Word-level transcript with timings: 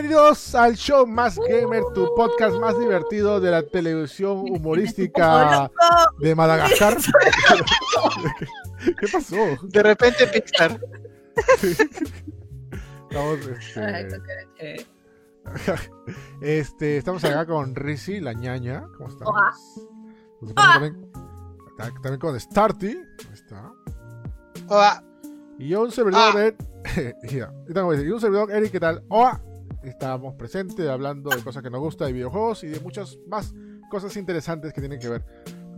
bienvenidos 0.00 0.54
al 0.54 0.76
show 0.76 1.06
Más 1.06 1.38
Gamer, 1.38 1.82
tu 1.94 2.14
podcast 2.14 2.56
más 2.56 2.78
divertido 2.78 3.38
de 3.38 3.50
la 3.50 3.62
televisión 3.62 4.50
humorística 4.50 5.70
de 6.18 6.34
Madagascar. 6.34 6.96
¿Qué, 8.98 9.06
pasó? 9.12 9.36
De 9.64 9.82
repente 9.82 10.26
Pixar. 10.28 10.80
Estamos, 13.10 13.40
este, 13.76 14.86
este, 16.40 16.96
estamos 16.96 17.22
acá 17.24 17.44
con 17.44 17.74
Rizzy, 17.74 18.20
la 18.20 18.32
ñaña. 18.32 18.86
¿Cómo 18.96 19.10
estamos? 19.10 19.34
También, 20.54 21.12
también, 21.76 22.20
con 22.20 22.40
Starty. 22.40 22.94
¿Cómo 22.94 23.34
está? 23.34 23.70
Hola. 24.68 25.04
Y 25.58 25.68
yo, 25.68 25.82
un 25.82 25.90
servidor 25.90 26.34
de. 26.36 26.56
y 27.28 27.40
un 28.08 28.20
servidor, 28.20 28.50
Eric, 28.50 28.72
¿qué 28.72 28.80
tal? 28.80 29.04
Hola. 29.08 29.42
Estamos 29.82 30.34
presentes 30.34 30.86
hablando 30.88 31.30
de 31.30 31.42
cosas 31.42 31.62
que 31.62 31.70
nos 31.70 31.80
gustan, 31.80 32.08
de 32.08 32.12
videojuegos 32.12 32.64
y 32.64 32.66
de 32.66 32.80
muchas 32.80 33.18
más 33.26 33.54
cosas 33.88 34.14
interesantes 34.16 34.74
que 34.74 34.80
tienen 34.80 34.98
que 34.98 35.08
ver. 35.08 35.24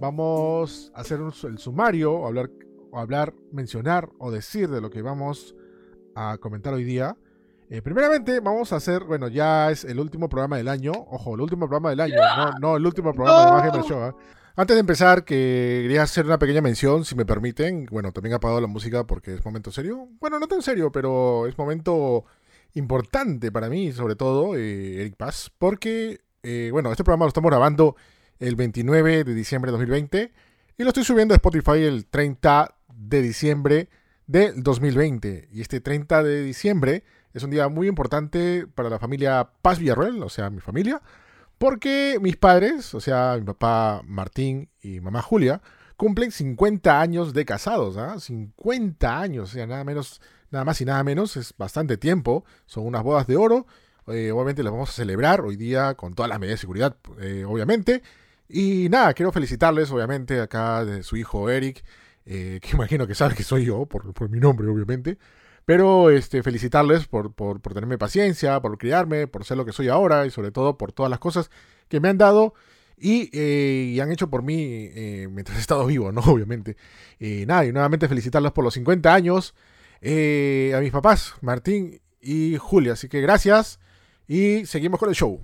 Vamos 0.01 0.91
a 0.95 1.02
hacer 1.02 1.20
el 1.20 1.59
sumario, 1.59 2.12
o 2.12 2.27
hablar, 2.27 2.51
o 2.91 2.98
hablar, 2.98 3.33
mencionar 3.52 4.10
o 4.19 4.33
decir 4.33 4.69
de 4.70 4.80
lo 4.80 4.91
que 4.91 5.02
vamos 5.02 5.55
a 6.16 6.37
comentar 6.38 6.74
hoy 6.74 6.83
día. 6.83 7.16
Eh, 7.70 7.80
primeramente, 7.80 8.41
vamos 8.41 8.73
a 8.73 8.77
hacer, 8.77 9.05
bueno, 9.05 9.29
ya 9.29 9.70
es 9.70 9.84
el 9.84 10.01
último 10.01 10.29
programa 10.29 10.57
del 10.57 10.66
año. 10.66 10.93
Ojo, 10.93 11.37
el 11.37 11.41
último 11.41 11.69
programa 11.69 11.91
del 11.91 12.01
año, 12.01 12.16
no, 12.37 12.59
no 12.59 12.77
el 12.77 12.84
último 12.84 13.15
programa 13.15 13.62
de 13.62 13.71
Magia 13.71 13.82
Show. 13.88 14.09
¿eh? 14.09 14.12
Antes 14.57 14.77
de 14.77 14.80
empezar, 14.80 15.24
que 15.24 15.80
quería 15.84 16.02
hacer 16.02 16.27
una 16.27 16.38
pequeña 16.38 16.60
mención, 16.60 17.05
si 17.05 17.15
me 17.15 17.24
permiten. 17.24 17.87
Bueno, 17.87 18.12
también 18.12 18.32
he 18.32 18.37
apagado 18.37 18.60
la 18.60 18.66
música 18.66 19.07
porque 19.07 19.34
es 19.34 19.45
momento 19.45 19.71
serio. 19.71 20.09
Bueno, 20.21 20.41
no 20.41 20.48
tan 20.48 20.60
serio, 20.60 20.91
pero 20.91 21.46
es 21.46 21.57
momento 21.57 22.24
importante 22.74 23.52
para 23.52 23.68
mí, 23.68 23.92
sobre 23.92 24.16
todo, 24.16 24.56
eh, 24.56 25.01
Eric 25.01 25.16
Paz, 25.16 25.51
porque, 25.59 26.20
eh, 26.42 26.70
bueno, 26.73 26.90
este 26.90 27.04
programa 27.04 27.24
lo 27.24 27.28
estamos 27.28 27.51
grabando 27.51 27.96
el 28.38 28.56
29 28.56 29.24
de 29.24 29.34
diciembre 29.34 29.70
de 29.70 29.78
2020 29.78 30.32
y 30.76 30.82
lo 30.82 30.88
estoy 30.88 31.04
subiendo 31.04 31.34
a 31.34 31.37
Spotify 31.37 31.84
el 31.84 32.06
30 32.06 32.74
de 32.95 33.23
diciembre 33.23 33.88
del 34.26 34.62
2020. 34.62 35.48
Y 35.52 35.60
este 35.60 35.80
30 35.80 36.23
de 36.23 36.43
diciembre 36.43 37.04
es 37.32 37.43
un 37.43 37.50
día 37.50 37.68
muy 37.68 37.88
importante 37.88 38.66
para 38.66 38.90
la 38.90 38.98
familia 38.98 39.50
Paz 39.62 39.78
Villarreal, 39.78 40.23
o 40.23 40.28
sea, 40.28 40.50
mi 40.50 40.60
familia, 40.60 41.00
porque 41.59 42.18
mis 42.20 42.37
padres, 42.37 42.95
o 42.95 43.00
sea, 43.00 43.37
mi 43.38 43.45
papá 43.45 44.02
Martín 44.04 44.68
y 44.80 45.00
mamá 45.00 45.23
Julia, 45.23 45.62
cumplen 45.96 46.32
50 46.32 47.00
años 47.00 47.32
de 47.32 47.45
casados, 47.45 47.96
¿ah? 47.96 48.18
50 48.18 49.20
años, 49.20 49.50
o 49.50 49.52
sea, 49.52 49.66
nada 49.66 49.84
menos, 49.84 50.20
nada 50.53 50.65
más 50.65 50.81
y 50.81 50.85
nada 50.85 51.03
menos, 51.03 51.37
es 51.37 51.55
bastante 51.57 51.97
tiempo, 51.97 52.45
son 52.67 52.87
unas 52.87 53.03
bodas 53.03 53.27
de 53.27 53.37
oro, 53.37 53.67
eh, 54.07 54.31
obviamente 54.33 54.63
las 54.63 54.73
vamos 54.73 54.91
a 54.91 54.93
celebrar 54.93 55.41
hoy 55.41 55.57
día 55.57 55.95
con 55.95 56.15
todas 56.15 56.29
las 56.29 56.39
medidas 56.39 56.59
de 56.59 56.61
seguridad, 56.61 56.97
eh, 57.21 57.45
obviamente, 57.47 58.03
y 58.49 58.89
nada, 58.91 59.15
quiero 59.15 59.33
felicitarles, 59.33 59.91
obviamente, 59.91 60.41
acá 60.41 60.85
de 60.85 61.03
su 61.03 61.17
hijo 61.17 61.51
Eric, 61.51 61.85
eh, 62.27 62.61
que 62.63 62.71
imagino 62.77 63.07
que 63.07 63.15
sabe 63.15 63.35
que 63.35 63.43
soy 63.43 63.65
yo, 63.65 63.87
por, 63.87 64.12
por 64.12 64.28
mi 64.28 64.39
nombre, 64.39 64.69
obviamente, 64.69 65.19
pero 65.65 66.11
este, 66.11 66.43
felicitarles 66.43 67.06
por, 67.06 67.33
por, 67.33 67.61
por, 67.61 67.75
tenerme 67.75 67.99
paciencia, 67.99 68.61
por 68.61 68.78
criarme, 68.78 69.27
por 69.27 69.45
ser 69.45 69.56
lo 69.56 69.65
que 69.65 69.73
soy 69.73 69.89
ahora 69.89 70.27
y 70.27 70.31
sobre 70.31 70.50
todo 70.50 70.77
por 70.77 70.93
todas 70.93 71.09
las 71.11 71.19
cosas 71.19 71.50
que 71.89 72.00
me 72.00 72.09
han 72.09 72.19
dado 72.19 72.55
y, 73.03 73.31
eh, 73.33 74.00
han 74.00 74.12
hecho 74.12 74.31
por 74.31 74.43
mí 74.43 74.55
eh, 74.95 75.28
mientras 75.31 75.59
he 75.59 75.61
estado 75.61 75.84
vivo, 75.87 76.12
¿no? 76.12 76.21
Obviamente. 76.27 76.77
Y 77.19 77.45
nada, 77.47 77.67
y 77.67 77.73
nuevamente 77.73 78.09
felicitarlos 78.09 78.53
por 78.53 78.65
los 78.65 78.75
50 78.75 79.12
años. 79.12 79.55
Eh, 80.03 80.72
a 80.77 80.81
mis 80.81 80.91
papás, 80.91 81.34
Martín 81.41 82.00
y 82.21 82.56
Julia. 82.56 82.95
Así 82.95 83.09
que 83.09 83.21
gracias 83.21 83.78
y 84.27 84.67
seguimos 84.67 84.99
con 84.99 85.09
el 85.09 85.15
show. 85.15 85.41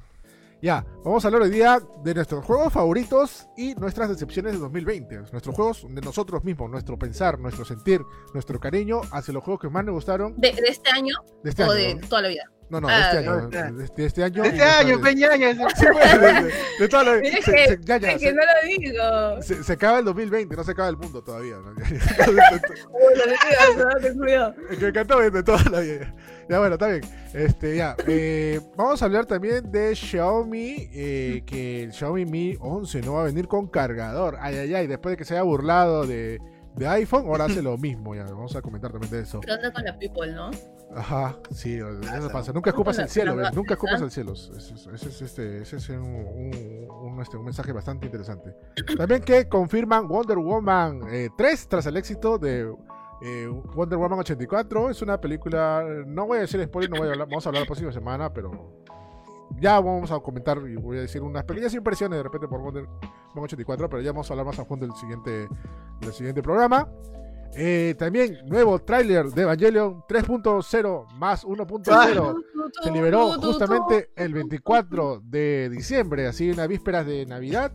Ya, 0.60 0.84
vamos 1.04 1.24
a 1.24 1.28
hablar 1.28 1.42
hoy 1.42 1.50
día 1.50 1.80
de 2.02 2.14
nuestros 2.14 2.44
juegos 2.44 2.72
favoritos 2.72 3.46
y 3.56 3.76
nuestras 3.76 4.08
decepciones 4.08 4.54
de 4.54 4.58
2020. 4.58 5.18
Nuestros 5.30 5.54
juegos 5.54 5.86
de 5.88 6.00
nosotros 6.00 6.42
mismos, 6.42 6.68
nuestro 6.68 6.98
pensar, 6.98 7.38
nuestro 7.38 7.64
sentir, 7.64 8.02
nuestro 8.34 8.58
cariño 8.58 9.02
hacia 9.12 9.32
los 9.32 9.44
juegos 9.44 9.60
que 9.60 9.68
más 9.68 9.84
nos 9.84 9.94
gustaron. 9.94 10.34
¿De, 10.36 10.48
este 10.48 10.90
año? 10.90 11.14
De 11.44 11.50
este 11.50 11.62
¿O 11.62 11.70
año, 11.70 12.00
de 12.00 12.06
toda 12.08 12.22
la 12.22 12.28
vida? 12.28 12.50
No, 12.70 12.80
no, 12.80 12.88
de 12.88 12.94
este 12.94 13.18
año. 13.18 13.48
De, 13.48 14.04
este 14.04 14.24
año. 14.24 14.42
De 14.42 14.48
este 14.50 14.62
año, 14.62 15.00
peñaña. 15.00 15.54
De, 16.78 16.88
toda 16.88 17.04
la 17.04 17.20
que, 17.20 18.32
no 18.32 18.42
lo 18.42 18.52
digo. 18.66 19.42
Se, 19.42 19.72
acaba 19.72 20.00
el 20.00 20.04
2020, 20.04 20.54
no 20.54 20.64
se 20.64 20.72
acaba 20.72 20.88
el 20.88 20.96
mundo 20.98 21.22
todavía. 21.22 21.56
me 24.80 24.88
encantó 24.88 25.18
de 25.18 25.42
toda 25.42 25.64
la 25.70 25.80
vida. 25.80 26.14
Ya 26.48 26.58
bueno, 26.58 26.74
está 26.74 26.88
bien. 26.88 27.02
Este, 27.34 27.76
ya. 27.76 27.96
Eh, 28.06 28.60
vamos 28.76 29.02
a 29.02 29.04
hablar 29.06 29.26
también 29.26 29.70
de 29.70 29.94
Xiaomi. 29.94 30.90
Eh, 30.92 31.42
que 31.46 31.84
el 31.84 31.92
Xiaomi 31.92 32.26
Mi 32.26 32.56
11 32.58 33.00
no 33.02 33.14
va 33.14 33.22
a 33.22 33.24
venir 33.24 33.48
con 33.48 33.66
cargador. 33.68 34.36
Ay, 34.40 34.56
ay, 34.56 34.74
ay. 34.74 34.86
Después 34.86 35.12
de 35.12 35.16
que 35.16 35.24
se 35.24 35.34
haya 35.34 35.42
burlado 35.42 36.06
de, 36.06 36.38
de 36.78 36.86
iPhone, 36.86 37.26
ahora 37.26 37.44
hace 37.44 37.62
lo 37.62 37.76
mismo. 37.76 38.14
Ya, 38.14 38.24
vamos 38.24 38.54
a 38.56 38.62
comentar 38.62 38.90
también 38.90 39.10
de 39.10 39.20
eso. 39.20 39.40
Pero 39.40 39.54
anda 39.54 39.72
con 39.72 39.84
la 39.84 39.98
people, 39.98 40.32
¿no? 40.32 40.50
Ajá, 40.94 41.38
sí, 41.50 41.78
eso 41.78 42.30
pasa. 42.30 42.52
Nunca 42.52 42.70
escupas 42.70 42.98
el 42.98 43.08
cielo, 43.08 43.36
¿ves? 43.36 43.52
Nunca 43.54 43.74
escupas 43.74 44.00
el 44.00 44.10
cielo. 44.10 44.32
Ese 44.32 44.74
es, 45.08 45.22
este, 45.22 45.62
ese 45.62 45.76
es 45.76 45.88
un, 45.90 45.98
un, 46.04 47.20
este, 47.20 47.36
un, 47.36 47.44
mensaje 47.44 47.72
bastante 47.72 48.06
interesante. 48.06 48.54
También 48.96 49.22
que 49.22 49.48
confirman 49.48 50.08
Wonder 50.08 50.38
Woman 50.38 51.00
3 51.36 51.62
eh, 51.62 51.66
tras 51.68 51.86
el 51.86 51.96
éxito 51.96 52.38
de 52.38 52.72
eh, 53.20 53.48
Wonder 53.74 53.98
Woman 53.98 54.20
84 54.20 54.90
es 54.90 55.02
una 55.02 55.20
película, 55.20 55.84
no 56.06 56.26
voy 56.26 56.38
a 56.38 56.40
decir 56.42 56.62
spoiler, 56.64 56.90
no 56.90 56.98
voy 56.98 57.08
a 57.08 57.12
hablar, 57.12 57.28
vamos 57.28 57.44
a 57.46 57.48
hablar 57.50 57.62
la 57.62 57.66
próxima 57.66 57.92
semana, 57.92 58.32
pero 58.32 58.84
ya 59.60 59.80
vamos 59.80 60.10
a 60.10 60.18
comentar 60.20 60.58
y 60.68 60.76
voy 60.76 60.98
a 60.98 61.00
decir 61.02 61.22
unas 61.22 61.44
pequeñas 61.44 61.74
impresiones 61.74 62.18
de 62.18 62.22
repente 62.22 62.48
por 62.48 62.60
Wonder 62.60 62.84
Woman 63.34 63.44
84, 63.44 63.88
pero 63.88 64.02
ya 64.02 64.12
vamos 64.12 64.30
a 64.30 64.32
hablar 64.32 64.46
más 64.46 64.58
a 64.58 64.64
fondo 64.64 64.86
del 64.86 64.94
siguiente, 64.96 65.48
del 66.00 66.12
siguiente 66.12 66.42
programa. 66.42 66.88
Eh, 67.54 67.94
también 67.98 68.38
nuevo 68.46 68.78
tráiler 68.78 69.26
de 69.30 69.42
Evangelion 69.42 70.02
3.0 70.06 71.10
más 71.14 71.46
1.0 71.46 72.44
se 72.82 72.90
liberó 72.90 73.32
justamente 73.40 74.10
el 74.16 74.34
24 74.34 75.22
de 75.24 75.70
diciembre, 75.70 76.26
así 76.26 76.50
en 76.50 76.56
las 76.56 76.68
vísperas 76.68 77.06
de 77.06 77.24
Navidad. 77.26 77.72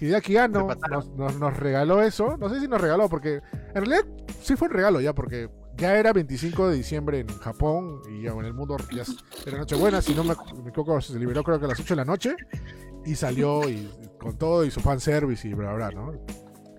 Hideaki 0.00 0.36
Anno 0.36 0.68
nos, 0.90 1.38
nos, 1.38 1.56
regaló 1.56 2.02
eso. 2.02 2.36
No 2.36 2.48
sé 2.48 2.60
si 2.60 2.68
nos 2.68 2.80
regaló, 2.80 3.08
porque 3.08 3.40
en 3.74 3.74
realidad 3.74 4.04
sí 4.42 4.56
fue 4.56 4.68
un 4.68 4.74
regalo 4.74 5.00
ya, 5.00 5.14
porque 5.14 5.48
ya 5.76 5.98
era 5.98 6.12
25 6.12 6.68
de 6.68 6.76
diciembre 6.76 7.20
en 7.20 7.28
Japón 7.38 8.00
y 8.10 8.22
ya 8.22 8.32
en 8.32 8.44
el 8.44 8.54
mundo 8.54 8.76
ya 8.92 9.04
era 9.46 9.58
Nochebuena. 9.58 10.00
Si 10.00 10.14
no 10.14 10.24
me, 10.24 10.34
equivoco, 10.68 11.00
se 11.00 11.18
liberó 11.18 11.42
creo 11.42 11.58
que 11.58 11.66
a 11.66 11.68
las 11.68 11.80
8 11.80 11.94
de 11.94 11.96
la 11.96 12.04
noche 12.04 12.34
y 13.04 13.14
salió 13.14 13.68
y 13.68 13.90
con 14.18 14.38
todo 14.38 14.64
y 14.64 14.70
su 14.70 14.80
fanservice 14.80 15.48
y 15.48 15.54
bla, 15.54 15.72
bla, 15.74 15.90
¿no? 15.90 16.12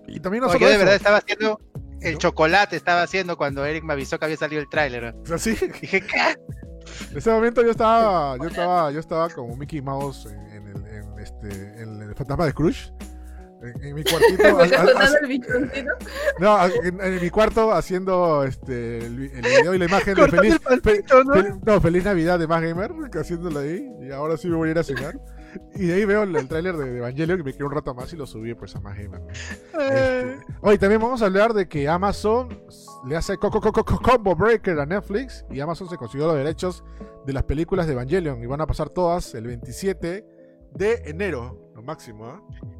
Y 0.08 0.20
también 0.20 0.44
no 0.44 0.58
Yo 0.58 0.68
de 0.68 0.78
verdad 0.78 0.94
estaba 0.94 1.18
haciendo 1.18 1.60
el 2.00 2.18
chocolate, 2.18 2.76
estaba 2.76 3.02
haciendo 3.02 3.36
cuando 3.36 3.64
Eric 3.64 3.84
me 3.84 3.92
avisó 3.92 4.18
que 4.18 4.26
había 4.26 4.36
salido 4.36 4.60
el 4.60 4.68
tráiler. 4.68 5.14
¿Así? 5.32 5.50
Dije, 5.80 6.00
¿qué? 6.00 6.36
En 7.10 7.18
ese 7.18 7.30
momento 7.30 7.62
yo 7.62 7.70
estaba, 7.72 8.36
yo 8.38 8.44
estaba, 8.44 8.90
yo 8.92 9.00
estaba 9.00 9.28
como 9.30 9.56
Mickey 9.56 9.82
Mouse 9.82 10.26
en, 10.26 10.68
el, 10.68 10.86
en 10.86 11.18
este, 11.18 11.82
en 11.82 12.02
el 12.02 12.14
fantasma 12.14 12.44
de 12.44 12.52
Scrooge 12.52 12.92
en, 13.62 13.94
mi 13.94 14.02
cuartito. 14.04 14.42
no, 16.38 16.66
en, 16.66 17.20
mi 17.20 17.30
cuarto 17.30 17.72
haciendo 17.72 18.44
este 18.44 18.98
el, 18.98 19.16
video 19.16 19.74
y 19.74 19.78
la 19.78 19.84
imagen 19.86 20.14
de 20.14 20.28
feliz, 20.28 20.60
¿no? 21.64 21.80
feliz 21.80 22.04
Navidad 22.04 22.38
de 22.38 22.46
Más 22.46 22.62
Gamer, 22.62 22.92
haciéndolo 23.14 23.60
ahí. 23.60 23.90
Y 24.02 24.10
ahora 24.10 24.36
sí 24.36 24.48
me 24.48 24.56
voy 24.56 24.68
a 24.68 24.72
ir 24.72 24.78
a 24.78 24.82
cenar. 24.82 25.18
Y 25.74 25.86
de 25.86 25.94
ahí 25.94 26.04
veo 26.04 26.22
el, 26.22 26.48
tráiler 26.48 26.76
de, 26.76 26.98
Evangelio 26.98 27.36
que 27.36 27.42
me 27.42 27.52
quedé 27.52 27.64
un 27.64 27.72
rato 27.72 27.94
más 27.94 28.12
y 28.12 28.16
lo 28.16 28.26
subí 28.26 28.54
pues 28.54 28.76
a 28.76 28.80
Más 28.80 28.96
Gamer. 28.96 29.22
Este, 29.32 30.38
hoy 30.60 30.76
también 30.76 31.00
vamos 31.00 31.22
a 31.22 31.26
hablar 31.26 31.54
de 31.54 31.66
que 31.66 31.88
Amazon 31.88 32.62
le 33.06 33.16
hace 33.16 33.36
combo 33.38 34.36
breaker 34.36 34.80
a 34.80 34.86
Netflix 34.86 35.46
y 35.50 35.60
Amazon 35.60 35.88
se 35.88 35.96
consiguió 35.96 36.26
los 36.26 36.36
derechos 36.36 36.84
de 37.24 37.32
las 37.32 37.44
películas 37.44 37.86
de 37.86 37.94
Evangelion 37.94 38.42
y 38.42 38.46
van 38.46 38.60
a 38.60 38.66
pasar 38.66 38.90
todas 38.90 39.34
el 39.34 39.46
27 39.46 40.26
de 40.74 41.02
enero, 41.06 41.70
lo 41.74 41.82
máximo, 41.82 42.28
¿eh? 42.28 42.76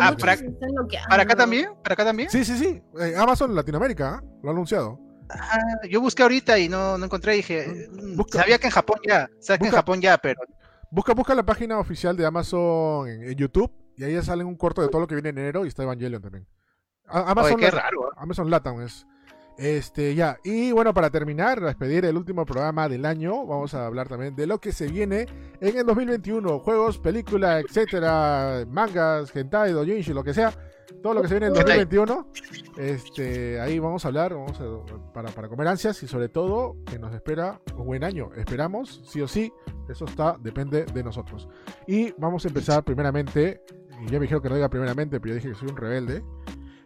Ah, 0.00 0.16
para, 0.18 0.36
para, 1.08 1.22
acá 1.22 1.36
también? 1.36 1.70
¿Para 1.82 1.94
acá 1.94 2.04
también? 2.04 2.30
Sí, 2.30 2.44
sí, 2.44 2.56
sí. 2.58 2.82
Eh, 3.00 3.14
Amazon 3.16 3.54
Latinoamérica, 3.54 4.20
¿eh? 4.22 4.26
lo 4.42 4.50
ha 4.50 4.52
anunciado. 4.52 4.98
Ah, 5.30 5.58
yo 5.88 6.00
busqué 6.00 6.22
ahorita 6.22 6.58
y 6.58 6.68
no, 6.68 6.96
no 6.96 7.04
encontré, 7.04 7.34
dije, 7.34 7.88
mm, 7.90 8.20
sabía 8.32 8.58
que 8.58 8.66
en 8.66 8.72
Japón 8.72 8.98
ya, 9.06 9.28
sabía 9.40 9.58
que 9.58 9.66
en 9.66 9.72
Japón 9.72 10.00
ya, 10.00 10.18
pero... 10.18 10.40
Busca, 10.90 11.12
busca 11.12 11.34
la 11.34 11.44
página 11.44 11.78
oficial 11.78 12.16
de 12.16 12.24
Amazon 12.24 13.08
en, 13.08 13.34
YouTube 13.34 13.70
y 13.96 14.04
ahí 14.04 14.14
ya 14.14 14.22
sale 14.22 14.42
un 14.42 14.56
corto 14.56 14.80
de 14.80 14.88
todo 14.88 15.02
lo 15.02 15.06
que 15.06 15.14
viene 15.14 15.28
en 15.28 15.38
enero 15.38 15.64
y 15.66 15.68
está 15.68 15.82
Evangelion 15.82 16.22
también. 16.22 16.46
Amazon, 17.06 17.58
qué 17.58 17.70
raro. 17.70 18.08
¿eh? 18.08 18.14
Amazon 18.16 18.50
Latam 18.50 18.80
es. 18.80 19.06
Este, 19.58 20.14
ya. 20.14 20.38
Y 20.44 20.70
bueno, 20.70 20.94
para 20.94 21.10
terminar, 21.10 21.60
despedir 21.60 22.04
el 22.04 22.16
último 22.16 22.46
programa 22.46 22.88
del 22.88 23.04
año, 23.04 23.44
vamos 23.44 23.74
a 23.74 23.86
hablar 23.86 24.08
también 24.08 24.36
de 24.36 24.46
lo 24.46 24.60
que 24.60 24.70
se 24.70 24.86
viene 24.86 25.26
en 25.60 25.76
el 25.76 25.84
2021. 25.84 26.60
Juegos, 26.60 26.98
películas, 26.98 27.64
etcétera, 27.64 28.64
mangas, 28.70 29.34
hentai, 29.34 29.72
doujinshi, 29.72 30.12
lo 30.12 30.22
que 30.22 30.32
sea. 30.32 30.52
todo 31.02 31.14
lo 31.14 31.22
que 31.22 31.28
se 31.28 31.34
viene 31.34 31.46
en 31.48 31.54
2021. 31.54 32.28
Este, 32.76 33.60
ahí 33.60 33.80
vamos 33.80 34.04
a 34.04 34.08
hablar, 34.08 34.32
vamos 34.32 34.60
para, 35.12 35.28
para 35.30 35.48
comer 35.48 35.66
ansias 35.66 36.00
y 36.04 36.06
sobre 36.06 36.28
todo 36.28 36.76
que 36.86 36.98
nos 36.98 37.12
espera 37.12 37.60
un 37.76 37.84
buen 37.84 38.04
año. 38.04 38.30
Esperamos, 38.36 39.02
sí 39.04 39.20
o 39.20 39.26
sí, 39.26 39.52
eso 39.88 40.04
está, 40.04 40.36
depende 40.40 40.84
de 40.84 41.02
nosotros. 41.02 41.48
Y 41.88 42.12
vamos 42.12 42.44
a 42.44 42.48
empezar 42.48 42.84
primeramente, 42.84 43.62
y 44.02 44.06
ya 44.06 44.18
me 44.18 44.20
dijeron 44.20 44.40
que 44.40 44.48
no 44.48 44.54
diga 44.54 44.68
primeramente, 44.68 45.18
pero 45.18 45.34
yo 45.34 45.34
dije 45.36 45.48
que 45.48 45.54
soy 45.56 45.68
un 45.68 45.76
rebelde. 45.76 46.22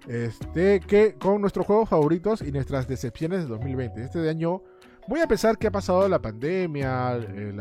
Este, 0.07 0.81
que 0.81 1.15
con 1.15 1.41
nuestros 1.41 1.67
juegos 1.67 1.89
favoritos 1.89 2.43
y 2.43 2.51
nuestras 2.51 2.89
decepciones 2.89 3.43
de 3.43 3.47
2020. 3.47 4.03
Este 4.03 4.19
de 4.19 4.31
año 4.31 4.63
voy 5.09 5.21
a 5.21 5.27
pensar 5.27 5.59
que 5.59 5.69
ha 5.69 5.71
pasado 5.71 6.09
la 6.09 6.21
pandemia, 6.21 7.17
eh, 7.17 7.57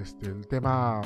este, 0.00 0.26
el 0.26 0.46
tema 0.46 1.02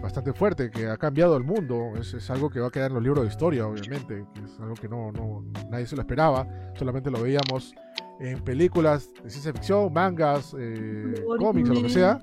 bastante 0.00 0.32
fuerte 0.32 0.70
que 0.70 0.86
ha 0.86 0.96
cambiado 0.96 1.36
el 1.36 1.44
mundo. 1.44 1.92
Es, 1.98 2.30
algo 2.30 2.50
que 2.50 2.60
va 2.60 2.68
a 2.68 2.70
quedar 2.70 2.90
en 2.90 2.94
los 2.94 3.02
libros 3.02 3.24
de 3.24 3.30
historia, 3.30 3.66
obviamente. 3.66 4.24
Que 4.34 4.40
es 4.40 4.60
algo 4.60 4.74
que 4.74 4.88
no, 4.88 5.12
no, 5.12 5.44
nadie 5.70 5.86
se 5.86 5.96
lo 5.96 6.02
esperaba. 6.02 6.46
Solamente 6.74 7.10
lo 7.10 7.22
veíamos 7.22 7.74
en 8.20 8.42
películas 8.42 9.10
de 9.22 9.30
ciencia 9.30 9.52
ficción, 9.52 9.92
mangas, 9.92 10.54
eh, 10.58 11.24
cómics 11.38 11.70
o 11.70 11.74
lo 11.74 11.82
que 11.82 11.90
sea. 11.90 12.18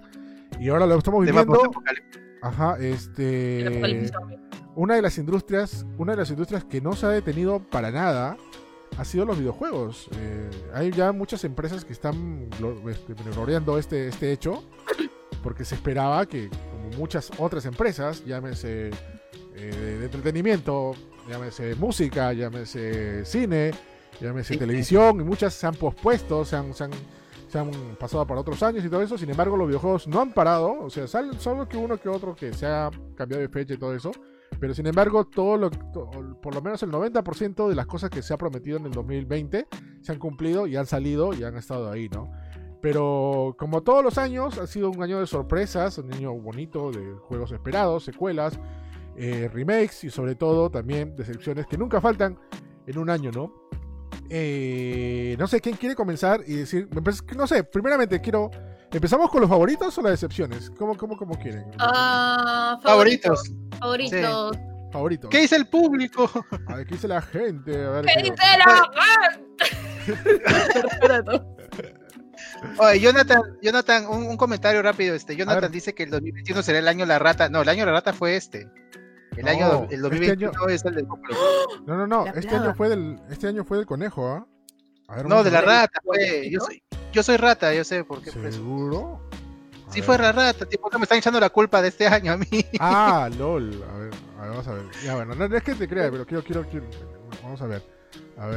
Y 0.60 0.70
ahora 0.70 0.86
lo 0.86 0.98
estamos 0.98 1.26
viviendo. 1.26 1.72
Ajá, 2.42 2.78
este. 2.80 4.12
Una 4.76 4.96
de 4.96 5.02
las 5.02 5.18
industrias, 5.18 5.86
una 5.98 6.14
de 6.14 6.18
las 6.18 6.30
industrias 6.32 6.64
que 6.64 6.82
no 6.82 6.94
se 6.94 7.06
ha 7.06 7.10
detenido 7.10 7.60
para 7.60 7.92
nada 7.92 8.38
ha 8.98 9.06
sido 9.06 9.26
los 9.26 9.38
videojuegos. 9.38 10.10
Eh, 10.16 10.50
hay 10.74 10.92
ya 10.92 11.12
muchas 11.12 11.44
empresas 11.44 11.86
que 11.86 11.94
están 11.94 12.50
este, 12.90 13.14
gloriando 13.14 13.78
este, 13.78 14.08
este 14.08 14.32
hecho 14.32 14.64
porque 15.44 15.66
se 15.66 15.76
esperaba 15.76 16.26
que, 16.26 16.50
como 16.50 16.98
muchas 16.98 17.30
otras 17.38 17.66
empresas, 17.66 18.26
llámese 18.26 18.90
eh, 19.56 19.98
de 20.00 20.06
entretenimiento, 20.06 20.94
llámese 21.30 21.76
música, 21.76 22.34
llámese 22.34 23.26
cine, 23.26 23.72
llámese 24.20 24.58
televisión, 24.58 25.20
y 25.20 25.24
muchas 25.24 25.54
se 25.54 25.68
han 25.68 25.76
pospuesto, 25.76 26.46
se 26.46 26.56
han, 26.56 26.74
se 26.74 26.86
han, 26.86 26.92
se 27.50 27.60
han 27.60 27.72
pasado 28.00 28.26
para 28.26 28.40
otros 28.40 28.64
años 28.64 28.84
y 28.86 28.90
todo 28.90 29.02
eso. 29.02 29.18
Sin 29.18 29.30
embargo, 29.30 29.58
los 29.58 29.68
videojuegos 29.68 30.08
no 30.08 30.22
han 30.22 30.34
parado, 30.34 30.80
o 30.80 30.90
sea, 30.90 31.06
solo 31.08 31.68
que 31.68 31.78
uno 31.78 31.98
que 31.98 32.10
otro 32.10 32.36
que 32.36 32.54
se 32.54 32.66
ha 32.66 32.90
cambiado 33.16 33.42
de 33.42 33.50
fecha 33.50 33.74
y 33.74 33.78
todo 33.78 33.94
eso. 33.94 34.12
Pero 34.60 34.74
sin 34.74 34.88
embargo, 34.88 35.26
todo 35.26 35.58
lo, 35.58 35.70
por 35.70 36.56
lo 36.56 36.62
menos 36.62 36.82
el 36.84 36.92
90% 36.92 37.68
de 37.68 37.76
las 37.76 37.86
cosas 37.86 38.10
que 38.10 38.22
se 38.22 38.34
ha 38.34 38.38
prometido 38.38 38.78
en 38.78 38.86
el 38.86 38.92
2020 38.92 39.68
se 40.02 40.12
han 40.12 40.20
cumplido 40.20 40.68
y 40.68 40.76
han 40.76 40.86
salido 40.86 41.34
y 41.34 41.44
han 41.44 41.58
estado 41.58 41.92
ahí, 41.92 42.10
¿no? 42.10 42.32
Pero 42.82 43.56
como 43.58 43.82
todos 43.82 44.04
los 44.04 44.18
años, 44.18 44.58
ha 44.58 44.68
sido 44.68 44.90
un 44.90 45.02
año 45.02 45.20
de 45.20 45.28
sorpresas, 45.28 45.98
un 46.00 46.14
año 46.14 46.34
bonito 46.34 46.92
de 46.92 47.14
juegos 47.14 47.54
esperados, 47.54 48.04
secuelas, 48.04 48.60
eh, 49.16 49.50
remakes 49.54 50.04
y 50.04 50.10
sobre 50.10 50.36
todo 50.36 50.70
también 50.70 51.16
decepciones 51.16 51.66
que 51.66 51.78
nunca 51.78 52.02
faltan 52.02 52.38
en 52.86 52.98
un 52.98 53.10
año, 53.10 53.32
¿no? 53.32 53.54
Eh, 54.30 55.36
no 55.40 55.48
sé 55.48 55.62
quién 55.62 55.76
quiere 55.78 55.96
comenzar 55.96 56.44
y 56.46 56.56
decir, 56.56 56.90
no 57.38 57.48
sé, 57.48 57.64
primeramente 57.64 58.20
quiero 58.20 58.50
¿Empezamos 58.94 59.30
con 59.32 59.42
los 59.42 59.50
favoritos 59.50 59.98
o 59.98 60.02
las 60.02 60.12
decepciones? 60.12 60.70
¿Cómo, 60.78 60.96
cómo, 60.96 61.18
cómo 61.18 61.38
quieren? 61.38 61.66
Ah, 61.80 62.80
favoritos. 62.84 63.52
Favoritos. 63.80 64.58
Favoritos. 64.92 65.30
¿Qué 65.32 65.40
dice 65.40 65.56
el 65.56 65.68
público? 65.68 66.30
A 66.68 66.76
ver, 66.76 66.86
¿qué 66.86 66.94
dice 66.94 67.08
la 67.08 67.22
gente? 67.22 67.72
¿Qué 67.72 68.22
dice 68.22 68.36
la 68.64 68.92
gente? 70.06 71.42
Oye, 72.78 73.00
Jonathan, 73.00 73.42
Jonathan 73.62 74.06
un, 74.08 74.38
comentario 74.38 74.82
rápido. 74.84 75.16
Este, 75.16 75.36
Jonathan 75.36 75.72
dice 75.72 75.96
que 75.96 76.04
el 76.04 76.12
2021 76.12 76.62
será 76.62 76.78
el 76.80 76.88
año 76.88 77.06
la 77.08 77.18
rata. 77.18 77.50
No, 77.50 77.64
el 77.64 77.70
año 77.70 77.86
la 77.88 77.94
rata 77.94 78.14
fue 78.14 78.36
este. 78.36 78.70
El 79.36 79.48
año 79.48 79.88
el 79.90 80.02
2021 80.02 80.52
este 80.52 80.74
es 80.76 80.86
el 80.86 80.96
del 80.96 81.08
No, 81.88 81.98
no, 81.98 82.06
no. 82.06 82.28
Este 82.28 82.56
año 82.56 82.76
fue 82.76 82.90
del, 82.90 83.20
este 83.32 83.48
año 83.48 83.66
fue 83.66 83.78
del 83.78 83.88
conejo, 83.88 84.28
¿ah? 84.28 84.46
no, 85.26 85.44
de 85.44 85.52
la 85.52 85.62
rata, 85.62 86.00
fue. 86.04 86.50
Yo 86.52 86.60
soy, 86.60 86.83
yo 87.14 87.24
soy 87.24 87.38
rata, 87.38 87.74
yo 87.74 87.84
sé 87.84 88.04
por 88.04 88.22
qué. 88.22 88.32
¿Seguro? 88.32 89.22
Sí 89.90 90.02
fue 90.02 90.18
la 90.18 90.32
rata, 90.32 90.66
tipo, 90.66 90.90
me 90.98 91.04
están 91.04 91.20
echando 91.20 91.40
la 91.40 91.52
culpa 91.52 91.82
de 91.82 91.90
este 91.90 92.08
año 92.08 92.34
a 92.34 92.38
mí. 92.38 92.66
Ah, 92.80 93.30
lol. 93.38 93.84
A 93.90 93.98
ver, 93.98 94.12
a 94.38 94.42
ver 94.42 94.50
vamos 94.50 94.68
a 94.68 94.74
ver. 94.74 94.86
Ya 95.04 95.16
bueno, 95.16 95.36
no, 95.36 95.56
es 95.56 95.64
que 95.64 95.76
te 95.76 95.88
crea, 95.88 96.10
pero 96.10 96.26
quiero, 96.26 96.44
quiero, 96.44 96.68
quiero. 96.68 96.88
Vamos 97.44 97.62
a 97.62 97.68
ver. 97.68 97.84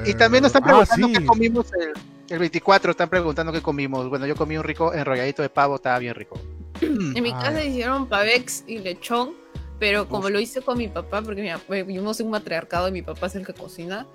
y 0.07 0.15
también 0.15 0.43
nos 0.43 0.55
están 0.55 0.63
ah, 0.65 0.67
preguntando 0.67 1.09
qué 1.09 1.27
comimos 1.27 1.73
el, 1.75 1.93
el 2.29 2.39
24 2.39 2.91
están 2.91 3.09
preguntando 3.09 3.53
qué 3.53 3.63
comimos. 3.63 4.09
Bueno, 4.09 4.27
yo 4.27 4.35
comí 4.35 4.57
un 4.57 4.65
rico 4.65 4.93
enrolladito 4.93 5.43
de 5.43 5.51
pavo, 5.51 5.77
estaba 5.77 5.99
bien 5.99 6.15
rico. 6.15 6.41
En 6.81 7.23
mi 7.23 7.33
casa 7.33 7.65
hicieron 7.65 8.07
pavex 8.07 8.65
y 8.67 8.79
lechón, 8.79 9.35
pero 9.79 10.09
como 10.09 10.31
lo 10.31 10.41
hice 10.41 10.63
con 10.63 10.79
mi 10.79 10.89
papá, 10.89 11.23
porque 11.23 11.55
vivimos 11.69 12.21
en 12.21 12.27
un 12.27 12.33
matriarcado 12.33 12.89
y 12.89 12.93
mi 12.93 13.03
papá 13.03 13.27
es 13.27 13.35
el 13.35 13.47
que 13.47 13.53
cocina, 13.53 14.07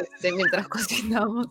este, 0.00 0.32
mientras 0.32 0.68
cocinamos, 0.68 1.48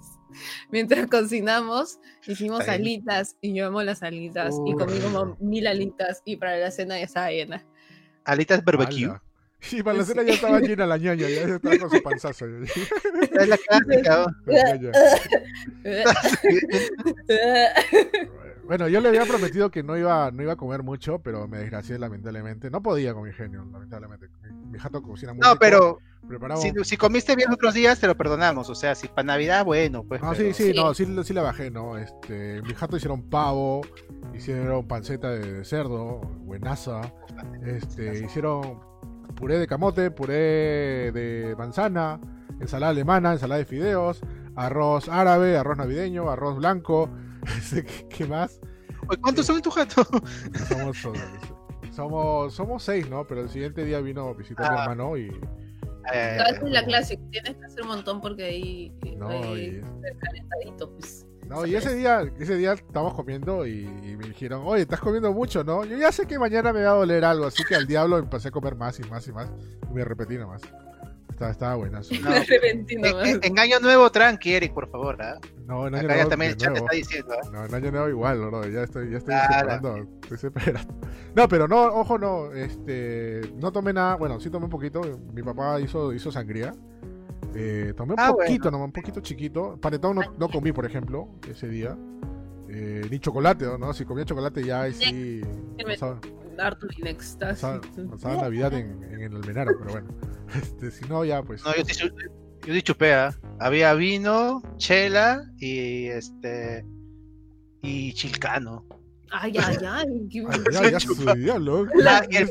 mientras 0.71 1.07
cocinamos, 1.07 1.99
hicimos 2.25 2.67
alitas 2.67 3.35
y 3.41 3.53
llevamos 3.53 3.83
las 3.83 4.03
alitas 4.03 4.55
y 4.65 4.73
comí 4.73 4.99
como 4.99 5.37
mil 5.39 5.67
alitas 5.67 6.21
y 6.25 6.37
para 6.37 6.57
la 6.57 6.71
cena 6.71 6.97
ya 6.97 7.05
estaba 7.05 7.29
llena. 7.29 7.65
Alitas 8.23 8.63
barbecue. 8.63 9.11
Sí, 9.59 9.81
para 9.81 9.97
la 9.97 10.05
cena 10.05 10.23
ya 10.23 10.33
estaba 10.33 10.59
llena 10.59 10.85
la 10.85 10.97
ñaña, 10.97 11.27
ya 11.27 11.55
estaba 11.55 11.77
con 11.77 11.89
su 11.89 12.03
panzazo. 12.03 12.45
Es 12.45 13.47
la 13.47 13.57
clásica. 13.57 14.27
bueno, 18.67 18.87
yo 18.89 18.99
le 18.99 19.09
había 19.09 19.25
prometido 19.25 19.71
que 19.71 19.81
no 19.81 19.97
iba, 19.97 20.29
no 20.31 20.43
iba 20.43 20.53
a 20.53 20.57
comer 20.57 20.83
mucho, 20.83 21.19
pero 21.19 21.47
me 21.47 21.59
desgracié 21.59 21.97
lamentablemente. 21.97 22.69
No 22.69 22.81
podía 22.81 23.13
con 23.13 23.23
mi 23.23 23.31
genio, 23.31 23.65
lamentablemente. 23.71 24.27
Mi, 24.69 24.77
jato 24.77 25.01
cocina 25.01 25.33
muy 25.33 25.39
No, 25.39 25.55
pero 25.55 25.99
si, 26.83 26.97
comiste 26.97 27.35
bien 27.35 27.51
otros 27.51 27.73
días, 27.73 27.99
te 27.99 28.07
lo 28.07 28.17
perdonamos. 28.17 28.69
O 28.69 28.75
sea, 28.75 28.93
si 28.95 29.07
para 29.07 29.23
Navidad, 29.23 29.63
bueno, 29.63 30.03
pues. 30.03 30.21
No, 30.21 30.35
sí, 30.35 30.53
sí, 30.53 30.73
no, 30.75 30.93
sí, 30.93 31.07
sí 31.23 31.33
la 31.33 31.41
bajé, 31.41 31.71
¿no? 31.71 31.97
Este, 31.97 32.61
mi 32.63 32.73
jato 32.73 32.97
hicieron 32.97 33.29
pavo, 33.29 33.81
hicieron 34.35 34.85
panceta 34.87 35.31
de 35.31 35.63
cerdo, 35.63 36.19
buenaza. 36.41 37.01
Este, 37.65 38.25
hicieron 38.25 38.79
puré 39.35 39.59
de 39.59 39.67
camote, 39.67 40.11
puré 40.11 41.11
de 41.13 41.55
manzana, 41.57 42.19
ensalada 42.59 42.91
alemana, 42.91 43.33
ensalada 43.33 43.59
de 43.59 43.65
fideos, 43.65 44.21
arroz 44.55 45.07
árabe, 45.07 45.57
arroz 45.57 45.77
navideño, 45.77 46.29
arroz 46.29 46.57
blanco. 46.57 47.09
¿Qué 48.09 48.25
más? 48.25 48.59
¿Cuántos 49.21 49.45
son 49.45 49.57
en 49.57 49.61
tu 49.61 49.71
jato? 49.71 50.03
Somos, 50.67 50.97
somos, 51.91 52.53
somos 52.53 52.83
seis, 52.83 53.09
¿no? 53.09 53.25
Pero 53.25 53.41
el 53.41 53.49
siguiente 53.49 53.83
día 53.85 53.99
vino 54.01 54.27
a 54.27 54.33
visitar 54.33 54.65
a 54.67 54.71
mi 54.71 54.77
ah. 54.77 54.81
hermano 54.83 55.17
y. 55.17 55.27
Eh, 56.13 56.37
es 56.49 56.61
la 56.63 56.85
clásica, 56.85 57.21
tienes 57.31 57.55
que 57.55 57.65
hacer 57.65 57.81
un 57.81 57.89
montón 57.89 58.21
porque 58.21 58.45
ahí 58.45 58.93
no, 59.17 59.57
y... 59.57 59.81
calentadito, 60.19 60.91
pues. 60.93 61.25
No, 61.47 61.65
y 61.65 61.75
ese 61.75 61.95
día, 61.95 62.29
ese 62.39 62.55
día 62.55 62.73
estábamos 62.73 63.13
comiendo 63.13 63.65
y, 63.65 63.85
me 63.85 64.27
dijeron, 64.27 64.63
oye, 64.65 64.81
estás 64.81 64.99
comiendo 64.99 65.31
mucho, 65.31 65.63
¿no? 65.63 65.85
Yo 65.85 65.97
ya 65.97 66.11
sé 66.11 66.27
que 66.27 66.37
mañana 66.37 66.73
me 66.73 66.83
va 66.83 66.91
a 66.91 66.95
doler 66.95 67.23
algo, 67.23 67.45
así 67.45 67.63
que 67.63 67.75
al 67.75 67.87
diablo 67.87 68.17
empecé 68.17 68.49
a 68.49 68.51
comer 68.51 68.75
más 68.75 68.99
y 68.99 69.03
más 69.03 69.27
y 69.27 69.31
más. 69.31 69.49
Y 69.89 69.93
me 69.93 70.03
repetí 70.03 70.37
nomás. 70.37 70.61
Estaba, 71.37 71.51
estaba 71.51 71.75
buena. 71.75 72.01
No, 72.99 73.23
en, 73.23 73.39
en, 73.43 73.59
Año 73.59 73.79
Nuevo, 73.79 74.09
tranqui, 74.11 74.53
Eric, 74.53 74.73
por 74.73 74.89
favor. 74.89 75.21
¿ah? 75.21 75.39
No, 75.67 75.87
en 75.87 75.93
Año 75.93 76.07
Nuevo. 76.07 76.29
también 76.29 76.51
el 76.51 76.57
chat 76.57 76.75
está 76.75 76.95
diciendo. 76.95 77.35
¿ah? 77.35 77.49
No, 77.53 77.65
en 77.65 77.75
Año 77.75 77.91
Nuevo 77.91 78.09
igual, 78.09 78.49
no, 78.49 78.65
ya 78.65 78.81
estoy, 78.81 79.11
ya 79.11 79.17
estoy 79.17 79.35
separando. 79.35 80.07
No, 81.35 81.47
pero 81.47 81.67
no, 81.67 81.83
ojo, 81.83 82.17
no. 82.17 82.51
Este, 82.53 83.41
no 83.55 83.71
tomé 83.71 83.93
nada. 83.93 84.15
Bueno, 84.15 84.39
sí 84.39 84.49
tomé 84.49 84.65
un 84.65 84.71
poquito. 84.71 85.01
Mi 85.31 85.43
papá 85.43 85.79
hizo, 85.79 86.11
hizo 86.11 86.31
sangría. 86.31 86.73
Eh, 87.53 87.93
tomé 87.95 88.13
un 88.13 88.19
ah, 88.19 88.31
poquito, 88.31 88.69
un 88.69 88.91
poquito 88.91 89.19
chiquito. 89.21 89.77
Panetón 89.79 90.15
no, 90.15 90.21
no, 90.39 90.49
comí, 90.49 90.71
por 90.71 90.87
ejemplo, 90.87 91.29
ese 91.47 91.67
día. 91.67 91.95
Eh, 92.67 93.05
ni 93.11 93.19
chocolate, 93.19 93.77
¿no? 93.77 93.93
Si 93.93 94.05
comía 94.05 94.25
chocolate 94.25 94.63
ya 94.63 94.81
ahí 94.81 94.93
sí. 94.93 95.41
Pasaba, 97.55 97.81
pasaba, 98.09 98.41
Navidad 98.43 98.73
en, 98.73 99.03
en, 99.03 99.21
el 99.21 99.35
Almenara, 99.35 99.71
pero 99.77 99.91
bueno. 99.91 100.07
Este, 100.55 100.91
si 100.91 101.05
no, 101.05 101.25
ya 101.25 101.43
pues. 101.43 101.63
No, 101.65 101.75
yo 101.75 101.83
sí, 101.85 102.09
yo 102.65 102.73
sí 102.73 102.81
chupea. 102.81 103.27
¿ah? 103.27 103.35
Había 103.59 103.93
vino, 103.93 104.61
chela 104.77 105.43
y 105.57 106.07
este. 106.07 106.85
y 107.81 108.13
chilcano. 108.13 108.85
Ay, 109.31 109.53
ay, 109.61 109.77
ay. 109.85 110.27
Qué... 110.31 110.45
ay 110.49 110.63
ya, 110.71 110.81
ya, 110.83 110.99
ya, 110.99 112.25
y 112.29 112.37
el, 112.37 112.49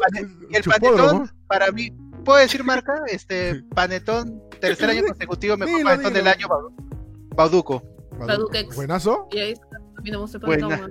y 0.50 0.56
el 0.56 0.62
panetón, 0.62 1.30
para 1.48 1.72
mí, 1.72 1.90
¿Puedo 2.26 2.40
decir 2.40 2.64
marca? 2.64 3.04
Este, 3.06 3.62
Panetón, 3.74 4.42
tercer 4.60 4.90
año 4.90 5.04
consecutivo, 5.04 5.56
mejor 5.56 5.84
panetón 5.84 6.12
del 6.12 6.26
año, 6.26 6.48
Bauduco. 7.36 7.82
Bauduquex. 8.18 8.74
Buenazo. 8.74 9.28
Y 9.30 9.38
ahí 9.38 9.52
está, 9.52 10.38
Buena. 10.40 10.90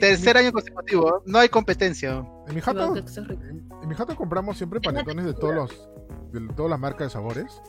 Tercer 0.00 0.36
año 0.36 0.52
consecutivo, 0.52 1.22
no 1.26 1.38
hay 1.38 1.48
competencia. 1.48 2.24
En 2.46 2.54
mi 2.54 2.60
jato, 2.60 2.94
en, 2.96 3.88
mi 3.88 3.94
jato 3.94 4.16
compramos 4.16 4.56
siempre 4.56 4.80
panetones 4.80 5.24
de 5.24 5.34
todos 5.34 5.54
los, 5.54 5.88
de 6.32 6.52
todas 6.54 6.70
las 6.70 6.80
marcas 6.80 7.08
de 7.08 7.10
sabores. 7.10 7.62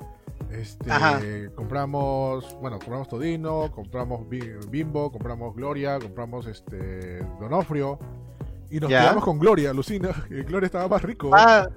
Este, 0.52 1.50
compramos, 1.56 2.58
bueno, 2.62 2.78
compramos 2.78 3.08
Todino, 3.10 3.72
compramos 3.72 4.28
Bimbo, 4.70 5.12
compramos 5.12 5.56
Gloria, 5.56 6.00
compramos 6.00 6.46
este 6.48 7.20
Donofrio 7.40 8.00
y 8.70 8.80
nos 8.80 8.90
quedamos 8.90 9.24
con 9.24 9.40
Gloria, 9.40 9.74
Lucina, 9.74 10.10
Gloria 10.30 10.66
estaba 10.66 10.88
más 10.88 11.02
rico. 11.02 11.32
Ah, 11.34 11.68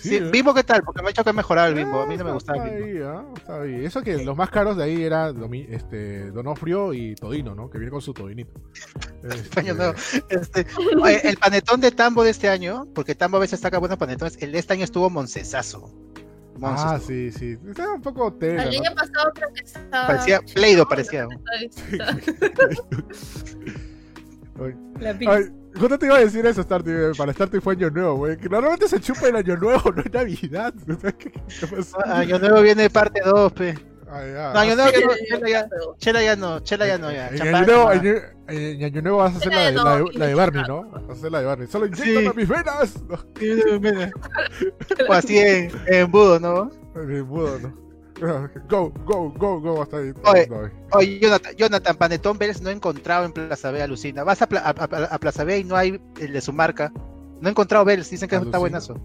Sí, 0.00 0.18
¿Bimbo 0.18 0.54
qué 0.54 0.64
tal? 0.64 0.82
Porque 0.82 1.02
me 1.02 1.08
ha 1.08 1.10
hecho 1.10 1.22
que 1.22 1.30
ha 1.30 1.32
mejorado 1.32 1.68
el 1.68 1.74
Bimbo. 1.74 2.00
A 2.00 2.06
mí 2.06 2.16
no 2.16 2.24
me 2.24 2.32
gustaba 2.32 2.66
el 2.66 2.84
Bimbo. 2.84 2.86
Ahí, 2.86 2.96
¿eh? 2.96 3.32
está 3.36 3.60
ahí. 3.60 3.84
Eso 3.84 4.02
que 4.02 4.24
los 4.24 4.36
más 4.36 4.50
caros 4.50 4.76
de 4.76 4.84
ahí 4.84 5.02
era 5.02 5.32
este, 5.68 6.30
Donofrio 6.30 6.94
y 6.94 7.14
Todino, 7.14 7.54
¿no? 7.54 7.68
Que 7.68 7.78
viene 7.78 7.90
con 7.90 8.00
su 8.00 8.14
Todinito. 8.14 8.52
Este... 10.30 10.30
este 10.30 10.66
el 11.28 11.36
panetón 11.36 11.80
de 11.80 11.90
Tambo 11.90 12.24
de 12.24 12.30
este 12.30 12.48
año, 12.48 12.86
porque 12.94 13.14
Tambo 13.14 13.36
a 13.36 13.40
veces 13.40 13.60
saca 13.60 13.78
buenos 13.78 13.98
panetones, 13.98 14.38
el 14.40 14.52
de 14.52 14.58
este 14.58 14.72
año 14.72 14.84
estuvo 14.84 15.10
Moncesazo. 15.10 15.92
ah, 16.62 16.98
sí, 17.04 17.30
sí. 17.30 17.58
Estaba 17.68 17.94
un 17.94 18.02
poco 18.02 18.32
tela. 18.34 18.64
El 18.64 18.76
año 18.76 18.94
pasado 18.94 19.32
creo 19.34 19.52
que 19.52 19.64
estaba. 19.64 20.06
Parecía 20.06 20.40
Pleido, 20.40 20.88
parecía. 20.88 21.28
La 25.00 25.14
pizza. 25.14 25.40
¿Cuándo 25.78 25.98
te 25.98 26.06
iba 26.06 26.16
a 26.16 26.20
decir 26.20 26.44
eso, 26.46 26.62
Starty? 26.62 26.90
Para 27.16 27.32
Starty 27.32 27.60
fue 27.60 27.74
Año 27.74 27.90
Nuevo, 27.90 28.16
güey. 28.16 28.36
Que 28.36 28.48
normalmente 28.48 28.88
se 28.88 29.00
chupa 29.00 29.28
el 29.28 29.36
Año 29.36 29.56
Nuevo, 29.56 29.92
no 29.96 30.02
es 30.02 30.12
Navidad. 30.12 30.74
¿Qué, 31.18 31.32
Año 32.06 32.38
Nuevo 32.38 32.62
viene 32.62 32.90
parte 32.90 33.20
2, 33.24 33.52
pe. 33.52 33.74
No, 34.06 34.58
Año 34.58 34.74
Nuevo 34.74 34.90
ya 34.90 35.00
no, 35.00 35.14
Chela 35.28 35.48
ya, 35.48 35.68
Chela 35.98 36.22
ya 36.22 36.36
no, 36.36 36.60
Chela 36.60 36.86
ya 36.86 36.98
no, 36.98 37.12
ya. 37.12 37.28
En 37.28 37.54
año, 37.54 37.66
nuevo, 37.66 37.92
en, 37.92 38.84
año 38.84 39.02
Nuevo 39.02 39.18
vas 39.18 39.34
a 39.34 39.36
hacer 39.36 39.52
la 39.52 39.66
de, 39.66 39.72
la, 39.72 39.96
de, 39.98 40.18
la 40.18 40.26
de 40.26 40.34
Barney, 40.34 40.64
¿no? 40.66 40.90
Vas 40.90 41.02
a 41.08 41.12
hacer 41.12 41.30
la 41.30 41.40
de 41.40 41.46
Barney. 41.46 41.68
Solo 41.68 41.86
inyectame 41.86 42.32
mis 42.34 42.48
venas. 42.48 42.94
O 45.08 45.12
así 45.12 45.38
en, 45.38 45.70
en 45.86 46.10
Budo, 46.10 46.40
¿no? 46.40 46.70
En 46.96 47.28
Budo, 47.28 47.60
¿no? 47.60 47.89
Go, 48.20 48.92
go, 49.06 49.30
go, 49.30 49.60
go, 49.60 49.82
hasta 49.82 49.98
ahí. 49.98 50.12
Oye, 50.92 51.18
Jonathan, 51.20 51.56
Jonathan, 51.56 51.96
Panetón 51.96 52.38
Vélez 52.38 52.60
no 52.60 52.68
he 52.68 52.72
encontrado 52.72 53.24
en 53.24 53.32
Plaza 53.32 53.70
B, 53.70 53.80
alucina. 53.80 54.24
Vas 54.24 54.42
a, 54.42 54.44
a, 54.44 55.18
Plaza 55.18 55.44
B 55.44 55.58
y 55.58 55.64
no 55.64 55.76
hay 55.76 55.98
el 56.20 56.32
de 56.32 56.40
su 56.40 56.52
marca. 56.52 56.92
No 57.40 57.48
he 57.48 57.50
encontrado 57.50 57.84
Vélez, 57.84 58.10
dicen 58.10 58.28
que 58.28 58.36
está 58.36 58.58
buenazo. 58.58 59.00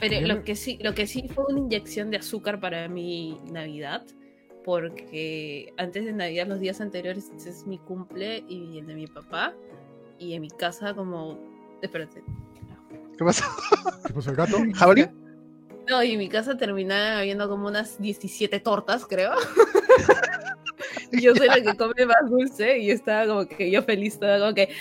Pero 0.00 0.26
lo 0.26 0.44
que 0.44 0.54
sí, 0.54 0.78
lo 0.82 0.94
que 0.94 1.06
sí 1.06 1.28
fue 1.28 1.44
una 1.48 1.58
inyección 1.58 2.10
de 2.10 2.18
azúcar 2.18 2.60
para 2.60 2.88
mi 2.88 3.40
Navidad, 3.50 4.04
porque 4.64 5.72
antes 5.76 6.04
de 6.04 6.12
Navidad, 6.12 6.46
los 6.46 6.60
días 6.60 6.80
anteriores, 6.80 7.30
es 7.34 7.66
mi 7.66 7.78
cumple 7.78 8.44
y 8.48 8.78
el 8.78 8.86
de 8.86 8.94
mi 8.94 9.06
papá, 9.06 9.54
y 10.18 10.34
en 10.34 10.42
mi 10.42 10.50
casa 10.50 10.94
como... 10.94 11.38
Espérate. 11.82 12.22
¿Qué 13.16 13.24
pasó? 13.24 13.44
¿Qué 14.06 14.12
pasó 14.12 14.30
el 14.30 14.36
gato? 14.36 14.56
¿Jabalí? 14.74 15.06
No, 15.88 16.02
y 16.02 16.12
en 16.12 16.18
mi 16.18 16.28
casa 16.28 16.56
terminaba 16.56 17.18
habiendo 17.18 17.48
como 17.48 17.66
unas 17.66 18.00
17 18.00 18.60
tortas, 18.60 19.04
creo. 19.06 19.32
yo 21.12 21.34
soy 21.34 21.48
la 21.48 21.60
que 21.60 21.76
come 21.76 22.06
más 22.06 22.28
dulce 22.28 22.78
y 22.78 22.90
estaba 22.90 23.26
como 23.26 23.46
que 23.46 23.70
yo 23.70 23.82
feliz, 23.82 24.14
estaba 24.14 24.38
como 24.38 24.54
que. 24.54 24.74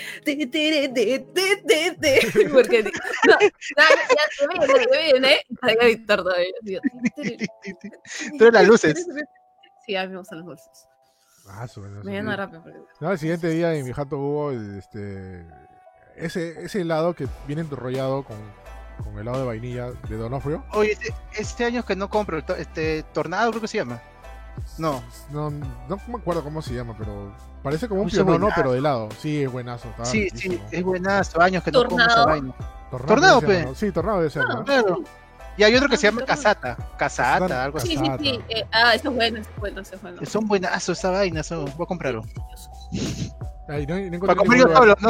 Porque. 2.51 2.83
No, 2.83 3.39
ya 3.39 3.49
se 4.31 4.47
viene, 4.47 4.67
se 4.67 5.13
viene. 5.13 5.41
Traiga 5.61 5.85
mi 5.85 5.97
torta. 6.05 6.31
Tú 8.37 8.51
las 8.51 8.67
luces. 8.67 9.05
Sí, 9.85 9.95
a 9.95 10.05
mí 10.05 10.13
me 10.13 10.19
gustan 10.19 10.39
las 10.39 10.47
dulces. 10.47 10.87
Ah, 11.47 11.67
sobre 11.67 11.89
Me 12.03 12.35
rápido. 12.35 12.63
No, 13.01 13.11
el 13.11 13.17
siguiente 13.17 13.49
día 13.49 13.75
en 13.75 13.85
mi 13.85 13.91
jato 13.91 14.17
hubo 14.17 14.51
este. 14.51 15.45
Ese, 16.15 16.63
ese 16.63 16.81
helado 16.81 17.15
que 17.15 17.27
viene 17.47 17.63
enrollado 17.63 18.23
con 18.23 18.37
con 19.03 19.17
helado 19.19 19.39
de 19.39 19.45
vainilla 19.45 19.91
de 20.07 20.17
Donofrio. 20.17 20.63
Oye, 20.71 20.93
este, 20.93 21.13
este 21.35 21.65
año 21.65 21.83
que 21.83 21.95
no 21.95 22.09
compro, 22.09 22.37
este 22.37 23.03
Tornado 23.13 23.51
creo 23.51 23.61
que 23.61 23.67
se 23.67 23.77
llama. 23.77 24.01
No. 24.77 25.03
No, 25.31 25.49
no 25.49 25.99
me 26.07 26.15
acuerdo 26.15 26.43
cómo 26.43 26.61
se 26.61 26.73
llama, 26.73 26.95
pero 26.97 27.33
parece 27.61 27.87
como 27.87 28.01
un 28.03 28.09
pionono, 28.09 28.49
pero 28.55 28.71
de 28.71 28.79
helado. 28.79 29.09
Sí, 29.19 29.43
es 29.43 29.51
buenazo. 29.51 29.87
Sí, 30.03 30.29
sí, 30.33 30.61
es 30.71 30.83
buenazo. 30.83 31.41
Años 31.41 31.63
que 31.63 31.71
no 31.71 31.85
como 31.85 31.99
esa 31.99 32.25
vaina. 32.25 32.53
Tornado, 32.91 33.41
Tornado 33.41 33.75
Sí, 33.75 33.91
Tornado 33.91 34.17
debe 34.19 34.29
ser, 34.29 34.47
¿no? 34.47 34.63
Claro. 34.63 35.03
Y 35.55 35.63
hay 35.63 35.75
otro 35.75 35.87
que 35.87 35.97
se 35.97 36.07
llama 36.07 36.25
Casata. 36.25 36.75
Casata, 36.97 37.63
algo 37.63 37.77
así. 37.77 37.89
Sí, 37.89 37.97
sí, 37.97 38.11
sí. 38.19 38.41
Eh, 38.49 38.65
ah, 38.71 38.95
eso 38.95 39.09
es 39.09 39.15
bueno, 39.15 39.39
eso 39.39 39.49
es 39.49 39.59
bueno, 39.59 39.81
eso 39.81 39.95
es 39.95 40.01
bueno. 40.01 40.25
Son 40.25 40.47
buenazos 40.47 40.97
esa 40.97 41.11
vaina, 41.11 41.43
son. 41.43 41.65
voy 41.65 41.83
a 41.83 41.85
comprarlo. 41.85 42.23
Ay, 43.67 43.85
no, 43.87 43.97
no 43.97 44.19
Para 44.19 44.35
comer 44.35 44.59
yo 44.59 44.75
solo, 44.75 44.95
¿no? 44.99 45.09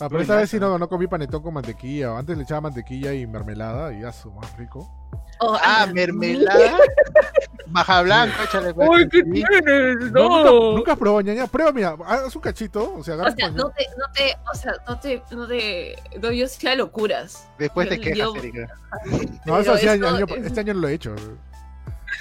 Ah, 0.00 0.08
pero 0.08 0.22
esta 0.22 0.36
vez 0.36 0.50
sí 0.50 0.58
no, 0.58 0.76
no 0.76 0.88
comí 0.88 1.06
panetón 1.06 1.42
con 1.42 1.54
mantequilla. 1.54 2.18
Antes 2.18 2.36
le 2.36 2.42
echaba 2.42 2.62
mantequilla 2.62 3.14
y 3.14 3.26
mermelada 3.26 3.92
y 3.92 4.04
eso, 4.04 4.30
más 4.32 4.56
rico. 4.56 4.90
Oh, 5.38 5.56
ah, 5.62 5.86
mermelada. 5.92 6.78
Baja 7.66 8.02
blanco, 8.02 8.34
échale. 8.42 8.72
Uy, 8.76 9.08
¿qué 9.08 9.22
tienes? 9.22 10.12
No. 10.12 10.28
no 10.28 10.44
nunca, 10.44 10.76
nunca 10.76 10.92
has 10.92 10.98
probado 10.98 11.20
ñaña. 11.20 11.46
Prueba, 11.46 11.72
mira, 11.72 11.96
haz 12.06 12.34
un 12.34 12.42
cachito. 12.42 12.94
O 12.94 13.04
sea, 13.04 13.14
o 13.16 13.30
sea 13.30 13.50
no 13.50 13.70
te, 13.70 13.86
no 13.96 14.12
te, 14.12 14.36
o 14.52 14.56
sea, 14.56 14.72
no 14.86 14.98
te, 14.98 15.22
no 15.30 15.46
te, 15.46 15.96
no, 16.20 16.32
yo 16.32 16.48
sí 16.48 16.66
locuras. 16.76 17.48
Después 17.58 17.88
te 17.88 18.00
quejas, 18.00 18.34
Erika. 18.36 18.68
No, 19.46 19.58
eso 19.58 19.76
sí, 19.76 19.88
año, 19.88 20.26
este 20.44 20.60
año 20.60 20.74
no 20.74 20.80
lo 20.80 20.88
he 20.88 20.94
hecho. 20.94 21.14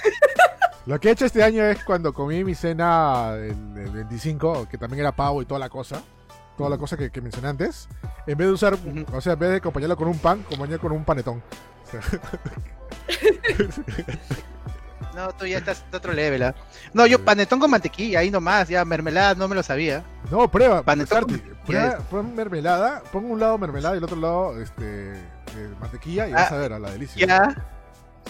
Lo 0.85 0.99
que 0.99 1.09
he 1.09 1.11
hecho 1.11 1.25
este 1.25 1.43
año 1.43 1.63
es 1.63 1.83
cuando 1.83 2.13
comí 2.13 2.43
mi 2.43 2.53
cena 2.55 3.35
el, 3.35 3.55
25, 3.55 4.67
que 4.69 4.77
también 4.77 5.01
era 5.01 5.11
pavo 5.13 5.41
y 5.41 5.45
toda 5.45 5.59
la 5.59 5.69
cosa, 5.69 6.01
toda 6.57 6.69
la 6.69 6.77
cosa 6.77 6.97
que, 6.97 7.09
mencioné 7.21 7.47
antes, 7.47 7.87
en 8.27 8.37
vez 8.37 8.47
de 8.47 8.53
usar, 8.53 8.77
o 9.13 9.21
sea, 9.21 9.33
en 9.33 9.39
vez 9.39 9.49
de 9.51 9.55
acompañarlo 9.57 9.95
con 9.95 10.09
un 10.09 10.19
pan, 10.19 10.43
acompañé 10.45 10.77
con 10.79 10.91
un 10.91 11.05
panetón. 11.05 11.41
no, 15.15 15.31
tú 15.37 15.45
ya 15.45 15.59
estás 15.59 15.85
de 15.89 15.97
otro 15.97 16.11
level, 16.11 16.43
¿ah? 16.43 16.53
No, 16.91 17.07
yo 17.07 17.23
panetón 17.23 17.61
con 17.61 17.71
mantequilla, 17.71 18.19
ahí 18.19 18.29
nomás, 18.29 18.67
ya 18.67 18.83
mermelada, 18.83 19.35
no 19.35 19.47
me 19.47 19.55
lo 19.55 19.63
sabía. 19.63 20.03
No, 20.29 20.51
prueba, 20.51 20.83
panetón. 20.83 21.41
Prueba, 21.65 21.99
pon 22.09 22.35
mermelada, 22.35 23.01
pongo 23.09 23.29
un 23.29 23.39
lado 23.39 23.57
mermelada 23.57 23.95
y 23.95 23.99
el 23.99 24.03
otro 24.03 24.17
lado 24.17 24.61
este, 24.61 25.13
mantequilla 25.79 26.27
y 26.27 26.33
vas 26.33 26.51
ah, 26.51 26.55
a 26.55 26.57
ver 26.57 26.73
a 26.73 26.79
la 26.79 26.91
delicia. 26.91 27.25
Ya. 27.25 27.55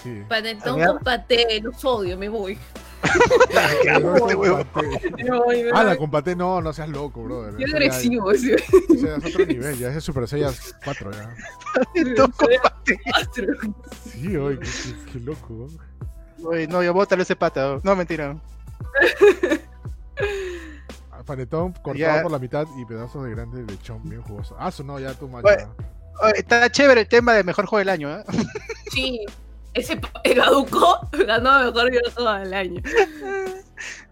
Sí. 0.02 0.24
Panetón 0.28 0.84
con 0.84 1.00
paté, 1.00 1.62
los 1.62 1.84
odio, 1.86 2.18
me 2.18 2.30
voy. 2.30 2.58
ah, 5.74 5.84
la 5.84 5.98
con 5.98 6.10
paté 6.10 6.36
no, 6.36 6.62
no 6.62 6.74
seas 6.74 6.90
loco, 6.90 7.24
brother. 7.24 7.56
Qué 7.56 7.66
agresivo. 7.66 8.32
Ese 8.32 8.56
es 8.56 9.26
otro 9.26 9.46
nivel, 9.46 9.78
ya 9.78 9.90
es 9.90 10.04
Super 10.04 10.28
Saiyan 10.28 10.54
4 10.84 11.12
ya. 11.12 11.36
Panetón 11.94 12.32
con 12.32 12.50
paté. 12.62 13.00
Sí, 14.10 14.36
oye, 14.38 14.60
qué, 15.12 15.20
loco. 15.20 15.68
Oye, 16.44 16.68
no, 16.68 16.84
yo 16.84 16.94
bótale 16.94 17.24
ese 17.24 17.36
pata. 17.36 17.80
No, 17.84 17.96
mentira. 17.96 18.38
Ah, 21.16 21.22
panetón 21.24 21.74
cortado 21.74 22.24
por 22.24 22.32
la 22.32 22.40
mitad 22.40 22.66
y 22.76 22.86
pedazos 22.86 23.24
de 23.24 23.32
grande 23.32 23.64
lechón 23.64 24.02
bien 24.10 24.24
jugoso. 24.24 24.56
Ah, 24.60 24.70
eso 24.70 24.84
no, 24.84 25.00
ya 25.00 25.14
tú 25.14 25.28
mal. 25.28 25.44
Está 26.36 26.72
chévere 26.72 27.02
el 27.02 27.08
tema 27.08 27.34
de 27.34 27.44
mejor 27.44 27.68
juego 27.68 27.80
del 27.80 27.90
año, 27.90 28.10
¿eh? 28.10 28.24
Sí, 28.92 29.24
ese 29.74 30.00
Gaduco 30.36 31.10
ganó 31.28 31.60
mejor 31.60 31.92
todo 32.16 32.38
el 32.38 32.54
año. 32.54 32.82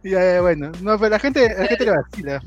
Ya, 0.03 0.41
bueno, 0.41 0.71
no, 0.81 0.97
pero 0.97 1.11
la 1.11 1.19
gente, 1.19 1.47
la 1.55 1.67
gente 1.67 1.85
le 1.85 1.91
vacila. 1.91 2.41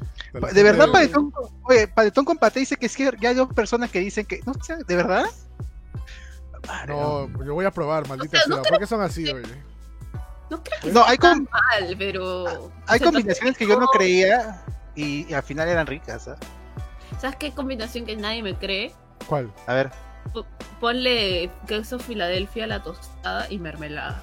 De 0.52 0.62
verdad, 0.64 0.90
Paletón, 0.90 1.32
oye, 1.62 1.86
Paletón 1.86 2.24
con 2.24 2.36
Pate 2.36 2.58
dice 2.58 2.76
que 2.76 2.86
es 2.86 2.96
que 2.96 3.10
ya 3.20 3.28
hay 3.28 3.34
dos 3.36 3.50
personas 3.54 3.90
que 3.92 4.00
dicen 4.00 4.26
que, 4.26 4.40
no 4.44 4.52
sé, 4.54 4.76
¿de 4.84 4.96
verdad? 4.96 5.24
No, 6.88 7.28
yo 7.44 7.54
voy 7.54 7.64
a 7.64 7.70
probar, 7.70 8.08
maldita 8.08 8.40
sea. 8.40 8.60
¿Por 8.60 8.78
qué 8.78 8.86
son 8.86 9.00
así, 9.00 9.26
oye? 9.28 9.46
No 10.50 10.62
creo 10.62 10.80
que 10.82 10.92
no, 10.92 11.04
hay 11.04 11.16
mal, 11.18 11.96
pero. 11.96 12.72
Hay 12.88 12.98
combinaciones 12.98 13.56
que 13.56 13.68
yo 13.68 13.78
no 13.78 13.86
creía 13.86 14.62
y, 14.96 15.32
al 15.32 15.44
final 15.44 15.68
eran 15.68 15.86
ricas. 15.86 16.24
¿sabes? 16.24 16.40
¿Sabes 17.20 17.36
qué 17.36 17.52
combinación 17.52 18.04
que 18.04 18.16
nadie 18.16 18.42
me 18.42 18.58
cree? 18.58 18.92
¿Cuál? 19.28 19.50
A 19.66 19.74
ver 19.74 20.03
ponle 20.80 21.50
queso 21.66 21.98
Filadelfia 21.98 22.64
a 22.64 22.66
la 22.66 22.82
tostada 22.82 23.46
y 23.50 23.58
mermelada. 23.58 24.22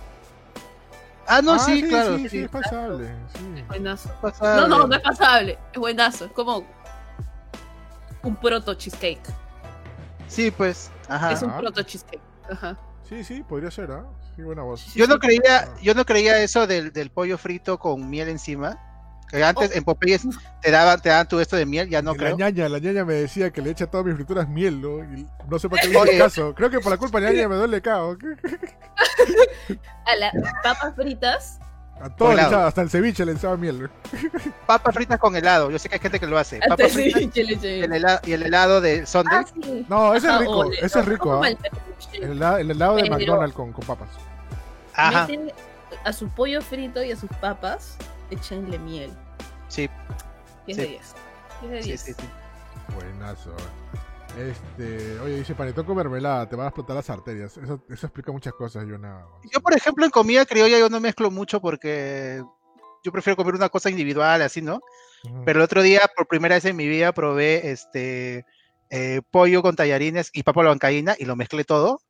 Ah, 1.27 1.41
no, 1.41 1.53
ah, 1.53 1.59
sí, 1.59 1.83
claro. 1.83 2.17
Sí, 2.17 2.29
sí, 2.29 2.39
es 2.39 2.49
pasable. 2.49 3.15
Es 3.55 3.67
buenazo. 3.67 4.09
No, 4.41 4.67
no, 4.67 4.87
no 4.87 4.95
es 4.95 5.01
pasable. 5.01 5.57
Es 5.71 5.79
buenazo. 5.79 6.25
Es 6.25 6.31
como 6.33 6.65
un 8.23 8.35
proto 8.35 8.73
cheesecake. 8.73 9.21
Sí, 10.27 10.51
pues. 10.51 10.91
Ajá. 11.07 11.31
Es 11.31 11.41
un 11.41 11.55
proto 11.57 11.83
cheesecake. 11.83 12.21
Ajá. 12.49 12.77
Sí, 13.07 13.23
sí, 13.23 13.43
podría 13.43 13.71
ser, 13.71 13.91
¿ah? 13.91 14.05
Sí, 14.35 14.41
buena 14.41 14.63
voz. 14.63 14.93
Yo 14.93 15.07
no 15.07 15.19
creía, 15.19 15.69
yo 15.81 15.93
no 15.93 16.05
creía 16.05 16.37
eso 16.39 16.67
del, 16.67 16.91
del 16.91 17.11
pollo 17.11 17.37
frito 17.37 17.79
con 17.79 18.09
miel 18.09 18.29
encima 18.29 18.79
que 19.31 19.43
antes 19.43 19.71
oh. 19.73 19.77
en 19.77 19.83
Popeyes 19.83 20.23
te 20.61 20.71
daban, 20.71 21.01
te 21.01 21.09
daban 21.09 21.27
todo 21.27 21.41
esto 21.41 21.55
de 21.55 21.65
miel, 21.65 21.89
ya 21.89 22.01
no 22.01 22.13
creo. 22.15 22.37
La 22.37 22.49
ñaña, 22.49 22.67
la 22.69 22.79
ñaña 22.79 23.05
me 23.05 23.13
decía 23.13 23.51
que 23.51 23.61
le 23.61 23.71
echa 23.71 23.87
todas 23.87 24.05
mis 24.05 24.15
frituras 24.15 24.47
miel, 24.47 24.81
¿no? 24.81 24.99
Y 24.99 25.27
no 25.47 25.59
sé 25.59 25.69
para 25.69 25.81
qué 25.81 25.87
le 25.87 25.99
hice 25.99 26.17
caso. 26.17 26.53
Creo 26.53 26.69
que 26.69 26.79
por 26.79 26.91
la 26.91 26.97
culpa 26.97 27.19
de 27.19 27.25
la 27.25 27.31
ñaña 27.31 27.47
me 27.47 27.55
duele 27.55 27.81
cao. 27.81 28.17
A 30.05 30.15
las 30.15 30.33
papas 30.63 30.95
fritas. 30.95 31.59
A 32.01 32.09
todo 32.09 32.33
le 32.33 32.41
echaba, 32.41 32.65
hasta 32.65 32.81
el 32.81 32.89
ceviche 32.89 33.23
le 33.23 33.33
echaba 33.33 33.55
miel. 33.57 33.89
Papas 34.65 34.95
fritas 34.95 35.19
con 35.19 35.35
helado, 35.35 35.69
yo 35.69 35.77
sé 35.77 35.87
que 35.87 35.95
hay 35.95 36.01
gente 36.01 36.19
que 36.19 36.25
lo 36.27 36.37
hace. 36.37 36.59
Papas 36.67 36.91
fritas 36.91 37.21
y 37.21 37.41
el, 37.41 37.93
helado, 37.93 38.19
y 38.25 38.31
el 38.33 38.43
helado 38.43 38.81
de 38.81 39.05
Sunday. 39.05 39.45
Ah, 39.45 39.85
no, 39.87 40.15
ese 40.15 40.27
es 40.27 40.39
rico, 40.39 40.71
ese 40.71 40.99
es 40.99 41.05
rico. 41.05 41.45
¿eh? 41.45 41.57
El, 42.13 42.71
helado, 42.71 42.95
de 42.95 43.09
McDonald's 43.09 43.55
con, 43.55 43.71
con 43.71 43.85
papas. 43.85 44.09
Ajá. 44.95 45.27
Meten 45.27 45.51
a 46.03 46.13
su 46.13 46.27
pollo 46.29 46.61
frito 46.61 47.03
y 47.03 47.11
a 47.11 47.15
sus 47.15 47.29
papas 47.39 47.97
échenle 48.31 48.79
miel. 48.79 49.11
Sí. 49.67 49.89
10 50.65 50.77
de 50.77 50.87
10. 50.87 51.15
10 51.61 51.71
de 51.71 51.81
10. 51.81 52.01
Sí, 52.01 52.13
sí, 52.13 52.23
Buenazo. 52.95 53.55
Este, 54.37 55.19
oye, 55.19 55.35
dice 55.37 55.53
panetón 55.55 55.85
con 55.85 55.97
mermelada, 55.97 56.47
te 56.47 56.55
van 56.55 56.65
a 56.65 56.69
explotar 56.69 56.95
las 56.95 57.09
arterias. 57.09 57.57
Eso, 57.57 57.83
eso 57.89 58.07
explica 58.07 58.31
muchas 58.31 58.53
cosas, 58.53 58.87
yo 58.87 58.97
nada. 58.97 59.27
Yo, 59.51 59.59
por 59.61 59.75
ejemplo, 59.75 60.05
en 60.05 60.11
comida 60.11 60.45
criolla 60.45 60.79
yo 60.79 60.89
no 60.89 60.99
mezclo 60.99 61.29
mucho 61.29 61.59
porque 61.59 62.41
yo 63.03 63.11
prefiero 63.11 63.35
comer 63.35 63.55
una 63.55 63.69
cosa 63.69 63.89
individual, 63.89 64.41
así, 64.41 64.61
¿no? 64.61 64.81
Pero 65.45 65.59
el 65.59 65.63
otro 65.63 65.81
día, 65.83 66.01
por 66.15 66.27
primera 66.27 66.55
vez 66.55 66.65
en 66.65 66.75
mi 66.75 66.87
vida, 66.87 67.11
probé 67.13 67.71
este 67.71 68.45
eh, 68.89 69.21
pollo 69.29 69.61
con 69.61 69.75
tallarines 69.75 70.31
y 70.33 70.43
papa 70.43 70.61
a 70.61 70.63
la 70.65 70.69
bancaína 70.71 71.15
y 71.17 71.25
lo 71.25 71.35
mezclé 71.35 71.63
todo. 71.63 72.01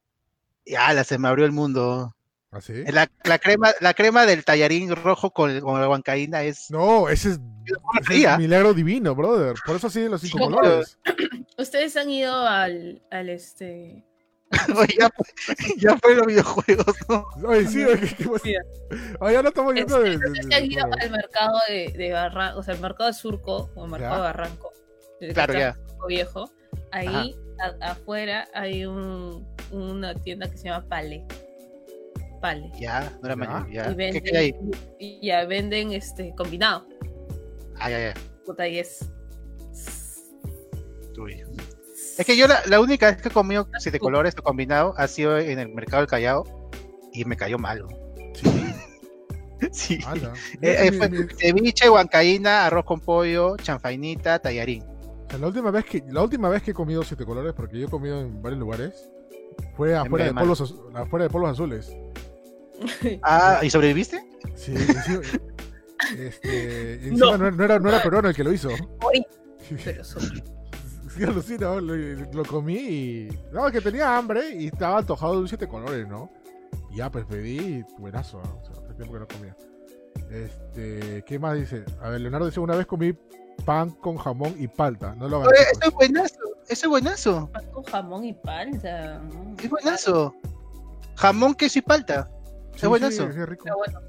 Y 0.63 0.75
ala, 0.75 1.03
se 1.03 1.17
me 1.17 1.27
abrió 1.27 1.45
el 1.45 1.51
mundo. 1.51 2.15
¿Ah, 2.53 2.59
la, 3.23 3.39
crema, 3.39 3.71
la 3.79 3.93
crema 3.93 4.25
del 4.25 4.43
tallarín 4.43 4.93
rojo 4.93 5.31
con, 5.31 5.55
la 5.55 5.87
bancaína 5.87 6.43
es. 6.43 6.69
No, 6.69 7.07
ese 7.07 7.29
es, 7.29 7.37
un 7.37 8.37
milagro 8.37 8.73
divino, 8.73 9.15
brother. 9.15 9.55
Por 9.65 9.77
eso 9.77 9.89
sí 9.89 10.09
los 10.09 10.19
cinco 10.19 10.39
colores. 10.39 10.99
Ustedes 11.57 11.95
han 11.95 12.09
ido 12.09 12.35
al, 12.45 13.01
al 13.09 13.29
este. 13.29 14.03
ya, 14.99 15.09
ya, 15.77 15.97
fue 15.97 16.13
los 16.13 16.27
videojuegos, 16.27 16.93
¿no? 17.07 17.25
Oye, 17.47 17.65
sí, 17.67 17.85
oye, 17.85 18.13
¿qué 18.17 18.25
pasa? 18.25 18.49
Oye, 19.21 19.33
ya 19.33 19.41
no 19.41 19.47
estamos 19.47 19.73
de. 19.73 19.83
Ustedes 19.85 20.53
han 20.53 20.65
ido 20.65 20.83
al 20.83 21.09
mercado 21.09 21.57
de, 21.69 21.93
de 21.97 22.11
Barranco, 22.11 22.59
o 22.59 22.63
sea, 22.63 22.73
el 22.73 22.81
mercado 22.81 23.07
de 23.07 23.13
Surco, 23.13 23.71
o 23.75 23.85
el 23.85 23.91
mercado 23.91 24.15
de 24.15 24.21
Barranco. 24.23 24.73
claro, 25.33 25.53
ya. 25.53 25.77
Viejo. 26.05 26.51
Ahí 26.91 27.33
afuera 27.79 28.49
hay 28.53 28.85
un, 28.85 29.47
una 29.71 30.15
tienda 30.15 30.51
que 30.51 30.57
se 30.57 30.65
llama 30.65 30.85
Pale. 30.89 31.25
Ya, 32.79 33.11
no 33.21 33.27
era 33.27 33.35
mayor, 33.35 33.71
ya. 33.71 33.91
Y 33.91 33.95
venden, 33.95 34.23
¿Qué, 34.23 34.37
hay? 34.37 34.55
Y 34.99 35.27
ya 35.27 35.45
venden 35.45 35.91
este 35.91 36.33
combinado. 36.35 36.87
Ah, 37.79 37.89
ya, 37.89 37.99
ya. 37.99 38.13
Puta, 38.45 38.67
y 38.67 38.79
es. 38.79 39.11
Uy. 41.17 41.43
Es 42.17 42.25
que 42.25 42.35
yo 42.35 42.47
la, 42.47 42.61
la 42.67 42.79
única 42.79 43.11
vez 43.11 43.21
que 43.21 43.29
he 43.29 43.31
comido 43.31 43.67
siete 43.79 43.99
colores 43.99 44.35
combinado 44.35 44.93
ha 44.97 45.07
sido 45.07 45.37
en 45.37 45.59
el 45.59 45.69
mercado 45.69 46.01
del 46.01 46.09
Callao 46.09 46.69
y 47.13 47.25
me 47.25 47.37
cayó 47.37 47.57
malo. 47.57 47.87
Sí. 48.33 48.73
sí. 49.71 49.99
Eh, 50.61 50.87
eh, 50.87 50.91
fue 50.91 51.09
ceviche, 51.37 51.89
huancaína, 51.89 52.65
arroz 52.65 52.85
con 52.85 52.99
pollo, 52.99 53.57
chanfainita, 53.57 54.39
tallarín. 54.39 54.83
La 55.39 55.47
última 55.47 55.71
vez 55.71 55.85
que 55.85 56.03
la 56.09 56.21
última 56.21 56.49
vez 56.49 56.61
que 56.61 56.71
he 56.71 56.73
comido 56.73 57.03
siete 57.03 57.25
colores, 57.25 57.53
porque 57.53 57.79
yo 57.79 57.87
he 57.87 57.89
comido 57.89 58.19
en 58.19 58.41
varios 58.41 58.59
lugares, 58.59 59.09
fue 59.75 59.95
afuera 59.95 60.25
de, 60.25 60.33
polvos, 60.33 60.75
afuera 60.93 61.23
de 61.23 61.29
polvos 61.29 61.51
azules. 61.51 61.95
Ah, 63.23 63.59
¿y 63.63 63.69
sobreviviste? 63.69 64.23
Sí, 64.55 64.75
sí. 64.77 65.19
Este, 66.17 66.93
encima 67.07 67.37
no. 67.37 67.51
no. 67.51 67.63
era, 67.63 67.79
no 67.79 67.89
era 67.89 68.01
peruano 68.01 68.29
el 68.29 68.35
que 68.35 68.43
lo 68.43 68.51
hizo. 68.51 68.69
Pero 69.83 70.03
Sí, 70.03 71.23
alucina, 71.27 71.75
lo, 71.75 71.95
lo, 71.95 72.45
comí 72.45 72.75
y. 72.75 73.39
No, 73.51 73.69
que 73.71 73.81
tenía 73.81 74.17
hambre 74.17 74.55
y 74.55 74.67
estaba 74.67 74.99
antojado 74.99 75.35
de 75.35 75.39
un 75.41 75.47
siete 75.47 75.67
colores, 75.67 76.07
¿no? 76.07 76.31
Y 76.91 76.97
ya, 76.97 77.11
pues 77.11 77.25
pedí 77.25 77.83
buenazo, 77.97 78.39
o 78.39 78.65
sea, 78.65 78.83
hace 78.83 78.93
tiempo 78.95 79.13
que 79.13 79.19
no 79.19 79.27
comía. 79.27 79.55
Este, 80.29 81.23
¿qué 81.25 81.39
más 81.39 81.55
dice? 81.55 81.83
A 82.01 82.09
ver, 82.09 82.21
Leonardo 82.21 82.47
dice: 82.47 82.59
Una 82.59 82.75
vez 82.75 82.85
comí 82.85 83.13
pan 83.65 83.89
con 83.89 84.17
jamón 84.17 84.55
y 84.57 84.67
palta. 84.67 85.15
No 85.15 85.27
lo 85.27 85.43
eso 85.51 85.79
es 85.83 85.91
buenazo. 85.93 86.39
Eso 86.67 86.85
es 86.85 86.89
buenazo. 86.89 87.49
Pan 87.51 87.65
con 87.71 87.83
jamón 87.83 88.25
y 88.25 88.33
palta. 88.33 89.21
Es 89.61 89.69
buenazo. 89.69 90.33
Jamón, 91.15 91.53
queso 91.53 91.79
y 91.79 91.81
palta. 91.81 92.29
Es 92.75 92.85
buenazo. 92.87 93.31
Sí, 93.31 93.45
rico. 93.45 93.65
bueno. 93.77 93.99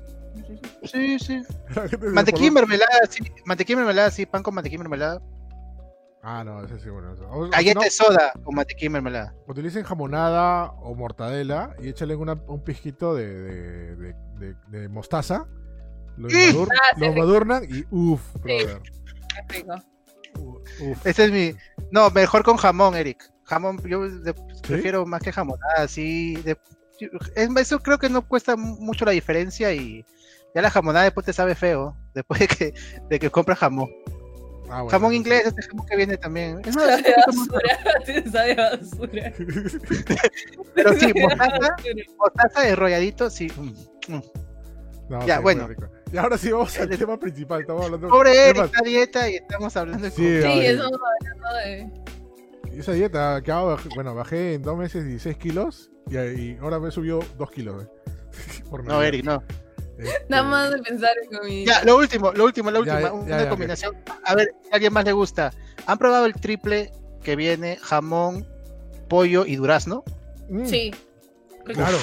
Sí, 0.85 1.19
sí. 1.19 1.42
mantequilla 2.12 2.47
y 2.47 2.50
mermelada, 2.50 3.00
sí. 3.09 3.23
Mantequilla 3.45 3.75
y 3.75 3.76
mermelada, 3.78 4.11
sí. 4.11 4.26
Pan 4.26 4.42
con 4.42 4.54
mantequilla 4.54 4.81
y 4.81 4.83
mermelada. 4.83 5.23
Ah, 6.23 6.45
no, 6.45 6.64
ese 6.64 6.78
sí, 6.78 6.88
bueno. 6.88 7.12
Eso. 7.12 7.28
Galleta 7.50 7.81
de 7.81 7.90
soda 7.90 8.33
con 8.45 8.54
mantequilla 8.54 8.87
y 8.87 8.90
mermelada. 8.90 9.35
Utilicen 9.47 9.83
jamonada 9.85 10.71
o 10.83 10.95
mortadela 10.95 11.75
y 11.81 11.88
échale 11.88 12.14
una, 12.14 12.35
un 12.35 12.62
pizquito 12.62 13.14
de, 13.14 13.26
de, 13.26 13.97
de, 13.97 14.14
de, 14.38 14.54
de 14.69 14.88
mostaza. 14.88 15.47
Lo, 16.16 16.28
madur, 16.28 16.68
ah, 16.70 16.98
lo 16.98 17.12
madurnan 17.14 17.64
y 17.64 17.85
uff, 17.90 18.22
brother. 18.35 18.81
Ese 21.05 21.25
es 21.25 21.33
mi. 21.33 21.55
No, 21.90 22.11
mejor 22.11 22.42
con 22.42 22.57
jamón, 22.57 22.94
Eric. 22.94 23.31
Jamón, 23.44 23.83
yo 23.83 24.03
prefiero 24.62 25.05
más 25.07 25.22
que 25.22 25.33
jamón. 25.33 25.59
Ah, 25.77 25.88
sí. 25.88 26.37
De... 26.37 26.57
Eso 27.34 27.78
creo 27.80 27.98
que 27.98 28.08
no 28.08 28.26
cuesta 28.26 28.56
mucho 28.56 29.04
la 29.04 29.12
diferencia 29.12 29.72
y 29.72 30.04
ya 30.54 30.62
la 30.62 30.70
jamonada 30.70 31.04
después 31.04 31.26
te 31.26 31.32
sabe 31.32 31.54
feo. 31.54 31.96
Después 32.14 32.40
de 32.40 32.48
que, 32.48 32.74
de 33.08 33.18
que 33.18 33.30
compras 33.30 33.58
jamón. 33.58 33.88
Ah, 34.68 34.84
jamón 34.90 35.14
inglés, 35.14 35.46
este 35.46 35.62
jamón 35.62 35.86
que 35.86 35.96
viene 35.96 36.18
también. 36.18 36.60
Es 36.64 36.76
más, 36.76 37.00
sabe 37.00 37.14
basura, 37.26 38.30
sabe 38.32 38.54
basura. 38.54 39.32
Pero 40.74 40.92
sí, 40.98 41.12
mostaza, 41.14 41.76
mostaza 42.18 42.68
enrolladito, 42.68 43.30
sí. 43.30 43.50
Mm, 43.56 44.14
mm. 44.14 44.22
No, 45.08 45.26
ya, 45.26 45.40
bueno. 45.40 45.68
Y 46.12 46.16
ahora 46.16 46.36
sí 46.38 46.52
vamos 46.52 46.78
al 46.78 46.88
tema 46.90 47.18
principal. 47.18 47.62
Estamos 47.62 47.84
hablando 47.84 48.08
Pobre 48.08 48.50
Eric, 48.50 48.70
dieta 48.84 49.28
y 49.28 49.36
estamos 49.36 49.76
hablando 49.76 50.04
de 50.04 50.10
Sí, 50.10 50.42
sí 50.42 50.66
estamos 50.66 51.00
hablando 51.20 51.54
de. 51.64 51.90
Esa 52.80 52.92
dieta 52.92 53.40
que 53.42 53.52
hago, 53.52 53.76
bueno, 53.94 54.14
bajé 54.14 54.54
en 54.54 54.62
dos 54.62 54.76
meses 54.76 55.04
16 55.04 55.37
kilos 55.37 55.90
y, 56.11 56.56
ahora 56.58 56.78
me 56.78 56.90
subió 56.90 57.20
2 57.38 57.50
kilos. 57.50 57.87
no, 58.85 59.02
Eric, 59.02 59.24
no. 59.24 59.42
Este... 59.98 60.26
Nada 60.28 60.42
más 60.42 60.70
de 60.70 60.78
pensar 60.78 61.12
en 61.22 61.38
comida. 61.38 61.64
Ya, 61.66 61.85
lo 61.85 61.96
último, 61.96 62.32
lo 62.32 62.44
último, 62.44 62.70
la 62.70 62.80
última, 62.80 63.00
ya, 63.00 63.12
una 63.12 63.48
combinación. 63.48 63.96
A 64.24 64.35
ver, 64.35 64.54
¿a 64.70 64.74
alguien 64.74 64.92
más 64.92 65.04
le 65.04 65.12
gusta? 65.12 65.52
¿Han 65.87 65.98
probado 65.98 66.26
el 66.26 66.35
triple 66.35 66.92
que 67.22 67.37
viene 67.37 67.78
jamón, 67.82 68.46
pollo 69.08 69.44
y 69.46 69.56
durazno? 69.56 70.02
Mm. 70.48 70.64
Sí. 70.64 70.94
Claro. 71.64 71.98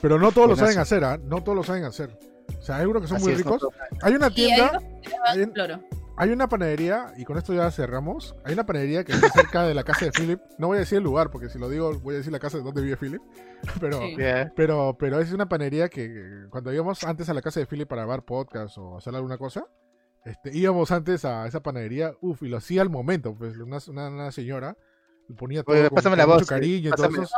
Pero 0.00 0.18
no 0.18 0.32
todos 0.32 0.48
lo 0.48 0.56
saben 0.56 0.78
hacer, 0.78 1.04
¿ah? 1.04 1.18
No 1.22 1.42
todos 1.42 1.56
lo 1.56 1.64
saben 1.64 1.84
hacer. 1.84 2.18
O 2.58 2.62
sea, 2.62 2.76
hay 2.78 2.86
unos 2.86 3.02
que 3.02 3.08
son 3.08 3.20
muy 3.20 3.34
ricos. 3.34 3.66
hay 4.02 4.14
una 4.14 4.30
tienda. 4.30 4.80
Hay, 5.26 5.42
una 6.28 6.48
panadería, 6.48 7.14
y 7.16 7.24
con 7.24 7.38
esto 7.38 7.54
ya 7.54 7.70
cerramos. 7.70 8.34
Hay 8.44 8.52
una 8.52 8.66
panadería 8.66 9.04
que 9.04 9.12
está 9.12 9.30
cerca 9.30 9.62
de 9.66 9.72
la 9.72 9.84
casa 9.84 10.04
de 10.04 10.12
Philip. 10.12 10.38
No 10.58 10.66
voy 10.66 10.76
a 10.76 10.80
decir 10.80 10.98
el 10.98 11.04
lugar, 11.04 11.30
porque 11.30 11.48
si 11.48 11.58
lo 11.58 11.70
digo, 11.70 11.98
voy 12.00 12.14
a 12.14 12.18
decir 12.18 12.30
la 12.30 12.38
casa 12.38 12.58
de 12.58 12.64
donde 12.64 12.82
vive 12.82 12.96
Philip. 12.96 13.22
Pero, 13.80 14.00
pero, 14.56 14.96
pero 14.98 15.20
es 15.20 15.32
una 15.32 15.46
panadería 15.46 15.90
que 15.90 16.46
cuando 16.48 16.72
íbamos 16.72 17.04
antes 17.04 17.28
a 17.28 17.34
la 17.34 17.42
casa 17.42 17.60
de 17.60 17.66
Philip 17.66 17.86
para 17.86 18.02
grabar 18.02 18.24
podcast 18.24 18.78
o 18.78 18.96
hacer 18.96 19.14
alguna 19.14 19.36
cosa, 19.36 19.66
este, 20.24 20.56
íbamos 20.56 20.90
antes 20.90 21.26
a 21.26 21.46
esa 21.46 21.62
panadería, 21.62 22.14
uff, 22.22 22.42
y 22.42 22.48
lo 22.48 22.56
hacía 22.56 22.80
al 22.80 22.88
momento. 22.88 23.36
Pues 23.36 23.56
una, 23.58 23.78
una, 23.88 24.32
señora 24.32 24.76
le 25.28 25.34
ponía 25.34 25.62
todo 25.62 25.76
con, 25.90 26.16
la 26.16 26.26
mucho 26.26 26.46
cariño. 26.46 26.90
Entonces, 26.90 27.30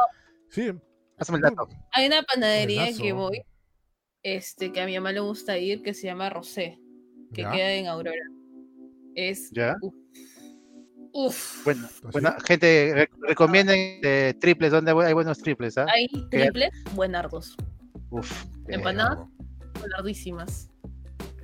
sí. 0.48 0.72
Pásame 1.18 1.38
el 1.38 1.42
dato. 1.42 1.68
Hay 1.92 2.06
una 2.06 2.22
panadería 2.22 2.86
que 2.96 3.12
voy 3.12 3.42
este, 4.22 4.72
que 4.72 4.80
a 4.80 4.86
mi 4.86 4.94
mamá 4.94 5.12
le 5.12 5.20
gusta 5.20 5.58
ir, 5.58 5.82
que 5.82 5.94
se 5.94 6.06
llama 6.06 6.30
Rosé, 6.30 6.78
que 7.34 7.42
queda 7.42 7.72
en 7.72 7.88
Aurora. 7.88 8.22
Es. 9.14 9.50
¿Ya? 9.52 9.76
Uf. 11.12 11.64
Bueno, 11.64 11.88
bueno, 12.10 12.34
gente, 12.46 13.08
recomienden 13.20 14.00
eh, 14.02 14.34
triples, 14.40 14.72
¿dónde 14.72 14.92
hay 14.92 15.12
buenos 15.12 15.38
triples? 15.38 15.76
¿ah? 15.76 15.86
Hay 15.92 16.08
triples 16.30 16.70
buenardos. 16.94 17.54
Uf. 18.10 18.44
Empanadas 18.68 19.18
buenardísimas. 19.78 20.70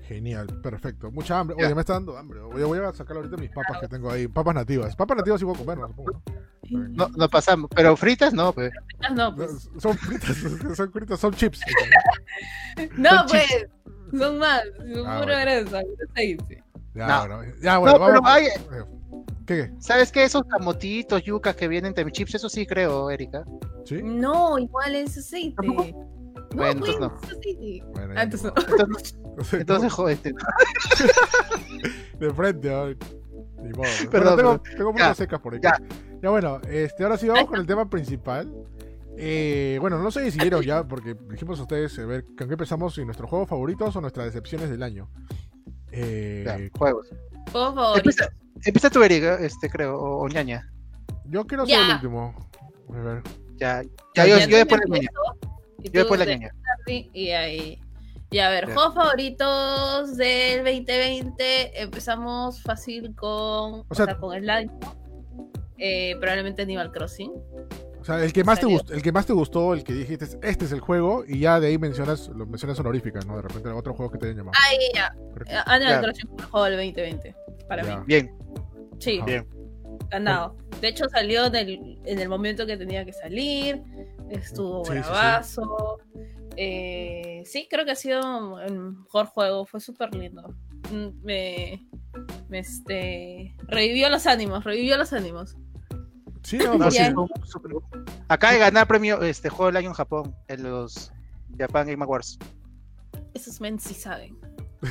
Genial, 0.09 0.47
perfecto. 0.63 1.11
Mucha 1.11 1.39
hambre. 1.39 1.57
Oye, 1.59 1.75
me 1.75 1.83
está 1.83 1.93
dando 1.93 2.17
hambre. 2.17 2.41
Voy, 2.41 2.63
voy 2.63 2.79
a 2.79 2.93
sacar 2.95 3.19
ahorita 3.19 3.37
mis 3.37 3.51
papas 3.51 3.79
que 3.79 3.89
tengo 3.89 4.11
ahí. 4.11 4.27
Papas 4.27 4.55
nativas. 4.55 4.97
Papas 4.97 5.19
nativas 5.19 5.39
sí 5.39 5.45
puedo 5.45 5.59
comer, 5.59 5.77
no 5.77 5.89
supongo. 5.89 6.23
No, 6.71 7.09
no 7.15 7.29
pasamos. 7.29 7.71
Pero 7.75 7.95
fritas 7.95 8.33
no, 8.33 8.55
pues. 8.55 8.73
Fritas 8.87 9.15
no, 9.15 9.35
pues. 9.35 9.69
Son 9.77 9.99
fritas, 9.99 10.37
son 10.77 10.93
fritas, 10.93 11.21
son 11.21 11.35
chips. 11.35 11.61
no, 12.97 13.11
pues. 13.29 13.69
Son 14.17 14.39
más. 14.39 14.63
Son 14.95 15.07
ah, 15.07 15.21
puro 15.21 15.33
grasa. 15.39 15.83
Ya, 16.95 17.27
no. 17.27 17.37
bueno. 17.37 17.53
Ya, 17.61 17.79
bueno. 17.79 17.99
vamos. 17.99 18.21
Hay... 18.25 18.47
¿Qué? 19.47 19.73
¿Sabes 19.79 20.13
qué? 20.13 20.25
Esos 20.25 20.45
camotitos, 20.45 21.23
yucas 21.23 21.57
que 21.57 21.69
vienen 21.69 21.95
de 21.95 22.13
chips, 22.13 22.35
eso 22.35 22.49
sí 22.49 22.67
creo, 22.67 23.11
Erika. 23.11 23.45
¿Sí? 23.85 24.03
No, 24.03 24.59
igual 24.59 24.95
es 24.95 25.17
aceite. 25.17 25.57
Bueno, 26.55 26.73
entonces 26.73 27.01
no. 27.01 27.15
Bueno, 27.93 28.15
ah, 28.17 28.23
entonces 28.23 28.53
no. 28.55 28.63
Entonces, 28.79 29.19
entonces 29.53 29.93
jodete. 29.93 30.35
De 32.19 32.33
frente, 32.35 32.75
ay. 32.75 32.97
Ni 33.63 33.71
modo. 33.71 33.89
Perdón, 34.11 34.37
tengo, 34.37 34.63
tengo 34.77 34.93
muchas 34.93 35.17
secas 35.17 35.41
por 35.41 35.55
ahí. 35.55 35.61
Ya. 35.63 35.79
ya. 36.23 36.31
bueno, 36.31 36.61
este, 36.69 37.05
ahora 37.05 37.17
sí 37.17 37.29
vamos 37.29 37.47
con 37.47 37.61
el 37.61 37.67
tema 37.67 37.89
principal. 37.89 38.53
Eh, 39.17 39.79
bueno, 39.81 39.99
no 39.99 40.11
sé 40.11 40.25
si 40.25 40.33
siguieron 40.33 40.63
ya, 40.63 40.87
porque 40.87 41.17
dijimos 41.29 41.59
a 41.59 41.63
ustedes 41.63 41.99
a 41.99 42.07
ver 42.07 42.25
con 42.37 42.47
qué 42.49 42.55
empezamos, 42.55 42.95
si 42.95 43.05
nuestros 43.05 43.29
juegos 43.29 43.49
favoritos 43.49 43.95
o 43.97 44.01
nuestras 44.01 44.27
decepciones 44.27 44.71
del 44.71 44.83
año. 44.83 45.09
Eh, 45.93 46.43
ya, 46.47 46.59
juegos. 46.79 47.09
Juegos 47.53 47.75
favoritos. 47.75 47.97
Empieza, 48.21 48.29
empieza 48.65 48.91
tu 48.91 49.03
Erika, 49.03 49.35
este, 49.41 49.69
creo, 49.71 49.99
o, 49.99 50.23
o, 50.25 50.29
ñaña. 50.29 50.71
Yo 51.27 51.47
quiero 51.47 51.67
ser 51.67 51.81
el 51.81 51.95
último. 51.95 52.51
A 52.91 52.99
ver. 53.01 53.23
Ya, 53.57 53.83
ya, 54.15 54.27
yo, 54.27 54.39
yo 54.47 54.57
después 54.57 54.81
la 54.87 54.95
niña. 54.97 55.11
Yo 55.85 55.91
después 55.93 56.21
la 56.21 56.27
niña. 56.27 56.51
Y 56.87 57.31
ahí. 57.31 57.81
Y 58.31 58.39
a 58.41 58.51
ver, 58.51 58.67
juegos 58.67 58.95
favoritos 58.95 60.17
del 60.17 60.59
2020. 60.65 61.83
Empezamos 61.83 62.63
fácil 62.63 63.15
con, 63.15 63.85
o 63.89 63.95
sea, 63.95 64.17
con 64.19 64.37
el 64.37 64.49
año. 64.51 64.71
eh, 65.79 66.15
probablemente 66.21 66.63
Animal 66.63 66.93
Crossing. 66.93 67.33
O 68.09 68.11
sea, 68.11 68.25
el 68.25 68.33
que 68.33 68.43
más 68.43 68.59
te 68.59 68.65
gustó, 68.65 68.95
el 68.95 69.03
que 69.03 69.13
más 69.13 69.27
te 69.27 69.35
gustó, 69.35 69.75
el 69.75 69.85
que 69.85 69.93
dijiste, 69.93 70.25
este 70.43 70.65
es 70.65 70.73
el 70.73 70.81
juego, 70.81 71.25
y 71.29 71.41
ya 71.41 71.61
de 71.61 71.67
ahí 71.67 71.77
mencionas, 71.77 72.29
lo 72.29 72.47
mencionas 72.47 72.81
honoríficas, 72.81 73.27
¿no? 73.27 73.37
De 73.37 73.43
repente 73.43 73.69
otro 73.69 73.93
juego 73.93 74.11
que 74.11 74.17
te 74.17 74.25
hayan 74.27 74.39
llamado. 74.39 74.57
Ahí 74.67 74.79
ya. 74.95 75.15
Animal 75.67 75.93
Ya. 75.97 76.01
Crossing 76.01 76.29
fue 76.29 76.37
el 76.39 76.45
juego 76.51 76.65
del 76.65 76.77
2020. 76.77 77.37
Para 77.69 77.85
Ya. 77.85 77.97
mí. 77.99 78.05
Bien, 78.07 78.35
Sí, 78.99 79.19
Ajá. 79.19 79.27
bien. 79.27 79.47
ganado. 80.11 80.57
De 80.81 80.89
hecho, 80.89 81.07
salió 81.11 81.45
en 81.47 81.55
el, 81.55 82.01
en 82.07 82.19
el 82.19 82.29
momento 82.31 82.67
que 82.67 82.79
tenía 82.79 83.05
que 83.05 83.13
salir. 83.13 83.83
Estuvo 84.31 84.87
Sí, 84.87 84.93
sí, 84.93 84.99
sí. 85.03 85.11
bravazo. 85.11 85.99
Eh, 86.57 87.43
sí, 87.45 87.69
creo 87.71 87.85
que 87.85 87.91
ha 87.91 87.95
sido 87.95 88.59
el 88.61 88.73
mejor 88.79 89.27
juego. 89.27 89.67
Fue 89.67 89.81
súper 89.81 90.15
lindo. 90.15 90.43
Mm, 90.91 91.09
Me, 91.23 91.87
me, 92.49 92.59
este, 92.61 93.55
revivió 93.67 94.09
los 94.09 94.27
ánimos. 94.27 94.65
Revivió 94.65 94.97
los 94.97 95.13
ánimos. 95.13 95.57
Sí, 96.43 96.59
no, 96.59 96.91
sí, 96.91 96.99
Acaba 98.29 98.53
de 98.53 98.59
ganar 98.59 98.87
premio 98.87 99.21
este 99.23 99.49
juego 99.49 99.67
del 99.67 99.77
año 99.77 99.89
en 99.89 99.95
Japón, 99.95 100.35
en 100.49 100.63
los 100.63 101.13
Japan 101.59 101.87
Game 101.89 102.03
Awards. 102.05 102.39
Esos 103.35 103.61
men 103.61 103.79
sí 103.79 103.95
saben. 103.95 104.37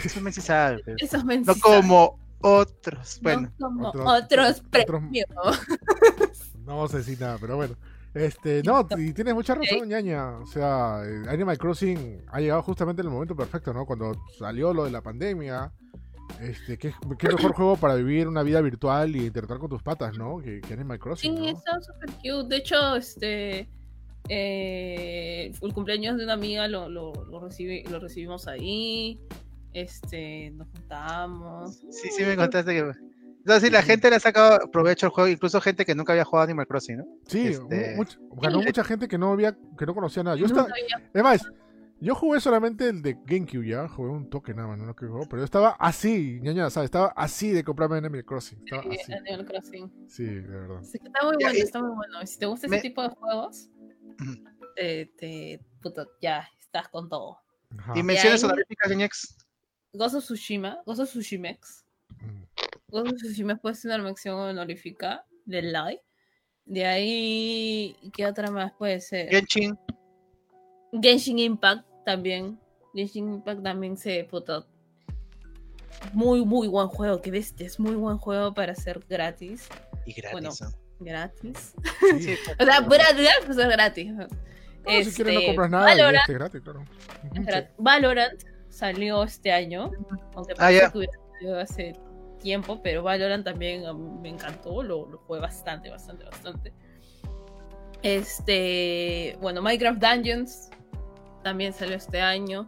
Eso 0.03 0.21
me 0.21 0.31
sí 0.31 0.41
sabe, 0.41 0.81
pero 0.83 0.97
Esos 0.99 1.23
men 1.23 1.43
no 1.45 1.53
sí 1.53 1.59
saben. 1.59 1.81
como 1.81 2.19
otros. 2.41 3.19
Bueno, 3.21 3.51
no 3.57 3.67
como 3.67 3.87
otros- 3.89 4.23
otros, 4.23 4.63
otros- 4.67 4.85
premios. 4.85 5.27
No 6.67 6.75
vamos 6.75 6.93
a 6.93 6.97
decir 6.97 7.17
nada, 7.19 7.37
pero 7.39 7.55
bueno. 7.55 7.75
Este, 8.13 8.61
no, 8.63 8.85
y 8.97 9.13
tienes 9.13 9.33
mucha 9.33 9.55
razón, 9.55 9.87
ñaña. 9.87 10.37
O 10.39 10.45
sea, 10.45 11.01
eh, 11.05 11.23
Animal 11.29 11.57
Crossing 11.57 12.25
ha 12.29 12.39
llegado 12.41 12.61
justamente 12.63 13.01
en 13.01 13.07
el 13.07 13.13
momento 13.13 13.35
perfecto, 13.37 13.73
¿no? 13.73 13.85
Cuando 13.85 14.13
salió 14.37 14.73
lo 14.73 14.83
de 14.83 14.91
la 14.91 15.01
pandemia. 15.01 15.71
Este, 16.41 16.77
qué, 16.77 16.93
qué 17.17 17.27
mejor 17.29 17.53
juego 17.53 17.77
para 17.77 17.95
vivir 17.95 18.27
una 18.27 18.43
vida 18.43 18.61
virtual 18.61 19.15
y 19.15 19.25
interactuar 19.27 19.59
con 19.59 19.69
tus 19.69 19.81
patas, 19.83 20.17
¿no? 20.17 20.37
Que, 20.39 20.61
que 20.61 20.73
Animal 20.73 20.99
Crossing, 20.99 21.35
Sí, 21.35 21.41
¿no? 21.41 21.47
está 21.57 21.79
súper 21.81 22.09
cute. 22.21 22.47
De 22.49 22.57
hecho, 22.57 22.95
este. 22.95 23.69
eh, 24.29 25.51
el 25.61 25.73
cumpleaños 25.73 26.17
de 26.17 26.23
una 26.25 26.33
amiga 26.33 26.67
lo, 26.67 26.89
lo, 26.89 27.13
lo, 27.25 27.41
recibi- 27.41 27.87
lo 27.89 27.99
recibimos 27.99 28.47
ahí. 28.47 29.19
Este, 29.73 30.51
nos 30.51 30.67
juntamos. 30.69 31.79
sí, 31.91 32.09
sí 32.15 32.23
me 32.23 32.35
contaste 32.35 32.71
que. 32.73 32.91
No, 33.45 33.59
sí, 33.61 33.69
la 33.69 33.81
gente 33.81 34.09
le 34.09 34.17
ha 34.17 34.19
sacado 34.19 34.69
provecho 34.71 35.05
al 35.05 35.11
juego, 35.13 35.29
incluso 35.29 35.61
gente 35.61 35.85
que 35.85 35.95
nunca 35.95 36.11
había 36.13 36.25
jugado 36.25 36.43
Animal 36.45 36.67
Crossing, 36.67 36.97
¿no? 36.97 37.05
Sí, 37.27 37.47
Este- 37.47 37.95
mu- 37.95 38.03
much- 38.03 38.17
ganó 38.41 38.61
mucha 38.61 38.83
gente 38.83 39.07
que 39.07 39.17
no 39.17 39.31
había, 39.31 39.55
que 39.77 39.85
no 39.85 39.93
conocía 39.93 40.21
nada. 40.23 40.35
Yo 40.35 40.47
estaba, 40.47 40.67
es 41.13 41.23
más, 41.23 41.41
yo 41.99 42.15
jugué 42.15 42.39
solamente 42.39 42.87
el 42.89 43.01
de 43.01 43.17
GameCube 43.25 43.67
ya, 43.67 43.87
jugué 43.87 44.09
un 44.11 44.29
toque 44.29 44.53
nada 44.53 44.67
más, 44.69 44.77
no 44.77 44.85
lo 44.85 44.95
que 44.95 45.05
jugué, 45.07 45.25
pero 45.27 45.41
yo 45.41 45.45
estaba 45.45 45.69
así, 45.79 46.39
ñaña, 46.41 46.69
¿sabes? 46.69 46.85
Estaba 46.87 47.07
así 47.15 47.51
de 47.51 47.63
comprarme 47.63 47.97
Animal 47.97 48.23
Crossing. 48.25 48.59
Estaba 48.59 48.81
así. 49.01 49.13
Animal 49.13 49.45
Crossing. 49.45 50.05
Sí, 50.09 50.23
de 50.25 50.41
verdad. 50.41 50.81
Sí, 50.83 50.99
está 51.03 51.23
muy 51.25 51.35
Ya, 51.39 51.47
bueno, 51.47 51.53
y- 51.57 51.61
está 51.61 51.81
muy 51.81 51.95
bueno. 51.95 52.25
Si 52.27 52.39
te 52.39 52.45
gusta 52.45 52.67
Me- 52.67 52.77
ese 52.77 52.87
tipo 52.89 53.01
de 53.03 53.09
juegos, 53.09 53.69
te, 54.75 55.05
te- 55.17 55.59
puta, 55.81 56.05
ya 56.21 56.47
estás 56.59 56.87
con 56.89 57.09
todo. 57.09 57.39
Ajá. 57.77 57.93
Y 57.97 58.03
menciones 58.03 58.43
ahí- 58.43 58.49
honoríficas, 58.49 58.95
Ñex. 58.95 59.37
Ghost 59.93 60.15
of 60.15 60.23
Tsushima, 60.23 60.79
Ghost 60.85 61.01
of 61.01 61.09
Tsushimex. 61.09 61.85
Mm. 62.21 62.43
Ghost 62.89 63.07
of 63.07 63.15
Tsushima 63.17 63.55
puede 63.57 63.75
ser 63.75 63.91
una 63.95 64.03
mención 64.03 64.35
honorífica 64.35 65.25
del 65.45 65.71
live. 65.73 66.01
De 66.65 66.85
ahí, 66.85 67.95
¿qué 68.13 68.25
otra 68.27 68.51
más 68.51 68.73
puede 68.73 68.99
ser? 68.99 69.29
Genshin. 69.29 69.77
Genshin 70.91 71.39
Impact 71.39 71.85
también. 72.05 72.59
Genshin 72.93 73.33
Impact 73.33 73.63
también 73.63 73.97
se 73.97 74.23
puta. 74.23 74.65
Muy, 76.13 76.45
muy 76.45 76.67
buen 76.67 76.87
juego. 76.87 77.21
Que 77.21 77.31
bestia. 77.31 77.65
Es 77.65 77.79
muy 77.79 77.95
buen 77.95 78.17
juego 78.17 78.53
para 78.53 78.75
ser 78.75 79.03
gratis. 79.09 79.67
Y 80.05 80.13
gratis. 80.13 80.31
Bueno, 80.31 80.49
¿no? 80.59 80.87
Gratis. 80.99 81.73
Sí. 82.19 82.35
O 82.59 82.65
sea, 82.65 82.81
gratis, 82.81 83.29
pues 83.45 83.57
es 83.57 83.67
gratis. 83.67 84.11
No, 84.13 85.03
si 85.03 85.11
quieres 85.11 85.33
no 85.35 85.45
compras 85.45 85.69
nada, 85.69 85.85
Valorant, 85.85 86.21
este 86.21 86.33
gratis, 86.33 86.61
claro. 86.61 86.85
Sí. 87.33 87.73
Valorant 87.77 88.41
salió 88.69 89.23
este 89.23 89.51
año, 89.51 89.91
aunque 90.33 90.53
Ah, 90.57 90.69
que 90.69 90.97
hubiera 90.97 91.13
salido 91.33 91.59
hace 91.59 91.93
tiempo, 92.41 92.81
pero 92.81 93.03
Valorant 93.03 93.43
también 93.43 93.81
mí 93.81 94.19
me 94.21 94.29
encantó, 94.29 94.81
lo, 94.81 95.07
lo 95.09 95.17
jugué 95.19 95.41
bastante, 95.41 95.89
bastante, 95.89 96.23
bastante. 96.23 96.73
Este, 98.01 99.37
bueno, 99.41 99.61
Minecraft 99.61 99.99
Dungeons 99.99 100.69
también 101.47 101.71
salió 101.71 101.95
este 101.95 102.19
año. 102.19 102.67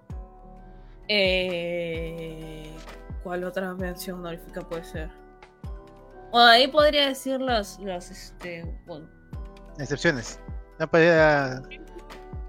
Eh, 1.09 2.71
¿Cuál 3.23 3.43
otra 3.43 3.73
mención 3.73 4.19
honorífica 4.19 4.61
puede 4.61 4.85
ser? 4.85 5.09
Bueno, 6.31 6.47
ahí 6.47 6.65
podría 6.69 7.09
decir 7.09 7.41
las, 7.41 7.77
las 7.79 8.09
este, 8.09 8.63
bueno, 8.85 9.05
Excepciones. 9.79 10.39
No 10.79 10.89
podía. 10.89 11.61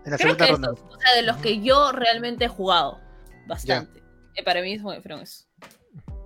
En 0.05 0.13
la 0.13 0.17
Creo 0.17 0.19
segunda 0.19 0.47
que 0.47 0.53
ronda. 0.53 0.71
esos, 0.73 0.85
o 0.95 1.01
sea, 1.01 1.15
de 1.17 1.23
los 1.23 1.37
que 1.39 1.61
yo 1.63 1.91
realmente 1.91 2.45
he 2.45 2.49
jugado 2.49 3.01
bastante. 3.49 4.01
Eh, 4.37 4.45
para 4.45 4.63
mí 4.63 4.79
fueron 4.79 5.23
eso. 5.23 5.47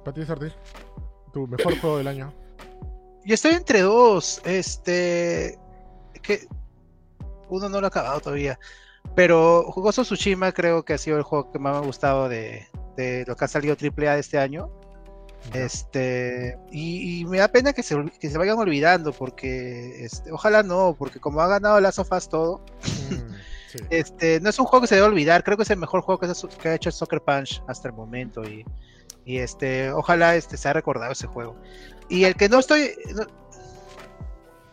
Patricia 0.05 0.35
Ortiz, 0.35 0.53
tu 1.33 1.47
mejor 1.47 1.79
juego 1.79 1.97
del 1.97 2.09
año. 2.09 2.31
Yo 3.25 3.33
estoy 3.33 3.55
entre 3.55 3.81
dos. 3.81 4.43
Este. 4.45 5.59
Que. 6.21 6.47
Uno 7.49 7.71
no 7.71 7.81
lo 7.81 7.87
ha 7.87 7.89
acabado 7.89 8.21
todavía. 8.21 8.59
Pero 9.15 9.61
of 9.69 9.95
Tsushima 9.95 10.53
creo 10.53 10.85
que 10.85 10.95
ha 10.95 10.99
sido 10.99 11.17
el 11.17 11.23
juego 11.23 11.51
que 11.53 11.59
más 11.59 11.73
me 11.73 11.79
ha 11.79 11.87
gustado 11.87 12.29
de, 12.29 12.67
de 12.97 13.25
lo 13.27 13.37
que 13.37 13.45
ha 13.45 13.49
salido 13.49 13.77
AAA 13.81 14.19
este 14.19 14.39
año. 14.39 14.71
Este. 15.53 16.59
Y, 16.73 17.21
y 17.21 17.25
me 17.27 17.39
da 17.39 17.49
pena 17.49 17.73
que 17.73 17.83
se, 17.83 17.97
que 18.19 18.31
se 18.31 18.39
vayan 18.39 18.59
olvidando. 18.59 19.13
Porque. 19.13 20.05
Este, 20.05 20.33
ojalá 20.33 20.63
no. 20.63 20.95
Porque 20.99 21.21
como 21.21 21.41
ha 21.41 21.47
ganado 21.49 21.81
Last 21.81 21.99
of 21.99 22.13
Us 22.13 22.29
todo. 22.29 22.65
Mm, 23.11 23.35
sí. 23.73 23.79
Este, 23.91 24.41
no 24.41 24.51
es 24.51 24.59
un 24.59 24.67
juego 24.67 24.83
que 24.83 24.89
se 24.89 24.95
debe 24.97 25.07
olvidar, 25.07 25.43
creo 25.45 25.57
que 25.57 25.65
es 25.65 25.71
el 25.71 25.79
mejor 25.79 26.01
juego 26.03 26.19
que, 26.21 26.27
ha- 26.27 26.59
que 26.63 26.69
ha 26.69 26.75
hecho 26.75 26.91
Soccer 26.91 27.21
Punch 27.21 27.63
hasta 27.67 27.89
el 27.89 27.95
momento 27.95 28.45
y, 28.45 28.65
y 29.25 29.39
este, 29.39 29.91
ojalá 29.91 30.37
este 30.37 30.57
se 30.57 30.69
haya 30.69 30.75
recordado 30.75 31.11
ese 31.13 31.27
juego. 31.27 31.57
Y 32.09 32.25
el 32.25 32.37
que 32.37 32.49
no 32.49 32.59
estoy 32.61 32.93
no- 33.15 33.27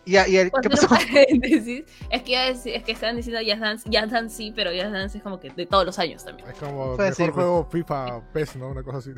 Ya, 0.05 0.27
y 0.27 0.37
el, 0.37 0.51
¿qué 0.61 0.69
pasó? 0.69 0.87
es 1.13 2.21
que, 2.23 2.31
ya 2.31 2.47
es, 2.47 2.65
es 2.65 2.83
que 2.83 2.91
están 2.91 3.15
diciendo 3.15 3.39
Just 3.45 3.61
Dance, 3.61 3.89
Just 3.91 4.11
Dance 4.11 4.35
sí, 4.35 4.51
pero 4.55 4.71
Just 4.71 4.91
Dance 4.93 5.17
es 5.17 5.23
como 5.23 5.39
que 5.39 5.49
de 5.51 5.65
todos 5.65 5.85
los 5.85 5.99
años 5.99 6.25
también. 6.25 6.49
Es 6.49 6.57
como 6.57 6.91
mejor 6.97 7.13
ser, 7.13 7.15
pues. 7.27 7.31
juego 7.35 7.67
FIFA, 7.71 8.21
PES, 8.33 8.55
¿no? 8.55 8.69
Una 8.69 8.83
cosa 8.83 8.97
así. 8.97 9.11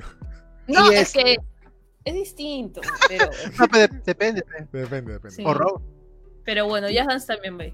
No, 0.67 0.91
Y 0.91 0.95
es 0.95 1.13
que 1.13 1.37
es 2.05 2.13
distinto, 2.13 2.81
pero, 3.07 3.29
No, 3.59 3.67
pero 3.71 3.87
de- 3.87 3.99
depende. 4.05 4.41
pe. 4.43 4.79
Depende, 4.79 5.13
depende. 5.13 5.31
Sí. 5.35 5.43
O 5.45 5.53
Rogue. 5.53 5.83
pero 6.43 6.67
bueno, 6.67 6.87
Just 6.87 7.07
Dance 7.07 7.27
también 7.27 7.57
ve. 7.57 7.73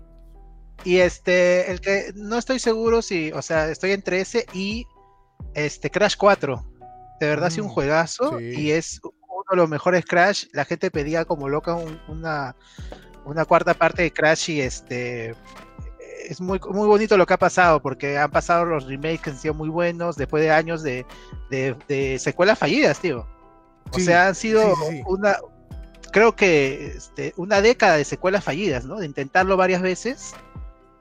Y 0.86 0.98
este, 1.00 1.70
el 1.72 1.82
que 1.82 2.12
no 2.16 2.38
estoy 2.38 2.60
seguro 2.60 3.02
si, 3.02 3.32
o 3.34 3.42
sea, 3.42 3.68
estoy 3.70 3.92
entre 3.92 4.22
ese 4.22 4.46
y 4.54 4.86
este 5.56 5.90
Crash 5.90 6.16
4. 6.18 6.64
De 7.20 7.28
verdad, 7.28 7.50
sí, 7.50 7.60
un 7.60 7.68
Mm, 7.68 7.72
juegazo. 7.72 8.38
sí. 8.40 8.54
Y 8.56 8.72
es 8.72 9.02
de 9.50 9.58
los 9.58 9.70
mejores 9.70 10.06
Crash. 10.06 10.46
La 10.54 10.66
gente 10.66 10.92
pedía 10.92 11.26
como 11.26 11.50
loca 11.50 11.76
un- 11.76 12.00
una, 12.08 12.56
una 13.26 13.46
cuarta 13.46 13.74
parte 13.74 14.04
de 14.04 14.12
Crash 14.12 14.50
y 14.52 14.62
este. 14.62 15.36
Es 16.28 16.40
muy, 16.42 16.60
muy 16.72 16.88
bonito 16.88 17.18
lo 17.18 17.26
que 17.26 17.34
ha 17.34 17.38
pasado, 17.40 17.82
porque 17.82 18.18
han 18.18 18.30
pasado 18.30 18.64
los 18.66 18.86
remakes 18.86 19.22
que 19.22 19.30
han 19.32 19.38
sido 19.38 19.54
muy 19.56 19.70
buenos 19.70 20.16
después 20.16 20.44
de 20.44 20.52
años 20.52 20.84
de, 20.84 21.06
de- 21.50 21.76
de 21.88 22.20
secuelas 22.20 22.60
fallidas, 22.60 23.00
tío. 23.00 23.26
O 23.92 23.98
Sí, 23.98 24.06
sea, 24.06 24.28
han 24.28 24.36
sido 24.36 24.76
sí, 24.76 24.82
sí, 24.90 24.98
sí. 24.98 25.04
una, 25.08 25.38
creo 26.12 26.36
que 26.36 26.94
este, 26.96 27.34
una 27.38 27.62
década 27.62 27.96
de 27.98 28.04
secuelas 28.06 28.44
fallidas, 28.44 28.86
¿no? 28.86 28.98
De 29.00 29.08
intentarlo 29.08 29.58
varias 29.58 29.82
veces 29.82 30.34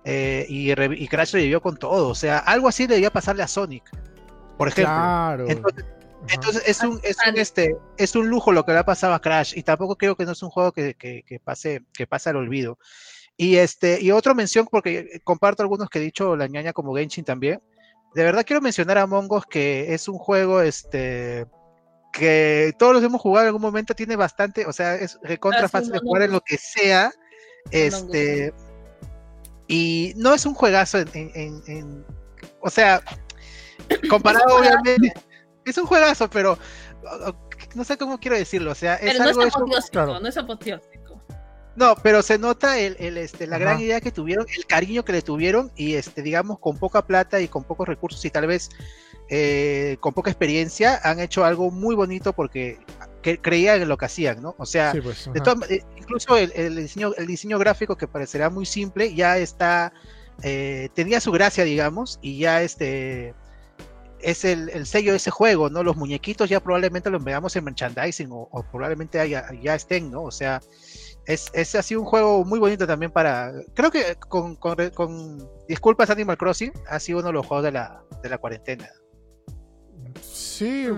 eh, 0.05 0.47
y, 0.49 0.71
y 0.73 1.09
Crash 1.09 1.33
revivió 1.35 1.61
con 1.61 1.77
todo. 1.77 2.09
O 2.09 2.15
sea, 2.15 2.39
algo 2.39 2.67
así 2.69 2.87
debería 2.87 3.11
pasarle 3.11 3.43
a 3.43 3.49
Sonic, 3.49 3.85
por 4.57 4.69
ejemplo. 4.69 4.95
Claro. 4.95 5.45
Entonces. 5.49 5.85
Entonces 6.29 6.63
es 6.67 6.83
un, 6.83 7.01
es 7.03 7.17
un 7.27 7.37
este, 7.39 7.77
es 7.97 8.15
un 8.17 8.29
lujo 8.29 8.53
lo 8.53 8.65
que 8.65 8.73
le 8.73 8.79
ha 8.79 8.85
pasado 8.85 9.15
a 9.15 9.21
Crash 9.21 9.53
y 9.57 9.63
tampoco 9.63 9.97
creo 9.97 10.17
que 10.17 10.25
no 10.25 10.33
es 10.33 10.43
un 10.43 10.51
juego 10.51 10.73
que, 10.73 10.95
que, 10.95 11.23
que 11.23 11.39
pase, 11.41 11.83
que 11.93 12.07
pase 12.07 12.31
al 12.31 12.37
olvido. 12.37 12.79
Y 13.37 13.57
este, 13.57 14.01
y 14.03 14.11
otra 14.11 14.35
mención, 14.35 14.67
porque 14.71 15.21
comparto 15.23 15.63
algunos 15.63 15.89
que 15.89 16.01
he 16.01 16.03
dicho 16.03 16.37
la 16.37 16.49
ñaña 16.49 16.73
como 16.73 16.95
Genshin 16.95 17.25
también. 17.25 17.63
De 18.15 18.25
verdad 18.25 18.45
quiero 18.45 18.61
mencionar 18.61 18.99
a 18.99 19.07
Mongos 19.07 19.47
que 19.47 19.95
es 19.95 20.09
un 20.09 20.19
juego 20.19 20.61
este 20.61 21.47
que 22.13 22.73
todos 22.79 22.95
los 22.95 23.05
hemos 23.05 23.21
jugado 23.21 23.45
en 23.45 23.49
algún 23.49 23.63
momento, 23.63 23.95
tiene 23.95 24.17
bastante, 24.17 24.67
o 24.67 24.73
sea, 24.73 24.97
es 24.97 25.19
recontra 25.23 25.61
Ah, 25.65 25.69
sí, 25.69 25.73
fácil 25.73 25.93
de 25.93 25.99
jugar 26.01 26.23
en 26.23 26.33
lo 26.33 26.41
que 26.41 26.57
sea. 26.57 27.13
Este, 27.71 28.53
y 29.69 30.15
no 30.17 30.35
es 30.35 30.47
un 30.47 30.55
juegazo 30.55 30.99
en, 30.99 31.09
en- 31.15 31.31
en- 31.35 31.63
en- 31.67 32.07
o 32.61 32.71
sea, 32.71 33.03
comparado 34.11 34.57
obviamente, 34.57 35.13
es 35.71 35.79
un 35.79 35.87
juegazo, 35.87 36.29
pero 36.31 36.59
no 37.75 37.85
sé 37.85 37.97
cómo 37.97 38.19
quiero 38.19 38.37
decirlo, 38.37 38.73
o 38.73 38.75
sea, 38.75 38.95
es 38.95 39.13
Pero 39.13 39.25
no 39.25 39.31
es 39.31 39.37
algo 39.37 39.49
apoteósico, 39.49 39.93
claro. 39.93 40.21
no 40.21 40.29
es 40.29 40.37
apoteósico. 40.37 41.23
no, 41.77 41.95
pero 42.03 42.23
se 42.23 42.39
nota 42.39 42.79
el, 42.79 42.97
el, 42.99 43.17
este, 43.19 43.47
la 43.47 43.59
gran 43.59 43.81
idea 43.81 44.01
que 44.01 44.11
tuvieron, 44.11 44.47
el 44.57 44.67
cariño 44.67 45.05
que 45.05 45.13
le 45.13 45.23
tuvieron 45.23 45.73
y 45.77 45.95
este, 45.95 46.23
digamos, 46.23 46.59
con 46.59 46.79
poca 46.79 47.07
plata 47.07 47.41
y 47.41 47.49
con 47.49 47.65
pocos 47.65 47.87
recursos 47.87 48.25
y 48.25 48.31
tal 48.31 48.47
vez 48.47 48.71
eh, 49.31 49.99
con 50.01 50.15
poca 50.15 50.31
experiencia 50.31 50.99
han 51.05 51.21
hecho 51.21 51.45
algo 51.45 51.71
muy 51.71 51.95
bonito 51.95 52.33
porque 52.33 52.79
creían 53.43 53.83
en 53.83 53.89
lo 53.89 53.99
que 53.99 54.07
hacían, 54.07 54.41
¿no? 54.41 54.55
O 54.57 54.65
sea, 54.65 54.95
pues, 55.03 55.27
eh, 55.69 55.83
incluso 55.99 56.37
el, 56.37 56.77
diseño, 56.77 57.13
el 57.15 57.27
diseño 57.27 57.59
gráfico 57.59 57.97
que 57.97 58.09
parecerá 58.09 58.49
muy 58.49 58.65
simple 58.65 59.15
ya 59.15 59.37
está, 59.37 59.93
eh, 60.43 60.89
tenía 60.95 61.21
su 61.21 61.31
gracia, 61.31 61.65
digamos, 61.65 62.19
y 62.23 62.39
ya 62.39 62.63
este 62.63 63.35
es 64.21 64.45
el, 64.45 64.87
sello 64.87 65.13
de 65.13 65.17
ese 65.17 65.31
juego, 65.31 65.71
¿no? 65.71 65.83
Los 65.83 65.97
muñequitos 65.97 66.49
ya 66.49 66.61
probablemente 66.61 67.11
los 67.11 67.23
veamos 67.23 67.55
en 67.57 67.65
merchandising 67.65 68.29
o, 68.31 68.65
probablemente 68.71 69.29
ya 69.29 69.75
estén, 69.75 70.11
¿no? 70.11 70.23
O 70.23 70.31
sea, 70.31 70.61
es, 71.29 71.51
es 71.53 71.75
así 71.75 71.95
un 71.95 72.07
juego 72.07 72.43
muy 72.43 72.59
bonito 72.59 72.87
también 72.87 73.13
para. 73.13 73.53
Creo 73.75 73.91
que 73.91 74.17
con, 74.17 74.57
con, 74.57 75.47
disculpas 75.69 76.09
Animal 76.09 76.39
Crossing, 76.39 76.73
ha 76.89 76.99
sido 76.99 77.19
uno 77.19 77.29
de 77.29 77.35
los 77.35 77.47
juegos 77.47 77.65
de 77.65 77.73
la, 77.73 78.03
de 78.23 78.31
la 78.31 78.39
cuarentena. 78.39 78.89
Sí, 80.23 80.89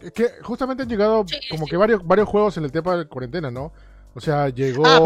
es 0.00 0.12
que, 0.12 0.28
justamente 0.42 0.84
han 0.84 0.88
llegado 0.88 1.24
como 1.50 1.66
que 1.66 1.76
varios, 1.76 2.06
varios 2.06 2.28
juegos 2.28 2.56
en 2.56 2.64
el 2.64 2.70
tema 2.70 2.96
de 2.96 3.08
cuarentena, 3.08 3.50
¿no? 3.50 3.72
O 4.14 4.20
sea, 4.20 4.48
llegó, 4.48 4.84
ah, 4.86 5.02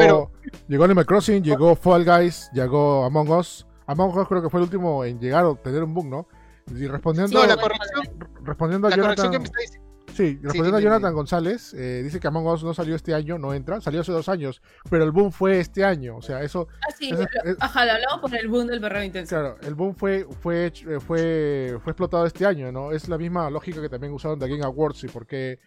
llegó 0.69 0.85
Animal 0.85 1.07
Crossing, 1.07 1.43
llegó 1.43 1.75
Fall 1.77 2.05
Guys, 2.05 2.51
llegó 2.53 3.07
Among 3.07 3.31
Us. 3.31 3.67
Among 3.87 4.15
Us 4.19 4.29
creo 4.29 4.43
que 4.43 4.51
fue 4.51 4.61
el 4.61 4.65
último 4.65 5.03
en 5.03 5.19
llegar 5.19 5.47
o 5.47 5.57
tener 5.57 5.83
un 5.83 5.95
boom, 5.95 6.11
¿no? 6.11 6.29
Y 6.71 6.87
respondiendo, 6.87 7.41
no, 7.41 7.47
la 7.47 7.57
corrección, 7.57 8.29
respondiendo 8.43 8.89
a 8.89 8.97
Jonathan, 8.97 9.31
que 9.31 9.39
me 9.39 9.45
está 9.45 9.61
diciendo 9.61 9.85
Sí, 10.15 10.39
respondiendo 10.43 10.77
a 10.77 10.81
Jonathan 10.81 11.13
González, 11.13 11.75
eh, 11.75 12.03
dice 12.05 12.21
que 12.21 12.29
Among 12.29 12.47
Us 12.47 12.63
no 12.63 12.73
salió 12.73 12.95
este 12.95 13.15
año, 13.15 13.37
no 13.37 13.53
entra, 13.53 13.81
salió 13.81 14.01
hace 14.01 14.13
dos 14.13 14.29
años, 14.29 14.63
pero 14.89 15.03
el 15.03 15.11
boom 15.11 15.33
fue 15.33 15.59
este 15.59 15.85
año, 15.85 16.17
o 16.17 16.23
sea, 16.23 16.41
eso... 16.43 16.69
Ah, 16.87 16.93
sí, 16.97 17.13
ajá, 17.59 17.85
lo 17.85 17.93
hablamos 17.93 18.21
por 18.21 18.37
el 18.37 18.47
boom 18.47 18.69
del 18.69 18.81
perreo 18.81 19.03
intenso. 19.03 19.35
Claro, 19.35 19.57
el 19.63 19.75
boom 19.75 19.97
fue, 19.97 20.25
fue, 20.41 20.73
fue, 21.05 21.79
fue 21.83 21.91
explotado 21.91 22.27
este 22.27 22.47
año, 22.47 22.71
¿no? 22.71 22.93
Es 22.93 23.09
la 23.09 23.19
misma 23.19 23.51
lógica 23.51 23.81
que 23.81 23.89
también 23.89 24.13
usaron 24.13 24.39
The 24.39 24.47
Game 24.47 24.65
Awards 24.65 25.03
y 25.03 25.09
por 25.09 25.27
qué, 25.27 25.59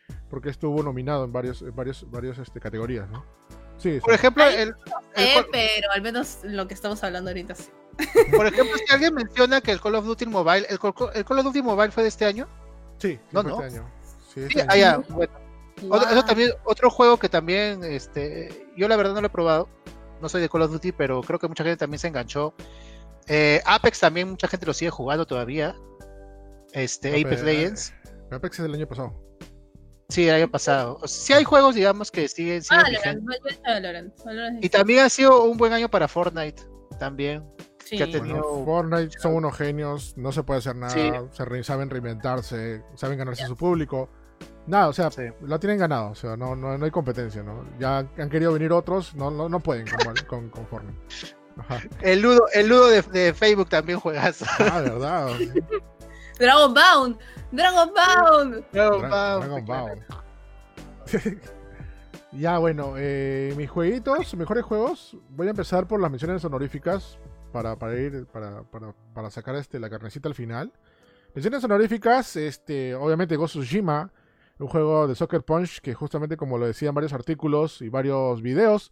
estuvo 0.46 0.82
nominado 0.82 1.26
en 1.26 1.34
varios, 1.34 1.66
varios, 1.76 2.10
varios 2.10 2.38
este, 2.38 2.62
categorías, 2.62 3.10
¿no? 3.10 3.26
Sí, 3.76 4.00
por 4.00 4.14
ejemplo, 4.14 4.46
el, 4.46 4.74
pero 5.52 5.92
al 5.94 6.02
menos 6.02 6.40
lo 6.44 6.70
que 6.70 6.74
estamos 6.74 7.04
hablando 7.04 7.32
ahorita 7.32 7.54
sí. 7.54 7.70
Por 8.36 8.46
ejemplo, 8.48 8.78
si 8.78 8.94
alguien 8.94 9.14
menciona 9.14 9.62
que 9.62 9.72
el 9.72 9.82
Call 9.82 9.96
of 9.96 10.06
Duty 10.06 10.26
Mobile, 10.26 10.68
¿el, 10.70 10.80
el 11.14 11.26
Call 11.26 11.40
of 11.40 11.46
Duty 11.46 11.62
Mobile 11.62 11.92
fue 11.92 12.04
de 12.04 12.10
este 12.10 12.26
año? 12.26 12.48
Sí, 12.98 13.20
no, 13.32 13.44
no. 13.44 13.62
Este 13.62 13.78
año. 13.78 13.92
Sí, 14.34 14.60
ah, 14.68 15.02
bueno. 15.10 15.34
Otro, 15.90 16.26
también, 16.26 16.52
otro 16.64 16.90
juego 16.90 17.18
que 17.18 17.30
también, 17.30 17.84
este, 17.84 18.68
yo 18.76 18.88
la 18.88 18.96
verdad 18.96 19.14
no 19.14 19.22
lo 19.22 19.28
he 19.28 19.32
probado. 19.32 19.70
No 20.22 20.30
soy 20.30 20.42
de 20.42 20.50
Call 20.50 20.64
of 20.64 20.72
Duty, 20.72 20.92
pero 20.92 21.22
creo 21.22 21.38
que 21.38 21.48
mucha 21.48 21.64
gente 21.64 21.78
también 21.78 22.00
se 22.00 22.08
enganchó. 22.08 22.54
Eh, 23.28 23.62
Apex 23.66 24.00
también 24.00 24.30
mucha 24.30 24.48
gente 24.48 24.66
lo 24.66 24.74
sigue 24.74 24.90
jugando 24.90 25.28
todavía. 25.28 25.76
Este, 26.74 27.10
Apex, 27.10 27.44
Legends. 27.44 27.94
Apex 28.32 28.60
es 28.60 28.64
del 28.64 28.74
año 28.74 28.88
pasado. 28.88 29.14
Sí, 30.10 30.28
el 30.28 30.36
año 30.36 30.50
pasado. 30.50 31.00
Sí 31.06 31.34
hay 31.34 31.44
juegos, 31.44 31.76
digamos, 31.76 32.10
que 32.10 32.28
siguen. 32.28 32.64
siguen 32.64 33.26
y 34.62 34.70
también 34.70 35.02
ha 35.02 35.10
sido 35.10 35.44
un 35.44 35.58
buen 35.58 35.74
año 35.74 35.90
para 35.90 36.08
Fortnite. 36.08 36.64
También. 36.98 37.44
Que 37.89 38.04
ha 38.04 38.12
tenido... 38.12 38.65
Fortnite 38.65 39.19
son 39.19 39.36
unos 39.36 39.56
genios, 39.56 40.15
no 40.17 40.32
se 40.32 40.43
puede 40.43 40.60
hacer 40.60 40.76
nada, 40.76 40.93
se 41.32 41.63
saben 41.63 41.89
reinventarse, 41.89 42.84
saben 42.95 43.17
ganarse 43.17 43.43
a 43.43 43.47
su 43.47 43.56
público. 43.56 44.10
Nada, 44.65 44.89
o 44.89 44.93
sea, 44.93 45.10
lo 45.41 45.60
tienen 45.60 45.80
ganado, 45.80 46.12
o 46.12 46.15
sea, 46.15 46.36
no, 46.36 46.56
no, 46.56 46.84
hay 46.84 46.91
competencia, 46.91 47.41
¿no? 47.41 47.65
Ya 47.80 48.00
han 48.00 48.30
querido 48.30 48.52
venir 48.52 48.73
otros, 48.73 49.15
no, 49.15 49.32
no, 49.32 49.47
no 49.47 49.60
pueden 49.62 49.86
con, 50.28 50.50
con, 50.50 50.67
Fortnite. 50.67 51.00
El 52.02 52.21
ludo, 52.21 52.45
el 52.54 52.67
ludo 52.67 52.88
de, 52.88 53.34
Facebook 53.34 53.69
también 53.69 54.00
juegas. 54.00 54.43
Ah, 54.60 54.82
verdad. 54.82 55.30
Dragon 56.39 56.73
Bound, 56.73 57.17
Dragon 57.52 57.91
Bound. 57.93 58.65
Dragon 58.71 59.02
Bound. 59.10 59.43
Dragon 59.45 59.65
Bound. 59.65 60.04
ya, 62.34 62.58
bueno, 62.58 62.93
eh, 62.97 63.54
mis 63.56 63.69
jueguitos, 63.69 64.36
mejores 64.36 64.65
juegos. 64.65 65.17
Voy 65.30 65.47
a 65.47 65.52
empezar 65.52 65.88
por 65.88 66.02
las 66.02 66.12
menciones 66.12 66.43
honoríficas 66.43 67.17
para, 67.62 68.00
ir, 68.00 68.26
para, 68.28 68.63
para, 69.13 69.30
sacar 69.30 69.56
este, 69.56 69.80
la 69.80 69.89
carnecita 69.89 70.28
al 70.30 70.36
final. 70.36 70.74
Menciones 71.34 71.63
honoríficas, 71.63 72.36
este, 72.36 72.96
obviamente 72.96 73.36
of 73.36 73.50
Tsushima, 73.50 74.12
un 74.60 74.67
juego 74.67 75.08
de 75.08 75.15
Soccer 75.15 75.43
Punch 75.43 75.82
que 75.82 75.93
justamente 75.93 76.38
como 76.38 76.58
lo 76.58 76.65
decían 76.65 76.96
varios 76.96 77.13
artículos 77.13 77.82
y 77.82 77.89
varios 77.89 78.41
videos, 78.41 78.91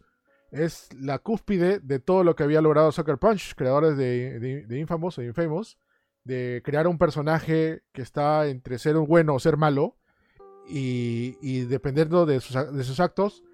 es 0.50 0.88
la 0.94 1.18
cúspide 1.18 1.80
de 1.80 1.98
todo 1.98 2.24
lo 2.24 2.36
que 2.36 2.44
había 2.44 2.60
logrado 2.60 2.92
Soccer 2.92 3.18
Punch, 3.18 3.54
creadores 3.56 3.96
de, 3.96 4.64
de, 4.66 4.78
Infamous 4.78 5.18
e 5.18 5.24
Infamous, 5.24 5.78
de 6.24 6.62
crear 6.64 6.86
un 6.86 6.98
personaje 6.98 7.82
que 7.92 8.02
está 8.02 8.46
entre 8.46 8.78
ser 8.78 8.96
un 8.96 9.06
bueno 9.06 9.34
o 9.34 9.40
ser 9.40 9.56
malo, 9.56 9.96
y, 10.68 11.60
dependiendo 11.66 12.26
de 12.26 12.40
sus, 12.40 12.56
de 12.72 12.84
sus 12.84 12.98
actos, 12.98 13.44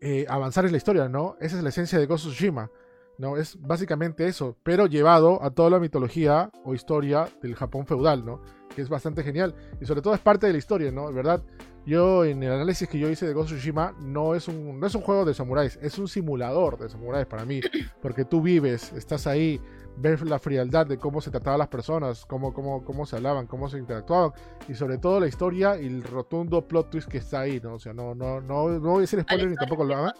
eh, 0.00 0.26
avanzar 0.28 0.64
en 0.66 0.72
la 0.72 0.76
historia, 0.76 1.08
¿no? 1.08 1.36
Esa 1.40 1.56
es 1.56 1.62
la 1.62 1.70
esencia 1.70 1.98
de 1.98 2.06
Ghost 2.06 2.26
of 2.26 2.32
Tsushima. 2.32 2.70
¿No? 3.18 3.36
Es 3.36 3.60
básicamente 3.60 4.26
eso, 4.26 4.56
pero 4.62 4.86
llevado 4.86 5.42
a 5.42 5.50
toda 5.50 5.70
la 5.70 5.80
mitología 5.80 6.50
o 6.64 6.74
historia 6.74 7.28
del 7.42 7.54
Japón 7.54 7.86
feudal, 7.86 8.24
¿no? 8.24 8.40
Que 8.74 8.82
es 8.82 8.88
bastante 8.88 9.22
genial. 9.22 9.54
Y 9.80 9.86
sobre 9.86 10.02
todo 10.02 10.14
es 10.14 10.20
parte 10.20 10.46
de 10.46 10.52
la 10.52 10.58
historia, 10.58 10.90
¿no? 10.92 11.12
¿Verdad? 11.12 11.42
Yo, 11.84 12.24
en 12.24 12.42
el 12.42 12.52
análisis 12.52 12.88
que 12.88 12.98
yo 12.98 13.08
hice 13.08 13.26
de 13.26 13.32
Ghost 13.32 13.50
of 13.50 13.56
Tsushima, 13.56 13.94
no 13.98 14.34
es 14.34 14.46
un, 14.46 14.78
no 14.78 14.86
es 14.86 14.94
un 14.94 15.02
juego 15.02 15.24
de 15.24 15.34
samuráis, 15.34 15.78
es 15.82 15.98
un 15.98 16.06
simulador 16.06 16.78
de 16.78 16.88
samuráis 16.88 17.26
para 17.26 17.44
mí. 17.44 17.60
Porque 18.02 18.24
tú 18.24 18.40
vives, 18.40 18.92
estás 18.92 19.26
ahí, 19.26 19.60
ves 20.00 20.22
la 20.22 20.38
frialdad 20.38 20.86
de 20.86 20.98
cómo 20.98 21.20
se 21.20 21.30
trataban 21.30 21.58
las 21.58 21.68
personas, 21.68 22.24
cómo, 22.26 22.52
cómo, 22.52 22.84
cómo 22.84 23.06
se 23.06 23.16
hablaban, 23.16 23.46
cómo 23.46 23.68
se 23.68 23.78
interactuaban. 23.78 24.32
Y 24.68 24.74
sobre 24.74 24.98
todo 24.98 25.20
la 25.20 25.26
historia 25.26 25.80
y 25.80 25.86
el 25.86 26.02
rotundo 26.02 26.66
plot 26.66 26.90
twist 26.90 27.08
que 27.08 27.18
está 27.18 27.40
ahí, 27.40 27.60
¿no? 27.62 27.74
O 27.74 27.78
sea, 27.78 27.92
no, 27.92 28.14
no, 28.14 28.40
no, 28.40 28.68
no 28.68 28.78
voy 28.78 28.98
a 28.98 29.00
decir 29.02 29.20
spoiler 29.22 29.48
ni 29.48 29.56
tampoco 29.56 29.84
lo 29.84 29.96
hagan. 29.96 30.12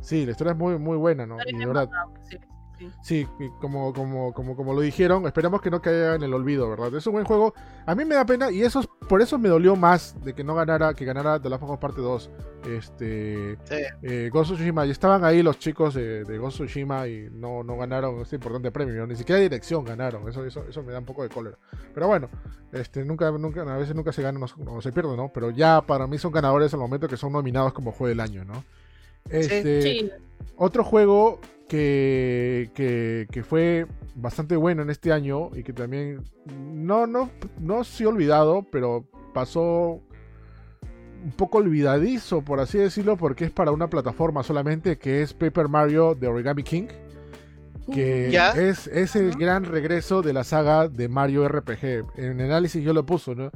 Sí, 0.00 0.24
la 0.24 0.32
historia 0.32 0.52
es 0.52 0.58
muy, 0.58 0.78
muy 0.78 0.96
buena, 0.96 1.26
¿no? 1.26 1.36
Y 1.46 1.56
de 1.56 1.66
verdad. 1.66 1.88
Sí, 3.02 3.26
como, 3.60 3.92
como, 3.92 4.32
como, 4.32 4.56
como 4.56 4.74
lo 4.74 4.80
dijeron, 4.80 5.26
esperamos 5.26 5.60
que 5.60 5.70
no 5.70 5.80
caiga 5.80 6.14
en 6.14 6.22
el 6.22 6.32
olvido, 6.34 6.68
¿verdad? 6.68 6.94
Es 6.94 7.06
un 7.06 7.14
buen 7.14 7.24
juego. 7.24 7.54
A 7.86 7.94
mí 7.94 8.04
me 8.04 8.14
da 8.14 8.24
pena, 8.24 8.50
y 8.50 8.62
eso 8.62 8.82
por 9.08 9.20
eso 9.20 9.38
me 9.38 9.48
dolió 9.48 9.76
más 9.76 10.14
de 10.22 10.34
que 10.34 10.44
no 10.44 10.54
ganara, 10.54 10.94
que 10.94 11.04
ganara 11.04 11.40
The 11.40 11.48
Last 11.48 11.62
of 11.62 11.70
Us 11.70 11.78
Parte 11.78 12.00
2. 12.00 12.30
Este. 12.68 13.58
Eh, 14.02 14.30
Ghost 14.32 14.52
of 14.52 14.56
Tsushima. 14.58 14.86
Y 14.86 14.90
estaban 14.90 15.24
ahí 15.24 15.42
los 15.42 15.58
chicos 15.58 15.94
de, 15.94 16.24
de 16.24 16.38
Ghost 16.38 16.60
of 16.60 16.66
Tsushima 16.66 17.08
y 17.08 17.28
no, 17.32 17.62
no 17.64 17.76
ganaron 17.76 18.20
este 18.20 18.36
importante 18.36 18.70
premio. 18.70 19.06
Ni 19.06 19.16
siquiera 19.16 19.40
dirección 19.40 19.84
ganaron. 19.84 20.28
Eso, 20.28 20.44
eso, 20.44 20.64
eso 20.68 20.82
me 20.82 20.92
da 20.92 21.00
un 21.00 21.06
poco 21.06 21.22
de 21.22 21.28
cólera. 21.28 21.58
Pero 21.92 22.06
bueno, 22.06 22.28
este, 22.72 23.04
nunca, 23.04 23.30
nunca, 23.32 23.62
a 23.62 23.78
veces 23.78 23.94
nunca 23.94 24.12
se 24.12 24.22
gana 24.22 24.38
o 24.66 24.80
se 24.80 24.92
pierde, 24.92 25.16
¿no? 25.16 25.30
Pero 25.32 25.50
ya 25.50 25.80
para 25.80 26.06
mí 26.06 26.18
son 26.18 26.32
ganadores 26.32 26.72
al 26.72 26.80
momento 26.80 27.08
que 27.08 27.16
son 27.16 27.32
nominados 27.32 27.72
como 27.72 27.92
juego 27.92 28.08
del 28.08 28.20
año, 28.20 28.44
¿no? 28.44 28.64
Este, 29.28 30.12
Otro 30.56 30.84
juego 30.84 31.40
que, 31.68 32.70
que, 32.74 33.42
fue 33.42 33.86
bastante 34.16 34.56
bueno 34.56 34.82
en 34.82 34.90
este 34.90 35.12
año 35.12 35.50
y 35.54 35.62
que 35.62 35.72
también 35.72 36.24
no, 36.46 37.06
no, 37.06 37.30
no 37.58 37.84
se 37.84 38.04
ha 38.04 38.08
olvidado, 38.08 38.66
pero 38.70 39.04
pasó 39.32 40.02
un 41.22 41.32
poco 41.36 41.58
olvidadizo, 41.58 42.42
por 42.42 42.60
así 42.60 42.78
decirlo, 42.78 43.16
porque 43.16 43.44
es 43.44 43.50
para 43.50 43.70
una 43.70 43.88
plataforma 43.88 44.42
solamente, 44.42 44.98
que 44.98 45.22
es 45.22 45.32
Paper 45.32 45.68
Mario 45.68 46.14
de 46.14 46.28
Origami 46.28 46.62
King. 46.62 46.88
Que 47.92 48.28
es, 48.28 48.86
es 48.86 49.16
el 49.16 49.32
gran 49.32 49.64
regreso 49.64 50.22
de 50.22 50.32
la 50.32 50.44
saga 50.44 50.86
de 50.86 51.08
Mario 51.08 51.48
RPG. 51.48 52.18
En 52.18 52.40
el 52.40 52.46
análisis 52.46 52.84
yo 52.84 52.92
lo 52.92 53.04
puso, 53.04 53.34
¿no? 53.34 53.50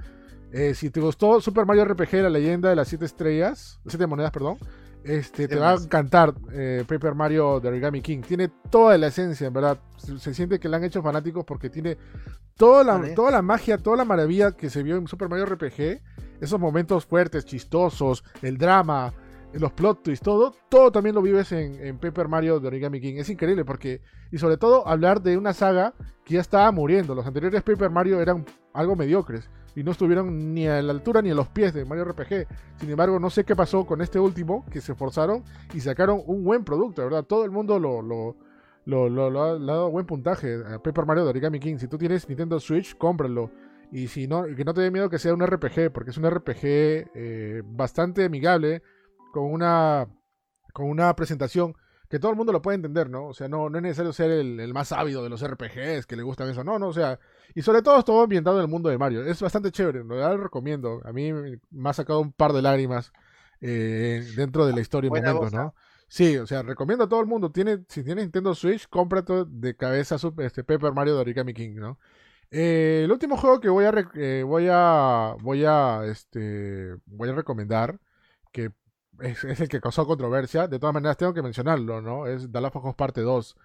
Eh, 0.53 0.75
si 0.75 0.91
te 0.91 1.01
gustó 1.01 1.41
Super 1.41 1.67
Mario 1.67 1.85
RPG, 1.85 2.15
la 2.15 2.31
leyenda 2.31 2.69
de 2.69 2.77
las 2.77 2.89
siete 2.89 3.05
estrellas, 3.05 3.81
siete 3.87 4.07
monedas, 4.07 4.31
perdón, 4.31 4.59
este, 5.05 5.49
te 5.49 5.57
va 5.57 5.73
a 5.73 5.75
encantar 5.75 6.35
eh, 6.53 6.83
Paper 6.89 7.15
Mario 7.15 7.61
de 7.61 7.69
Origami 7.69 8.01
King. 8.01 8.23
Tiene 8.23 8.49
toda 8.71 8.97
la 8.97 9.09
esencia, 9.09 9.47
en 9.47 9.53
verdad. 9.53 9.79
Se, 9.97 10.33
siente 10.33 10.59
que 10.59 10.69
la 10.69 10.79
han 10.79 10.85
hecho 10.85 11.03
fanáticos 11.03 11.45
porque 11.45 11.69
tiene 11.69 11.99
toda 12.57 12.83
la, 12.85 13.15
toda 13.15 13.31
la 13.31 13.43
magia, 13.43 13.79
toda 13.79 13.99
la 13.99 14.05
maravilla 14.05 14.53
que 14.53 14.71
se 14.71 14.83
vio 14.83 14.97
en 14.97 15.07
Super 15.07 15.29
Mario 15.29 15.47
RPG. 15.47 16.01
Esos 16.41 16.59
momentos 16.59 17.05
fuertes, 17.05 17.45
chistosos, 17.45 18.25
el 18.43 18.57
drama, 18.57 19.13
los 19.53 19.73
plot 19.73 20.03
twists, 20.03 20.25
todo, 20.25 20.55
todo 20.69 20.91
también 20.91 21.15
lo 21.15 21.23
vives 21.23 21.53
en, 21.53 21.85
en, 21.85 21.99
Paper 21.99 22.29
Mario 22.29 22.59
de 22.59 22.69
Origami 22.69 23.01
King. 23.01 23.17
Es 23.19 23.29
increíble 23.29 23.65
porque, 23.65 24.01
y 24.33 24.39
sobre 24.39 24.57
todo 24.57 24.89
hablar 24.89 25.23
de 25.23 25.37
una 25.37 25.53
saga 25.53 25.95
que 26.25 26.35
ya 26.35 26.41
estaba 26.41 26.71
muriendo. 26.73 27.15
Los 27.15 27.27
anteriores 27.27 27.63
Paper 27.63 27.91
Mario 27.91 28.21
eran 28.21 28.45
algo 28.73 28.97
mediocres 28.97 29.49
y 29.77 29.83
no 29.83 29.93
estuvieron 29.93 30.55
ni 30.55 30.67
a 30.67 30.81
la 30.83 30.93
altura 30.93 31.23
ni 31.23 31.31
a 31.31 31.35
los 31.35 31.49
pies 31.49 31.75
de 31.75 31.85
Mario 31.85 32.05
RPG. 32.05 32.47
Sin 32.79 32.91
embargo, 32.91 33.19
no 33.19 33.31
sé 33.31 33.45
qué 33.45 33.57
pasó 33.57 33.85
con 33.85 34.01
este 34.01 34.19
último, 34.19 34.65
que 34.71 34.81
se 34.81 34.93
esforzaron 34.93 35.43
y 35.73 35.81
sacaron 35.81 36.23
un 36.27 36.45
buen 36.45 36.65
producto, 36.65 37.03
¿verdad? 37.03 37.25
Todo 37.25 37.45
el 37.45 37.51
mundo 37.51 37.79
lo, 37.79 38.03
lo, 38.03 38.37
lo, 39.09 39.43
ha, 39.43 39.59
dado 39.59 39.91
buen 39.91 40.07
puntaje 40.07 40.63
a 40.67 40.79
Paper 40.79 41.07
Mario 41.07 41.25
de 41.25 41.31
Origami 41.31 41.59
King. 41.59 41.79
Si 41.79 41.89
tú 41.89 41.99
tienes 41.99 42.29
Nintendo 42.29 42.61
Switch, 42.61 42.97
cómpralo. 42.97 43.51
Y 43.91 44.09
si 44.09 44.27
no, 44.27 44.45
que 44.45 44.65
no 44.65 44.75
te 44.75 44.81
dé 44.81 44.91
miedo 44.91 45.11
que 45.11 45.19
sea 45.19 45.35
un 45.35 45.45
RPG, 45.45 45.93
porque 45.93 46.11
es 46.11 46.19
un 46.19 46.29
RPG 46.29 46.61
eh, 46.65 47.63
bastante 47.65 48.25
amigable, 48.25 48.83
con 49.33 49.45
una, 49.45 50.09
con 50.73 50.89
una 50.89 51.15
presentación 51.15 51.75
que 52.09 52.19
todo 52.19 52.31
el 52.31 52.37
mundo 52.37 52.53
lo 52.53 52.63
puede 52.63 52.77
entender, 52.77 53.11
¿no? 53.11 53.27
O 53.27 53.35
sea, 53.35 53.49
no, 53.49 53.69
no 53.69 53.79
es 53.79 53.83
necesario 53.83 54.13
ser 54.13 54.31
el, 54.31 54.61
el 54.61 54.73
más 54.73 54.93
ávido 54.93 55.23
de 55.23 55.31
los 55.31 55.45
RPGs 55.45 56.07
que 56.07 56.17
le 56.17 56.23
gustan 56.23 56.49
eso, 56.49 56.63
no, 56.63 56.79
no, 56.79 56.89
o 56.89 56.93
sea, 56.93 57.19
y 57.55 57.63
sobre 57.63 57.83
todo 57.83 58.03
todo 58.03 58.23
ambientado 58.23 58.57
en 58.59 58.63
el 58.65 58.71
mundo 58.71 58.89
de 58.89 58.99
Mario. 58.99 59.25
Es 59.25 59.41
bastante 59.41 59.71
chévere, 59.71 60.01
en 60.01 60.09
realidad 60.09 60.33
lo 60.37 60.45
recomiendo. 60.45 61.01
A 61.05 61.13
mí 61.13 61.33
me 61.33 61.89
ha 61.91 61.93
sacado 61.93 62.21
un 62.21 62.33
par 62.33 62.53
de 62.53 62.63
lágrimas 62.63 63.13
eh, 63.61 64.25
dentro 64.37 64.67
de 64.67 64.73
la 64.73 64.81
historia 64.81 65.11
Buena 65.11 65.33
momentos, 65.33 65.53
¿no? 65.53 65.75
Sí, 66.09 66.37
o 66.37 66.47
sea, 66.47 66.63
recomiendo 66.63 67.05
a 67.05 67.09
todo 67.09 67.21
el 67.21 67.27
mundo. 67.27 67.51
Tiene, 67.51 67.85
si 67.89 68.05
tienes 68.05 68.25
Nintendo 68.25 68.55
Switch, 68.55 68.87
cómprate 68.89 69.45
de 69.49 69.75
cabeza 69.77 70.19
su- 70.19 70.35
este 70.39 70.63
Paper 70.63 70.93
Mario 70.93 71.15
de 71.15 71.21
Origami 71.21 71.55
King, 71.55 71.75
¿no? 71.77 71.99
Eh, 72.51 73.03
el 73.05 73.11
último 73.11 73.37
juego 73.37 73.59
que 73.61 73.69
voy 73.69 73.85
a, 73.85 73.93
eh, 74.15 74.45
voy 74.47 74.69
a 74.71 75.35
voy 75.41 75.65
a 75.65 76.03
este 76.07 76.95
voy 77.07 77.31
a 77.31 77.33
recomendar 77.35 77.99
que 78.53 78.71
es, 79.21 79.43
es 79.45 79.61
el 79.61 79.69
que 79.69 79.81
causó 79.81 80.07
controversia. 80.07 80.69
De 80.69 80.79
todas 80.79 80.95
maneras 80.95 81.17
tengo 81.17 81.35
que 81.35 81.43
mencionarlo, 81.43 82.01
¿no? 82.01 82.27
Es 82.27 82.51
The 82.53 82.61
Last 82.61 82.77
of 82.77 82.85
Us 82.85 82.95
Parte 82.95 83.23
2. 83.23 83.57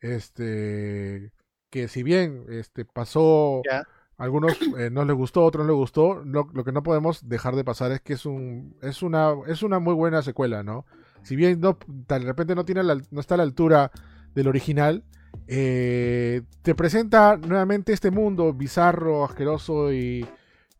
Este 0.00 1.32
que 1.72 1.88
si 1.88 2.02
bien 2.04 2.44
este 2.50 2.84
pasó 2.84 3.62
Ya. 3.64 3.88
algunos 4.18 4.52
eh, 4.78 4.90
no 4.90 5.04
les 5.06 5.16
gustó, 5.16 5.42
otros 5.44 5.66
no 5.66 5.72
les 5.72 5.78
gustó. 5.78 6.22
Lo, 6.24 6.48
lo 6.52 6.64
que 6.64 6.70
no 6.72 6.82
podemos 6.82 7.26
dejar 7.28 7.56
de 7.56 7.64
pasar 7.64 7.90
es 7.92 8.00
que 8.02 8.12
es 8.12 8.26
un 8.26 8.76
es 8.82 9.02
una 9.02 9.32
es 9.48 9.62
una 9.64 9.78
muy 9.80 9.94
buena 9.94 10.20
secuela, 10.22 10.62
¿no? 10.62 10.84
Si 11.22 11.34
bien 11.34 11.60
no 11.60 11.78
de 11.88 12.18
repente 12.20 12.54
no 12.54 12.64
tiene 12.64 12.82
la- 12.82 13.00
no 13.10 13.20
está 13.20 13.34
a 13.34 13.38
la 13.38 13.44
altura 13.44 13.90
del 14.34 14.48
original, 14.48 15.02
eh, 15.48 16.42
te 16.62 16.74
presenta 16.74 17.36
nuevamente 17.38 17.92
este 17.92 18.10
mundo 18.10 18.52
bizarro, 18.52 19.24
asqueroso 19.24 19.92
y 19.92 20.26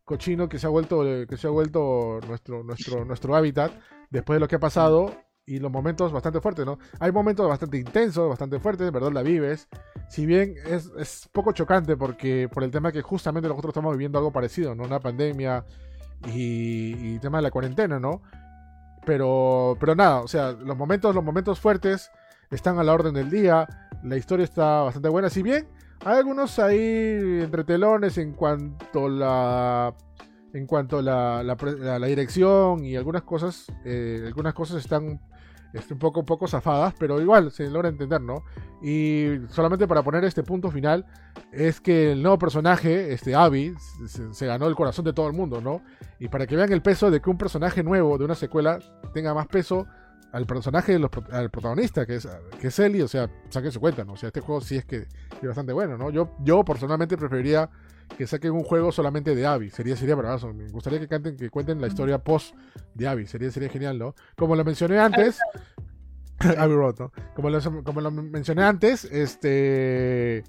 cochino 0.05 0.47
que 0.49 0.59
se 0.59 0.67
ha 0.67 0.69
vuelto 0.69 1.01
que 1.27 1.37
se 1.37 1.47
ha 1.47 1.49
vuelto 1.49 2.19
nuestro 2.27 2.63
nuestro 2.63 3.03
nuestro 3.05 3.35
hábitat 3.35 3.71
después 4.11 4.35
de 4.35 4.41
lo 4.41 4.47
que 4.47 4.57
ha 4.57 4.59
pasado 4.59 5.11
y 5.45 5.59
los 5.59 5.71
momentos 5.71 6.11
bastante 6.11 6.39
fuertes, 6.39 6.65
¿no? 6.65 6.79
Hay 6.99 7.11
momentos 7.11 7.47
bastante 7.47 7.77
intensos, 7.77 8.29
bastante 8.29 8.59
fuertes, 8.59 8.85
de 8.85 8.91
verdad 8.91 9.11
la 9.11 9.21
vives. 9.23 9.67
Si 10.07 10.25
bien 10.25 10.55
es, 10.65 10.89
es 10.97 11.29
poco 11.31 11.51
chocante 11.51 11.97
porque 11.97 12.47
por 12.51 12.63
el 12.63 12.71
tema 12.71 12.91
que 12.91 13.01
justamente 13.01 13.49
nosotros 13.49 13.71
estamos 13.71 13.93
viviendo 13.93 14.17
algo 14.17 14.31
parecido, 14.31 14.73
¿no? 14.73 14.83
Una 14.83 14.99
pandemia 14.99 15.65
y, 16.27 17.15
y 17.15 17.19
tema 17.19 17.39
de 17.39 17.41
la 17.43 17.51
cuarentena, 17.51 17.99
¿no? 17.99 18.21
Pero, 19.05 19.75
pero 19.79 19.95
nada, 19.95 20.21
o 20.21 20.27
sea, 20.27 20.51
los 20.53 20.77
momentos, 20.77 21.13
los 21.13 21.23
momentos 21.23 21.59
fuertes 21.59 22.09
están 22.51 22.79
a 22.79 22.83
la 22.83 22.93
orden 22.93 23.13
del 23.13 23.29
día. 23.29 23.67
La 24.03 24.15
historia 24.15 24.45
está 24.45 24.81
bastante 24.83 25.09
buena. 25.09 25.29
Si 25.29 25.43
bien 25.43 25.67
hay 26.05 26.17
algunos 26.19 26.57
ahí 26.59 26.77
entretelones 27.41 28.17
en 28.17 28.33
cuanto 28.33 29.09
la 29.09 29.93
en 30.53 30.67
cuanto 30.67 30.97
pre- 31.57 31.79
la- 31.79 31.97
la 31.99 32.07
dirección 32.07 32.85
y 32.85 32.95
algunas 32.95 33.23
cosas 33.23 33.65
eh, 33.85 34.23
algunas 34.27 34.53
cosas 34.53 34.77
están 34.77 35.19
este, 35.73 35.93
un 35.93 35.99
poco 35.99 36.19
un 36.19 36.25
poco 36.25 36.47
zafadas 36.47 36.93
pero 36.97 37.19
igual 37.19 37.51
se 37.51 37.69
logra 37.69 37.89
entender 37.89 38.21
no 38.21 38.43
y 38.81 39.39
solamente 39.49 39.87
para 39.87 40.03
poner 40.03 40.23
este 40.23 40.43
punto 40.43 40.69
final 40.69 41.05
es 41.51 41.81
que 41.81 42.11
el 42.11 42.21
nuevo 42.21 42.37
personaje 42.37 43.11
este 43.11 43.35
Abby 43.35 43.73
se, 44.07 44.45
ganó 44.45 44.67
el 44.67 44.75
corazón 44.75 45.05
de 45.05 45.13
todo 45.13 45.27
el 45.27 45.33
mundo 45.33 45.61
no 45.61 45.81
y 46.19 46.27
para 46.27 46.45
que 46.45 46.55
vean 46.55 46.71
el 46.71 46.81
peso 46.81 47.09
de 47.09 47.21
que 47.21 47.29
un 47.29 47.37
personaje 47.37 47.83
nuevo 47.83 48.17
de 48.17 48.25
una 48.25 48.35
secuela 48.35 48.79
tenga 49.13 49.33
más 49.33 49.47
peso 49.47 49.87
al 50.31 50.45
personaje 50.45 50.97
los 50.99 51.11
al 51.31 51.49
protagonista 51.49 52.05
que 52.05 52.15
es 52.15 52.27
que 52.59 52.67
es 52.67 52.79
Ellie 52.79 53.03
o 53.03 53.07
sea 53.07 53.29
saquen 53.49 53.71
su 53.71 53.79
cuenta 53.79 54.03
no 54.03 54.13
o 54.13 54.17
sea 54.17 54.27
este 54.27 54.41
juego 54.41 54.61
sí 54.61 54.77
es 54.77 54.85
que 54.85 54.97
es 54.97 55.47
bastante 55.47 55.73
bueno 55.73 55.97
no 55.97 56.11
yo 56.11 56.35
yo 56.43 56.63
personalmente 56.63 57.17
preferiría 57.17 57.69
que 58.17 58.27
saquen 58.27 58.51
un 58.51 58.63
juego 58.63 58.91
solamente 58.91 59.35
de 59.35 59.45
Abby. 59.45 59.69
Sería, 59.69 59.95
sería 59.95 60.15
bravazo. 60.15 60.53
Me 60.53 60.67
gustaría 60.69 60.99
que 60.99 61.07
canten, 61.07 61.37
que 61.37 61.49
cuenten 61.49 61.81
la 61.81 61.87
historia 61.87 62.19
post 62.19 62.55
de 62.93 63.07
Abby. 63.07 63.27
Sería, 63.27 63.51
sería 63.51 63.69
genial, 63.69 63.97
¿no? 63.97 64.15
Como 64.35 64.55
lo 64.55 64.63
mencioné 64.63 64.99
antes. 64.99 65.39
Abby 66.57 66.73
Road, 66.73 66.95
¿no? 66.99 67.11
Como 67.35 67.49
lo, 67.49 67.83
como 67.83 68.01
lo 68.01 68.11
mencioné 68.11 68.63
antes, 68.63 69.05
este. 69.05 70.43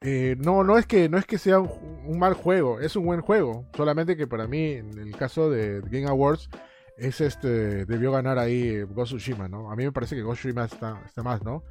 eh, 0.00 0.36
no, 0.38 0.64
no 0.64 0.78
es 0.78 0.86
que 0.86 1.08
no 1.08 1.18
es 1.18 1.24
que 1.24 1.38
sea 1.38 1.60
un, 1.60 2.18
mal 2.18 2.34
juego, 2.34 2.80
es 2.80 2.96
un 2.96 3.04
buen 3.04 3.20
juego. 3.20 3.66
Solamente 3.74 4.16
que 4.16 4.26
para 4.26 4.46
mí, 4.46 4.72
en 4.72 4.98
el 4.98 5.16
caso 5.16 5.50
de 5.50 5.80
Game 5.90 6.06
Awards, 6.06 6.48
es 6.96 7.20
este. 7.20 7.86
debió 7.86 8.12
ganar 8.12 8.38
ahí 8.38 8.82
Ghost 8.82 9.12
Tsushima, 9.12 9.48
¿no? 9.48 9.70
A 9.70 9.76
mí 9.76 9.84
me 9.84 9.92
parece 9.92 10.16
que 10.16 10.22
Ghost 10.22 10.40
Tsushima 10.40 10.64
está, 10.64 11.00
está 11.06 11.22
más, 11.22 11.42
¿no? 11.42 11.62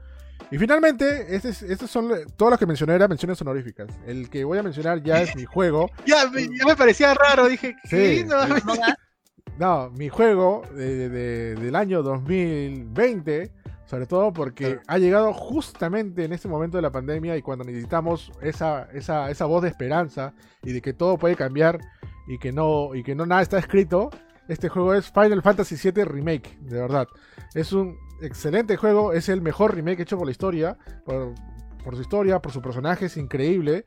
Y 0.49 0.58
finalmente, 0.58 1.36
este 1.36 1.49
es- 1.49 1.62
estos 1.62 1.89
son 1.91 2.10
todos 2.36 2.49
los 2.51 2.60
que 2.60 2.65
mencioné 2.65 2.93
eran 2.95 3.10
menciones 3.10 3.39
honoríficas. 3.41 3.88
El 4.06 4.30
que 4.30 4.43
voy 4.43 4.58
a 4.58 4.63
mencionar 4.63 5.01
ya 5.04 5.21
es 5.21 5.36
mi 5.36 5.45
juego. 5.45 5.89
Ya, 6.06 6.30
me, 6.30 6.43
ya 6.58 6.65
me 6.65 6.75
parecía 6.75 7.13
raro, 7.13 7.47
dije, 7.47 7.75
Sí. 7.86 8.23
No, 8.27 8.41
Us, 8.56 8.80
No, 9.60 9.89
mi 9.91 10.10
juego 10.10 10.63
de- 10.73 11.10
de- 11.10 11.56
del 11.56 11.75
año 11.75 12.01
2020, 12.04 13.51
sobre 13.86 14.06
todo 14.08 14.32
porque 14.34 14.65
Claro. 14.65 14.82
ha 14.88 14.97
llegado 14.97 15.34
justamente 15.34 16.23
en 16.25 16.34
este 16.34 16.47
momento 16.47 16.77
de 16.77 16.82
la 16.82 16.91
pandemia 16.91 17.36
y 17.38 17.41
cuando 17.41 17.63
necesitamos 17.65 18.32
esa, 18.41 18.88
esa, 18.93 19.30
esa 19.30 19.45
voz 19.45 19.62
de 19.63 19.69
esperanza 19.69 20.34
y 20.63 20.71
de 20.73 20.82
que 20.82 20.93
todo 20.93 21.17
puede 21.17 21.36
cambiar 21.36 21.80
y 22.27 22.38
que 22.39 22.51
no, 22.51 22.95
y 22.95 23.04
que 23.04 23.15
no 23.15 23.25
nada 23.25 23.41
está 23.41 23.58
escrito. 23.60 24.10
Este 24.47 24.69
juego 24.69 24.93
es 24.93 25.12
Final 25.12 25.41
Fantasy 25.41 25.75
VII 25.91 26.04
Remake, 26.06 26.58
de 26.62 26.80
verdad. 26.82 27.08
Es 27.54 27.71
un 27.73 27.97
excelente 28.22 28.78
juego, 28.78 29.14
es 29.14 29.30
el 29.30 29.42
mejor 29.42 29.76
remake 29.76 30.02
hecho 30.02 30.18
por 30.18 30.26
la 30.28 30.32
historia, 30.32 30.78
por, 31.06 31.34
su 31.96 32.02
historia, 32.02 32.40
por 32.42 32.52
su 32.52 32.62
personaje, 32.62 33.06
es 33.08 33.18
increíble. 33.18 33.86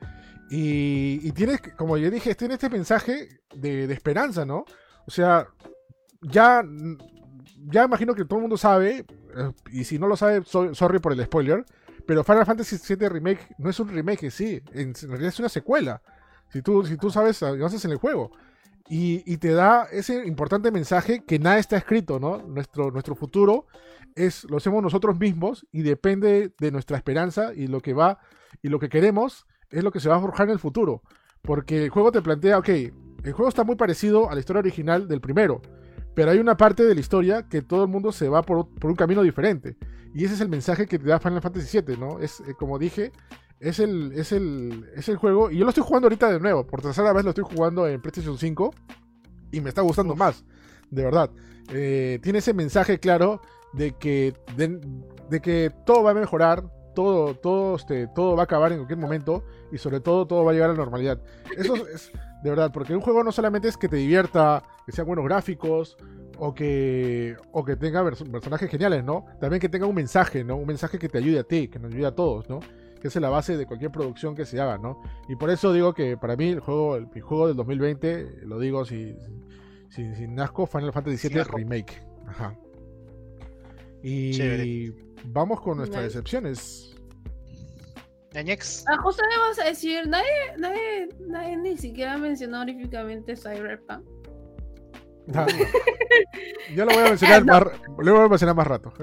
Y, 0.51 1.21
y 1.23 1.33
tienes, 1.33 1.61
que- 1.61 1.73
como 1.73 1.97
ya 1.97 2.11
dije, 2.11 2.35
tiene 2.35 2.55
este 2.55 2.69
mensaje 2.71 3.41
de, 3.55 3.85
esperanza, 3.93 4.45
¿no? 4.45 4.65
O 5.07 5.11
sea, 5.11 5.47
ya, 6.23 6.63
ya 7.71 7.85
imagino 7.85 8.15
que 8.15 8.25
todo 8.25 8.37
el 8.39 8.43
mundo 8.43 8.57
sabe, 8.57 8.99
eh, 9.37 9.53
y 9.73 9.85
si 9.85 9.99
no 9.99 10.07
lo 10.07 10.17
sabe, 10.17 10.43
so- 10.45 10.75
sorry 10.75 10.99
por 10.99 11.13
el 11.13 11.25
spoiler, 11.25 11.65
pero 12.07 12.23
Final 12.25 12.45
Fantasy 12.47 12.77
VII 12.95 13.09
Remake 13.09 13.55
no 13.59 13.71
es 13.71 13.81
un 13.81 13.89
remake, 13.89 14.31
sí, 14.31 14.61
en 14.73 14.93
realidad 14.95 15.29
es 15.29 15.39
una 15.39 15.49
secuela. 15.49 16.03
Si 16.51 16.61
tú, 16.63 16.85
si 16.85 16.97
tú 16.99 17.11
sabes, 17.11 17.43
avanzas 17.43 17.85
en 17.87 17.91
el 17.93 17.97
juego. 17.97 18.31
Y, 18.89 19.39
te 19.39 19.53
da 19.53 19.85
ese 19.91 20.27
importante 20.27 20.71
mensaje 20.71 21.25
que 21.25 21.39
nada 21.39 21.59
está 21.59 21.77
escrito, 21.77 22.21
¿no? 22.21 22.39
Nuestro, 22.39 22.91
nuestro 22.91 23.15
futuro 23.15 23.67
es, 24.15 24.45
lo 24.45 24.59
hacemos 24.59 24.83
nosotros 24.83 25.19
mismos 25.19 25.67
y 25.73 25.83
depende 25.83 26.53
de 26.59 26.71
nuestra 26.71 26.99
esperanza 26.99 27.55
y 27.55 27.67
lo 27.67 27.81
que 27.81 27.95
va 27.95 28.19
y 28.63 28.69
lo 28.69 28.79
que 28.79 28.91
queremos 28.91 29.47
es 29.71 29.83
lo 29.83 29.91
que 29.91 30.01
se 30.01 30.09
va 30.09 30.17
a 30.17 30.21
forjar 30.21 30.49
en 30.49 30.53
el 30.53 30.59
futuro. 30.59 31.03
Porque 31.41 31.85
el 31.85 31.91
juego 31.91 32.13
te 32.13 32.21
plantea, 32.21 32.59
ok, 32.59 32.69
el 32.69 33.33
juego 33.33 33.49
está 33.49 33.65
muy 33.65 33.77
parecido 33.77 34.31
a 34.31 34.35
la 34.35 34.41
historia 34.41 34.61
original 34.61 35.09
del 35.09 35.21
primero, 35.21 35.63
pero 36.15 36.31
hay 36.31 36.39
una 36.39 36.57
parte 36.57 36.85
de 36.85 36.95
la 36.95 37.01
historia 37.01 37.49
que 37.49 37.63
todo 37.63 37.85
el 37.85 37.89
mundo 37.91 38.13
se 38.13 38.29
va 38.29 38.43
por, 38.43 38.69
por 38.69 38.91
un 38.91 38.97
camino 38.97 39.23
diferente. 39.23 39.77
Y 40.15 40.25
ese 40.25 40.35
es 40.35 40.41
el 40.41 40.49
mensaje 40.49 40.87
que 40.87 40.99
te 40.99 41.07
da 41.07 41.19
Final 41.19 41.43
Fantasy 41.43 41.81
VII, 41.81 41.97
¿no? 41.97 42.21
Es, 42.21 42.41
eh, 42.41 42.55
como 42.57 42.79
dije, 42.79 43.13
es 43.61 43.79
el, 43.79 44.13
es, 44.15 44.33
el, 44.33 44.91
es 44.95 45.09
el 45.09 45.17
juego, 45.17 45.51
y 45.51 45.57
yo 45.59 45.65
lo 45.65 45.71
estoy 45.71 45.85
jugando 45.85 46.07
ahorita 46.07 46.31
de 46.33 46.41
nuevo, 46.41 46.67
por 46.67 46.83
tercera 46.83 47.13
vez 47.13 47.25
lo 47.25 47.31
estoy 47.31 47.45
jugando 47.45 47.87
en 47.87 48.01
PlayStation 48.01 48.37
5, 48.37 48.75
y 49.53 49.61
me 49.61 49.69
está 49.69 49.83
gustando 49.83 50.15
más, 50.15 50.45
de 50.91 51.05
verdad. 51.05 51.31
Eh, 51.73 52.19
tiene 52.23 52.41
ese 52.41 52.53
mensaje 52.53 52.99
claro 52.99 53.41
de 53.73 53.93
que, 53.93 54.35
de, 54.57 54.81
de 55.31 55.41
que 55.41 55.73
todo 55.87 56.03
va 56.03 56.11
a 56.11 56.15
mejorar, 56.15 56.65
todo, 56.95 57.35
todo, 57.35 57.77
este, 57.77 58.07
todo 58.15 58.37
va 58.37 58.43
a 58.43 58.45
acabar 58.45 58.71
en 58.73 58.79
cualquier 58.79 58.99
momento, 58.99 59.45
y 59.73 59.79
sobre 59.79 60.01
todo 60.01 60.27
todo 60.27 60.45
va 60.45 60.51
a 60.51 60.55
llegar 60.55 60.71
a 60.71 60.73
la 60.75 60.79
normalidad. 60.79 61.21
Eso 61.57 61.75
es, 61.89 62.13
de 62.43 62.51
verdad, 62.51 62.71
porque 62.73 62.95
un 62.95 63.01
juego 63.01 63.25
no 63.25 63.33
solamente 63.33 63.69
es 63.69 63.77
que 63.77 63.89
te 63.89 63.97
divierta, 63.97 64.63
que 64.85 64.93
sean 64.93 65.07
buenos 65.07 65.25
gráficos, 65.25 65.97
o 66.37 66.53
que, 66.53 67.37
o 67.53 67.65
que 67.65 67.77
tenga 67.77 68.03
perso- 68.03 68.31
personajes 68.31 68.69
geniales, 68.69 69.05
¿no? 69.05 69.25
También 69.41 69.61
que 69.61 69.69
tenga 69.69 69.87
un 69.87 69.95
mensaje, 69.95 70.43
¿no? 70.45 70.57
Un 70.57 70.67
mensaje 70.67 70.99
que 70.99 71.09
te 71.09 71.19
ayude 71.19 71.39
a 71.39 71.45
ti, 71.45 71.69
que 71.69 71.79
nos 71.79 71.93
ayude 71.93 72.07
a 72.07 72.15
todos, 72.15 72.49
¿no? 72.49 72.59
Que 73.05 73.09
es 73.09 73.17
la 73.17 73.29
base 73.29 73.59
de 73.59 73.67
cualquier 73.67 73.91
producción 73.91 74.35
que 74.35 74.47
se 74.47 74.59
haga, 74.59 74.79
¿no? 74.79 75.03
Y 75.29 75.37
por 75.37 75.51
eso 75.51 75.75
digo 75.75 75.93
que 75.93 76.17
para 76.17 76.37
mí 76.37 76.49
el 76.49 76.61
juego, 76.61 76.97
el, 76.97 77.07
mi 77.15 77.21
juego 77.21 77.49
del 77.49 77.57
2020, 77.57 78.47
lo 78.47 78.59
digo 78.59 78.87
sin, 78.87 79.19
sin, 79.91 80.17
sin 80.17 80.41
asco, 80.41 80.65
Final 80.67 80.91
Fantasy 80.91 81.29
VII. 81.29 81.45
Remake. 81.45 82.03
Ajá. 82.27 82.57
Y 84.03 84.31
Chévere. 84.31 84.95
vamos 85.27 85.61
con 85.61 85.77
nuestras 85.77 86.03
Nice. 86.03 86.15
decepciones. 86.17 86.97
Ñañex. 88.33 88.87
Ah, 88.89 88.97
justo 89.03 89.23
le 89.31 89.37
vamos 89.37 89.59
a 89.59 89.65
decir, 89.65 90.09
nadie, 90.09 90.25
nadie, 90.57 91.09
nadie 91.29 91.59
ni 91.59 91.77
siquiera 91.77 92.17
mencionó 92.17 92.57
honoríficamente 92.63 93.37
Cyberpunk. 93.37 94.03
Ah, 95.35 95.47
Yo 96.75 96.87
lo 96.87 96.93
voy 96.95 97.03
a 97.03 97.09
mencionar 97.11 97.45
más, 97.45 97.65
lo 97.99 98.15
voy 98.15 98.25
a 98.25 98.29
mencionar 98.29 98.57
más 98.57 98.67
rato. 98.67 98.95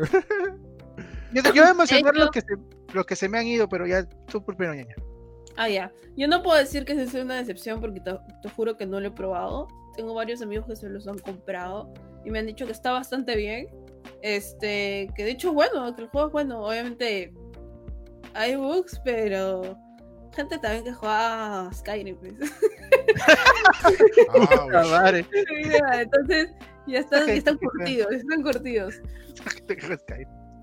Yo, 1.34 1.44
voy 1.44 1.60
a 1.60 1.74
mencionar 1.76 2.16
los 2.16 2.32
que, 2.32 2.42
se, 2.42 2.48
los 2.94 3.06
que 3.06 3.16
se 3.16 3.30
me 3.30 3.38
han 3.38 3.48
ido, 3.48 3.68
pero 3.70 3.88
ya 3.88 4.08
tú 4.28 4.44
primero, 4.44 4.74
ñaña. 4.74 4.96
Ah, 5.58 5.70
ya. 5.70 5.92
Yo 6.16 6.28
no 6.28 6.42
puedo 6.44 6.58
decir 6.58 6.86
que 6.86 7.08
sea 7.08 7.24
una 7.24 7.38
decepción 7.38 7.80
porque 7.80 8.00
te, 8.00 8.12
te 8.42 8.50
juro 8.50 8.78
que 8.78 8.86
no 8.86 9.00
lo 9.00 9.08
he 9.08 9.12
probado. 9.12 9.68
Tengo 9.96 10.14
varios 10.14 10.42
amigos 10.42 10.66
que 10.68 10.76
se 10.76 10.90
los 10.90 11.08
han 11.08 11.20
comprado 11.20 11.94
y 12.26 12.32
me 12.32 12.40
han 12.40 12.46
dicho 12.46 12.66
que 12.66 12.72
está 12.72 12.92
bastante 12.92 13.36
bien. 13.36 13.68
Este, 14.22 15.10
que 15.16 15.24
de 15.24 15.32
hecho 15.32 15.50
es 15.50 15.54
bueno, 15.54 15.96
que 15.96 16.04
el 16.04 16.08
juego 16.10 16.28
es 16.28 16.34
bueno. 16.34 16.64
Obviamente 16.66 17.34
hay 18.34 18.56
bugs, 18.56 19.02
pero 19.04 19.78
gente 20.34 20.58
también 20.60 20.84
que 20.84 20.94
juega 20.94 21.68
a 21.68 21.74
Skyrim. 21.74 22.18
pues. 22.18 22.34
Ah. 24.30 25.12
Entonces 26.02 26.50
ya 26.88 27.00
están, 27.00 27.28
ya 27.28 27.34
están 27.34 27.58
curtidos, 27.58 28.08
ya 28.12 28.18
están 28.18 28.42
curtidos. 28.44 28.96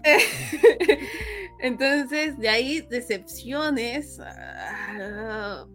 Entonces, 1.61 2.39
de 2.39 2.49
ahí 2.49 2.81
decepciones. 2.83 4.21
ah, 4.21 5.67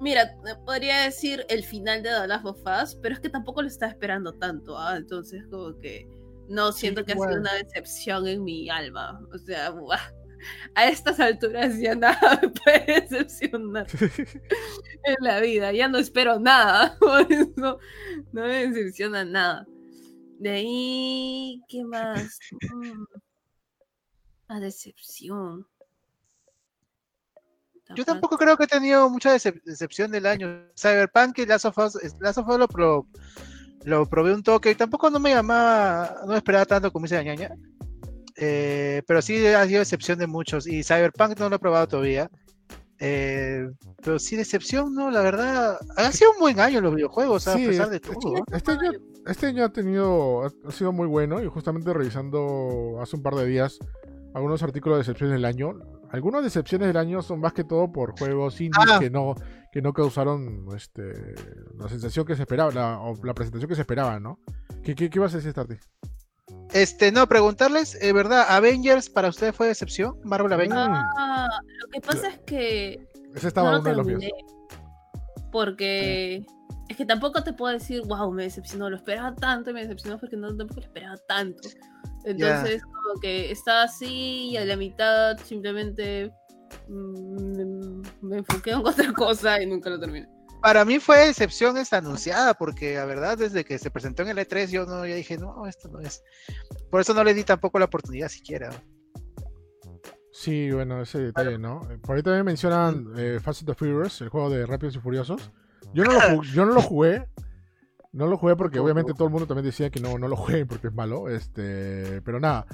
mira, 0.00 0.30
podría 0.64 1.02
decir 1.02 1.44
el 1.48 1.64
final 1.64 2.02
de 2.02 2.10
The 2.10 2.26
Last 2.26 2.46
of 2.46 2.60
Us, 2.82 2.98
pero 3.02 3.14
es 3.14 3.20
que 3.20 3.30
tampoco 3.30 3.62
lo 3.62 3.68
estaba 3.68 3.92
esperando 3.92 4.32
tanto. 4.32 4.78
¿ah? 4.78 4.96
Entonces, 4.96 5.44
como 5.50 5.78
que 5.78 6.06
no 6.48 6.72
siento 6.72 7.04
que 7.04 7.12
ha 7.12 7.16
sido 7.16 7.40
una 7.40 7.54
decepción 7.54 8.26
en 8.26 8.44
mi 8.44 8.68
alma. 8.68 9.20
O 9.32 9.38
sea, 9.38 9.70
buah, 9.70 10.00
a 10.74 10.88
estas 10.88 11.20
alturas 11.20 11.78
ya 11.78 11.94
nada 11.94 12.40
me 12.42 12.48
puede 12.48 13.00
decepcionar 13.00 13.86
en 15.04 15.16
la 15.20 15.40
vida. 15.40 15.72
Ya 15.72 15.88
no 15.88 15.98
espero 15.98 16.38
nada. 16.38 16.96
Por 17.00 17.30
eso 17.32 17.78
no 18.32 18.42
me 18.42 18.68
decepciona 18.68 19.24
nada. 19.24 19.66
De 20.38 20.50
ahí, 20.50 21.62
¿qué 21.68 21.84
más? 21.84 22.38
Mm, 22.74 23.04
La 24.48 24.60
decepción. 24.60 25.66
Yo 27.94 28.04
tampoco 28.04 28.38
creo 28.38 28.56
que 28.56 28.64
he 28.64 28.68
tenido 28.68 29.08
mucha 29.10 29.34
decep- 29.34 29.62
decepción 29.64 30.10
del 30.10 30.26
año. 30.26 30.66
Cyberpunk 30.76 31.38
y 31.38 31.46
Last 31.46 31.66
of 31.66 31.78
Us, 31.78 31.98
Last 32.20 32.38
of 32.38 32.48
Us 32.48 32.58
lo, 32.58 32.68
pro- 32.68 33.06
lo 33.84 34.06
probé 34.06 34.32
un 34.32 34.42
toque 34.42 34.70
y 34.70 34.74
tampoco 34.74 35.10
no 35.10 35.18
me 35.20 35.34
llamaba, 35.34 36.16
no 36.22 36.28
me 36.32 36.36
esperaba 36.38 36.64
tanto 36.64 36.90
como 36.92 37.04
dice 37.04 37.16
la 37.16 37.22
ñaña. 37.24 37.50
Eh, 38.36 39.02
pero 39.06 39.20
sí 39.22 39.46
ha 39.46 39.66
sido 39.66 39.78
decepción 39.80 40.18
de 40.18 40.26
muchos 40.26 40.66
y 40.66 40.82
Cyberpunk 40.82 41.38
no 41.38 41.48
lo 41.50 41.56
he 41.56 41.58
probado 41.58 41.86
todavía. 41.86 42.30
Eh, 42.98 43.68
pero 44.02 44.18
sí, 44.18 44.34
decepción, 44.36 44.94
no, 44.94 45.10
la 45.10 45.20
verdad. 45.20 45.78
Ha 45.96 46.10
sido 46.12 46.30
un 46.32 46.38
buen 46.38 46.58
año 46.60 46.80
los 46.80 46.94
videojuegos, 46.94 47.46
a 47.48 47.54
pesar 47.56 47.90
de 47.90 47.96
es- 47.96 48.02
todo. 48.02 48.18
¿no? 48.48 48.56
Este 48.56 48.72
año, 48.72 48.92
este 49.26 49.46
año 49.46 49.64
ha 49.64 49.72
tenido, 49.72 50.44
ha, 50.44 50.50
ha 50.66 50.72
sido 50.72 50.90
muy 50.92 51.06
bueno 51.06 51.42
y 51.42 51.48
justamente 51.48 51.92
revisando 51.92 52.98
hace 53.02 53.14
un 53.16 53.22
par 53.22 53.34
de 53.34 53.46
días 53.46 53.78
algunos 54.34 54.62
artículos 54.62 54.96
de 54.96 55.00
decepciones 55.00 55.34
del 55.36 55.44
año. 55.44 55.78
Algunas 56.10 56.42
decepciones 56.44 56.88
del 56.88 56.96
año 56.96 57.22
son 57.22 57.40
más 57.40 57.52
que 57.52 57.64
todo 57.64 57.90
por 57.90 58.18
juegos 58.18 58.60
indies 58.60 58.86
Ah. 58.90 58.98
que 58.98 59.10
no 59.10 59.34
que 59.72 59.82
no 59.82 59.92
causaron 59.92 60.68
este, 60.76 61.34
la 61.76 61.88
sensación 61.88 62.24
que 62.24 62.36
se 62.36 62.42
esperaba, 62.42 62.70
la, 62.72 63.00
o 63.00 63.14
la 63.24 63.34
presentación 63.34 63.68
que 63.68 63.74
se 63.74 63.80
esperaba, 63.80 64.20
¿no? 64.20 64.38
¿Qué, 64.84 64.94
qué, 64.94 65.10
qué 65.10 65.18
ibas 65.18 65.32
a 65.34 65.38
decir, 65.38 65.50
Starty? 65.50 65.74
Este, 66.72 67.10
no, 67.10 67.26
preguntarles, 67.26 68.00
eh, 68.00 68.12
¿verdad? 68.12 68.44
¿Avengers 68.48 69.10
para 69.10 69.28
ustedes 69.30 69.52
fue 69.56 69.66
decepción? 69.66 70.14
¿Marvel 70.22 70.52
Avengers? 70.52 70.80
Ah, 70.80 71.48
lo 71.82 71.88
que 71.88 72.00
pasa 72.00 72.28
es 72.28 72.38
que 72.46 73.08
Ese 73.34 73.48
estaba 73.48 73.70
no 73.70 73.76
lo 73.76 73.80
uno 73.80 73.90
de 73.90 73.96
los 73.96 74.06
míos. 74.06 74.32
Porque 75.50 76.44
es 76.88 76.96
que 76.96 77.04
tampoco 77.04 77.42
te 77.42 77.52
puedo 77.52 77.72
decir, 77.72 78.02
wow, 78.06 78.30
me 78.32 78.44
decepcionó, 78.44 78.90
lo 78.90 78.96
esperaba 78.96 79.34
tanto 79.34 79.70
y 79.70 79.74
me 79.74 79.80
decepcionó 79.82 80.18
porque 80.18 80.36
no 80.36 80.54
tampoco 80.56 80.80
lo 80.80 80.86
esperaba 80.86 81.16
tanto. 81.28 81.68
Entonces, 82.24 82.82
como 82.82 83.20
que 83.20 83.50
estaba 83.50 83.82
así 83.84 84.50
y 84.50 84.56
a 84.56 84.64
la 84.64 84.76
mitad 84.76 85.36
simplemente 85.38 86.30
mm, 86.88 87.56
me, 87.56 88.02
me 88.22 88.36
enfoqué 88.38 88.70
en 88.70 88.78
otra 88.86 89.12
cosa 89.12 89.60
y 89.62 89.66
nunca 89.66 89.90
lo 89.90 90.00
terminé. 90.00 90.26
Para 90.62 90.84
mí 90.86 90.98
fue 90.98 91.26
decepción 91.26 91.76
esta 91.76 91.98
anunciada, 91.98 92.54
porque 92.54 92.94
la 92.94 93.04
verdad, 93.04 93.36
desde 93.36 93.64
que 93.66 93.78
se 93.78 93.90
presentó 93.90 94.22
en 94.22 94.28
el 94.30 94.38
E3, 94.38 94.68
yo 94.70 94.86
no, 94.86 95.04
ya 95.06 95.14
dije, 95.14 95.36
no, 95.36 95.66
esto 95.66 95.88
no 95.90 96.00
es. 96.00 96.22
Por 96.90 97.02
eso 97.02 97.12
no 97.12 97.22
le 97.22 97.34
di 97.34 97.44
tampoco 97.44 97.78
la 97.78 97.84
oportunidad 97.84 98.28
siquiera. 98.28 98.70
Sí, 100.32 100.70
bueno, 100.72 101.02
ese 101.02 101.18
detalle, 101.18 101.58
¿no? 101.58 101.80
Por 102.02 102.16
ahí 102.16 102.22
también 102.22 102.44
mencionan 102.46 103.12
eh, 103.16 103.38
Fast 103.42 103.60
and 103.60 103.68
the 103.70 103.74
Furious, 103.74 104.20
el 104.22 104.30
juego 104.30 104.48
de 104.50 104.64
Rápidos 104.66 104.96
y 104.96 105.00
Furiosos. 105.00 105.50
Yo 105.92 106.02
no 106.04 106.12
lo, 106.12 106.18
ju- 106.42 106.42
yo 106.52 106.64
no 106.64 106.72
lo 106.72 106.82
jugué. 106.82 107.26
No 108.14 108.26
lo 108.26 108.38
jugué 108.38 108.56
porque 108.56 108.78
No, 108.78 108.84
obviamente 108.84 109.10
no. 109.10 109.16
todo 109.16 109.26
el 109.26 109.32
mundo 109.32 109.46
también 109.46 109.66
decía 109.66 109.90
que 109.90 110.00
no, 110.00 110.18
no 110.18 110.28
lo 110.28 110.36
juegue 110.36 110.64
porque 110.66 110.86
es 110.86 110.94
malo. 110.94 111.28
Este, 111.28 112.22
pero 112.22 112.40
nada. 112.40 112.66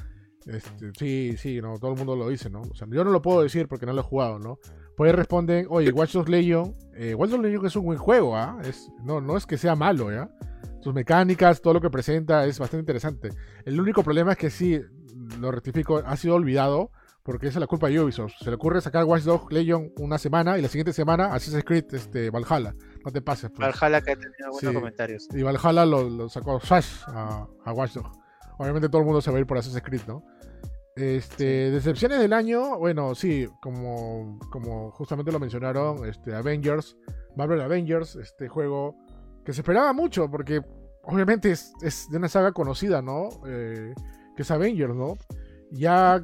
Este, 0.46 0.92
sí, 0.98 1.34
sí, 1.36 1.60
no, 1.60 1.78
todo 1.78 1.92
el 1.92 1.98
mundo 1.98 2.16
lo 2.16 2.28
dice, 2.28 2.48
¿no? 2.48 2.62
O 2.62 2.74
sea, 2.74 2.86
yo 2.90 3.04
no 3.04 3.10
lo 3.10 3.20
puedo 3.20 3.42
decir 3.42 3.68
porque 3.68 3.86
no 3.86 3.92
lo 3.92 4.00
he 4.00 4.04
jugado, 4.04 4.38
¿no? 4.38 4.58
Pues 4.96 5.14
responden, 5.14 5.66
oye, 5.68 5.92
Watch 5.92 6.12
Dogs 6.12 6.28
Legion, 6.28 6.74
eh, 6.94 7.14
Watch 7.14 7.30
Dogs 7.30 7.42
Legion 7.42 7.66
es 7.66 7.76
un 7.76 7.84
buen 7.84 7.98
juego, 7.98 8.36
¿ah? 8.36 8.58
Es, 8.64 8.90
no, 9.04 9.20
no 9.20 9.36
es 9.36 9.46
que 9.46 9.58
sea 9.58 9.74
malo, 9.74 10.10
¿ya? 10.10 10.30
Sus 10.80 10.94
mecánicas, 10.94 11.60
todo 11.60 11.74
lo 11.74 11.80
que 11.80 11.90
presenta 11.90 12.46
es 12.46 12.58
bastante 12.58 12.80
interesante. 12.80 13.30
El 13.64 13.80
único 13.80 14.02
problema 14.02 14.32
es 14.32 14.38
que 14.38 14.50
sí, 14.50 14.80
lo 15.38 15.50
rectifico, 15.50 15.98
ha 15.98 16.16
sido 16.16 16.34
olvidado 16.34 16.90
porque 17.22 17.48
esa 17.48 17.58
es 17.58 17.60
la 17.60 17.66
culpa 17.66 17.88
de 17.88 18.00
Ubisoft. 18.00 18.32
Se 18.40 18.48
le 18.50 18.56
ocurre 18.56 18.80
sacar 18.80 19.04
Watch 19.04 19.24
Dogs 19.24 19.52
Legion 19.52 19.92
una 19.98 20.16
semana 20.16 20.58
y 20.58 20.62
la 20.62 20.68
siguiente 20.68 20.92
semana 20.92 21.34
Assassin's 21.34 21.64
Creed 21.64 21.84
este, 21.92 22.30
Valhalla. 22.30 22.74
No 23.04 23.10
te 23.12 23.22
pases, 23.22 23.50
pues. 23.50 23.68
Valhalla 23.80 24.00
que 24.02 24.12
ha 24.12 24.16
tenido 24.16 24.50
buenos 24.52 24.60
Sí. 24.60 24.74
comentarios. 24.74 25.28
Y 25.32 25.42
Valhalla 25.42 25.86
lo, 25.86 26.08
lo 26.08 26.28
sacó 26.28 26.60
Sash 26.60 27.02
a, 27.06 27.46
a 27.64 27.72
Watch 27.72 27.94
Dogs. 27.94 28.10
Obviamente 28.58 28.88
todo 28.88 29.00
el 29.00 29.06
mundo 29.06 29.20
se 29.22 29.30
va 29.30 29.38
a 29.38 29.40
ir 29.40 29.46
por 29.46 29.56
Assassin's 29.58 29.82
Creed, 29.82 30.02
¿no? 30.06 30.22
Este, 30.96 31.70
decepciones 31.70 32.18
del 32.18 32.32
año, 32.34 32.78
bueno, 32.78 33.14
sí, 33.14 33.48
como, 33.62 34.38
como 34.50 34.90
justamente 34.90 35.32
lo 35.32 35.38
mencionaron, 35.40 36.04
este, 36.06 36.34
Avengers, 36.34 36.96
Marvel 37.36 37.60
Avengers, 37.62 38.16
este 38.16 38.48
juego 38.48 38.96
que 39.44 39.52
se 39.54 39.60
esperaba 39.62 39.92
mucho, 39.94 40.30
porque 40.30 40.60
obviamente 41.04 41.52
es, 41.52 41.72
es 41.80 42.10
de 42.10 42.18
una 42.18 42.28
saga 42.28 42.52
conocida, 42.52 43.00
¿no? 43.00 43.30
Eh, 43.46 43.94
que 44.36 44.42
es 44.42 44.50
Avengers, 44.50 44.94
¿no? 44.94 45.16
Ya 45.70 46.22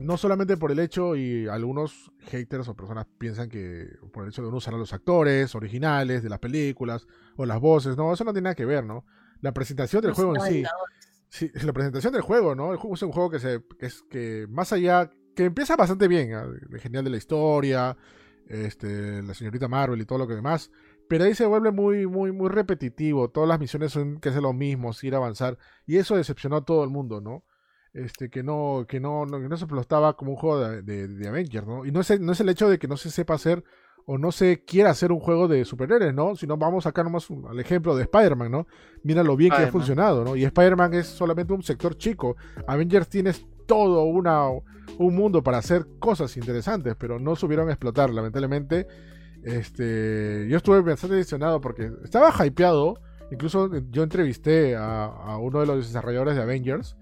no 0.00 0.16
solamente 0.16 0.56
por 0.56 0.72
el 0.72 0.78
hecho, 0.78 1.14
y 1.14 1.46
algunos 1.46 2.10
haters 2.20 2.68
o 2.68 2.74
personas 2.74 3.06
piensan 3.18 3.48
que 3.48 3.98
por 4.12 4.24
el 4.24 4.30
hecho 4.30 4.42
de 4.42 4.50
no 4.50 4.56
usar 4.56 4.74
a 4.74 4.78
los 4.78 4.92
actores 4.92 5.54
originales 5.54 6.22
de 6.22 6.30
las 6.30 6.38
películas 6.38 7.06
o 7.36 7.44
las 7.44 7.60
voces, 7.60 7.96
no, 7.96 8.12
eso 8.12 8.24
no 8.24 8.32
tiene 8.32 8.44
nada 8.44 8.54
que 8.54 8.64
ver, 8.64 8.84
¿no? 8.84 9.04
La 9.42 9.52
presentación 9.52 10.00
del 10.00 10.10
Los 10.10 10.16
juego 10.16 10.36
en 10.36 10.42
sí. 10.42 10.64
Sí, 11.28 11.50
la 11.62 11.72
presentación 11.72 12.12
del 12.12 12.22
juego, 12.22 12.54
¿no? 12.54 12.72
El 12.72 12.78
juego 12.78 12.94
es 12.94 13.02
un 13.02 13.12
juego 13.12 13.30
que 13.30 13.38
se 13.38 13.62
que 13.78 13.86
es 13.86 14.02
que 14.02 14.46
más 14.48 14.72
allá 14.72 15.10
que 15.36 15.44
empieza 15.44 15.76
bastante 15.76 16.08
bien, 16.08 16.34
¿ah? 16.34 16.46
genial 16.78 17.04
de 17.04 17.10
la 17.10 17.16
historia, 17.18 17.96
este, 18.48 19.22
la 19.22 19.34
señorita 19.34 19.68
Marvel 19.68 20.00
y 20.00 20.06
todo 20.06 20.18
lo 20.18 20.26
que 20.26 20.34
demás, 20.34 20.72
pero 21.08 21.24
ahí 21.24 21.34
se 21.34 21.46
vuelve 21.46 21.70
muy 21.70 22.06
muy 22.06 22.32
muy 22.32 22.48
repetitivo, 22.48 23.30
todas 23.30 23.48
las 23.48 23.60
misiones 23.60 23.92
son 23.92 24.18
que 24.18 24.30
hacer 24.30 24.42
lo 24.42 24.52
mismo, 24.52 24.90
ir 25.02 25.14
a 25.14 25.18
avanzar 25.18 25.56
y 25.86 25.98
eso 25.98 26.16
decepcionó 26.16 26.56
a 26.56 26.64
todo 26.64 26.82
el 26.82 26.90
mundo, 26.90 27.20
¿no? 27.20 27.44
Este 27.92 28.30
que 28.30 28.42
no 28.42 28.84
que 28.88 29.00
no 29.00 29.26
no, 29.26 29.40
que 29.40 29.48
no 29.48 29.56
se 29.56 29.64
explotaba 29.64 30.16
como 30.16 30.32
un 30.32 30.36
juego 30.36 30.60
de, 30.60 30.82
de, 30.82 31.08
de 31.08 31.28
Avengers, 31.28 31.66
¿no? 31.66 31.84
Y 31.84 31.90
no 31.90 32.00
es 32.00 32.10
el- 32.10 32.24
no 32.24 32.32
es 32.32 32.40
el 32.40 32.48
hecho 32.48 32.68
de 32.68 32.78
que 32.78 32.86
no 32.88 32.96
se 32.96 33.10
sepa 33.10 33.34
hacer 33.34 33.64
o 34.06 34.16
no 34.16 34.30
se 34.32 34.64
quiera 34.64 34.90
hacer 34.90 35.10
un 35.12 35.20
juego 35.20 35.46
de 35.48 35.64
superhéroes, 35.64 36.14
¿no? 36.14 36.34
Sino 36.36 36.56
vamos 36.56 36.86
a 36.86 36.90
sacar 36.90 37.04
nomás 37.04 37.28
un- 37.30 37.46
al 37.46 37.58
ejemplo 37.60 37.96
de 37.96 38.02
Spider-Man, 38.04 38.50
¿no? 38.50 38.66
Mira 39.02 39.22
lo 39.24 39.36
bien 39.36 39.50
que 39.50 39.56
ha 39.56 39.72
funcionado, 39.72 40.24
¿no? 40.24 40.36
Y 40.36 40.44
Spider-Man 40.44 40.94
es 40.94 41.06
solamente 41.06 41.52
un 41.52 41.62
sector 41.62 41.96
chico. 41.96 42.36
Avengers 42.66 43.08
tienes 43.08 43.44
todo 43.66 44.04
una, 44.04 44.48
un 44.48 45.14
mundo 45.14 45.42
para 45.42 45.58
hacer 45.58 45.86
cosas 45.98 46.36
interesantes, 46.36 46.94
pero 46.96 47.18
no 47.18 47.34
supieron 47.36 47.68
explotar, 47.70 48.10
lamentablemente. 48.10 48.86
Este, 49.44 50.46
yo 50.48 50.56
estuve 50.56 50.80
bastante 50.80 51.16
decepcionado 51.16 51.60
porque 51.60 51.90
estaba 52.04 52.32
hypeado. 52.44 53.00
Incluso 53.30 53.70
yo 53.90 54.02
entrevisté 54.02 54.74
a, 54.76 55.04
a 55.04 55.38
uno 55.38 55.60
de 55.60 55.66
los 55.66 55.86
desarrolladores 55.86 56.34
de 56.36 56.42
Avengers 56.42 56.96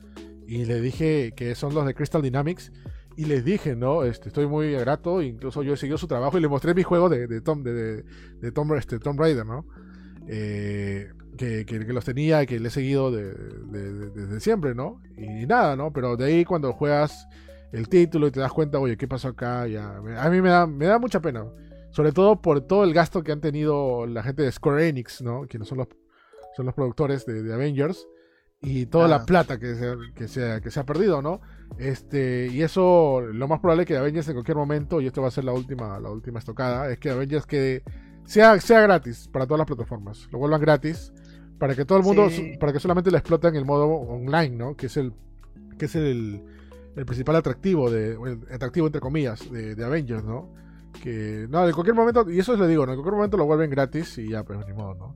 y 0.48 0.64
le 0.64 0.80
dije 0.80 1.32
que 1.36 1.54
son 1.54 1.74
los 1.74 1.86
de 1.86 1.94
Crystal 1.94 2.22
Dynamics. 2.22 2.72
Y 3.16 3.24
les 3.24 3.44
dije, 3.44 3.74
¿no? 3.74 4.04
Este, 4.04 4.28
estoy 4.28 4.46
muy 4.46 4.72
grato. 4.72 5.20
Incluso 5.22 5.62
yo 5.64 5.74
he 5.74 5.76
seguido 5.76 5.98
su 5.98 6.06
trabajo 6.06 6.38
y 6.38 6.40
le 6.40 6.46
mostré 6.48 6.72
mi 6.72 6.84
juego 6.84 7.08
de, 7.08 7.40
Tom, 7.40 7.62
de, 7.64 8.04
de, 8.40 8.52
Tomb, 8.52 8.74
este, 8.74 8.98
Tomb 9.00 9.18
Raider, 9.18 9.44
¿no? 9.44 9.66
Eh, 10.28 11.10
que, 11.36 11.64
los 11.88 12.04
tenía 12.04 12.44
que 12.46 12.58
le 12.60 12.68
he 12.68 12.70
seguido 12.70 13.10
de- 13.10 13.32
de- 13.34 13.92
de- 13.92 14.10
desde 14.10 14.40
siempre, 14.40 14.74
¿no? 14.74 15.00
Y 15.16 15.46
nada, 15.46 15.76
¿no? 15.76 15.92
Pero 15.92 16.16
de 16.16 16.26
ahí 16.26 16.44
cuando 16.44 16.72
juegas 16.72 17.26
el 17.72 17.88
título 17.88 18.26
y 18.28 18.30
te 18.30 18.40
das 18.40 18.52
cuenta, 18.52 18.78
oye, 18.78 18.96
¿qué 18.96 19.06
pasó 19.08 19.28
acá? 19.28 19.66
Ya, 19.66 19.96
a 19.96 20.30
mí 20.30 20.40
me 20.40 20.48
da, 20.48 20.66
me 20.66 20.86
da 20.86 20.98
mucha 20.98 21.20
pena. 21.20 21.44
Sobre 21.90 22.12
todo 22.12 22.40
por 22.40 22.60
todo 22.60 22.84
el 22.84 22.92
gasto 22.94 23.22
que 23.22 23.32
han 23.32 23.40
tenido 23.40 24.06
la 24.06 24.22
gente 24.22 24.42
de 24.42 24.52
Square 24.52 24.88
Enix, 24.88 25.22
¿no? 25.22 25.42
Quienes 25.48 25.68
son 25.68 25.78
los, 25.78 25.88
son 26.56 26.66
los 26.66 26.74
productores 26.74 27.24
de 27.26 27.52
Avengers. 27.52 28.06
Y 28.60 28.86
toda 28.86 29.04
Ah. 29.04 29.08
la 29.08 29.24
plata 29.24 29.58
que 29.58 29.74
se, 29.76 29.94
que, 30.14 30.26
se, 30.26 30.60
que 30.60 30.70
se 30.70 30.80
ha 30.80 30.84
perdido, 30.84 31.22
¿no? 31.22 31.40
Este, 31.78 32.48
y 32.48 32.62
eso, 32.62 33.20
lo 33.20 33.46
más 33.46 33.60
probable 33.60 33.82
es 33.84 33.86
que 33.88 33.96
Avengers 33.96 34.26
en 34.28 34.34
cualquier 34.34 34.56
momento, 34.56 35.00
y 35.00 35.06
esto 35.06 35.22
va 35.22 35.28
a 35.28 35.30
ser 35.30 35.44
la 35.44 35.52
última, 35.52 35.98
la 36.00 36.10
última 36.10 36.40
estocada, 36.40 36.90
es 36.90 36.98
que 36.98 37.10
Avengers 37.10 37.46
quede, 37.46 37.84
sea, 38.24 38.60
sea 38.60 38.80
gratis 38.80 39.28
para 39.32 39.46
todas 39.46 39.58
las 39.58 39.66
plataformas. 39.66 40.28
Lo 40.32 40.38
vuelvan 40.38 40.60
gratis 40.60 41.12
para 41.58 41.74
que 41.76 41.84
todo 41.84 41.98
el 41.98 42.04
mundo, 42.04 42.28
Sí. 42.30 42.56
para 42.58 42.72
que 42.72 42.80
solamente 42.80 43.10
lo 43.12 43.18
exploten 43.18 43.50
en 43.50 43.56
el 43.60 43.64
modo 43.64 43.86
online, 43.86 44.56
¿no? 44.56 44.76
Que 44.76 44.86
es 44.86 44.96
el, 44.96 45.12
que 45.78 45.84
es 45.84 45.94
el, 45.94 46.42
el 46.96 47.06
principal 47.06 47.36
atractivo 47.36 47.90
de, 47.90 48.12
el 48.14 48.40
atractivo 48.52 48.86
entre 48.86 49.00
comillas, 49.00 49.48
de, 49.52 49.76
de 49.76 49.84
Avengers, 49.84 50.24
¿no? 50.24 50.52
Que, 51.00 51.46
no, 51.48 51.64
en 51.64 51.72
cualquier 51.72 51.94
momento, 51.94 52.28
y 52.28 52.40
eso 52.40 52.56
le 52.56 52.66
digo, 52.66 52.84
¿no? 52.86 52.92
En 52.92 52.96
cualquier 52.98 53.14
momento 53.14 53.36
lo 53.36 53.44
vuelven 53.46 53.70
gratis 53.70 54.18
y 54.18 54.30
ya, 54.30 54.42
pues 54.42 54.58
ni 54.66 54.72
modo, 54.72 54.94
¿no? 54.94 55.14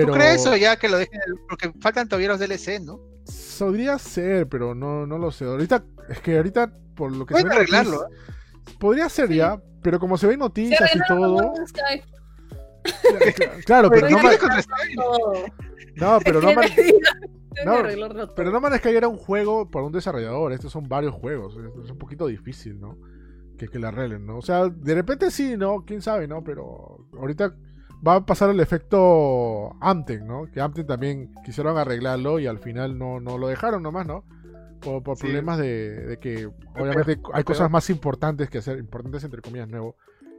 Pero, 0.00 0.12
¿Tú 0.12 0.18
crees 0.18 0.40
eso 0.40 0.56
ya 0.56 0.76
que 0.76 0.88
lo 0.88 0.98
dejen? 0.98 1.20
Porque 1.48 1.72
faltan 1.80 2.08
todavía 2.08 2.28
los 2.28 2.38
DLC, 2.38 2.80
¿no? 2.80 3.00
Podría 3.58 3.98
ser, 3.98 4.48
pero 4.48 4.74
no, 4.74 5.06
no 5.06 5.18
lo 5.18 5.30
sé. 5.30 5.44
Ahorita, 5.46 5.84
es 6.08 6.20
que 6.20 6.36
ahorita, 6.36 6.72
por 6.94 7.10
lo 7.14 7.24
que 7.26 7.32
Pueden 7.32 7.46
se 7.48 7.48
ve 7.50 7.56
arreglarlo, 7.56 8.02
noticias- 8.08 8.78
Podría 8.78 9.08
ser 9.08 9.28
Sí. 9.28 9.36
ya, 9.36 9.60
pero 9.82 9.98
como 10.00 10.18
se 10.18 10.26
ven 10.26 10.34
Se 10.34 10.38
noticias 10.38 10.94
y 10.94 10.98
todo. 11.08 11.40
No 11.40 11.52
Man's 11.52 11.70
Sky. 11.70 12.02
Claro, 13.66 13.90
pero 13.90 14.06
Pero 14.06 14.22
no. 14.22 14.30
Todo. 14.96 15.32
no, 15.96 16.18
pero 16.24 16.40
no, 16.40 16.48
¿Qué 16.48 16.54
man- 16.54 16.70
me 16.76 17.96
todo. 18.16 18.34
Pero 18.34 18.50
no 18.50 18.60
manes 18.60 18.80
que 18.80 18.96
era 18.96 19.08
un 19.08 19.16
juego 19.16 19.70
por 19.70 19.82
un 19.82 19.92
desarrollador, 19.92 20.52
estos 20.52 20.70
son 20.72 20.88
varios 20.88 21.14
juegos, 21.14 21.56
es, 21.56 21.84
es 21.84 21.90
un 21.90 21.98
poquito 21.98 22.26
difícil, 22.26 22.78
¿no? 22.80 22.98
Que, 23.58 23.68
que 23.68 23.78
la 23.78 23.88
arreglen, 23.88 24.26
¿no? 24.26 24.36
O 24.38 24.42
sea, 24.42 24.68
de 24.68 24.94
repente 24.94 25.30
sí, 25.30 25.56
¿no? 25.56 25.84
Quién 25.86 26.02
sabe, 26.02 26.28
¿no? 26.28 26.44
Pero 26.44 27.06
ahorita 27.18 27.54
va 28.06 28.16
a 28.16 28.26
pasar 28.26 28.50
el 28.50 28.60
efecto 28.60 29.76
Amten, 29.80 30.26
¿no? 30.26 30.46
Que 30.50 30.60
Amten 30.60 30.86
también 30.86 31.34
quisieron 31.44 31.76
arreglarlo 31.78 32.38
y 32.38 32.46
al 32.46 32.58
final 32.58 32.98
no, 32.98 33.20
no 33.20 33.38
lo 33.38 33.48
dejaron 33.48 33.82
nomás, 33.82 34.06
¿no? 34.06 34.24
Por, 34.80 35.02
por 35.02 35.16
Sí. 35.16 35.24
problemas 35.24 35.58
de, 35.58 36.06
de 36.06 36.18
que 36.18 36.46
obviamente 36.78 37.18
hay 37.32 37.44
cosas 37.44 37.70
más 37.70 37.88
importantes 37.90 38.50
que 38.50 38.58
hacer, 38.58 38.78
importantes 38.78 39.24
entre 39.24 39.40
comillas, 39.42 39.68
nuevo, 39.68 39.96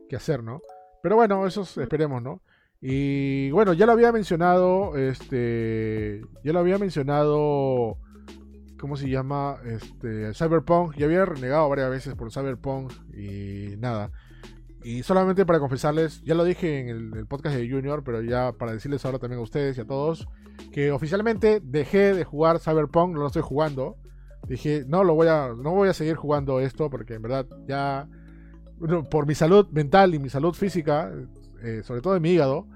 que 0.09 0.15
hacer, 0.15 0.43
¿no? 0.43 0.61
Pero 1.01 1.15
bueno, 1.15 1.45
eso 1.47 1.61
es- 1.61 1.77
esperemos, 1.77 2.21
¿no? 2.21 2.41
Y 2.79 3.49
bueno, 3.51 3.73
ya 3.73 3.85
lo 3.87 3.93
había 3.93 4.11
mencionado, 4.11 4.95
este, 4.95 6.21
ya 6.43 6.53
lo 6.53 6.59
había 6.59 6.77
mencionado, 6.77 7.97
¿cómo 8.79 8.95
se 8.95 9.09
llama? 9.09 9.57
Este, 9.65 10.31
Cyberpunk, 10.35 10.95
ya 10.95 11.05
había 11.07 11.25
renegado 11.25 11.67
varias 11.69 11.89
veces 11.89 12.13
por 12.13 12.31
Cyberpunk 12.31 12.91
y 13.15 13.75
nada. 13.77 14.11
Y 14.83 15.03
solamente 15.03 15.45
para 15.45 15.59
confesarles, 15.59 16.21
ya 16.23 16.35
lo 16.35 16.43
dije 16.43 16.79
en 16.79 17.13
el, 17.13 17.25
podcast 17.27 17.55
de 17.55 17.69
Junior, 17.69 18.03
pero 18.03 18.21
ya 18.21 18.53
para 18.53 18.73
decirles 18.73 19.03
ahora 19.05 19.19
también 19.19 19.39
a 19.39 19.43
ustedes 19.43 19.77
y 19.77 19.81
a 19.81 19.85
todos, 19.85 20.27
que 20.71 20.91
oficialmente 20.91 21.59
dejé 21.63 22.13
de 22.13 22.23
jugar 22.23 22.59
Cyberpunk, 22.59 23.13
no 23.13 23.21
lo 23.21 23.27
estoy 23.27 23.41
jugando. 23.41 23.97
Dije, 24.47 24.85
no 24.87 25.03
lo 25.03 25.13
voy 25.15 25.27
a, 25.27 25.49
no 25.49 25.71
voy 25.71 25.89
a 25.89 25.93
seguir 25.93 26.15
jugando 26.15 26.59
esto 26.59 26.89
porque 26.89 27.15
en 27.15 27.21
verdad 27.21 27.45
ya 27.67 28.07
por 29.09 29.25
mi 29.25 29.35
salud 29.35 29.67
mental 29.71 30.13
y 30.13 30.19
mi 30.19 30.29
salud 30.29 30.53
física, 30.53 31.11
eh, 31.63 31.81
sobre 31.83 32.01
todo 32.01 32.13
de 32.13 32.19
mi 32.19 32.29
hígado, 32.29 32.67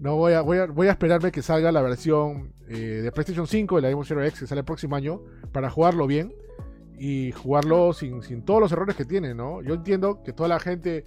no 0.00 0.16
voy 0.16 0.32
a, 0.32 0.40
voy 0.42 0.58
a, 0.58 0.66
voy 0.66 0.88
a 0.88 0.90
esperarme 0.90 1.30
que 1.30 1.40
salga 1.40 1.70
la 1.70 1.80
versión 1.80 2.52
eh, 2.68 3.00
de 3.02 3.12
PlayStation 3.12 3.46
5 3.46 3.76
de 3.76 3.82
la 3.82 3.90
Xbox 3.90 4.08
Series 4.08 4.28
X 4.30 4.40
que 4.40 4.46
sale 4.46 4.60
el 4.60 4.64
próximo 4.64 4.96
año 4.96 5.22
para 5.52 5.70
jugarlo 5.70 6.06
bien 6.06 6.34
y 6.98 7.32
jugarlo 7.32 7.92
sin, 7.92 8.22
sin 8.22 8.44
todos 8.44 8.60
los 8.60 8.72
errores 8.72 8.96
que 8.96 9.04
tiene, 9.04 9.34
¿no? 9.34 9.62
Yo 9.62 9.74
entiendo 9.74 10.22
que 10.22 10.32
toda 10.32 10.48
la 10.48 10.60
gente 10.60 11.04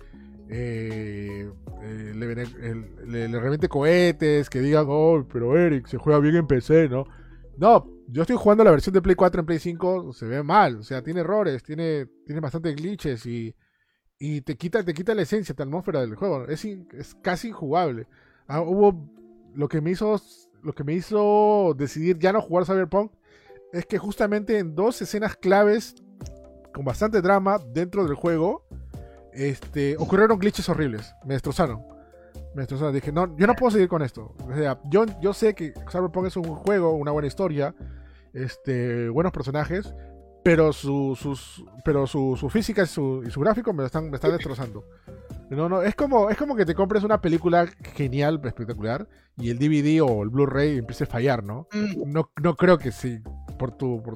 eh, 0.50 1.50
eh, 1.82 2.14
le, 2.16 3.40
reviente 3.40 3.68
cohetes, 3.68 4.50
que 4.50 4.62
digan, 4.62 4.86
oh, 4.88 5.26
pero 5.32 5.58
Eric, 5.58 5.88
se 5.88 5.98
juega 5.98 6.20
bien 6.20 6.36
en 6.36 6.48
PC, 6.48 6.90
¿no? 6.90 7.06
No, 7.58 7.90
yo 8.08 8.22
estoy 8.22 8.38
jugando 8.38 8.64
la 8.64 8.72
versión 8.72 8.94
de 8.94 9.02
Play 9.02 9.16
4 9.16 9.40
en 9.40 9.46
Play 9.46 9.60
5, 9.60 10.14
se 10.14 10.26
ve 10.26 10.44
mal, 10.44 10.78
o 10.78 10.84
sea, 10.84 11.02
tiene 11.02 11.22
errores, 11.22 11.64
tiene, 11.64 12.08
tiene 12.26 12.42
bastantes 12.42 12.76
glitches 12.76 13.26
y, 13.26 13.56
y 14.20 14.42
te 14.42 14.56
quita, 14.56 14.84
te 14.84 14.94
quita 14.94 15.16
la 15.16 15.24
esencia, 15.24 15.56
la 15.58 15.66
atmósfera 15.66 16.02
del 16.02 16.16
juego. 16.16 16.46
Es, 16.48 16.66
es 16.66 17.16
casi 17.22 17.50
injugable. 17.50 18.08
Ah, 18.48 18.62
hubo 18.62 19.10
lo 19.56 19.68
que 19.68 19.82
me 19.82 19.92
hizo 19.92 20.22
lo 20.62 20.74
que 20.74 20.84
me 20.84 20.94
hizo 20.94 21.74
decidir 21.78 22.18
ya 22.20 22.34
no 22.34 22.42
jugar 22.42 22.66
Cyberpunk 22.66 23.12
es 23.74 23.86
que 23.86 23.98
justamente 23.98 24.60
en 24.60 24.76
dos 24.76 25.02
escenas 25.02 25.36
claves 25.36 25.96
con 26.74 26.86
bastante 26.86 27.22
drama 27.22 27.60
dentro 27.74 28.06
del 28.06 28.16
juego 28.16 28.66
este 29.38 29.96
ocurrieron 29.98 30.40
glitches 30.40 30.68
horribles, 30.70 31.16
me 31.26 31.34
destrozaron. 31.36 31.84
Me 32.56 32.62
destrozaron, 32.64 32.94
dije, 32.94 33.12
"No, 33.12 33.36
yo 33.38 33.48
no 33.48 33.56
puedo 33.56 33.72
seguir 33.72 33.88
con 33.88 34.02
esto." 34.02 34.36
O 34.50 34.56
sea, 34.56 34.80
yo 34.90 35.06
yo 35.22 35.34
sé 35.34 35.54
que 35.54 35.74
Cyberpunk 35.92 36.28
es 36.28 36.38
un 36.38 36.44
juego, 36.56 36.92
una 36.94 37.12
buena 37.12 37.28
historia, 37.28 37.74
este 38.34 39.10
buenos 39.10 39.32
personajes, 39.32 39.94
pero 40.44 40.72
su, 40.74 41.18
sus, 41.20 41.64
pero 41.84 42.08
su, 42.08 42.38
su 42.40 42.50
física 42.50 42.84
y 42.84 42.88
su, 42.88 43.24
y 43.28 43.32
su 43.32 43.40
gráfico 43.42 43.74
me 43.74 43.86
están, 43.86 44.10
me 44.10 44.16
están 44.16 44.32
destrozando. 44.32 44.84
No, 45.50 45.70
no, 45.70 45.82
es 45.82 45.96
como, 45.96 46.30
es 46.30 46.38
como 46.38 46.56
que 46.56 46.66
te 46.66 46.76
compres 46.76 47.04
una 47.04 47.22
película 47.22 47.68
genial, 47.96 48.40
espectacular, 48.44 49.08
y 49.38 49.50
el 49.50 49.58
DVD 49.60 50.02
o 50.02 50.24
el 50.24 50.30
Blu-ray 50.30 50.78
empiece 50.78 51.06
a 51.06 51.08
fallar, 51.08 51.44
¿no? 51.44 51.68
Mm, 51.74 52.12
No, 52.12 52.32
no 52.42 52.56
creo 52.56 52.78
que 52.78 52.92
sí, 52.92 53.20
por 53.58 53.72
tu, 53.72 54.02
por, 54.04 54.16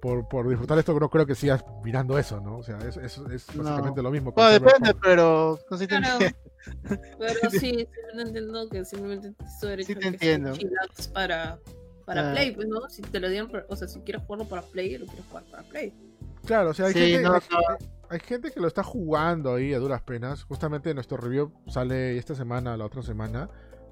por, 0.00 0.26
por 0.28 0.48
disfrutar 0.48 0.78
esto, 0.78 0.98
no 0.98 1.10
creo 1.10 1.26
que 1.26 1.34
sigas 1.34 1.64
mirando 1.84 2.18
eso, 2.18 2.40
¿no? 2.40 2.58
O 2.58 2.62
sea, 2.62 2.78
es, 2.78 2.96
es, 2.96 3.18
es 3.18 3.54
No. 3.56 3.62
básicamente 3.64 4.02
lo 4.02 4.10
mismo. 4.10 4.32
Bueno, 4.32 4.50
depende, 4.52 4.94
pero 5.02 5.58
no 5.70 5.76
sé 5.76 5.84
si 5.84 5.88
te 5.88 5.98
Claro. 5.98 6.12
entiendo. 6.14 6.38
Pero 7.18 7.34
sí, 7.50 7.58
sí, 7.58 7.88
no 8.14 8.20
entiendo 8.22 8.68
que 8.68 8.84
simplemente 8.84 9.32
derecho 9.62 9.86
Sí 9.86 9.94
te 9.94 10.00
que 10.00 10.08
entiendo. 10.08 10.52
para, 11.14 11.58
para 12.04 12.30
Ah. 12.30 12.32
Play, 12.32 12.50
pues 12.54 12.68
no, 12.68 12.88
si 12.90 13.00
te 13.02 13.18
lo 13.20 13.28
dieron, 13.30 13.50
o 13.68 13.76
sea, 13.76 13.88
si 13.88 14.00
quieres 14.00 14.22
jugarlo 14.26 14.46
para 14.48 14.62
Play, 14.62 14.98
lo 14.98 15.06
quieres 15.06 15.24
jugar 15.28 15.44
para 15.50 15.62
Play. 15.62 15.94
Claro, 16.44 16.70
o 16.70 16.74
sea, 16.74 16.86
hay, 16.86 16.92
Sí, 16.92 16.98
gente, 16.98 17.22
no, 17.22 17.32
hay, 17.34 17.40
no. 17.50 17.58
hay 18.10 18.20
gente 18.20 18.50
que 18.50 18.60
lo 18.60 18.66
está 18.68 18.82
jugando 18.82 19.54
ahí 19.54 19.72
a 19.74 19.78
duras 19.78 20.02
penas. 20.02 20.44
Justamente 20.44 20.92
nuestro 20.94 21.16
review 21.18 21.52
sale 21.68 22.18
esta 22.18 22.34
semana, 22.34 22.76
la 22.76 22.84
otra 22.86 23.02
semana. 23.02 23.48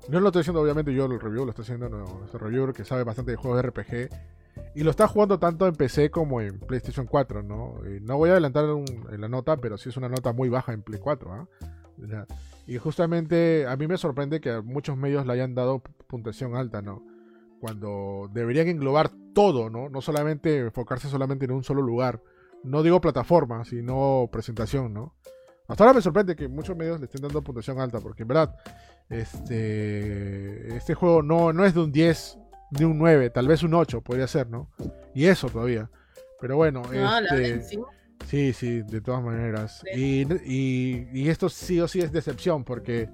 No 0.08 0.20
lo 0.20 0.28
estoy 0.28 0.40
haciendo 0.40 0.60
obviamente 0.62 0.92
yo 0.94 1.06
el 1.06 1.18
review, 1.20 1.44
lo 1.44 1.50
está 1.50 1.62
haciendo 1.62 1.88
no- 1.88 2.04
nuestro 2.18 2.38
reviewer 2.38 2.72
que 2.74 2.84
sabe 2.84 3.02
bastante 3.04 3.30
de 3.32 3.36
juegos 3.36 3.62
de 3.62 3.68
RPG. 3.70 4.08
Y 4.74 4.82
lo 4.82 4.90
está 4.90 5.08
jugando 5.08 5.38
tanto 5.38 5.66
en 5.66 5.74
PC 5.74 6.10
como 6.10 6.40
en 6.40 6.58
PlayStation 6.60 7.06
4, 7.06 7.42
¿no? 7.42 7.80
Y 7.86 8.00
no 8.00 8.16
voy 8.16 8.30
a 8.30 8.32
adelantar 8.32 8.64
en 8.64 9.20
la 9.20 9.28
nota, 9.28 9.56
pero 9.56 9.76
sí 9.78 9.88
es 9.88 9.96
una 9.96 10.08
nota 10.08 10.32
muy 10.32 10.48
baja 10.48 10.72
en 10.72 10.82
Play 10.82 11.00
4, 11.00 11.32
¿ah? 11.32 11.48
Ya. 12.08 12.26
Y 12.66 12.78
justamente 12.78 13.66
a 13.66 13.76
mí 13.76 13.86
me 13.86 13.96
sorprende 13.96 14.40
que 14.40 14.50
a 14.50 14.62
muchos 14.62 14.96
medios 14.96 15.26
le 15.26 15.32
hayan 15.32 15.54
dado 15.54 15.82
puntuación 16.06 16.54
alta, 16.54 16.82
¿no? 16.82 17.02
Cuando 17.60 18.30
deberían 18.32 18.68
englobar 18.68 19.10
todo, 19.34 19.70
¿no? 19.70 19.88
No 19.88 20.00
solamente 20.00 20.58
enfocarse 20.58 21.08
solamente 21.08 21.46
en 21.46 21.52
un 21.52 21.64
solo 21.64 21.82
lugar. 21.82 22.22
No 22.62 22.82
digo 22.82 23.00
plataforma, 23.00 23.64
sino 23.64 24.28
presentación, 24.30 24.92
¿no? 24.92 25.14
Hasta 25.66 25.84
ahora 25.84 25.94
me 25.94 26.02
sorprende 26.02 26.36
que 26.36 26.48
muchos 26.48 26.76
medios 26.76 26.98
le 26.98 27.06
estén 27.06 27.22
dando 27.22 27.42
puntuación 27.42 27.78
alta, 27.80 28.00
porque 28.00 28.22
en 28.22 28.28
verdad, 28.28 28.56
este, 29.10 30.76
este 30.76 30.94
juego 30.94 31.22
no, 31.22 31.52
no 31.52 31.64
es 31.64 31.74
de 31.74 31.80
un 31.80 31.92
10, 31.92 32.38
de 32.70 32.84
un 32.84 32.98
9, 32.98 33.30
tal 33.30 33.48
vez 33.48 33.62
un 33.62 33.74
8 33.74 34.00
podría 34.02 34.26
ser, 34.26 34.48
¿no? 34.48 34.70
Y 35.14 35.26
eso 35.26 35.48
todavía. 35.48 35.90
Pero 36.40 36.56
bueno, 36.56 36.82
No, 36.82 37.18
este, 37.18 37.62
sí. 37.62 37.78
Sí, 38.26 38.52
sí, 38.52 38.82
de 38.82 39.00
todas 39.00 39.22
maneras. 39.22 39.82
Y, 39.94 40.22
y, 40.44 41.08
y 41.12 41.28
esto 41.28 41.48
sí 41.48 41.80
o 41.80 41.88
sí 41.88 42.00
es 42.00 42.12
decepción 42.12 42.64
porque 42.64 43.08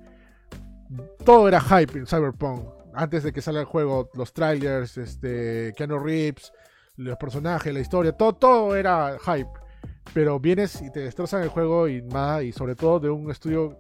todo 1.25 1.49
era 1.49 1.61
hype 1.61 1.99
en 1.99 2.07
Cyberpunk. 2.07 2.65
Antes 2.95 3.23
de 3.25 3.33
que 3.33 3.41
salga 3.43 3.61
el 3.61 3.67
juego, 3.67 4.11
los 4.15 4.33
trailers, 4.33 4.97
este, 4.99 5.73
Keanu 5.77 5.99
Reeves, 5.99 6.53
los 6.97 7.17
personajes, 7.17 7.73
la 7.73 7.81
historia, 7.81 8.13
todo, 8.13 8.35
todo 8.35 8.77
era 8.77 9.19
hype. 9.19 9.51
Pero 10.13 10.39
vienes 10.39 10.81
y 10.83 10.91
te 10.91 11.01
destrozan 11.01 11.43
el 11.43 11.49
juego 11.49 11.89
y 11.89 12.03
nada, 12.03 12.43
y 12.43 12.53
sobre 12.53 12.75
todo 12.75 13.01
de 13.01 13.11
un 13.11 13.31
estudio 13.31 13.77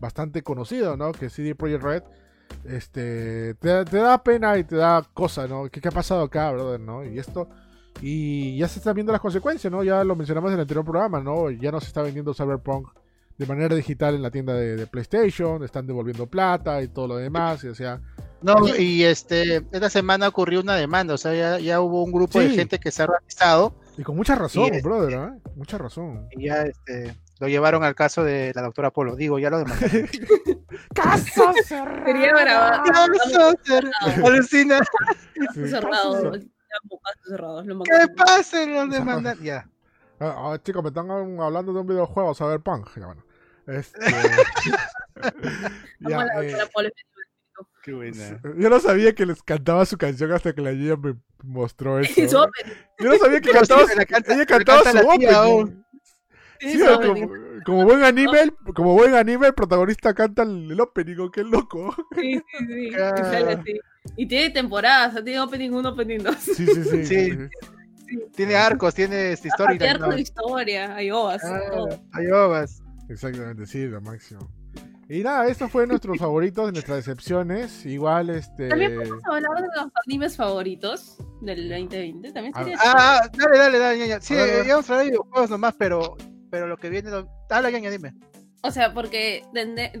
bastante 0.00 0.42
conocido, 0.42 0.96
¿no? 0.96 1.12
Que 1.12 1.26
es 1.26 1.32
CD 1.32 1.54
Projekt 1.54 1.82
Red. 1.82 2.02
Este, 2.64 3.54
te, 3.54 3.84
te 3.84 3.96
da 3.98 4.22
pena 4.22 4.58
y 4.58 4.64
te 4.64 4.76
da 4.76 5.02
cosa, 5.14 5.46
¿no? 5.46 5.68
¿Qué, 5.70 5.80
qué 5.80 5.88
ha 5.88 5.92
pasado 5.92 6.22
acá, 6.22 6.50
brother, 6.50 6.80
no? 6.80 7.04
Y 7.04 7.18
esto, 7.18 7.48
y 8.00 8.56
ya 8.58 8.66
se 8.68 8.78
están 8.80 8.94
viendo 8.94 9.12
las 9.12 9.20
consecuencias, 9.20 9.72
¿no? 9.72 9.84
Ya 9.84 10.02
lo 10.04 10.16
mencionamos 10.16 10.50
en 10.50 10.54
el 10.54 10.60
anterior 10.62 10.84
programa, 10.84 11.20
¿no? 11.20 11.50
Ya 11.50 11.70
no 11.70 11.80
se 11.80 11.86
está 11.86 12.02
vendiendo 12.02 12.34
Cyberpunk 12.34 12.88
de 13.38 13.46
manera 13.46 13.74
digital 13.76 14.14
en 14.14 14.22
la 14.22 14.30
tienda 14.30 14.54
de, 14.54 14.76
de 14.76 14.86
PlayStation, 14.86 15.62
están 15.62 15.86
devolviendo 15.86 16.26
plata 16.26 16.80
y 16.82 16.88
todo 16.88 17.06
lo 17.06 17.16
demás, 17.18 17.62
y, 17.64 17.68
o 17.68 17.74
sea, 17.74 18.00
No, 18.40 18.66
y 18.78 19.04
este, 19.04 19.56
esta 19.72 19.90
semana 19.90 20.26
ocurrió 20.28 20.60
una 20.62 20.74
demanda, 20.74 21.12
o 21.14 21.18
sea, 21.18 21.34
ya, 21.34 21.58
ya 21.58 21.80
hubo 21.82 22.02
un 22.02 22.12
grupo 22.12 22.40
de 22.40 22.48
Sí. 22.48 22.56
gente 22.56 22.78
que 22.78 22.90
se 22.90 23.02
ha 23.02 23.04
organizado 23.04 23.74
y 23.98 24.02
con 24.02 24.16
mucha 24.16 24.34
razón, 24.36 24.70
Y, 24.74 24.80
brother, 24.80 25.12
¿eh? 25.12 25.50
Mucha 25.54 25.76
razón. 25.76 26.26
y 26.32 26.46
ya 26.46 26.62
este, 26.62 27.14
lo 27.38 27.48
llevaron 27.48 27.84
al 27.84 27.94
caso 27.94 28.24
de 28.24 28.52
la 28.54 28.62
doctora 28.62 28.90
Polo. 28.90 29.16
Digo, 29.16 29.38
ya 29.38 29.50
lo 29.50 29.58
demandaron. 29.58 30.08
¡Caso 30.94 31.52
cerrado! 31.64 32.04
Grabar. 32.04 32.80
Alucina. 34.24 34.78
Sí, 35.54 35.68
cerrado. 35.68 36.12
caso 36.14 36.36
ya, 36.36 36.40
caso 37.02 37.20
cerrado, 37.28 37.62
¿Qué 37.62 37.90
que- 38.08 38.14
pasa? 38.16 38.66
Los 38.66 38.90
demandan. 38.90 39.38
Ya. 39.42 39.68
Ah, 40.18 40.52
ah, 40.54 40.58
chicos, 40.62 40.82
me 40.82 40.88
están 40.88 41.10
hablando 41.10 41.72
de 41.74 41.80
un 41.80 41.86
videojuego, 41.86 42.34
Cyberpunk. 42.34 42.88
Ya, 42.96 43.06
bueno. 43.06 43.24
Este... 43.66 44.00
Ya, 46.00 46.26
eh. 46.42 46.56
Qué 47.82 47.92
buena. 47.92 48.40
yo 48.58 48.68
no 48.68 48.80
sabía 48.80 49.14
que 49.14 49.24
les 49.24 49.42
cantaba 49.42 49.86
su 49.86 49.96
canción 49.96 50.32
hasta 50.32 50.52
que 50.54 50.60
la 50.60 50.72
Gina 50.72 50.96
me 50.96 51.14
mostró 51.44 51.98
eso. 52.00 52.12
Su 52.14 52.28
Yo 53.04 53.10
no 53.10 53.16
sabía 53.18 53.40
que 53.40 53.50
cantaba, 53.50 53.82
canta- 53.86 54.34
ella 54.34 54.46
cantaba 54.46 54.82
canta 54.82 55.00
su 55.02 55.08
opening. 55.08 55.84
Sí, 56.60 56.78
Sí, 56.78 56.78
como, 57.64 57.84
buen 57.84 58.02
anime, 58.04 58.40
el- 58.42 58.54
como 58.74 58.94
buen 58.94 59.14
anime, 59.14 59.48
el 59.48 59.54
protagonista 59.54 60.14
canta 60.14 60.42
el, 60.42 60.70
el 60.70 60.80
opening, 60.80 61.16
oh, 61.18 61.30
qué 61.30 61.42
loco. 61.42 61.94
Sí, 62.14 62.34
sí, 62.58 62.66
sí. 62.66 62.90
Ah. 62.98 63.62
Y 64.16 64.26
tiene 64.26 64.50
temporadas, 64.50 65.10
o 65.10 65.12
sea, 65.14 65.24
tiene 65.24 65.40
opening 65.40 65.70
1, 65.70 65.88
opening 65.88 66.18
2. 66.20 66.36
Sí, 66.36 66.54
sí, 66.66 66.84
sí. 66.84 67.04
Sí. 67.06 67.38
Tiene 68.36 68.54
arcos, 68.54 68.94
tiene 68.94 69.32
esta 69.32 69.48
historia. 69.48 69.76
Hay 69.80 69.88
arco 69.88 70.10
de 70.10 70.20
historia, 70.20 70.94
hay 70.94 71.10
ovas. 71.10 71.42
Hay 72.12 72.26
ovas. 72.28 72.82
Exactamente, 73.08 73.66
sí, 73.66 73.84
lo 73.86 74.00
máximo. 74.00 74.48
Y 75.08 75.22
nada, 75.24 75.48
estos 75.48 75.70
fueron 75.72 75.88
nuestros 75.90 76.16
favoritos, 76.20 76.72
nuestras 76.72 76.98
decepciones. 76.98 77.84
Igual, 77.84 78.30
este. 78.30 78.68
También 78.68 78.94
podemos 78.94 79.24
hablar 79.24 79.50
de 79.62 79.68
los 79.76 79.90
animes 80.06 80.36
favoritos 80.36 81.16
del 81.40 81.68
2020. 81.68 82.32
También 82.32 82.52
Ah, 82.56 82.62
sería 82.62 82.78
Ah, 82.80 83.20
ah, 83.24 83.30
dale, 83.36 83.58
dale, 83.58 83.78
dale, 83.78 83.98
ñaña. 83.98 84.20
Sí, 84.20 84.34
A 84.34 84.42
ver, 84.42 84.50
a 84.50 84.56
ver. 84.58 84.66
ya 84.66 84.74
vamos 84.74 84.90
a 84.90 84.92
hablar 84.92 85.04
de 85.06 85.10
videojuegos 85.10 85.50
nomás, 85.50 85.74
pero, 85.76 86.16
pero 86.50 86.66
lo 86.66 86.76
que 86.76 86.88
viene. 86.88 87.10
Lo... 87.10 87.28
Dale, 87.48 87.72
ñaña, 87.72 87.90
dime. 87.90 88.14
O 88.62 88.70
sea, 88.70 88.92
porque 88.94 89.44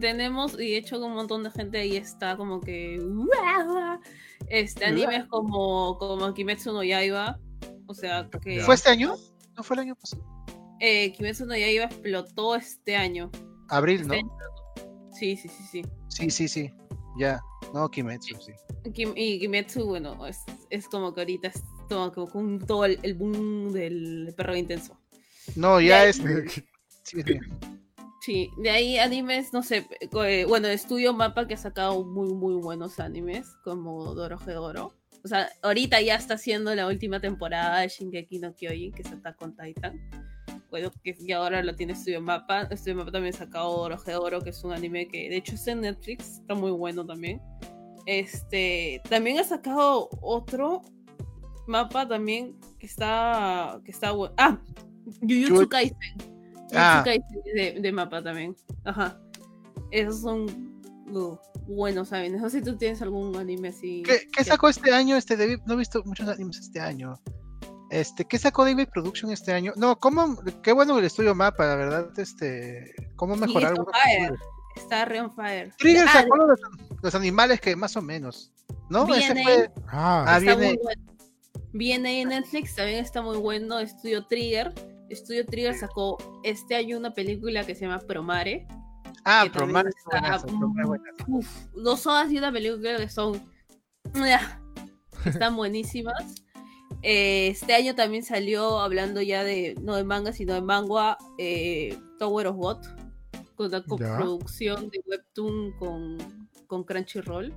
tenemos, 0.00 0.54
y 0.54 0.72
de 0.72 0.76
hecho 0.78 0.98
un 1.04 1.14
montón 1.14 1.44
de 1.44 1.50
gente 1.50 1.78
ahí 1.78 1.96
está 1.96 2.36
como 2.36 2.60
que... 2.60 3.00
Este 4.48 4.84
animes 4.84 5.26
como, 5.26 5.98
como 5.98 6.34
Kimetsu 6.34 6.72
no 6.72 6.82
Yaiba. 6.82 7.38
O 7.86 7.94
sea, 7.94 8.28
que. 8.42 8.60
¿Fue 8.60 8.74
este 8.74 8.90
año? 8.90 9.14
¿No 9.56 9.62
fue 9.62 9.76
el 9.76 9.80
año 9.80 9.94
pasado? 9.94 10.24
Eh, 10.80 11.12
Kimetsu 11.12 11.46
no 11.46 11.56
Yaiba 11.56 11.84
explotó 11.84 12.56
este 12.56 12.96
año. 12.96 13.30
Abril, 13.68 14.06
¿no? 14.06 14.14
Este 14.14 14.26
año. 14.26 15.10
Sí, 15.12 15.36
sí, 15.36 15.48
sí, 15.48 15.64
sí. 15.70 15.82
Sí, 16.08 16.30
sí, 16.30 16.48
sí. 16.48 16.74
Ya. 17.18 17.40
No, 17.72 17.88
Kimetsu, 17.88 18.36
sí. 18.40 18.52
Kim- 18.92 19.14
y 19.16 19.38
Kimetsu, 19.38 19.86
bueno, 19.86 20.26
es, 20.26 20.38
es 20.70 20.88
como 20.88 21.14
que 21.14 21.22
ahorita 21.22 21.48
es 21.48 21.62
como 21.88 22.26
con 22.28 22.58
todo 22.58 22.84
el, 22.84 22.98
el 23.02 23.14
boom 23.14 23.72
del 23.72 24.34
perro 24.36 24.56
intenso. 24.56 24.98
No, 25.54 25.80
Ya, 25.80 26.04
ya 26.04 26.04
es. 26.06 26.22
Sí, 28.26 28.50
de 28.56 28.70
ahí 28.70 28.98
animes, 28.98 29.52
no 29.52 29.62
sé, 29.62 29.86
eh, 30.00 30.44
bueno, 30.48 30.66
Estudio 30.66 31.12
Mapa 31.12 31.46
que 31.46 31.54
ha 31.54 31.56
sacado 31.56 32.04
muy, 32.04 32.34
muy 32.34 32.54
buenos 32.54 32.98
animes, 32.98 33.46
como 33.62 34.14
Dorohedoro. 34.14 34.92
O 35.22 35.28
sea, 35.28 35.48
ahorita 35.62 36.00
ya 36.00 36.16
está 36.16 36.34
haciendo 36.34 36.74
la 36.74 36.88
última 36.88 37.20
temporada 37.20 37.78
de 37.78 37.88
Shingeki 37.88 38.40
no 38.40 38.52
Kyojin, 38.52 38.90
que 38.90 39.02
es 39.02 39.12
Attack 39.12 39.40
on 39.42 39.56
Titan. 39.56 40.00
Bueno, 40.70 40.90
que 41.04 41.16
ya 41.20 41.36
ahora 41.36 41.62
lo 41.62 41.76
tiene 41.76 41.92
Estudio 41.92 42.20
Mapa. 42.20 42.62
Estudio 42.62 42.96
Mapa 42.96 43.12
también 43.12 43.32
ha 43.32 43.38
sacado 43.38 43.76
Dorohedoro, 43.76 44.40
que 44.40 44.50
es 44.50 44.64
un 44.64 44.72
anime 44.72 45.06
que 45.06 45.28
de 45.30 45.36
hecho 45.36 45.54
es 45.54 45.64
en 45.68 45.82
Netflix, 45.82 46.40
está 46.40 46.56
muy 46.56 46.72
bueno 46.72 47.06
también. 47.06 47.40
Este, 48.06 49.00
también 49.08 49.38
ha 49.38 49.44
sacado 49.44 50.08
otro 50.20 50.82
mapa 51.66 52.06
también 52.08 52.56
que 52.78 52.86
está, 52.86 53.80
que 53.84 53.90
está. 53.90 54.12
Ah, 54.36 54.58
Jujutsu 55.20 55.68
Kaisen. 55.68 55.96
Jujutsu 56.18 56.74
Ah. 56.74 57.02
Kaisen 57.04 57.42
de, 57.54 57.80
de 57.80 57.92
mapa 57.92 58.22
también. 58.22 58.56
Ajá. 58.84 59.18
Esos 59.90 60.20
son 60.20 60.46
uh, 61.12 61.36
buenos 61.68 62.12
animes. 62.12 62.40
No 62.40 62.50
sé 62.50 62.58
si 62.58 62.64
tú 62.64 62.76
tienes 62.76 63.00
algún 63.02 63.36
anime 63.36 63.68
así. 63.68 64.02
¿Qué, 64.04 64.44
sacó 64.44 64.68
este 64.68 64.92
año 64.92 65.16
este 65.16 65.36
David? 65.36 65.58
No 65.66 65.74
he 65.74 65.76
visto 65.76 66.02
muchos 66.04 66.28
animes 66.28 66.58
este 66.58 66.80
año. 66.80 67.14
Este, 67.90 68.24
¿qué 68.24 68.36
sacó 68.36 68.64
David 68.64 68.88
Production 68.92 69.30
este 69.30 69.52
año? 69.52 69.72
No, 69.76 69.96
cómo, 70.00 70.36
qué 70.62 70.72
bueno 70.72 70.98
el 70.98 71.04
estudio 71.04 71.36
mapa, 71.36 71.66
la 71.66 71.76
verdad, 71.76 72.18
este, 72.18 72.92
cómo 73.14 73.36
mejorar 73.36 73.74
está 74.74 75.04
re 75.04 75.20
on 75.20 75.32
fire. 75.32 75.72
Trigger 75.78 76.04
Ah, 76.08 76.12
sacó 76.12 76.36
los, 76.36 76.60
los 77.00 77.14
animales 77.14 77.60
que 77.60 77.76
más 77.76 77.96
o 77.96 78.02
menos, 78.02 78.52
¿no? 78.90 79.04
Ese 79.14 79.32
Viene. 79.34 79.42
fue, 79.44 79.70
Ah, 79.86 80.24
Ah, 80.26 80.38
está 80.38 80.54
viene- 80.56 80.66
muy 80.74 80.82
bueno. 80.82 81.02
Viene 81.72 82.20
en 82.22 82.28
Netflix, 82.30 82.74
también 82.74 83.04
está 83.04 83.22
muy 83.22 83.36
bueno. 83.36 83.78
Estudio 83.78 84.26
Trigger. 84.26 84.74
Estudio 85.08 85.46
Trigger 85.46 85.74
sacó 85.74 86.16
este 86.42 86.74
año 86.76 86.98
una 86.98 87.12
película 87.14 87.64
que 87.64 87.74
se 87.74 87.82
llama 87.86 88.00
Promare. 88.00 88.66
ah, 89.24 89.46
Promare 89.52 89.90
buenazo, 90.10 90.46
está- 90.46 90.58
Promare 90.58 90.86
buenazo. 90.86 91.24
Uf, 91.28 91.48
dos 91.74 92.06
horas 92.06 92.30
y 92.32 92.38
una 92.38 92.52
película 92.52 92.96
que 92.96 93.08
son. 93.08 93.40
Están 95.24 95.56
buenísimas. 95.56 96.34
Eh, 97.02 97.48
este 97.48 97.74
año 97.74 97.94
también 97.94 98.22
salió, 98.24 98.78
hablando 98.80 99.20
ya 99.22 99.44
de 99.44 99.74
no 99.82 99.94
de 99.96 100.04
manga, 100.04 100.32
sino 100.32 100.54
de 100.54 100.60
manga, 100.62 101.18
eh, 101.38 101.96
Tower 102.18 102.46
of 102.48 102.56
God, 102.56 102.78
con 103.54 103.70
la 103.70 103.82
coproducción 103.82 104.88
de 104.88 105.02
Webtoon 105.06 105.72
con, 105.78 106.18
con 106.66 106.84
Crunchyroll. 106.84 107.52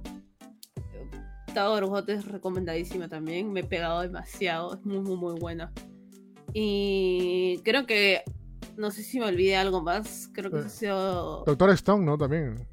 Tower 1.54 1.84
of 1.84 1.90
God 1.90 2.10
es 2.10 2.26
recomendadísima 2.26 3.08
también, 3.08 3.52
me 3.52 3.62
he 3.62 3.64
pegado 3.64 4.02
demasiado, 4.02 4.76
es 4.76 4.86
muy, 4.86 5.00
muy, 5.00 5.18
muy 5.18 5.40
buena. 5.40 5.72
Y 6.54 7.62
creo 7.64 7.86
que, 7.86 8.24
no 8.78 8.92
sé 8.92 9.04
si 9.04 9.20
me 9.20 9.26
olvidé 9.28 9.56
algo 9.58 9.82
más, 9.82 10.30
creo 10.34 10.50
que 10.52 10.58
Eh, 10.58 10.60
eso 10.62 10.68
ha 10.68 10.70
sido... 10.72 11.44
Doctor 11.46 11.70
Stone, 11.72 12.06
¿no? 12.06 12.18
También. 12.18 12.68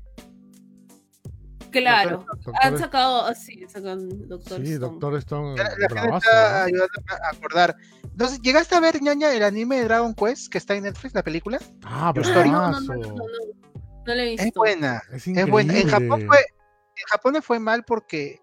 Claro, 1.70 2.24
Doctor- 2.28 2.54
han 2.62 2.78
sacado, 2.78 3.34
sí, 3.34 3.66
sacan 3.68 4.28
Doctor 4.28 4.64
sí, 4.64 4.72
Stone. 4.72 4.92
Doctor 4.92 5.16
Stone. 5.16 5.56
La, 5.56 5.64
la 5.64 5.70
gente 6.00 6.16
está 6.16 6.58
¿no? 6.58 6.64
ayudando 6.64 6.92
a 7.10 7.36
acordar. 7.36 7.76
Sé, 8.18 8.38
¿Llegaste 8.42 8.74
a 8.74 8.80
ver, 8.80 9.02
ñaña, 9.02 9.30
el 9.34 9.42
anime 9.42 9.76
de 9.76 9.84
Dragon 9.84 10.14
Quest 10.14 10.50
que 10.50 10.56
está 10.56 10.74
en 10.74 10.84
Netflix, 10.84 11.14
la 11.14 11.22
película? 11.22 11.58
Ah, 11.84 12.14
Story. 12.16 12.50
no, 12.50 12.70
no, 12.70 12.80
no, 12.80 12.94
no, 12.94 12.96
no, 12.96 13.14
no 13.14 13.26
lo 14.06 14.12
he 14.14 14.30
visto. 14.30 14.42
Es 14.46 14.54
buena. 14.54 15.02
Es 15.12 15.26
Es 15.26 15.50
buena. 15.50 15.78
En 15.78 15.88
Japón 15.88 16.24
fue, 16.26 16.38
en 16.38 17.06
Japón 17.10 17.32
le 17.34 17.42
fue 17.42 17.58
mal 17.58 17.84
porque 17.84 18.40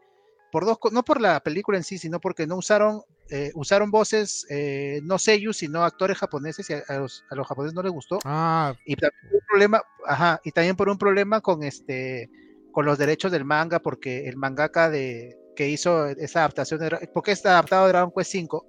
por 0.54 0.66
dos, 0.66 0.78
no 0.92 1.02
por 1.04 1.20
la 1.20 1.40
película 1.40 1.80
en 1.80 1.84
sí, 1.84 1.98
sino 1.98 2.20
porque 2.20 2.46
no 2.46 2.58
usaron, 2.58 3.02
eh, 3.32 3.50
usaron 3.56 3.90
voces 3.90 4.46
eh, 4.52 5.02
no 5.04 5.18
seiyuu, 5.18 5.52
sino 5.52 5.84
actores 5.84 6.16
japoneses 6.20 6.70
y 6.70 6.74
a, 6.74 6.84
a 6.90 7.00
los, 7.00 7.26
a 7.32 7.36
los 7.36 7.48
japoneses 7.48 7.74
no 7.74 7.82
les 7.82 7.92
gustó. 7.92 8.20
Ah, 8.24 8.76
Y 8.86 8.96
también 8.96 9.20
por 9.24 9.34
un 9.34 9.48
problema, 9.48 9.82
ajá, 10.06 10.40
y 10.44 10.52
también 10.52 10.76
por 10.76 10.90
un 10.90 11.00
problema 11.00 11.42
con 11.42 11.64
este, 11.64 12.30
con 12.72 12.86
los 12.86 13.00
derechos 13.00 13.32
del 13.32 13.46
manga, 13.46 13.80
porque 13.80 14.30
el 14.30 14.38
mangaka 14.38 14.92
de 14.92 15.36
que 15.56 15.70
hizo 15.70 16.06
esa 16.06 16.42
adaptación, 16.42 16.82
de, 16.82 17.10
porque 17.12 17.32
está 17.32 17.54
adaptado 17.54 17.86
a 17.86 17.88
Dragon 17.88 18.14
Quest 18.16 18.32
5, 18.32 18.66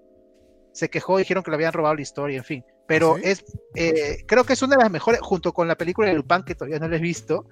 se 0.72 0.88
quejó 0.88 1.18
y 1.18 1.22
dijeron 1.22 1.44
que 1.44 1.50
le 1.50 1.56
habían 1.56 1.74
robado 1.74 1.96
la 1.96 2.00
historia, 2.00 2.38
en 2.38 2.44
fin. 2.44 2.64
Pero 2.88 3.16
¿Sí? 3.16 3.22
es, 3.24 3.44
eh, 3.74 4.24
creo 4.26 4.44
que 4.44 4.54
es 4.54 4.62
una 4.62 4.76
de 4.76 4.84
las 4.84 4.90
mejores, 4.90 5.20
junto 5.20 5.52
con 5.52 5.68
la 5.68 5.76
película 5.76 6.08
de 6.08 6.14
Lupin, 6.14 6.44
que 6.44 6.54
todavía 6.54 6.78
no 6.78 6.88
la 6.88 6.96
he 6.96 7.00
visto, 7.00 7.44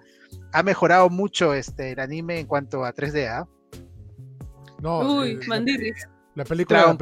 ha 0.55 0.63
mejorado 0.63 1.11
mucho 1.11 1.53
este, 1.53 1.93
el 1.93 2.01
anime 2.01 2.41
en 2.41 2.47
cuanto 2.47 2.87
a 2.87 2.95
3D. 2.95 3.47
No. 4.83 5.21
Uy, 5.21 5.39
eh, 5.41 5.47
Mandirris. 5.49 6.09
La 6.35 6.45
película, 6.45 6.97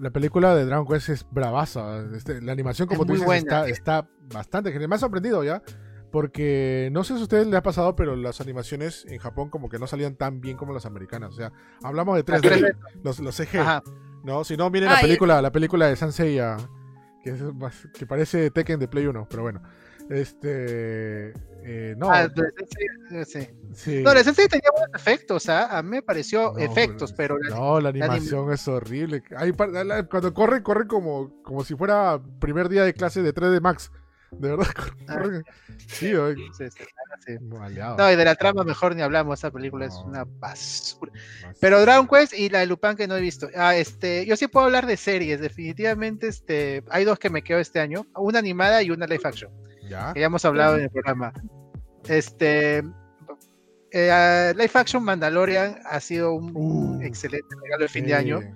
la, 0.00 0.10
película 0.10 0.54
de 0.56 0.64
Dragon 0.64 0.86
Quest 0.86 1.08
es 1.10 1.26
bravaza. 1.30 2.04
Este, 2.14 2.40
la 2.40 2.52
animación, 2.52 2.88
como 2.88 3.02
Es 3.02 3.06
tú 3.06 3.12
dices, 3.12 3.26
buena. 3.26 3.66
está, 3.66 3.68
está 3.68 4.08
bastante 4.32 4.72
genial. 4.72 4.88
Me 4.88 4.94
ha 4.96 4.98
sorprendido 4.98 5.44
ya. 5.44 5.62
Porque 6.10 6.90
no 6.92 7.04
sé 7.04 7.14
si 7.14 7.20
a 7.20 7.22
ustedes 7.22 7.46
les 7.46 7.54
ha 7.56 7.62
pasado, 7.62 7.96
pero 7.96 8.16
las 8.16 8.40
animaciones 8.40 9.06
en 9.08 9.18
Japón 9.18 9.48
como 9.48 9.68
que 9.70 9.78
no 9.78 9.86
salían 9.86 10.14
tan 10.16 10.40
bien 10.42 10.56
como 10.58 10.72
las 10.74 10.84
americanas. 10.84 11.30
O 11.32 11.36
sea, 11.36 11.52
hablamos 11.82 12.16
de 12.16 12.24
3D, 12.24 12.40
3D. 12.42 12.76
los, 13.02 13.18
los 13.20 13.34
CG, 13.34 13.58
Ajá. 13.60 13.82
¿no? 14.22 14.44
Si 14.44 14.56
no, 14.56 14.68
miren 14.68 14.90
la 14.90 15.00
película, 15.00 15.40
la 15.40 15.52
película 15.52 15.86
de 15.86 15.96
Sanseiya, 15.96 16.56
que, 17.24 17.30
es 17.30 17.42
más- 17.54 17.88
que 17.98 18.06
parece 18.06 18.50
Tekken 18.50 18.78
de 18.78 18.88
Play 18.88 19.06
1, 19.06 19.26
pero 19.30 19.42
bueno. 19.42 19.62
Este... 20.10 21.32
eh, 21.64 21.94
no, 21.96 22.10
Ah, 22.10 22.28
de- 22.28 22.42
de- 22.42 23.24
sí, 23.24 23.24
sí. 23.40 23.48
sí. 23.74 24.02
No, 24.02 24.12
la 24.14 24.20
esencia 24.20 24.46
tenía 24.48 24.70
buenos 24.72 24.90
efectos, 24.94 25.48
¿ah? 25.48 25.76
a 25.78 25.82
mí 25.82 25.90
me 25.90 26.02
pareció 26.02 26.52
No, 26.52 26.58
efectos, 26.58 27.12
pero 27.12 27.38
la- 27.38 27.54
No, 27.56 27.80
la 27.80 27.92
la 27.92 28.04
animación 28.06 28.52
es 28.52 28.66
horrible. 28.68 29.22
Hay 29.36 29.52
la- 29.84 30.04
cuando 30.06 30.32
corre, 30.34 30.62
corre 30.62 30.86
como, 30.86 31.42
como 31.42 31.64
si 31.64 31.74
fuera 31.74 32.20
primer 32.40 32.68
día 32.68 32.84
de 32.84 32.94
clase 32.94 33.22
de 33.22 33.32
3D 33.32 33.60
Max. 33.60 33.90
De 34.32 34.48
verdad. 34.48 34.66
Ah. 35.08 35.14
corre. 35.18 35.42
Sí, 35.88 36.14
oye, 36.14 36.36
sí, 36.56 36.64
sí, 36.70 36.84
sí. 37.26 37.34
No, 37.40 38.10
y 38.10 38.16
de 38.16 38.24
la 38.24 38.34
trama 38.34 38.64
mejor 38.64 38.96
ni 38.96 39.02
hablamos, 39.02 39.38
esa 39.38 39.50
película 39.50 39.84
es 39.86 39.92
No. 39.94 40.04
una 40.06 40.24
basura. 40.24 41.12
Más- 41.44 41.58
Pero 41.60 41.80
Dragon 41.82 42.08
Quest 42.08 42.32
y 42.32 42.48
la 42.48 42.60
de 42.60 42.66
Lupin 42.66 42.96
que 42.96 43.06
no 43.06 43.14
he 43.16 43.20
visto. 43.20 43.48
Ah, 43.54 43.76
este, 43.76 44.24
yo 44.24 44.34
sí 44.36 44.46
puedo 44.48 44.64
hablar 44.66 44.86
de 44.86 44.96
series, 44.96 45.38
definitivamente 45.40 46.28
este, 46.28 46.82
hay 46.88 47.04
dos 47.04 47.18
que 47.18 47.28
me 47.30 47.42
quedo 47.42 47.58
este 47.58 47.78
año, 47.80 48.06
una 48.16 48.38
animada 48.38 48.82
y 48.82 48.90
una 48.90 49.06
live 49.06 49.20
action, 49.24 49.52
¿Ya? 49.92 50.12
que 50.12 50.20
ya 50.20 50.26
hemos 50.26 50.44
hablado 50.44 50.76
en 50.76 50.82
el 50.84 50.90
programa. 50.90 51.32
Este, 52.08 52.82
eh, 53.90 54.52
live 54.56 54.70
action 54.74 55.04
Mandalorian 55.04 55.78
ha 55.84 56.00
sido 56.00 56.32
un 56.34 56.52
Uh, 56.54 57.02
excelente 57.02 57.46
regalo 57.62 57.82
de 57.84 57.88
fin 57.88 58.04
de 58.04 58.10
sí. 58.10 58.14
año. 58.14 58.40
Eh, 58.40 58.54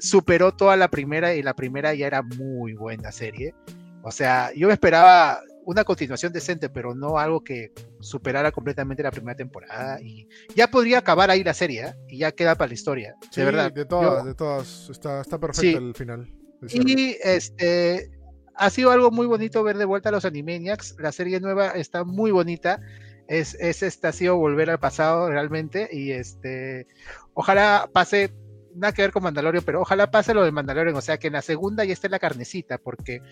superó 0.00 0.52
toda 0.52 0.76
la 0.76 0.88
primera 0.88 1.34
y 1.34 1.42
la 1.42 1.54
primera 1.54 1.94
ya 1.94 2.06
era 2.06 2.22
muy 2.22 2.72
buena 2.74 3.12
serie. 3.12 3.54
O 4.02 4.10
sea, 4.10 4.50
yo 4.54 4.66
me 4.68 4.72
esperaba 4.72 5.40
una 5.66 5.82
continuación 5.84 6.32
decente, 6.32 6.68
pero 6.68 6.94
no 6.94 7.18
algo 7.18 7.42
que 7.42 7.72
superara 8.00 8.52
completamente 8.52 9.02
la 9.02 9.10
primera 9.10 9.34
temporada. 9.36 9.98
Y 10.00 10.28
ya 10.54 10.68
podría 10.68 10.98
acabar 10.98 11.30
ahí 11.30 11.42
la 11.42 11.54
serie, 11.54 11.86
¿eh? 11.86 11.94
y 12.08 12.18
ya 12.18 12.32
queda 12.32 12.54
para 12.54 12.68
la 12.68 12.74
historia, 12.74 13.14
Sí, 13.30 13.40
de 13.40 13.46
verdad. 13.46 13.72
De 13.72 13.84
todas, 13.86 14.22
Yo- 14.22 14.28
de 14.28 14.34
todas. 14.34 14.88
Está, 14.90 15.20
está 15.22 15.38
perfecto 15.38 15.78
Sí. 15.78 15.84
el 15.86 15.94
final. 15.94 16.28
el 16.62 16.88
y 16.88 17.16
este 17.22 18.10
ha 18.56 18.70
sido 18.70 18.90
algo 18.90 19.10
muy 19.10 19.26
bonito 19.26 19.62
ver 19.62 19.78
de 19.78 19.84
vuelta 19.84 20.08
a 20.08 20.12
los 20.12 20.24
Animaniacs. 20.24 20.96
La 20.98 21.12
serie 21.12 21.40
nueva 21.40 21.68
está 21.70 22.04
muy 22.04 22.30
bonita. 22.30 22.80
Es, 23.26 23.54
es 23.54 23.82
este 23.82 24.06
ha 24.06 24.12
sido 24.12 24.36
volver 24.36 24.70
al 24.70 24.78
pasado 24.78 25.28
realmente. 25.28 25.88
Y 25.90 26.12
este 26.12 26.86
ojalá 27.34 27.88
pase. 27.92 28.32
Nada 28.76 28.92
que 28.92 29.02
ver 29.02 29.12
con 29.12 29.22
Mandalorian, 29.22 29.62
pero 29.64 29.82
ojalá 29.82 30.10
pase 30.10 30.34
lo 30.34 30.42
de 30.42 30.50
Mandalorian, 30.50 30.96
o 30.96 31.00
sea 31.00 31.16
que 31.16 31.28
en 31.28 31.34
la 31.34 31.42
segunda 31.42 31.84
ya 31.84 31.92
esté 31.92 32.08
la 32.08 32.18
carnecita, 32.18 32.76
porque 32.76 33.22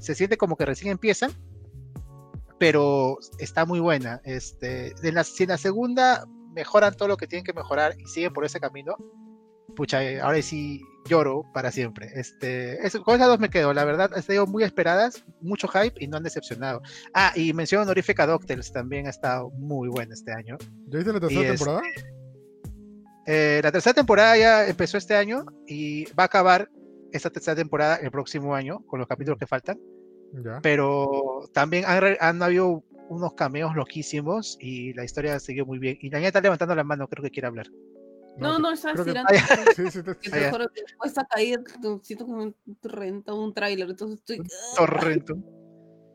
se 0.00 0.16
siente 0.16 0.36
como 0.36 0.56
que 0.56 0.66
recién 0.66 0.90
empiezan, 0.90 1.30
pero 2.58 3.16
está 3.38 3.64
muy 3.64 3.78
buena. 3.78 4.20
Este, 4.24 4.92
en 5.04 5.14
la, 5.14 5.22
si 5.22 5.44
en 5.44 5.50
la 5.50 5.56
segunda 5.56 6.26
mejoran 6.52 6.96
todo 6.96 7.06
lo 7.06 7.16
que 7.16 7.28
tienen 7.28 7.44
que 7.44 7.52
mejorar 7.52 7.94
y 7.96 8.08
siguen 8.08 8.32
por 8.32 8.44
ese 8.44 8.58
camino, 8.58 8.96
pucha, 9.76 10.00
ahora 10.20 10.42
sí 10.42 10.82
lloro 11.08 11.44
para 11.52 11.72
siempre. 11.72 12.10
Este, 12.14 12.86
eso, 12.86 13.02
con 13.02 13.16
esas 13.16 13.26
dos 13.28 13.40
me 13.40 13.50
quedo, 13.50 13.72
la 13.74 13.84
verdad, 13.84 14.10
han 14.14 14.22
sido 14.22 14.46
muy 14.46 14.62
esperadas, 14.62 15.24
mucho 15.40 15.66
hype 15.68 15.94
y 15.98 16.06
no 16.06 16.18
han 16.18 16.22
decepcionado. 16.22 16.80
Ah, 17.14 17.32
y 17.34 17.52
mención 17.52 17.82
honorífica 17.82 18.26
Doctors 18.26 18.70
también 18.72 19.06
ha 19.06 19.10
estado 19.10 19.50
muy 19.50 19.88
buena 19.88 20.14
este 20.14 20.32
año. 20.32 20.56
¿Ya 20.86 20.98
viste 20.98 21.12
la 21.12 21.20
tercera 21.20 21.40
y 21.40 21.44
es- 21.46 21.58
temporada? 21.58 21.82
Eh, 23.26 23.60
la 23.62 23.72
tercera 23.72 23.94
temporada 23.94 24.36
ya 24.38 24.66
empezó 24.66 24.96
este 24.96 25.14
año 25.14 25.44
y 25.66 26.04
va 26.12 26.22
a 26.22 26.26
acabar 26.26 26.70
esta 27.12 27.28
tercera 27.30 27.54
temporada 27.56 27.96
el 27.96 28.10
próximo 28.10 28.54
año 28.54 28.80
con 28.86 28.98
los 29.00 29.08
capítulos 29.08 29.38
que 29.38 29.46
faltan. 29.46 29.78
Ya. 30.32 30.60
Pero 30.62 31.48
también 31.52 31.84
han, 31.86 32.16
han 32.20 32.42
habido 32.42 32.84
unos 33.10 33.34
cameos 33.34 33.74
loquísimos 33.74 34.56
y 34.60 34.92
la 34.94 35.04
historia 35.04 35.38
siguió 35.40 35.64
muy 35.66 35.78
bien. 35.78 35.98
Y 36.00 36.10
la 36.10 36.18
niña 36.18 36.28
está 36.28 36.40
levantando 36.40 36.74
la 36.74 36.84
mano, 36.84 37.08
creo 37.08 37.22
que 37.24 37.30
quiere 37.30 37.48
hablar. 37.48 37.66
No, 38.38 38.58
no, 38.58 38.70
que- 38.70 38.74
estirando. 38.74 39.34
Sí, 39.76 39.90
sí, 39.90 40.02
te- 40.02 40.50
juro 40.50 40.68
que 40.68 40.82
después 40.82 41.10
esta 41.10 41.24
caída 41.26 41.60
siento 42.02 42.26
como 42.26 42.42
un 42.42 42.56
renta 42.82 43.34
un 43.34 43.52
tráiler, 43.52 43.90
entonces 43.90 44.18
estoy... 44.18 44.42
Torrento. 44.76 45.36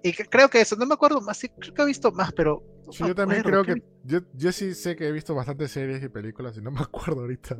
Y 0.04 0.12
que- 0.14 0.26
creo 0.26 0.50
que 0.50 0.62
eso, 0.62 0.76
no 0.76 0.86
me 0.86 0.94
acuerdo 0.96 1.22
más, 1.22 1.38
sí, 1.38 1.50
creo 1.50 1.74
que 1.74 1.82
he 1.82 1.86
visto 1.86 2.12
más, 2.12 2.34
pero. 2.34 2.62
no 2.86 2.92
Sí, 2.92 3.06
yo 3.08 3.16
también 3.16 3.42
creo 3.42 3.64
que. 3.64 3.82
Yo, 4.04 4.20
yo 4.34 4.52
sí 4.52 4.74
sé 4.76 4.98
que 4.98 5.08
he 5.08 5.12
visto 5.14 5.34
bastantes 5.34 5.72
series 5.72 6.04
y 6.04 6.10
películas 6.10 6.58
y 6.58 6.62
no 6.62 6.72
me 6.72 6.82
acuerdo 6.82 7.22
ahorita. 7.22 7.58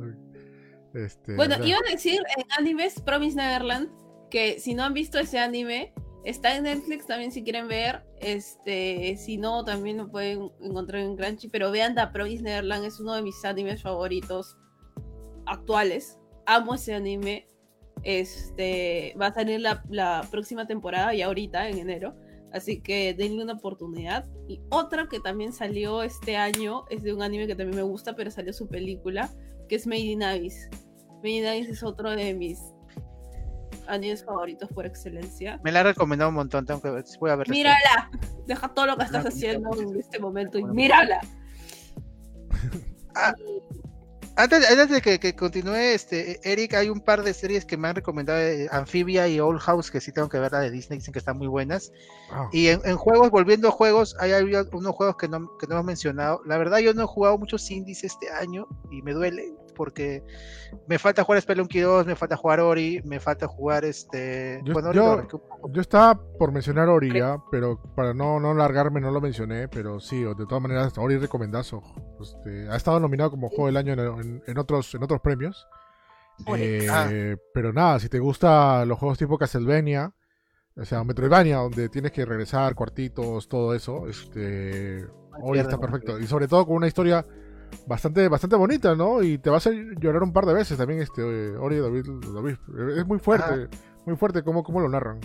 Este, 0.94 1.36
Bueno, 1.36 1.56
iban 1.66 1.82
a 1.88 1.92
decir 1.92 2.22
en 2.38 2.44
animes 2.58 3.02
Promise 3.02 3.36
Neverland 3.38 3.90
que 4.30 4.60
si 4.60 4.74
no 4.76 4.84
han 4.84 4.94
visto 4.94 5.18
ese 5.20 5.40
anime, 5.40 5.94
está 6.24 6.56
en 6.56 6.64
Netflix 6.64 7.08
también 7.08 7.32
si 7.32 7.44
quieren 7.44 7.68
ver. 7.68 8.04
Este, 8.20 9.16
si 9.18 9.38
no, 9.38 9.64
también 9.64 9.98
lo 9.98 10.10
pueden 10.10 10.52
encontrar 10.62 11.02
en 11.02 11.16
Crunchy. 11.16 11.50
Pero 11.50 11.72
vean 11.72 11.96
The 11.96 12.08
Promise 12.08 12.44
Neverland, 12.44 12.86
es 12.86 13.00
uno 13.00 13.14
de 13.14 13.22
mis 13.22 13.44
animes 13.46 13.82
favoritos 13.82 14.58
actuales. 15.46 16.20
Amo 16.46 16.76
ese 16.76 16.94
anime. 16.94 17.48
Este 18.04 19.16
va 19.20 19.28
a 19.28 19.34
salir 19.34 19.62
la, 19.62 19.84
la 19.90 20.28
próxima 20.30 20.68
temporada 20.68 21.14
y 21.14 21.22
ahorita, 21.22 21.70
en 21.70 21.78
enero. 21.78 22.16
Así 22.52 22.82
que 22.82 23.14
denle 23.14 23.44
una 23.44 23.54
oportunidad. 23.54 24.30
Y 24.48 24.62
otra 24.70 25.08
que 25.10 25.20
también 25.20 25.54
salió 25.54 26.04
este 26.04 26.38
año 26.38 26.86
es 26.90 27.02
de 27.04 27.14
un 27.14 27.24
anime 27.24 27.48
que 27.48 27.56
también 27.56 27.78
me 27.78 27.90
gusta, 27.90 28.16
pero 28.16 28.30
salió 28.30 28.54
su 28.54 28.68
película, 28.68 29.34
que 29.68 29.76
es 29.76 29.88
Made 29.88 30.02
in 30.02 30.24
Abyss. 30.24 30.70
Made 31.18 31.30
in 31.30 31.46
Abyss 31.46 31.70
es 31.70 31.84
otro 31.84 32.12
de 32.12 32.34
mis 32.36 32.60
animes 33.88 34.24
favoritos 34.24 34.70
por 34.70 34.86
excelencia. 34.86 35.60
Me 35.64 35.72
la 35.72 35.82
ha 35.82 35.84
recomendado 35.84 36.30
un 36.30 36.36
montón, 36.36 36.66
tengo 36.66 36.82
que 36.82 36.90
ver, 36.90 37.06
voy 37.20 37.32
a 37.32 37.36
ver. 37.36 37.50
Mírala, 37.50 38.10
deja 38.48 38.68
todo 38.74 38.88
lo 38.88 38.98
que 38.98 39.04
estás 39.04 39.26
haciendo 39.26 39.70
en 39.80 39.98
este 40.00 40.20
momento 40.20 40.58
y 40.58 40.64
mírala. 40.64 41.20
Ah, 43.16 43.34
Antes, 44.36 44.68
antes 44.68 44.90
de 44.90 45.02
que, 45.02 45.20
que 45.20 45.36
continúe, 45.36 45.76
este, 45.76 46.40
Eric, 46.44 46.74
hay 46.74 46.90
un 46.90 47.02
par 47.02 47.22
de 47.22 47.36
series 47.36 47.66
que 47.66 47.78
me 47.78 47.88
han 47.88 47.96
recomendado, 47.96 48.40
eh, 48.40 48.68
Amphibia 48.72 49.28
y 49.28 49.40
Old 49.40 49.60
House, 49.60 49.92
que 49.92 50.02
sí 50.02 50.12
tengo 50.12 50.28
que 50.28 50.40
ver 50.40 50.52
la 50.52 50.60
de 50.60 50.72
Disney, 50.72 50.98
dicen 50.98 51.14
que 51.14 51.20
están 51.20 51.38
muy 51.38 51.46
buenas. 51.46 51.92
Y 52.52 52.70
en, 52.70 52.82
en 52.84 52.98
juegos, 52.98 53.30
volviendo 53.30 53.68
a 53.68 53.72
juegos, 53.72 54.16
hay, 54.20 54.32
hay 54.32 54.44
unos 54.44 54.96
juegos 54.96 55.18
que 55.18 55.28
no, 55.28 55.56
que 55.60 55.68
no 55.68 55.76
hemos 55.76 55.86
mencionado. 55.86 56.42
La 56.48 56.58
verdad, 56.58 56.80
yo 56.80 56.96
no 56.96 57.04
he 57.04 57.06
jugado 57.06 57.38
muchos 57.38 57.70
indies 57.70 58.04
este 58.04 58.32
año 58.32 58.68
y 58.90 59.04
me 59.04 59.14
duele 59.14 59.54
porque 59.74 60.24
me 60.88 60.98
falta 61.00 61.24
jugar 61.24 61.42
Spelunky 61.42 61.80
2, 61.80 62.06
me 62.06 62.16
falta 62.16 62.38
jugar 62.38 62.60
Ori, 62.60 63.02
me 63.06 63.20
falta 63.20 63.48
jugar 63.48 63.84
este. 63.86 64.62
Yo- 64.64 64.74
bueno, 64.74 64.94
yo- 64.94 65.82
estaba 65.82 66.20
por 66.38 66.52
mencionar 66.52 66.88
Ori 66.90 67.14
ya, 67.14 67.38
pero 67.52 67.82
para 67.96 68.14
no, 68.14 68.40
no 68.40 68.54
largarme 68.54 69.02
no 69.02 69.12
lo 69.12 69.20
mencioné, 69.22 69.68
pero 69.68 70.00
sí, 70.00 70.24
de 70.24 70.46
todas 70.48 70.62
maneras, 70.62 70.98
Ori 70.98 71.18
recomendazo. 71.18 71.82
Este, 72.22 72.70
ha 72.70 72.76
estado 72.76 73.00
nominado 73.00 73.32
como 73.32 73.50
juego 73.50 73.66
del 73.68 73.78
año 73.78 73.94
en, 73.94 74.00
en- 74.00 74.44
en 74.46 74.58
otros, 74.58 74.94
en 74.96 75.04
otros 75.04 75.20
premios. 75.22 75.68
Eh, 76.58 76.88
Ah. 76.90 77.10
Pero 77.54 77.72
nada, 77.74 78.00
si 78.00 78.10
te 78.10 78.20
gustan 78.20 78.88
los 78.88 78.98
juegos 78.98 79.18
tipo 79.20 79.38
Castlevania, 79.38 80.12
o 80.76 80.84
sea, 80.86 81.04
Metroidvania, 81.04 81.58
donde 81.58 81.88
tienes 81.90 82.12
que 82.12 82.26
regresar, 82.26 82.74
cuartitos, 82.74 83.48
todo 83.48 83.76
eso, 83.76 84.08
este, 84.08 85.06
Ori 85.42 85.60
está 85.60 85.78
perfecto. 85.78 86.18
Y 86.20 86.26
sobre 86.26 86.48
todo 86.48 86.66
con 86.66 86.76
una 86.78 86.88
historia 86.88 87.24
bastante, 87.88 88.28
bastante 88.28 88.56
bonita, 88.56 88.96
¿no? 88.96 89.22
Y 89.22 89.38
te 89.38 89.50
va 89.50 89.56
a 89.56 89.58
hacer 89.58 89.74
llorar 90.00 90.24
un 90.24 90.34
par 90.34 90.46
de 90.46 90.54
veces 90.54 90.78
también 90.78 91.02
este 91.02 91.22
eh, 91.22 91.56
Ori 91.58 91.78
David, 91.80 92.06
David. 92.34 92.56
Es 92.98 93.06
muy 93.06 93.20
fuerte, 93.20 93.68
muy 94.06 94.16
fuerte 94.16 94.44
cómo, 94.44 94.64
cómo 94.64 94.80
lo 94.80 94.90
narran. 94.90 95.20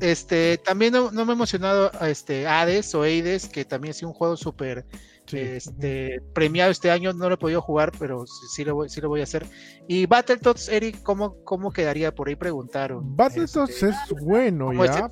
Este, 0.00 0.58
también 0.58 0.92
no, 0.92 1.10
no 1.10 1.24
me 1.24 1.32
he 1.32 1.34
emocionado 1.34 1.90
a 1.98 2.08
este 2.10 2.46
Hades 2.46 2.94
o 2.94 3.02
Hades, 3.02 3.48
que 3.48 3.64
también 3.64 3.90
es 3.92 4.02
un 4.02 4.12
juego 4.12 4.36
súper 4.36 4.84
Sí. 5.26 5.38
este, 5.38 6.20
premiado 6.34 6.70
este 6.70 6.90
año, 6.90 7.14
no 7.14 7.30
lo 7.30 7.36
he 7.36 7.38
podido 7.38 7.62
jugar, 7.62 7.92
pero 7.98 8.26
sí, 8.26 8.46
sí 8.50 8.62
lo, 8.62 8.74
voy, 8.74 8.90
sí 8.90 9.00
lo 9.00 9.08
voy 9.08 9.20
a 9.20 9.22
hacer. 9.22 9.46
Y 9.88 10.04
Battletoads, 10.04 10.68
Eric, 10.68 11.02
¿cómo, 11.02 11.42
cómo 11.44 11.72
quedaría? 11.72 12.14
Por 12.14 12.28
ahí 12.28 12.36
preguntaron. 12.36 13.16
Battletoads 13.16 13.70
Este, 13.82 13.88
es 13.88 13.96
bueno 14.22 14.66
como 14.66 14.84
ya, 14.84 15.10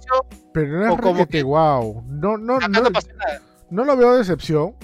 pero 0.53 0.81
no 0.81 0.95
es 0.95 1.01
como 1.01 1.27
que- 1.27 1.43
wow. 1.43 2.05
No, 2.09 2.37
no, 2.37 2.59
no, 2.61 2.69
no 2.69 2.91
pasó 2.93 3.09
nada. 3.17 3.41
no 3.71 3.87
lo 3.87 3.97
veo 3.97 4.13
de 4.13 4.19
decepción. 4.19 4.75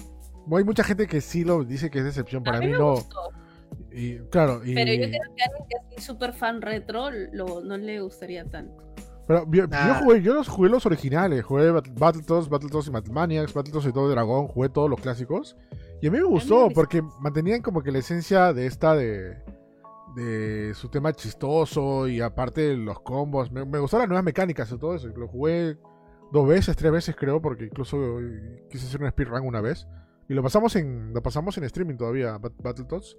Hay 0.56 0.64
mucha 0.64 0.82
gente 0.84 1.06
que 1.06 1.20
sí 1.20 1.44
lo 1.44 1.64
dice 1.64 1.90
que 1.90 1.98
es 1.98 2.04
decepción. 2.04 2.42
Para 2.42 2.58
a 2.58 2.60
mí, 2.60 2.66
mí 2.66 2.72
me 2.72 2.78
no. 2.78 2.92
gustó, 2.92 3.16
Y, 3.92 4.16
claro, 4.30 4.60
y, 4.64 4.74
pero 4.74 4.92
yo 4.92 5.08
creo 5.08 5.34
que 5.36 5.42
a 5.42 5.46
alguien 5.58 5.88
que 5.90 5.96
es 5.96 6.04
súper 6.04 6.32
fan 6.32 6.62
retro 6.62 7.10
lo, 7.32 7.60
no 7.62 7.76
le 7.76 8.00
gustaría 8.00 8.44
tanto. 8.44 8.82
pero 9.26 9.44
yo, 9.50 9.66
yo 9.66 9.94
jugué, 10.02 10.22
yo 10.22 10.34
los 10.34 10.48
jugué 10.48 10.70
los 10.70 10.86
originales. 10.86 11.44
Jugué 11.44 11.70
Bat- 11.70 11.88
Battletoads, 11.98 12.48
Battletoads 12.48 12.88
y 12.88 12.90
Battlemaniacs, 12.90 13.52
Battletoads 13.52 13.86
y 13.86 13.92
todo 13.92 14.08
Dragón. 14.08 14.48
Jugué 14.48 14.68
todos 14.68 14.88
los 14.88 15.00
clásicos. 15.00 15.56
Y 16.00 16.06
a 16.06 16.10
mí 16.10 16.18
me 16.18 16.24
gustó 16.24 16.62
gustó. 16.62 16.74
porque 16.74 17.02
mantenían 17.20 17.60
como 17.60 17.82
que 17.82 17.90
la 17.92 17.98
esencia 17.98 18.52
de 18.52 18.66
esta 18.66 18.94
de 18.94 19.36
de 20.16 20.72
su 20.74 20.88
tema 20.88 21.12
chistoso 21.12 22.08
y 22.08 22.20
aparte 22.20 22.74
los 22.74 23.00
combos. 23.00 23.52
Me, 23.52 23.64
me 23.64 23.78
gustaron 23.78 24.02
las 24.02 24.08
nuevas 24.08 24.24
mecánicas 24.24 24.72
y 24.72 24.78
todo 24.78 24.94
eso. 24.94 25.08
Lo 25.08 25.28
jugué 25.28 25.76
dos 26.32 26.48
veces, 26.48 26.74
tres 26.76 26.90
veces 26.90 27.14
creo, 27.16 27.40
porque 27.42 27.64
incluso 27.66 28.18
eh, 28.20 28.64
quise 28.70 28.86
hacer 28.86 29.02
un 29.02 29.10
speedrun 29.10 29.46
una 29.46 29.60
vez. 29.60 29.86
Y 30.28 30.34
lo 30.34 30.42
pasamos 30.42 30.76
en 30.76 31.12
lo 31.14 31.22
pasamos 31.22 31.56
en 31.58 31.64
streaming 31.64 31.96
todavía, 31.96 32.36
Bat- 32.38 32.60
Battletoads. 32.62 33.16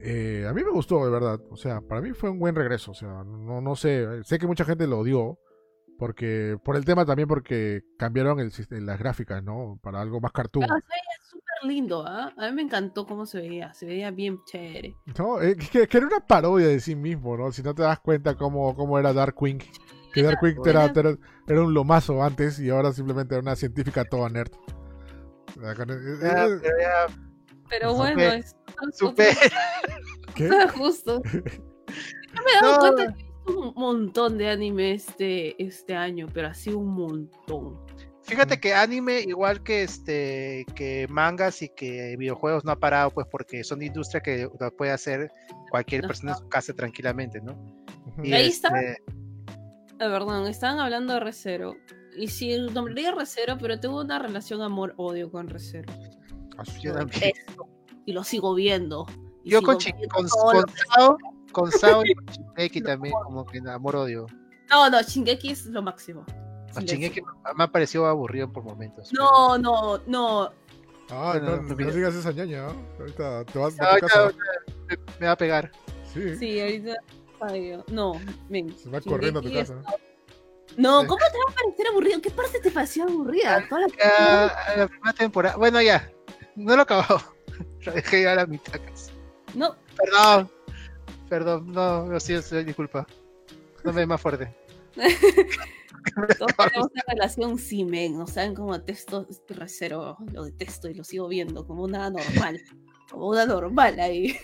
Eh, 0.00 0.46
a 0.48 0.52
mí 0.52 0.62
me 0.62 0.70
gustó, 0.70 1.04
de 1.04 1.10
verdad. 1.10 1.40
O 1.50 1.56
sea, 1.56 1.80
para 1.80 2.00
mí 2.00 2.12
fue 2.12 2.30
un 2.30 2.38
buen 2.38 2.54
regreso. 2.54 2.90
O 2.90 2.94
sea, 2.94 3.24
no, 3.24 3.60
no 3.60 3.76
sé. 3.76 4.22
Sé 4.24 4.38
que 4.38 4.46
mucha 4.46 4.64
gente 4.64 4.86
lo 4.86 4.98
odió. 4.98 5.38
Porque, 5.96 6.58
por 6.64 6.74
el 6.74 6.84
tema 6.84 7.06
también, 7.06 7.28
porque 7.28 7.82
cambiaron 7.96 8.40
el, 8.40 8.50
las 8.84 8.98
gráficas, 8.98 9.44
¿no? 9.44 9.78
Para 9.80 10.00
algo 10.00 10.20
más 10.20 10.32
cartoon. 10.32 10.66
Pero 10.66 10.80
se 10.80 10.86
veía 10.88 11.30
súper 11.30 11.70
lindo, 11.70 12.04
¿ah? 12.04 12.32
A 12.36 12.48
mí 12.48 12.56
me 12.56 12.62
encantó 12.62 13.06
cómo 13.06 13.26
se 13.26 13.38
veía, 13.38 13.72
se 13.74 13.86
veía 13.86 14.10
bien 14.10 14.40
chévere. 14.44 14.96
No, 15.16 15.40
eh, 15.40 15.56
que, 15.56 15.86
que 15.86 15.96
era 15.96 16.06
una 16.08 16.18
parodia 16.26 16.66
de 16.66 16.80
sí 16.80 16.96
mismo, 16.96 17.36
¿no? 17.36 17.52
Si 17.52 17.62
no 17.62 17.76
te 17.76 17.82
das 17.82 18.00
cuenta 18.00 18.34
cómo, 18.34 18.74
cómo 18.74 18.98
era 18.98 19.12
Darkwing. 19.12 19.60
Que 20.12 20.22
Darkwing 20.24 20.56
era, 20.66 20.86
era, 20.86 21.16
era 21.46 21.62
un 21.62 21.72
lomazo 21.72 22.24
antes 22.24 22.58
y 22.58 22.70
ahora 22.70 22.92
simplemente 22.92 23.34
era 23.36 23.42
una 23.42 23.54
científica 23.54 24.04
toda 24.04 24.28
nerd. 24.28 24.50
Con- 25.54 25.90
eh, 25.90 26.18
Ya, 26.22 26.46
eh, 26.46 26.58
pero 26.62 26.78
ya, 26.80 27.06
Pero 27.70 27.88
Ajá. 27.90 27.96
bueno, 27.98 28.22
es 28.22 28.56
supe. 28.92 29.28
¿Qué? 30.34 30.50
justo. 30.76 31.22
Yo 31.32 32.42
me 32.42 32.50
he 32.50 32.60
dado 32.62 32.72
No. 32.74 32.78
cuenta 32.80 33.14
que 33.14 33.20
he 33.22 33.24
visto 33.24 33.60
un 33.60 33.74
montón 33.74 34.38
de 34.38 34.48
anime 34.50 34.92
este, 34.94 35.62
este 35.62 35.94
año, 35.94 36.26
pero 36.32 36.48
así 36.48 36.70
un 36.70 36.88
montón. 36.94 37.78
Fíjate 38.22 38.58
que 38.58 38.72
anime, 38.74 39.20
igual 39.20 39.62
que 39.62 39.82
este, 39.82 40.64
que 40.74 41.06
mangas 41.10 41.60
y 41.60 41.68
que 41.68 42.16
videojuegos 42.18 42.64
no 42.64 42.72
ha 42.72 42.76
parado, 42.80 43.10
pues 43.10 43.26
porque 43.30 43.62
son 43.62 43.82
industria 43.82 44.22
que 44.22 44.48
lo 44.58 44.74
puede 44.74 44.92
hacer 44.92 45.30
cualquier 45.70 46.06
persona 46.06 46.32
en 46.32 46.38
su 46.38 46.48
casa 46.48 46.72
tranquilamente, 46.72 47.40
¿no? 47.42 47.54
Y 48.22 48.32
Ahí 48.32 48.48
está. 48.48 48.68
este, 48.80 49.02
Ah, 50.00 50.08
perdón, 50.10 50.46
estaban 50.48 50.80
hablando 50.80 51.12
de 51.14 51.20
Recero. 51.20 51.76
Y 52.16 52.28
sí, 52.28 52.56
nombraría 52.72 53.12
Recero, 53.12 53.56
pero 53.58 53.78
tengo 53.80 54.00
una 54.00 54.18
relación 54.18 54.62
amor-odio 54.62 55.30
con 55.30 55.48
Recero. 55.48 55.92
Ah, 56.56 56.64
su 56.64 56.80
yo 56.80 56.94
también. 56.94 57.32
Y 58.06 58.12
lo 58.12 58.22
sigo 58.24 58.54
viendo. 58.54 59.06
y 59.42 59.50
Yo 59.50 59.58
sigo 59.60 59.72
con, 59.72 59.78
viendo 59.78 60.08
con, 60.14 60.28
con 60.28 60.64
Sao, 60.94 61.18
con 61.52 61.72
Sao 61.72 62.02
y 62.04 62.14
con 62.14 62.26
Shingeki 62.56 62.80
también, 62.82 63.14
como 63.24 63.44
que 63.44 63.58
amor 63.68 63.96
odio. 63.96 64.26
No, 64.70 64.88
no, 64.90 65.00
Shingeki 65.02 65.50
es 65.50 65.66
lo 65.66 65.82
máximo. 65.82 66.24
A 66.74 66.80
Sí, 66.80 66.86
Shingeki 66.86 67.20
me 67.56 67.64
ha 67.64 67.68
parecido 67.70 68.06
aburrido 68.06 68.52
por 68.52 68.64
momentos. 68.64 69.12
No, 69.12 69.58
no, 69.58 69.98
no. 70.06 70.50
Bueno, 71.08 71.56
no, 71.56 71.62
no, 71.62 71.76
mira. 71.76 71.92
digas 71.92 72.14
esa 72.14 72.32
ñaña. 72.32 72.62
¿no? 72.66 72.74
Ahorita 72.98 73.44
te 73.44 73.58
vas 73.58 73.74
pero- 73.78 73.90
a 73.90 73.98
casa. 73.98 74.30
me, 74.88 74.96
me 75.20 75.26
va 75.26 75.32
a 75.32 75.36
pegar. 75.36 75.70
Sí, 76.12 76.36
Sí, 76.36 76.60
ahorita. 76.60 76.94
ay, 77.42 77.60
Dios. 77.60 77.84
No, 77.88 78.12
men. 78.48 78.76
se 78.76 78.88
va 78.88 79.00
corriendo 79.00 79.40
a 79.40 79.42
tu 79.42 79.52
casa. 79.52 79.74
es- 79.80 80.13
No. 80.76 81.06
¿cómo 81.06 81.18
te 81.18 81.38
va 81.38 81.52
a 81.52 81.54
parecer 81.54 81.86
aburrido? 81.88 82.20
¿Qué 82.20 82.30
parte 82.30 82.58
te 82.60 82.70
pareció 82.70 83.04
aburrida? 83.04 83.66
Toda 83.68 83.82
la- 83.82 84.88
primera 84.88 85.12
temporada. 85.12 85.56
Bueno, 85.56 85.80
ya. 85.82 86.10
No 86.56 86.74
lo 86.76 86.82
acabado. 86.82 87.20
Lo 87.84 87.92
dejé 87.92 88.22
ya 88.22 88.32
a 88.32 88.36
la 88.36 88.46
mitad 88.46 88.80
casi. 88.84 89.12
No, 89.54 89.76
Perdón. 89.96 90.50
Perdón, 91.28 91.72
no, 91.72 92.06
lo 92.06 92.18
siento, 92.20 92.62
disculpa. 92.62 93.06
No 93.84 93.92
me 93.92 94.06
más 94.06 94.20
fuerte. 94.20 94.54
todos 94.94 96.56
tenemos 96.56 96.90
una 96.92 97.02
relación 97.08 97.58
sí, 97.58 97.84
men. 97.84 98.18
No 98.18 98.26
saben 98.26 98.54
cómo 98.54 98.72
detesto 98.72 99.26
este 99.28 99.54
recero. 99.54 100.16
Lo 100.32 100.44
detesto 100.44 100.88
y 100.88 100.94
lo 100.94 101.04
sigo 101.04 101.28
viendo 101.28 101.66
como 101.66 101.84
una 101.84 102.10
normal. 102.10 102.60
Como 103.10 103.28
una 103.28 103.46
normal 103.46 104.00
ahí. 104.00 104.36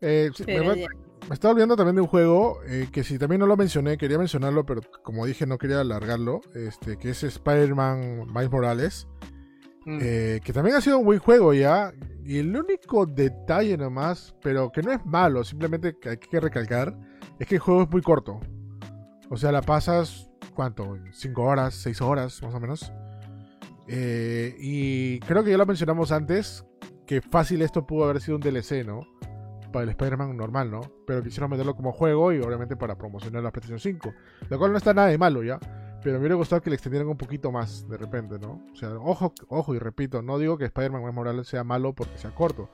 Eh, 0.00 0.30
sí, 0.34 0.44
me, 0.46 0.80
ya. 0.80 0.86
Me 1.28 1.34
estaba 1.34 1.52
olvidando 1.52 1.76
también 1.76 1.96
de 1.96 2.02
un 2.02 2.08
juego 2.08 2.60
eh, 2.66 2.88
que 2.90 3.04
si 3.04 3.18
también 3.18 3.40
no 3.40 3.46
lo 3.46 3.56
mencioné, 3.56 3.98
quería 3.98 4.18
mencionarlo, 4.18 4.64
pero 4.64 4.80
como 5.02 5.26
dije 5.26 5.46
no 5.46 5.58
quería 5.58 5.80
alargarlo, 5.80 6.40
este, 6.54 6.96
que 6.96 7.10
es 7.10 7.22
Spider-Man 7.22 8.26
Miles 8.34 8.50
Morales, 8.50 9.06
Mm. 9.88 9.98
eh, 10.02 10.40
que 10.44 10.52
también 10.52 10.76
ha 10.76 10.82
sido 10.82 10.98
un 10.98 11.06
buen 11.06 11.18
juego 11.18 11.54
ya, 11.54 11.94
y 12.22 12.38
el 12.38 12.54
único 12.54 13.06
detalle 13.06 13.78
nomás, 13.78 14.34
pero 14.42 14.70
que 14.70 14.82
no 14.82 14.92
es 14.92 15.04
malo, 15.06 15.44
simplemente 15.44 15.96
que 15.98 16.10
hay 16.10 16.16
que 16.18 16.40
recalcar, 16.40 16.94
es 17.38 17.46
que 17.46 17.54
el 17.54 17.60
juego 17.60 17.84
es 17.84 17.90
muy 17.90 18.02
corto. 18.02 18.38
O 19.30 19.36
sea, 19.38 19.50
la 19.50 19.62
pasas, 19.62 20.28
¿cuánto? 20.54 20.96
¿5 21.12 21.38
horas? 21.38 21.86
¿6 21.86 22.02
horas 22.02 22.42
más 22.42 22.54
o 22.54 22.60
menos? 22.60 22.92
Eh, 23.86 24.54
y 24.58 25.20
creo 25.20 25.42
que 25.42 25.52
ya 25.52 25.56
lo 25.56 25.64
mencionamos 25.64 26.12
antes, 26.12 26.66
que 27.06 27.22
fácil 27.22 27.62
esto 27.62 27.86
pudo 27.86 28.04
haber 28.04 28.20
sido 28.20 28.36
un 28.36 28.42
DLC, 28.42 28.84
¿no? 28.84 29.00
El 29.80 29.88
Spider-Man 29.90 30.36
normal, 30.36 30.70
¿no? 30.70 30.80
Pero 31.06 31.22
quisieron 31.22 31.50
meterlo 31.50 31.74
como 31.74 31.92
juego 31.92 32.32
y 32.32 32.40
obviamente 32.40 32.76
para 32.76 32.96
promocionar 32.96 33.42
la 33.42 33.50
PlayStation 33.50 33.78
5. 33.80 34.12
Lo 34.48 34.58
cual 34.58 34.72
no 34.72 34.78
está 34.78 34.94
nada 34.94 35.08
de 35.08 35.18
malo 35.18 35.42
ya. 35.42 35.58
Pero 36.02 36.14
me 36.14 36.20
hubiera 36.20 36.36
gustado 36.36 36.62
que 36.62 36.70
le 36.70 36.74
extendieran 36.76 37.08
un 37.08 37.16
poquito 37.16 37.50
más 37.50 37.88
de 37.88 37.96
repente, 37.96 38.38
¿no? 38.38 38.64
O 38.72 38.76
sea, 38.76 38.90
ojo, 38.94 39.32
ojo 39.48 39.74
y 39.74 39.78
repito, 39.80 40.22
no 40.22 40.38
digo 40.38 40.56
que 40.56 40.64
Spider-Man 40.66 41.00
Miles 41.02 41.14
Morales 41.14 41.48
sea 41.48 41.64
malo 41.64 41.92
porque 41.92 42.16
sea 42.18 42.30
corto. 42.34 42.70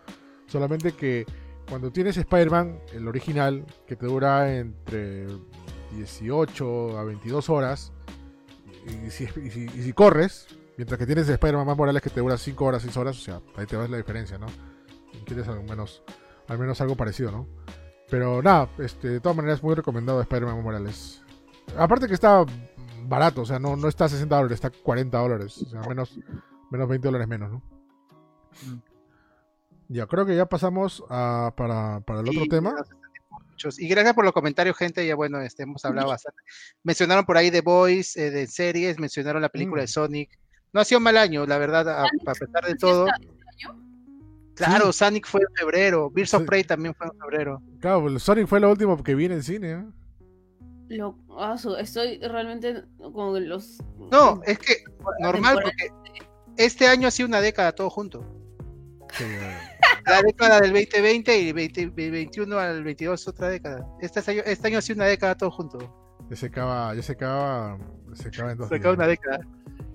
Solamente 0.46 0.92
que 0.92 1.24
cuando 1.68 1.90
tienes 1.90 2.16
Spider-Man, 2.18 2.78
el 2.92 3.08
original, 3.08 3.64
que 3.86 3.96
te 3.96 4.04
dura 4.06 4.54
entre 4.56 5.26
18 5.96 6.98
a 6.98 7.04
22 7.04 7.48
horas, 7.50 7.92
y 8.86 9.10
si, 9.10 9.24
y 9.24 9.50
si- 9.50 9.92
corres, 9.94 10.46
mientras 10.76 10.98
que 10.98 11.06
tienes 11.06 11.26
Spider-Man 11.28 11.76
Morales 11.76 12.02
que 12.02 12.10
te 12.10 12.20
dura 12.20 12.36
5 12.36 12.64
horas, 12.64 12.82
6 12.82 12.96
horas, 12.98 13.16
o 13.16 13.20
sea, 13.20 13.40
ahí 13.56 13.64
te 13.66 13.76
ves 13.76 13.88
la 13.88 13.96
diferencia, 13.96 14.36
¿no? 14.36 14.46
Quieres 15.24 15.48
al 15.48 15.62
menos, 15.64 16.02
al 16.48 16.58
menos 16.58 16.80
algo 16.80 16.96
parecido, 16.96 17.30
¿no? 17.30 17.48
Pero 18.10 18.42
nada, 18.42 18.68
este, 18.78 19.08
de 19.08 19.20
todas 19.20 19.36
maneras, 19.36 19.62
muy 19.62 19.74
recomendado 19.74 20.20
Spider-Man 20.20 20.62
Morales. 20.62 21.22
Aparte 21.76 22.06
que 22.06 22.14
está 22.14 22.44
barato, 23.06 23.42
o 23.42 23.46
sea, 23.46 23.58
no, 23.58 23.76
no 23.76 23.88
está 23.88 24.04
a 24.04 24.08
60 24.08 24.34
dólares, 24.36 24.56
está 24.56 24.68
a 24.68 24.82
40 24.82 25.18
dólares, 25.18 25.58
o 25.62 25.66
sea, 25.68 25.80
menos, 25.82 26.18
menos 26.70 26.88
20 26.88 27.08
dólares 27.08 27.28
menos, 27.28 27.50
¿no? 27.50 27.62
Ya, 29.88 30.06
creo 30.06 30.24
que 30.26 30.36
ya 30.36 30.46
pasamos 30.46 31.04
a, 31.10 31.52
para, 31.56 32.00
para 32.00 32.20
el 32.20 32.28
otro 32.28 32.42
Sí, 32.42 32.48
tema. 32.48 32.74
Y 33.78 33.88
gracias 33.88 34.14
por 34.14 34.24
los 34.24 34.32
comentarios, 34.34 34.76
gente. 34.76 35.06
Ya 35.06 35.14
bueno, 35.14 35.40
este, 35.40 35.62
hemos 35.62 35.84
hablado 35.84 36.08
bastante. 36.08 36.40
Mencionaron 36.82 37.24
por 37.24 37.36
ahí 37.36 37.50
The 37.50 37.60
Boys, 37.60 38.16
eh, 38.16 38.30
de 38.30 38.46
series, 38.46 38.98
mencionaron 38.98 39.42
la 39.42 39.48
película 39.48 39.82
Mm. 39.82 39.84
de 39.84 39.88
Sonic. 39.88 40.38
No 40.72 40.80
ha 40.80 40.84
sido 40.84 41.00
mal 41.00 41.16
año, 41.16 41.46
la 41.46 41.58
verdad, 41.58 41.88
a, 41.88 42.02
a 42.04 42.32
pesar 42.34 42.64
de 42.64 42.72
¿Sí 42.72 42.78
todo. 42.78 43.06
año? 43.06 43.30
Claro, 44.54 44.92
Sonic 44.92 45.26
fue 45.26 45.40
en 45.40 45.54
febrero, 45.54 46.10
Birds 46.10 46.34
of. 46.34 46.44
Prey 46.44 46.64
también 46.64 46.94
fue 46.94 47.06
en 47.06 47.18
febrero. 47.18 47.62
Claro, 47.80 48.06
el 48.08 48.20
Sonic 48.20 48.46
fue 48.46 48.60
lo 48.60 48.70
último 48.70 49.02
que 49.02 49.14
vi 49.14 49.24
en 49.26 49.32
el 49.32 49.42
cine, 49.42 49.72
¿eh? 49.72 49.84
Lo, 50.88 51.18
ah, 51.38 51.56
estoy 51.78 52.18
realmente 52.18 52.84
con 52.98 53.48
los. 53.48 53.78
No, 54.12 54.40
es 54.44 54.58
que 54.58 54.84
normal, 55.20 55.56
temporada. 55.56 55.62
porque 55.62 56.62
este 56.62 56.86
año 56.86 57.08
ha 57.08 57.10
sido 57.10 57.26
una 57.28 57.40
década 57.40 57.72
todo 57.72 57.90
junto. 57.90 58.20
Sí, 59.14 59.24
La 60.06 60.22
década 60.22 60.60
del 60.60 60.72
2020 60.72 61.38
y 61.38 61.52
20 61.52 61.86
21 61.90 62.58
al 62.58 62.84
22 62.84 63.20
es 63.20 63.28
otra 63.28 63.48
década. 63.48 63.86
Este 64.00 64.20
año, 64.30 64.42
este 64.44 64.66
año 64.68 64.78
ha 64.78 64.82
sido 64.82 64.96
una 64.96 65.06
década 65.06 65.34
todo 65.36 65.50
junto. 65.50 65.78
ya 66.28 66.36
se 66.36 66.46
acaba, 66.46 66.94
ya 66.94 67.02
se 67.02 67.12
acaba, 67.12 67.78
se 68.12 68.28
acaba 68.28 68.52
en 68.52 68.58
dos 68.58 68.68
Se 68.68 68.74
acaba 68.76 68.94
días. 68.94 68.98
una 68.98 69.06
década. 69.08 69.40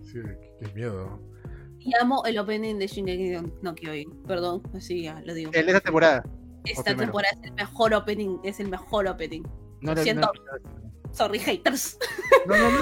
Sí, 0.01 0.19
qué 0.59 0.73
miedo. 0.73 1.19
Y 1.79 1.93
amo 1.99 2.23
el 2.25 2.37
opening 2.37 2.75
de 2.77 2.87
Shingeki 2.87 3.29
no- 3.29 3.51
no 3.61 3.75
Kyojin. 3.75 4.11
Perdón, 4.27 4.61
así 4.75 5.03
ya 5.03 5.21
lo 5.25 5.33
digo. 5.33 5.51
En 5.53 5.67
esta 5.67 5.79
temporada. 5.81 6.23
Esta 6.65 6.95
temporada 6.95 7.33
es 7.41 7.47
el 7.49 7.53
mejor 7.53 7.93
opening. 7.93 8.37
Es 8.43 8.59
el 8.59 8.67
mejor 8.69 9.07
opening. 9.07 9.43
No, 9.81 9.93
le- 9.93 10.03
Siento- 10.03 10.31
no- 10.33 10.79
Sorry, 11.13 11.39
haters. 11.39 11.97
no, 12.45 12.55
no, 12.57 12.69
no. 12.71 12.79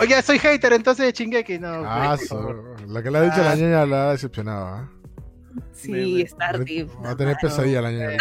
Oye, 0.00 0.20
soy 0.22 0.38
hater 0.38 0.72
entonces 0.72 1.06
de 1.06 1.12
Chingeki, 1.12 1.58
no. 1.58 1.68
Ah, 1.86 2.16
favor. 2.28 2.80
la 2.88 3.02
que 3.02 3.10
le 3.10 3.18
ha 3.18 3.22
dicho 3.22 3.36
la 3.42 3.52
Ah. 3.52 3.56
ñaña 3.56 3.86
la 3.86 4.08
ha 4.08 4.12
decepcionado, 4.12 4.66
¿ah? 4.66 4.90
Sí, 5.72 5.92
Me- 5.92 6.06
me- 6.22 6.26
Stardew. 6.26 6.88
Va 7.04 7.10
a 7.10 7.16
tener 7.16 7.36
pesadilla 7.40 7.82
la 7.82 7.92
ñaña. 7.92 8.16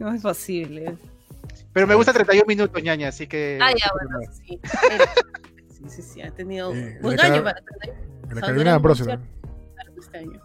No 0.00 0.12
es 0.12 0.20
posible. 0.22 0.98
Pero 1.72 1.86
me 1.86 1.94
gusta 1.94 2.12
31 2.12 2.44
minutos, 2.46 2.82
ñaña, 2.82 3.08
así 3.08 3.26
que. 3.26 3.58
Ah, 3.62 3.70
ya, 3.70 3.90
bueno, 3.92 4.32
sí. 4.32 4.60
Sí, 5.84 5.88
sí, 5.88 6.02
sí, 6.02 6.22
ha 6.22 6.30
tenido 6.32 6.74
y 6.74 6.98
buen 7.00 7.20
año 7.20 7.42
para 7.44 7.60
En 8.28 8.34
la 8.34 8.40
Carolina 8.40 8.74
Ambrosio. 8.74 9.06
este 9.98 10.18
año. 10.18 10.40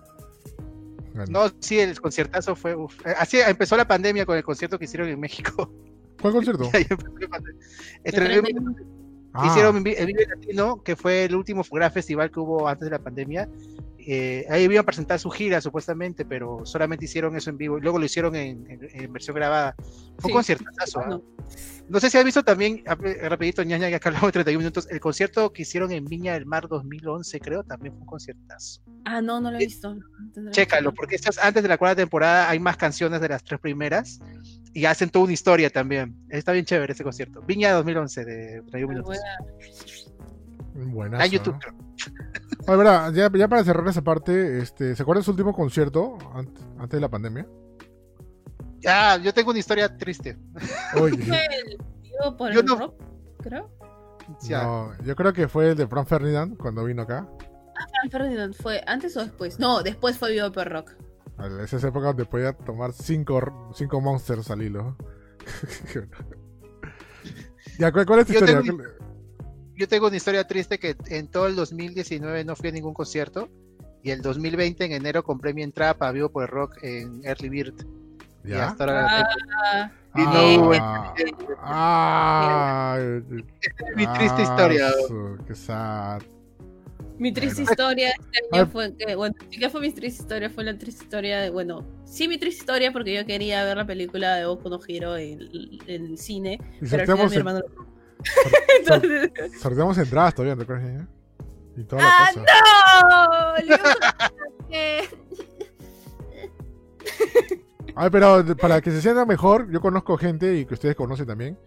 ¿no? 1.30 1.44
Sí, 1.60 1.80
el 1.80 2.00
conciertazo 2.00 2.56
fue. 2.56 2.76
uf. 2.76 3.06
Eh, 3.06 3.14
Así 3.18 3.40
empezó 3.40 3.78
la 3.78 3.88
pandemia 3.88 4.26
con 4.26 4.36
el 4.38 4.44
concierto 4.44 4.78
que 4.80 4.86
hicieron 4.86 5.10
en 5.10 5.20
México. 5.20 5.72
¿Cuál 6.22 6.34
concierto? 6.34 6.70
Ahí 6.74 6.86
empezó 6.90 7.12
la 7.20 7.28
pandemia. 7.28 7.62
El 8.04 8.14
Entre- 8.16 8.42
31. 8.42 8.76
Ah, 9.36 9.48
Hicieron 9.48 9.78
el 9.78 9.84
Vive 10.06 10.28
Latino, 10.28 10.84
que 10.84 10.96
fue 10.96 11.26
el 11.26 11.36
último 11.36 11.64
gran 11.72 11.92
festival 11.92 12.30
que 12.30 12.40
hubo 12.40 12.68
antes 12.68 12.86
de 12.86 12.92
la 12.92 13.00
pandemia. 13.00 13.50
Eh, 13.98 14.46
ahí 14.50 14.64
iban 14.66 14.78
a 14.78 14.84
presentar 14.84 15.18
su 15.18 15.32
gira, 15.32 15.60
supuestamente, 15.60 16.24
pero 16.24 16.66
solamente 16.66 17.06
hicieron 17.06 17.36
eso 17.36 17.50
en 17.50 17.58
vivo. 17.58 17.78
Y 17.80 17.82
luego 17.82 17.98
lo 17.98 18.06
hicieron 18.06 18.36
en, 18.36 18.70
en- 18.70 18.90
en 18.92 19.12
versión 19.14 19.36
grabada. 19.36 19.74
Fue 20.20 20.26
Sí. 20.26 20.28
un 20.28 20.34
conciertazo. 20.34 21.00
¿ah? 21.00 21.20
No. 21.90 22.00
Sé 22.00 22.10
si 22.10 22.18
has 22.18 22.24
visto 22.26 22.44
también, 22.44 22.84
ap- 22.88 23.02
rapidito, 23.24 23.62
ñaña, 23.64 23.90
ya 23.90 24.00
que 24.00 24.08
hablamos 24.08 24.28
de 24.30 24.32
31 24.34 24.60
minutos, 24.60 24.88
el 24.90 25.00
concierto 25.00 25.52
que 25.52 25.64
hicieron 25.64 25.92
en 25.92 26.06
Viña 26.06 26.34
del 26.34 26.46
Mar 26.46 26.68
2011, 26.68 27.40
creo, 27.40 27.64
también 27.64 27.94
fue 27.94 28.02
un 28.02 28.08
conciertazo. 28.08 28.82
Ah, 29.06 29.22
no, 29.22 29.40
no 29.42 29.52
lo 29.52 29.58
he 29.58 29.66
visto. 29.66 29.96
Chécalo, 30.52 30.94
porque 30.94 31.16
estas, 31.16 31.38
antes 31.38 31.62
de 31.64 31.70
la 31.70 31.78
cuarta 31.78 31.98
temporada 32.02 32.50
hay 32.50 32.60
más 32.60 32.78
canciones 32.78 33.20
de 33.22 33.30
las 33.30 33.44
tres 33.44 33.60
primeras 33.60 34.20
y 34.74 34.86
hacen 34.86 35.10
toda 35.10 35.26
una 35.26 35.34
historia 35.34 35.70
también. 35.70 36.16
Está 36.30 36.52
bien 36.54 36.66
chévere 36.66 36.94
ese 36.94 37.04
concierto. 37.04 37.42
Viña 37.42 37.72
2011 37.74 38.26
de 38.26 38.62
31 38.72 38.88
Muy 38.88 38.88
minutos. 38.96 39.18
buena. 40.74 40.94
buenazo, 40.94 41.24
Ah, 41.24 41.28
YouTube, 41.28 41.58
creo. 41.60 41.76
Verdad, 42.78 43.14
ya, 43.14 43.30
ya 43.38 43.48
para 43.48 43.64
cerrar 43.64 43.88
esa 43.88 44.02
parte, 44.02 44.60
este, 44.60 44.96
¿se 44.96 45.02
acuerdan 45.04 45.22
de 45.22 45.26
su 45.26 45.32
último 45.32 45.54
concierto 45.54 46.18
ant- 46.34 46.58
antes 46.78 46.92
de 46.98 47.02
la 47.02 47.10
pandemia? 47.10 47.46
Ah, 48.88 49.18
yo 49.22 49.34
tengo 49.34 49.52
una 49.52 49.60
historia 49.60 49.96
triste. 49.98 50.38
Oye, 51.00 51.18
¿Fue 51.24 51.46
el 51.46 51.78
tío 52.02 52.38
por 52.38 52.52
Yo 52.52 52.60
el 52.62 52.66
no- 52.66 52.76
rock? 52.80 53.02
Creo. 53.42 53.70
Ya. 54.44 54.64
no, 54.64 54.92
yo 55.04 55.16
creo 55.16 55.34
que 55.34 55.48
fue 55.50 55.72
el 55.72 55.76
de 55.78 55.86
Fran 55.88 56.06
Ferdinand 56.08 56.58
cuando 56.58 56.84
vino 56.86 57.02
acá. 57.02 57.28
Frank 57.76 58.12
Ferdinand 58.12 58.54
fue 58.54 58.82
antes 58.88 59.18
o 59.18 59.22
después. 59.22 59.60
No, 59.60 59.84
después 59.84 60.18
fue 60.18 60.32
Vivo 60.32 60.52
por 60.52 60.70
Rock. 60.70 60.92
Esa 61.62 61.78
es 61.78 61.84
época 61.84 62.08
donde 62.08 62.26
podía 62.26 62.54
tomar 62.54 62.94
cinco, 62.94 63.72
cinco 63.76 64.00
monsters 64.00 64.50
al 64.52 64.62
hilo. 64.62 64.96
ya, 67.80 67.92
¿cuál, 67.92 68.06
cuál 68.06 68.20
es 68.20 68.28
tu 68.28 68.34
Yo 68.34 68.40
historia? 68.40 68.62
tengo- 68.62 68.84
Yo 69.76 69.88
tengo 69.88 70.08
una 70.08 70.16
historia 70.18 70.48
triste 70.48 70.80
que 70.80 70.96
en 71.08 71.28
todo 71.30 71.48
el 71.48 71.56
2019 71.56 72.46
no 72.46 72.56
fui 72.56 72.70
a 72.70 72.72
ningún 72.72 72.94
concierto 72.94 73.50
y 74.04 74.12
el 74.12 74.22
2020 74.22 74.86
en 74.86 74.92
enero 74.92 75.24
compré 75.24 75.54
mi 75.54 75.64
entrada 75.64 75.96
para 75.98 76.12
Vivo 76.12 76.30
por 76.32 76.44
el 76.44 76.50
Rock 76.50 76.78
en 76.84 77.26
Early 77.26 77.50
Bird. 77.50 77.86
Y 78.46 78.50
¿Ya? 78.50 78.68
hasta 78.68 78.84
ahora 78.84 79.28
Ah, 79.66 79.92
y 80.16 80.22
no 80.22 80.32
Ah, 80.32 80.58
hubo- 80.60 80.74
ah, 81.60 82.98
mi 83.96 84.06
triste 84.08 84.42
ah, 84.42 84.44
historia. 84.44 84.92
su- 85.08 85.38
qué 85.48 85.56
sad. 85.56 86.22
mi 87.18 87.32
triste 87.32 87.62
Bueno. 87.62 87.72
historia 87.72 88.10
este 88.10 88.40
año 88.52 88.68
fue 88.68 88.96
que, 88.96 89.16
bueno, 89.16 89.36
sí 89.50 89.60
que 89.60 89.70
fue 89.70 89.82
mi 89.82 89.92
triste 89.92 90.22
historia, 90.24 90.50
fue 90.50 90.64
la 90.64 90.78
triste 90.78 91.04
historia 91.04 91.40
de, 91.42 91.50
bueno, 91.50 91.86
sí 92.06 92.28
mi 92.28 92.38
triste 92.38 92.60
historia 92.62 92.92
porque 92.92 93.14
yo 93.16 93.26
quería 93.26 93.64
ver 93.64 93.78
la 93.78 93.86
película 93.88 94.36
de 94.36 94.46
Boku 94.46 94.70
no 94.70 94.80
Hero 94.88 95.16
en, 95.18 95.42
en 95.88 96.06
el 96.08 96.18
cine, 96.18 96.60
Y 96.82 96.88
pero 96.90 97.02
al 97.04 97.08
final 97.08 97.08
sorteamos, 97.08 97.32
mi 97.32 97.36
en- 97.36 97.40
hermano 97.40 97.60
sor- 98.86 99.02
Entonces, 99.06 99.62
sorteamos 99.62 99.98
entradas 99.98 100.36
todavía, 100.36 100.56
¿te 100.56 100.64
acuerdas? 100.64 100.90
eh? 100.90 101.08
Y 101.78 101.84
toda 101.86 102.02
la 102.04 102.10
¡Ah, 102.12 102.30
cosa. 102.34 102.46
no! 103.10 103.64
Le 107.96 108.02
iba 108.02 108.02
a- 108.02 108.04
Ay, 108.06 108.10
pero 108.12 108.44
para 108.58 108.82
que 108.82 108.92
se 108.92 109.02
sienta 109.02 109.26
mejor, 109.26 109.70
yo 109.72 109.82
conozco 109.82 110.18
gente 110.18 110.56
y 110.58 110.66
que 110.66 110.74
ustedes 110.74 110.96
conocen 110.96 111.26
también, 111.26 111.58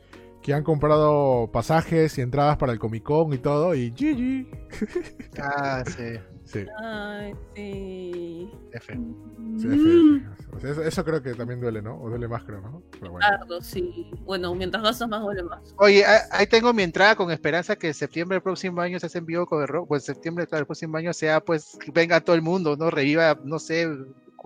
que 0.43 0.55
han 0.55 0.63
comprado 0.63 1.51
pasajes 1.53 2.17
y 2.19 2.21
entradas 2.21 2.57
para 2.57 2.73
el 2.73 2.79
Comic 2.79 3.03
Con 3.03 3.33
y 3.33 3.39
todo, 3.39 3.75
y 3.75 3.91
GG. 3.91 4.47
Ah, 5.41 5.83
sí. 5.87 6.19
Sí, 6.45 6.65
Ay, 6.79 7.35
sí. 7.57 8.51
F. 8.73 8.93
sí, 8.95 8.99
Mm, 8.99 9.73
F, 9.73 9.75
F. 9.75 10.57
O 10.57 10.61
sea, 10.61 10.71
eso, 10.71 10.83
eso 10.83 11.05
creo 11.05 11.21
que 11.21 11.35
también 11.35 11.61
duele, 11.61 11.83
¿no? 11.83 12.01
O 12.01 12.09
duele 12.09 12.29
más, 12.29 12.45
creo, 12.45 12.61
¿no? 12.61 12.83
Pero 13.01 13.11
bueno. 13.11 13.27
Claro, 13.27 13.61
sí. 13.61 14.11
Bueno, 14.25 14.55
mientras 14.55 14.81
gastas 14.85 15.09
más, 15.09 15.23
duele 15.23 15.43
más. 15.43 15.75
Oye, 15.79 16.05
ah, 16.05 16.21
ahí 16.31 16.47
tengo 16.47 16.73
mi 16.73 16.85
entrada 16.85 17.17
con 17.17 17.33
esperanza 17.33 17.75
que 17.75 17.89
en 17.89 17.95
septiembre 17.95 18.37
del 18.37 18.43
próximo 18.45 18.81
año 18.81 19.01
se 19.01 19.07
hace 19.07 19.19
en 19.19 19.27
vivo 19.27 19.45
con 19.47 19.61
el 19.61 19.67
rock. 19.67 19.89
Pues 19.89 20.05
septiembre 20.05 20.47
del 20.49 20.67
próximo 20.67 20.97
año 20.97 21.13
sea, 21.13 21.41
pues, 21.41 21.77
venga 21.93 22.21
todo 22.21 22.37
el 22.37 22.43
mundo, 22.43 22.77
¿no? 22.77 22.91
Reviva, 22.91 23.37
no 23.43 23.59
sé, 23.59 23.89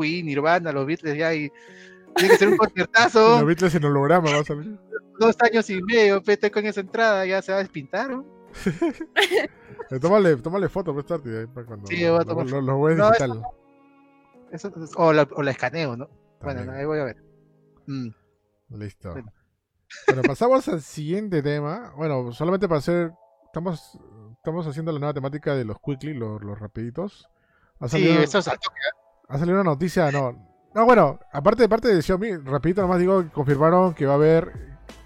Queen, 0.01 0.27
Nirvana, 0.27 0.73
los 0.73 0.87
Beatles 0.87 1.17
ya 1.19 1.35
y 1.35 1.51
tiene 2.17 2.33
que 2.33 2.39
ser 2.39 2.49
un 2.49 2.57
conciertazo. 2.57 3.21
Los 3.39 3.47
Beatles 3.47 3.75
en 3.75 3.85
holograma 3.85 4.31
va 4.31 4.39
a 4.41 4.45
salir. 4.45 4.79
Dos 5.19 5.37
años 5.41 5.69
y 5.71 5.83
medio, 5.83 6.23
pete 6.23 6.51
con 6.51 6.65
esa 6.67 6.81
entrada, 6.81 7.27
ya 7.27 7.43
se 7.43 7.53
va 7.53 7.59
a 7.59 7.63
despintar, 7.63 8.11
¿no? 8.11 8.25
Eh, 9.91 9.99
tómale, 10.01 10.37
tómale 10.37 10.69
foto, 10.69 10.93
pues, 10.95 11.11
ahí 11.11 11.47
para 11.47 11.67
cuando 11.67 11.87
Sí, 11.87 12.01
yo 12.01 12.13
voy 12.13 12.23
a 12.23 12.25
lo, 12.25 12.27
tomar 12.27 12.47
lo, 12.47 12.61
lo 12.61 12.77
voy 12.77 12.93
a 12.93 12.97
No, 12.97 13.07
digital. 13.09 13.43
Eso- 14.53 14.73
o, 14.97 15.13
la, 15.13 15.29
o 15.33 15.43
la 15.43 15.51
escaneo, 15.51 15.97
¿no? 15.97 16.09
Bueno, 16.41 16.73
ahí 16.73 16.85
voy 16.85 16.99
a 16.99 17.05
ver. 17.05 17.17
Mm. 17.87 18.09
Listo. 18.71 19.13
Bueno. 19.13 19.33
Bueno, 20.07 20.23
pasamos 20.23 20.69
al 20.69 20.81
siguiente 20.81 21.43
tema. 21.43 21.93
Bueno, 21.97 22.33
solamente 22.33 22.69
para 22.69 22.79
hacer. 22.79 23.13
Estamos, 23.47 23.99
estamos 24.37 24.67
haciendo 24.67 24.93
la 24.93 25.01
nueva 25.01 25.15
temática 25.15 25.55
de 25.55 25.65
los 25.65 25.79
quickly, 25.81 26.15
los, 26.15 26.41
los 26.43 26.59
rapiditos. 26.59 27.29
Ha 27.81 27.89
Sí, 27.89 28.09
eso 28.09 28.39
es 28.39 28.49
al 28.49 28.59
toque. 28.61 28.79
Ha 29.31 29.39
salido 29.39 29.61
una 29.61 29.71
noticia, 29.71 30.11
no. 30.11 30.35
No, 30.75 30.85
bueno, 30.85 31.19
aparte 31.33 31.63
de 31.63 31.69
parte 31.69 31.89
de 31.89 32.03
Xiaomi, 32.03 32.37
rapidito 32.37 32.83
nomás 32.83 32.99
digo 33.01 33.23
que 33.23 33.31
confirmaron 33.31 33.93
que 33.95 34.07
va 34.07 34.13
a 34.13 34.17
haber 34.17 34.53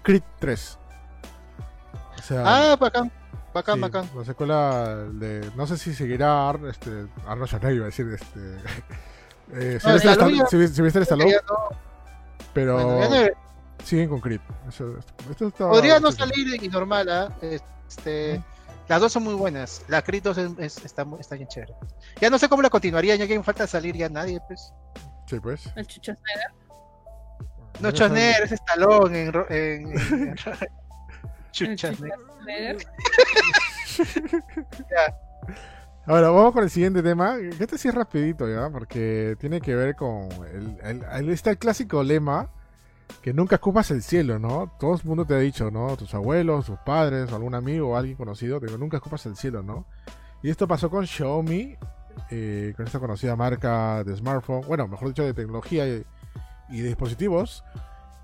Creed 0.03 0.21
3. 0.39 0.77
O 2.19 2.21
sea, 2.21 2.43
Ah, 2.73 2.77
para 2.77 2.99
acá. 3.01 3.11
bacán, 3.53 3.75
Sí, 3.75 3.81
bacán. 3.81 4.09
La 4.15 4.25
secuela 4.25 4.95
de. 5.13 5.49
No 5.55 5.65
sé 5.65 5.77
si 5.77 5.93
seguirá 5.93 6.49
Ar- 6.49 6.59
este, 6.69 7.07
Arnold 7.25 7.47
Schwarzenegger, 7.47 7.75
iba 7.75 7.85
a 7.85 7.87
decir. 7.87 8.07
Este, 8.13 8.39
eh, 9.53 9.79
No, 9.83 9.97
ya- 9.97 10.15
Syl- 10.47 10.67
Sylvester 10.69 11.01
Stallone, 11.03 11.35
pero 12.53 12.97
bueno, 12.97 13.27
siguen 13.83 14.09
con 14.09 14.19
Creed. 14.21 14.41
Eso- 14.67 14.97
esto 15.29 15.47
está- 15.47 15.69
podría 15.69 15.99
no 15.99 16.11
salir 16.11 16.63
y 16.63 16.67
normal, 16.69 17.09
¿ah? 17.09 17.29
Este, 17.41 18.41
las 18.87 19.01
dos 19.01 19.11
son 19.11 19.23
muy 19.23 19.33
buenas. 19.33 19.83
La 19.87 20.01
Creed 20.01 20.23
2 20.23 20.37
es- 20.37 20.51
es- 20.59 20.85
está, 20.85 21.03
bien 21.03 21.47
chévere. 21.47 21.73
Ya 22.21 22.29
no 22.29 22.37
sé 22.37 22.47
cómo 22.49 22.61
la 22.61 22.69
continuaría, 22.69 23.15
ya 23.15 23.27
que 23.27 23.37
me 23.37 23.43
falta 23.43 23.65
salir 23.67 23.95
ya 23.95 24.09
nadie, 24.09 24.39
pues. 24.47 24.71
Sí, 25.27 25.39
pues. 25.39 25.65
El. 25.75 25.87
No, 27.81 27.89
Schwarzenegger, 27.91 28.43
es 28.43 28.51
Stallone 28.53 29.21
en... 29.23 29.33
ro- 29.33 29.49
en, 29.49 29.91
en- 29.97 30.35
Snyder. 31.95 32.77
Ahora, 36.07 36.29
vamos 36.29 36.53
con 36.53 36.63
el 36.63 36.69
siguiente 36.69 37.01
tema. 37.01 37.37
Este 37.59 37.77
sí 37.79 37.87
es 37.87 37.95
rapidito 37.95 38.47
ya, 38.47 38.69
porque 38.69 39.35
tiene 39.39 39.59
que 39.59 39.73
ver 39.75 39.95
con 39.95 40.29
el, 40.53 40.77
el- 40.83 41.03
el- 41.03 41.29
está 41.29 41.49
el 41.49 41.57
clásico 41.57 42.03
lema 42.03 42.49
que 43.21 43.33
nunca 43.33 43.57
ocupas 43.57 43.91
el 43.91 44.01
cielo, 44.01 44.39
¿no? 44.39 44.71
Todo 44.79 44.95
el 44.95 45.01
mundo 45.03 45.25
te 45.25 45.33
ha 45.33 45.39
dicho, 45.39 45.71
¿no? 45.71 45.95
Tus 45.97 46.13
abuelos, 46.13 46.65
tus 46.65 46.79
padres, 46.79 47.31
o 47.31 47.35
algún 47.35 47.55
amigo 47.55 47.89
o 47.89 47.95
alguien 47.95 48.15
conocido, 48.15 48.59
te 48.59 48.67
digo, 48.67 48.77
nunca 48.77 48.97
ocupas 48.97 49.25
el 49.25 49.35
cielo, 49.35 49.63
¿no? 49.63 49.85
Y 50.43 50.49
esto 50.49 50.67
pasó 50.67 50.89
con 50.89 51.07
Xiaomi, 51.07 51.75
eh, 52.29 52.73
con 52.75 52.85
esta 52.85 52.99
conocida 52.99 53.35
marca 53.35 54.03
de 54.03 54.15
smartphone, 54.15 54.61
bueno, 54.67 54.87
mejor 54.87 55.07
dicho, 55.07 55.23
de 55.23 55.33
tecnología 55.33 55.87
y, 55.87 56.05
y 56.69 56.81
de 56.81 56.87
dispositivos, 56.87 57.63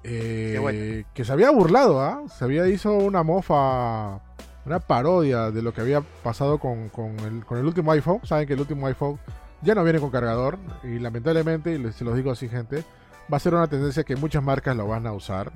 eh, 0.03 0.57
bueno. 0.59 1.05
que 1.13 1.25
se 1.25 1.31
había 1.31 1.51
burlado, 1.51 2.01
¿ah? 2.01 2.23
Se 2.27 2.43
había 2.43 2.67
hizo 2.67 2.93
una 2.93 3.23
mofa 3.23 4.21
una 4.65 4.79
parodia 4.79 5.51
de 5.51 5.61
lo 5.61 5.73
que 5.73 5.81
había 5.81 6.01
pasado 6.01 6.59
con, 6.59 6.89
con 6.89 7.19
el, 7.19 7.45
con 7.45 7.57
el 7.57 7.65
último 7.65 7.91
iPhone. 7.91 8.19
Saben 8.23 8.47
que 8.47 8.53
el 8.53 8.59
último 8.59 8.87
iPhone 8.87 9.19
ya 9.61 9.75
no 9.75 9.83
viene 9.83 9.99
con 9.99 10.11
cargador 10.11 10.57
y 10.83 10.99
lamentablemente, 10.99 11.73
y 11.73 11.91
se 11.91 12.03
los 12.03 12.15
digo 12.15 12.31
así 12.31 12.47
gente, 12.47 12.83
va 13.31 13.37
a 13.37 13.39
ser 13.39 13.53
una 13.53 13.67
tendencia 13.67 14.03
que 14.03 14.15
muchas 14.15 14.43
marcas 14.43 14.75
lo 14.75 14.87
van 14.87 15.07
a 15.07 15.13
usar. 15.13 15.51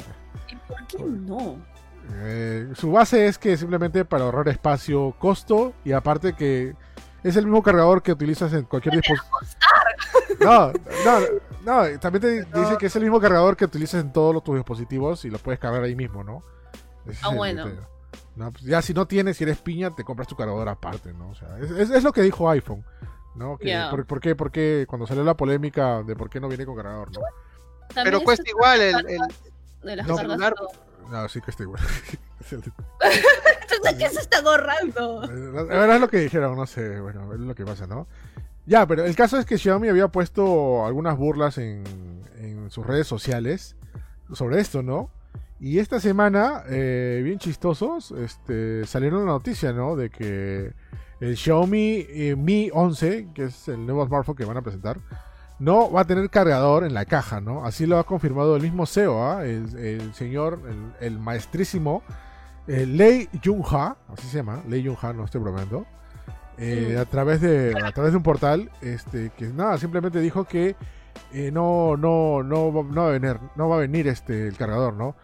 ¿Y 0.50 0.56
por 0.56 0.88
qué 0.88 0.98
no? 1.04 1.58
Eh, 2.14 2.70
su 2.76 2.92
base 2.92 3.28
es 3.28 3.38
que 3.38 3.58
simplemente 3.58 4.06
para 4.06 4.26
ahorrar 4.26 4.48
espacio, 4.50 5.16
costo 5.18 5.74
y 5.84 5.92
aparte 5.94 6.34
que 6.34 6.76
es 7.24 7.36
el 7.36 7.46
mismo 7.46 7.64
cargador 7.64 8.04
que 8.04 8.12
utilizas 8.12 8.54
en 8.54 8.64
cualquier 8.66 8.96
dispositivo. 8.96 9.38
No, 10.42 10.72
no, 11.06 11.20
no, 11.92 12.00
también 12.00 12.22
te 12.22 12.60
dice 12.60 12.78
que 12.78 12.88
es 12.88 12.96
el 12.96 13.04
mismo 13.04 13.20
cargador 13.20 13.56
que 13.56 13.66
utilizas 13.66 14.02
en 14.04 14.12
todos 14.14 14.34
los- 14.34 14.44
tus 14.44 14.56
dispositivos 14.56 15.24
y 15.26 15.30
lo 15.30 15.40
puedes 15.40 15.60
cargar 15.60 15.82
ahí 15.84 15.96
mismo, 15.96 16.24
¿no? 16.24 16.44
Ese 17.08 17.22
Ah, 17.24 17.30
bueno. 17.34 17.64
No, 18.36 18.52
pues 18.52 18.64
ya 18.66 18.82
si 18.82 18.94
no 18.94 19.08
tienes, 19.08 19.38
si 19.38 19.44
eres 19.46 19.58
piña, 19.60 19.96
te 19.96 20.04
compras 20.04 20.28
tu 20.28 20.36
cargador 20.36 20.68
aparte, 20.70 21.14
¿no? 21.14 21.30
O 21.30 21.36
sea, 21.36 21.58
es, 21.60 21.72
es- 21.72 21.90
es 21.90 22.04
lo 22.04 22.12
que 22.12 22.22
dijo 22.22 22.50
iPhone, 22.50 22.84
¿no? 23.34 23.58
Que, 23.58 23.66
por, 23.92 24.06
por 24.06 24.20
qué, 24.20 24.36
por 24.36 24.52
qué 24.52 24.86
cuando 24.88 25.08
salió 25.08 25.24
la 25.24 25.36
polémica 25.36 26.04
de 26.04 26.16
por 26.16 26.30
qué 26.30 26.40
no 26.40 26.50
viene 26.50 26.66
con 26.66 26.76
cargador, 26.76 27.12
¿no? 27.14 27.22
Pero 27.94 28.22
cuesta 28.22 28.50
igual 28.50 28.82
el, 28.82 28.96
el- 29.10 29.20
de 29.84 29.96
las 29.96 30.08
No. 30.08 30.18
Celular. 30.18 30.54
todo. 30.56 30.70
No, 31.12 31.30
sí 31.30 31.40
que 31.42 31.52
está 31.52 31.64
igual. 31.64 31.82
Es 32.42 32.54
el- 32.54 32.62
¿De 32.62 33.98
qué 33.98 34.10
se 34.10 34.20
está 34.20 34.40
ahorrando? 34.40 35.22
Ahora 35.24 35.96
es 35.96 36.02
lo 36.02 36.08
que 36.10 36.18
dijeron, 36.20 36.56
no 36.56 36.66
sé, 36.68 37.00
bueno, 37.00 37.34
es 37.34 37.40
lo 37.40 37.56
que 37.56 37.66
pasa, 37.66 37.88
¿no? 37.88 38.08
Ya, 38.66 38.86
pero 38.88 39.06
el 39.06 39.16
caso 39.16 39.38
es 39.38 39.46
que 39.46 39.58
Xiaomi 39.58 39.88
había 39.90 40.08
puesto 40.10 40.86
algunas 40.86 41.18
burlas 41.18 41.58
en, 41.60 41.84
en 42.38 42.70
sus 42.72 42.86
redes 42.86 43.08
sociales 43.08 43.76
sobre 44.34 44.60
esto, 44.60 44.82
¿no? 44.84 45.10
Y 45.60 45.80
esta 45.80 46.00
semana, 46.00 46.64
eh, 46.68 47.22
bien 47.24 47.40
chistosos, 47.40 48.12
este, 48.12 48.86
salieron 48.86 49.22
la 49.26 49.32
noticia, 49.32 49.72
¿no? 49.72 49.96
De 49.96 50.10
que 50.10 50.74
el 51.22 51.38
Xiaomi 51.38 52.06
eh, 52.10 52.36
Mi 52.36 52.70
11, 52.74 53.30
que 53.34 53.46
es 53.46 53.68
el 53.70 53.86
nuevo 53.86 54.06
smartphone 54.06 54.36
que 54.36 54.46
van 54.46 54.58
a 54.58 54.62
presentar, 54.62 55.00
no 55.60 55.92
va 55.92 56.02
a 56.02 56.06
tener 56.06 56.30
cargador 56.30 56.84
en 56.84 56.94
la 56.94 57.06
caja, 57.06 57.42
¿no? 57.42 57.66
Así 57.66 57.86
lo 57.86 57.98
ha 57.98 58.06
confirmado 58.06 58.56
el 58.56 58.62
mismo 58.62 58.86
CEO, 58.86 59.24
¿ah? 59.24 59.46
el, 59.46 59.78
el 59.78 60.14
señor, 60.14 60.62
el, 60.68 61.08
el 61.08 61.20
maestrísimo 61.20 62.04
eh, 62.68 62.86
Lei 62.86 63.30
Junha, 63.44 63.96
así 64.12 64.28
se 64.28 64.38
llama, 64.38 64.64
Lei 64.68 64.84
Junha, 64.86 65.14
no 65.14 65.26
estoy 65.26 65.42
bromeando, 65.42 65.86
eh, 66.58 66.98
a 67.00 67.06
través 67.06 67.42
de 67.42 67.76
a 67.84 67.92
través 67.92 68.12
de 68.12 68.18
un 68.18 68.24
portal, 68.24 68.72
este, 68.82 69.30
que 69.38 69.46
nada, 69.48 69.78
simplemente 69.78 70.20
dijo 70.20 70.46
que 70.46 70.76
eh, 71.32 71.52
no, 71.52 71.96
no, 71.96 72.42
no, 72.42 72.72
no 72.72 73.04
va 73.04 73.08
a 73.10 73.12
venir, 73.12 73.40
no 73.56 73.70
va 73.70 73.76
a 73.76 73.80
venir 73.80 74.08
este 74.08 74.48
el 74.48 74.58
cargador, 74.58 74.96
¿no? 74.96 75.16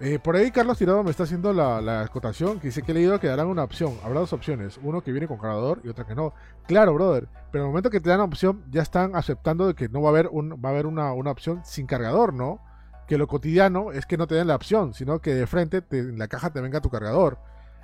Eh, 0.00 0.20
por 0.20 0.36
ahí 0.36 0.52
Carlos 0.52 0.78
Tirado 0.78 1.02
me 1.02 1.10
está 1.10 1.24
haciendo 1.24 1.52
la, 1.52 1.80
la 1.80 2.02
acotación 2.02 2.60
que 2.60 2.68
dice 2.68 2.82
que 2.82 2.92
he 2.92 2.94
leído 2.94 3.18
que 3.18 3.26
darán 3.26 3.48
una 3.48 3.64
opción. 3.64 3.94
Habrá 4.04 4.20
dos 4.20 4.32
opciones, 4.32 4.78
uno 4.82 5.02
que 5.02 5.10
viene 5.10 5.26
con 5.26 5.38
cargador 5.38 5.80
y 5.82 5.88
otra 5.88 6.06
que 6.06 6.14
no. 6.14 6.34
Claro, 6.68 6.94
brother, 6.94 7.28
pero 7.50 7.64
en 7.64 7.66
el 7.66 7.72
momento 7.72 7.90
que 7.90 8.00
te 8.00 8.08
dan 8.10 8.20
opción 8.20 8.62
ya 8.70 8.82
están 8.82 9.16
aceptando 9.16 9.66
de 9.66 9.74
que 9.74 9.88
no 9.88 10.00
va 10.00 10.10
a 10.10 10.12
haber 10.12 10.28
un, 10.30 10.50
va 10.64 10.68
a 10.68 10.72
haber 10.72 10.86
una, 10.86 11.12
opción 11.12 11.62
sin 11.64 11.86
cargador, 11.86 12.32
¿no? 12.32 12.60
Que 13.08 13.18
lo 13.18 13.26
cotidiano 13.26 13.90
es 13.90 14.06
que 14.06 14.16
no 14.16 14.28
te 14.28 14.36
den 14.36 14.46
la 14.46 14.54
opción, 14.54 14.94
sino 14.94 15.18
que 15.20 15.34
de 15.34 15.46
frente 15.48 15.82
te- 15.82 15.98
en 15.98 16.18
la 16.18 16.28
caja 16.28 16.50
te 16.50 16.60
venga 16.60 16.80
tu 16.80 16.90
cargador. 16.90 17.38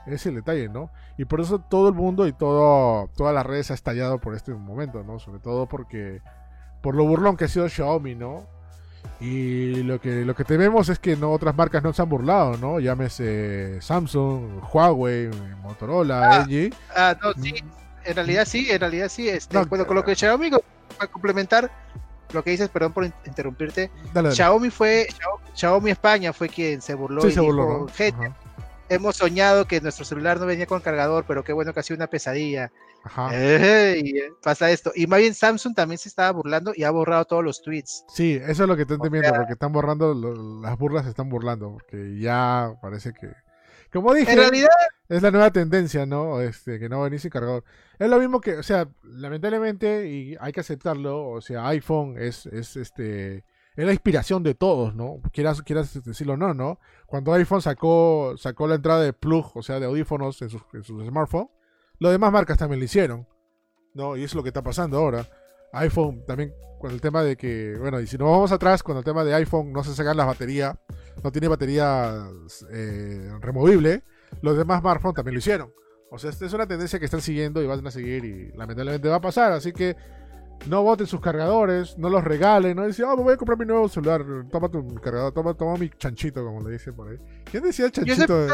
Es 0.07 0.25
el 0.27 0.37
detalle, 0.37 0.69
¿no? 0.69 0.91
Y 1.19 1.25
por 1.25 1.41
eso 1.41 1.59
todo 1.59 1.89
el 1.89 1.95
mundo 1.95 2.29
y 2.29 2.33
todo, 2.33 3.09
todas 3.17 3.35
las 3.35 3.45
redes 3.45 3.71
ha 3.73 3.75
estallado 3.75 4.21
por 4.21 4.35
este 4.37 4.55
momento, 4.55 5.03
¿no? 5.03 5.19
Sobre 5.19 5.41
todo 5.41 5.67
porque 5.67 6.21
por 6.81 6.95
lo 6.95 7.05
burlón 7.07 7.37
que 7.37 7.47
ha 7.47 7.49
sido 7.49 7.69
Xiaomi, 7.69 8.15
¿no? 8.15 8.47
Y 9.21 9.83
lo 9.85 10.01
que, 10.01 10.25
lo 10.25 10.35
que 10.35 10.45
tememos 10.45 10.89
es 10.89 10.99
que 10.99 11.17
no 11.17 11.31
otras 11.33 11.55
marcas 11.57 11.83
no 11.83 11.93
se 11.93 12.03
han 12.03 12.09
burlado, 12.09 12.57
¿no? 12.57 12.81
Llámese 12.81 13.81
Samsung, 13.81 14.61
Huawei, 14.73 15.31
Motorola, 15.63 16.31
Ah. 16.41 16.47
LG. 16.47 16.75
Ah, 16.95 17.17
no, 17.23 17.33
sí, 17.43 17.55
en 18.05 18.15
realidad 18.15 18.45
sí, 18.45 18.71
en 18.71 18.81
realidad 18.81 19.09
sí. 19.09 19.29
Este, 19.29 19.55
No, 19.57 19.65
bueno, 19.67 19.87
con 19.87 19.97
lo 19.97 20.05
que 20.05 20.15
Xiaomi, 20.15 20.51
para 20.99 21.11
complementar 21.11 21.71
lo 22.33 22.43
que 22.43 22.51
dices, 22.51 22.69
perdón 22.69 22.93
por 22.93 23.05
in- 23.05 23.15
interrumpirte, 23.27 23.91
Dale, 24.13 24.29
dale. 24.29 24.35
Xiaomi 24.35 24.71
fue, 24.71 25.07
Xiao- 25.11 25.41
Xiaomi 25.55 25.91
España 25.93 26.33
fue 26.33 26.49
quien 26.49 26.83
se 26.83 26.95
burló 26.95 27.23
Sí, 27.23 27.29
y 27.29 27.33
se 27.33 27.41
burló, 27.41 27.63
dijo, 27.67 27.79
¿no? 27.81 27.89
"Gente, 27.95 28.27
Ajá. 28.27 28.37
Hemos 28.89 29.17
soñado 29.17 29.67
que 29.67 29.81
nuestro 29.81 30.05
celular 30.05 30.39
no 30.39 30.47
venía 30.47 30.67
con 30.67 30.81
cargador, 30.81 31.25
pero 31.27 31.45
qué 31.45 31.53
bueno 31.53 31.73
que 31.73 31.81
ha 31.81 31.83
sido 31.83 31.97
una 31.97 32.07
pesadilla. 32.09 32.71
Ajá. 33.03 33.31
Eh, 33.33 34.01
y 34.03 34.15
pasa 34.43 34.71
esto. 34.71 34.93
Y 34.95 35.07
más 35.07 35.21
bien 35.21 35.35
Samsung 35.35 35.75
también 35.75 35.99
se 35.99 36.09
estaba 36.09 36.31
burlando 36.33 36.73
y 36.75 36.85
ha 36.85 36.91
borrado 36.91 37.25
todos 37.25 37.45
los 37.45 37.61
tweets. 37.63 38.05
Sí, 38.09 38.41
eso 38.43 38.63
es 38.65 38.69
lo 38.69 38.77
que 38.77 38.83
están 38.83 39.01
temiendo, 39.01 39.29
sea- 39.29 39.39
porque 39.39 39.53
están 39.55 39.73
borrando, 39.73 40.15
lo- 40.15 40.61
las 40.63 40.79
burlas 40.79 41.05
se 41.05 41.11
están 41.11 41.29
burlando, 41.29 41.71
porque 41.73 42.19
ya 42.19 42.73
parece 42.81 43.13
que... 43.13 43.29
Como 43.93 44.13
dije, 44.13 44.33
En 44.33 44.39
realidad, 44.39 44.69
es 45.09 45.23
la 45.23 45.31
nueva 45.31 45.53
tendencia, 45.53 46.05
¿no? 46.05 46.41
Este, 46.41 46.81
que 46.81 46.89
no 46.89 47.03
venir 47.03 47.21
sin 47.21 47.31
cargador. 47.31 47.63
Es 48.01 48.09
lo 48.11 48.19
mismo 48.19 48.41
que, 48.41 48.57
o 48.57 48.63
sea, 48.65 48.89
lamentablemente, 49.05 50.09
y 50.09 50.37
hay 50.41 50.53
que 50.53 50.61
aceptarlo, 50.61 51.29
o 51.29 51.41
sea, 51.41 51.69
iPhone 51.69 52.17
es, 52.19 52.47
es 52.47 52.77
este, 52.77 53.45
es 53.77 53.87
la 53.87 53.93
inspiración 53.93 54.43
de 54.43 54.55
todos, 54.55 54.95
¿no? 54.95 55.21
Quieras, 55.33 55.63
quieras 55.63 56.03
decirlo 56.05 56.35
o 56.35 56.37
no, 56.37 56.55
¿no? 56.55 56.79
Cuando 57.07 57.33
iPhone 57.33 57.61
sacó, 57.61 58.35
sacó 58.37 58.69
la 58.69 58.77
entrada 58.77 59.03
de 59.03 59.13
plug, 59.13 59.51
o 59.57 59.63
sea, 59.63 59.81
de 59.81 59.87
audífonos 59.87 60.41
en 60.43 60.51
sus, 60.51 60.63
en 60.73 60.85
sus 60.85 61.05
smartphones, 61.05 61.51
las 61.99 62.13
demás 62.13 62.33
marcas 62.33 62.59
también 62.59 62.81
lo 62.81 62.85
hicieron, 62.85 63.27
¿no? 63.95 64.17
Y 64.17 64.25
es 64.25 64.35
lo 64.35 64.43
que 64.43 64.51
está 64.51 64.63
pasando 64.63 64.99
ahora. 64.99 65.27
iPhone 65.73 66.25
también 66.27 66.53
con 66.79 66.91
el 66.91 67.01
tema 67.01 67.23
de 67.23 67.37
que, 67.37 67.77
bueno, 67.79 68.01
y 68.01 68.07
si 68.07 68.17
nos 68.19 68.31
vamos 68.31 68.53
atrás 68.53 68.83
con 68.83 68.97
el 68.97 69.05
tema 69.05 69.25
de 69.25 69.35
iPhone, 69.35 69.73
no 69.73 69.83
se 69.83 69.95
sacan 69.95 70.17
las 70.17 70.27
baterías, 70.27 70.77
no 71.23 71.33
tiene 71.33 71.49
batería 71.49 72.29
eh, 72.71 73.31
removible, 73.41 74.05
los 74.43 74.57
demás 74.57 74.81
smartphones 74.81 75.17
también 75.17 75.35
lo 75.35 75.39
hicieron. 75.39 75.73
O 76.11 76.19
sea, 76.19 76.31
esta 76.31 76.47
es 76.47 76.53
una 76.53 76.67
tendencia 76.67 77.01
que 77.01 77.07
están 77.07 77.23
siguiendo 77.23 77.61
y 77.61 77.67
van 77.67 77.85
a 77.85 77.91
seguir 77.91 78.25
y 78.25 78.53
lamentablemente 78.57 79.09
va 79.09 79.17
a 79.17 79.21
pasar. 79.21 79.51
Así 79.51 79.73
que 79.73 79.97
no 80.67 80.83
boten 80.83 81.07
sus 81.07 81.21
cargadores, 81.21 81.97
no 81.99 82.09
los 82.09 82.25
regalen, 82.25 82.77
no 82.77 82.87
dicen, 82.87 83.05
oh, 83.07 83.17
me 83.17 83.23
voy 83.25 83.35
a 83.35 83.37
comprar 83.37 83.59
mi 83.59 83.67
nuevo 83.67 83.89
celular, 83.89 84.25
toma 84.51 84.69
tu 84.71 84.95
cargador, 84.97 85.33
toma, 85.33 85.55
toma 85.55 85.77
mi 85.77 85.91
chanchito, 85.91 86.45
como 86.45 86.61
le 86.67 86.73
dicen 86.73 86.95
por 86.95 87.09
ahí. 87.11 87.19
¿Quién 87.51 87.63
decía 87.63 87.87
estoy 87.87 88.05
chanchito? 88.05 88.47
de- 88.47 88.49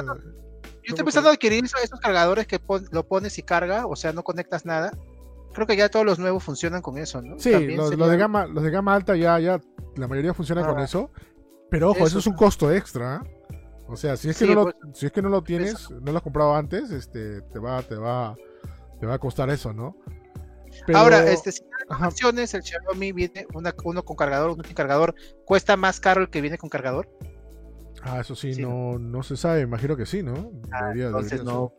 yo 0.82 0.94
estoy 0.94 1.04
pensando 1.04 1.28
en 1.30 1.34
adquirir 1.34 1.64
esos, 1.64 2.00
cargadores 2.00 2.46
que 2.46 2.58
pon- 2.58 2.86
lo 2.90 3.06
pones 3.06 3.38
y 3.38 3.42
carga, 3.42 3.86
o 3.86 3.94
sea, 3.96 4.12
no 4.12 4.22
conectas 4.22 4.64
nada. 4.64 4.96
Creo 5.52 5.66
que 5.66 5.76
ya 5.76 5.88
todos 5.88 6.06
los 6.06 6.18
nuevos 6.18 6.42
funcionan 6.42 6.80
con 6.82 6.96
eso, 6.98 7.20
¿no? 7.22 7.38
Sí, 7.38 7.50
los, 7.50 7.88
sería- 7.90 7.96
los 7.96 8.10
de 8.10 8.16
gama, 8.16 8.46
los 8.46 8.62
de 8.64 8.70
gama 8.70 8.94
alta 8.94 9.14
ya, 9.16 9.38
ya, 9.38 9.60
la 9.96 10.08
mayoría 10.08 10.32
funcionan 10.34 10.64
con 10.64 10.78
Ah. 10.78 10.84
eso. 10.84 11.10
Pero 11.70 11.90
ojo, 11.90 11.98
eso, 11.98 12.06
Eso 12.06 12.18
es 12.20 12.26
un 12.26 12.34
costo 12.34 12.72
extra. 12.72 13.16
¿ah? 13.16 13.24
O 13.88 13.96
sea, 13.96 14.16
si 14.16 14.30
es 14.30 14.38
que 14.38 14.44
Sí, 14.46 14.50
no 14.54 14.56
lo, 14.56 14.62
pues, 14.64 14.76
si 14.94 15.06
es 15.06 15.12
que 15.12 15.20
no 15.22 15.28
lo 15.28 15.42
tienes, 15.42 15.90
no 15.90 16.12
lo 16.12 16.16
has 16.18 16.22
comprado 16.22 16.54
antes, 16.54 16.90
este, 16.90 17.42
te 17.42 17.58
va, 17.58 17.82
te 17.82 17.96
va, 17.96 18.36
te 19.00 19.06
va 19.06 19.14
a 19.14 19.18
costar 19.18 19.50
eso, 19.50 19.72
¿no? 19.72 19.96
Pero- 20.86 20.98
Ahora, 20.98 21.30
este, 21.30 21.52
si 21.52 21.62
opciones, 22.04 22.54
el 22.54 22.62
Xiaomi 22.62 23.12
viene 23.12 23.46
una- 23.54 23.74
uno 23.84 24.02
con 24.04 24.16
cargador, 24.16 24.50
uno 24.50 24.64
sin 24.64 24.74
cargador. 24.74 25.14
¿Cuesta 25.44 25.76
más 25.76 26.00
caro 26.00 26.22
el 26.22 26.30
que 26.30 26.40
viene 26.40 26.58
con 26.58 26.68
cargador? 26.70 27.08
Ah, 28.02 28.20
eso 28.20 28.34
sí, 28.34 28.54
Sí, 28.54 28.62
no, 28.62 28.98
no 28.98 29.22
se 29.22 29.36
sabe, 29.36 29.60
imagino 29.60 29.96
que 29.96 30.06
sí, 30.06 30.22
¿no? 30.22 30.50
Debería- 30.80 31.06
Entonces 31.06 31.30
debería 31.40 31.52
no. 31.52 31.72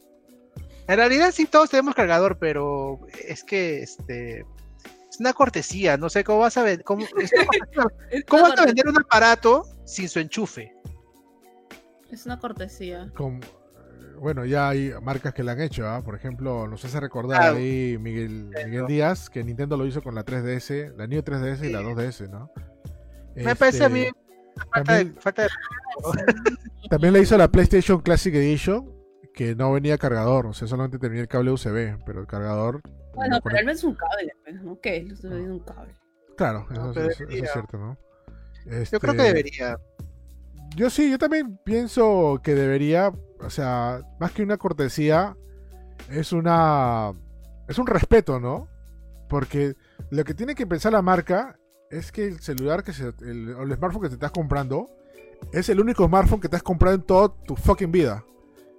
En 0.88 0.98
realidad 0.98 1.32
sí 1.32 1.46
todos 1.46 1.70
tenemos 1.70 1.96
cargador, 1.96 2.38
pero 2.38 3.00
es 3.28 3.44
que 3.44 3.82
este 3.82 4.42
es 5.10 5.20
una 5.20 5.34
cortesía, 5.34 5.98
no 5.98 6.10
sé 6.10 6.24
cómo 6.24 6.40
vas 6.40 6.58
a 6.58 6.64
ver, 6.64 6.84
cómo, 6.84 7.06
es 7.06 7.32
una 7.34 7.46
cortesía. 7.48 8.24
¿Cómo 8.28 8.44
vas 8.44 8.60
a 8.60 8.66
vender 8.66 8.88
un 8.88 9.00
aparato 9.00 9.66
sin 9.86 10.10
su 10.10 10.20
enchufe? 10.20 10.76
Es 12.12 12.26
una 12.26 12.38
cortesía. 12.40 13.10
ser. 13.16 13.40
Bueno, 14.20 14.46
ya 14.46 14.70
hay 14.70 14.94
marcas 15.02 15.34
que 15.34 15.44
la 15.44 15.54
han 15.54 15.62
hecho, 15.62 15.88
¿ah? 15.88 16.02
Por 16.04 16.16
ejemplo, 16.16 16.68
nos 16.68 16.84
hace 16.86 17.00
recordar 17.00 17.42
Ah, 17.42 17.50
ahí 17.56 17.98
Miguel, 18.00 18.52
Miguel. 18.66 18.86
Díaz 18.88 19.30
que 19.30 19.44
Nintendo 19.44 19.78
lo 19.78 19.86
hizo 19.86 20.02
con 20.04 20.14
la 20.16 20.24
3DS, 20.24 20.94
la 20.96 21.08
New 21.08 21.22
3DS 21.24 21.64
y 21.68 21.72
la 21.72 21.80
Sí. 21.80 21.86
2DS, 21.86 22.30
¿no? 22.30 22.52
Me 23.36 23.56
parece 23.56 23.84
a 23.86 23.90
mí 23.90 24.02
Este, 24.02 24.14
falta 24.72 24.94
de, 24.98 25.06
también- 25.06 25.22
falta 25.22 25.42
de- 25.44 25.50
También 26.90 27.14
le 27.14 27.22
hizo 27.22 27.38
la 27.38 27.48
PlayStation 27.48 28.02
Classic 28.02 28.34
Edition, 28.36 28.94
que 29.34 29.56
no 29.56 29.72
venía 29.72 29.98
cargador, 29.98 30.46
o 30.48 30.54
sea, 30.54 30.68
solamente 30.68 31.00
tenía 31.00 31.22
el 31.22 31.28
cable 31.28 31.52
USB, 31.52 31.98
pero 32.06 32.20
el 32.22 32.28
cargador... 32.28 32.82
Bueno, 33.16 33.40
pero 33.44 33.64
no 33.64 33.72
es 33.72 33.84
un 33.84 33.96
cable, 33.96 34.34
pues, 34.44 34.62
¿no? 34.62 34.80
¿Qué? 34.82 34.98
Es 35.12 35.24
un 35.24 35.60
cable. 35.62 35.94
Claro, 36.38 36.68
No, 36.70 36.92
eso, 36.92 36.94
pero 36.94 37.10
eso- 37.10 37.24
es 37.30 37.52
cierto, 37.52 37.78
¿no? 37.78 37.98
Yo 38.66 39.00
creo 39.00 39.14
que 39.14 39.20
Este, 39.20 39.24
debería. 39.24 39.78
Yo 40.76 40.90
sí, 40.90 41.10
yo 41.12 41.18
también 41.18 41.58
pienso 41.64 42.40
que 42.44 42.56
debería, 42.56 43.12
o 43.40 43.50
sea, 43.50 44.02
más 44.20 44.32
que 44.32 44.44
una 44.44 44.58
cortesía, 44.58 45.36
es 46.10 46.32
una. 46.32 47.12
Es 47.68 47.78
un 47.78 47.88
respeto, 47.88 48.40
¿no? 48.40 48.68
Porque 49.30 49.76
lo 50.10 50.24
que 50.24 50.34
tiene 50.34 50.56
que 50.56 50.68
pensar 50.68 50.92
la 50.94 51.02
marca 51.02 51.58
es 51.90 52.12
que 52.12 52.26
el 52.26 52.40
celular 52.40 52.84
que 52.84 52.94
se, 52.94 53.14
el, 53.22 53.54
o 53.54 53.64
el 53.64 53.74
smartphone 53.76 54.02
que 54.04 54.10
te 54.10 54.16
estás 54.16 54.32
comprando 54.32 54.88
es 55.54 55.70
el 55.70 55.80
único 55.80 56.06
smartphone 56.06 56.40
que 56.42 56.50
te 56.50 56.56
has 56.56 56.64
comprado 56.64 56.96
en 56.96 57.02
toda 57.04 57.34
tu 57.46 57.56
fucking 57.56 57.92
vida. 57.92 58.24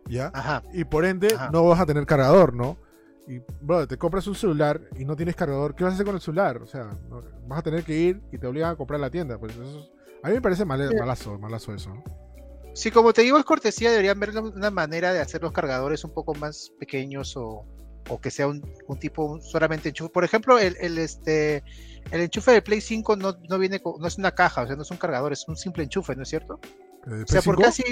¿Ya? 0.08 0.30
Ajá. 0.34 0.62
Y 0.72 0.84
por 0.84 1.04
ende 1.04 1.28
Ajá. 1.34 1.50
no 1.52 1.64
vas 1.68 1.80
a 1.80 1.86
tener 1.86 2.04
cargador, 2.06 2.54
¿no? 2.54 2.76
Y, 3.28 3.38
bro, 3.60 3.86
te 3.86 3.96
compras 3.96 4.26
un 4.26 4.34
celular 4.34 4.80
y 4.98 5.04
no 5.04 5.14
tienes 5.14 5.36
cargador, 5.36 5.74
¿qué 5.76 5.84
vas 5.84 5.92
a 5.92 5.94
hacer 5.94 6.06
con 6.06 6.16
el 6.16 6.20
celular? 6.20 6.60
O 6.60 6.66
sea, 6.66 6.90
vas 7.46 7.58
a 7.60 7.62
tener 7.62 7.84
que 7.84 7.96
ir 7.96 8.20
y 8.32 8.38
te 8.38 8.46
obligan 8.48 8.72
a 8.72 8.76
comprar 8.76 8.98
la 8.98 9.10
tienda. 9.10 9.38
Pues 9.38 9.52
eso 9.52 9.62
es- 9.78 9.91
a 10.22 10.28
mí 10.28 10.34
me 10.34 10.40
parece 10.42 10.64
mal- 10.64 10.94
malazo, 10.98 11.38
malazo 11.38 11.74
eso. 11.74 11.90
¿no? 11.94 12.04
Sí, 12.74 12.90
como 12.90 13.12
te 13.12 13.22
digo, 13.22 13.38
es 13.38 13.44
cortesía, 13.44 13.90
deberían 13.90 14.18
ver 14.18 14.30
una 14.38 14.70
manera 14.70 15.12
de 15.12 15.20
hacer 15.20 15.42
los 15.42 15.52
cargadores 15.52 16.04
un 16.04 16.12
poco 16.14 16.34
más 16.34 16.70
pequeños 16.78 17.36
o, 17.36 17.66
o 18.08 18.20
que 18.20 18.30
sea 18.30 18.46
un, 18.48 18.62
un 18.88 18.98
tipo 18.98 19.40
solamente 19.40 19.90
enchufe. 19.90 20.10
Por 20.10 20.24
ejemplo, 20.24 20.58
el, 20.58 20.76
el, 20.80 20.96
este 20.98 21.62
el 22.10 22.20
enchufe 22.22 22.50
de 22.52 22.62
Play 22.62 22.80
5 22.80 23.16
no, 23.16 23.36
no 23.48 23.58
viene 23.58 23.80
con, 23.80 24.00
no 24.00 24.06
es 24.08 24.16
una 24.18 24.32
caja, 24.34 24.62
o 24.62 24.66
sea, 24.66 24.74
no 24.76 24.82
es 24.82 24.90
un 24.90 24.96
cargador, 24.96 25.32
es 25.32 25.46
un 25.48 25.56
simple 25.56 25.84
enchufe, 25.84 26.16
¿no 26.16 26.22
es 26.22 26.28
cierto? 26.30 26.58
¿El 27.06 27.24
O 27.24 27.26
sea, 27.26 27.42
por 27.42 27.56
5? 27.56 27.62
casi 27.62 27.82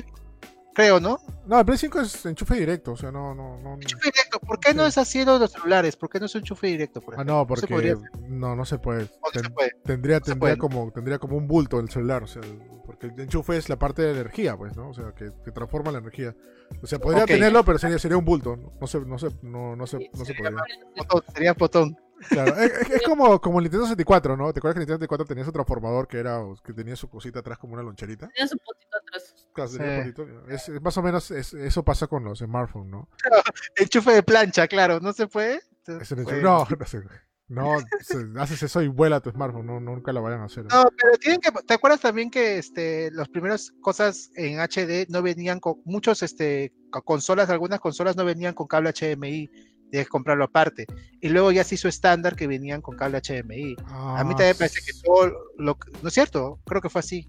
creo, 0.75 1.01
¿no? 1.01 1.19
No, 1.47 1.59
el 1.59 1.65
Play 1.67 1.79
5 1.79 2.01
es 2.01 2.27
enchufe 2.27 2.55
directo, 2.55 2.93
o 2.93 2.97
sea, 2.97 3.11
no, 3.11 3.35
no, 3.35 3.59
no. 3.59 3.75
Enchufe 3.75 4.11
directo, 4.13 4.39
¿por 4.41 4.61
qué 4.61 4.73
no 4.75 4.87
es 4.87 4.97
así 4.99 5.19
de 5.21 5.25
los 5.27 5.51
celulares? 5.51 5.97
¿Por 5.97 6.09
qué 6.09 6.21
no 6.21 6.27
es 6.27 6.35
un 6.35 6.41
enchufe 6.43 6.69
directo? 6.69 7.01
Por 7.01 7.15
Ah, 7.15 7.17
ejemplo? 7.17 7.35
no, 7.35 7.47
porque 7.47 7.97
no, 8.29 8.55
no 8.57 8.65
se 8.65 8.79
puede. 8.79 9.05
¿O 9.05 9.07
no 9.27 9.33
se 9.33 9.41
Ten- 9.43 9.53
puede? 9.55 9.71
tendría, 9.85 10.21
tendría 10.21 10.57
puede. 10.57 10.59
como, 10.59 10.93
tendría 10.93 11.19
como 11.19 11.37
un 11.37 11.49
bulto 11.49 11.81
el 11.81 11.89
celular, 11.91 12.23
o 12.23 12.27
sea, 12.27 12.43
porque 12.87 13.07
el 13.09 13.19
enchufe 13.21 13.57
es 13.57 13.69
la 13.69 13.79
parte 13.79 14.03
de 14.03 14.13
energía, 14.13 14.57
pues, 14.57 14.77
¿no? 14.77 14.91
O 14.91 14.95
sea, 14.95 15.13
que, 15.13 15.33
que 15.45 15.51
transforma 15.53 15.91
la 15.93 15.99
energía. 15.99 16.35
O 16.83 16.87
sea, 16.87 16.99
podría 17.01 17.27
tenerlo, 17.27 17.65
pero 17.65 17.79
sería, 17.79 17.99
sería 17.99 18.17
un 18.17 18.25
bulto. 18.25 18.57
No, 18.81 18.87
se, 18.87 19.01
no 19.01 19.19
se, 19.19 19.29
no, 19.43 19.75
no 19.75 19.87
se, 19.87 19.99
no 20.13 20.25
se 20.25 20.35
podría. 20.35 20.57
Botón, 20.97 21.23
sería 21.35 21.53
botón. 21.55 21.97
Claro, 22.29 22.55
es, 22.57 23.03
como, 23.07 23.41
como 23.41 23.59
el 23.59 23.65
Nintendo 23.65 23.87
64, 23.87 24.37
¿no? 24.37 24.53
¿Te 24.53 24.59
acuerdas 24.61 24.75
que 24.75 24.79
el 24.79 24.83
Nintendo 24.83 24.99
64 24.99 25.27
tenía 25.27 25.45
su 25.45 25.53
transformador 25.53 26.07
que 26.07 26.19
era 26.19 26.41
que 26.65 26.73
tenía 26.73 26.95
su 26.97 27.09
cosita 27.09 27.41
atrás 27.41 27.59
como 27.59 27.75
una 27.75 27.83
loncherita? 27.83 28.29
Tenía 28.29 28.47
su 28.49 28.59
potito 28.59 28.97
atrás. 28.97 29.35
Claro, 29.55 29.71
tenía 29.71 30.05
Sí. 30.05 30.13
poquito. 30.13 30.49
Es, 30.49 30.69
es 30.69 30.83
más 30.83 30.97
o 30.97 31.03
menos 31.03 31.31
es- 31.31 31.55
eso 31.55 31.83
pasa 31.83 32.07
con 32.07 32.25
los 32.25 32.39
smartphones, 32.41 32.91
¿no? 32.91 33.09
Enchufe 33.77 34.13
de 34.13 34.23
plancha, 34.23 34.69
claro, 34.69 35.01
¿no 35.01 35.13
se 35.13 35.27
puede? 35.27 35.61
Es 35.87 36.13
el 36.13 36.25
Puede. 36.25 36.43
no, 36.43 36.67
no 36.79 36.87
sé. 36.87 37.03
No, 37.49 37.79
se- 38.01 38.29
haces 38.39 38.63
eso 38.63 38.81
y 38.81 38.87
vuela 38.87 39.19
tu 39.19 39.31
smartphone, 39.33 39.67
no, 39.67 39.81
nunca 39.81 40.13
lo 40.13 40.23
vayan 40.23 40.41
a 40.43 40.45
hacer. 40.45 40.67
No, 40.67 40.85
pero 40.97 41.19
tienen 41.19 41.41
que. 41.41 41.51
¿Te 41.51 41.75
acuerdas 41.75 42.01
también 42.01 42.31
que 42.31 42.59
este, 42.59 43.11
las 43.11 43.29
primeras 43.29 43.73
cosas 43.81 44.31
en 44.37 44.61
HD 44.61 45.07
no 45.09 45.21
venían 45.21 45.59
con 45.59 45.81
muchos 45.85 46.23
este, 46.23 46.73
co- 46.93 47.03
consolas, 47.03 47.51
algunas 47.51 47.81
consolas 47.81 48.15
no 48.17 48.25
venían 48.25 48.55
con 48.55 48.69
cable 48.69 48.91
HDMI, 48.93 49.51
tienes 49.91 50.07
que 50.07 50.11
comprarlo 50.11 50.45
aparte. 50.45 50.87
Y 51.21 51.29
luego 51.29 51.53
ya 51.53 51.65
se 51.65 51.75
hizo 51.75 51.89
estándar 51.89 52.37
que 52.37 52.47
venían 52.47 52.81
con 52.81 52.97
cable 52.97 53.19
HDMI. 53.21 53.77
A 53.87 54.25
mí 54.25 54.33
Ah, 54.35 54.37
también 54.37 54.49
me 54.49 54.55
parece 54.55 54.81
que 54.85 54.93
todo 55.05 55.31
lo 55.59 55.77
¿No 56.03 56.09
es 56.09 56.15
cierto? 56.15 56.59
Creo 56.67 56.81
que 56.81 56.89
fue 56.89 57.01
así. 57.01 57.29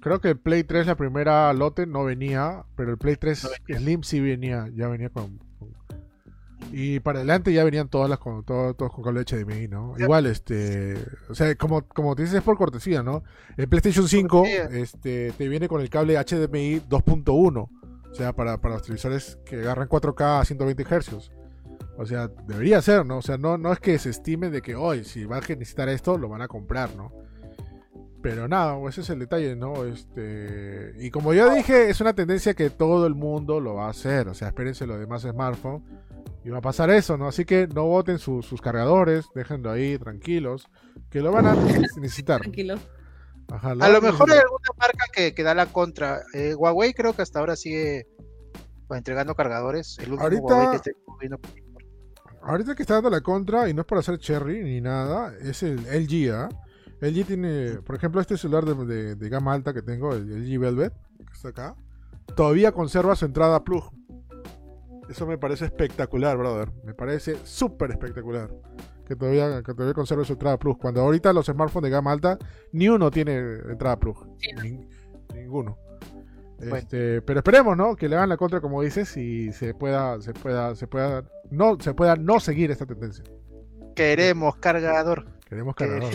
Creo 0.00 0.20
que 0.20 0.28
el 0.30 0.38
Play 0.38 0.64
3, 0.64 0.86
la 0.86 0.96
primera 0.96 1.52
lote, 1.52 1.86
no 1.86 2.04
venía, 2.04 2.64
pero 2.74 2.90
el 2.90 2.96
Play 2.98 3.16
3 3.16 3.44
No 3.44 3.50
venía. 3.66 3.80
Slim 3.80 4.02
sí 4.02 4.20
venía, 4.20 4.66
ya 4.74 4.88
venía 4.88 5.10
con. 5.10 5.36
con- 5.58 5.74
Y 6.72 7.00
para 7.00 7.18
adelante 7.18 7.52
ya 7.52 7.64
venían 7.64 7.88
todas 7.88 8.08
las 8.08 8.18
con, 8.18 8.44
todo- 8.44 8.72
todos 8.74 8.92
con 8.94 9.02
cable 9.04 9.20
HDMI, 9.24 9.68
¿no? 9.68 9.94
Igual, 9.98 10.24
este. 10.26 10.94
O 11.28 11.34
sea, 11.34 11.54
como, 11.56 11.82
como 11.88 12.14
te 12.16 12.22
dices, 12.22 12.38
es 12.38 12.42
por 12.44 12.56
cortesía, 12.56 13.02
¿no? 13.02 13.24
El 13.58 13.68
PlayStation 13.68 14.06
5 14.08 14.28
Cortesía. 14.38 14.64
este, 14.80 15.32
te 15.36 15.48
viene 15.48 15.68
con 15.68 15.80
el 15.82 15.90
cable 15.90 16.16
HDMI 16.16 16.80
2.1. 16.88 17.68
O 18.10 18.14
sea, 18.14 18.32
para, 18.32 18.58
para 18.60 18.74
los 18.74 18.82
televisores 18.82 19.38
que 19.44 19.56
agarran 19.56 19.88
4K 19.88 20.40
a 20.40 20.44
120 20.44 20.84
Hz. 20.84 21.30
O 22.00 22.06
sea, 22.06 22.28
debería 22.46 22.80
ser, 22.80 23.04
¿no? 23.04 23.18
O 23.18 23.22
sea, 23.22 23.36
no, 23.36 23.58
no 23.58 23.72
es 23.72 23.78
que 23.78 23.98
se 23.98 24.08
estime 24.10 24.48
de 24.48 24.62
que 24.62 24.74
hoy, 24.74 25.04
si 25.04 25.24
van 25.26 25.42
a 25.44 25.46
necesitar 25.48 25.88
esto, 25.90 26.16
lo 26.16 26.28
van 26.30 26.40
a 26.40 26.48
comprar, 26.48 26.94
¿no? 26.96 27.12
Pero 28.22 28.48
nada, 28.48 28.78
ese 28.88 29.02
es 29.02 29.10
el 29.10 29.18
detalle, 29.18 29.54
¿no? 29.56 29.84
Este, 29.84 30.92
y 30.98 31.10
como 31.10 31.32
yo 31.34 31.54
dije, 31.54 31.90
es 31.90 32.00
una 32.00 32.14
tendencia 32.14 32.54
que 32.54 32.70
todo 32.70 33.06
el 33.06 33.14
mundo 33.14 33.60
lo 33.60 33.74
va 33.74 33.86
a 33.86 33.90
hacer. 33.90 34.28
O 34.28 34.34
sea, 34.34 34.48
espérense 34.48 34.86
los 34.86 34.98
demás 34.98 35.22
smartphones. 35.22 35.82
Y 36.42 36.48
va 36.48 36.58
a 36.58 36.62
pasar 36.62 36.88
eso, 36.90 37.18
¿no? 37.18 37.28
Así 37.28 37.44
que 37.44 37.66
no 37.66 37.84
voten 37.86 38.18
su- 38.18 38.42
sus 38.42 38.62
cargadores, 38.62 39.26
déjenlo 39.34 39.70
ahí 39.70 39.98
tranquilos, 39.98 40.68
que 41.10 41.20
lo 41.20 41.32
van 41.32 41.46
a 41.46 41.54
necesitar. 41.54 42.40
Tranquilo. 42.40 42.78
Ajá, 43.50 43.72
A 43.72 43.88
lo 43.90 44.00
mejor 44.00 44.30
hay 44.30 44.38
alguna 44.38 44.68
marca 44.78 45.04
que, 45.12 45.34
que 45.34 45.42
da 45.42 45.54
la 45.54 45.66
contra. 45.66 46.22
Eh, 46.32 46.54
Huawei 46.54 46.94
creo 46.94 47.14
que 47.14 47.20
hasta 47.22 47.40
ahora 47.40 47.56
sigue 47.56 48.06
pues, 48.88 48.96
entregando 48.98 49.34
cargadores. 49.34 49.98
El 49.98 50.12
último 50.12 50.22
Ahorita- 50.22 50.42
Huawei 50.54 50.70
que 50.70 50.76
estoy 50.76 50.92
Ahorita 52.42 52.74
que 52.74 52.82
está 52.82 52.94
dando 52.94 53.10
la 53.10 53.20
contra, 53.20 53.68
y 53.68 53.74
no 53.74 53.82
es 53.82 53.86
por 53.86 53.98
hacer 53.98 54.18
cherry 54.18 54.62
ni 54.62 54.80
nada, 54.80 55.34
es 55.40 55.62
el 55.62 55.80
LG, 55.86 56.32
¿ah? 56.34 56.48
LG 57.00 57.26
tiene, 57.26 57.70
por 57.84 57.96
ejemplo, 57.96 58.20
este 58.20 58.36
celular 58.36 58.64
de, 58.64 58.74
de- 58.86 59.14
de 59.16 59.28
gama 59.28 59.52
alta 59.52 59.72
que 59.72 59.82
tengo, 59.82 60.14
el 60.14 60.26
LG 60.28 60.58
Velvet, 60.58 60.92
que 61.18 61.32
está 61.32 61.48
acá, 61.48 61.76
todavía 62.36 62.72
conserva 62.72 63.14
su 63.16 63.24
entrada 63.26 63.62
plug. 63.64 63.84
Eso 65.08 65.26
me 65.26 65.38
parece 65.38 65.64
espectacular, 65.64 66.36
brother. 66.36 66.70
Me 66.84 66.94
parece 66.94 67.36
súper 67.44 67.90
espectacular. 67.90 68.48
Que 69.06 69.16
todavía, 69.16 69.60
que 69.64 69.72
todavía 69.74 69.92
conserve 69.94 70.24
su 70.24 70.34
entrada 70.34 70.56
plug. 70.56 70.78
Cuando 70.78 71.00
ahorita 71.00 71.32
los 71.32 71.46
smartphones 71.46 71.90
de 71.90 71.96
gama 71.96 72.12
alta, 72.12 72.38
ni 72.72 72.88
uno 72.88 73.10
tiene 73.10 73.34
entrada 73.68 73.98
plug. 73.98 74.24
Sí, 74.38 74.52
no. 74.52 74.62
Nin- 74.62 74.88
ninguno. 75.34 75.76
Bueno. 76.58 76.76
Este, 76.76 77.22
pero 77.22 77.40
esperemos, 77.40 77.76
¿no? 77.76 77.96
Que 77.96 78.08
le 78.08 78.14
hagan 78.16 78.28
la 78.28 78.36
contra, 78.36 78.60
como 78.60 78.82
dices, 78.82 79.16
y 79.16 79.50
se 79.52 79.74
pueda, 79.74 80.20
se 80.20 80.32
pueda, 80.32 80.76
se 80.76 80.86
pueda, 80.86 81.24
no, 81.50 81.78
se 81.80 81.94
pueda 81.94 82.16
no 82.16 82.40
seguir 82.40 82.70
esta 82.70 82.86
tendencia. 82.86 83.24
Queremos 83.96 84.56
cargador. 84.56 85.26
Queremos 85.48 85.74
Que- 85.74 85.86
cargador. 85.88 86.12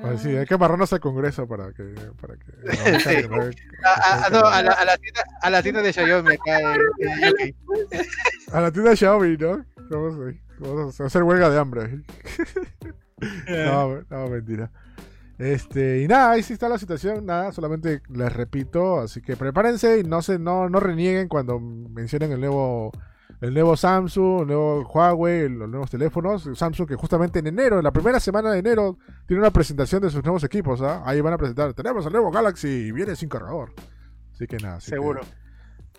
Pues 0.00 0.22
sí, 0.22 0.36
hay 0.36 0.44
que 0.44 0.54
amarrarnos 0.54 0.92
al 0.92 0.98
Congreso 0.98 1.46
para 1.46 1.72
que, 1.72 1.84
para 2.20 2.34
que 2.36 3.00
Sí. 3.00 3.28
A, 3.84 4.26
a- 4.26 4.30
no, 4.30 4.40
a 4.44 4.60
la, 4.60 4.72
a 4.72 4.84
la 4.84 4.98
tienda, 4.98 5.22
a 5.40 5.50
la 5.50 5.62
tienda 5.62 5.82
de 5.82 5.92
Xiaomi 5.92 6.34
acá. 6.34 6.74
A 8.52 8.60
la 8.60 8.72
tienda 8.72 8.96
Xiaomi, 8.96 9.36
¿no? 9.36 9.64
Vamos 9.90 10.14
a, 10.18 10.34
vamos 10.58 11.00
a 11.00 11.04
hacer 11.06 11.22
huelga 11.22 11.48
de 11.48 11.58
hambre. 11.60 12.02
No, 13.48 14.00
no, 14.10 14.28
mentira. 14.28 14.70
Este, 15.38 16.02
y 16.02 16.08
nada, 16.08 16.32
ahí 16.32 16.42
sí 16.42 16.52
está 16.52 16.68
la 16.68 16.78
situación, 16.78 17.26
nada, 17.26 17.50
solamente 17.52 18.02
les 18.08 18.32
repito, 18.32 19.00
así 19.00 19.20
que 19.20 19.36
prepárense 19.36 19.98
y 19.98 20.04
no 20.04 20.22
se, 20.22 20.38
no, 20.38 20.68
no 20.68 20.78
renieguen 20.78 21.26
cuando 21.28 21.58
mencionen 21.58 22.30
el 22.32 22.40
nuevo, 22.40 22.92
el 23.40 23.52
nuevo 23.54 23.76
Samsung, 23.76 24.42
el 24.42 24.46
nuevo 24.48 24.82
Huawei, 24.88 25.48
los 25.48 25.68
nuevos 25.68 25.90
teléfonos. 25.90 26.48
Samsung 26.54 26.88
que 26.88 26.94
justamente 26.96 27.38
en 27.40 27.46
enero, 27.48 27.78
en 27.78 27.84
la 27.84 27.92
primera 27.92 28.18
semana 28.20 28.50
de 28.52 28.58
enero, 28.58 28.96
tiene 29.26 29.40
una 29.40 29.50
presentación 29.50 30.00
de 30.02 30.10
sus 30.10 30.22
nuevos 30.24 30.44
equipos, 30.44 30.80
¿ah? 30.82 31.02
Ahí 31.04 31.20
van 31.20 31.34
a 31.34 31.38
presentar, 31.38 31.74
tenemos 31.74 32.06
el 32.06 32.12
nuevo 32.12 32.30
Galaxy 32.30 32.68
y 32.68 32.92
viene 32.92 33.16
sin 33.16 33.28
cargador. 33.28 33.72
Así 34.32 34.46
que 34.46 34.56
nada, 34.58 34.76
así 34.76 34.90
que- 34.90 34.96
Seguro. 34.96 35.20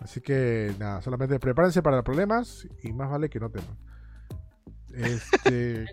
Así 0.00 0.20
que 0.20 0.74
nada, 0.78 1.00
solamente 1.00 1.38
prepárense 1.40 1.82
para 1.82 2.02
problemas 2.02 2.66
y 2.82 2.92
más 2.92 3.10
vale 3.10 3.30
que 3.30 3.40
no 3.40 3.48
teman. 3.50 3.76
Este, 4.92 5.86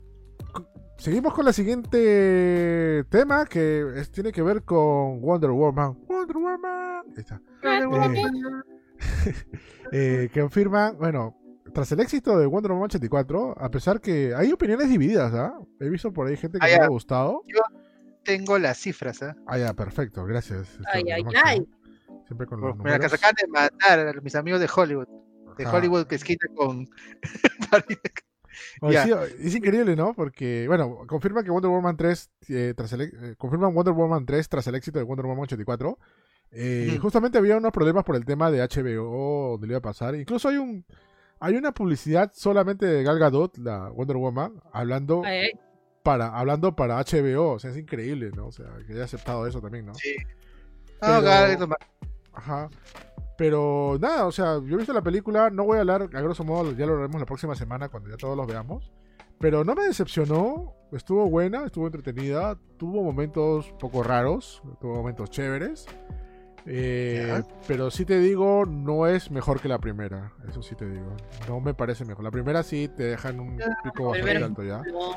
seguimos 0.98 1.32
con 1.34 1.44
la 1.44 1.52
siguiente 1.52 3.04
tema 3.08 3.46
que 3.46 3.86
es- 4.00 4.10
tiene 4.10 4.32
que 4.32 4.42
ver 4.42 4.62
con 4.64 5.20
Wonder 5.22 5.50
Woman. 5.50 5.96
Wonder 6.08 6.36
Woman. 6.36 7.04
Ahí 7.08 7.20
está. 7.20 7.40
Eh, 7.62 7.86
que 9.90 10.30
confirman, 10.40 10.96
bueno, 10.98 11.36
tras 11.72 11.92
el 11.92 12.00
éxito 12.00 12.38
de 12.38 12.46
Wonder 12.46 12.72
Woman 12.72 12.86
84, 12.86 13.54
a 13.58 13.70
pesar 13.70 14.00
que 14.00 14.34
hay 14.34 14.52
opiniones 14.52 14.88
divididas, 14.88 15.34
¿ah? 15.34 15.58
He 15.80 15.88
visto 15.88 16.12
por 16.12 16.26
ahí 16.26 16.36
gente 16.36 16.58
que 16.58 16.66
Ah, 16.66 16.70
no 16.70 16.76
le 16.78 16.84
ha 16.84 16.88
gustado. 16.88 17.42
Tengo 18.24 18.58
las 18.58 18.78
cifras, 18.78 19.22
¿ah? 19.22 19.36
Ah, 19.46 19.58
ya, 19.58 19.74
perfecto, 19.74 20.24
gracias. 20.24 20.68
Esto 20.70 20.82
Ay, 20.92 21.04
ay, 21.10 21.22
ay. 21.44 21.68
Siempre 22.26 22.46
con 22.46 22.60
los 22.60 22.76
Mira, 22.78 22.98
que 22.98 23.06
acaban 23.06 23.34
de 23.40 23.46
matar 23.48 24.08
a 24.08 24.20
mis 24.20 24.34
amigos 24.34 24.60
de 24.60 24.68
Hollywood. 24.74 25.06
De 25.56 25.64
Ajá. 25.64 25.76
Hollywood 25.76 26.06
que 26.06 26.16
esquina 26.16 26.46
con. 26.54 26.88
Oye, 28.80 29.02
sí, 29.02 29.10
es 29.40 29.54
increíble, 29.54 29.96
¿no? 29.96 30.14
Porque, 30.14 30.64
bueno, 30.66 31.06
confirma 31.06 31.42
que 31.44 31.50
Wonder 31.50 31.70
Woman 31.70 31.96
3, 31.96 32.30
eh, 32.48 32.74
tras 32.76 32.92
el, 32.94 33.02
eh, 33.02 33.34
confirman 33.36 33.74
Wonder 33.74 33.92
Woman 33.92 34.24
3 34.24 34.48
tras 34.48 34.66
el 34.66 34.74
éxito 34.74 34.98
de 34.98 35.04
Wonder 35.04 35.26
Woman 35.26 35.44
84. 35.44 35.98
Eh. 36.52 36.98
Justamente 37.00 37.38
había 37.38 37.56
unos 37.56 37.72
problemas 37.72 38.04
por 38.04 38.16
el 38.16 38.24
tema 38.24 38.50
de 38.50 38.60
HBO, 38.60 39.52
donde 39.52 39.66
le 39.66 39.72
iba 39.72 39.78
a 39.78 39.82
pasar. 39.82 40.14
Incluso 40.14 40.48
hay 40.48 40.56
un 40.56 40.84
hay 41.38 41.54
una 41.54 41.72
publicidad 41.72 42.32
solamente 42.34 42.86
de 42.86 43.02
Gal 43.02 43.18
Gadot, 43.18 43.58
la 43.58 43.90
Wonder 43.90 44.16
Woman, 44.16 44.62
hablando 44.72 45.22
para 46.02 46.28
hablando 46.28 46.74
para 46.74 46.98
HBO. 46.98 47.52
O 47.52 47.58
sea, 47.58 47.70
es 47.70 47.76
increíble, 47.76 48.30
¿no? 48.34 48.46
O 48.46 48.52
sea, 48.52 48.66
que 48.86 48.94
haya 48.94 49.04
aceptado 49.04 49.46
eso 49.46 49.60
también, 49.60 49.86
¿no? 49.86 49.94
Sí. 49.94 50.16
Pero- 51.00 51.22
Gal 51.22 51.58
Ajá. 52.32 52.68
Pero 53.38 53.98
nada, 54.00 54.26
o 54.26 54.32
sea, 54.32 54.54
yo 54.64 54.74
he 54.74 54.76
visto 54.78 54.94
la 54.94 55.02
película, 55.02 55.50
no 55.50 55.64
voy 55.64 55.76
a 55.76 55.80
hablar, 55.80 56.02
a 56.02 56.20
grosso 56.20 56.42
modo, 56.42 56.72
ya 56.72 56.86
lo 56.86 56.96
haremos 56.96 57.20
la 57.20 57.26
próxima 57.26 57.54
semana 57.54 57.88
cuando 57.90 58.08
ya 58.08 58.16
todos 58.16 58.36
los 58.36 58.46
veamos. 58.46 58.92
Pero 59.38 59.62
no 59.62 59.74
me 59.74 59.84
decepcionó, 59.84 60.74
estuvo 60.92 61.28
buena, 61.28 61.66
estuvo 61.66 61.86
entretenida, 61.86 62.58
tuvo 62.78 63.02
momentos 63.02 63.74
poco 63.78 64.02
raros, 64.02 64.62
tuvo 64.80 64.94
momentos 64.94 65.28
chéveres. 65.30 65.86
Eh, 66.68 67.42
pero 67.68 67.90
sí 67.90 68.04
te 68.04 68.18
digo, 68.18 68.64
no 68.66 69.06
es 69.06 69.30
mejor 69.30 69.60
que 69.60 69.68
la 69.68 69.78
primera, 69.78 70.32
eso 70.48 70.62
sí 70.62 70.74
te 70.74 70.88
digo. 70.88 71.16
No 71.48 71.60
me 71.60 71.74
parece 71.74 72.04
mejor. 72.04 72.24
La 72.24 72.30
primera 72.30 72.62
sí 72.62 72.88
te 72.88 73.04
deja 73.04 73.28
en 73.30 73.40
un 73.40 73.58
pico 73.84 74.10
bastante 74.10 74.36
alto 74.44 74.62
ya. 74.64 74.78
No. 74.82 75.12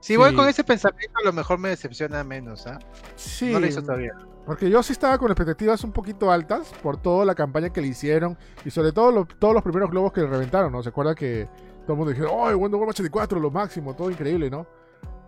Si 0.00 0.16
voy 0.16 0.34
con 0.34 0.48
ese 0.48 0.64
pensamiento, 0.64 1.12
a 1.22 1.26
lo 1.26 1.32
mejor 1.32 1.58
me 1.58 1.68
decepciona 1.68 2.24
menos, 2.24 2.66
¿ah? 2.66 2.78
Sí, 3.16 3.52
No 3.52 3.60
lo 3.60 3.66
hizo 3.66 3.82
todavía. 3.82 4.14
Porque 4.46 4.70
yo 4.70 4.82
sí 4.82 4.92
estaba 4.94 5.18
con 5.18 5.28
expectativas 5.30 5.84
un 5.84 5.92
poquito 5.92 6.30
altas 6.32 6.72
por 6.82 6.96
toda 6.96 7.26
la 7.26 7.34
campaña 7.34 7.68
que 7.70 7.82
le 7.82 7.88
hicieron 7.88 8.36
y 8.64 8.70
sobre 8.70 8.92
todo 8.92 9.12
lo- 9.12 9.26
todos 9.26 9.52
los 9.52 9.62
primeros 9.62 9.90
globos 9.90 10.12
que 10.12 10.22
le 10.22 10.26
reventaron, 10.28 10.72
¿no? 10.72 10.82
¿Se 10.82 10.88
acuerda 10.88 11.14
que 11.14 11.46
todo 11.82 11.92
el 11.92 11.96
mundo 11.98 12.12
dijo, 12.14 12.26
¡Oh, 12.32 12.46
Wonder 12.56 12.78
Woman 12.80 12.88
84, 12.88 13.38
lo 13.38 13.50
máximo, 13.50 13.94
todo 13.94 14.10
increíble, 14.10 14.48
¿no? 14.50 14.66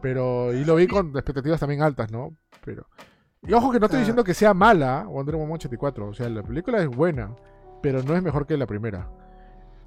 Pero, 0.01 0.53
y 0.55 0.65
lo 0.65 0.75
vi 0.77 0.87
con 0.89 1.09
expectativas 1.15 1.61
también 1.61 1.83
altas, 1.83 2.11
¿no? 2.11 2.35
Pero, 2.65 2.87
y 3.47 3.53
ojo 3.53 3.73
que 3.73 3.81
no 3.81 3.87
estoy 3.87 3.99
Ah. 3.99 4.01
diciendo 4.01 4.25
que 4.25 4.35
sea 4.35 4.55
mala 4.55 5.05
Wonder 5.09 5.35
Woman 5.37 5.55
84, 5.55 6.09
o 6.09 6.15
sea, 6.15 6.29
la 6.29 6.43
película 6.43 6.79
es 6.81 6.89
buena, 6.89 7.35
pero 7.83 8.03
no 8.03 8.15
es 8.15 8.23
mejor 8.23 8.47
que 8.47 8.57
la 8.57 8.67
primera. 8.67 9.09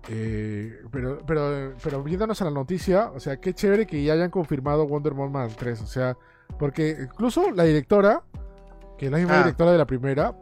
Eh, 0.10 0.82
pero, 0.92 1.20
pero, 1.26 1.74
pero 1.84 2.04
viéndonos 2.04 2.42
a 2.42 2.46
la 2.46 2.52
noticia, 2.52 3.12
o 3.12 3.20
sea, 3.20 3.38
qué 3.38 3.54
chévere 3.54 3.88
que 3.88 4.04
ya 4.04 4.14
hayan 4.14 4.30
confirmado 4.30 4.86
Wonder 4.88 5.14
Woman 5.14 5.50
3, 5.58 5.82
o 5.82 5.88
sea, 5.88 6.18
porque 6.60 6.98
incluso 7.02 7.50
la 7.52 7.64
directora, 7.64 8.24
que 8.98 9.06
es 9.08 9.12
la 9.12 9.18
misma 9.18 9.36
Ah. 9.36 9.44
directora 9.44 9.72
de 9.72 9.78
la 9.78 9.86
primera, 9.88 10.36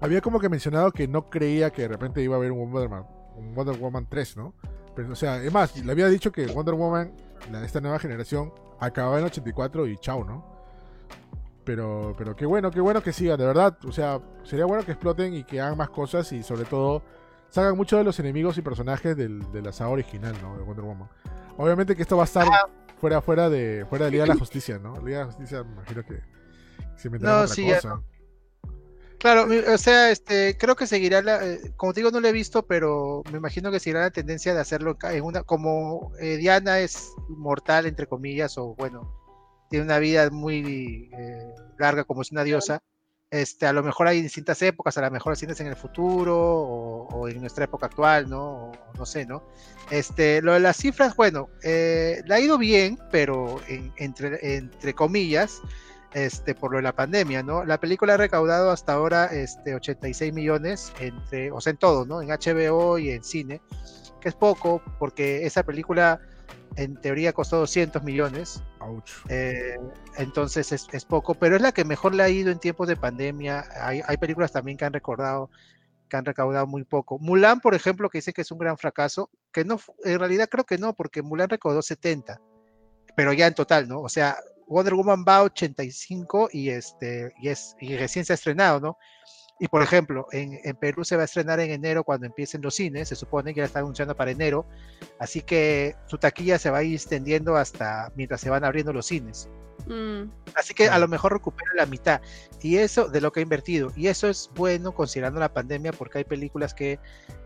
había 0.00 0.20
como 0.20 0.38
que 0.40 0.48
mencionado 0.48 0.92
que 0.92 1.08
no 1.08 1.28
creía 1.28 1.70
que 1.70 1.82
de 1.82 1.88
repente 1.88 2.22
iba 2.22 2.36
a 2.36 2.38
haber 2.38 2.52
un 2.52 2.70
Wonder, 2.72 2.88
Man- 2.88 3.06
un 3.36 3.54
Wonder 3.54 3.76
Woman 3.78 4.06
3, 4.08 4.36
¿no? 4.36 4.54
Pero, 4.94 5.12
o 5.12 5.16
sea, 5.16 5.42
es 5.42 5.52
más, 5.52 5.76
le 5.84 5.92
había 5.92 6.06
dicho 6.08 6.32
que 6.32 6.46
Wonder 6.46 6.74
Woman, 6.74 7.12
la, 7.50 7.64
esta 7.64 7.80
nueva 7.82 7.98
generación, 7.98 8.52
acababa 8.80 9.18
en 9.18 9.24
84 9.26 9.86
y 9.88 9.98
chao, 9.98 10.24
¿no? 10.24 10.54
Pero, 11.66 12.14
pero 12.16 12.36
qué 12.36 12.46
bueno, 12.46 12.70
qué 12.70 12.80
bueno 12.80 13.02
que 13.02 13.12
siga, 13.12 13.36
de 13.36 13.44
verdad. 13.44 13.76
O 13.84 13.90
sea, 13.90 14.20
sería 14.44 14.64
bueno 14.66 14.84
que 14.84 14.92
exploten 14.92 15.34
y 15.34 15.42
que 15.42 15.60
hagan 15.60 15.76
más 15.76 15.90
cosas 15.90 16.30
y 16.32 16.44
sobre 16.44 16.64
todo 16.64 17.02
salgan 17.50 17.76
mucho 17.76 17.96
de 17.98 18.04
los 18.04 18.20
enemigos 18.20 18.56
y 18.56 18.62
personajes 18.62 19.16
del, 19.16 19.50
de 19.50 19.62
la 19.62 19.72
saga 19.72 19.90
original, 19.90 20.34
¿no? 20.40 20.56
De 20.56 20.62
Wonder 20.62 20.84
Woman. 20.84 21.08
Obviamente 21.56 21.96
que 21.96 22.02
esto 22.02 22.16
va 22.16 22.22
a 22.22 22.26
estar 22.26 22.46
fuera, 23.00 23.20
fuera 23.20 23.50
de, 23.50 23.84
fuera 23.90 24.04
de 24.04 24.12
Liga 24.12 24.24
de 24.24 24.28
la 24.28 24.36
Justicia, 24.38 24.78
¿no? 24.78 24.94
Liga 25.04 25.18
de 25.18 25.24
la 25.24 25.32
Justicia, 25.32 25.64
me 25.64 25.72
imagino 25.72 26.04
que 26.04 26.22
se 26.94 27.10
No, 27.10 27.16
otra 27.16 27.48
sí, 27.48 27.66
ya 27.66 27.80
cosa. 27.80 28.00
Claro, 29.18 29.48
o 29.74 29.78
sea, 29.78 30.10
este, 30.10 30.56
creo 30.56 30.76
que 30.76 30.86
seguirá 30.86 31.20
la, 31.20 31.44
eh, 31.44 31.72
como 31.76 31.92
te 31.92 32.00
digo, 32.00 32.12
no 32.12 32.20
lo 32.20 32.28
he 32.28 32.32
visto, 32.32 32.64
pero 32.66 33.22
me 33.32 33.38
imagino 33.38 33.72
que 33.72 33.80
seguirá 33.80 34.02
la 34.02 34.10
tendencia 34.10 34.54
de 34.54 34.60
hacerlo 34.60 34.96
en 35.02 35.24
una, 35.24 35.42
como 35.42 36.12
eh, 36.20 36.36
Diana 36.36 36.78
es 36.78 37.12
mortal, 37.28 37.86
entre 37.86 38.06
comillas, 38.06 38.56
o 38.56 38.76
bueno, 38.76 39.25
tiene 39.68 39.84
una 39.84 39.98
vida 39.98 40.28
muy 40.30 41.10
eh, 41.12 41.54
larga 41.78 42.04
como 42.04 42.22
es 42.22 42.32
una 42.32 42.44
diosa, 42.44 42.80
este, 43.30 43.66
a 43.66 43.72
lo 43.72 43.82
mejor 43.82 44.06
hay 44.06 44.22
distintas 44.22 44.62
épocas, 44.62 44.96
a 44.98 45.02
lo 45.02 45.10
mejor 45.10 45.32
así 45.32 45.46
es 45.46 45.60
en 45.60 45.66
el 45.66 45.76
futuro, 45.76 46.36
o, 46.38 47.08
o 47.08 47.28
en 47.28 47.40
nuestra 47.40 47.64
época 47.64 47.86
actual, 47.86 48.30
¿no? 48.30 48.70
O 48.70 48.72
no 48.96 49.04
sé, 49.04 49.26
¿no? 49.26 49.42
Este, 49.90 50.40
lo 50.42 50.52
de 50.52 50.60
las 50.60 50.76
cifras, 50.76 51.16
bueno, 51.16 51.48
eh, 51.64 52.22
le 52.24 52.34
ha 52.34 52.40
ido 52.40 52.56
bien, 52.56 52.98
pero 53.10 53.60
en- 53.68 53.92
entre, 53.96 54.56
entre 54.56 54.94
comillas, 54.94 55.60
este, 56.14 56.54
por 56.54 56.70
lo 56.70 56.76
de 56.78 56.84
la 56.84 56.94
pandemia, 56.94 57.42
¿no? 57.42 57.64
La 57.64 57.78
película 57.80 58.14
ha 58.14 58.16
recaudado 58.16 58.70
hasta 58.70 58.92
ahora 58.92 59.26
este, 59.26 59.74
86 59.74 60.32
millones, 60.32 60.92
entre, 61.00 61.50
o 61.50 61.60
sea, 61.60 61.72
en 61.72 61.76
todo, 61.78 62.06
¿no? 62.06 62.22
En 62.22 62.30
HBO 62.30 62.96
y 62.98 63.10
en 63.10 63.24
cine, 63.24 63.60
que 64.20 64.28
es 64.28 64.34
poco, 64.36 64.80
porque 65.00 65.44
esa 65.44 65.64
película 65.64 66.20
en 66.76 67.00
teoría 67.00 67.32
costó 67.32 67.58
200 67.58 68.02
millones, 68.02 68.62
eh, 69.28 69.76
entonces 70.18 70.72
es, 70.72 70.86
es 70.92 71.04
poco, 71.04 71.34
pero 71.34 71.56
es 71.56 71.62
la 71.62 71.72
que 71.72 71.84
mejor 71.84 72.14
le 72.14 72.22
ha 72.22 72.28
ido 72.28 72.50
en 72.50 72.58
tiempos 72.58 72.86
de 72.88 72.96
pandemia. 72.96 73.64
Hay, 73.80 74.02
hay 74.06 74.16
películas 74.18 74.52
también 74.52 74.76
que 74.76 74.84
han 74.84 74.92
recordado, 74.92 75.50
que 76.08 76.16
han 76.16 76.24
recaudado 76.24 76.66
muy 76.66 76.84
poco. 76.84 77.18
Mulan, 77.18 77.60
por 77.60 77.74
ejemplo, 77.74 78.10
que 78.10 78.18
dice 78.18 78.32
que 78.32 78.42
es 78.42 78.50
un 78.50 78.58
gran 78.58 78.76
fracaso, 78.76 79.30
que 79.52 79.64
no, 79.64 79.80
en 80.04 80.18
realidad 80.18 80.48
creo 80.50 80.64
que 80.64 80.78
no, 80.78 80.94
porque 80.94 81.22
Mulan 81.22 81.48
recaudó 81.48 81.82
70, 81.82 82.40
pero 83.16 83.32
ya 83.32 83.46
en 83.46 83.54
total, 83.54 83.88
¿no? 83.88 84.00
O 84.00 84.08
sea, 84.08 84.36
Wonder 84.66 84.94
Woman 84.94 85.24
va 85.26 85.38
a 85.38 85.42
85 85.44 86.50
y 86.52 86.70
este 86.70 87.32
y 87.40 87.48
es 87.48 87.76
y 87.80 87.96
recién 87.96 88.24
se 88.24 88.32
ha 88.32 88.34
estrenado, 88.34 88.80
¿no? 88.80 88.98
Y 89.58 89.68
por 89.68 89.82
ejemplo, 89.82 90.26
en, 90.32 90.58
en 90.64 90.76
Perú 90.76 91.04
se 91.04 91.16
va 91.16 91.22
a 91.22 91.24
estrenar 91.24 91.60
en 91.60 91.70
enero 91.70 92.04
cuando 92.04 92.26
empiecen 92.26 92.60
los 92.60 92.74
cines, 92.74 93.08
se 93.08 93.16
supone 93.16 93.54
que 93.54 93.60
ya 93.60 93.64
está 93.66 93.78
anunciando 93.78 94.14
para 94.14 94.30
enero, 94.30 94.66
así 95.18 95.40
que 95.40 95.96
su 96.06 96.18
taquilla 96.18 96.58
se 96.58 96.70
va 96.70 96.78
a 96.78 96.82
ir 96.82 96.94
extendiendo 96.94 97.56
hasta 97.56 98.12
mientras 98.16 98.40
se 98.40 98.50
van 98.50 98.64
abriendo 98.64 98.92
los 98.92 99.06
cines. 99.06 99.48
Mm, 99.86 100.30
Así 100.54 100.74
que 100.74 100.88
a 100.88 100.98
lo 100.98 101.08
mejor 101.08 101.32
recupera 101.32 101.70
la 101.76 101.86
mitad. 101.86 102.20
Y 102.60 102.78
eso 102.78 103.08
de 103.08 103.20
lo 103.20 103.30
que 103.30 103.40
ha 103.40 103.42
invertido. 103.42 103.92
Y 103.94 104.08
eso 104.08 104.28
es 104.28 104.50
bueno 104.54 104.92
considerando 104.92 105.38
la 105.38 105.52
pandemia 105.52 105.92
porque 105.92 106.18
hay 106.18 106.24
películas 106.24 106.74
que 106.74 106.98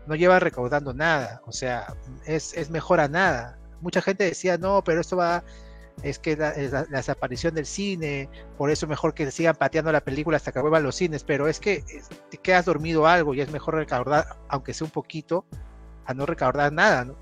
no 0.07 0.15
llevan 0.15 0.41
recaudando 0.41 0.93
nada. 0.93 1.41
O 1.45 1.51
sea, 1.51 1.95
es, 2.25 2.53
es 2.55 2.69
mejor 2.69 2.99
a 2.99 3.07
nada. 3.07 3.59
Mucha 3.81 4.01
gente 4.01 4.23
decía, 4.23 4.57
no, 4.57 4.83
pero 4.83 5.01
esto 5.01 5.17
va, 5.17 5.43
es 6.03 6.19
que 6.19 6.35
la, 6.35 6.49
es 6.51 6.71
la- 6.71 6.85
la 6.89 6.97
desaparición 6.97 7.53
del 7.55 7.65
cine, 7.65 8.29
por 8.57 8.69
eso 8.71 8.87
mejor 8.87 9.13
que 9.13 9.29
sigan 9.31 9.55
pateando 9.55 9.91
la 9.91 10.01
película 10.01 10.37
hasta 10.37 10.51
que 10.51 10.59
vuelvan 10.59 10.83
los 10.83 10.95
cines. 10.95 11.23
Pero 11.23 11.47
es 11.47 11.59
que 11.59 11.83
te 12.29 12.37
quedas 12.37 12.65
dormido 12.65 13.05
algo 13.07 13.33
y 13.33 13.41
es 13.41 13.51
mejor 13.51 13.75
recaudar, 13.75 14.37
aunque 14.49 14.73
sea 14.73 14.85
un 14.85 14.91
poquito, 14.91 15.45
a 16.05 16.13
no 16.13 16.25
recaudar 16.25 16.71
nada, 16.73 17.05
¿no? 17.05 17.15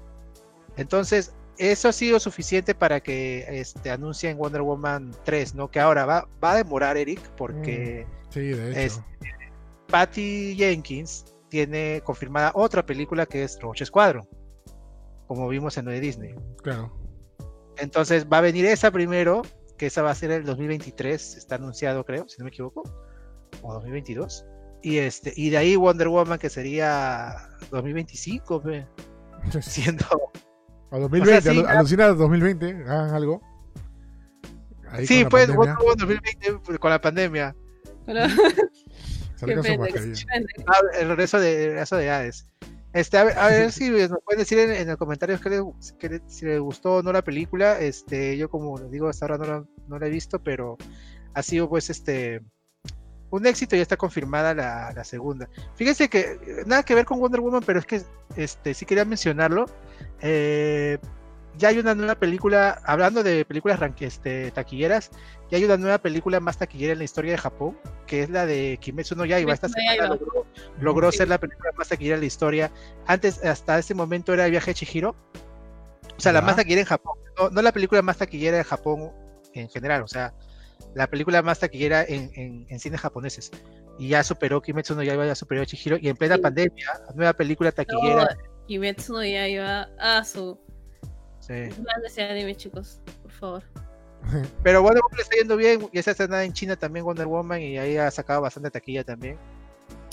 Entonces, 0.78 1.34
eso 1.58 1.90
ha 1.90 1.92
sido 1.94 2.20
suficiente 2.22 2.74
para 2.74 3.02
que 3.02 3.46
este, 3.60 3.92
anuncien 3.92 4.38
Wonder 4.38 4.62
Woman 4.62 5.12
3, 5.26 5.56
¿no? 5.56 5.70
Que 5.70 5.80
ahora 5.82 6.06
va, 6.06 6.28
va 6.42 6.52
a 6.54 6.56
demorar, 6.56 6.96
Eric, 6.96 7.20
porque 7.36 8.08
Sí, 8.30 8.40
de 8.40 8.70
hecho. 8.72 8.80
es- 8.80 9.02
Patty 9.88 10.56
Jenkins 10.56 11.26
tiene 11.50 12.02
confirmada 12.06 12.52
otra 12.54 12.86
película 12.86 13.26
que 13.26 13.44
es 13.44 13.60
Roche 13.60 13.86
Squadron, 13.86 14.28
como 15.28 15.48
vimos 15.50 15.78
en 15.78 15.86
lo 15.86 15.92
de 15.92 16.00
Disney. 16.00 16.36
Claro. 16.62 16.96
Entonces 17.82 18.28
va 18.32 18.40
a 18.40 18.42
venir 18.42 18.66
esa 18.66 18.92
primero, 18.92 19.42
que 19.78 19.86
esa 19.88 20.02
va 20.02 20.12
a 20.12 20.16
ser 20.16 20.32
el 20.32 20.44
2023, 20.46 21.38
está 21.38 21.56
anunciado 21.56 22.06
creo, 22.06 22.28
si 22.28 22.38
no 22.40 22.46
me 22.46 22.50
equivoco, 22.50 22.84
o 23.62 23.74
2022. 23.74 24.46
Y 24.82 24.98
este 24.98 25.34
y 25.36 25.50
de 25.50 25.58
ahí 25.58 25.76
Wonder 25.76 26.08
Woman 26.08 26.40
que 26.40 26.50
sería 26.50 27.36
2025, 27.72 28.62
ve, 28.62 28.88
siendo 29.62 30.06
A 30.92 30.98
2020, 31.00 31.42
sí, 31.42 31.50
alu- 31.50 31.64
ya- 31.64 31.72
alucina 31.80 32.08
2020, 32.10 32.84
hagan 32.88 33.14
algo. 33.14 33.42
Ahí 34.90 35.06
Sí, 35.06 35.26
pues 35.30 35.48
Wonder 35.56 35.76
Woman 35.78 35.98
2020 35.98 36.60
pues, 36.66 36.80
con 36.80 36.90
la 36.92 37.00
pandemia. 37.02 37.56
pero- 38.06 38.22
qué 39.46 39.56
pena, 39.58 39.88
qué. 39.88 40.14
Ah, 40.68 40.80
el 41.00 41.08
regreso 41.10 41.40
de, 41.40 41.64
el 41.66 41.70
regreso 41.72 41.96
de 41.98 42.10
Hades. 42.10 42.48
Este, 42.94 43.18
a 43.18 43.24
ver, 43.24 43.38
a 43.38 43.48
ver 43.48 43.72
si 43.72 43.90
nos 43.90 44.20
pueden 44.24 44.40
decir 44.40 44.60
en, 44.60 44.72
en 44.72 44.88
los 44.88 44.98
comentarios 44.98 45.44
les, 45.46 45.62
les- 46.10 46.22
si 46.28 46.46
les 46.46 46.60
gustó 46.60 46.96
o 46.96 47.04
no 47.04 47.12
la 47.12 47.24
película. 47.24 47.80
Este, 47.80 48.38
yo 48.38 48.50
como 48.50 48.78
les 48.78 48.92
digo, 48.92 49.08
hasta 49.10 49.26
ahora 49.26 49.38
no 49.38 49.46
la, 49.46 49.66
no 49.88 50.00
la 50.00 50.08
he 50.08 50.10
visto, 50.10 50.40
pero 50.42 50.78
ha 51.34 51.44
sido 51.44 51.70
pues 51.70 51.90
este 51.90 52.42
un 53.32 53.46
éxito 53.46 53.76
y 53.76 53.80
ya 53.80 53.84
está 53.84 53.96
confirmada 53.96 54.56
la, 54.56 54.92
la 54.92 55.04
segunda. 55.04 55.48
Fíjense 55.76 56.10
que 56.10 56.64
nada 56.66 56.82
que 56.82 56.96
ver 56.96 57.06
con 57.06 57.20
Wonder 57.20 57.42
Woman, 57.42 57.62
pero 57.64 57.78
es 57.78 57.86
que 57.86 58.02
este 58.36 58.74
sí 58.74 58.86
quería 58.88 59.06
mencionarlo. 59.06 59.66
Eh, 60.22 60.98
ya 61.58 61.70
hay 61.70 61.80
una 61.80 61.94
nueva 61.96 62.16
película, 62.16 62.82
hablando 62.86 63.24
de 63.24 63.44
películas 63.46 63.80
este, 64.00 64.52
taquilleras, 64.52 65.12
ya 65.52 65.58
hay 65.58 65.66
una 65.66 65.78
nueva 65.78 65.98
película 65.98 66.40
más 66.40 66.58
taquillera 66.58 66.94
en 66.94 67.00
la 67.00 67.04
historia 67.06 67.32
de 67.32 67.38
Japón, 67.38 67.78
que 68.08 68.24
es 68.24 68.30
la 68.30 68.46
de 68.46 68.78
Kimetsu 68.82 69.16
no 69.16 69.26
Yaiba. 69.26 69.54
Esta 69.54 69.68
semana 69.68 70.08
logró, 70.08 70.46
logró 70.80 71.12
Sí. 71.12 71.18
ser 71.20 71.28
la 71.30 71.38
película 71.40 71.72
más 71.78 71.90
taquillera 71.90 72.16
de 72.18 72.22
la 72.22 72.28
historia. 72.28 72.72
Antes, 73.08 73.44
hasta 73.44 73.78
ese 73.80 73.94
momento 73.94 74.34
era 74.34 74.46
el 74.46 74.52
viaje 74.52 74.72
de 74.72 74.76
Chihiro. 74.76 75.16
O 76.18 76.22
sea, 76.22 76.32
la 76.34 76.42
más 76.42 76.56
taquillera 76.56 76.82
en 76.82 76.88
Japón. 76.88 77.18
No, 77.38 77.50
no 77.50 77.62
la 77.62 77.72
película 77.72 78.02
más 78.02 78.18
taquillera 78.18 78.58
de 78.58 78.64
Japón 78.64 79.12
en 79.54 79.70
general, 79.70 80.02
o 80.04 80.08
sea, 80.08 80.34
la 80.94 81.08
película 81.08 81.42
más 81.42 81.60
taquillera 81.60 82.04
en, 82.04 82.30
en, 82.36 82.66
en 82.70 82.80
cines 82.80 83.00
japoneses. 83.02 83.52
Y 83.98 84.10
ya 84.10 84.24
superó 84.24 84.62
Kimetsu 84.62 84.96
no 84.96 85.04
Yaiba, 85.04 85.26
ya 85.26 85.36
superó 85.36 85.62
a 85.62 85.66
Chihiro. 85.66 85.98
Y 86.00 86.08
en 86.10 86.16
plena 86.16 86.36
Sí. 86.36 86.42
pandemia, 86.42 87.02
nueva 87.16 87.34
película 87.34 87.72
taquillera. 87.72 88.24
No, 88.24 88.66
Kimetsu 88.68 89.14
no 89.14 89.24
Yaiba 89.26 89.90
a 90.00 90.24
su 90.24 90.58
sí. 91.50 91.84
ese 92.06 92.24
anime, 92.24 92.56
chicos, 92.56 93.02
por 93.22 93.32
favor. 93.32 93.64
Pero 94.64 94.82
Wonder 94.82 95.02
Woman 95.02 95.18
le 95.18 95.24
está 95.24 95.36
yendo 95.36 95.58
bien. 95.58 95.90
Ya 95.94 96.04
se 96.04 96.10
ha 96.10 96.12
estrenado 96.12 96.42
en 96.44 96.54
China 96.54 96.76
también 96.76 97.06
Wonder 97.06 97.28
Woman 97.28 97.62
y 97.62 97.78
ahí 97.78 97.98
ha 97.98 98.12
sacado 98.12 98.42
bastante 98.42 98.72
taquilla 98.72 99.04
también. 99.04 99.38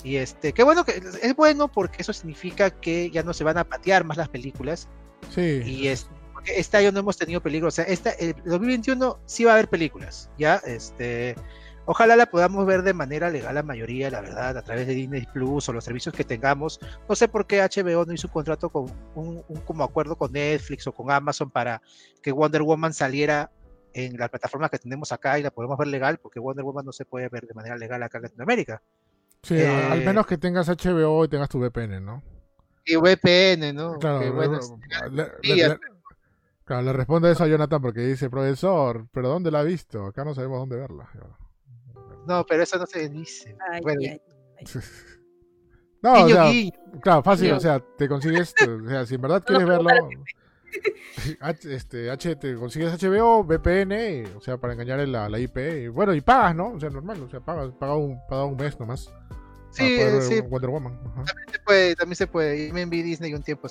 Y 0.03 0.17
este, 0.17 0.53
qué 0.53 0.63
bueno 0.63 0.85
que 0.85 1.01
es 1.21 1.35
bueno 1.35 1.67
porque 1.67 2.01
eso 2.01 2.13
significa 2.13 2.69
que 2.69 3.09
ya 3.09 3.23
no 3.23 3.33
se 3.33 3.43
van 3.43 3.57
a 3.57 3.63
patear 3.63 4.03
más 4.03 4.17
las 4.17 4.29
películas. 4.29 4.87
Sí. 5.33 5.61
Y 5.65 5.87
es, 5.87 6.07
porque 6.33 6.57
este 6.57 6.77
año 6.77 6.91
no 6.91 6.99
hemos 6.99 7.17
tenido 7.17 7.41
películas. 7.41 7.73
O 7.73 7.75
sea, 7.75 7.85
esta, 7.85 8.11
el 8.11 8.35
2021 8.45 9.19
sí 9.25 9.43
va 9.43 9.51
a 9.51 9.53
haber 9.55 9.67
películas. 9.67 10.29
Ya, 10.37 10.55
este. 10.65 11.35
Ojalá 11.89 12.17
la 12.17 12.25
podamos 12.25 12.65
ver 12.65 12.83
de 12.83 12.93
manera 12.93 13.29
legal 13.29 13.55
la 13.55 13.63
mayoría, 13.63 14.11
la 14.11 14.19
verdad, 14.19 14.57
a 14.57 14.61
través 14.61 14.87
de 14.87 14.93
Disney 14.93 15.25
Plus 15.33 15.69
o 15.69 15.73
los 15.73 15.85
servicios 15.85 16.13
que 16.13 16.25
tengamos. 16.25 16.79
No 17.07 17.15
sé 17.15 17.29
por 17.29 17.47
qué 17.47 17.61
HBO 17.61 18.05
no 18.05 18.11
hizo 18.13 18.27
un 18.27 18.33
contrato 18.33 18.69
con 18.69 18.91
un, 19.15 19.41
un 19.47 19.61
como 19.61 19.85
acuerdo 19.85 20.17
con 20.17 20.33
Netflix 20.33 20.85
o 20.87 20.91
con 20.91 21.09
Amazon 21.09 21.49
para 21.49 21.81
que 22.21 22.33
Wonder 22.33 22.61
Woman 22.61 22.93
saliera 22.93 23.49
en 23.93 24.17
la 24.17 24.27
plataforma 24.27 24.67
que 24.67 24.77
tenemos 24.79 25.13
acá 25.13 25.39
y 25.39 25.43
la 25.43 25.49
podemos 25.49 25.77
ver 25.77 25.87
legal, 25.87 26.17
porque 26.21 26.41
Wonder 26.41 26.65
Woman 26.65 26.85
no 26.85 26.91
se 26.91 27.05
puede 27.05 27.29
ver 27.29 27.47
de 27.47 27.53
manera 27.53 27.77
legal 27.77 28.03
acá 28.03 28.17
en 28.17 28.23
Latinoamérica. 28.23 28.81
Sí, 29.43 29.55
Eh, 29.57 29.65
al 29.65 30.03
menos 30.03 30.27
que 30.27 30.37
tengas 30.37 30.67
HBO 30.67 31.23
y 31.23 31.29
tengas 31.29 31.47
tu 31.47 31.57
VPN, 31.59 32.01
¿no? 32.01 32.21
Y 32.85 32.95
VPN, 32.97 33.73
¿no? 33.73 33.97
Claro, 33.99 34.19
Que, 34.19 34.29
bueno, 34.29 34.59
le, 35.09 35.55
le- 35.55 35.79
claro, 36.65 36.81
le 36.83 36.93
responde 36.93 37.31
eso 37.31 37.45
a 37.45 37.47
Jonathan 37.47 37.81
porque 37.81 38.01
dice, 38.01 38.29
profesor, 38.29 39.07
¿pero 39.11 39.29
dónde 39.29 39.51
la 39.51 39.61
ha 39.61 39.63
visto? 39.63 40.05
Acá 40.05 40.25
no 40.25 40.35
sabemos 40.35 40.59
dónde 40.59 40.75
verla. 40.75 41.09
No, 42.27 42.45
pero 42.45 42.63
eso 42.63 42.77
no 42.77 42.85
se 42.85 43.09
dice. 43.09 43.55
Ay, 43.71 43.81
Bueno, 43.81 44.01
ay. 44.03 44.21
No, 45.99 46.25
o 46.25 46.29
sea, 46.29 46.51
guiño. 46.51 46.71
claro, 47.01 47.23
fácil, 47.23 47.45
Guiño. 47.47 47.57
o 47.57 47.59
sea, 47.59 47.79
te 47.97 48.07
consigues, 48.07 48.53
o 48.61 48.87
sea, 48.87 49.05
si 49.05 49.15
en 49.15 49.21
verdad 49.21 49.43
quieres 49.45 49.65
verlo, 49.67 49.89
H, 51.41 51.73
este, 51.73 52.11
H, 52.11 52.35
te 52.35 52.55
consigues 52.55 53.01
HBO, 53.01 53.43
VPN, 53.43 54.35
o 54.35 54.41
sea, 54.41 54.57
para 54.57 54.73
engañar 54.73 54.99
en 54.99 55.11
la, 55.11 55.27
la 55.27 55.39
IP, 55.39 55.57
y 55.57 55.87
bueno, 55.87 56.13
y 56.13 56.21
pagas, 56.21 56.55
¿no? 56.55 56.73
O 56.73 56.79
sea, 56.79 56.91
normal, 56.91 57.21
o 57.23 57.29
sea, 57.29 57.39
pagas, 57.39 57.73
pagas 57.73 57.97
un, 57.97 58.19
pagas 58.29 58.45
un 58.45 58.57
mes 58.57 58.79
nomás. 58.79 59.11
Sí, 59.71 59.99
sí, 60.21 60.41
Wonder 60.41 60.69
Woman. 60.69 60.99
ajá. 61.05 61.23
se 61.51 61.59
puede, 61.59 61.95
también 61.95 62.15
se 62.15 62.27
puede. 62.27 62.67
Y 62.67 62.71
me 62.71 62.85
Disney 62.85 63.33
un 63.33 63.43
tiempo 63.43 63.67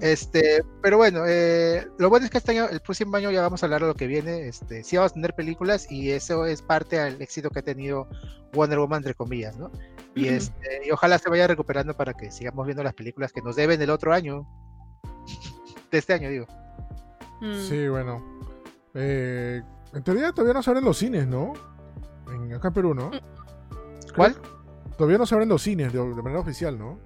Este, 0.00 0.62
pero 0.82 0.96
bueno, 0.96 1.24
eh, 1.26 1.86
lo 1.98 2.08
bueno 2.10 2.24
es 2.24 2.30
que 2.30 2.38
este 2.38 2.52
año, 2.52 2.68
el 2.68 2.80
próximo 2.80 3.16
año 3.16 3.30
ya 3.30 3.42
vamos 3.42 3.62
a 3.62 3.66
hablar 3.66 3.82
de 3.82 3.88
lo 3.88 3.94
que 3.94 4.06
viene. 4.06 4.48
Este, 4.48 4.84
sí 4.84 4.96
vamos 4.96 5.12
a 5.12 5.14
tener 5.14 5.34
películas 5.34 5.90
y 5.90 6.10
eso 6.10 6.46
es 6.46 6.62
parte 6.62 6.96
del 6.96 7.20
éxito 7.20 7.50
que 7.50 7.60
ha 7.60 7.62
tenido 7.62 8.08
Wonder 8.52 8.78
Woman, 8.78 8.98
entre 8.98 9.14
comillas, 9.14 9.56
¿no? 9.56 9.70
Y, 10.14 10.28
este, 10.28 10.86
y 10.86 10.90
ojalá 10.90 11.18
se 11.18 11.28
vaya 11.28 11.46
recuperando 11.46 11.94
para 11.94 12.14
que 12.14 12.30
sigamos 12.30 12.64
viendo 12.66 12.82
las 12.82 12.94
películas 12.94 13.32
que 13.32 13.42
nos 13.42 13.56
deben 13.56 13.80
el 13.82 13.90
otro 13.90 14.12
año. 14.12 14.46
De 15.90 15.98
este 15.98 16.14
año, 16.14 16.30
digo. 16.30 16.46
Mm. 17.40 17.68
Sí, 17.68 17.88
bueno. 17.88 18.40
Eh, 18.94 19.62
en 19.92 20.02
teoría 20.02 20.32
todavía 20.32 20.54
no 20.54 20.62
se 20.62 20.70
abren 20.70 20.84
los 20.84 20.96
cines, 20.96 21.26
¿no? 21.26 21.52
En, 22.32 22.54
acá 22.54 22.68
en 22.68 22.74
Perú, 22.74 22.94
¿no? 22.94 23.10
¿Cuál? 24.14 24.36
Todavía 24.96 25.18
no 25.18 25.26
se 25.26 25.34
abren 25.34 25.50
los 25.50 25.62
cines 25.62 25.92
de, 25.92 25.98
de 25.98 26.22
manera 26.22 26.40
oficial, 26.40 26.78
¿no? 26.78 26.98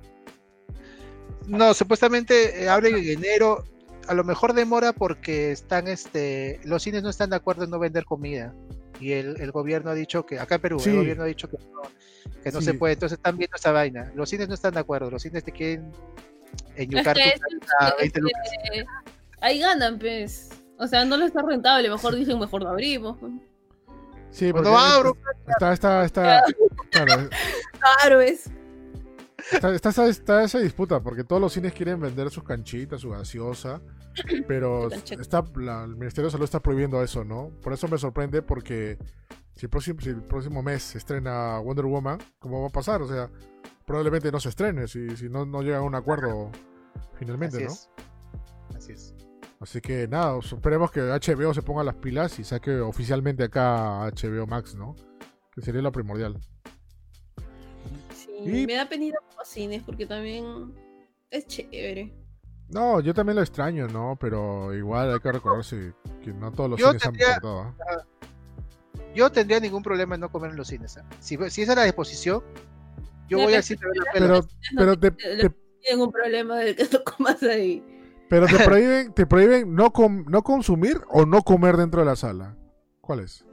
No, 1.51 1.75
supuestamente 1.75 2.63
eh, 2.63 2.69
abre 2.69 2.91
en 2.91 2.97
enero. 3.09 3.65
A 4.09 4.15
lo 4.15 4.25
mejor 4.25 4.55
demora 4.55 4.93
porque 4.93 5.53
están, 5.53 5.87
este, 5.89 6.61
los 6.65 6.83
cines 6.83 7.03
no 7.03 7.11
están 7.11 7.31
de 7.31 7.37
acuerdo 7.37 7.65
en 7.65 7.71
no 7.71 7.79
vender 7.79 8.05
comida. 8.05 8.53
Y 8.99 9.13
el, 9.13 9.41
el 9.41 9.51
gobierno 9.51 9.91
ha 9.91 9.95
dicho 9.95 10.27
que, 10.27 10.39
acá 10.39 10.57
en 10.57 10.61
Perú, 10.61 10.79
Sí. 10.81 10.91
el 10.91 10.97
gobierno 10.97 11.23
ha 11.23 11.27
dicho 11.27 11.49
que 11.49 11.57
no, 11.59 11.83
que 12.43 12.51
no 12.53 12.59
Sí. 12.61 12.67
se 12.67 12.75
puede. 12.75 12.95
Entonces 12.95 13.19
están 13.19 13.37
viendo 13.37 13.57
esa 13.57 13.73
vaina. 13.73 14.11
Los 14.15 14.29
cines 14.31 14.49
no 14.49 14.55
están 14.55 14.75
de 14.75 14.81
acuerdo. 14.81 15.11
Los 15.11 15.23
cines 15.23 15.45
te 15.45 15.53
quieren 15.53 15.93
Es 16.77 16.83
enyucar 16.87 17.17
que 17.17 17.29
es- 17.31 17.41
plata 17.41 17.67
a 17.79 17.89
es 17.91 17.97
20 17.99 18.21
lucas. 18.21 18.41
que 18.73 18.85
ahí 19.41 19.59
ganan, 19.61 19.99
pues. 19.99 20.49
O 20.79 20.87
sea, 20.87 21.05
no 21.05 21.17
les 21.17 21.29
está 21.29 21.43
rentable, 21.43 21.89
mejor 21.91 22.15
dicen, 22.17 22.39
mejor 22.39 22.63
no 22.63 22.71
abrimos. 22.71 23.17
pues. 23.21 23.33
Sí, 24.31 24.51
Cuando 24.53 24.71
porque 24.71 24.85
abro, 24.87 25.17
está, 25.49 25.73
está, 25.73 26.05
está, 26.05 26.43
claro, 26.91 27.29
Claro, 27.99 28.21
es. 28.21 28.45
Está, 29.53 29.75
está, 29.75 29.89
esa- 29.91 30.09
está 30.09 30.45
esa 30.45 30.59
disputa, 30.59 31.01
porque 31.03 31.25
todos 31.25 31.41
los 31.41 31.53
cines 31.53 31.73
quieren 31.73 32.01
vender 32.01 32.31
sus 32.31 32.45
canchitas, 32.45 33.01
su 33.01 33.11
gaseosa, 33.11 33.81
pero 34.49 34.89
está, 34.91 35.45
la- 35.57 35.85
el 35.85 35.97
Ministerio 35.97 36.27
de 36.27 36.33
Salud 36.33 36.45
está 36.45 36.61
prohibiendo 36.61 37.03
eso, 37.03 37.25
¿no? 37.25 37.51
Por 37.63 37.73
eso 37.73 37.89
me 37.89 37.99
sorprende, 37.99 38.43
porque 38.43 38.99
si 39.55 39.67
el 39.67 39.71
próximo, 39.71 40.01
si 40.01 40.11
el 40.11 40.23
próximo 40.23 40.63
mes 40.63 40.83
se 40.83 40.99
estrena 40.99 41.59
Wonder 41.59 41.85
Woman, 41.87 42.19
¿cómo 42.39 42.63
va 42.63 42.69
a 42.69 42.73
pasar? 42.73 43.03
O 43.03 43.09
sea, 43.09 43.31
probablemente 43.87 44.31
no 44.33 44.41
se 44.41 44.49
estrene 44.51 44.87
si, 44.89 45.17
si 45.17 45.29
no, 45.29 45.45
no 45.47 45.63
llega 45.63 45.79
a 45.79 45.83
un 45.83 45.95
acuerdo 45.95 46.51
finalmente, 47.19 47.57
Así 47.57 47.65
¿no? 47.67 47.73
es. 47.73 47.91
Así 48.77 48.93
es. 48.93 49.15
Así 49.61 49.81
que 49.83 50.09
nada, 50.09 50.39
esperemos 50.39 50.91
que 50.91 51.01
HBO 51.03 51.53
se 51.53 51.61
ponga 51.61 51.85
las 51.85 51.97
pilas 51.97 52.39
y 52.39 52.45
saque 52.45 52.81
oficialmente 52.81 53.45
acá 53.45 54.07
HBO 54.07 54.47
Max, 54.47 54.75
¿no? 54.75 54.97
Que 55.53 55.61
sería 55.61 55.83
lo 55.83 55.93
primordial. 55.93 56.39
Y- 58.47 58.67
me 58.67 58.75
da 58.75 58.89
penita 58.89 59.19
por 59.29 59.39
los 59.39 59.49
cines 59.49 59.83
porque 59.83 60.07
también 60.07 60.75
es 61.31 61.47
chévere. 61.47 62.13
No, 62.69 63.01
yo 63.01 63.13
también 63.13 63.37
lo 63.37 63.43
extraño, 63.43 63.89
¿no? 63.89 64.17
Pero 64.21 64.73
igual 64.75 65.13
hay 65.13 65.21
que 65.21 65.33
recordarse 65.33 65.93
que 66.23 66.33
no 66.33 66.53
todos 66.53 66.71
los 66.71 66.79
Yo 66.79 66.89
cines 66.89 67.03
tendría- 67.03 67.35
han 67.35 67.41
portado. 67.41 67.75
¿ah? 67.89 68.07
Yo 69.15 69.31
tendría 69.33 69.59
ningún 69.59 69.83
problema 69.83 70.15
en 70.15 70.21
no 70.21 70.31
comer 70.31 70.53
en 70.53 70.57
los 70.57 70.69
cines. 70.69 70.97
¿eh? 70.97 71.03
Si, 71.19 71.37
si 71.51 71.63
esa 71.63 71.73
es 71.73 71.77
la 71.79 71.85
disposición, 71.85 72.43
yo 73.29 73.39
voy 73.39 73.47
pero- 73.47 73.57
al 73.57 73.63
cine 73.65 73.81
a 73.85 73.89
ver 73.89 73.97
la. 73.97 74.13
Pero, 74.13 74.49
pero 74.77 74.99
te, 74.99 75.11
te- 75.11 75.51
Tienen 75.83 76.01
un 76.07 76.13
problema 76.13 76.59
de 76.59 76.77
que 76.77 76.85
no 76.93 77.03
comas 77.05 77.43
ahí. 77.43 77.83
pero 78.29 78.47
te 78.47 78.53
prohíben, 78.65 79.13
te 79.15 79.27
prohíben 79.27 79.75
no, 79.75 79.93
com- 79.93 80.25
no 80.29 80.43
consumir 80.43 81.01
o 81.09 81.27
no 81.27 81.43
comer 81.43 81.77
dentro 81.77 82.01
de 82.01 82.07
la 82.07 82.15
sala. 82.17 82.57
¿Cuál 83.01 83.21
es? 83.21 83.45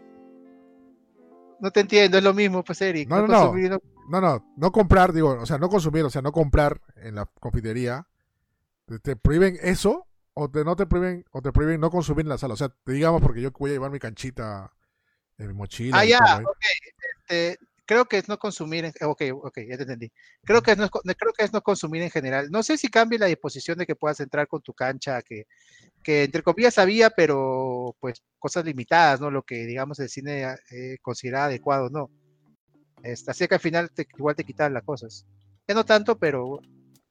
No 1.59 1.71
te 1.71 1.79
entiendo, 1.79 2.19
es 2.19 2.23
lo 2.23 2.35
mismo, 2.35 2.63
pues, 2.63 2.79
Eric. 2.81 3.09
No, 3.09 3.21
no, 3.21 3.27
no. 3.27 3.39
consumir 3.39 3.71
no- 3.71 3.81
No, 4.07 4.21
no, 4.21 4.53
no 4.55 4.71
comprar, 4.71 5.13
digo, 5.13 5.37
o 5.39 5.45
sea, 5.45 5.57
no 5.57 5.69
consumir, 5.69 6.03
o 6.03 6.09
sea, 6.09 6.21
no 6.21 6.31
comprar 6.31 6.81
en 6.95 7.15
la 7.15 7.25
confitería. 7.25 8.07
¿Te, 8.85 8.99
te 8.99 9.15
prohíben 9.15 9.57
eso 9.61 10.07
o 10.33 10.49
te, 10.49 10.63
no 10.63 10.75
te 10.75 10.85
prohíben 10.85 11.25
o 11.31 11.41
te 11.41 11.51
prohíben 11.51 11.81
no 11.81 11.91
consumir 11.91 12.21
en 12.25 12.29
la 12.29 12.37
sala? 12.37 12.53
O 12.53 12.57
sea, 12.57 12.69
te 12.69 12.93
digamos 12.93 13.21
porque 13.21 13.41
yo 13.41 13.51
voy 13.51 13.71
a 13.71 13.73
llevar 13.73 13.91
mi 13.91 13.99
canchita 13.99 14.71
en 15.37 15.47
mi 15.47 15.53
mochila. 15.53 15.99
Ah, 15.99 16.05
ya, 16.05 16.19
ok. 16.19 16.65
Este, 17.19 17.57
creo 17.85 18.05
que 18.05 18.17
es 18.17 18.29
no 18.29 18.37
consumir. 18.37 18.85
En, 18.85 18.93
ok, 19.01 19.23
ok, 19.41 19.59
ya 19.67 19.77
te 19.77 19.83
entendí. 19.83 20.11
Creo 20.43 20.61
que, 20.61 20.71
es 20.71 20.77
no, 20.77 20.89
creo 20.89 21.33
que 21.35 21.43
es 21.43 21.53
no 21.53 21.61
consumir 21.61 22.03
en 22.03 22.11
general. 22.11 22.49
No 22.51 22.63
sé 22.63 22.77
si 22.77 22.89
cambia 22.89 23.19
la 23.19 23.25
disposición 23.25 23.77
de 23.77 23.85
que 23.85 23.95
puedas 23.95 24.19
entrar 24.19 24.47
con 24.47 24.61
tu 24.61 24.73
cancha, 24.73 25.21
que, 25.21 25.47
que 26.03 26.23
entre 26.23 26.43
comillas 26.43 26.77
había, 26.77 27.09
pero 27.09 27.95
pues 27.99 28.23
cosas 28.39 28.65
limitadas, 28.65 29.19
¿no? 29.19 29.31
Lo 29.31 29.43
que 29.43 29.65
digamos 29.65 29.99
el 29.99 30.09
cine 30.09 30.55
eh, 30.71 30.97
considera 31.01 31.45
adecuado, 31.45 31.89
¿no? 31.89 32.09
Este, 33.03 33.31
así 33.31 33.47
que 33.47 33.55
al 33.55 33.61
final 33.61 33.89
te- 33.91 34.07
igual 34.17 34.35
te 34.35 34.43
quitan 34.43 34.73
las 34.73 34.83
cosas. 34.83 35.25
Ya 35.67 35.75
no 35.75 35.85
tanto, 35.85 36.17
pero 36.17 36.59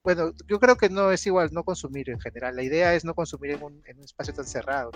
bueno, 0.03 0.33
yo 0.47 0.59
creo 0.61 0.77
que 0.77 0.89
no 0.89 1.11
es 1.11 1.27
igual 1.27 1.51
no 1.53 1.65
consumir 1.65 2.11
en 2.11 2.21
general. 2.21 2.55
La 2.57 2.63
idea 2.63 2.95
es 2.95 3.05
no 3.05 3.15
consumir 3.15 3.53
en 3.53 3.63
un, 3.63 3.83
en 3.87 3.99
un 3.99 4.05
espacio 4.05 4.33
tan 4.35 4.45
cerrado. 4.47 4.91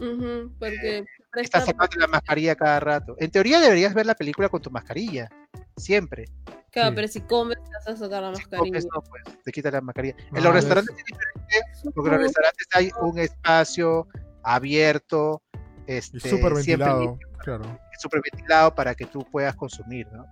Ujú, 0.00 0.52
porque 0.58 0.98
Estás 0.98 1.06
presta- 1.30 1.60
sacando 1.66 1.96
la 1.98 2.06
mascarilla 2.06 2.54
cada 2.56 2.80
rato. 2.80 3.14
En 3.18 3.30
teoría 3.30 3.60
deberías 3.60 3.92
ver 3.94 4.06
la 4.06 4.14
película 4.14 4.48
con 4.48 4.62
tu 4.62 4.70
mascarilla. 4.70 5.28
Siempre. 5.76 6.26
Claro, 6.70 6.90
Sí. 6.90 6.94
pero 6.96 7.08
si 7.08 7.20
comes 7.22 7.56
te 7.62 7.70
vas 7.70 7.86
a 7.88 7.96
sacar 7.96 8.22
la 8.22 8.34
Si 8.34 8.40
mascarilla. 8.42 8.68
comes, 8.70 8.86
no, 8.94 9.02
pues, 9.02 9.22
te 9.44 9.52
quita 9.52 9.70
la 9.70 9.80
mascarilla. 9.80 10.16
En 10.18 10.38
Ah, 10.38 10.40
los 10.40 10.46
es- 10.48 10.54
restaurantes 10.54 10.96
es 10.96 11.04
diferente, 11.04 11.90
porque 11.94 12.08
en 12.08 12.14
los 12.14 12.22
restaurantes 12.24 12.66
hay 12.74 12.90
un 13.02 13.18
espacio 13.18 14.06
abierto, 14.42 15.42
este, 15.86 16.18
súper 16.20 16.30
siempre 16.30 16.54
ventilado, 16.54 17.00
limpio, 17.00 17.28
claro. 17.42 17.78
Súper 18.02 18.20
ventilado 18.22 18.74
para 18.74 18.94
que 18.94 19.06
tú 19.06 19.24
puedas 19.30 19.54
consumir, 19.56 20.06
¿no? 20.12 20.26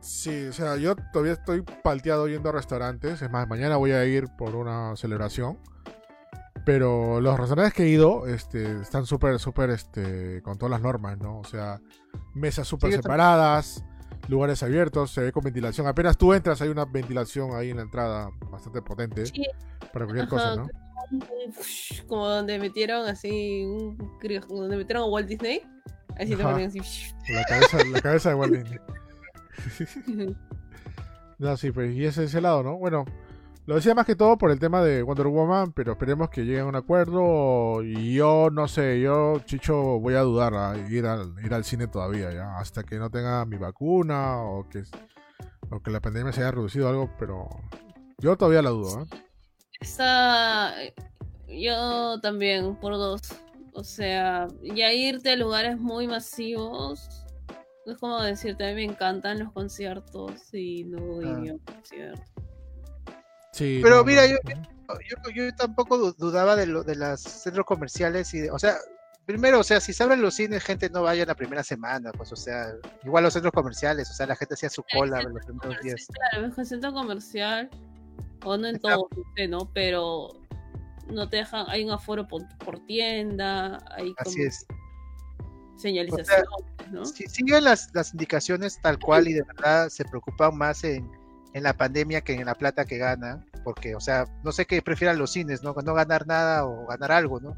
Sí, 0.00 0.46
o 0.46 0.52
sea, 0.52 0.76
yo 0.76 0.94
todavía 1.12 1.32
estoy 1.34 1.62
palteado 1.62 2.28
yendo 2.28 2.48
a 2.48 2.52
restaurantes. 2.52 3.20
Es 3.20 3.30
más, 3.30 3.48
mañana 3.48 3.76
voy 3.76 3.92
a 3.92 4.04
ir 4.04 4.28
por 4.36 4.54
una 4.56 4.96
celebración. 4.96 5.58
Pero 6.64 7.20
los 7.20 7.38
restaurantes 7.38 7.74
que 7.74 7.84
he 7.84 7.88
ido 7.88 8.26
este, 8.26 8.80
están 8.82 9.06
súper, 9.06 9.38
súper, 9.38 9.70
este, 9.70 10.42
con 10.42 10.58
todas 10.58 10.70
las 10.70 10.82
normas, 10.82 11.18
¿no? 11.18 11.38
O 11.40 11.44
sea, 11.44 11.80
mesas 12.34 12.68
súper 12.68 12.90
Sí, 12.90 12.92
yo 12.92 13.00
también. 13.00 13.02
separadas, 13.02 13.84
lugares 14.28 14.62
abiertos, 14.62 15.10
se 15.12 15.22
ve 15.22 15.32
con 15.32 15.44
ventilación. 15.44 15.86
Apenas 15.86 16.18
tú 16.18 16.32
entras, 16.34 16.60
hay 16.62 16.68
una 16.68 16.84
ventilación 16.84 17.54
ahí 17.54 17.70
en 17.70 17.78
la 17.78 17.82
entrada 17.84 18.30
bastante 18.50 18.82
potente 18.82 19.32
Sí, 19.32 19.44
para 19.92 20.06
cualquier 20.06 20.26
ajá, 20.26 20.28
cosa, 20.28 20.54
¿no? 20.56 20.72
como 22.06 22.28
donde 22.28 22.58
metieron 22.58 23.06
así, 23.08 23.64
un, 23.64 23.96
donde 24.48 24.76
metieron 24.76 25.04
a 25.04 25.06
Walt 25.06 25.28
Disney. 25.28 25.62
Así 26.18 26.34
así. 26.34 27.14
La 27.28 27.44
cabeza, 27.44 27.78
la 27.84 28.00
cabeza 28.00 28.28
de 28.30 28.34
Walt 28.34 28.54
Disney. 28.54 28.78
No, 31.38 31.56
sí, 31.56 31.70
pues, 31.70 31.94
y 31.94 32.04
ese 32.04 32.24
es 32.24 32.30
ese 32.30 32.40
lado, 32.40 32.64
¿no? 32.64 32.76
Bueno, 32.78 33.04
lo 33.64 33.76
decía 33.76 33.94
más 33.94 34.06
que 34.06 34.16
todo 34.16 34.36
por 34.38 34.50
el 34.50 34.58
tema 34.58 34.82
de 34.82 35.04
Wonder 35.04 35.28
Woman, 35.28 35.72
pero 35.72 35.92
esperemos 35.92 36.30
que 36.30 36.44
lleguen 36.44 36.62
a 36.62 36.66
un 36.66 36.74
acuerdo. 36.74 37.84
Y 37.84 38.14
yo, 38.14 38.48
no 38.50 38.66
sé, 38.66 39.00
yo, 39.00 39.38
Chicho, 39.44 40.00
voy 40.00 40.14
a 40.14 40.22
dudar 40.22 40.54
a 40.54 40.76
ir 40.88 41.06
al, 41.06 41.34
ir 41.44 41.54
al 41.54 41.64
cine 41.64 41.86
todavía, 41.86 42.32
¿ya? 42.32 42.56
Hasta 42.58 42.82
que 42.82 42.98
no 42.98 43.08
tenga 43.08 43.44
mi 43.44 43.56
vacuna 43.56 44.42
o 44.42 44.68
que, 44.68 44.82
o 45.70 45.80
que 45.80 45.90
la 45.92 46.00
pandemia 46.00 46.32
se 46.32 46.40
haya 46.40 46.50
reducido 46.50 46.88
algo, 46.88 47.08
pero 47.20 47.48
yo 48.18 48.36
todavía 48.36 48.62
la 48.62 48.70
dudo, 48.70 49.02
¿eh? 49.02 49.06
Está. 49.80 50.74
Yo 51.46 52.20
también, 52.20 52.74
por 52.76 52.94
dos. 52.94 53.20
O 53.78 53.84
sea, 53.84 54.48
ya 54.62 54.92
irte 54.92 55.30
a 55.30 55.36
lugares 55.36 55.78
muy 55.78 56.08
masivos. 56.08 57.08
es 57.86 57.96
como 57.96 58.20
decirte, 58.20 58.64
a 58.66 58.68
mí 58.70 58.74
me 58.74 58.92
encantan 58.92 59.38
los 59.38 59.52
conciertos 59.52 60.52
y 60.52 60.82
no 60.84 60.98
Ah. 61.20 61.38
iría 61.40 61.52
a 61.52 61.54
un 61.54 61.60
concierto. 61.60 62.22
Sí, 63.52 63.80
Pero 63.82 63.96
no, 63.98 64.04
mira, 64.04 64.22
no, 64.26 64.94
yo- 65.08 65.16
yo, 65.24 65.30
yo 65.46 65.54
tampoco 65.54 65.96
du- 65.96 66.12
dudaba 66.18 66.54
de, 66.56 66.66
lo, 66.66 66.82
de 66.84 66.96
los 66.96 67.20
centros 67.20 67.64
comerciales 67.64 68.34
y 68.34 68.40
de- 68.40 68.50
o 68.50 68.58
sea, 68.58 68.76
primero, 69.24 69.60
o 69.60 69.62
sea, 69.62 69.80
si 69.80 69.92
se 69.92 70.02
abren 70.02 70.20
los 70.20 70.34
cines, 70.34 70.62
gente 70.64 70.90
no 70.90 71.02
vaya 71.02 71.24
la 71.24 71.34
primera 71.34 71.62
semana, 71.62 72.12
pues, 72.12 72.30
o 72.32 72.36
sea, 72.36 72.74
igual 73.04 73.24
los 73.24 73.32
centros 73.32 73.52
comerciales, 73.54 74.10
o 74.10 74.12
sea, 74.12 74.26
la 74.26 74.36
gente 74.36 74.54
hacía 74.54 74.68
su 74.70 74.82
cola 74.92 75.20
en 75.22 75.32
los 75.32 75.46
primeros 75.46 75.80
días. 75.80 76.06
Claro, 76.12 76.46
en 76.46 76.52
el 76.60 76.66
centro 76.66 76.92
comercial, 76.92 77.70
o 78.44 78.56
no 78.58 78.66
en 78.68 78.76
Está- 78.76 78.96
todo, 78.96 79.08
¿no? 79.48 79.70
Pero 79.72 80.28
no 81.10 81.28
te 81.28 81.38
dejan, 81.38 81.66
hay 81.68 81.84
un 81.84 81.90
aforo 81.90 82.26
por, 82.26 82.46
por 82.58 82.78
tienda, 82.86 83.78
hay 83.90 84.14
como 84.14 84.30
Así 84.30 84.42
es. 84.42 84.66
señalizaciones, 85.76 86.44
¿no? 86.90 87.04
Si 87.04 87.26
siguen 87.26 87.64
las, 87.64 87.88
las 87.94 88.12
indicaciones 88.12 88.80
tal 88.82 88.98
cual 88.98 89.28
y 89.28 89.34
de 89.34 89.42
verdad 89.42 89.88
se 89.88 90.04
preocupan 90.04 90.56
más 90.56 90.84
en, 90.84 91.10
en 91.54 91.62
la 91.62 91.72
pandemia 91.72 92.20
que 92.20 92.34
en 92.34 92.46
la 92.46 92.54
plata 92.54 92.84
que 92.84 92.98
gana, 92.98 93.44
porque, 93.64 93.94
o 93.94 94.00
sea, 94.00 94.24
no 94.44 94.52
sé 94.52 94.66
qué 94.66 94.82
prefieran 94.82 95.18
los 95.18 95.32
cines, 95.32 95.62
¿no? 95.62 95.74
No 95.84 95.94
ganar 95.94 96.26
nada 96.26 96.66
o 96.66 96.86
ganar 96.86 97.12
algo, 97.12 97.40
¿no? 97.40 97.56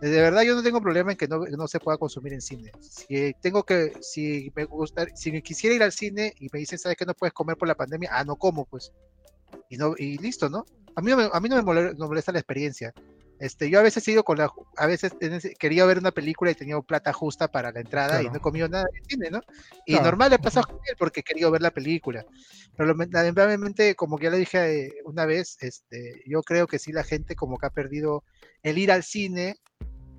De 0.00 0.10
verdad 0.20 0.42
yo 0.42 0.54
no 0.54 0.62
tengo 0.62 0.82
problema 0.82 1.12
en 1.12 1.16
que 1.16 1.28
no, 1.28 1.38
no 1.46 1.66
se 1.66 1.80
pueda 1.80 1.96
consumir 1.96 2.34
en 2.34 2.42
cine. 2.42 2.70
Si 2.80 3.32
tengo 3.40 3.62
que, 3.62 3.92
si 4.02 4.52
me 4.54 4.64
gusta, 4.64 5.06
si 5.14 5.32
me 5.32 5.42
quisiera 5.42 5.76
ir 5.76 5.82
al 5.82 5.92
cine 5.92 6.34
y 6.40 6.48
me 6.52 6.58
dicen, 6.58 6.78
¿sabes 6.78 6.98
que 6.98 7.06
no 7.06 7.14
puedes 7.14 7.32
comer 7.32 7.56
por 7.56 7.68
la 7.68 7.74
pandemia? 7.74 8.10
Ah, 8.12 8.24
no 8.24 8.36
como, 8.36 8.66
pues. 8.66 8.92
Y 9.68 9.76
no, 9.76 9.94
y 9.96 10.18
listo, 10.18 10.48
¿no? 10.48 10.64
A 10.96 11.00
mí 11.00 11.10
no 11.10 11.16
me, 11.16 11.28
a 11.32 11.40
mí 11.40 11.48
no 11.48 11.56
me 11.56 11.62
mole- 11.62 11.94
no 11.96 12.06
molesta 12.06 12.32
la 12.32 12.38
experiencia. 12.38 12.92
Este, 13.40 13.68
yo 13.68 13.80
a 13.80 13.82
veces 13.82 14.06
he 14.06 14.12
ido 14.12 14.22
con 14.22 14.38
la, 14.38 14.48
a 14.76 14.86
veces 14.86 15.12
quería 15.58 15.84
ver 15.84 15.98
una 15.98 16.12
película 16.12 16.52
y 16.52 16.54
tenía 16.54 16.80
plata 16.80 17.12
justa 17.12 17.48
para 17.48 17.72
la 17.72 17.80
entrada 17.80 18.18
y 18.20 18.24
Claro. 18.24 18.32
no 18.32 18.38
he 18.38 18.40
comido 18.40 18.68
nada 18.68 18.84
el 18.94 19.04
cine, 19.08 19.28
¿no? 19.30 19.40
Y 19.84 19.92
Claro. 19.92 20.04
normal 20.04 20.30
le 20.30 20.38
pasa 20.38 20.62
porque 20.98 21.22
quería 21.22 21.50
ver 21.50 21.60
la 21.60 21.72
película. 21.72 22.24
Pero 22.76 22.94
lamentablemente, 22.94 23.96
como 23.96 24.20
ya 24.20 24.30
le 24.30 24.38
dije 24.38 24.86
eh, 24.86 24.92
una 25.04 25.26
vez, 25.26 25.56
este, 25.60 26.22
yo 26.26 26.42
creo 26.42 26.66
que 26.68 26.78
sí 26.78 26.92
la 26.92 27.02
gente 27.02 27.34
como 27.34 27.58
que 27.58 27.66
ha 27.66 27.70
perdido 27.70 28.22
el 28.62 28.78
ir 28.78 28.92
al 28.92 29.02
cine 29.02 29.56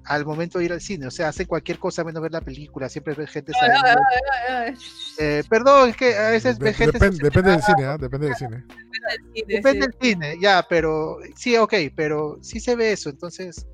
al 0.06 0.26
momento 0.26 0.60
de 0.60 0.66
ir 0.66 0.72
al 0.74 0.82
cine, 0.82 1.08
o 1.08 1.12
sea, 1.12 1.30
hacen 1.30 1.48
cualquier 1.48 1.80
cosa 1.80 2.04
menos 2.04 2.22
ver 2.22 2.32
la 2.32 2.42
película, 2.42 2.88
siempre 2.90 3.14
ves 3.16 3.30
gente 3.30 3.52
saliendo. 3.54 4.00
Eh, 5.18 5.44
perdón, 5.50 5.90
es 5.90 5.98
que 5.98 6.16
a 6.16 6.30
veces 6.30 6.60
De- 6.60 6.66
ves 6.66 6.78
gente 6.78 6.94
depende, 6.94 7.24
depende 7.24 7.52
del 7.52 7.62
cine, 7.64 7.86
¿ah? 7.86 7.98
Depende 7.98 8.28
del 8.28 8.36
cine. 8.36 8.64
Depende 9.48 9.80
del 9.88 9.96
cine, 10.00 10.36
ya, 10.42 10.66
pero 10.70 11.18
sí, 11.36 11.58
ok, 11.58 11.74
pero 11.96 12.38
sí 12.42 12.60
se 12.60 12.76
ve 12.76 12.92
eso. 12.92 13.10
Entonces, 13.10 13.66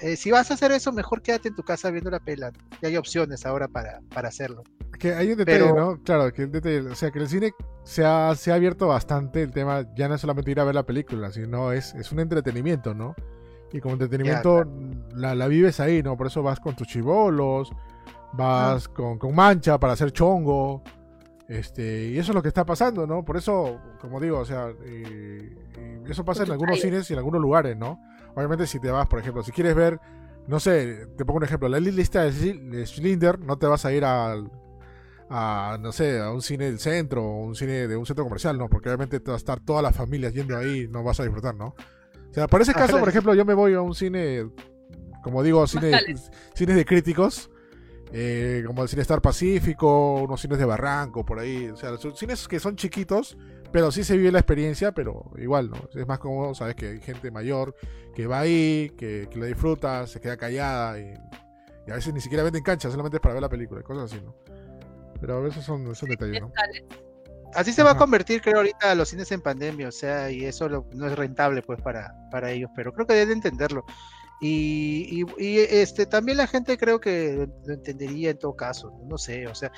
eh, 0.00 0.16
si 0.16 0.30
vas 0.30 0.50
a 0.50 0.54
hacer 0.54 0.72
eso, 0.72 0.92
mejor 0.92 1.22
quédate 1.22 1.48
en 1.48 1.54
tu 1.54 1.62
casa 1.62 1.90
viendo 1.90 2.10
la 2.10 2.20
pela. 2.20 2.50
Y 2.82 2.86
hay 2.86 2.96
opciones 2.96 3.44
ahora 3.46 3.68
para, 3.68 4.00
para 4.12 4.28
hacerlo. 4.28 4.62
Que 4.98 5.14
hay 5.14 5.32
un 5.32 5.38
detalle, 5.38 5.58
Pero- 5.60 5.74
¿no? 5.76 6.02
Claro, 6.02 6.32
que 6.32 6.42
el 6.42 6.52
detalle, 6.52 6.80
o 6.80 6.94
sea, 6.94 7.10
que 7.10 7.18
el 7.20 7.28
cine 7.28 7.52
se 7.84 8.04
ha, 8.04 8.34
se 8.34 8.50
ha 8.50 8.54
abierto 8.54 8.86
bastante 8.88 9.42
el 9.42 9.50
tema, 9.52 9.86
ya 9.96 10.08
no 10.08 10.14
es 10.14 10.20
solamente 10.20 10.50
ir 10.50 10.60
a 10.60 10.64
ver 10.64 10.74
la 10.74 10.84
película, 10.84 11.30
sino 11.30 11.72
es, 11.72 11.94
es 11.94 12.10
un 12.12 12.20
entretenimiento, 12.20 12.94
¿no? 12.94 13.14
Y 13.72 13.80
como 13.80 13.94
entretenimiento 13.94 14.64
la, 15.14 15.34
la 15.34 15.46
vives 15.48 15.78
ahí, 15.80 16.02
¿no? 16.02 16.16
Por 16.16 16.26
eso 16.26 16.42
vas 16.42 16.58
con 16.60 16.74
tus 16.74 16.88
chivolos, 16.88 17.70
vas 18.32 18.88
con, 18.88 19.18
con 19.18 19.34
mancha 19.34 19.78
para 19.78 19.92
hacer 19.92 20.12
chongo, 20.12 20.82
este, 21.48 22.08
y 22.08 22.18
eso 22.18 22.32
es 22.32 22.34
lo 22.34 22.42
que 22.42 22.48
está 22.48 22.64
pasando, 22.64 23.06
¿no? 23.06 23.24
Por 23.24 23.36
eso, 23.36 23.78
como 24.00 24.20
digo, 24.20 24.38
o 24.38 24.44
sea, 24.44 24.70
y- 24.86 25.56
y 26.06 26.10
eso 26.10 26.24
pasa 26.24 26.42
en 26.44 26.50
algunos 26.52 26.80
cines 26.80 27.10
y 27.10 27.12
en 27.12 27.18
algunos 27.18 27.40
lugares, 27.40 27.76
¿no? 27.76 28.00
Obviamente 28.34 28.66
si 28.66 28.78
te 28.80 28.90
vas, 28.90 29.06
por 29.08 29.18
ejemplo, 29.18 29.42
si 29.42 29.50
quieres 29.52 29.74
ver, 29.74 30.00
no 30.46 30.58
sé, 30.60 31.06
te 31.16 31.24
pongo 31.24 31.38
un 31.38 31.44
ejemplo, 31.44 31.68
la 31.68 31.78
lista 31.80 32.22
de 32.24 32.30
Schli- 32.32 32.70
de 32.70 32.86
Schindler, 32.86 33.38
no 33.40 33.58
te 33.58 33.66
vas 33.66 33.84
a 33.84 33.92
ir 33.92 34.04
al 34.04 34.50
a, 35.32 35.78
no 35.80 35.92
sé, 35.92 36.18
a 36.20 36.32
un 36.32 36.42
cine 36.42 36.64
del 36.64 36.80
centro 36.80 37.22
o 37.24 37.44
un 37.44 37.54
cine 37.54 37.86
de 37.86 37.96
un 37.96 38.04
centro 38.04 38.24
comercial, 38.24 38.58
¿no? 38.58 38.68
Porque 38.68 38.88
obviamente 38.88 39.20
te 39.20 39.30
va 39.30 39.36
a 39.36 39.38
estar 39.38 39.60
todas 39.60 39.80
las 39.82 39.94
familias 39.94 40.32
yendo 40.34 40.56
ahí, 40.56 40.88
no 40.90 41.04
vas 41.04 41.20
a 41.20 41.22
disfrutar, 41.22 41.54
¿no? 41.54 41.74
O 42.30 42.34
sea, 42.34 42.46
por 42.46 42.62
ese 42.62 42.72
caso, 42.72 42.98
por 42.98 43.08
ejemplo, 43.08 43.34
yo 43.34 43.44
me 43.44 43.54
voy 43.54 43.74
a 43.74 43.80
un 43.80 43.94
cine, 43.94 44.48
como 45.22 45.42
digo, 45.42 45.66
cine, 45.66 45.98
cines 46.54 46.76
de 46.76 46.84
críticos, 46.84 47.50
eh, 48.12 48.62
como 48.66 48.82
el 48.82 48.88
Cine 48.88 49.02
Star 49.02 49.20
Pacífico, 49.20 50.22
unos 50.22 50.40
cines 50.40 50.58
de 50.58 50.64
Barranco, 50.64 51.24
por 51.24 51.38
ahí. 51.38 51.68
O 51.68 51.76
sea, 51.76 51.96
son 51.96 52.16
cines 52.16 52.46
que 52.46 52.60
son 52.60 52.76
chiquitos, 52.76 53.36
pero 53.72 53.90
sí 53.90 54.04
se 54.04 54.16
vive 54.16 54.32
la 54.32 54.38
experiencia, 54.38 54.92
pero 54.92 55.30
igual, 55.38 55.70
¿no? 55.70 55.76
Es 55.94 56.06
más 56.06 56.18
cómodo, 56.18 56.54
sabes 56.54 56.74
que 56.74 56.88
hay 56.88 57.00
gente 57.00 57.30
mayor 57.30 57.74
que 58.14 58.26
va 58.26 58.40
ahí, 58.40 58.92
que, 58.96 59.28
que 59.30 59.38
la 59.38 59.46
disfruta, 59.46 60.06
se 60.06 60.20
queda 60.20 60.36
callada 60.36 60.98
y, 60.98 61.14
y 61.86 61.90
a 61.90 61.94
veces 61.94 62.12
ni 62.12 62.20
siquiera 62.20 62.42
venden 62.42 62.62
cancha, 62.62 62.90
solamente 62.90 63.16
es 63.16 63.20
para 63.20 63.34
ver 63.34 63.42
la 63.42 63.48
película, 63.48 63.80
y 63.80 63.84
cosas 63.84 64.12
así, 64.12 64.22
¿no? 64.24 64.34
Pero 65.20 65.36
a 65.36 65.40
veces 65.40 65.64
son, 65.64 65.94
son 65.94 66.08
detalles, 66.08 66.40
¿no? 66.40 66.52
Así 67.54 67.72
se 67.72 67.82
va 67.82 67.92
a 67.92 67.96
convertir, 67.96 68.40
creo, 68.42 68.58
ahorita 68.58 68.94
los 68.94 69.08
cines 69.08 69.30
en 69.32 69.40
pandemia, 69.40 69.88
o 69.88 69.92
sea, 69.92 70.30
y 70.30 70.44
eso 70.44 70.68
lo- 70.68 70.86
no 70.94 71.06
es 71.06 71.16
rentable, 71.16 71.62
pues, 71.62 71.80
para, 71.82 72.14
para 72.30 72.50
ellos, 72.52 72.70
pero 72.76 72.92
creo 72.92 73.06
que 73.06 73.14
deben 73.14 73.32
entenderlo. 73.38 73.84
Y, 74.42 75.20
y- 75.38 75.44
y, 75.44 75.58
este 75.58 76.06
también 76.06 76.38
la 76.38 76.46
gente 76.46 76.78
creo 76.78 76.98
que 76.98 77.46
lo 77.66 77.74
entendería 77.74 78.30
en 78.30 78.38
todo 78.38 78.56
caso, 78.56 78.90
no 79.06 79.18
sé, 79.18 79.46
o 79.46 79.54
sea, 79.54 79.70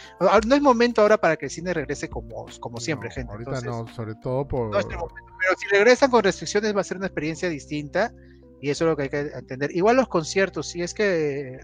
no 0.47 0.55
es 0.55 0.61
momento 0.63 1.03
ahora 1.03 1.19
para 1.19 1.37
que 1.37 1.47
el 1.47 1.51
cine 1.51 1.75
regrese 1.75 2.09
como, 2.09 2.47
como 2.61 2.79
siempre, 2.79 3.09
No, 3.09 3.15
gente. 3.15 3.33
Ahorita 3.33 3.51
entonces- 3.59 3.71
no, 3.71 3.89
sobre 3.95 4.15
todo 4.17 4.47
por... 4.47 4.71
no 4.71 4.79
es 4.79 4.85
el 4.87 4.97
momento, 4.99 5.33
pero 5.41 5.59
si 5.59 5.67
regresan 5.69 6.11
con 6.11 6.23
restricciones 6.23 6.77
va 6.77 6.81
a 6.83 6.85
ser 6.85 6.97
una 6.99 7.07
experiencia 7.07 7.49
distinta 7.49 8.13
y 8.61 8.71
eso 8.71 8.85
es 8.85 8.91
lo 8.91 8.97
que 8.97 9.03
hay 9.05 9.09
que 9.09 9.19
entender. 9.35 9.75
Igual 9.75 9.97
los 9.97 10.07
conciertos, 10.07 10.69
si 10.69 10.81
es 10.83 10.95
que, 10.95 11.59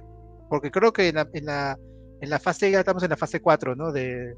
porque 0.51 0.73
creo 0.73 0.93
que 0.93 1.07
en 1.09 1.15
la, 1.15 1.29
en 1.33 1.45
la, 1.45 1.79
en 2.21 2.31
la 2.31 2.41
fase, 2.41 2.69
ya 2.73 2.81
estamos 2.81 3.05
en 3.05 3.11
la 3.11 3.17
fase 3.17 3.41
4, 3.41 3.77
¿no? 3.77 3.93
De, 3.93 4.35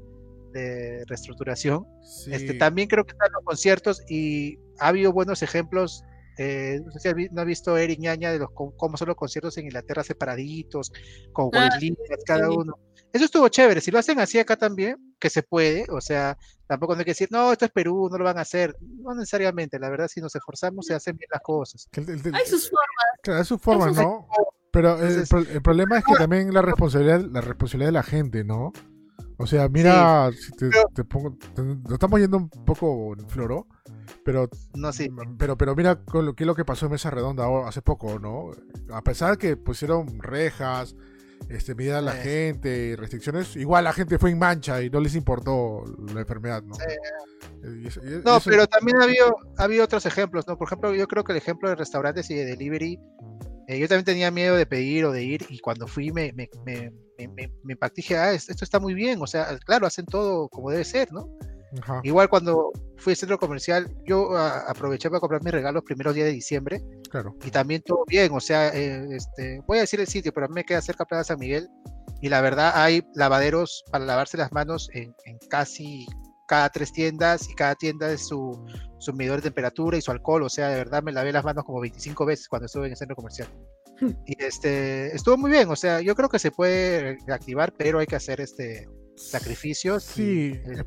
de 0.51 1.03
reestructuración. 1.07 1.85
Sí. 2.03 2.33
Este, 2.33 2.53
también 2.55 2.87
creo 2.87 3.05
que 3.05 3.11
están 3.13 3.31
los 3.31 3.43
conciertos 3.43 4.01
y 4.09 4.57
ha 4.79 4.87
habido 4.89 5.11
buenos 5.13 5.41
ejemplos. 5.43 6.03
eh, 6.37 6.79
no 6.83 6.91
sé 6.93 6.99
si 7.01 7.07
has 7.09 7.13
vi- 7.13 7.27
no 7.31 7.41
ha 7.41 7.43
visto 7.43 7.77
Eric 7.77 7.99
Ñaña 7.99 8.31
de 8.31 8.39
los 8.39 8.49
cómo 8.53 8.95
son 8.97 9.09
los 9.09 9.17
conciertos 9.17 9.57
en 9.57 9.65
Inglaterra 9.65 10.01
separaditos, 10.01 10.91
con 11.33 11.47
Ah, 11.53 11.67
guardias 11.69 11.97
cada 12.25 12.47
sí. 12.47 12.55
uno. 12.57 12.73
Eso 13.13 13.25
estuvo 13.25 13.47
chévere. 13.49 13.81
Si 13.81 13.91
lo 13.91 13.99
hacen 13.99 14.17
así 14.17 14.39
acá 14.39 14.55
también, 14.55 14.95
que 15.19 15.29
se 15.29 15.43
puede, 15.43 15.85
o 15.91 15.99
sea, 15.99 16.37
tampoco 16.67 16.93
no 16.93 16.99
hay 16.99 17.05
que 17.05 17.11
decir, 17.11 17.27
no, 17.31 17.51
esto 17.51 17.65
es 17.65 17.71
Perú, 17.71 18.07
no 18.09 18.17
lo 18.17 18.23
van 18.23 18.37
a 18.37 18.41
hacer. 18.41 18.75
No 18.79 19.13
necesariamente, 19.13 19.77
la 19.77 19.89
verdad, 19.89 20.07
si 20.07 20.21
nos 20.21 20.33
esforzamos, 20.33 20.85
se 20.85 20.93
hacen 20.95 21.17
bien 21.17 21.27
las 21.31 21.41
cosas. 21.43 21.87
Que 21.91 21.99
el- 21.99 22.09
el- 22.09 22.33
Hay 22.33 22.45
sus 22.45 22.69
formas. 22.69 23.19
Claro, 23.21 23.41
es 23.41 23.47
su 23.47 23.59
forma, 23.59 23.91
Eso 23.91 24.01
¿no? 24.01 24.27
Pero 24.71 24.95
el, 24.99 25.01
Entonces- 25.09 25.29
pro- 25.29 25.39
el 25.41 25.61
problema 25.61 25.97
es 25.97 26.05
que 26.05 26.13
también 26.15 26.53
la 26.53 26.61
responsabilidad, 26.61 27.19
la 27.29 27.41
responsabilidad 27.41 27.89
de 27.89 27.91
la 27.91 28.03
gente, 28.03 28.43
¿no? 28.45 28.71
O 29.41 29.47
sea, 29.47 29.67
mira, 29.69 30.31
si 30.33 30.51
te, 30.51 30.69
pero- 30.69 30.89
te 30.93 31.03
pongo, 31.03 31.35
te- 31.55 31.61
nos 31.63 31.91
estamos 31.93 32.19
yendo 32.19 32.37
un 32.37 32.49
poco 32.49 33.13
en 33.17 33.27
floro, 33.27 33.67
pero, 34.23 34.47
No 34.75 34.93
sé. 34.93 35.09
pero, 35.37 35.57
pero 35.57 35.75
mira 35.75 35.95
con 36.03 36.25
lo 36.25 36.35
que 36.35 36.43
es 36.43 36.47
lo 36.47 36.53
que 36.55 36.63
pasó 36.65 36.85
en 36.85 36.91
Mesa 36.91 37.09
Redonda 37.09 37.45
hace 37.67 37.81
poco, 37.81 38.19
¿no? 38.19 38.51
A 38.93 39.01
pesar 39.03 39.37
que 39.37 39.57
pusieron 39.57 40.19
rejas, 40.19 40.95
este, 41.49 41.73
medida 41.73 41.97
a 41.97 42.01
la 42.01 42.13
Sí. 42.13 42.19
gente, 42.29 42.95
restricciones, 42.99 43.55
igual 43.55 43.83
la 43.85 43.93
gente 43.93 44.19
fue 44.19 44.29
en 44.29 44.37
mancha 44.37 44.81
y 44.83 44.89
no 44.91 44.99
les 44.99 45.15
importó 45.15 45.83
la 46.13 46.21
enfermedad, 46.21 46.61
¿no? 46.63 46.75
Sí. 46.75 46.83
Y 47.83 47.87
eso- 47.87 48.01
y 48.05 48.21
No, 48.23 48.37
eso- 48.37 48.49
pero 48.49 48.67
también 48.67 49.01
ha 49.01 49.05
habido, 49.05 49.35
ha 49.57 49.63
habido 49.63 49.83
otros 49.85 50.05
ejemplos, 50.05 50.47
¿no? 50.47 50.55
Por 50.57 50.67
ejemplo, 50.67 50.93
yo 50.93 51.07
creo 51.07 51.23
que 51.23 51.31
el 51.31 51.39
ejemplo 51.39 51.67
de 51.67 51.75
restaurantes 51.75 52.29
y 52.29 52.35
de 52.35 52.45
delivery, 52.45 52.99
eh, 53.67 53.79
yo 53.79 53.87
también 53.87 54.05
tenía 54.05 54.29
miedo 54.29 54.55
de 54.55 54.65
pedir 54.67 55.05
o 55.05 55.11
de 55.11 55.23
ir 55.23 55.45
y 55.49 55.59
cuando 55.59 55.87
fui 55.87 56.11
me, 56.11 56.31
me, 56.33 56.47
me, 56.65 56.91
me, 57.27 57.47
me- 57.47 57.53
me 57.63 57.73
impacté 57.73 58.01
dije, 58.01 58.17
ah, 58.17 58.33
es- 58.33 58.49
esto 58.49 58.63
está 58.65 58.79
muy 58.79 58.93
bien, 58.93 59.19
o 59.21 59.27
sea, 59.27 59.57
claro, 59.65 59.85
hacen 59.87 60.05
todo 60.05 60.47
como 60.49 60.69
debe 60.71 60.83
ser, 60.83 61.11
¿no? 61.11 61.29
Ajá, 61.81 62.01
Igual 62.03 62.27
cuando 62.29 62.71
fui 62.97 63.13
al 63.13 63.17
centro 63.17 63.39
comercial, 63.39 63.87
yo 64.05 64.35
ah, 64.35 64.65
aproveché 64.67 65.09
para 65.09 65.21
comprar 65.21 65.41
mis 65.43 65.53
regalos 65.53 65.83
primeros 65.83 66.13
días 66.13 66.25
de 66.27 66.33
diciembre 66.33 66.81
claro. 67.09 67.33
y 67.45 67.49
también 67.51 67.81
todo 67.81 68.03
bien, 68.07 68.31
o 68.33 68.41
sea, 68.41 68.69
eh, 68.75 69.07
este, 69.11 69.61
voy 69.67 69.77
a 69.77 69.81
decir 69.81 69.99
el 70.01 70.07
sitio, 70.07 70.33
pero 70.33 70.47
a 70.47 70.49
mí 70.49 70.55
me 70.55 70.65
queda 70.65 70.81
cerca 70.81 71.05
Plaza 71.05 71.23
San 71.25 71.39
Miguel 71.39 71.69
y 72.21 72.27
la 72.29 72.41
verdad 72.41 72.73
hay 72.75 73.03
lavaderos 73.15 73.83
para 73.89 74.03
lavarse 74.05 74.35
las 74.37 74.51
manos 74.51 74.89
en, 74.93 75.15
en 75.25 75.37
casi 75.49 76.05
cada 76.47 76.67
tres 76.69 76.91
tiendas 76.91 77.49
y 77.49 77.55
cada 77.55 77.75
tienda 77.75 78.11
es 78.11 78.27
su, 78.27 78.65
su 78.99 79.13
medidor 79.13 79.37
de 79.37 79.43
temperatura 79.43 79.97
y 79.97 80.01
su 80.01 80.11
alcohol, 80.11 80.43
o 80.43 80.49
sea, 80.49 80.67
de 80.67 80.75
verdad 80.75 81.01
me 81.01 81.13
lavé 81.13 81.31
las 81.31 81.45
manos 81.45 81.63
como 81.63 81.79
25 81.79 82.25
veces 82.25 82.49
cuando 82.49 82.65
estuve 82.65 82.87
en 82.87 82.91
el 82.91 82.97
centro 82.97 83.15
comercial. 83.15 83.47
Y 84.25 84.43
este, 84.43 85.15
estuvo 85.15 85.37
muy 85.37 85.51
bien, 85.51 85.69
o 85.69 85.75
sea, 85.75 86.01
yo 86.01 86.15
creo 86.15 86.29
que 86.29 86.39
se 86.39 86.51
puede 86.51 87.17
reactivar, 87.27 87.73
pero 87.77 87.99
hay 87.99 88.07
que 88.07 88.15
hacer 88.15 88.41
este 88.41 88.87
sacrificios. 89.15 90.09
y, 90.17 90.53
Sí, 90.53 90.61
eh, 90.65 90.83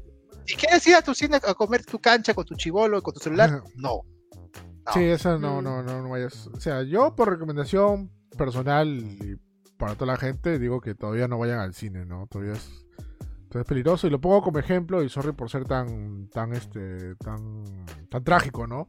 si 0.47 0.57
quieres 0.57 0.87
ir 0.87 0.95
a 0.97 1.03
tu 1.03 1.15
cine 1.15 1.37
a 1.37 1.55
comer 1.55 1.85
tu 1.85 1.99
cancha 2.01 2.35
con 2.35 2.45
tu 2.45 2.55
chivolo, 2.55 3.01
con 3.03 3.15
tu 3.15 3.21
celular, 3.21 3.51
no. 3.51 3.63
No. 3.77 4.93
Sí, 4.93 5.03
eso 5.05 5.39
no, 5.39 5.61
Mm. 5.61 5.65
no, 5.65 5.83
no, 5.83 6.03
no 6.03 6.09
vayas. 6.11 6.47
O 6.49 6.61
sea, 6.61 6.83
yo 6.83 7.15
por 7.15 7.31
recomendación 7.31 8.11
personal 8.37 8.89
y 8.89 9.37
para 9.79 9.95
toda 9.95 10.13
la 10.13 10.19
gente 10.19 10.59
digo 10.59 10.81
que 10.81 10.95
todavía 10.95 11.27
no 11.29 11.39
vayan 11.39 11.59
al 11.61 11.73
cine, 11.75 12.05
¿no? 12.05 12.27
Todavía 12.27 12.53
es, 12.55 12.84
todavía 13.55 13.63
es 13.63 13.69
peligroso 13.69 14.07
y 14.09 14.11
lo 14.11 14.21
pongo 14.21 14.43
como 14.43 14.59
ejemplo 14.59 15.01
y 15.01 15.09
sorry 15.09 15.31
por 15.31 15.49
ser 15.49 15.65
tan, 15.65 16.29
tan, 16.29 16.53
este, 16.55 17.15
tan, 17.17 17.65
tan 18.09 18.25
trágico, 18.25 18.67
¿no? 18.67 18.89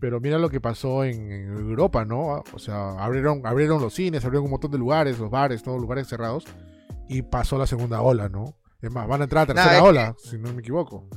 Pero 0.00 0.20
mira 0.20 0.38
lo 0.38 0.50
que 0.50 0.60
pasó 0.60 1.02
en, 1.02 1.32
en 1.32 1.70
Europa, 1.70 2.04
¿no? 2.04 2.44
O 2.52 2.58
sea, 2.58 3.02
abrieron, 3.02 3.46
abrieron 3.46 3.80
los 3.80 3.94
cines, 3.94 4.22
abrieron 4.22 4.44
un 4.44 4.50
montón 4.50 4.70
de 4.70 4.76
lugares, 4.76 5.18
los 5.18 5.30
bares, 5.30 5.62
todos 5.62 5.80
lugares 5.80 6.08
cerrados 6.08 6.44
y 7.08 7.22
pasó 7.22 7.56
la 7.56 7.66
segunda 7.66 8.02
ola, 8.02 8.28
¿no? 8.28 8.54
Es 8.82 8.92
más, 8.92 9.08
van 9.08 9.22
a 9.22 9.24
entrar 9.24 9.50
a 9.50 9.54
Nah, 9.54 9.62
tercera 9.62 9.82
ola, 9.82 10.14
si 10.22 10.36
no 10.36 10.52
me 10.52 10.60
equivoco. 10.60 11.08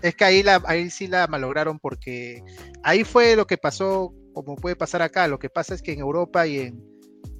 Es 0.00 0.14
que 0.14 0.24
ahí, 0.24 0.42
la, 0.42 0.62
ahí 0.64 0.88
sí 0.88 1.06
la 1.08 1.26
malograron 1.26 1.78
porque 1.78 2.42
ahí 2.82 3.04
fue 3.04 3.36
lo 3.36 3.46
que 3.46 3.58
pasó, 3.58 4.14
como 4.32 4.56
puede 4.56 4.76
pasar 4.76 5.02
acá. 5.02 5.28
Lo 5.28 5.38
que 5.38 5.50
pasa 5.50 5.74
es 5.74 5.82
que 5.82 5.92
en 5.92 6.00
Europa 6.00 6.46
y 6.46 6.60
en, 6.60 6.93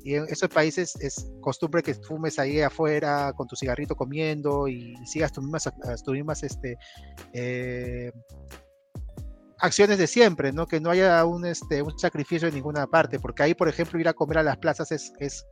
y 0.05 0.15
en 0.17 0.25
esos 0.29 0.51
países 0.51 0.95
es 1.01 1.31
costumbre 1.41 1.83
que 1.83 1.95
fumes 1.95 2.39
ahí 2.39 2.61
afuera 2.61 3.33
con 3.35 3.49
tu 3.49 3.57
cigarrito 3.57 3.97
comiendo 3.97 4.69
y 4.69 4.95
sigas 5.07 5.33
tus 5.33 5.43
mismas, 5.43 5.71
tus 6.05 6.15
mismas 6.15 6.43
este, 6.43 6.77
eh, 7.33 8.13
acciones 9.59 9.97
de 9.99 10.07
siempre, 10.07 10.53
¿no? 10.53 10.67
Que 10.67 10.79
no 10.81 10.91
haya 10.91 11.25
un, 11.25 11.47
este, 11.47 11.81
un 11.81 11.99
sacrificio 11.99 12.49
en 12.49 12.55
ninguna 12.55 12.87
parte, 12.87 13.19
porque 13.19 13.43
ahí, 13.45 13.55
por 13.55 13.69
ejemplo, 13.69 13.99
ir 13.99 14.09
a 14.09 14.13
comer 14.13 14.39
a 14.39 14.43
las 14.43 14.59
plazas 14.59 14.93
es, 14.93 15.13
es 15.21 15.47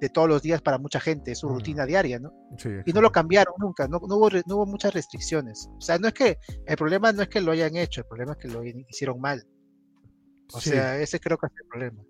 de 0.00 0.08
todos 0.08 0.28
los 0.28 0.42
días 0.42 0.60
para 0.60 0.78
mucha 0.78 0.98
gente, 0.98 1.30
es 1.30 1.38
su 1.38 1.48
Mm. 1.48 1.54
rutina 1.54 1.86
diaria, 1.86 2.18
¿no? 2.18 2.32
Sí, 2.58 2.70
y 2.84 2.92
no 2.92 3.00
lo 3.00 3.12
cambiaron 3.12 3.54
nunca, 3.58 3.86
no, 3.86 4.00
no 4.08 4.16
hubo, 4.16 4.30
no 4.46 4.56
hubo 4.56 4.66
muchas 4.66 4.92
restricciones. 4.94 5.68
O 5.76 5.80
sea, 5.80 5.96
no 5.98 6.08
es 6.08 6.14
que, 6.14 6.38
el 6.66 6.76
problema 6.76 7.12
no 7.12 7.22
es 7.22 7.28
que 7.28 7.40
lo 7.40 7.52
hayan 7.52 7.76
hecho, 7.76 8.00
el 8.00 8.08
problema 8.08 8.32
es 8.32 8.38
que 8.38 8.48
lo 8.48 8.64
hicieron 8.64 9.20
mal. 9.20 9.44
O 10.52 10.60
Sí. 10.60 10.70
sea, 10.70 10.98
ese 10.98 11.20
creo 11.20 11.38
que 11.38 11.46
es 11.46 11.52
el 11.62 11.68
problema. 11.68 12.02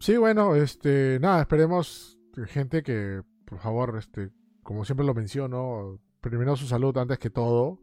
Sí, 0.00 0.16
bueno, 0.16 0.54
este, 0.56 1.18
nada, 1.20 1.42
esperemos 1.42 2.18
gente 2.46 2.82
que, 2.82 3.20
por 3.44 3.58
favor, 3.58 3.98
este, 3.98 4.30
como 4.62 4.86
siempre 4.86 5.04
lo 5.04 5.12
menciono, 5.12 6.00
primero 6.22 6.56
su 6.56 6.66
salud 6.66 6.96
antes 6.96 7.18
que 7.18 7.28
todo. 7.28 7.82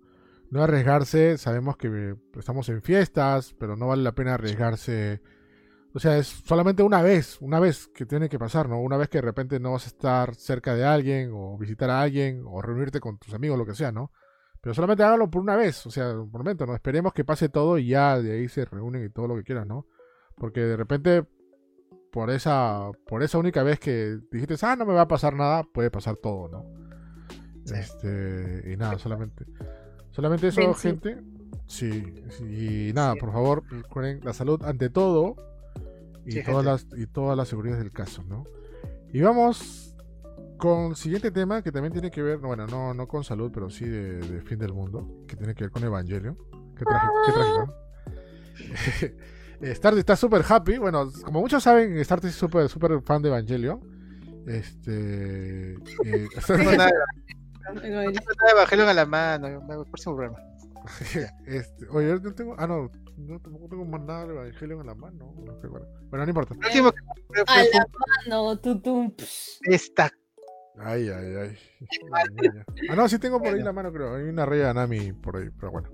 No 0.50 0.64
arriesgarse, 0.64 1.38
sabemos 1.38 1.78
que 1.78 1.88
eh, 1.90 2.16
estamos 2.40 2.70
en 2.70 2.82
fiestas, 2.82 3.54
pero 3.60 3.76
no 3.76 3.88
vale 3.88 4.02
la 4.02 4.14
pena 4.14 4.34
arriesgarse. 4.34 5.22
O 5.94 6.00
sea, 6.00 6.18
es 6.18 6.26
solamente 6.28 6.82
una 6.82 7.04
vez, 7.04 7.38
una 7.40 7.60
vez 7.60 7.88
que 7.90 8.08
tiene 8.08 8.30
que 8.30 8.40
pasar, 8.40 8.68
¿no? 8.68 8.82
Una 8.82 8.98
vez 8.98 9.10
que 9.10 9.20
de 9.20 9.24
repente 9.24 9.60
no 9.60 9.74
vas 9.74 9.86
a 9.86 9.90
estar 9.90 10.34
cerca 10.34 10.74
de 10.74 10.86
alguien, 10.86 11.30
o 11.32 11.56
visitar 11.56 11.92
a 11.92 12.02
alguien, 12.02 12.44
o 12.48 12.64
reunirte 12.64 13.00
con 13.00 13.20
tus 13.20 13.36
amigos, 13.36 13.60
lo 13.60 13.66
que 13.66 13.76
sea, 13.76 13.92
¿no? 13.92 14.12
Pero 14.60 14.74
solamente 14.74 15.04
hágalo 15.04 15.30
por 15.30 15.44
una 15.44 15.56
vez, 15.56 15.86
o 15.86 15.92
sea, 15.92 16.14
por 16.14 16.40
momento, 16.40 16.66
¿no? 16.66 16.74
Esperemos 16.74 17.14
que 17.14 17.24
pase 17.24 17.50
todo 17.50 17.78
y 17.78 17.90
ya 17.90 18.20
de 18.20 18.32
ahí 18.32 18.48
se 18.50 18.66
reúnen 18.66 19.06
y 19.06 19.10
todo 19.10 19.28
lo 19.28 19.36
que 19.36 19.44
quieran, 19.44 19.68
¿no? 19.68 19.86
Porque 20.36 20.62
de 20.62 20.78
repente 20.78 21.28
por 22.18 22.32
esa 22.32 22.90
por 23.08 23.22
esa 23.22 23.38
única 23.38 23.62
vez 23.62 23.80
que 23.80 24.18
dijiste, 24.32 24.56
ah, 24.64 24.76
no 24.76 24.88
me 24.88 24.94
va 24.96 25.02
a 25.02 25.08
pasar 25.08 25.36
nada, 25.36 25.62
puede 25.72 25.92
pasar 25.92 26.16
todo, 26.16 26.50
¿no? 26.50 26.66
Sí. 27.64 27.76
Este, 27.76 28.72
y 28.74 28.76
nada, 28.76 28.98
solamente 28.98 29.46
solamente 30.10 30.48
eso, 30.48 30.74
sí. 30.74 30.80
gente. 30.90 31.22
Sí, 31.68 32.16
sí, 32.30 32.90
y 32.90 32.94
nada, 32.94 33.14
por 33.18 33.32
favor, 33.32 33.64
recuerden 33.70 34.22
la 34.24 34.34
salud 34.34 34.64
ante 34.64 34.90
todo 34.90 35.36
y 36.26 36.32
Sí, 36.32 36.44
todas 36.44 36.66
gente. 36.82 36.96
las 36.96 37.00
y 37.04 37.06
todas 37.06 37.38
las 37.38 37.50
seguridades 37.50 37.84
del 37.84 37.92
caso, 37.94 38.24
¿no? 38.24 38.46
Y 39.14 39.22
vamos 39.22 39.96
con 40.58 40.86
el 40.88 40.96
siguiente 40.96 41.30
tema 41.30 41.62
que 41.62 41.72
también 41.72 41.94
tiene 41.94 42.10
que 42.10 42.24
ver, 42.24 42.40
bueno, 42.40 42.66
no 42.66 42.96
no 42.96 43.08
con 43.08 43.24
salud, 43.26 43.52
pero 43.54 43.70
sí 43.70 43.86
de, 43.86 44.22
de 44.22 44.42
fin 44.42 44.58
del 44.58 44.74
mundo, 44.74 45.08
que 45.28 45.36
tiene 45.36 45.54
que 45.54 45.66
ver 45.66 45.72
con 45.72 45.84
Evangelio. 45.84 46.36
Qué 46.76 46.84
trágico, 46.84 47.14
qué 47.28 47.32
trágico. 47.32 47.74
¿no? 49.60 49.76
Starty 49.76 50.00
está 50.00 50.16
súper 50.16 50.44
happy. 50.48 50.78
Bueno, 50.78 51.10
como 51.24 51.42
muchos 51.42 51.64
saben, 51.64 52.04
Starty 52.04 52.28
es 52.28 52.36
súper 52.36 52.70
súper 52.70 53.02
fan 53.02 53.22
de 53.22 53.30
Evangelio. 53.30 53.82
Este. 54.48 55.74
eh, 55.74 56.28
No 56.50 56.56
tengo 56.56 56.72
nada, 56.72 56.92
no 57.74 57.82
tengo 57.82 58.02
nada 58.02 58.12
de 58.46 58.52
Evangelion 58.54 58.88
a 58.90 58.94
la 58.94 59.06
mano, 59.06 59.62
me 59.62 59.76
próximo 59.86 60.16
programa. 60.16 60.38
este, 61.46 61.88
oye, 61.90 62.08
yo 62.08 62.20
no 62.20 62.34
tengo. 62.34 62.56
Ah, 62.58 62.66
no, 62.68 62.90
no 63.18 63.40
tampoco 63.42 63.68
tengo 63.68 63.86
más 63.86 64.02
nada 64.02 64.26
de 64.28 64.34
Evangelio 64.34 64.80
en 64.80 64.88
la 64.88 64.96
mano. 64.96 65.34
No 65.46 65.60
sé, 65.60 65.68
bueno. 65.68 65.86
Bueno, 66.10 66.26
no 66.26 66.30
importa. 66.30 66.56
Fue, 66.56 66.70
A 66.70 67.46
fue- 67.46 67.70
la 67.74 67.88
mano, 68.30 68.58
tutum. 68.60 69.14
esta. 69.64 70.10
Ay, 70.80 71.10
ay, 71.10 71.36
ay. 71.36 71.58
Ah, 72.90 72.96
no, 72.96 73.10
sí 73.10 73.18
tengo 73.20 73.40
por 73.40 73.48
ahí 73.54 73.62
la 73.62 73.74
mano, 73.74 73.92
creo. 73.92 74.16
Hay 74.16 74.24
una 74.30 74.46
raya 74.46 74.68
de 74.68 74.74
Nami 74.76 75.12
por 75.12 75.36
ahí, 75.38 75.50
pero 75.60 75.72
bueno. 75.72 75.90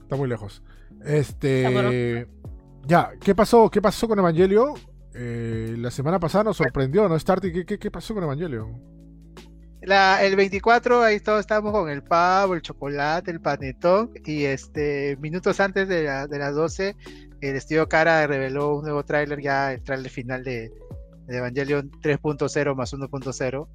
Está 0.00 0.16
muy 0.16 0.28
lejos. 0.28 0.62
Este. 1.04 2.26
Ya, 2.86 3.10
¿qué 3.20 3.34
pasó? 3.34 3.70
¿Qué 3.70 3.82
pasó 3.82 4.08
con 4.08 4.18
Evangelio? 4.18 4.74
Eh, 5.14 5.74
la 5.78 5.90
semana 5.90 6.18
pasada 6.18 6.44
nos 6.44 6.56
sorprendió, 6.56 7.08
¿no? 7.08 7.18
Starty, 7.18 7.64
¿qué, 7.64 7.78
qué, 7.78 7.90
pasó 7.90 8.14
con 8.14 8.24
Evangelio? 8.24 8.68
La, 9.82 10.24
el 10.24 10.36
24, 10.36 11.02
ahí 11.02 11.20
todos 11.20 11.40
estábamos 11.40 11.72
con 11.72 11.88
el 11.88 12.02
pavo, 12.02 12.54
el 12.54 12.62
chocolate, 12.62 13.30
el 13.30 13.40
panetón. 13.40 14.10
Y 14.24 14.44
este 14.44 15.16
minutos 15.20 15.60
antes 15.60 15.88
de, 15.88 16.04
la- 16.04 16.26
de 16.26 16.38
las 16.38 16.54
12, 16.54 16.96
el 17.40 17.56
estudio 17.56 17.88
Cara 17.88 18.26
reveló 18.26 18.76
un 18.76 18.82
nuevo 18.84 19.04
tráiler, 19.04 19.40
ya 19.40 19.72
el 19.72 19.82
tráiler 19.82 20.10
final 20.10 20.42
de, 20.42 20.72
de 21.26 21.36
Evangelion 21.36 21.90
3.0 22.02 22.74
más 22.74 22.92
1.0. 22.92 23.68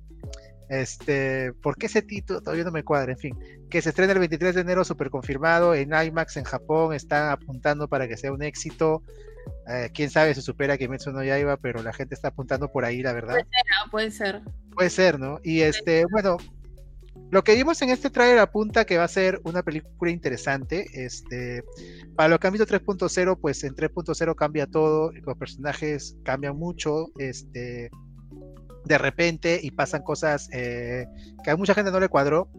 Este, 0.70 1.54
¿por 1.62 1.78
qué 1.78 1.88
ese 1.88 2.02
título? 2.02 2.42
Todavía 2.42 2.64
no 2.64 2.72
me 2.72 2.84
cuadra, 2.84 3.12
en 3.12 3.18
fin. 3.18 3.38
Que 3.70 3.82
se 3.82 3.90
estrena 3.90 4.14
el 4.14 4.20
23 4.20 4.56
de 4.56 4.62
enero, 4.62 4.84
super 4.84 5.10
confirmado. 5.10 5.76
En 5.76 5.94
IMAX 5.94 6.38
en 6.38 6.44
Japón 6.44 6.94
están 6.94 7.30
apuntando 7.30 7.88
para 7.88 8.08
que 8.08 8.18
sea 8.18 8.32
un 8.32 8.44
éxito. 8.44 9.04
Eh, 9.68 9.90
quién 9.94 10.10
sabe 10.10 10.34
si 10.34 10.42
supera 10.42 10.78
Kimetsu 10.78 11.12
no 11.12 11.24
Yaiba, 11.24 11.58
pero 11.58 11.84
la 11.84 11.94
gente 11.94 12.16
está 12.16 12.30
apuntando 12.30 12.72
por 12.72 12.86
ahí, 12.86 13.02
la 13.02 13.14
verdad. 13.14 13.38
Ah, 13.40 13.90
puede 13.92 14.12
ser. 14.12 14.42
Puede 14.74 14.90
ser, 14.90 15.20
¿no? 15.20 15.40
Y 15.44 15.62
este, 15.62 16.06
bueno, 16.12 16.38
lo 17.34 17.44
que 17.44 17.56
vimos 17.56 17.82
en 17.82 17.90
este 17.90 18.10
trailer 18.10 18.40
apunta 18.40 18.86
que 18.86 18.98
va 18.98 19.06
a 19.06 19.08
ser 19.08 19.42
una 19.44 19.64
película 19.64 20.12
interesante. 20.12 20.86
Este, 20.94 21.64
para 22.16 22.30
lo 22.30 22.40
que 22.40 22.48
han 22.48 22.54
visto 22.54 22.68
3.0, 22.68 23.40
pues 23.40 23.64
en 23.64 23.76
3.0 23.76 24.36
cambia 24.36 24.68
todo, 24.68 25.12
los 25.12 25.38
personajes 25.38 26.16
cambian 26.24 26.56
mucho, 26.58 27.08
este, 27.18 27.90
de 28.86 28.98
repente 28.98 29.60
y 29.62 29.72
pasan 29.72 30.04
cosas 30.04 30.50
eh, 30.52 31.06
que 31.44 31.52
a 31.52 31.58
mucha 31.58 31.74
gente 31.74 31.92
no 31.92 32.00
le 32.00 32.10
cuadró. 32.10 32.50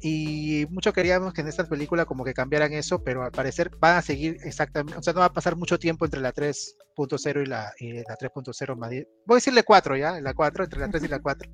Y 0.00 0.66
mucho 0.70 0.92
queríamos 0.92 1.32
que 1.32 1.40
en 1.40 1.48
esta 1.48 1.64
película 1.64 2.04
como 2.04 2.24
que 2.24 2.32
cambiaran 2.32 2.72
eso, 2.72 3.02
pero 3.02 3.24
al 3.24 3.32
parecer 3.32 3.70
van 3.80 3.96
a 3.96 4.02
seguir 4.02 4.36
exactamente, 4.44 4.96
o 4.96 5.02
sea, 5.02 5.12
no 5.12 5.20
va 5.20 5.26
a 5.26 5.32
pasar 5.32 5.56
mucho 5.56 5.76
tiempo 5.76 6.04
entre 6.04 6.20
la 6.20 6.32
3.0 6.32 7.42
y 7.42 7.46
la, 7.46 7.72
y 7.80 7.94
la 7.94 8.16
3.0 8.16 8.76
más 8.76 8.90
10. 8.90 9.06
Voy 9.26 9.34
a 9.34 9.38
decirle 9.38 9.64
4 9.64 9.96
ya, 9.96 10.20
la 10.20 10.34
4, 10.34 10.64
entre 10.64 10.80
la 10.80 10.88
3 10.88 11.02
y 11.02 11.08
la 11.08 11.18
4. 11.18 11.50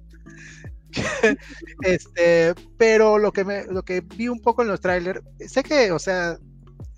este, 1.82 2.54
pero 2.76 3.18
lo 3.18 3.32
que 3.32 3.44
me, 3.44 3.64
lo 3.64 3.82
que 3.82 4.02
vi 4.02 4.28
un 4.28 4.42
poco 4.42 4.60
en 4.60 4.68
los 4.68 4.80
trailers, 4.80 5.22
sé 5.38 5.62
que, 5.62 5.90
o 5.90 5.98
sea, 5.98 6.36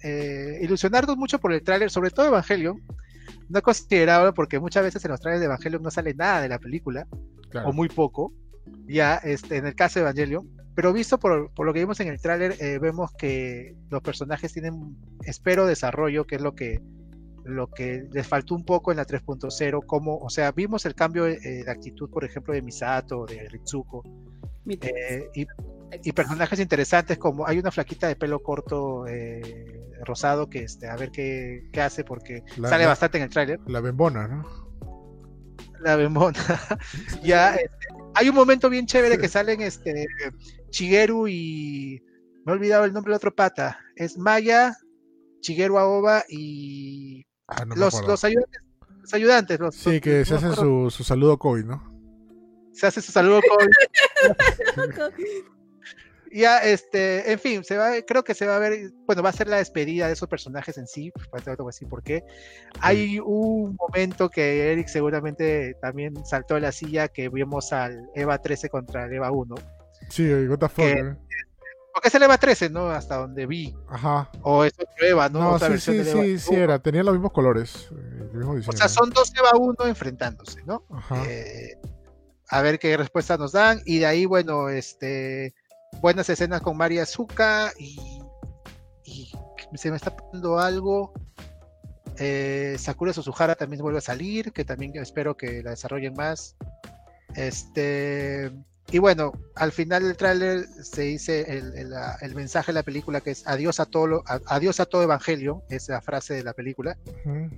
eh, 0.02 0.58
ilusionarnos 0.62 1.16
mucho 1.16 1.38
por 1.38 1.52
el 1.52 1.62
tráiler, 1.62 1.90
sobre 1.90 2.10
todo 2.10 2.26
Evangelion, 2.26 2.82
no 3.48 3.62
considerable 3.62 4.32
porque 4.32 4.58
muchas 4.58 4.82
veces 4.82 5.04
en 5.04 5.10
los 5.10 5.20
trailers 5.20 5.40
de 5.40 5.46
Evangelion 5.46 5.82
no 5.82 5.90
sale 5.90 6.14
nada 6.14 6.40
de 6.40 6.48
la 6.48 6.58
película, 6.58 7.06
Claro. 7.50 7.68
o 7.68 7.72
muy 7.72 7.88
poco, 7.88 8.32
ya 8.88 9.16
este, 9.16 9.56
en 9.56 9.66
el 9.66 9.74
caso 9.74 9.98
de 9.98 10.04
Evangelion, 10.04 10.48
pero 10.74 10.92
visto 10.92 11.18
por, 11.18 11.52
por 11.54 11.64
lo 11.64 11.72
que 11.72 11.80
vimos 11.80 11.98
en 12.00 12.08
el 12.08 12.20
tráiler, 12.20 12.54
eh, 12.60 12.78
vemos 12.78 13.10
que 13.12 13.74
los 13.88 14.02
personajes 14.02 14.52
tienen, 14.52 14.96
espero, 15.24 15.66
desarrollo, 15.66 16.26
que 16.26 16.36
es 16.36 16.42
lo 16.42 16.54
que 16.54 16.82
lo 17.46 17.70
que 17.70 18.08
les 18.12 18.26
faltó 18.26 18.54
un 18.54 18.64
poco 18.64 18.90
en 18.90 18.96
la 18.96 19.06
3.0, 19.06 19.86
como, 19.86 20.18
o 20.18 20.28
sea, 20.28 20.50
vimos 20.52 20.84
el 20.84 20.94
cambio 20.94 21.26
eh, 21.28 21.38
de 21.38 21.70
actitud, 21.70 22.10
por 22.10 22.24
ejemplo, 22.24 22.52
de 22.52 22.60
Misato, 22.60 23.24
de 23.24 23.48
Ritsuko, 23.48 24.02
eh, 24.68 25.30
y, 25.34 25.46
y 26.02 26.12
personajes 26.12 26.58
interesantes 26.60 27.16
como 27.18 27.46
hay 27.46 27.58
una 27.58 27.70
flaquita 27.70 28.08
de 28.08 28.16
pelo 28.16 28.40
corto 28.42 29.06
eh, 29.06 29.80
rosado 30.04 30.48
que 30.48 30.64
este, 30.64 30.88
a 30.88 30.96
ver 30.96 31.10
qué, 31.10 31.68
qué 31.72 31.80
hace 31.80 32.04
porque 32.04 32.42
La- 32.56 32.68
sale 32.68 32.84
la- 32.84 32.88
bastante 32.90 33.18
en 33.18 33.24
el 33.24 33.30
tráiler, 33.30 33.60
La 33.66 33.80
bembona, 33.80 34.28
¿no? 34.28 34.66
la 35.80 35.94
bembona. 35.96 36.38
ya, 37.22 37.54
este, 37.56 37.70
hay 38.14 38.28
un 38.28 38.34
momento 38.34 38.68
bien 38.70 38.86
chévere 38.86 39.18
que 39.18 39.28
salen 39.28 39.60
este 39.60 40.06
Shigeru 40.70 41.28
y 41.28 42.02
me 42.44 42.52
he 42.52 42.54
olvidado 42.56 42.84
el 42.84 42.92
nombre 42.92 43.10
del 43.12 43.16
otro 43.16 43.34
pata, 43.34 43.78
es 43.94 44.16
Maya, 44.18 44.74
Shigeru 45.42 45.78
Aoba 45.78 46.24
y 46.28 47.24
Ah, 47.48 47.64
no 47.64 47.76
los, 47.76 48.04
los 48.06 48.24
ayudantes, 48.24 48.60
los 49.02 49.14
ayudantes, 49.14 49.60
los- 49.60 49.74
Sí, 49.76 49.92
los- 49.92 50.00
que 50.00 50.24
se 50.24 50.32
me 50.32 50.36
hace 50.38 50.46
acuerdo, 50.46 50.90
su, 50.90 50.96
su 50.96 51.04
saludo 51.04 51.38
COVID, 51.38 51.64
¿no? 51.64 51.96
se 52.72 52.86
hace 52.86 53.00
su 53.00 53.10
saludo 53.12 53.40
con 53.48 53.66
ya 56.32 56.58
este 56.58 57.30
en 57.32 57.38
fin 57.38 57.64
se 57.64 57.76
va 57.76 57.90
creo 58.06 58.24
que 58.24 58.34
se 58.34 58.46
va 58.46 58.56
a 58.56 58.58
ver 58.58 58.90
bueno 59.06 59.22
va 59.22 59.30
a 59.30 59.32
ser 59.32 59.48
la 59.48 59.56
despedida 59.58 60.06
de 60.06 60.12
esos 60.14 60.28
personajes 60.28 60.76
en 60.78 60.86
sí 60.86 61.10
pues, 61.30 61.44
te 61.44 61.50
voy 61.54 61.64
a 61.64 61.66
decir 61.66 61.88
por 61.88 62.02
qué 62.02 62.24
hay 62.80 63.18
un 63.20 63.76
momento 63.76 64.28
que 64.30 64.72
Eric 64.72 64.88
seguramente 64.88 65.74
también 65.80 66.14
saltó 66.26 66.54
de 66.54 66.60
la 66.62 66.72
silla 66.72 67.08
que 67.08 67.28
vimos 67.28 67.72
al 67.72 68.08
Eva 68.14 68.38
13 68.40 68.68
contra 68.68 69.04
el 69.06 69.12
Eva 69.14 69.30
1 69.30 69.54
Sí, 70.10 70.30
what 70.46 70.58
the 70.58 70.68
fuck, 70.68 70.76
Que- 70.84 70.92
eh. 70.92 71.16
porque 71.92 72.08
es 72.08 72.14
el 72.14 72.22
Eva 72.24 72.36
13 72.38 72.68
no 72.70 72.90
hasta 72.90 73.16
donde 73.16 73.46
vi 73.46 73.74
Ajá. 73.88 74.30
o 74.42 74.64
es 74.64 74.74
otro 74.74 75.06
Eva 75.06 75.28
no, 75.28 75.40
No, 75.40 75.50
otra 75.52 75.68
sí, 75.68 75.72
versión 75.72 75.96
sí, 75.96 75.98
del 76.02 76.08
Eva 76.08 76.22
sí, 76.24 76.38
sí 76.38 76.54
era. 76.54 76.78
Tenían 76.78 77.06
los 77.06 77.14
mismos 77.14 77.32
colores. 77.32 77.88
eh, 77.92 78.28
el 78.34 78.44
mismo 78.44 78.52
o 78.68 78.72
sea 78.72 78.88
son 78.88 79.10
dos 79.10 79.32
Eva 79.34 79.52
1 79.58 79.74
enfrentándose 79.86 80.62
no 80.66 80.84
Ajá. 80.90 81.24
Eh, 81.26 81.78
a 82.48 82.62
ver 82.62 82.78
qué 82.78 82.96
respuesta 82.96 83.36
nos 83.36 83.50
dan. 83.50 83.80
Y 83.86 83.98
de 83.98 84.06
ahí, 84.06 84.24
bueno, 84.24 84.68
este 84.68 85.52
buenas 86.00 86.28
escenas 86.28 86.60
con 86.60 86.76
María 86.76 87.02
Azuka 87.02 87.72
y, 87.78 87.98
se 89.74 89.90
me 89.90 89.96
está 89.96 90.14
pasando 90.16 90.58
algo. 90.58 91.12
Eh, 92.18 92.76
Sakura 92.78 93.12
Suzuhara 93.12 93.54
también 93.56 93.82
vuelve 93.82 93.98
a 93.98 94.02
salir, 94.02 94.52
que 94.52 94.64
también 94.64 94.96
espero 94.96 95.36
que 95.36 95.62
la 95.62 95.70
desarrollen 95.70 96.14
más. 96.14 96.56
Este 97.34 98.50
y 98.92 98.98
bueno, 98.98 99.32
al 99.56 99.72
final 99.72 100.04
del 100.04 100.16
tráiler 100.16 100.64
se 100.82 101.02
dice 101.02 101.40
el, 101.58 101.74
el, 101.76 101.92
el 102.20 102.34
mensaje 102.36 102.68
de 102.72 102.74
la 102.74 102.82
película 102.84 103.20
que 103.20 103.32
es 103.32 103.46
adiós 103.46 103.80
a 103.80 103.84
todo, 103.86 104.06
lo- 104.06 104.24
adiós 104.46 104.78
a 104.78 104.86
todo 104.86 105.02
Evangelio, 105.02 105.62
es 105.68 105.88
la 105.88 106.00
frase 106.00 106.34
de 106.34 106.44
la 106.44 106.52
película. 106.52 106.96
Ujú. 107.24 107.50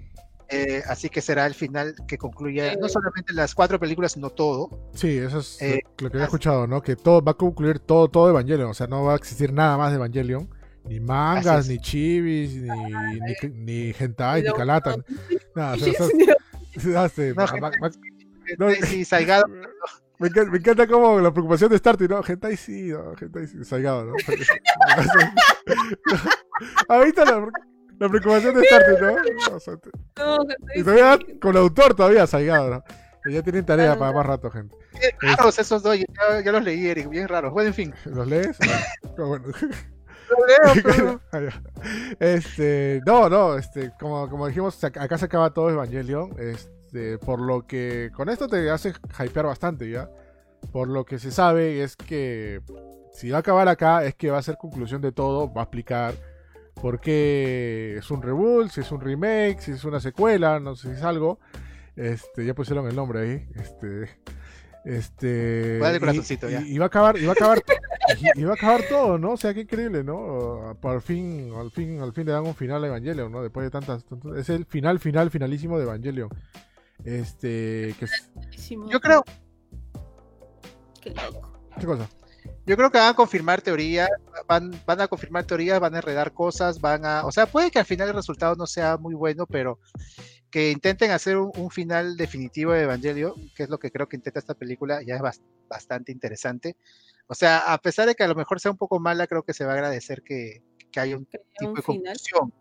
Eh, 0.51 0.83
así 0.89 1.11
que 1.11 1.21
será 1.21 1.45
el 1.47 1.53
final 1.55 1.95
que 2.07 2.17
concluya 2.17 2.71
Sí. 2.73 2.79
no 2.81 2.89
solamente 2.89 3.35
las 3.35 3.55
cuatro 3.55 3.79
películas, 3.79 4.13
sino 4.13 4.31
todo. 4.31 4.71
Sí, 4.95 5.19
eso 5.19 5.41
es 5.41 5.61
Eh, 5.61 5.81
lo, 5.99 6.05
lo 6.05 6.11
que 6.11 6.17
había 6.17 6.25
escuchado, 6.25 6.67
¿no? 6.67 6.81
Que 6.83 6.97
todo 6.97 7.23
va 7.23 7.33
a 7.33 7.35
concluir 7.35 7.81
todo, 7.81 8.09
todo 8.09 8.31
Evangelion. 8.31 8.71
O 8.71 8.75
sea, 8.75 8.87
no 8.87 9.05
va 9.05 9.13
a 9.13 9.17
existir 9.17 9.53
nada 9.53 9.77
más 9.77 9.91
de 9.91 9.97
Evangelion. 9.97 10.49
Ni 10.85 11.01
mangas, 11.01 11.69
ni 11.69 11.79
chivis, 11.79 12.55
ni, 12.63 12.69
ni, 12.71 13.35
ni 13.53 13.95
hentai, 13.99 14.43
ni 14.43 14.53
calata. 14.55 14.97
Nada, 15.55 15.75
o 15.75 15.79
sea, 15.79 17.05
hace- 17.05 17.35
No, 17.35 17.47
ma- 17.61 17.71
No, 18.59 18.71
sí, 18.87 19.05
Saigado, 19.05 19.45
me, 20.19 20.29
encanta, 20.29 20.51
me 20.51 20.59
encanta 20.59 20.87
como 20.87 21.21
la 21.21 21.31
preocupación 21.31 21.71
de 21.71 21.77
Starty, 21.77 22.09
¿no? 22.09 22.23
Hentai 22.27 22.57
sí, 22.57 22.89
no, 22.89 23.13
hentai 23.21 23.47
sí, 23.49 23.63
Saigado, 23.65 24.07
¿no? 24.07 24.15
Ahorita 26.89 27.25
la, 27.25 27.49
la 27.99 28.09
preocupación 28.09 28.55
de 28.55 28.65
Starty, 28.65 28.93
¿no? 29.51 29.57
O 29.57 29.61
sea, 29.61 29.77
te- 29.77 29.91
No, 30.19 30.39
y 30.75 30.83
todavía 30.83 31.19
con 31.41 31.51
el 31.53 31.59
autor 31.59 31.95
todavía 31.95 32.27
Saigado, 32.27 32.71
¿no? 32.71 32.85
Que 33.25 33.33
ya 33.33 33.43
tienen 33.43 33.65
tarea 33.67 33.99
para 33.99 34.13
más 34.13 34.25
rato, 34.27 34.51
gente. 34.51 34.75
qué 35.01 35.11
raros 35.37 35.59
esos 35.59 35.83
dos, 35.83 35.97
ya, 35.99 36.41
ya 36.45 36.53
los 36.53 36.63
leí, 36.63 36.87
Eric, 36.87 37.09
bien 37.09 37.27
raros. 37.29 37.53
Bueno, 37.53 37.69
en 37.69 37.75
fin. 37.75 37.95
¿Los 38.05 38.27
lees? 38.27 38.57
Bueno. 39.17 39.45
Los 40.29 40.75
leo, 40.77 40.83
pero- 40.85 41.21
Ah, 41.33 41.41
ya. 41.41 41.63
este, 42.21 43.01
no, 43.07 43.29
no, 43.31 43.57
este, 43.57 43.93
como, 43.99 44.29
como 44.29 44.47
dijimos, 44.47 44.83
acá 44.85 45.17
se 45.19 45.25
acaba 45.25 45.55
todo 45.55 45.71
Evangelion, 45.71 46.35
este, 46.39 47.17
por 47.19 47.41
lo 47.41 47.67
que 47.67 48.11
con 48.15 48.29
esto 48.29 48.47
te 48.47 48.71
hace 48.71 48.93
hypear 49.19 49.47
bastante, 49.47 49.89
¿ya? 49.91 50.11
Por 50.71 50.89
lo 50.89 51.05
que 51.07 51.19
se 51.19 51.31
sabe 51.31 51.83
es 51.83 51.97
que 51.97 52.61
si 53.13 53.31
va 53.31 53.39
a 53.39 53.41
acabar 53.41 53.69
acá 53.69 54.05
es 54.05 54.15
que 54.15 54.31
va 54.31 54.39
a 54.39 54.43
ser 54.43 54.57
conclusión 54.59 55.01
de 55.01 55.13
todo, 55.13 55.53
va 55.53 55.63
a 55.63 55.65
explicar 55.65 56.15
por 56.81 57.01
qué 57.01 57.97
es 57.99 58.11
un 58.11 58.23
reboot, 58.23 58.71
si 58.71 58.81
es 58.81 58.91
un 58.93 59.01
remake, 59.01 59.61
si 59.61 59.73
es 59.73 59.85
una 59.85 60.01
secuela, 60.01 60.61
no 60.61 60.75
sé 60.77 60.89
si 60.89 60.95
es 60.95 61.03
algo. 61.03 61.39
Este, 61.97 62.45
ya 62.47 62.55
pusieron 62.55 62.87
el 62.89 62.95
nombre 62.97 63.21
ahí, 63.21 63.49
este 63.57 64.21
este 64.85 65.79
Dale 65.79 65.99
y- 66.15 66.37
ya. 66.51 66.61
y 66.63 66.79
va 66.79 66.85
a 66.85 66.87
acabar, 66.87 67.19
y 67.19 67.25
va 67.27 67.33
a 67.33 67.35
acabar 67.35 67.63
y, 68.37 68.45
va 68.45 68.53
a 68.53 68.55
acabar 68.55 68.83
todo, 68.89 69.19
¿no? 69.19 69.33
O 69.33 69.37
sea, 69.37 69.53
qué 69.53 69.63
increíble, 69.63 70.03
¿no? 70.05 70.79
Por 70.81 71.03
fin, 71.03 71.53
al 71.57 71.71
fin, 71.73 72.01
al 72.01 72.13
fin 72.13 72.25
le 72.27 72.33
dan 72.33 72.47
un 72.47 72.55
final 72.55 72.85
a 72.85 72.87
Evangelion, 72.87 73.31
¿no? 73.31 73.43
Después 73.43 73.65
de 73.65 73.71
tantas, 73.71 74.05
tantas- 74.05 74.37
es 74.39 74.49
el 74.49 74.65
final, 74.65 74.99
final, 75.01 75.31
finalísimo 75.31 75.77
de 75.77 75.85
Evangelion. 75.85 76.31
Este, 77.05 77.95
que 77.99 78.05
es-. 78.07 78.31
Yo 78.89 79.01
creo, 79.01 79.25
Qué 81.03 81.11
loco. 81.11 81.53
¿qué 81.79 81.87
cosa? 81.87 82.09
Yo 82.69 82.77
creo 82.77 82.91
que 82.91 82.99
van 82.99 83.09
a 83.09 83.15
confirmar 83.15 83.63
teorías, 83.63 84.11
van, 84.47 84.71
van 84.87 85.01
a 85.01 85.09
confirmar 85.09 85.45
teorías, 85.45 85.81
van 85.81 85.95
a 85.95 85.99
enredar 85.99 86.33
cosas, 86.33 86.81
van 86.81 87.05
a, 87.07 87.25
o 87.25 87.33
sea, 87.33 87.47
puede 87.47 87.71
que 87.71 87.79
al 87.79 87.87
final 87.87 88.09
el 88.09 88.15
resultado 88.15 88.55
no 88.57 88.67
sea 88.67 88.99
muy 88.99 89.15
bueno, 89.15 89.47
pero 89.47 89.79
que 90.51 90.71
intenten 90.71 91.11
hacer 91.11 91.39
un, 91.39 91.51
un 91.57 91.71
final 91.71 92.17
definitivo 92.17 92.73
de 92.73 92.83
Evangelio, 92.83 93.35
que 93.55 93.63
es 93.63 93.71
lo 93.71 93.79
que 93.79 93.91
creo 93.91 94.07
que 94.07 94.17
intenta 94.17 94.39
esta 94.39 94.55
película, 94.55 95.03
ya 95.03 95.17
es 95.17 95.23
bas- 95.23 95.41
bastante 95.69 96.13
interesante. 96.13 96.77
O 97.27 97.35
sea, 97.35 97.73
a 97.73 97.79
pesar 97.79 98.07
de 98.07 98.15
que 98.15 98.25
a 98.25 98.29
lo 98.29 98.35
mejor 98.35 98.61
sea 98.61 98.71
un 98.71 98.79
poco 98.79 99.01
mala, 99.01 99.27
creo 99.27 99.43
que 99.43 99.55
se 99.55 99.65
va 99.65 99.73
a 99.73 99.75
agradecer 99.75 100.23
que, 100.23 100.63
que 100.91 101.01
haya 101.01 101.17
un 101.17 101.27
tipo 101.27 101.45
un 101.61 101.75
de 101.75 101.83
conclusión. 101.83 102.53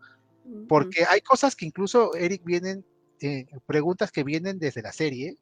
Porque 0.69 1.05
hay 1.09 1.19
cosas 1.21 1.55
que 1.55 1.65
incluso, 1.65 2.15
Eric, 2.15 2.43
vienen, 2.45 2.85
eh, 3.19 3.45
preguntas 3.65 4.11
que 4.11 4.23
vienen 4.23 4.59
desde 4.59 4.81
la 4.81 4.93
serie, 4.93 5.38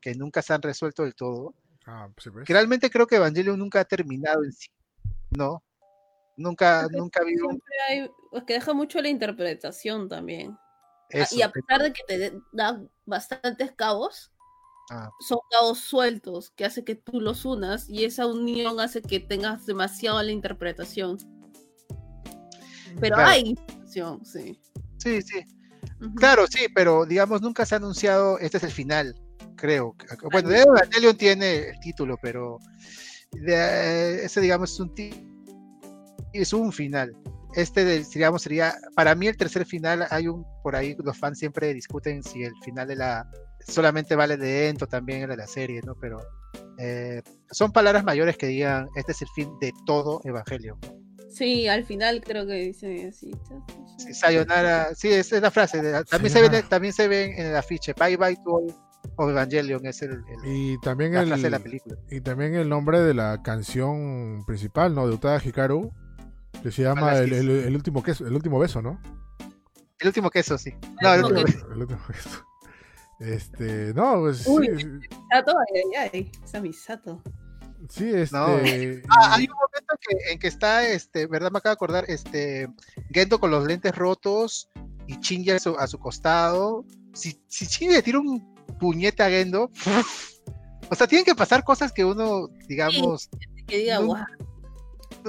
que 0.00 0.14
nunca 0.14 0.42
se 0.42 0.52
han 0.52 0.62
resuelto 0.62 1.02
del 1.02 1.14
todo. 1.14 1.54
Ah, 1.86 2.08
sí, 2.18 2.30
pues. 2.30 2.46
Que 2.46 2.52
realmente 2.52 2.90
creo 2.90 3.06
que 3.06 3.16
Evangelion 3.16 3.58
nunca 3.58 3.80
ha 3.80 3.84
terminado 3.84 4.42
en 4.44 4.52
sí. 4.52 4.68
No. 5.30 5.62
Nunca, 6.36 6.82
Porque 6.84 6.96
nunca 6.96 7.20
ha 7.20 7.22
habido 7.22 7.44
un- 7.46 7.50
Siempre 7.52 7.74
hay, 7.88 8.10
es 8.32 8.44
que 8.44 8.54
deja 8.54 8.72
mucho 8.74 9.00
la 9.00 9.08
interpretación 9.08 10.08
también. 10.08 10.56
Ah, 11.12 11.18
eso. 11.20 11.36
y 11.36 11.42
a 11.42 11.50
pesar 11.50 11.82
de 11.82 11.92
que 11.92 12.02
te 12.08 12.18
de- 12.18 12.40
da 12.52 12.82
bastantes 13.04 13.72
cabos, 13.72 14.30
Ah, 14.90 15.08
son 15.26 15.38
cabos 15.50 15.78
sueltos 15.80 16.50
que 16.50 16.64
hace 16.66 16.84
que 16.84 16.94
tú 16.94 17.18
los 17.20 17.44
unas 17.46 17.88
y 17.88 18.04
esa 18.04 18.26
unión 18.26 18.80
hace 18.80 19.00
que 19.00 19.18
tengas 19.20 19.64
demasiado 19.64 20.22
la 20.22 20.30
interpretación. 20.30 21.16
Pero 23.00 23.16
Claro. 23.16 23.30
hay 23.30 23.40
interpretación, 23.40 24.24
sí. 24.24 24.60
sí, 24.98 25.22
sí. 25.22 25.40
Claro, 26.16 26.46
sí, 26.46 26.66
pero 26.74 27.06
digamos, 27.06 27.40
nunca 27.42 27.64
se 27.64 27.74
ha 27.74 27.78
anunciado, 27.78 28.38
este 28.38 28.58
es 28.58 28.62
el 28.64 28.70
final, 28.72 29.14
creo. 29.56 29.94
Bueno, 30.30 30.48
de 30.48 30.62
Evangelion 30.62 31.16
tiene 31.16 31.56
el 31.70 31.80
título, 31.80 32.16
pero 32.20 32.58
de- 33.32 34.24
ese, 34.24 34.40
digamos, 34.40 34.72
es 34.72 34.80
un, 34.80 34.92
es 36.32 36.52
un 36.52 36.72
final. 36.72 37.16
Este, 37.54 37.84
del- 37.84 38.04
digamos, 38.08 38.42
sería, 38.42 38.74
para 38.96 39.14
mí 39.14 39.28
el 39.28 39.36
tercer 39.36 39.64
final, 39.64 40.06
hay 40.10 40.26
un, 40.28 40.44
por 40.62 40.74
ahí 40.74 40.96
los 41.02 41.16
fans 41.16 41.38
siempre 41.38 41.72
discuten 41.72 42.22
si 42.22 42.42
el 42.42 42.52
final 42.64 42.88
de 42.88 42.96
la, 42.96 43.30
solamente 43.66 44.16
vale 44.16 44.36
de 44.36 44.68
Ento, 44.68 44.86
también 44.88 45.22
el 45.22 45.28
de 45.28 45.36
la 45.36 45.46
serie, 45.46 45.80
¿no? 45.84 45.94
Pero 46.00 46.18
eh, 46.78 47.22
son 47.50 47.70
palabras 47.70 48.02
mayores 48.02 48.36
que 48.36 48.46
digan, 48.48 48.88
este 48.96 49.12
es 49.12 49.22
el 49.22 49.28
fin 49.36 49.48
de 49.60 49.72
todo 49.86 50.20
Evangelio. 50.24 50.76
Sí, 51.30 51.66
al 51.68 51.84
final 51.84 52.20
creo 52.24 52.46
que 52.46 52.54
dice 52.54 53.08
así. 53.08 53.30
Sí, 53.98 54.14
Sayonara, 54.14 54.94
sí, 54.94 55.08
esa 55.12 55.36
es 55.36 55.42
la 55.42 55.50
frase. 55.52 55.80
de- 55.82 56.04
también, 56.04 56.32
se 56.32 56.48
ve, 56.48 56.62
también 56.64 56.92
se 56.92 57.06
ve 57.08 57.34
en 57.36 57.46
el 57.46 57.56
afiche. 57.56 57.92
Bye 57.92 58.16
bye 58.16 58.36
to 58.36 58.50
all 58.52 58.74
of 59.16 59.30
Evangelion 59.30 59.84
es 59.86 60.02
el, 60.02 60.12
el- 60.12 60.24
Y 60.44 60.80
también 60.80 61.12
la 61.14 61.22
el, 61.22 61.28
frase 61.28 61.42
de 61.44 61.50
la 61.50 61.58
película. 61.58 61.96
y 62.10 62.20
también 62.20 62.54
el 62.54 62.68
nombre 62.68 63.00
de 63.00 63.14
la 63.14 63.42
canción 63.42 64.44
principal, 64.46 64.94
¿no? 64.94 65.06
De 65.06 65.14
Utada 65.14 65.40
Hikaru, 65.44 65.92
que 66.62 66.70
se 66.70 66.82
llama 66.82 67.14
el, 67.16 67.30
Kiss. 67.30 67.38
el- 67.38 67.50
el 67.50 67.74
último 67.76 68.02
queso, 68.02 68.26
el 68.26 68.34
último 68.34 68.58
beso, 68.58 68.82
¿no? 68.82 69.00
El 70.00 70.08
último 70.08 70.30
queso, 70.30 70.58
sí. 70.58 70.74
No, 71.02 71.14
el 71.14 71.24
último 71.24 71.40
último 71.40 71.44
queso. 71.46 71.58
beso. 71.66 71.72
El 71.74 71.80
último 71.82 72.00
beso. 72.08 72.44
Este, 73.20 73.94
no, 73.94 74.20
pues 74.20 74.46
Uy. 74.46 74.66
sí, 74.76 74.84
Misato, 74.86 75.54
ay, 75.58 75.82
ay, 75.98 76.10
ay, 76.12 76.32
esa 76.44 76.60
Misato. 76.60 77.22
sí, 77.88 78.10
este. 78.12 78.36
No. 78.36 78.46
Ah, 79.08 79.34
hay 79.34 79.44
un 79.44 79.54
momento 79.54 79.94
que, 80.00 80.32
en 80.32 80.38
que 80.38 80.48
está, 80.48 80.86
este, 80.88 81.26
¿verdad? 81.26 81.50
Me 81.52 81.58
acabo 81.58 81.70
de 81.70 81.74
acordar, 81.74 82.04
este, 82.08 82.68
Gendo 83.12 83.38
con 83.38 83.50
los 83.52 83.64
lentes 83.66 83.94
rotos 83.94 84.68
y 85.06 85.16
Shinji 85.20 85.52
a 85.52 85.58
su, 85.60 85.76
a 85.78 85.86
su 85.86 85.98
costado. 85.98 86.84
Si, 87.12 87.40
si 87.46 87.66
Shinji 87.66 87.94
le 87.94 88.02
tira 88.02 88.18
un 88.18 88.53
puñete 88.78 89.22
a 89.22 89.28
Gendo, 89.30 89.70
o 90.90 90.94
sea, 90.94 91.06
tienen 91.06 91.24
que 91.24 91.34
pasar 91.34 91.64
cosas 91.64 91.92
que 91.92 92.04
uno, 92.04 92.48
digamos, 92.68 93.28
Que 93.66 93.78
diga, 93.78 94.00
No, 94.00 94.14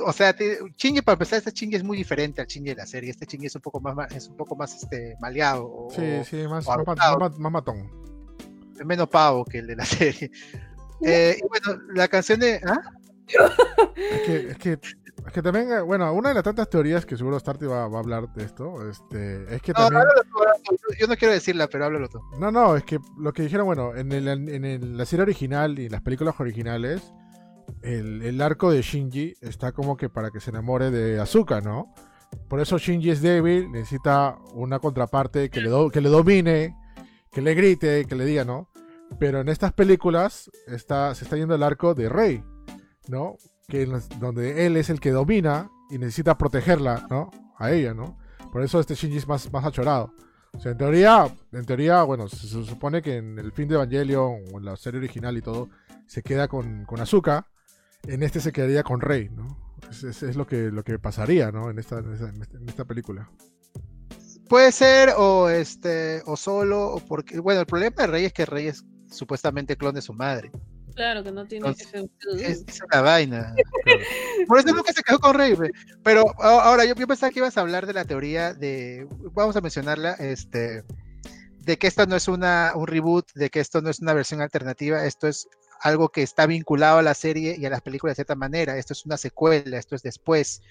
o 0.06 0.12
sea, 0.12 0.36
te- 0.36 0.60
Shinji, 0.78 1.02
para 1.02 1.14
empezar, 1.14 1.38
este 1.40 1.52
Shinji 1.52 1.78
es 1.78 1.84
muy 1.84 1.96
diferente 1.98 2.42
al 2.42 2.48
Shinji 2.48 2.70
de 2.72 2.76
la 2.76 2.86
serie. 2.86 3.12
Este 3.12 3.26
Shinji 3.26 3.46
es 3.48 3.56
un 3.56 3.62
poco 3.62 3.80
más, 3.80 4.12
es 4.14 4.28
un 4.28 4.36
poco 4.36 4.56
más, 4.58 4.76
este, 4.76 5.16
maleado. 5.22 5.66
o- 5.66 5.90
Sí, 5.90 6.02
sí, 6.30 6.48
más, 6.48 6.68
o 6.68 6.84
más, 6.84 6.98
matón. 7.52 7.90
o 8.82 8.86
menos 8.86 9.08
pavo 9.08 9.46
que 9.46 9.60
el 9.60 9.68
de 9.68 9.76
la 9.78 9.86
serie. 9.86 10.32
Eh, 11.02 11.38
y 11.38 11.48
bueno, 11.48 11.82
la 11.94 12.08
canción 12.08 12.40
de... 12.40 12.60
¿ah? 12.66 12.80
Es 13.28 14.22
que, 14.26 14.48
es 14.52 14.58
que, 14.58 14.80
es 15.26 15.32
que 15.34 15.42
también, 15.42 15.72
eh, 15.72 15.82
bueno, 15.82 16.12
una 16.14 16.30
de 16.30 16.36
las 16.36 16.44
tantas 16.44 16.70
teorías 16.70 17.06
que 17.06 17.18
seguro 17.18 17.40
Starty 17.40 17.66
va, 17.66 17.88
va 17.88 17.98
a 17.98 18.02
hablar 18.02 18.32
de 18.34 18.44
esto, 18.44 18.88
este, 18.90 19.56
es 19.56 19.62
que 19.62 19.72
No, 19.74 19.80
también... 19.90 20.04
tú. 20.32 20.76
Yo 21.00 21.08
no 21.08 21.16
quiero 21.16 21.34
decirla, 21.34 21.68
pero 21.68 21.86
háblalo 21.86 22.08
tú. 22.10 22.20
No, 22.40 22.52
no, 22.52 22.76
es 22.76 22.84
que 22.84 23.00
lo 23.18 23.34
que 23.34 23.44
dijeron, 23.44 23.66
bueno, 23.66 23.96
en, 23.96 24.12
el, 24.12 24.28
en 24.28 24.66
el- 24.66 24.98
la 24.98 25.06
serie 25.06 25.24
original 25.24 25.78
y 25.80 25.86
en 25.88 25.92
las 25.92 26.02
películas 26.02 26.36
originales, 26.40 27.14
el, 27.82 28.22
el 28.22 28.42
arco 28.42 28.72
de 28.72 28.82
Shinji 28.82 29.36
está 29.42 29.72
como 29.72 29.98
que 29.98 30.10
para 30.10 30.32
que 30.32 30.40
se 30.40 30.52
enamore 30.52 30.92
de 30.92 31.20
Asuka, 31.20 31.62
¿no? 31.62 31.94
Por 32.48 32.60
eso 32.60 32.78
Shinji 32.78 33.10
es 33.12 33.22
débil, 33.22 33.72
necesita 33.72 34.38
una 34.54 34.80
contraparte 34.80 35.50
que 35.50 35.62
le, 35.62 35.70
do- 35.70 35.90
que 35.90 36.02
le 36.02 36.10
domine, 36.10 36.76
que 37.32 37.42
le 37.42 37.54
grite, 37.56 38.06
que 38.06 38.16
le 38.16 38.26
diga, 38.26 38.44
¿no? 38.46 38.70
Pero 39.20 39.40
en 39.42 39.50
estas 39.50 39.72
películas 39.74 40.50
está, 40.68 41.14
se 41.16 41.24
está 41.26 41.38
yendo 41.38 41.56
el 41.56 41.64
arco 41.64 41.94
de 41.94 42.10
Rey, 42.10 42.44
¿no? 43.08 43.36
Que 43.68 43.86
donde 44.20 44.66
él 44.66 44.78
es 44.78 44.90
el 44.90 45.00
que 45.00 45.12
domina 45.12 45.70
y 45.90 45.98
necesita 45.98 46.38
protegerla, 46.38 47.08
¿no? 47.10 47.32
A 47.58 47.72
ella, 47.72 47.94
¿no? 47.94 48.18
Por 48.52 48.64
eso 48.64 48.80
este 48.80 48.96
Shinji 48.96 49.18
es 49.18 49.28
más, 49.28 49.52
más 49.52 49.66
achorado. 49.66 50.14
O 50.54 50.60
sea, 50.60 50.72
en 50.72 50.78
teoría, 50.78 51.28
en 51.52 51.66
teoría, 51.66 52.04
bueno, 52.04 52.28
se, 52.30 52.48
supone 52.48 53.02
que 53.02 53.18
en 53.18 53.38
el 53.40 53.52
fin 53.52 53.68
de 53.68 53.76
Evangelion 53.76 54.44
o 54.54 54.58
en 54.60 54.66
la 54.66 54.78
serie 54.78 55.00
original 55.00 55.36
y 55.38 55.42
todo, 55.42 55.70
se 56.08 56.22
queda 56.24 56.48
con, 56.48 56.86
con 56.86 57.02
Asuka. 57.02 57.48
En 58.08 58.24
este 58.24 58.40
se 58.40 58.52
quedaría 58.54 58.84
con 58.84 59.02
Rey, 59.02 59.30
¿no? 59.30 59.48
Es, 59.90 60.04
es- 60.04 60.24
es 60.24 60.36
lo 60.36 60.46
que 60.48 60.72
lo 60.72 60.84
que 60.84 60.98
pasaría, 61.00 61.52
¿no? 61.52 61.70
En 61.70 61.80
esta, 61.80 62.00
en 62.00 62.14
esta, 62.14 62.30
en 62.30 62.70
esta 62.70 62.86
película. 62.86 63.30
Puede 64.48 64.72
ser 64.72 65.10
o 65.18 65.50
este 65.50 66.22
o 66.26 66.38
solo 66.38 66.94
o 66.94 67.00
porque 67.00 67.40
bueno 67.40 67.62
el 67.62 67.66
problema 67.66 67.96
de 68.04 68.08
Rey 68.08 68.26
es 68.26 68.34
que 68.34 68.46
Rey 68.46 68.68
es 68.68 68.86
supuestamente 69.10 69.76
clon 69.76 69.96
de 69.96 70.02
su 70.04 70.14
madre 70.14 70.52
Claro 70.96 71.24
que 71.24 71.32
no 71.32 71.46
tiene 71.46 71.68
Entonces, 71.68 71.88
ese- 71.94 72.52
es, 72.52 72.64
es 72.68 72.82
una 72.82 73.02
vaina 73.02 73.54
Claro. 73.84 74.00
por 74.48 74.60
eso 74.60 74.74
nunca 74.74 74.94
se 74.94 75.04
quedó 75.04 75.20
con 75.20 75.36
Rey 75.36 75.54
güey. 75.54 75.72
pero 76.04 76.26
ahora 76.42 76.86
yo, 76.86 76.96
yo 76.96 77.08
pensaba 77.08 77.32
que 77.32 77.40
ibas 77.40 77.58
a 77.58 77.62
hablar 77.62 77.86
de 77.86 77.94
la 77.94 78.06
teoría 78.06 78.54
de 78.54 79.08
vamos 79.34 79.56
a 79.56 79.62
mencionarla 79.62 80.14
este 80.14 80.84
de 81.60 81.78
que 81.78 81.88
esto 81.88 82.06
no 82.06 82.16
es 82.16 82.28
una 82.28 82.72
un 82.76 82.88
reboot 82.88 83.28
de 83.34 83.50
que 83.50 83.60
esto 83.60 83.82
no 83.82 83.90
es 83.90 84.00
una 84.00 84.14
versión 84.14 84.40
alternativa 84.42 85.06
esto 85.06 85.28
es 85.28 85.48
algo 85.82 86.10
que 86.10 86.24
está 86.24 86.46
vinculado 86.46 87.00
a 87.00 87.02
la 87.04 87.14
serie 87.14 87.56
y 87.60 87.66
a 87.66 87.70
las 87.70 87.82
películas 87.82 88.12
de 88.14 88.16
cierta 88.16 88.34
manera. 88.36 88.78
Esto 88.78 88.94
es 88.94 89.06
una 89.06 89.18
secuela, 89.18 89.78
esto 89.78 89.94
es 89.94 90.02
después. 90.02 90.62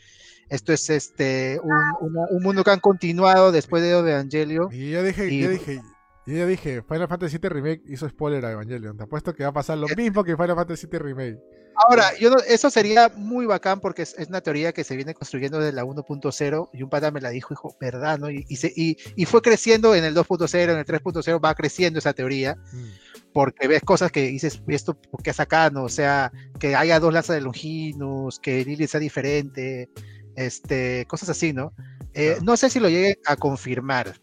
Esto 0.49 0.73
es 0.73 0.89
este 0.91 1.61
un, 1.63 2.17
un 2.31 2.43
mundo 2.43 2.65
que 2.65 2.71
han 2.71 2.81
continuado 2.81 3.53
después 3.53 3.83
de 3.83 3.91
Evangelio. 3.91 4.71
Y 4.73 4.93
ya 4.93 5.03
dije, 5.03 5.29
y... 5.31 5.43
ya 5.43 5.49
dije, 5.51 5.83
y 6.27 6.37
ya 6.37 6.47
dije, 6.47 6.83
Final 6.83 7.09
Fantasy 7.09 7.39
VII 7.39 7.51
Remake 7.51 7.83
hizo 7.87 8.09
spoiler 8.09 8.45
a 8.45 8.53
Evangelion. 8.53 8.97
Te 8.97 9.05
apuesto 9.05 9.35
que 9.35 9.43
va 9.43 9.51
a 9.51 9.53
pasar 9.53 9.77
lo 9.77 9.87
mismo 9.89 10.25
que 10.25 10.37
Final 10.37 10.57
Fantasy 10.57 10.87
VII 10.87 10.99
Remake. 10.99 11.39
Ahora, 11.77 12.17
yo 12.19 12.31
no, 12.31 12.37
eso 12.47 12.71
sería 12.71 13.11
muy 13.17 13.47
bacán 13.47 13.81
porque 13.81 14.03
es, 14.03 14.15
es, 14.17 14.29
una 14.29 14.41
teoría 14.41 14.73
que 14.73 14.85
se 14.85 14.97
viene 14.97 15.13
construyendo 15.13 15.59
desde 15.59 15.73
la 15.73 15.85
1.0 15.85 16.71
y 16.73 16.83
un 16.83 16.89
pata 16.89 17.11
me 17.11 17.21
la 17.21 17.31
dijo, 17.31 17.49
dijo, 17.51 17.77
¿verdad? 17.81 18.19
¿no? 18.19 18.31
Y, 18.31 18.45
y, 18.49 18.57
se, 18.57 18.73
y, 18.75 18.97
y 19.17 19.25
fue 19.27 19.43
creciendo 19.43 19.95
en 19.95 20.05
el 20.05 20.15
2.0, 20.15 20.63
en 20.63 20.79
el 20.79 20.85
3.0, 20.85 21.45
va 21.45 21.55
creciendo 21.55 21.99
esa 21.99 22.13
teoría. 22.13 22.57
Mm. 22.73 22.89
Porque 23.33 23.67
ves 23.67 23.83
cosas 23.83 24.13
que 24.13 24.23
dices, 24.23 24.63
¿esto 24.69 24.95
por 24.95 25.23
qué 25.23 25.33
sacan? 25.33 25.77
O 25.77 25.89
sea, 25.89 26.31
que 26.61 26.77
haya 26.77 27.01
dos 27.01 27.13
lazas 27.13 27.35
de 27.35 27.43
Longinus, 27.43 28.39
que 28.39 28.65
Lily 28.65 28.87
sea 28.87 29.01
diferente, 29.01 29.91
este, 30.37 31.05
cosas 31.09 31.31
así, 31.31 31.53
¿no? 31.53 31.73
Eh, 32.13 32.39
no 32.43 32.57
sé 32.57 32.71
si 32.71 32.79
lo 32.79 32.89
lleguen 32.89 33.17
a 33.27 33.35
confirmar, 33.35 34.21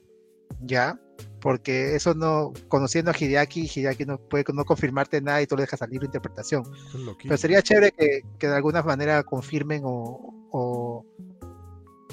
¿ya? 0.62 0.98
Porque 1.42 1.96
eso 1.96 2.14
no, 2.14 2.54
conociendo 2.68 3.12
a 3.12 3.16
Hideaki, 3.18 3.70
Hideaki 3.74 4.06
no 4.06 4.20
puede 4.20 4.46
no 4.54 4.64
confirmarte 4.64 5.22
nada 5.22 5.42
y 5.42 5.48
tú 5.48 5.56
lo 5.56 5.62
dejas 5.62 5.82
a 5.82 5.88
libre 5.88 6.06
interpretación. 6.06 6.64
Pero 7.24 7.38
sería 7.38 7.62
chévere 7.62 7.92
que, 7.92 8.22
que, 8.38 8.48
de 8.48 8.56
alguna 8.56 8.84
manera 8.84 9.24
confirmen 9.24 9.82
o, 9.84 10.48
o, 10.52 11.06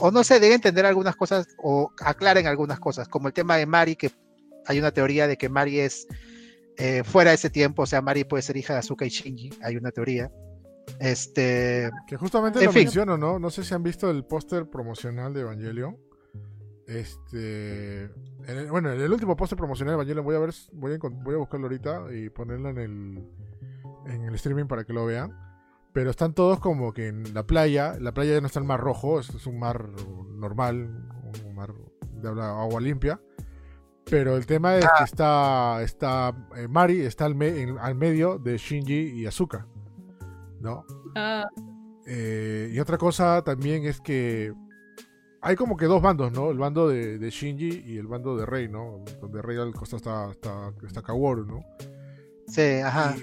o, 0.01 0.11
no 0.11 0.25
sé, 0.25 0.41
deben 0.41 0.57
entender 0.57 0.87
algunas 0.87 1.15
cosas 1.15 1.47
o 1.63 1.93
aclaren 2.01 2.47
algunas 2.47 2.81
cosas, 2.81 3.07
como 3.07 3.29
el 3.29 3.35
tema 3.35 3.57
de 3.57 3.67
Mari, 3.67 3.97
que 3.97 4.11
hay 4.67 4.79
una 4.79 4.93
teoría 4.93 5.27
de 5.27 5.37
que 5.37 5.49
Mari 5.49 5.81
es 5.81 6.09
eh, 6.79 7.03
fuera 7.05 7.31
de 7.31 7.37
ese 7.37 7.51
tiempo, 7.51 7.83
o 7.83 7.87
sea, 7.87 8.01
Mari 8.01 8.25
puede 8.25 8.43
ser 8.43 8.57
hija 8.57 8.73
de 8.73 8.79
Asuka 8.79 9.05
y 9.05 9.11
Shinji, 9.11 9.51
hay 9.63 9.77
una 9.77 9.91
teoría. 9.91 10.33
Este. 11.01 11.91
Que 12.07 12.17
justamente 12.17 12.65
lo 12.65 12.73
fin. 12.73 12.85
menciono, 12.85 13.19
¿no? 13.19 13.39
No 13.39 13.51
sé 13.51 13.63
si 13.63 13.75
han 13.75 13.83
visto 13.83 14.11
el 14.11 14.25
póster 14.25 14.67
promocional 14.71 15.35
de 15.35 15.43
Evangelion. 15.43 15.99
Este. 16.89 18.05
En 18.05 18.57
el, 18.57 18.71
bueno, 18.71 18.91
en 18.91 19.01
el 19.01 19.13
último 19.13 19.37
póster 19.37 19.59
promocional 19.59 19.93
de 19.93 19.95
Evangelion 19.97 20.25
voy 20.25 20.37
a 20.37 20.39
ver, 20.39 20.55
voy 20.73 20.95
a, 20.95 20.99
voy 20.99 21.35
a 21.35 21.39
buscarlo 21.39 21.67
ahorita 21.67 22.07
y 22.15 22.31
ponerlo 22.31 22.71
en 22.71 22.79
el, 22.79 23.29
en 24.07 24.25
el 24.25 24.35
streaming 24.35 24.65
para 24.65 24.85
que 24.85 24.95
lo 24.95 25.05
vean. 25.05 25.37
Pero 25.93 26.11
están 26.11 26.33
todos 26.33 26.61
como 26.61 26.95
que 26.95 27.09
en 27.09 27.35
la 27.35 27.47
playa. 27.47 27.97
La 28.01 28.13
playa 28.13 28.35
ya 28.35 28.41
no 28.41 28.47
está 28.47 28.59
el 28.59 28.65
mar 28.65 28.81
rojo, 28.81 29.21
es, 29.21 29.29
es 29.31 29.47
un 29.47 29.59
mar 29.59 29.87
normal, 30.31 31.11
un 31.45 31.55
mar 31.55 31.75
de 32.03 32.29
agua 32.29 32.81
limpia. 32.81 33.21
Pero 34.11 34.37
el 34.37 34.47
tema 34.47 34.77
es 34.77 34.87
que 34.97 35.05
está, 35.05 35.83
está 35.83 36.35
eh, 36.57 36.69
Mari 36.69 37.03
está 37.03 37.27
al, 37.27 37.35
me, 37.35 37.49
en, 37.61 37.79
al, 37.79 37.95
medio 37.95 38.39
de 38.39 38.57
Shinji 38.57 39.21
y 39.21 39.27
Asuka. 39.27 39.67
¿No? 40.61 40.87
Ah. 41.15 41.47
Eh, 42.07 42.71
y 42.73 42.81
otra 42.81 42.97
cosa 42.97 43.43
también 43.45 43.85
es 43.85 44.01
que 44.01 44.55
hay 45.41 45.57
como 45.57 45.77
que 45.77 45.87
dos 45.87 46.03
bandos, 46.03 46.33
¿no? 46.33 46.51
El 46.51 46.59
bando 46.59 46.89
de, 46.89 47.19
de, 47.19 47.31
Shinji 47.31 47.85
y 47.87 47.99
el 47.99 48.07
bando 48.07 48.37
de 48.37 48.47
Rey, 48.47 48.69
¿no? 48.69 49.05
Donde 49.21 49.43
Rey 49.43 49.57
al 49.57 49.73
costado 49.73 49.99
está, 49.99 50.31
está, 50.31 50.73
está 50.87 51.03
Kaworu, 51.03 51.45
¿no? 51.47 51.65
Sí, 52.47 52.81
ajá. 52.85 53.15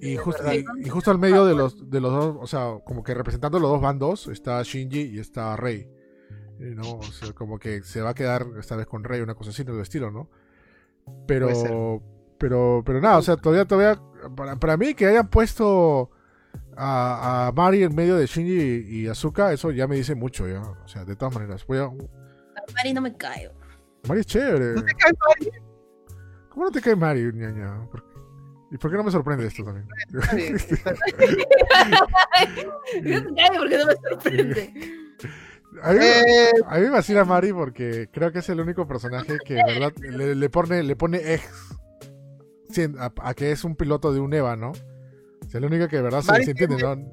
Y, 0.00 0.12
y, 0.12 0.16
just, 0.16 0.40
y, 0.52 0.64
y, 0.86 0.88
justo 0.88 1.10
al 1.10 1.18
medio 1.18 1.44
de 1.44 1.54
los, 1.54 1.90
de 1.90 2.00
los 2.00 2.12
dos, 2.12 2.36
o 2.40 2.46
sea, 2.46 2.78
como 2.84 3.02
que 3.02 3.14
representando 3.14 3.58
los 3.58 3.70
dos 3.70 3.80
bandos, 3.80 4.26
está 4.28 4.62
Shinji 4.62 5.02
y 5.14 5.18
está 5.18 5.56
Rey. 5.56 5.88
¿no? 6.60 6.98
O 6.98 7.02
sea, 7.02 7.32
como 7.32 7.58
que 7.58 7.82
se 7.82 8.02
va 8.02 8.10
a 8.10 8.14
quedar 8.14 8.46
esta 8.58 8.76
vez 8.76 8.86
con 8.86 9.04
Rey, 9.04 9.20
una 9.20 9.34
cosa 9.34 9.50
así, 9.50 9.64
del 9.64 9.80
estilo, 9.80 10.10
¿no? 10.10 10.28
Pero, 11.26 12.02
pero, 12.38 12.82
pero 12.84 13.00
nada, 13.00 13.18
o 13.18 13.22
sea, 13.22 13.36
todavía, 13.36 13.64
todavía, 13.64 14.00
para, 14.36 14.56
para 14.56 14.76
mí 14.76 14.94
que 14.94 15.06
hayan 15.06 15.28
puesto 15.28 16.10
a, 16.82 17.48
a, 17.48 17.52
Mari 17.52 17.82
en 17.82 17.94
medio 17.94 18.16
de 18.16 18.26
Shinji 18.26 18.52
y, 18.52 19.02
y, 19.02 19.08
Asuka, 19.08 19.52
eso 19.52 19.70
ya 19.70 19.86
me 19.86 19.96
dice 19.96 20.14
mucho, 20.14 20.48
ya. 20.48 20.62
O 20.62 20.88
sea, 20.88 21.04
de 21.04 21.14
todas 21.14 21.34
maneras. 21.34 21.66
Voy 21.66 21.78
a... 21.78 21.90
Mari 22.74 22.94
no 22.94 23.02
me 23.02 23.14
cae. 23.16 23.50
Mari 24.08 24.20
es 24.20 24.26
chévere. 24.26 24.74
¿No 24.74 24.82
te 24.82 24.94
cae 24.94 25.12
Mari? 25.12 25.50
¿Cómo 26.48 26.64
no 26.64 26.70
te 26.70 26.80
cae 26.80 26.96
Mari, 26.96 27.30
ñaña? 27.34 27.86
¿Por 27.90 28.02
¿Y 28.72 28.78
por 28.78 28.90
qué 28.90 28.96
no 28.96 29.04
me 29.04 29.10
sorprende 29.10 29.46
esto 29.46 29.64
también? 29.64 29.86
no 30.12 30.20
te 33.22 33.34
cae 33.34 33.58
porque 33.58 33.78
no 33.78 33.86
me 33.86 33.94
sorprende. 34.08 34.72
A 35.82 35.92
mí, 35.92 35.98
eh... 36.00 36.50
a 36.66 36.76
mí 36.76 36.82
me 36.82 36.90
vacila 36.90 37.24
Mari 37.24 37.52
porque 37.52 38.08
creo 38.10 38.32
que 38.32 38.38
es 38.38 38.48
el 38.48 38.60
único 38.60 38.86
personaje 38.86 39.38
que 39.44 39.54
verdad 39.54 39.92
le, 39.98 40.34
le 40.34 40.50
pone, 40.50 40.82
le 40.82 40.96
pone 40.96 41.34
ex 41.34 41.44
a, 42.98 43.12
a, 43.22 43.34
que 43.34 43.52
es 43.52 43.64
un 43.64 43.76
piloto 43.76 44.12
de 44.12 44.20
un 44.20 44.32
EVA, 44.32 44.56
¿no? 44.56 44.72
O 45.50 45.52
sea, 45.52 45.60
la 45.60 45.66
única 45.66 45.88
que 45.88 45.96
de 45.96 46.02
verdad 46.02 46.22
se, 46.22 46.44
se, 46.44 46.50
entiende, 46.52 46.76
¿no? 46.80 47.12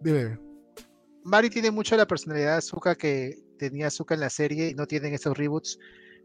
Dime. 0.00 0.38
Mari 1.24 1.50
tiene 1.50 1.70
mucho 1.70 1.94
la 1.94 2.06
personalidad 2.06 2.52
de 2.52 2.56
Azuka 2.56 2.94
que 2.94 3.38
tenía 3.58 3.88
Azuka 3.88 4.14
en 4.14 4.20
la 4.20 4.30
serie 4.30 4.70
y 4.70 4.74
no 4.74 4.86
tienen 4.86 5.12
esos 5.12 5.36
reboots. 5.36 5.78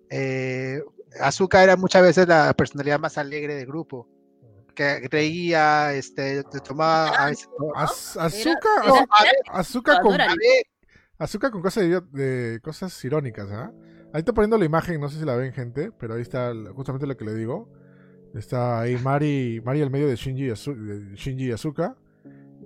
Eh, 0.09 0.81
Azuka 1.19 1.61
era 1.61 1.75
muchas 1.75 2.03
veces 2.03 2.25
la 2.25 2.53
personalidad 2.53 3.01
más 3.01 3.17
alegre 3.17 3.55
del 3.55 3.65
grupo. 3.65 4.07
Que 4.73 5.09
reía, 5.11 5.91
este, 5.91 6.41
tomaba. 6.65 7.09
A 7.09 7.25
veces, 7.31 7.49
¿no? 7.59 7.73
Azuka, 7.75 8.69
no, 8.87 9.05
Azuka 9.51 9.99
con. 9.99 10.17
Azuka 11.17 11.51
con 11.51 11.61
cosas, 11.61 11.83
de, 11.83 11.99
de, 12.13 12.61
cosas 12.61 13.03
irónicas, 13.03 13.49
¿ah? 13.51 13.73
¿eh? 13.73 14.07
Ahí 14.13 14.19
está 14.19 14.31
poniendo 14.31 14.57
la 14.57 14.63
imagen, 14.63 15.01
no 15.01 15.09
sé 15.09 15.19
si 15.19 15.25
la 15.25 15.35
ven, 15.35 15.51
gente, 15.51 15.91
pero 15.99 16.13
ahí 16.13 16.21
está 16.21 16.53
justamente 16.73 17.07
lo 17.07 17.17
que 17.17 17.25
le 17.25 17.35
digo. 17.35 17.69
Está 18.33 18.81
ahí 18.81 18.97
Mari, 18.97 19.61
Mari 19.63 19.81
al 19.81 19.89
medio 19.89 20.07
de 20.07 20.15
Shinji, 20.15 20.45
de 20.45 21.15
Shinji 21.15 21.47
y 21.47 21.51
Asuka. 21.51 21.95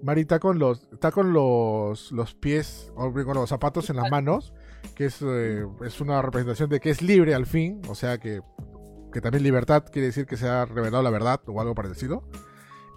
Mari 0.01 0.21
está 0.21 0.39
con 0.39 0.59
los, 0.59 0.89
está 0.91 1.11
con 1.11 1.31
los, 1.31 2.11
los 2.11 2.35
pies, 2.35 2.91
o 2.95 3.13
con 3.13 3.35
los 3.35 3.49
zapatos 3.49 3.89
en 3.89 3.95
las 3.95 4.11
manos, 4.11 4.53
que 4.95 5.05
es, 5.05 5.21
eh, 5.21 5.65
es 5.85 6.01
una 6.01 6.21
representación 6.21 6.69
de 6.69 6.81
que 6.81 6.89
es 6.89 7.01
libre 7.01 7.33
al 7.33 7.45
fin, 7.45 7.81
o 7.87 7.95
sea 7.95 8.17
que, 8.17 8.41
que 9.13 9.21
también 9.21 9.43
libertad 9.43 9.85
quiere 9.89 10.07
decir 10.07 10.25
que 10.25 10.35
se 10.35 10.49
ha 10.49 10.65
revelado 10.65 11.01
la 11.03 11.09
verdad 11.09 11.39
o 11.47 11.61
algo 11.61 11.73
parecido. 11.73 12.23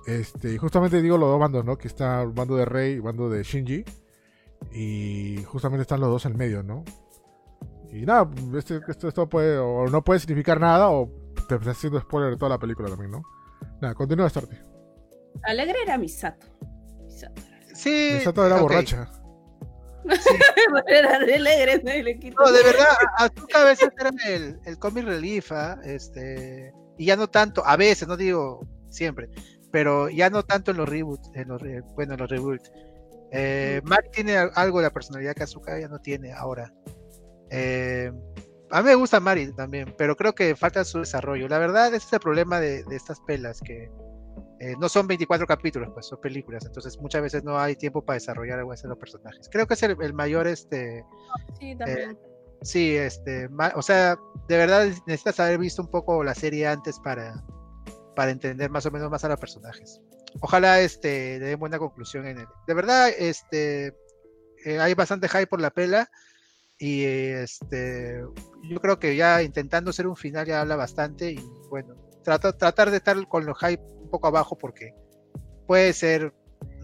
Este, 0.06 0.54
y 0.54 0.56
justamente 0.58 1.00
digo 1.00 1.16
los 1.16 1.28
dos 1.28 1.38
bandos, 1.38 1.64
¿no? 1.64 1.78
Que 1.78 1.88
está 1.88 2.22
el 2.22 2.30
bando 2.30 2.56
de 2.56 2.64
Rey 2.64 2.92
y 2.92 2.94
el 2.96 3.02
bando 3.02 3.28
de 3.28 3.42
Shinji. 3.42 3.84
Y 4.72 5.42
justamente 5.44 5.82
están 5.82 6.00
los 6.00 6.08
dos 6.08 6.26
en 6.26 6.36
medio, 6.36 6.62
¿no? 6.62 6.84
Y 7.92 8.04
nada, 8.04 8.28
este, 8.56 8.80
esto, 8.88 9.08
esto 9.08 9.28
puede, 9.28 9.58
o 9.58 9.86
no 9.86 10.02
puede 10.02 10.20
significar 10.20 10.60
nada, 10.60 10.90
o 10.90 11.10
te 11.42 11.54
está 11.54 11.70
haciendo 11.70 12.00
spoiler 12.00 12.30
de 12.32 12.36
toda 12.36 12.50
la 12.50 12.58
película 12.58 12.88
también, 12.88 13.10
¿no? 13.10 13.22
Nada, 13.80 13.94
continúa 13.94 14.28
Starty. 14.28 14.56
Alegre 15.42 15.82
era 15.82 15.98
Misato. 15.98 16.46
Misato 17.04 17.40
era, 17.40 17.74
sí, 17.74 18.10
Misato 18.14 18.46
era 18.46 18.56
okay. 18.56 18.62
borracha. 18.62 19.10
Sí. 19.12 19.20
era 20.86 21.16
alegre, 21.16 21.82
¿no? 21.82 21.90
Le 21.90 22.14
no, 22.14 22.52
de 22.52 22.62
verdad, 22.62 22.86
Azuka 23.18 23.62
a 23.62 23.64
veces 23.64 23.88
era 23.98 24.10
el, 24.26 24.58
el 24.64 24.78
comic 24.78 25.04
relief, 25.04 25.50
¿eh? 25.52 25.74
este, 25.84 26.72
y 26.96 27.06
ya 27.06 27.16
no 27.16 27.28
tanto, 27.28 27.66
a 27.66 27.76
veces, 27.76 28.06
no 28.06 28.16
digo 28.16 28.66
siempre, 28.88 29.28
pero 29.72 30.08
ya 30.08 30.30
no 30.30 30.44
tanto 30.44 30.70
en 30.70 30.76
los 30.76 30.88
reboots, 30.88 31.30
en 31.34 31.48
los, 31.48 31.60
bueno, 31.94 32.14
en 32.14 32.20
los 32.20 32.30
reboots. 32.30 32.72
Eh, 33.32 33.80
Mari 33.84 34.08
tiene 34.12 34.36
algo 34.36 34.78
de 34.78 34.84
la 34.84 34.92
personalidad 34.92 35.34
que 35.34 35.42
Azuka 35.42 35.78
ya 35.78 35.88
no 35.88 35.98
tiene 35.98 36.32
ahora. 36.32 36.72
Eh, 37.50 38.12
a 38.70 38.82
mí 38.82 38.88
me 38.88 38.94
gusta 38.94 39.20
Mari 39.20 39.52
también, 39.52 39.94
pero 39.96 40.16
creo 40.16 40.34
que 40.34 40.56
falta 40.56 40.84
su 40.84 40.98
desarrollo. 40.98 41.48
La 41.48 41.58
verdad, 41.58 41.88
ese 41.88 42.06
es 42.06 42.12
el 42.12 42.20
problema 42.20 42.60
de, 42.60 42.84
de 42.84 42.96
estas 42.96 43.20
pelas, 43.20 43.60
que 43.60 43.90
eh, 44.58 44.74
no 44.78 44.88
son 44.88 45.06
24 45.06 45.46
capítulos, 45.46 45.90
pues 45.92 46.06
son 46.06 46.20
películas, 46.20 46.64
entonces 46.64 46.98
muchas 46.98 47.22
veces 47.22 47.44
no 47.44 47.58
hay 47.58 47.76
tiempo 47.76 48.04
para 48.04 48.14
desarrollar 48.14 48.58
algunos 48.58 48.82
de 48.82 48.88
los 48.88 48.98
personajes. 48.98 49.48
Creo 49.50 49.66
que 49.66 49.74
es 49.74 49.82
el, 49.82 49.96
el 50.00 50.14
mayor, 50.14 50.46
este... 50.46 51.04
Sí, 51.60 51.76
también. 51.76 52.12
Eh, 52.12 52.16
sí, 52.62 52.96
este, 52.96 53.48
o 53.74 53.82
sea, 53.82 54.18
de 54.48 54.56
verdad 54.56 54.86
necesitas 55.06 55.40
haber 55.40 55.58
visto 55.58 55.82
un 55.82 55.90
poco 55.90 56.24
la 56.24 56.34
serie 56.34 56.66
antes 56.66 56.98
para, 57.00 57.44
para 58.14 58.30
entender 58.30 58.70
más 58.70 58.86
o 58.86 58.90
menos 58.90 59.10
más 59.10 59.24
a 59.24 59.28
los 59.28 59.38
personajes. 59.38 60.00
Ojalá 60.40 60.80
este, 60.80 61.38
le 61.38 61.46
den 61.46 61.58
buena 61.58 61.78
conclusión 61.78 62.26
en 62.26 62.38
él. 62.38 62.46
De 62.66 62.74
verdad, 62.74 63.10
este, 63.16 63.94
eh, 64.64 64.80
hay 64.80 64.94
bastante 64.94 65.28
hype 65.28 65.46
por 65.46 65.60
la 65.60 65.70
pela 65.70 66.10
y 66.78 67.04
este 67.04 68.22
yo 68.68 68.80
creo 68.80 68.98
que 68.98 69.16
ya 69.16 69.42
intentando 69.42 69.92
ser 69.92 70.06
un 70.06 70.16
final 70.16 70.46
ya 70.46 70.60
habla 70.60 70.76
bastante 70.76 71.32
y 71.32 71.40
bueno, 71.70 71.94
trata, 72.22 72.52
tratar 72.52 72.90
de 72.90 72.98
estar 72.98 73.28
con 73.28 73.46
los 73.46 73.58
hype 73.58 73.82
un 73.82 74.10
poco 74.10 74.26
abajo 74.26 74.58
porque 74.58 74.94
puede 75.66 75.92
ser 75.92 76.34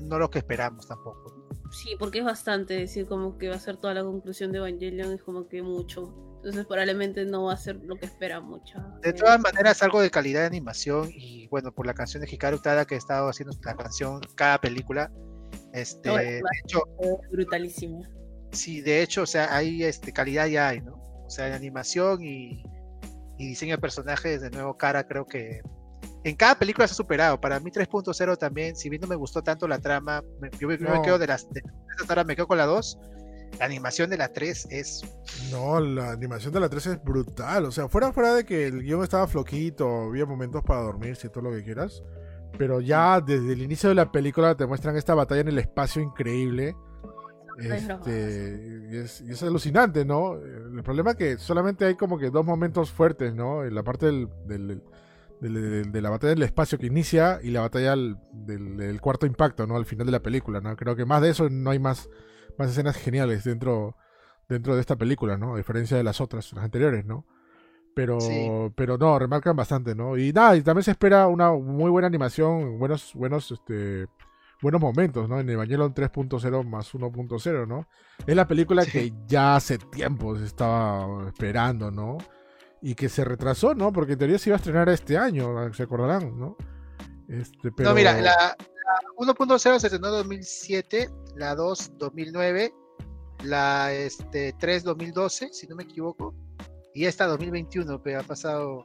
no 0.01 0.19
lo 0.19 0.31
que 0.31 0.39
esperamos 0.39 0.87
tampoco. 0.87 1.43
Sí, 1.71 1.97
porque 1.99 2.19
es 2.19 2.25
bastante 2.25 2.75
decir 2.75 3.07
como 3.07 3.39
que 3.39 3.49
va 3.49 3.57
a 3.57 3.61
ser 3.61 3.79
toda 3.79 3.95
la 3.95 4.03
conclusión 4.03 4.53
de 4.53 4.59
Evangelion, 4.59 5.13
es 5.13 5.23
como 5.23 5.49
que 5.49 5.63
mucho. 5.63 6.15
Entonces 6.37 6.67
probablemente 6.67 7.25
no 7.25 7.45
va 7.45 7.55
a 7.55 7.57
ser 7.57 7.77
lo 7.77 7.97
que 7.97 8.07
espera 8.07 8.41
mucho. 8.41 8.79
De 9.03 9.13
todas 9.13 9.41
maneras, 9.41 9.83
algo 9.83 10.01
de 10.01 10.11
calidad 10.11 10.41
de 10.41 10.47
animación 10.47 11.09
y 11.15 11.47
bueno, 11.49 11.73
por 11.73 11.87
la 11.87 11.95
canción 11.95 12.23
de 12.23 12.29
Hikaru 12.31 12.59
Tada 12.59 12.85
que 12.85 12.97
ha 12.97 12.99
estado 12.99 13.29
haciendo 13.29 13.57
la 13.65 13.77
canción 13.77 14.21
cada 14.35 14.61
película. 14.61 15.11
Este, 15.73 16.09
no, 16.09 16.17
de 16.17 16.43
hecho, 16.65 16.83
brutalísimo. 17.31 18.03
Sí, 18.53 18.81
de 18.81 19.03
hecho, 19.03 19.23
o 19.23 19.27
sea, 19.27 19.55
hay 19.57 19.83
este, 19.85 20.13
calidad 20.13 20.47
ya 20.47 20.69
hay, 20.69 20.81
¿no? 20.81 20.95
O 21.27 21.31
sea, 21.31 21.49
en 21.49 21.55
animación 21.55 22.23
y, 22.23 22.63
y 23.39 23.47
diseño 23.49 23.77
de 23.77 23.81
personajes, 23.81 24.41
de 24.43 24.51
nuevo, 24.51 24.77
cara, 24.77 25.07
creo 25.07 25.27
que 25.27 25.63
en 26.25 26.37
cada 26.37 26.57
película 26.59 26.87
se 26.87 26.93
ha 26.93 26.97
superado. 26.97 27.41
Para 27.41 27.59
mí 27.61 27.71
3.0 27.71 28.37
también, 28.37 28.77
si 28.77 28.89
bien 28.91 29.01
no 29.01 29.09
me 29.09 29.17
gustó 29.17 29.43
tanto 29.43 29.67
la 29.67 29.79
trama, 29.79 30.23
me, 30.41 30.51
yo, 30.61 30.69
me- 30.69 30.77
yo 30.79 30.85
me 30.89 30.97
No. 30.97 31.03
quedo 31.03 31.19
de 31.19 31.27
las 31.27 31.51
de, 31.51 31.63
ahora 32.09 32.25
me 32.25 32.37
quedo 32.37 32.47
con 32.47 32.59
la 32.59 32.67
2. 32.67 32.99
La 33.59 33.67
animación 33.67 34.09
de 34.09 34.17
la 34.17 34.29
3 34.33 34.67
es 34.71 35.03
No, 35.51 35.79
la 35.79 36.11
animación 36.13 36.53
de 36.55 36.61
la 36.61 36.69
3 36.71 36.87
es 36.87 37.03
brutal. 37.05 37.65
O 37.67 37.71
sea, 37.71 37.89
fuera, 37.89 38.13
fuera 38.13 38.35
de 38.35 38.45
que 38.45 38.67
el 38.67 38.83
guion 38.83 39.03
estaba 39.03 39.27
floquito, 39.27 40.05
había 40.09 40.25
momentos 40.27 40.63
para 40.65 40.81
dormirse 40.81 41.27
y 41.27 41.31
todo 41.31 41.45
lo 41.45 41.51
que 41.53 41.63
quieras. 41.63 42.03
Pero 42.59 42.81
ya 42.81 43.21
desde 43.21 43.53
el 43.53 43.63
inicio 43.63 43.89
de 43.91 43.95
la 43.95 44.11
película 44.13 44.55
te 44.55 44.67
muestran 44.67 44.97
esta 44.97 45.15
batalla 45.15 45.41
en 45.43 45.49
el 45.49 45.59
espacio 45.59 46.01
increíble. 46.03 46.75
Este, 47.59 48.89
y, 48.93 48.97
es, 48.97 49.21
y 49.21 49.31
es 49.33 49.43
alucinante, 49.43 50.05
¿no? 50.05 50.35
El 50.37 50.83
problema 50.83 51.11
es 51.13 51.17
que 51.17 51.39
solamente 51.39 51.85
hay 51.85 51.95
como 51.97 52.19
que 52.19 52.31
dos 52.31 52.45
momentos 52.45 52.91
fuertes, 52.91 53.35
¿no? 53.35 53.65
En 53.65 53.75
la 53.75 53.83
parte 53.83 54.07
del, 54.07 54.29
del- 54.47 54.83
de 55.41 56.01
la 56.01 56.11
batalla 56.11 56.35
del 56.35 56.43
espacio 56.45 56.79
que 56.79 56.87
inicia 56.87 57.41
y 57.43 57.51
la 57.51 57.63
batalla 57.63 57.93
al- 57.95 58.17
del, 58.33 58.77
del 58.77 59.01
cuarto 59.01 59.27
impacto, 59.27 59.67
¿no? 59.67 59.77
Al 59.77 59.87
final 59.87 60.07
de 60.07 60.13
la 60.13 60.23
película, 60.23 60.61
¿no? 60.61 60.77
Creo 60.77 60.95
que 60.95 61.05
más 61.05 61.21
de 61.21 61.31
eso 61.31 61.49
no 61.51 61.71
hay 61.71 61.81
más, 61.81 62.09
más 62.59 62.71
escenas 62.71 62.97
geniales 62.97 63.43
dentro, 63.43 63.97
dentro 64.49 64.75
de 64.77 64.81
esta 64.81 64.95
película, 64.97 65.37
¿no? 65.37 65.55
A 65.55 65.57
diferencia 65.59 65.97
de 65.97 66.05
las 66.05 66.21
otras, 66.21 66.53
las 66.53 66.65
anteriores, 66.65 67.05
¿no? 67.05 67.27
Pero, 67.95 68.21
Sí. 68.21 68.73
pero 68.77 68.97
no, 68.99 69.19
remarcan 69.19 69.57
bastante, 69.57 69.95
¿no? 69.97 70.17
Y 70.17 70.33
nada, 70.33 70.57
y 70.57 70.63
también 70.63 70.85
se 70.85 70.93
espera 70.93 71.27
una 71.27 71.51
muy 71.53 71.91
buena 71.91 72.07
animación, 72.07 72.79
buenos, 72.79 73.13
buenos, 73.15 73.51
este, 73.51 74.07
buenos 74.63 74.81
momentos, 74.81 75.29
¿no? 75.29 75.41
En 75.41 75.51
Evangelion 75.51 75.93
3.0 75.93 76.65
más 76.65 76.95
1.0, 76.95 77.67
¿no? 77.67 77.89
Es 78.27 78.37
la 78.37 78.47
película 78.47 78.85
Sí. 78.85 78.91
que 78.91 79.13
ya 79.27 79.57
hace 79.57 79.77
tiempo 79.79 80.39
se 80.39 80.45
estaba 80.47 81.27
esperando, 81.29 81.91
¿no? 81.91 82.19
Y 82.81 82.95
que 82.95 83.09
se 83.09 83.25
retrasó, 83.25 83.75
¿no? 83.75 83.93
Porque 83.93 84.13
en 84.13 84.19
teoría 84.21 84.39
se 84.39 84.51
iba 84.51 84.57
a 84.57 84.59
estrenar 84.59 84.89
este 84.89 85.19
año, 85.19 85.73
se 85.75 85.83
acordarán, 85.83 86.39
¿no? 86.39 86.57
Este, 87.29 87.71
pero... 87.73 87.91
No, 87.91 87.95
mira, 87.95 88.15
la, 88.15 88.23
la 88.23 88.57
1.0 89.17 89.79
se 89.79 89.87
estrenó 89.89 90.09
en 90.09 90.15
2007, 90.15 91.11
la 91.37 91.55
2 91.55 91.93
2009, 91.99 92.73
la 93.45 93.93
este, 93.93 94.55
3 94.59 94.85
2012, 94.85 95.49
si 95.53 95.67
no 95.67 95.77
me 95.77 95.83
equivoco, 95.85 96.35
y 96.95 97.07
esta 97.07 97.27
2021, 97.27 98.03
pero 98.03 98.21
ha 98.21 98.23
pasado 98.23 98.85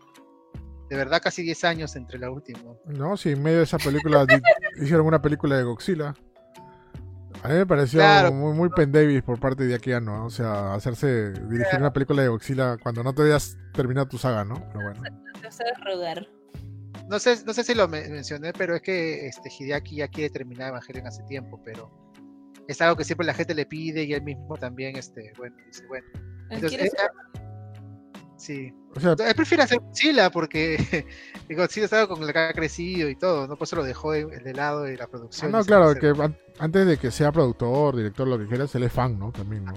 de 0.90 0.96
verdad 0.96 1.22
casi 1.22 1.42
10 1.44 1.64
años 1.66 1.96
entre 1.96 2.18
la 2.20 2.30
última. 2.32 2.60
No, 2.86 3.18
sí, 3.18 3.32
en 3.32 3.44
medio 3.44 3.58
de 3.58 3.64
esa 3.64 3.78
película 3.78 4.26
hicieron 4.82 5.06
una 5.06 5.22
película 5.22 5.58
de 5.58 5.64
Godzilla. 5.64 6.14
A 7.44 7.50
mí 7.50 7.54
me 7.54 7.66
pareció 7.68 8.00
Claro. 8.00 8.32
muy, 8.34 8.54
muy 8.54 8.70
Pen 8.70 8.92
Davis 8.92 9.22
por 9.22 9.40
parte 9.40 9.66
de 9.66 9.76
Aki 9.76 9.92
Anno, 9.94 10.18
¿no? 10.18 10.26
O 10.26 10.30
sea, 10.30 10.74
hacerse, 10.74 11.32
dirigir 11.34 11.78
una 11.80 11.94
película 11.94 12.24
de 12.24 12.30
Godzilla 12.30 12.78
cuando 12.78 13.04
no 13.04 13.14
te 13.14 13.22
habías 13.22 13.58
terminado 13.74 14.08
tu 14.08 14.18
saga, 14.18 14.44
¿no? 14.44 14.56
Pero 14.74 14.92
bueno. 14.92 15.02
Te 15.42 15.52
sabes 15.52 15.74
rogar. 15.86 16.28
No 17.10 17.20
sé, 17.20 17.38
no 17.46 17.54
sé 17.54 17.64
si 17.64 17.76
lo 17.76 17.88
me- 17.88 18.08
mencioné, 18.10 18.54
pero 18.54 18.76
es 18.76 18.82
que 18.82 19.28
este, 19.28 19.50
Hideaki 19.50 19.98
ya 19.98 20.08
quiere 20.08 20.30
terminar 20.32 20.70
Evangelion 20.70 21.06
hace 21.08 21.22
tiempo, 21.24 21.62
pero 21.64 21.92
es 22.68 22.82
algo 22.82 22.96
que 22.98 23.04
siempre 23.04 23.26
la 23.28 23.34
gente 23.36 23.54
le 23.54 23.66
pide 23.66 24.04
y 24.04 24.14
él 24.14 24.24
mismo 24.24 24.58
también, 24.58 24.96
este, 24.98 25.32
bueno, 25.38 25.56
dice, 25.68 25.86
bueno. 25.88 26.06
Entonces, 26.50 26.70
¿Quieres- 26.72 26.94
sí. 28.38 28.74
O 28.96 29.00
sea, 29.00 29.12
Él 29.12 29.36
prefiere 29.36 29.64
hacer 29.64 29.80
Godzilla 29.80 30.30
porque 30.32 31.06
Godzilla 31.50 31.86
es 31.86 31.94
algo 31.94 32.16
con 32.16 32.24
el 32.28 32.34
que 32.34 32.40
ha 32.40 32.54
crecido 32.54 33.10
y 33.10 33.16
todo, 33.16 33.48
¿no? 33.48 33.56
Por 33.58 33.66
eso 33.68 33.76
lo 33.76 33.84
dejó 33.84 34.12
de, 34.12 34.26
de 34.26 34.54
lado 34.54 34.84
de 34.84 34.98
la 34.98 35.04
ah, 35.04 35.08
producción. 35.08 35.52
no, 35.52 35.60
y 35.60 35.64
se 35.64 35.68
claro, 35.68 35.94
que 35.96 36.08
an- 36.08 36.38
antes 36.60 36.88
de 36.88 36.98
que 36.98 37.12
sea 37.12 37.32
productor, 37.32 37.96
director, 37.96 38.28
lo 38.28 38.40
que 38.40 38.48
quieras, 38.48 38.74
él 38.76 38.84
es 38.84 38.92
fan, 38.94 39.20
¿no? 39.20 39.32
También, 39.32 39.66
¿no? 39.66 39.74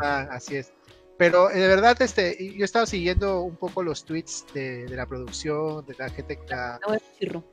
ah, 0.00 0.26
así 0.30 0.56
es. 0.56 0.72
Pero 1.18 1.50
eh, 1.50 1.58
de 1.58 1.68
verdad, 1.68 2.00
este, 2.00 2.36
yo 2.56 2.62
he 2.62 2.64
estado 2.64 2.86
siguiendo 2.86 3.42
un 3.42 3.56
poco 3.56 3.82
los 3.82 4.04
tweets 4.04 4.46
de, 4.54 4.86
de 4.86 4.96
la 4.96 5.04
producción, 5.06 5.84
de 5.86 5.94
la 5.98 6.08
gente 6.08 6.36
que 6.36 6.46
la 6.48 6.80
No, 7.32 7.44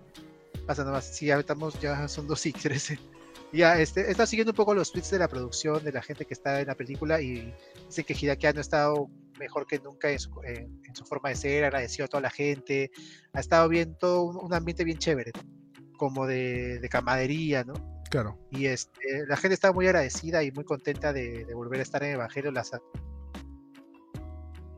pasa 0.66 0.84
nomás. 0.84 1.06
Sí, 1.06 1.26
ya 1.28 1.38
estamos, 1.38 1.80
ya 1.80 2.08
son 2.08 2.28
dos 2.28 2.46
y 2.46 2.54
trece. 2.54 2.98
Ya, 3.54 3.80
este, 3.80 4.02
he 4.08 4.12
estado 4.12 4.28
siguiendo 4.28 4.52
un 4.52 4.56
poco 4.58 4.74
los 4.74 4.92
tweets 4.92 5.12
de 5.12 5.20
la 5.20 5.28
producción, 5.28 5.84
de 5.84 5.92
la 5.92 6.02
gente 6.02 6.26
que 6.26 6.34
está 6.34 6.60
en 6.62 6.68
la 6.68 6.76
película 6.76 7.22
y 7.22 7.54
dice 7.88 8.04
que 8.04 8.14
Hideaki 8.14 8.48
Anno 8.48 8.60
ha 8.60 8.62
estado 8.62 9.10
mejor 9.38 9.66
que 9.68 9.80
nunca 9.80 10.10
en 10.12 10.20
su, 10.20 10.32
en- 10.44 10.82
en 10.88 10.96
su 10.96 11.06
forma 11.06 11.30
de 11.30 11.36
ser, 11.36 11.64
agradecido 11.66 12.06
a 12.06 12.08
toda 12.08 12.22
la 12.22 12.30
gente, 12.30 12.92
ha 13.34 13.40
estado 13.40 13.68
bien, 13.70 13.96
todo 13.98 14.24
un, 14.24 14.38
un 14.38 14.54
ambiente 14.54 14.84
bien 14.84 14.98
chévere, 14.98 15.32
¿no? 15.36 15.58
como 15.98 16.28
de, 16.28 16.80
de 16.80 16.90
camaradería, 16.90 17.64
¿no? 17.64 17.74
Claro. 18.12 18.38
Y 18.52 18.68
este, 18.68 19.26
la 19.28 19.36
gente 19.36 19.54
está 19.56 19.74
muy 19.74 19.86
agradecida 19.88 20.44
y 20.44 20.52
muy 20.52 20.64
contenta 20.64 21.12
de, 21.12 21.44
de 21.44 21.54
volver 21.54 21.80
a 21.80 21.84
estar 21.84 22.04
en 22.04 22.12
Evangelio, 22.14 22.52
las, 22.52 22.72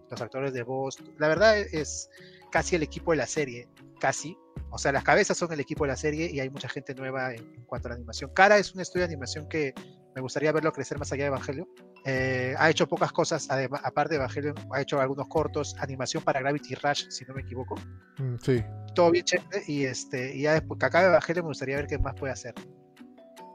los 0.09 0.21
actores 0.21 0.53
de 0.53 0.63
voz. 0.63 0.97
La 1.17 1.27
verdad 1.27 1.57
es 1.59 2.09
casi 2.51 2.75
el 2.75 2.83
equipo 2.83 3.11
de 3.11 3.17
la 3.17 3.27
serie, 3.27 3.67
casi. 3.99 4.35
O 4.71 4.77
sea, 4.77 4.91
las 4.91 5.03
cabezas 5.03 5.37
son 5.37 5.51
el 5.53 5.59
equipo 5.59 5.83
de 5.83 5.89
la 5.89 5.97
serie 5.97 6.29
y 6.31 6.39
hay 6.39 6.49
mucha 6.49 6.69
gente 6.69 6.95
nueva 6.95 7.33
en, 7.33 7.39
en 7.55 7.65
cuanto 7.65 7.87
a 7.87 7.89
la 7.89 7.95
animación. 7.95 8.31
Cara 8.33 8.57
es 8.57 8.73
un 8.73 8.81
estudio 8.81 9.01
de 9.07 9.13
animación 9.13 9.47
que 9.47 9.73
me 10.15 10.21
gustaría 10.21 10.51
verlo 10.51 10.71
crecer 10.71 10.97
más 10.97 11.11
allá 11.11 11.23
de 11.23 11.27
Evangelio. 11.27 11.67
Eh, 12.05 12.55
ha 12.57 12.69
hecho 12.69 12.87
pocas 12.87 13.11
cosas, 13.11 13.47
además, 13.49 13.81
aparte 13.83 14.15
de 14.15 14.17
Evangelio, 14.17 14.53
ha 14.71 14.81
hecho 14.81 14.99
algunos 14.99 15.27
cortos, 15.27 15.75
animación 15.79 16.23
para 16.23 16.39
Gravity 16.39 16.75
Rush, 16.75 17.09
si 17.09 17.25
no 17.25 17.33
me 17.33 17.41
equivoco. 17.41 17.75
Mm, 18.17 18.35
sí. 18.41 18.63
Todo 18.95 19.11
bien 19.11 19.25
chévere 19.25 19.63
y, 19.67 19.85
este, 19.85 20.35
y 20.35 20.43
ya 20.43 20.53
después 20.53 20.79
que 20.79 20.85
acabe 20.85 21.07
Evangelio 21.07 21.43
me 21.43 21.49
gustaría 21.49 21.75
ver 21.75 21.87
qué 21.87 21.97
más 21.97 22.15
puede 22.15 22.33
hacer. 22.33 22.53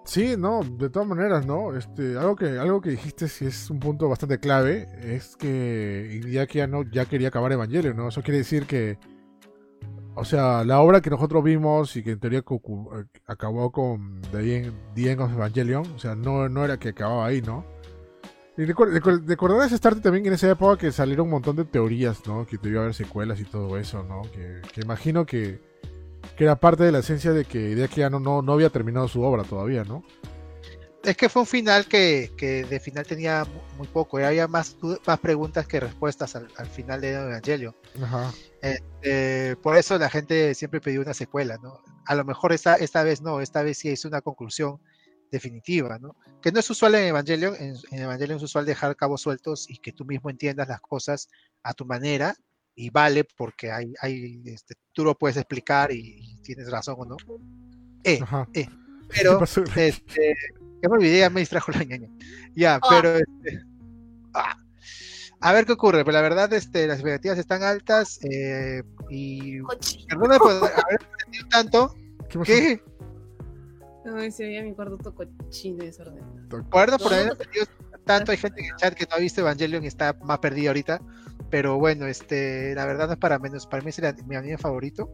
Sí, 0.04 0.34
no, 0.36 0.62
de 0.62 0.90
todas 0.90 1.08
maneras, 1.08 1.46
¿no? 1.46 1.74
Este, 1.74 2.18
algo 2.18 2.36
que, 2.36 2.58
algo 2.58 2.80
que 2.82 2.90
dijiste 2.90 3.26
sí 3.26 3.46
es 3.46 3.70
un 3.70 3.80
punto 3.80 4.06
bastante 4.08 4.38
clave, 4.38 4.86
es 5.02 5.34
que 5.34 6.20
Hideaki 6.22 6.60
Anno 6.60 6.82
ya 6.90 7.06
quería 7.06 7.28
acabar 7.28 7.52
Evangelion, 7.52 7.96
¿no? 7.96 8.08
Eso 8.08 8.22
quiere 8.22 8.38
decir 8.38 8.66
que, 8.66 8.98
o 10.16 10.24
sea, 10.24 10.64
la 10.64 10.80
obra 10.80 11.00
que 11.00 11.10
nosotros 11.10 11.42
vimos 11.42 11.96
y 11.96 12.02
que 12.02 12.12
en 12.12 12.20
teoría 12.20 12.38
eh, 12.38 13.04
acabó 13.26 13.72
con 13.72 14.20
The 14.30 14.66
End, 14.94 15.20
of 15.20 15.32
Evangelion, 15.32 15.86
o 15.94 15.98
sea, 15.98 16.14
no, 16.14 16.48
no 16.48 16.64
era 16.64 16.78
que 16.78 16.90
acababa 16.90 17.26
ahí, 17.26 17.42
¿no? 17.42 17.64
Y 18.56 18.64
recordarás 18.64 19.72
estarte 19.72 20.00
también 20.00 20.26
en 20.26 20.34
esa 20.34 20.48
época 20.48 20.78
que 20.78 20.92
salieron 20.92 21.26
un 21.26 21.32
montón 21.32 21.56
de 21.56 21.64
teorías, 21.64 22.24
¿no? 22.26 22.46
Que 22.46 22.56
debió 22.56 22.82
haber 22.82 22.94
secuelas 22.94 23.40
y 23.40 23.44
todo 23.44 23.76
eso, 23.76 24.04
¿no? 24.04 24.22
Que, 24.30 24.62
que 24.72 24.82
imagino 24.82 25.26
que, 25.26 25.60
que 26.36 26.44
era 26.44 26.54
parte 26.60 26.84
de 26.84 26.92
la 26.92 27.00
esencia 27.00 27.32
de 27.32 27.44
que 27.44 27.70
Hideaki 27.70 28.02
Anno 28.02 28.20
no, 28.20 28.42
no 28.42 28.52
había 28.52 28.70
terminado 28.70 29.08
su 29.08 29.22
obra 29.22 29.42
todavía, 29.42 29.82
¿no? 29.82 30.04
Es 31.04 31.16
que 31.16 31.28
fue 31.28 31.42
un 31.42 31.46
final 31.46 31.86
que, 31.86 32.32
que 32.36 32.64
de 32.64 32.80
final 32.80 33.06
tenía 33.06 33.44
mu- 33.44 33.76
muy 33.76 33.86
poco, 33.88 34.18
y 34.18 34.22
había 34.22 34.48
más, 34.48 34.76
más 35.06 35.18
preguntas 35.20 35.66
que 35.66 35.78
respuestas 35.80 36.34
al, 36.34 36.48
al 36.56 36.66
final 36.66 37.00
de 37.00 37.12
Evangelio. 37.12 37.76
Ajá. 38.02 38.32
Eh, 39.02 39.56
por 39.62 39.76
eso 39.76 39.98
la 39.98 40.08
gente 40.08 40.54
siempre 40.54 40.80
pidió 40.80 41.02
una 41.02 41.12
secuela, 41.12 41.58
¿no? 41.62 41.82
A 42.06 42.14
lo 42.14 42.24
mejor 42.24 42.52
esta, 42.52 42.76
esta 42.76 43.02
vez 43.02 43.20
no, 43.20 43.40
esta 43.42 43.62
vez 43.62 43.76
sí 43.78 43.90
es 43.90 44.06
una 44.06 44.22
conclusión 44.22 44.80
definitiva, 45.30 45.98
¿no? 45.98 46.16
Que 46.40 46.50
no 46.50 46.60
es 46.60 46.70
usual 46.70 46.94
en 46.94 47.04
Evangelion, 47.08 47.54
en, 47.58 47.74
en 47.90 47.98
Evangelion 47.98 48.38
es 48.38 48.42
usual 48.44 48.64
dejar 48.64 48.96
cabos 48.96 49.20
sueltos 49.20 49.68
y 49.68 49.76
que 49.78 49.92
tú 49.92 50.06
mismo 50.06 50.30
entiendas 50.30 50.68
las 50.68 50.80
cosas 50.80 51.28
a 51.62 51.74
tu 51.74 51.84
manera 51.84 52.34
y 52.74 52.88
vale 52.88 53.24
porque 53.36 53.70
hay, 53.70 53.92
hay 54.00 54.42
este, 54.46 54.74
tú 54.92 55.04
lo 55.04 55.14
puedes 55.16 55.36
explicar 55.36 55.92
y, 55.92 56.16
y 56.18 56.36
tienes 56.42 56.70
razón 56.70 56.96
o 56.98 57.04
no. 57.04 57.16
Eh, 58.04 58.20
Ajá. 58.22 58.48
eh, 58.54 58.66
¿Qué 58.66 59.20
pero 59.22 59.42
este, 59.76 60.34
ya 60.84 60.88
me 60.90 60.96
olvidé, 60.96 61.18
ya 61.20 61.30
me 61.30 61.40
distrajo 61.40 61.72
la 61.72 61.82
ñaña. 61.84 62.08
Ya, 62.54 62.76
Ah. 62.76 62.86
pero 62.90 63.16
este, 63.16 63.64
ah, 64.34 64.56
a 65.40 65.52
ver 65.52 65.66
qué 65.66 65.72
ocurre, 65.72 66.04
pero 66.04 66.12
la 66.12 66.22
verdad 66.22 66.52
este, 66.52 66.86
las 66.86 66.98
expectativas 66.98 67.38
están 67.38 67.62
altas 67.62 68.18
eh, 68.24 68.82
y 69.10 69.60
perdona 70.08 70.38
por 70.38 70.52
haber 70.52 71.00
entendido 71.18 71.48
tanto 71.50 71.94
¿Qué 72.28 72.38
que 72.42 72.82
Ay, 74.16 74.30
se 74.30 74.44
veía 74.44 74.62
mi 74.62 74.74
cuarto 74.74 74.98
todo 74.98 75.14
cochino 75.14 75.82
y 75.82 75.86
desordenado. 75.86 76.34
Perdón 76.70 76.98
por 76.98 77.10
No, 77.12 77.16
haber 77.16 77.26
no 77.28 77.36
te- 77.36 77.44
entendido 77.44 77.66
tanto, 78.04 78.32
hay 78.32 78.36
gente 78.38 78.60
en 78.60 78.66
el 78.66 78.76
chat 78.76 78.92
que 78.94 79.06
no 79.08 79.16
ha 79.16 79.18
visto 79.18 79.40
Evangelion 79.40 79.82
y 79.82 79.86
está 79.86 80.12
más 80.22 80.38
perdida 80.40 80.68
ahorita, 80.68 81.00
pero 81.50 81.78
bueno, 81.78 82.06
este, 82.06 82.74
la 82.74 82.84
verdad 82.84 83.06
no 83.06 83.14
es 83.14 83.18
para 83.18 83.38
menos, 83.38 83.66
para 83.66 83.82
mí 83.82 83.88
es 83.90 83.98
el- 83.98 84.24
mi 84.26 84.36
anime 84.36 84.58
favorito 84.58 85.10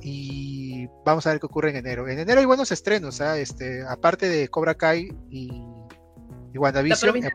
y 0.00 0.86
vamos 1.04 1.26
a 1.26 1.30
ver 1.30 1.40
qué 1.40 1.46
ocurre 1.46 1.70
en 1.70 1.76
enero. 1.76 2.08
En 2.08 2.18
enero 2.18 2.40
hay 2.40 2.46
buenos 2.46 2.70
estrenos, 2.72 3.20
¿ah? 3.20 3.38
este, 3.38 3.82
aparte 3.88 4.28
de 4.28 4.48
Cobra 4.48 4.74
Kai 4.74 5.08
y, 5.30 5.50
y 6.52 6.58
WandaVision, 6.58 7.20
La 7.20 7.28
eh, 7.28 7.32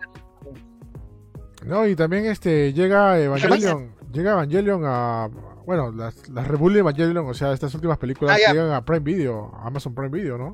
No, 1.66 1.88
y 1.88 1.96
también 1.96 2.26
este 2.26 2.74
llega 2.74 3.20
Evangelion, 3.20 3.96
llega 4.12 4.32
Evangelion 4.32 4.82
a 4.86 5.30
bueno, 5.66 5.92
las, 5.92 6.28
las 6.30 6.48
de 6.48 6.80
Evangelion, 6.80 7.28
o 7.28 7.34
sea, 7.34 7.54
estas 7.54 7.74
últimas 7.76 7.98
películas 8.00 8.40
Ah, 8.44 8.52
llegan 8.52 8.72
a 8.72 8.84
Prime 8.84 9.02
Video, 9.02 9.52
a 9.56 9.68
Amazon 9.68 9.94
Prime 9.94 10.10
Video, 10.10 10.38
¿no? 10.38 10.54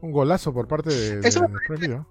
Un 0.00 0.10
golazo 0.10 0.52
por 0.52 0.66
parte 0.66 0.90
de, 0.90 1.20
de- 1.20 1.28
Eso 1.28 1.42
me 1.42 1.48
de 1.48 1.58
Prime 1.68 1.80
Video. 1.86 2.06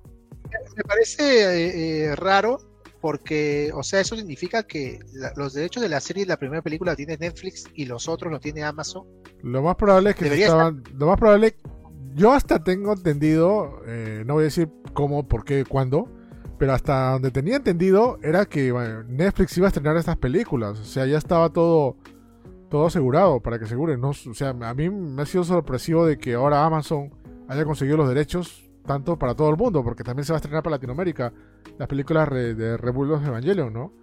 me 0.77 0.83
parece 0.83 1.23
eh, 1.23 2.05
eh, 2.05 2.15
raro 2.15 2.59
porque, 3.01 3.71
o 3.73 3.83
sea, 3.83 4.01
eso 4.01 4.15
significa 4.15 4.63
que 4.63 4.99
la- 5.13 5.31
los 5.35 5.53
derechos 5.53 5.81
de 5.83 5.89
la 5.89 5.99
serie 5.99 6.23
de 6.25 6.29
la 6.29 6.37
primera 6.37 6.61
película 6.61 6.91
la 6.91 6.95
tiene 6.95 7.17
Netflix 7.17 7.65
y 7.73 7.85
los 7.85 8.07
otros 8.07 8.31
lo 8.31 8.39
tiene 8.39 8.63
Amazon. 8.63 9.05
Lo 9.41 9.61
más 9.61 9.75
probable 9.75 10.11
es 10.11 10.15
que 10.15 10.27
estaban, 10.33 10.83
lo 10.97 11.07
más 11.07 11.17
probable, 11.17 11.55
yo 12.15 12.31
hasta 12.33 12.63
tengo 12.63 12.93
entendido, 12.93 13.81
eh, 13.87 14.23
no 14.25 14.33
voy 14.35 14.41
a 14.41 14.45
decir 14.45 14.69
cómo, 14.93 15.27
por 15.27 15.45
qué, 15.45 15.63
cuándo, 15.65 16.09
pero 16.57 16.73
hasta 16.73 17.11
donde 17.11 17.31
tenía 17.31 17.55
entendido 17.55 18.19
era 18.21 18.45
que 18.45 18.71
bueno, 18.73 19.03
Netflix 19.03 19.57
iba 19.57 19.67
a 19.67 19.69
estrenar 19.69 19.95
estas 19.95 20.17
películas, 20.17 20.77
o 20.79 20.83
sea, 20.85 21.05
ya 21.05 21.17
estaba 21.17 21.49
todo 21.49 21.95
todo 22.69 22.85
asegurado 22.85 23.39
para 23.39 23.57
que 23.57 23.65
aseguren. 23.65 23.99
¿no? 23.99 24.09
O 24.09 24.13
sea, 24.13 24.49
a 24.49 24.73
mí 24.75 24.91
me 24.91 25.23
ha 25.23 25.25
sido 25.25 25.43
sorpresivo 25.43 26.05
de 26.05 26.19
que 26.19 26.35
ahora 26.35 26.63
Amazon 26.65 27.09
haya 27.47 27.65
conseguido 27.65 27.97
los 27.97 28.07
derechos 28.07 28.69
tanto 28.85 29.17
para 29.17 29.33
todo 29.33 29.49
el 29.49 29.57
mundo, 29.57 29.83
porque 29.83 30.03
también 30.03 30.23
se 30.23 30.33
va 30.33 30.37
a 30.37 30.39
estrenar 30.39 30.61
para 30.61 30.75
Latinoamérica 30.75 31.33
las 31.79 31.87
películas 31.87 32.27
re- 32.27 32.53
de 32.53 32.77
Rebuild 32.77 33.19
de 33.21 33.27
Evangelion, 33.27 33.73
¿no? 33.73 33.93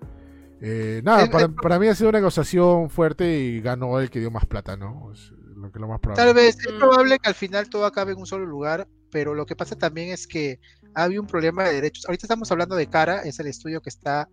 Eh, 0.61 1.01
nada, 1.05 1.23
El- 1.25 1.31
para, 1.31 1.45
el- 1.45 1.55
para 1.55 1.79
mí 1.79 1.87
ha 1.87 1.95
sido 1.95 2.09
una 2.11 2.19
negociación 2.19 2.91
fuerte 2.91 3.39
y 3.39 3.61
ganó 3.61 4.01
el 4.01 4.11
que 4.11 4.19
dio 4.21 4.31
más 4.33 4.47
plata, 4.47 4.77
¿no? 4.77 5.13
Es 5.13 5.31
lo 5.55 5.71
que 5.71 5.79
lo 5.79 5.87
más 5.87 6.01
probable. 6.01 6.25
Tal 6.25 6.35
vez 6.35 6.59
es 6.59 6.73
probable 6.73 7.19
que 7.19 7.29
al 7.29 7.35
final 7.35 7.69
todo 7.71 7.85
acabe 7.87 8.13
en 8.13 8.19
un 8.19 8.27
solo 8.27 8.45
lugar, 8.47 8.89
pero 9.11 9.35
lo 9.35 9.47
que 9.47 9.55
pasa 9.55 9.77
también 9.77 10.09
es 10.11 10.27
que 10.27 10.59
había 10.95 11.21
un 11.21 11.27
problema 11.27 11.65
de 11.65 11.75
derechos. 11.75 12.07
Ahorita 12.07 12.25
estamos 12.27 12.51
hablando 12.51 12.75
de 12.75 12.87
Cara, 12.89 13.21
es 13.23 13.39
el 13.39 13.47
estudio 13.47 13.81
que 13.83 13.91
está 13.91 14.29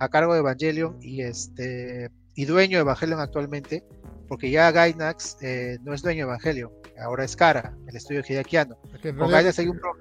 a 0.00 0.08
cargo 0.08 0.32
de 0.34 0.40
Evangelion 0.40 0.96
y 1.00 1.22
este 1.22 2.10
y 2.34 2.44
dueño 2.44 2.78
de 2.78 2.82
Evangelion 2.82 3.18
actualmente, 3.20 3.84
porque 4.28 4.50
ya 4.50 4.70
Gainax 4.70 5.38
eh, 5.42 5.78
no 5.82 5.92
es 5.94 6.02
dueño 6.02 6.26
de 6.26 6.30
Evangelion, 6.32 6.70
ahora 7.04 7.24
es 7.24 7.34
Cara, 7.36 7.76
el 7.86 7.96
estudio 7.96 8.22
de 8.22 8.32
Hideaki 8.32 8.56
Anno. 8.56 8.76
Es 8.94 9.00
que 9.00 9.08
en 9.10 9.16
Con 9.16 9.28
realidad- 9.30 9.38
Gainax 9.38 9.58
hay 9.60 9.68
un 9.68 9.78
pro- 9.78 9.92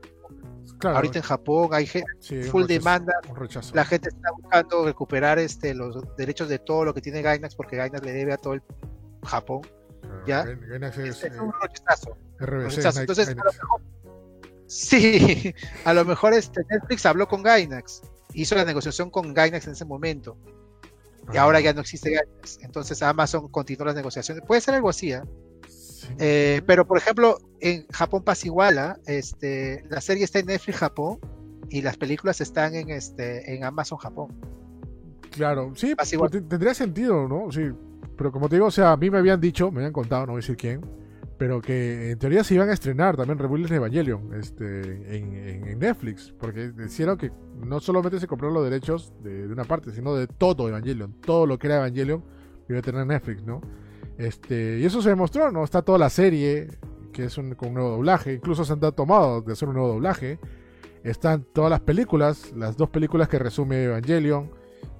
claro, 0.77 0.97
ahorita 0.97 1.19
en 1.19 1.23
Japón 1.23 1.69
hay 1.71 1.85
sí, 1.87 2.01
full 2.43 2.63
rechazo, 2.63 2.67
demanda, 2.67 3.13
la 3.73 3.85
gente 3.85 4.09
está 4.09 4.31
buscando 4.31 4.85
recuperar 4.85 5.39
este 5.39 5.73
los 5.73 5.97
derechos 6.17 6.49
de 6.49 6.59
todo 6.59 6.85
lo 6.85 6.93
que 6.93 7.01
tiene 7.01 7.21
Gainax 7.21 7.55
porque 7.55 7.75
Gainax 7.77 8.03
le 8.05 8.13
debe 8.13 8.33
a 8.33 8.37
todo 8.37 8.53
el 8.53 8.61
Japón. 9.23 9.61
Claro, 10.01 10.25
ya. 10.25 10.43
Gainax 10.43 10.97
es, 10.99 11.23
Es 11.23 11.33
eh, 11.35 11.39
un 11.39 11.51
rechazo. 11.61 12.17
RBC, 12.39 12.75
rechazo. 12.77 12.99
Entonces, 13.01 13.27
a 13.29 13.31
lo 13.33 13.43
mejor- 13.43 13.81
Sí, 14.67 15.53
a 15.85 15.93
lo 15.93 16.05
mejor 16.05 16.33
este 16.33 16.61
Netflix 16.69 17.05
habló 17.05 17.27
con 17.27 17.41
Gainax, 17.41 18.01
hizo 18.33 18.55
la 18.55 18.65
negociación 18.65 19.09
con 19.09 19.33
Gainax 19.33 19.65
en 19.67 19.73
ese 19.73 19.85
momento, 19.85 20.37
y 21.33 21.37
Ah, 21.37 21.43
ahora 21.43 21.59
ya 21.59 21.73
no 21.73 21.81
existe 21.81 22.11
Gainax. 22.11 22.59
Entonces 22.61 23.01
Amazon 23.01 23.47
continuó 23.49 23.85
las 23.85 23.95
negociaciones. 23.95 24.43
Puede 24.45 24.61
ser 24.61 24.75
algo 24.75 24.89
así, 24.89 25.13
¿ah? 25.13 25.23
Sí. 25.99 26.07
Eh, 26.19 26.61
pero 26.65 26.85
por 26.87 26.97
ejemplo, 26.97 27.37
en 27.59 27.85
Japón 27.87 28.23
pasa 28.23 28.47
igual, 28.47 28.77
¿ah? 28.77 28.97
este, 29.07 29.83
la 29.89 30.01
serie 30.01 30.23
está 30.23 30.39
en 30.39 30.45
Netflix 30.47 30.77
Japón 30.77 31.19
y 31.69 31.81
las 31.81 31.97
películas 31.97 32.39
están 32.41 32.75
en, 32.75 32.89
este, 32.89 33.53
en 33.55 33.63
Amazon 33.63 33.97
Japón. 33.97 34.33
Claro, 35.31 35.73
sí, 35.75 35.93
pues, 35.95 36.31
te- 36.31 36.41
tendría 36.41 36.73
sentido, 36.73 37.27
¿no? 37.27 37.51
Sí, 37.51 37.69
pero 38.17 38.31
como 38.31 38.49
te 38.49 38.55
digo, 38.55 38.67
o 38.67 38.71
sea, 38.71 38.91
a 38.93 38.97
mí 38.97 39.09
me 39.09 39.17
habían 39.17 39.39
dicho, 39.39 39.71
me 39.71 39.79
habían 39.79 39.93
contado, 39.93 40.25
no 40.25 40.31
voy 40.33 40.39
a 40.39 40.41
decir 40.41 40.55
quién, 40.57 40.81
pero 41.37 41.61
que 41.61 42.11
en 42.11 42.17
teoría 42.19 42.43
se 42.43 42.55
iban 42.55 42.69
a 42.69 42.73
estrenar 42.73 43.15
también 43.15 43.37
Rebuilds 43.37 43.69
de 43.69 43.75
Evangelion 43.75 44.33
este, 44.33 44.81
en, 45.17 45.33
en- 45.35 45.67
en 45.67 45.79
Netflix, 45.79 46.33
porque 46.39 46.69
dijeron 46.71 47.17
que 47.17 47.31
no 47.63 47.79
solamente 47.79 48.19
se 48.19 48.25
compraron 48.27 48.55
los 48.55 48.63
derechos 48.63 49.13
de, 49.21 49.47
de 49.47 49.53
una 49.53 49.63
parte, 49.65 49.91
sino 49.91 50.15
de 50.15 50.25
todo 50.27 50.67
Evangelion, 50.67 51.13
todo 51.21 51.45
lo 51.45 51.59
que 51.59 51.67
era 51.67 51.77
Evangelion 51.77 52.23
iba 52.69 52.79
a 52.79 52.81
tener 52.81 53.05
Netflix, 53.05 53.43
¿no? 53.43 53.61
Este, 54.17 54.79
y 54.79 54.85
eso 54.85 55.01
se 55.01 55.09
demostró, 55.09 55.51
¿no? 55.51 55.63
Está 55.63 55.81
toda 55.81 55.97
la 55.97 56.09
serie, 56.09 56.67
que 57.13 57.25
es 57.25 57.37
un, 57.37 57.53
con 57.55 57.69
un 57.69 57.73
nuevo 57.75 57.89
doblaje, 57.91 58.33
incluso 58.33 58.65
se 58.65 58.73
han 58.73 58.79
tomado 58.79 59.41
de 59.41 59.53
hacer 59.53 59.67
un 59.67 59.75
nuevo 59.75 59.89
doblaje. 59.89 60.39
Están 61.03 61.43
todas 61.53 61.69
las 61.69 61.81
películas, 61.81 62.51
las 62.55 62.75
dos 62.77 62.89
películas 62.89 63.27
que 63.29 63.39
resume 63.39 63.83
Evangelion, 63.83 64.51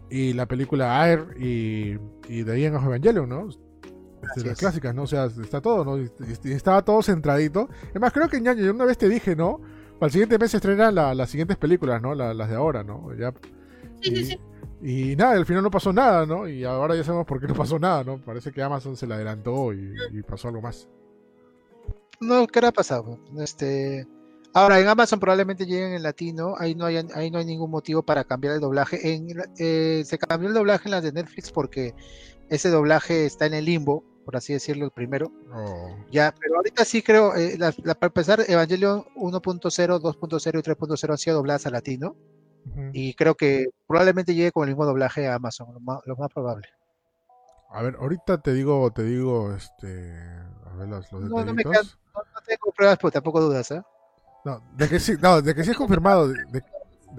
y 0.09 0.33
la 0.33 0.45
película 0.45 1.05
Air 1.09 1.35
y, 1.37 1.97
y 2.29 2.43
The 2.43 2.65
End 2.65 2.75
of 2.77 2.85
Evangelion, 2.85 3.27
¿no? 3.27 3.49
Este, 3.49 4.41
las 4.41 4.53
es. 4.53 4.57
clásicas, 4.59 4.95
¿no? 4.95 5.03
O 5.03 5.07
sea, 5.07 5.25
está 5.25 5.61
todo, 5.61 5.83
¿no? 5.83 5.97
Y, 5.97 6.03
y- 6.43 6.49
y 6.49 6.53
estaba 6.53 6.83
todo 6.85 7.01
centradito. 7.01 7.67
Además, 7.91 8.13
creo 8.13 8.29
que 8.29 8.39
ñaño, 8.39 8.63
yo 8.63 8.71
una 8.73 8.85
vez 8.85 8.97
te 8.97 9.09
dije, 9.09 9.35
¿no? 9.35 9.59
Para 9.99 10.07
el 10.07 10.11
siguiente 10.11 10.37
mes 10.37 10.51
se 10.51 10.57
estrenan 10.57 10.95
la- 10.95 11.13
las 11.13 11.29
siguientes 11.29 11.57
películas, 11.57 12.01
¿no? 12.01 12.15
La- 12.15 12.33
las 12.33 12.49
de 12.49 12.55
ahora, 12.55 12.83
¿no? 12.83 13.13
Ya, 13.15 13.33
Sí, 14.01 14.15
sí, 14.15 14.25
sí. 14.25 14.39
Y 14.81 15.15
nada, 15.15 15.33
al 15.33 15.45
final 15.45 15.63
no 15.63 15.71
pasó 15.71 15.91
nada, 15.91 16.25
¿no? 16.25 16.47
Y 16.47 16.63
ahora 16.63 16.95
ya 16.95 17.03
sabemos 17.03 17.25
por 17.25 17.39
qué 17.39 17.47
no 17.47 17.55
pasó 17.55 17.79
nada, 17.79 18.03
¿no? 18.03 18.19
Parece 18.23 18.51
que 18.51 18.61
Amazon 18.61 18.95
se 18.95 19.07
la 19.07 19.15
adelantó 19.15 19.73
y, 19.73 19.93
y 20.11 20.21
pasó 20.23 20.47
algo 20.49 20.61
más. 20.61 20.87
No, 22.19 22.47
¿qué 22.47 22.59
ha 22.65 22.71
pasado? 22.71 23.19
Este, 23.39 24.07
ahora 24.53 24.79
en 24.79 24.87
Amazon 24.87 25.19
probablemente 25.19 25.65
lleguen 25.65 25.93
en 25.93 26.03
latino, 26.03 26.55
ahí 26.57 26.73
no 26.75 26.85
hay, 26.85 26.97
ahí 27.13 27.29
no 27.31 27.37
hay 27.39 27.45
ningún 27.45 27.69
motivo 27.71 28.03
para 28.03 28.23
cambiar 28.23 28.55
el 28.55 28.59
doblaje. 28.59 29.13
En, 29.13 29.27
eh, 29.59 30.03
se 30.05 30.17
cambió 30.17 30.47
el 30.49 30.55
doblaje 30.55 30.87
en 30.87 30.91
las 30.91 31.03
de 31.03 31.11
Netflix 31.11 31.51
porque 31.51 31.93
ese 32.49 32.69
doblaje 32.69 33.25
está 33.25 33.45
en 33.45 33.53
el 33.55 33.65
limbo, 33.65 34.03
por 34.25 34.35
así 34.35 34.53
decirlo, 34.53 34.85
el 34.85 34.91
primero. 34.91 35.31
Oh, 35.53 35.95
Ya, 36.11 36.33
pero 36.39 36.55
ahorita 36.57 36.85
sí 36.85 37.01
creo, 37.01 37.35
eh, 37.35 37.55
la- 37.57 37.73
la- 37.83 37.95
para 37.95 38.07
empezar, 38.09 38.43
Evangelion 38.47 39.05
1.0, 39.15 39.99
2.0 39.99 40.59
y 40.59 40.61
3.0 40.63 41.11
han 41.13 41.17
sido 41.17 41.37
dobladas 41.37 41.65
a 41.67 41.69
latino 41.69 42.15
y 42.93 43.13
creo 43.15 43.35
que 43.35 43.67
probablemente 43.87 44.33
llegue 44.35 44.51
con 44.51 44.63
el 44.63 44.69
mismo 44.69 44.85
doblaje 44.85 45.27
a 45.27 45.35
Amazon, 45.35 45.73
lo 45.73 45.79
más, 45.79 45.99
lo 46.05 46.15
más 46.15 46.29
probable. 46.33 46.67
A 47.69 47.81
ver, 47.81 47.97
ahorita 47.99 48.41
te 48.41 48.53
digo, 48.53 48.91
te 48.91 49.03
digo, 49.03 49.53
este... 49.53 50.13
A 50.65 50.75
ver 50.77 50.87
los, 50.87 51.11
los 51.11 51.23
No, 51.23 51.43
no 51.43 51.53
me 51.53 51.63
detallitos. 51.63 51.99
No, 52.13 52.21
no 52.21 52.41
tengo 52.45 52.71
pruebas, 52.75 52.97
pero 52.97 53.11
tampoco 53.11 53.41
dudas, 53.41 53.69
¿eh? 53.71 53.81
No, 54.45 54.61
de 54.75 54.87
que 54.87 54.99
sí, 54.99 55.15
no, 55.21 55.41
de 55.41 55.53
que 55.53 55.63
sí 55.63 55.71
es 55.71 55.77
confirmado, 55.77 56.29
de, 56.29 56.63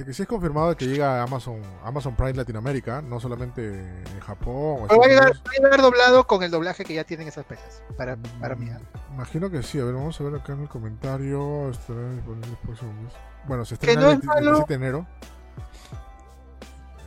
que 0.04 0.14
sí 0.14 0.22
es 0.22 0.28
confirmado 0.28 0.74
que 0.76 0.86
llega 0.86 1.20
a 1.20 1.24
Amazon, 1.24 1.60
Amazon 1.84 2.16
Prime 2.16 2.32
Latinoamérica, 2.34 3.02
no 3.02 3.20
solamente 3.20 3.62
en 3.68 4.20
Japón. 4.20 4.82
o 4.82 4.86
Pero 4.88 5.00
va 5.00 5.06
a, 5.06 5.08
llegar, 5.08 5.24
Unidos. 5.24 5.42
va 5.46 5.50
a 5.50 5.62
llegar 5.62 5.82
doblado 5.82 6.26
con 6.26 6.42
el 6.42 6.50
doblaje 6.50 6.84
que 6.84 6.94
ya 6.94 7.04
tienen 7.04 7.28
esas 7.28 7.44
pelas, 7.44 7.82
para, 7.96 8.16
para 8.40 8.54
mí. 8.54 8.66
Mm, 8.66 9.14
Imagino 9.14 9.50
que 9.50 9.62
sí, 9.62 9.78
a 9.78 9.84
ver, 9.84 9.94
vamos 9.94 10.18
a 10.20 10.24
ver 10.24 10.36
acá 10.36 10.52
en 10.54 10.60
el 10.62 10.68
comentario. 10.68 11.68
estará 11.70 12.10
disponible 12.12 12.48
el 12.48 12.56
próximo 12.58 12.92
mes. 13.02 13.12
Bueno, 13.46 13.64
se 13.66 13.74
estrena 13.74 14.00
no 14.00 14.06
el 14.10 14.14
es 14.14 14.20
20 14.20 14.26
malo. 14.26 14.50
27 14.52 14.68
de 14.72 14.86
enero. 14.86 15.06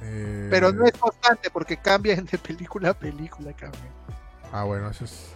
Eh, 0.04 0.48
Pero 0.50 0.72
no 0.72 0.86
es 0.86 0.94
constante 0.94 1.50
porque 1.52 1.78
cambian 1.78 2.26
de 2.26 2.38
película 2.38 2.90
a 2.90 2.94
película, 2.94 3.54
cambian. 3.54 3.84
Ah, 4.52 4.64
bueno, 4.64 4.90
eso 4.90 5.06
es, 5.06 5.28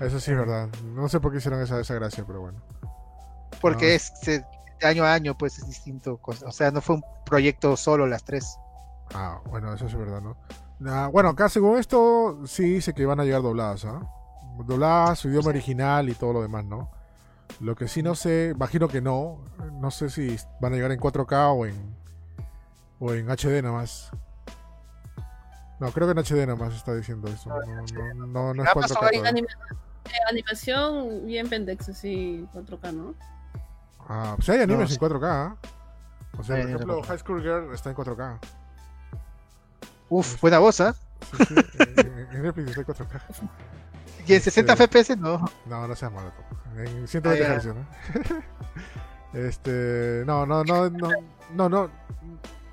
eso 0.00 0.20
sí 0.20 0.30
es 0.30 0.36
verdad. 0.36 0.68
No 0.94 1.08
sé 1.08 1.18
por 1.20 1.32
qué 1.32 1.38
hicieron 1.38 1.60
esa, 1.60 1.80
esa 1.80 1.94
gracia, 1.94 2.24
pero 2.26 2.40
bueno. 2.40 2.58
Porque 3.60 3.92
Ah. 3.92 3.94
es 3.96 4.12
se- 4.22 4.44
de 4.80 4.86
año 4.86 5.04
a 5.04 5.12
año, 5.12 5.36
pues 5.36 5.58
es 5.58 5.66
distinto. 5.66 6.18
O 6.22 6.52
sea, 6.52 6.70
no 6.70 6.80
fue 6.80 6.96
un 6.96 7.04
proyecto 7.26 7.76
solo 7.76 8.06
las 8.06 8.24
tres. 8.24 8.56
Ah, 9.14 9.40
bueno, 9.50 9.72
eso 9.74 9.86
es 9.86 9.94
verdad, 9.96 10.20
¿no? 10.20 10.36
Ah, 10.86 11.08
bueno, 11.12 11.28
acá 11.30 11.48
según 11.48 11.78
esto, 11.78 12.40
sí 12.46 12.64
dice 12.74 12.92
que 12.94 13.06
van 13.06 13.20
a 13.20 13.24
llegar 13.24 13.42
dobladas, 13.42 13.84
¿ah? 13.84 14.00
Dobladas, 14.66 15.18
su 15.20 15.28
idioma 15.28 15.48
original 15.50 16.08
y 16.08 16.14
todo 16.14 16.32
lo 16.32 16.42
demás, 16.42 16.64
¿no? 16.64 16.90
Lo 17.60 17.74
que 17.76 17.86
sí 17.88 18.02
no 18.02 18.14
sé, 18.14 18.52
imagino 18.54 18.88
que 18.88 19.00
no. 19.00 19.38
No 19.80 19.90
sé 19.90 20.10
si 20.10 20.36
van 20.60 20.72
a 20.72 20.76
llegar 20.76 20.90
en 20.92 20.98
4K 21.00 21.52
o 21.52 21.66
en, 21.66 21.96
o 23.04 23.12
en 23.14 23.28
HD 23.28 23.62
nada 23.62 23.74
más. 23.74 24.10
No, 25.80 25.90
creo 25.90 26.06
que 26.06 26.12
en 26.12 26.24
HD 26.24 26.46
nada 26.46 26.54
más 26.56 26.74
está 26.74 26.94
diciendo 26.94 27.28
eso. 27.28 27.48
No, 27.48 27.56
no, 28.14 28.26
no, 28.26 28.54
no 28.54 28.62
es 28.62 28.68
Amazon 28.70 28.96
4K. 28.98 29.08
hay 29.10 29.16
En 29.16 29.22
todavía. 29.22 29.30
anima- 29.30 29.48
eh, 30.04 30.30
animación 30.30 31.26
bien 31.26 31.48
pendex, 31.48 31.88
así 31.88 32.46
4K, 32.54 32.92
¿no? 32.92 33.14
Ah, 34.08 34.34
pues 34.36 34.48
hay 34.50 34.60
animes 34.60 34.88
No, 34.90 34.94
en 35.06 35.12
4K, 35.12 35.24
¿ah? 35.24 35.56
O 36.38 36.42
sea, 36.44 36.56
por 36.56 36.66
ejemplo, 36.66 37.02
4K. 37.02 37.06
High 37.06 37.18
School 37.18 37.42
Girl 37.42 37.74
está 37.74 37.90
en 37.90 37.96
4K. 37.96 38.38
Uf, 40.08 40.40
buena 40.40 40.58
voz, 40.60 40.80
¿ah? 40.80 40.94
Sí, 41.38 41.44
sí, 41.46 41.54
en, 41.78 42.28
en 42.36 42.42
Netflix 42.42 42.68
está 42.76 42.80
en 42.82 42.86
4K. 43.08 43.20
Y 44.24 44.34
en 44.34 44.40
60 44.40 44.72
Este- 44.74 44.86
FPS 44.86 45.16
no. 45.16 45.44
No, 45.66 45.88
no 45.88 45.96
seas 45.96 46.12
malo. 46.12 46.30
En 46.76 47.08
120 47.08 47.44
Ah. 47.44 47.58
Hz, 47.58 47.66
¿no? 47.74 47.86
este. 49.34 50.22
No, 50.26 50.46
no, 50.46 50.62
no, 50.62 50.88
no. 50.90 51.08
No, 51.54 51.68
no. 51.68 51.90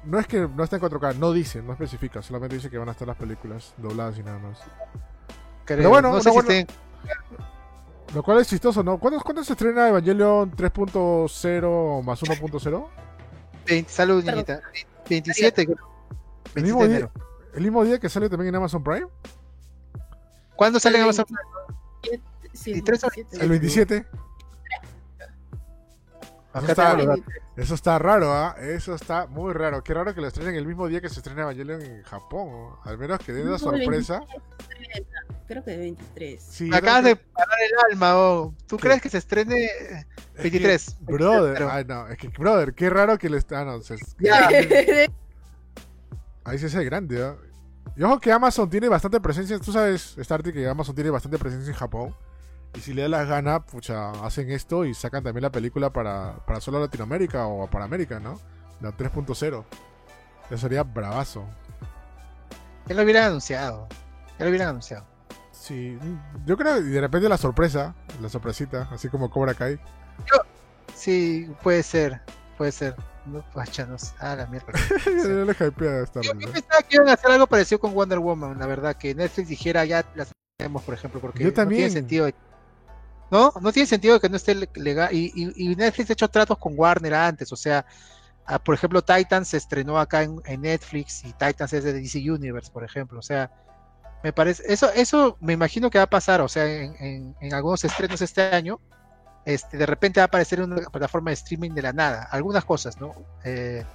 No 0.05 0.17
es 0.19 0.27
que 0.27 0.39
no 0.47 0.63
está 0.63 0.77
en 0.77 0.81
4K, 0.81 1.15
no 1.17 1.31
dice, 1.33 1.61
no 1.61 1.73
especifica, 1.73 2.21
solamente 2.21 2.55
dice 2.55 2.69
que 2.69 2.77
van 2.77 2.87
a 2.89 2.93
estar 2.93 3.07
las 3.07 3.17
películas 3.17 3.73
dobladas 3.77 4.17
y 4.17 4.23
nada 4.23 4.39
más. 4.39 4.59
Creo. 5.65 5.89
bueno, 5.89 6.11
no 6.11 6.21
sé 6.21 6.31
si 6.31 6.37
estén- 6.37 6.67
Lo 8.15 8.23
cual 8.23 8.39
es 8.39 8.47
chistoso, 8.47 8.81
¿no? 8.83 8.97
¿Cuándo, 8.97 9.19
¿cuándo 9.21 9.43
se 9.43 9.53
estrena 9.53 9.89
Evangelion 9.89 10.51
3.0 10.51 12.01
más 12.03 12.21
1.0? 12.23 12.87
20 13.67 13.91
salud, 13.91 14.23
niñita. 14.23 14.61
27, 15.09 15.65
creo. 15.65 15.77
El 16.55 16.63
27 16.63 16.63
mismo, 16.63 16.79
día, 16.87 16.91
enero. 16.97 17.11
el 17.53 17.61
mismo 17.61 17.83
día 17.83 17.99
que 17.99 18.09
sale 18.09 18.29
también 18.29 18.49
en 18.49 18.55
Amazon 18.55 18.83
Prime, 18.83 19.07
¿Cuándo 20.55 20.79
sale 20.79 20.97
en 20.97 21.03
Amazon? 21.03 21.25
Sí, 22.53 22.71
¿Y 22.75 22.81
tres 22.81 23.01
27. 23.01 23.43
el 23.43 23.49
27. 23.49 24.05
Acá 26.53 26.71
está-. 26.71 26.97
Eso 27.57 27.75
está 27.75 27.99
raro, 27.99 28.33
¿ah? 28.33 28.55
Eso 28.59 28.95
está 28.95 29.27
muy 29.27 29.53
raro. 29.53 29.83
Qué 29.83 29.93
raro 29.93 30.15
que 30.15 30.21
lo 30.21 30.27
estrenen 30.27 30.55
el 30.55 30.65
mismo 30.65 30.87
día 30.87 30.99
que 31.01 31.09
se 31.09 31.19
estrena 31.19 31.41
Evangelion 31.43 31.81
en 31.81 32.01
Japón. 32.03 32.49
¿no? 32.51 32.79
Al 32.85 32.97
menos 32.97 33.19
que 33.19 33.33
den 33.33 33.43
la 33.45 33.49
No, 33.51 33.55
el 33.55 33.59
sorpresa. 33.61 34.19
23, 34.19 35.07
Creo 35.47 35.63
que 35.63 35.77
23. 35.77 36.41
Sí, 36.43 36.69
acabas 36.73 37.03
de 37.03 37.15
parar 37.15 37.57
el 37.67 37.91
alma, 37.93 38.17
oh. 38.17 38.53
¿Tú 38.67 38.77
¿Qué? 38.77 38.83
crees 38.87 39.01
que 39.01 39.09
se 39.09 39.17
estrene 39.17 39.65
eh, 39.65 39.69
que- 39.79 39.95
es 39.95 40.05
que, 40.35 40.41
23? 40.59 40.97
brother, 41.01 41.53
Pero- 41.55 41.71
ay, 41.71 41.85
no, 41.85 42.07
es 42.07 42.17
que, 42.17 42.27
brother, 42.29 42.73
qué 42.73 42.89
raro 42.89 43.17
que 43.17 43.29
le 43.29 43.37
está. 43.37 43.65
No, 43.65 43.81
se- 43.81 43.97
Ya. 44.19 44.47
ahí 46.45 46.57
sí 46.57 46.69
se 46.69 46.77
hace 46.77 46.83
grande, 46.85 47.23
¿ah? 47.23 47.35
Y 47.95 48.03
ojo 48.03 48.19
que 48.19 48.31
Amazon 48.31 48.69
tiene 48.69 48.87
bastante 48.87 49.19
presencia. 49.19 49.59
Tú 49.59 49.71
sabes, 49.71 50.15
Starty, 50.19 50.53
que 50.53 50.67
Amazon 50.67 50.95
tiene 50.95 51.09
bastante 51.09 51.37
presencia 51.37 51.71
en 51.71 51.77
Japón. 51.77 52.15
Y 52.75 52.81
si 52.81 52.93
le 52.93 53.01
da 53.03 53.07
las 53.09 53.27
ganas, 53.27 53.61
pucha, 53.63 54.11
hacen 54.25 54.51
esto 54.51 54.85
y 54.85 54.93
sacan 54.93 55.23
también 55.23 55.41
la 55.43 55.51
película 55.51 55.91
para, 55.91 56.35
para 56.45 56.61
solo 56.61 56.79
Latinoamérica 56.79 57.45
o 57.47 57.67
para 57.69 57.85
América, 57.85 58.19
¿no? 58.19 58.39
La 58.81 58.91
3.0. 58.91 59.63
Eso 60.49 60.57
sería 60.57 60.83
bravazo. 60.83 61.45
Ya 62.87 62.95
lo 62.95 63.03
hubieran 63.03 63.25
anunciado. 63.25 63.87
Ya 64.37 64.45
lo 64.45 64.49
hubieran 64.49 64.69
anunciado. 64.69 65.05
Sí, 65.51 65.97
yo 66.45 66.55
creo 66.57 66.75
que 66.75 66.81
de 66.83 67.01
repente 67.01 67.27
la 67.27 67.37
sorpresa, 67.37 67.93
la 68.21 68.29
sorpresita, 68.29 68.87
así 68.91 69.09
como 69.09 69.29
Cobra 69.29 69.53
Kai. 69.53 69.79
Sí, 70.95 71.51
puede 71.61 71.83
ser, 71.83 72.21
puede 72.57 72.71
ser. 72.71 72.95
No, 73.25 73.43
pachanos. 73.53 74.13
Ah, 74.19 74.35
la 74.35 74.47
mierda. 74.47 74.67
Yo 75.05 75.11
Yo, 75.11 75.25
yo 75.25 75.45
¿no? 75.45 76.51
pensaba 76.51 76.81
que 76.87 76.95
iban 76.95 77.09
a 77.09 77.13
hacer 77.13 77.31
algo 77.31 77.47
parecido 77.47 77.79
con 77.79 77.93
Wonder 77.93 78.19
Woman, 78.19 78.57
la 78.57 78.65
verdad, 78.65 78.95
que 78.95 79.13
Netflix 79.13 79.49
dijera 79.49 79.85
ya 79.85 80.03
las 80.15 80.31
tenemos, 80.57 80.81
por 80.83 80.93
ejemplo, 80.93 81.19
porque 81.19 81.39
Yo 81.43 81.49
no 81.49 81.53
también. 81.53 81.79
tiene 81.81 81.91
sentido. 81.93 82.29
No, 83.31 83.53
no 83.61 83.71
tiene 83.71 83.87
sentido 83.87 84.19
que 84.19 84.29
no 84.29 84.37
esté 84.37 84.55
legal. 84.73 85.13
Y, 85.13 85.31
y- 85.35 85.75
Netflix 85.75 86.09
ha 86.09 86.13
hecho 86.13 86.27
tratos 86.27 86.57
con 86.57 86.73
Warner 86.75 87.13
antes, 87.13 87.51
o 87.51 87.55
sea, 87.55 87.85
ah, 88.45 88.59
por 88.59 88.75
ejemplo, 88.75 89.03
Titans 89.03 89.49
se 89.49 89.57
estrenó 89.57 89.99
acá 89.99 90.23
en, 90.23 90.61
Netflix 90.61 91.23
y 91.23 91.33
Titans 91.33 91.73
es 91.73 91.83
de 91.83 91.93
DC 91.93 92.19
Universe, 92.31 92.71
por 92.71 92.83
ejemplo, 92.83 93.19
o 93.19 93.21
sea, 93.21 93.51
me 94.23 94.33
parece, 94.33 94.63
eso, 94.67 94.91
eso 94.93 95.37
me 95.39 95.53
imagino 95.53 95.89
que 95.89 95.99
va 95.99 96.05
a 96.05 96.09
pasar, 96.09 96.41
o 96.41 96.47
sea, 96.47 96.65
en, 96.65 97.35
algunos 97.53 97.83
estrenos 97.85 98.21
este 98.21 98.41
año, 98.41 98.79
este, 99.45 99.77
de 99.77 99.85
repente 99.85 100.19
va 100.19 100.23
a 100.23 100.27
aparecer 100.27 100.61
una 100.61 100.77
plataforma 100.89 101.29
de 101.29 101.35
streaming 101.35 101.71
de 101.71 101.81
la 101.83 101.93
nada, 101.93 102.27
algunas 102.31 102.65
cosas, 102.65 102.99
¿no? 102.99 103.13
Eh, 103.43 103.85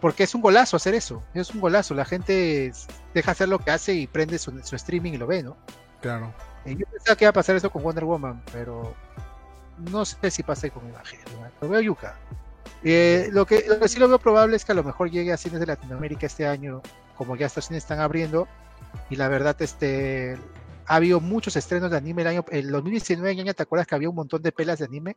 porque 0.00 0.24
es 0.24 0.34
un 0.34 0.40
golazo 0.40 0.76
hacer 0.76 0.94
eso, 0.94 1.22
es 1.34 1.50
un 1.50 1.60
golazo, 1.60 1.94
la 1.94 2.04
gente 2.04 2.72
deja 3.14 3.30
hacer 3.30 3.48
lo 3.48 3.58
que 3.58 3.70
hace 3.70 3.94
y 3.94 4.06
prende 4.06 4.38
su 4.38 4.76
streaming 4.76 5.12
y 5.12 5.18
lo 5.18 5.26
ve, 5.26 5.42
¿no? 5.42 5.56
Claro. 6.00 6.32
Y 6.64 6.76
yo 6.76 6.86
pensaba 6.86 7.16
que 7.16 7.24
iba 7.24 7.30
a 7.30 7.34
pasar 7.34 7.56
eso 7.56 7.70
con 7.70 7.82
Wonder 7.82 8.04
Woman, 8.04 8.42
pero 8.52 8.94
no 9.90 10.04
sé 10.04 10.30
si 10.30 10.42
pasa 10.42 10.68
con. 10.70 10.86
¿eh? 10.88 10.92
Lo 11.60 11.68
veo 11.68 11.80
yuca. 11.80 12.18
Eh, 12.82 13.28
lo, 13.32 13.46
que, 13.46 13.64
lo 13.68 13.78
que 13.80 13.88
sí 13.88 13.98
lo 13.98 14.08
veo 14.08 14.18
probable 14.18 14.56
es 14.56 14.64
que 14.64 14.72
a 14.72 14.74
lo 14.74 14.84
mejor 14.84 15.10
llegue 15.10 15.32
a 15.32 15.36
cines 15.36 15.60
de 15.60 15.66
Latinoamérica 15.66 16.26
este 16.26 16.46
año, 16.46 16.82
como 17.16 17.36
ya 17.36 17.46
estos 17.46 17.66
cines 17.66 17.82
están 17.84 18.00
abriendo, 18.00 18.48
y 19.08 19.16
la 19.16 19.28
verdad, 19.28 19.56
este 19.60 20.38
ha 20.86 20.96
habido 20.96 21.20
muchos 21.20 21.54
estrenos 21.56 21.90
de 21.90 21.96
anime 21.98 22.22
el 22.22 22.28
año, 22.28 22.44
el 22.50 22.70
2019, 22.70 23.36
ya 23.44 23.54
¿te 23.54 23.62
acuerdas 23.62 23.86
que 23.86 23.94
había 23.94 24.08
un 24.08 24.16
montón 24.16 24.42
de 24.42 24.50
pelas 24.52 24.78
de 24.80 24.86
anime? 24.86 25.16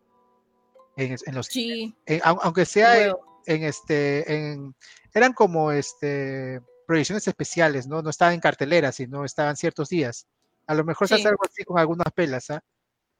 En, 0.95 1.15
en 1.25 1.35
los, 1.35 1.47
Sí, 1.47 1.95
en- 2.05 2.19
au- 2.21 2.39
aunque 2.43 2.65
sea 2.65 2.95
en, 2.99 3.07
huevo. 3.07 3.41
en 3.47 3.63
este, 3.63 4.51
en, 4.51 4.75
eran 5.13 5.33
como 5.33 5.71
este 5.71 6.61
proyecciones 6.85 7.27
especiales, 7.27 7.87
¿no? 7.87 8.01
No 8.01 8.09
estaban 8.09 8.33
en 8.35 8.39
cartelera, 8.41 8.91
sino 8.91 9.25
estaban 9.25 9.55
ciertos 9.55 9.89
días. 9.89 10.27
A 10.67 10.73
lo 10.75 10.83
mejor 10.83 11.07
se 11.07 11.15
hace 11.15 11.23
Sí. 11.23 11.27
algo 11.29 11.43
así 11.49 11.63
con 11.63 11.77
algunas 11.79 12.11
pelas, 12.13 12.49
¿ah? 12.49 12.61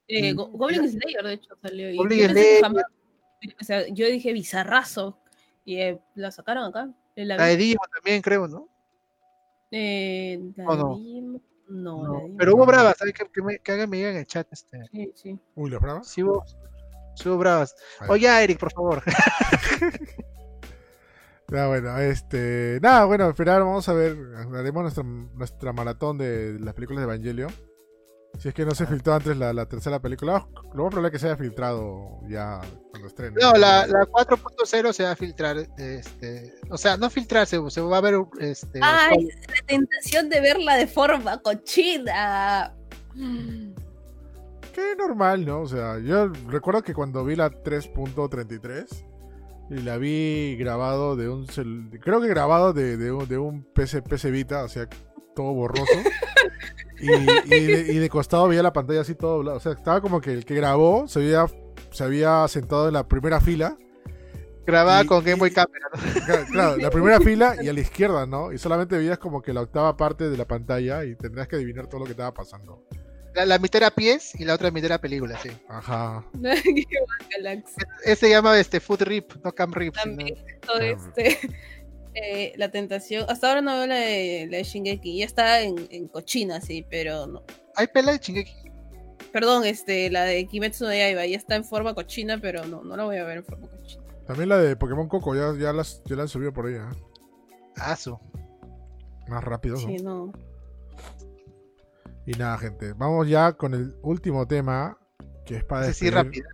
Eh, 0.08 0.34
Go- 0.34 0.48
Goblin 0.50 0.90
Slayer, 0.90 1.24
de 1.24 1.34
hecho, 1.34 1.56
salió. 1.62 1.90
Y 1.90 1.98
Goblin 1.98 2.30
Slayer. 2.30 2.62
jamás- 2.62 2.86
o 3.60 3.64
sea, 3.64 3.88
yo 3.90 4.06
dije 4.08 4.32
bizarrazo. 4.34 5.20
Y 5.66 5.78
eh, 5.80 6.00
la 6.16 6.32
sacaron 6.32 6.66
acá. 6.66 6.90
eh, 7.16 7.26
La 7.26 7.38
La 7.38 7.46
de. 7.46 7.58
Digimon 7.58 7.88
también, 7.94 8.22
creo, 8.22 8.48
¿no? 8.48 8.68
Eh, 9.72 10.40
la 10.56 10.66
¿O 10.68 10.76
no? 10.76 10.96
Digimon, 10.98 11.42
No, 11.70 12.04
No, 12.04 12.28
la 12.28 12.36
Pero 12.38 12.56
hubo 12.56 12.66
bravas, 12.66 12.98
¿sabes? 12.98 13.14
Que, 13.14 13.26
que, 13.30 13.42
me, 13.42 13.60
que 13.60 13.72
alguien 13.72 13.90
me 13.90 13.98
diga 13.98 14.10
en 14.10 14.18
el 14.18 14.26
chat. 14.28 14.48
Este, 14.52 14.82
Sí, 14.92 15.12
sí. 15.16 15.40
Uy, 15.56 15.70
¿los 15.70 15.82
bravas? 15.82 16.08
sí 16.08 16.22
hubo, 16.22 16.44
sí 17.16 17.30
hubo 17.30 17.38
bravas. 17.38 17.74
Oye, 18.10 18.28
Eric, 18.44 18.60
por 18.60 18.72
favor. 18.74 19.02
Ah, 21.56 21.68
bueno, 21.68 21.98
este. 22.00 22.80
Nada, 22.82 23.06
bueno, 23.06 23.30
esperar, 23.30 23.62
vamos 23.62 23.88
a 23.88 23.94
ver. 23.94 24.18
Haremos 24.56 24.82
nuestra, 24.82 25.04
nuestra 25.04 25.74
maratón 25.74 26.18
de 26.18 26.60
las 26.60 26.74
películas 26.74 27.06
de 27.06 27.14
Evangelio. 27.14 27.48
Si 28.40 28.48
es 28.48 28.56
que 28.56 28.66
no 28.66 28.74
se 28.74 28.88
filtró 28.88 29.14
antes 29.14 29.38
la, 29.38 29.54
la 29.54 29.68
tercera 29.68 30.00
película, 30.00 30.48
lo 30.74 30.84
más 30.84 30.92
probable 30.92 31.10
es 31.10 31.12
que 31.12 31.20
se 31.20 31.28
haya 31.28 31.38
filtrado 31.38 32.20
ya 32.28 32.60
cuando 32.90 33.08
estrene. 33.08 33.38
No, 33.40 33.54
la, 33.54 33.86
la 33.86 34.00
4.0 34.08 34.92
se 34.92 35.04
va 35.04 35.12
a 35.12 35.16
filtrar. 35.16 35.58
Este, 35.78 36.56
o 36.72 36.78
sea, 36.78 36.98
no 36.98 37.12
filtrarse, 37.12 37.60
se 37.70 37.82
va 37.82 37.98
a 37.98 38.02
ver. 38.02 38.16
Este, 38.40 38.80
¡Ay! 38.82 39.28
La 39.48 39.66
tentación 39.68 40.30
de 40.30 40.42
verla 40.42 40.76
de 40.78 40.88
forma 40.88 41.38
cochina. 41.44 42.74
Que 44.74 44.96
normal, 44.98 45.46
¿no? 45.46 45.62
O 45.62 45.68
sea, 45.68 46.00
yo 46.00 46.30
recuerdo 46.48 46.82
que 46.82 46.96
cuando 46.96 47.24
vi 47.24 47.36
la 47.36 47.52
3.33 47.52 49.13
y 49.70 49.76
la 49.82 49.98
vi 49.98 50.56
grabado 50.58 51.16
de 51.16 51.30
un 51.30 51.48
cel- 51.48 52.00
creo 52.02 52.22
que 52.22 52.28
grabado 52.28 52.74
de, 52.74 52.98
de 52.98 53.12
un, 53.12 53.28
de 53.28 53.38
un 53.38 53.64
PC, 53.64 54.02
PC 54.02 54.30
Vita, 54.32 54.64
o 54.64 54.68
sea, 54.68 54.88
todo 55.36 55.54
borroso. 55.54 55.86
y, 57.00 57.12
y 57.12 57.66
de, 57.66 57.94
y 57.94 57.98
de 57.98 58.10
costado 58.10 58.48
veía 58.48 58.62
la 58.64 58.74
pantalla 58.74 59.02
así 59.02 59.16
todo, 59.16 59.38
o 59.54 59.60
sea, 59.60 59.72
estaba 59.74 60.02
como 60.02 60.22
que 60.22 60.32
el 60.34 60.46
que 60.46 60.56
grabó 60.56 61.08
se 61.08 61.20
había, 61.20 61.46
se 61.92 62.04
había 62.04 62.48
sentado 62.48 62.88
en 62.88 62.94
la 62.94 63.08
primera 63.08 63.42
fila, 63.42 63.78
grabada 64.66 65.04
y- 65.04 65.08
con 65.08 65.24
Game 65.24 65.40
Boy 65.40 65.52
Camera. 65.52 65.88
¿no? 65.94 66.26
claro, 66.26 66.46
claro, 66.52 66.78
la 66.78 66.90
primera 66.92 67.20
fila 67.20 67.56
y 67.62 67.68
a 67.68 67.74
la 67.74 67.80
izquierda, 67.80 68.26
¿no? 68.26 68.52
Y 68.52 68.58
solamente 68.58 68.98
veías 68.98 69.18
como 69.18 69.42
que 69.42 69.54
la 69.54 69.62
octava 69.62 69.98
parte 69.98 70.30
de 70.30 70.38
la 70.38 70.46
pantalla 70.46 71.04
y 71.04 71.16
tendrías 71.16 71.48
que 71.48 71.56
adivinar 71.56 71.88
todo 71.88 72.00
lo 72.02 72.06
que 72.06 72.12
estaba 72.12 72.34
pasando. 72.34 72.84
La, 73.36 73.46
la 73.46 73.58
mitad 73.60 73.78
era 73.82 73.92
pies 73.92 74.34
y 74.40 74.46
la 74.46 74.54
otra 74.54 74.70
mitad 74.72 74.86
era 74.86 75.02
película, 75.02 75.40
sí. 75.42 75.50
Ajá. 75.68 76.24
Ese 78.06 78.16
se 78.16 78.30
llama 78.30 78.60
este, 78.60 78.80
Food 78.80 79.02
Rip, 79.04 79.34
no 79.44 79.52
Cam 79.52 79.74
Rip. 79.74 79.94
sino- 79.96 80.04
También 80.18 80.36
todo 80.66 80.78
este. 80.80 81.38
eh, 82.16 82.54
la 82.58 82.70
tentación. 82.70 83.26
Hasta 83.30 83.50
ahora 83.50 83.62
no 83.62 83.76
veo 83.78 83.88
la 83.88 83.96
de, 83.96 84.48
la 84.50 84.58
de 84.58 84.64
Shingeki. 84.64 85.18
Ya 85.20 85.26
está 85.26 85.62
en, 85.62 85.88
en 85.90 86.08
cochina, 86.08 86.62
sí, 86.62 86.86
pero 86.90 87.26
no. 87.28 87.44
¿Hay 87.76 87.88
pela 87.88 88.12
de 88.12 88.20
Shingeki? 88.20 88.54
Perdón, 89.32 89.66
este, 89.66 90.12
la 90.12 90.24
de 90.26 90.46
Kimetsu 90.46 90.86
no 90.86 90.92
Yaiba. 90.94 91.26
Ya 91.26 91.38
está 91.38 91.56
en 91.56 91.66
forma 91.66 91.96
cochina, 91.96 92.40
pero 92.40 92.66
no, 92.66 92.84
no 92.84 92.96
la 92.96 93.04
voy 93.06 93.18
a 93.18 93.24
ver 93.24 93.38
en 93.40 93.46
forma 93.46 93.68
cochina. 93.68 94.04
También 94.28 94.50
la 94.50 94.58
de 94.60 94.76
Pokémon 94.76 95.08
Coco, 95.10 95.36
ya, 95.36 95.54
ya, 95.60 95.74
las, 95.74 96.04
ya 96.06 96.16
la 96.16 96.22
han 96.24 96.28
subido 96.30 96.54
por 96.54 96.68
ahí, 96.68 96.76
¿eh? 96.76 96.82
Ah, 97.78 97.96
su. 97.96 98.18
Más 99.28 99.44
rápido. 99.44 99.76
¿no? 99.76 99.82
Sí, 99.82 99.98
no. 100.04 100.32
Y 102.26 102.32
nada, 102.34 102.58
gente. 102.58 102.94
Vamos 102.94 103.28
ya 103.28 103.54
con 103.54 103.74
el 103.74 103.96
último 104.02 104.48
tema, 104.48 104.98
que 105.46 105.58
es 105.58 105.64
para 105.64 105.84
sí, 105.92 106.06
despedir, 106.06 106.14
rápido. 106.14 106.48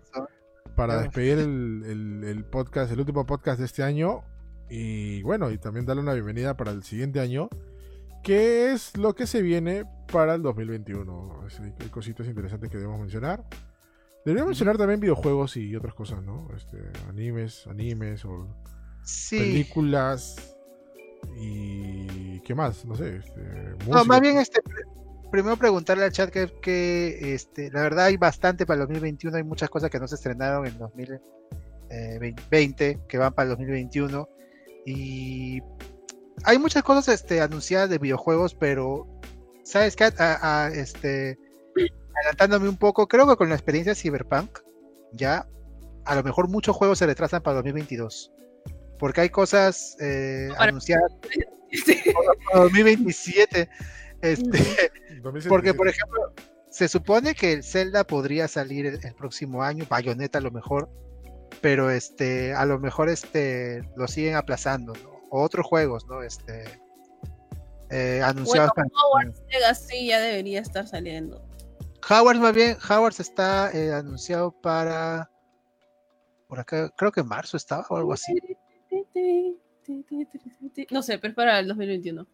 para 0.75 1.01
despedir 1.01 1.37
el, 1.39 1.83
el- 1.85 2.23
el 2.23 2.45
podcast, 2.45 2.91
el 2.91 2.99
último 2.99 3.25
podcast 3.25 3.59
de 3.59 3.65
este 3.65 3.83
año. 3.83 4.23
Y 4.69 5.21
bueno, 5.23 5.49
y 5.51 5.57
también 5.57 5.85
darle 5.85 6.01
una 6.01 6.13
bienvenida 6.13 6.55
para 6.57 6.71
el 6.71 6.83
siguiente 6.83 7.19
año, 7.19 7.49
que 8.23 8.71
es 8.71 8.97
lo 8.97 9.13
que 9.15 9.27
se 9.27 9.41
viene 9.41 9.85
para 10.11 10.35
el 10.35 10.41
2021. 10.41 11.45
Es- 11.47 11.59
Hay 11.59 11.89
cositas 11.89 12.27
interesantes 12.27 12.69
que 12.69 12.77
debemos 12.77 12.99
mencionar. 12.99 13.43
Deberíamos 14.25 14.49
mencionar 14.49 14.77
también 14.77 14.99
videojuegos 14.99 15.55
y 15.57 15.75
otras 15.75 15.93
cosas, 15.93 16.21
¿no? 16.23 16.49
Este, 16.55 16.77
animes, 17.07 17.65
animes 17.67 18.25
o 18.25 18.47
Sí. 19.03 19.37
películas 19.39 20.55
y 21.37 22.39
qué 22.41 22.53
más, 22.53 22.85
no 22.85 22.95
sé. 22.95 23.17
Este, 23.17 23.75
No, 23.87 24.03
más 24.05 24.19
bien 24.21 24.37
este 24.37 24.61
primero 25.31 25.57
preguntarle 25.57 26.05
al 26.05 26.11
chat 26.11 26.29
que, 26.29 26.51
que, 26.61 27.33
este, 27.33 27.71
la 27.71 27.81
verdad 27.81 28.05
hay 28.05 28.17
bastante 28.17 28.65
para 28.65 28.81
el 28.81 28.87
2021, 28.87 29.37
hay 29.37 29.43
muchas 29.43 29.69
cosas 29.69 29.89
que 29.89 29.99
no 29.99 30.07
se 30.07 30.15
estrenaron 30.15 30.65
en 30.65 30.77
2020 30.77 32.99
que 33.07 33.17
van 33.17 33.33
para 33.33 33.45
el 33.51 33.57
2021 33.57 34.27
y 34.85 35.61
hay 36.45 36.57
muchas 36.57 36.83
cosas 36.83 37.07
este, 37.13 37.41
anunciadas 37.41 37.89
de 37.89 37.97
videojuegos, 37.97 38.55
pero 38.55 39.07
sabes 39.63 39.95
qué, 39.95 40.05
A- 40.17 40.65
a- 40.65 40.69
este, 40.69 41.37
adelantándome 42.15 42.69
un 42.69 42.77
poco, 42.77 43.07
creo 43.07 43.27
que 43.27 43.35
con 43.35 43.49
la 43.49 43.55
experiencia 43.55 43.93
de 43.93 43.99
Cyberpunk 43.99 44.59
ya 45.13 45.47
a 46.05 46.15
lo 46.15 46.23
mejor 46.23 46.47
muchos 46.47 46.75
juegos 46.75 46.99
se 46.99 47.05
retrasan 47.05 47.41
para 47.43 47.55
2022 47.57 48.31
porque 48.97 49.21
hay 49.21 49.29
cosas 49.29 49.95
eh, 50.01 50.49
anunciadas 50.57 51.11
para 52.51 52.63
2027 52.63 53.69
este, 54.21 54.43
2077. 54.51 54.91
Porque, 55.47 55.73
por 55.73 55.87
ejemplo, 55.87 56.33
se 56.69 56.87
supone 56.87 57.33
que 57.35 57.53
el 57.53 57.63
Zelda 57.63 58.03
podría 58.03 58.47
salir 58.47 58.85
el, 58.85 58.99
el 59.03 59.15
próximo 59.15 59.63
año, 59.63 59.85
Bayonetta 59.89 60.37
a 60.39 60.41
lo 60.41 60.51
mejor, 60.51 60.89
pero 61.61 61.89
este, 61.89 62.53
a 62.53 62.65
lo 62.65 62.79
mejor 62.79 63.09
este, 63.09 63.81
lo 63.95 64.07
siguen 64.07 64.35
aplazando, 64.35 64.93
¿no? 64.93 65.19
O 65.31 65.41
otros 65.41 65.65
juegos, 65.65 66.05
¿no? 66.07 66.21
Este, 66.23 66.63
eh, 67.89 68.21
anunciados 68.23 68.71
Bueno, 68.75 69.33
para- 69.33 69.47
Legacy 69.51 70.07
ya 70.07 70.19
debería 70.19 70.61
estar 70.61 70.87
saliendo. 70.87 71.43
Howard, 72.09 72.37
más 72.37 72.53
bien, 72.53 72.77
Howard 72.89 73.15
está 73.19 73.71
eh, 73.73 73.91
anunciado 73.91 74.51
para, 74.51 75.29
por 76.47 76.59
acá, 76.59 76.89
creo 76.95 77.11
que 77.11 77.19
en 77.21 77.27
marzo 77.27 77.57
estaba 77.57 77.85
o 77.89 77.97
algo 77.97 78.13
así. 78.13 78.33
No 80.91 81.01
sé, 81.01 81.17
pero 81.19 81.31
es 81.31 81.35
para 81.35 81.59
el 81.59 81.67
2021. 81.67 82.25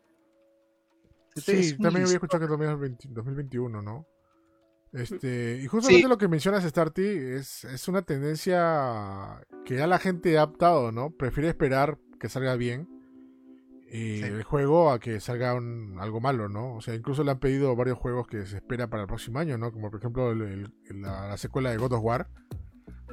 Sí, 1.36 1.78
también 1.78 2.04
había 2.06 2.16
escuchado 2.16 2.40
que 2.40 2.46
es 2.46 2.50
2020 2.60 3.08
2021, 3.10 3.82
¿no? 3.82 4.08
Este, 4.94 5.60
y 5.62 5.68
justamente 5.68 6.04
Sí. 6.04 6.08
lo 6.10 6.18
que 6.18 6.28
mencionas, 6.30 6.64
Starty, 6.64 7.06
es, 7.06 7.66
es 7.66 7.88
una 7.90 8.02
tendencia 8.04 9.42
que 9.66 9.76
ya 9.76 9.88
la 9.88 10.00
gente 10.00 10.38
ha 10.38 10.46
optado, 10.46 10.92
¿no? 10.94 11.10
Prefiere 11.12 11.50
esperar 11.50 11.98
que 12.20 12.30
salga 12.30 12.56
bien 12.56 12.88
y 13.92 14.20
Sí. 14.20 14.24
el 14.24 14.44
juego 14.44 14.92
a 14.92 15.00
que 15.00 15.20
salga 15.20 15.54
un- 15.54 15.98
algo 16.00 16.22
malo, 16.22 16.48
¿no? 16.48 16.76
O 16.76 16.82
sea, 16.82 16.96
incluso 16.96 17.26
le 17.26 17.32
han 17.32 17.40
pedido 17.40 17.76
varios 17.76 17.98
juegos 17.98 18.28
que 18.28 18.46
se 18.46 18.56
espera 18.58 18.90
para 18.90 19.02
el 19.04 19.08
próximo 19.08 19.40
año, 19.40 19.58
¿no? 19.58 19.74
Como 19.74 19.92
por 19.92 20.00
ejemplo 20.00 20.32
el- 20.32 20.72
el- 20.90 21.02
la, 21.02 21.28
la 21.28 21.38
secuela 21.38 21.72
de 21.72 21.78
God 21.78 21.92
of 21.94 22.02
War. 22.04 22.30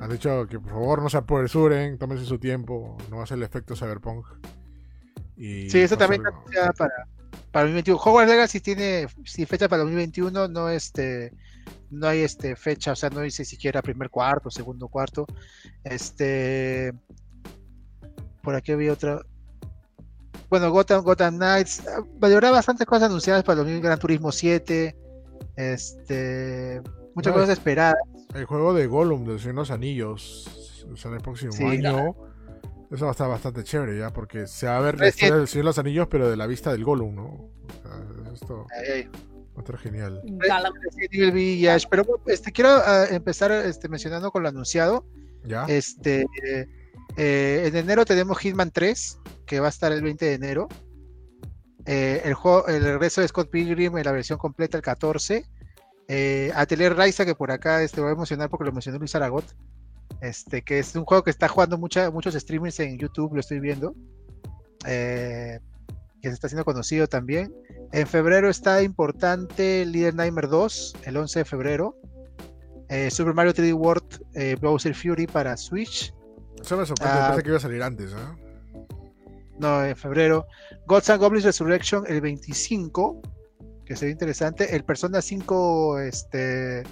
Han 0.00 0.10
dicho 0.10 0.46
que 0.48 0.60
por 0.60 0.70
favor 0.70 1.02
no 1.02 1.08
se 1.08 1.16
apresuren, 1.16 1.98
tómense 1.98 2.24
su 2.24 2.38
tiempo, 2.38 2.96
no 3.10 3.16
va 3.18 3.24
a 3.24 3.26
ser 3.26 3.38
el 3.38 3.44
efecto 3.44 3.74
Cyberpunk. 3.74 4.24
Y 5.36 5.68
Sí, 5.68 5.80
eso 5.80 5.96
también 5.96 6.24
anunciada 6.26 6.72
para, 6.72 6.92
para 7.50 7.64
2021. 7.64 7.98
Hogwarts 7.98 8.30
Legacy 8.30 8.60
tiene 8.60 9.06
sí, 9.24 9.46
fecha 9.46 9.68
para 9.68 9.82
2021, 9.82 10.48
no 10.48 10.68
este 10.68 11.32
no 11.90 12.06
hay 12.09 12.20
este 12.20 12.56
fecha, 12.56 12.92
o 12.92 12.96
sea, 12.96 13.10
no 13.10 13.20
dice 13.20 13.44
siquiera 13.44 13.82
primer 13.82 14.09
cuarto, 14.10 14.50
segundo 14.50 14.88
cuarto. 14.88 15.26
Este 15.84 16.92
por 18.42 18.54
aquí 18.54 18.72
había 18.72 18.92
otra. 18.92 19.20
Bueno, 20.50 20.70
Gotham, 20.70 21.02
Gotham 21.02 21.36
Knights. 21.36 21.82
Habrá 22.20 22.50
bastantes 22.50 22.86
cosas 22.86 23.09
anunciadas 23.09 23.44
para 23.44 23.56
2000 23.56 23.80
Gran 23.80 23.98
Turismo 23.98 24.32
7. 24.32 24.96
Este. 25.56 26.82
Muchas 27.14 27.32
No, 27.32 27.40
cosas 27.40 27.50
esperadas. 27.50 27.96
El 28.34 28.44
juego 28.46 28.74
de 28.74 28.86
Gollum 28.86 29.24
de 29.24 29.52
los 29.52 29.70
Anillos 29.70 30.86
sale 30.96 31.16
el 31.16 31.22
próximo 31.22 31.52
Sí. 31.52 31.64
año. 31.64 32.14
Eso 32.93 33.06
va 33.06 33.10
a 33.10 33.12
estar 33.12 33.28
bastante 33.28 33.64
chévere 33.64 33.98
ya, 33.98 34.12
porque 34.12 34.47
se 34.47 34.66
va 34.66 34.77
a 34.77 34.81
ver 34.81 35.01
la 35.01 35.09
historia 35.09 35.36
del 35.36 35.48
Señor 35.48 35.64
de 35.64 35.69
los 35.69 35.78
Anillos, 35.78 36.09
pero 36.10 36.31
de 36.31 36.36
la 36.36 36.47
vista 36.47 36.73
del 36.73 36.85
Gollum, 36.85 37.14
¿no? 37.14 37.24
O 37.24 37.51
sea, 37.82 38.32
esto 38.35 38.66
Ay, 38.70 38.93
ay. 38.93 39.02
va 39.06 39.56
a 39.56 39.60
estar 39.60 39.78
genial. 39.78 40.20
Galam. 40.24 40.74
Resident 40.74 41.14
Evil 41.14 41.32
Village, 41.32 41.86
pero 41.90 42.05
este, 42.27 42.52
quiero 42.52 42.69
ah, 42.70 43.06
empezar 43.10 43.51
este, 43.51 43.89
mencionando 43.89 44.31
con 44.31 44.43
lo 44.43 44.51
anunciado. 44.51 45.06
¿Ya? 45.44 45.64
Este, 45.69 46.27
eh, 47.16 47.62
en 47.66 47.77
enero 47.77 48.05
tenemos 48.05 48.39
Hitman 48.39 48.70
3, 48.70 49.19
que 49.47 49.60
va 49.60 49.66
a 49.66 49.70
estar 49.70 49.90
el 49.90 50.02
20 50.02 50.27
de 50.27 50.35
enero. 50.35 50.69
Eh, 51.86 52.20
el, 52.27 52.35
juego, 52.35 52.66
el 52.69 52.85
regreso 52.85 53.23
de 53.23 53.28
Scott 53.28 53.51
Pilgrim 53.51 53.97
en 53.97 54.05
la 54.05 54.12
versión 54.12 54.39
completa 54.39 54.77
el 54.77 54.82
14. 54.82 55.47
Eh, 56.09 56.52
Atelier 56.55 56.94
Raiza, 56.94 57.24
que 57.24 57.35
por 57.35 57.51
acá 57.51 57.82
este, 57.82 58.02
voy 58.02 58.10
a 58.10 58.12
emocionar 58.12 58.51
porque 58.51 58.66
lo 58.66 58.73
mencionó 58.73 58.98
Luis 58.98 59.14
Aragot. 59.14 59.47
Este, 60.22 60.62
que 60.62 60.78
es 60.78 60.94
un 60.94 61.04
juego 61.04 61.24
que 61.24 61.30
está 61.30 61.48
jugando 61.48 61.76
mucha, 61.76 62.08
muchos 62.12 62.34
streamers 62.34 62.78
en 62.78 62.96
YouTube, 62.96 63.34
lo 63.34 63.40
estoy 63.40 63.58
viendo. 63.58 63.92
Eh, 64.86 65.58
que 66.20 66.28
se 66.28 66.34
está 66.34 66.46
haciendo 66.46 66.64
conocido 66.64 67.08
también. 67.08 67.52
En 67.90 68.06
febrero 68.06 68.48
está 68.48 68.82
importante 68.82 69.84
Little 69.84 70.12
Nightmare 70.12 70.46
2, 70.46 70.94
el 71.06 71.16
11 71.16 71.40
de 71.40 71.44
febrero. 71.44 71.96
Eh, 72.88 73.10
Super 73.10 73.34
Mario 73.34 73.52
3D 73.52 73.74
World 73.74 74.24
eh, 74.34 74.56
Bowser 74.60 74.94
Fury 74.94 75.26
para 75.26 75.56
Switch. 75.56 76.14
Eso 76.60 76.76
me 76.76 76.86
sorprende, 76.86 77.18
Ah. 77.18 77.26
pensé 77.30 77.42
que 77.42 77.48
iba 77.48 77.58
a 77.58 77.60
salir 77.60 77.82
antes, 77.82 78.12
¿ah? 78.14 78.36
No, 79.58 79.84
en 79.84 79.96
febrero. 79.96 80.46
Gods 80.86 81.10
and 81.10 81.20
Goblins 81.20 81.44
Resurrection 81.44 82.04
el 82.06 82.20
25, 82.20 83.20
que 83.84 83.96
sería 83.96 84.12
interesante. 84.12 84.76
El 84.76 84.84
Persona 84.84 85.20
5 85.20 85.98
este, 85.98 86.84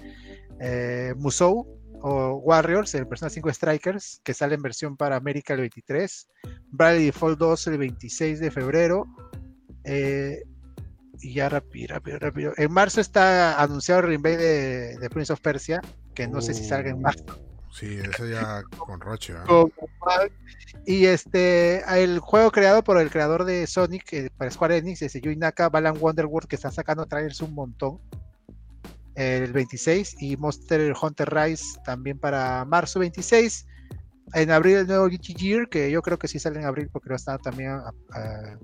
Musou 1.17 1.80
o 2.03 2.35
Warriors, 2.37 2.95
el 2.95 3.07
Persona 3.07 3.31
5 3.31 3.53
Strikers, 3.53 4.21
que 4.25 4.35
sale 4.35 4.55
en 4.55 4.63
versión 4.63 4.97
para 4.97 5.17
América 5.17 5.55
el 5.55 5.61
23. 5.61 6.29
Bradley 6.71 7.07
Default 7.07 7.39
2 7.39 7.67
el 7.69 7.79
26 7.79 8.41
de 8.41 8.51
febrero. 8.51 9.07
Eh, 9.85 10.43
y 11.21 11.35
ya 11.35 11.49
rápido, 11.49 11.95
rápido, 11.95 12.19
rápido. 12.19 12.53
En 12.57 12.73
marzo 12.73 13.01
está 13.01 13.61
anunciado 13.61 14.01
el 14.01 14.07
remake 14.07 14.39
de, 14.39 14.99
de 14.99 15.11
Prince 15.11 15.33
of 15.33 15.41
Persia, 15.41 15.81
que 16.15 16.27
no 16.27 16.41
sé 16.41 16.55
si 16.55 16.65
salga 16.65 16.91
en 16.91 16.97
Uh, 16.97 17.01
marzo. 17.01 17.25
Sí, 17.73 17.99
ese 17.99 18.31
ya 18.31 18.63
con 18.79 19.01
Roche, 19.01 19.35
mal. 20.05 20.33
Y 20.87 21.07
este, 21.07 21.83
el 22.03 22.19
juego 22.19 22.51
creado 22.51 22.83
por 22.83 22.99
el 22.99 23.11
creador 23.11 23.45
de 23.45 23.67
Sonic 23.67 24.13
eh, 24.13 24.31
para 24.37 24.51
Square 24.51 24.79
Enix, 24.79 25.03
ese 25.03 25.21
Yui 25.21 25.37
Naka, 25.37 25.69
Balan 25.69 25.97
Wonderworld, 26.01 26.49
que 26.49 26.57
están 26.57 26.73
sacando 26.73 27.07
trailers 27.07 27.41
un 27.43 27.55
montón. 27.55 28.01
El 29.21 29.53
26 29.53 30.17
y 30.23 30.39
Monster 30.39 30.95
Hunter 31.01 31.29
Rise 31.31 31.79
también 31.85 32.19
para 32.19 32.65
marzo 32.65 32.99
26. 33.01 33.67
En 34.33 34.51
abril 34.51 34.77
el 34.79 34.87
nuevo 34.87 35.09
Guilty 35.09 35.35
Gear, 35.35 35.69
que 35.69 35.91
yo 35.91 36.01
creo 36.01 36.19
que 36.19 36.27
sí 36.27 36.39
sale 36.39 36.59
en 36.59 36.65
abril 36.65 36.89
porque 36.91 37.11
lo 37.11 37.17
están 37.17 37.39
también 37.39 37.73
ah, 38.15 38.57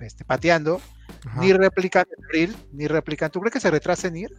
este, 0.00 0.26
pateando. 0.26 0.78
Ajá. 1.24 1.40
Ni 1.40 1.54
Replicant 1.54 2.06
en 2.18 2.24
abril, 2.26 2.56
ni 2.72 2.86
Replicant. 2.86 3.32
¿Tú 3.32 3.40
crees 3.40 3.54
que 3.54 3.60
se 3.60 3.70
retrase 3.70 4.10
Nier? 4.10 4.30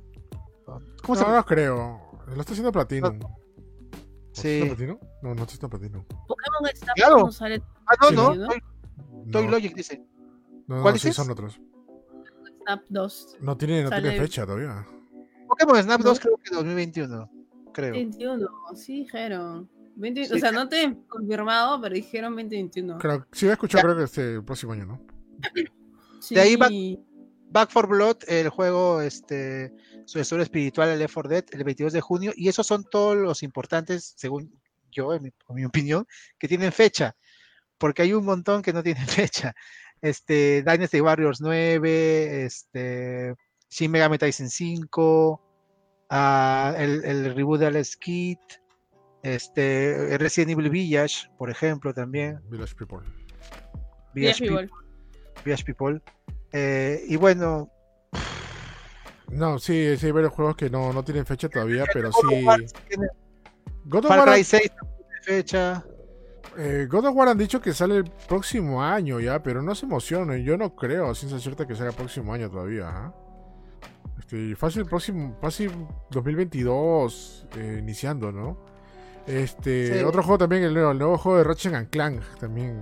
¿Cómo 1.01 1.15
se 1.15 1.23
No, 1.23 1.31
no 1.35 1.43
creo. 1.43 1.99
Lo 2.27 2.41
está 2.41 2.51
haciendo 2.51 2.71
Platinum. 2.71 3.17
¿Lo 3.19 3.27
está 3.27 4.41
Sí. 4.41 4.47
haciendo 4.61 4.75
Platinum? 4.75 4.97
No, 5.23 5.29
no 5.29 5.41
está 5.41 5.45
haciendo 5.45 5.69
Platinum. 5.69 6.03
Pokémon 6.27 6.75
Snap 6.75 6.95
Claro. 6.95 7.17
no 7.21 7.31
sale 7.31 7.63
Ah, 7.87 7.95
no, 8.01 8.07
Sí, 8.09 8.15
no. 8.15 8.35
¿no? 8.35 8.47
Toy, 8.49 8.59
Toy 9.31 9.45
No, 9.45 9.51
Logic 9.51 9.73
dice. 9.73 10.05
no, 10.67 10.75
no, 10.75 10.81
¿Cuál 10.83 10.99
sí 10.99 11.11
son 11.11 11.31
otros. 11.31 11.59
Snap 12.61 12.81
2. 12.89 13.37
No 13.41 13.57
tiene, 13.57 13.81
no 13.81 13.89
tiene 13.89 14.15
fecha 14.19 14.45
todavía. 14.45 14.85
Pokémon 15.49 15.83
Snap 15.83 15.99
No. 15.99 16.05
2 16.09 16.19
creo 16.19 16.37
que 16.37 16.55
2021. 16.55 17.31
Creo. 17.73 17.91
21, 17.93 18.47
sí 18.75 18.99
dijeron. 19.03 19.69
20 19.95 20.25
Sí. 20.25 20.33
O 20.33 20.37
sea, 20.39 20.51
no 20.51 20.69
te 20.69 20.83
he 20.83 20.97
confirmado, 21.07 21.81
pero 21.81 21.93
dijeron 21.95 22.31
2021. 22.35 22.97
Creo, 22.99 23.25
sí, 23.33 23.47
he 23.47 23.51
escuchado, 23.51 23.83
creo 23.83 23.97
que 23.97 24.03
este 24.03 24.35
el 24.35 24.43
próximo 24.45 24.71
año, 24.73 24.85
¿no? 24.85 25.01
Sí. 26.21 26.35
De 26.35 26.41
ahí 26.41 26.55
va- 26.55 26.69
Back 27.51 27.71
for 27.71 27.87
Blood, 27.87 28.17
el 28.27 28.49
juego 28.49 29.01
este, 29.01 29.73
sucesor 30.05 30.39
espiritual 30.41 30.87
del 30.89 30.99
Left 30.99 31.13
4 31.15 31.29
Dead, 31.29 31.45
el 31.51 31.63
22 31.63 31.93
de 31.93 32.01
junio. 32.01 32.31
Y 32.35 32.47
esos 32.47 32.67
son 32.67 32.83
todos 32.83 33.17
los 33.17 33.41
importantes, 33.43 34.13
según 34.17 34.53
yo, 34.91 35.13
en 35.13 35.23
mi, 35.23 35.29
en 35.49 35.55
mi 35.55 35.65
opinión, 35.65 36.05
que 36.37 36.47
tienen 36.47 36.71
fecha. 36.71 37.15
Porque 37.77 38.03
hay 38.03 38.13
un 38.13 38.23
montón 38.25 38.61
que 38.61 38.71
no 38.73 38.83
tienen 38.83 39.05
fecha. 39.07 39.55
Este, 40.01 40.61
Dynasty 40.63 41.01
Warriors 41.01 41.41
9, 41.41 42.45
este, 42.45 43.35
Shin 43.69 43.91
Megami 43.91 44.17
Tensei 44.17 44.47
5, 44.49 45.41
ah, 46.09 46.73
el, 46.77 47.03
el 47.05 47.35
reboot 47.35 47.59
de 47.59 47.67
Alex 47.67 47.95
Kidd, 47.97 48.37
este, 49.23 50.17
Resident 50.17 50.51
Evil 50.51 50.69
Village, 50.69 51.29
por 51.37 51.49
ejemplo, 51.49 51.93
también. 51.93 52.39
Village 52.49 52.73
People. 52.75 52.99
Village, 54.13 54.41
Village 54.43 54.43
Pe- 54.43 54.47
People. 54.47 54.69
Village 55.45 55.63
People. 55.65 56.01
Eh, 56.51 57.03
y 57.07 57.15
bueno, 57.15 57.69
No, 59.31 59.59
sí, 59.59 59.95
sí 59.97 60.07
hay 60.07 60.11
varios 60.11 60.33
juegos 60.33 60.55
que 60.55 60.69
no, 60.71 60.91
no 60.91 61.03
tienen 61.03 61.25
fecha 61.25 61.47
todavía, 61.49 61.85
pero 61.93 62.11
sí. 62.11 62.21
God 62.23 62.33
of 62.39 62.45
War 62.45 62.59
tiene- 62.87 63.07
God 63.85 63.99
of 63.99 64.07
Far 64.07 64.19
War, 64.19 64.33
Cry 64.33 64.43
6 64.43 64.71
también 64.75 64.97
tiene 64.97 65.21
fecha. 65.43 65.85
eh, 66.57 66.87
God 66.89 67.05
of 67.05 67.15
War 67.15 67.27
han 67.29 67.37
dicho 67.37 67.61
que 67.61 67.71
sale 67.73 67.97
el 67.97 68.05
próximo 68.27 68.81
año 68.81 69.19
ya, 69.19 69.43
pero 69.43 69.61
no 69.61 69.75
se 69.75 69.85
emocionen. 69.85 70.43
Yo 70.43 70.57
no 70.57 70.75
creo, 70.75 71.11
a 71.11 71.13
ciencia 71.15 71.37
cierta, 71.39 71.67
que 71.67 71.75
salga 71.75 71.91
el 71.91 71.95
próximo 71.95 72.33
año 72.33 72.49
todavía. 72.49 72.89
¿ah? 72.89 73.13
Este, 74.31 74.55
fácil, 74.55 74.85
próximo, 74.85 75.35
fácil 75.41 75.71
2022 76.11 77.47
eh, 77.57 77.77
iniciando, 77.79 78.31
¿no? 78.31 78.63
Este, 79.25 79.97
Sí. 79.99 80.03
otro 80.03 80.21
juego 80.21 80.37
también, 80.37 80.61
el 80.63 80.73
nuevo, 80.75 80.91
el 80.91 80.99
nuevo 80.99 81.17
juego 81.17 81.39
de 81.39 81.43
Ratchet 81.45 81.73
and 81.73 81.89
Clank, 81.89 82.21
también, 82.39 82.79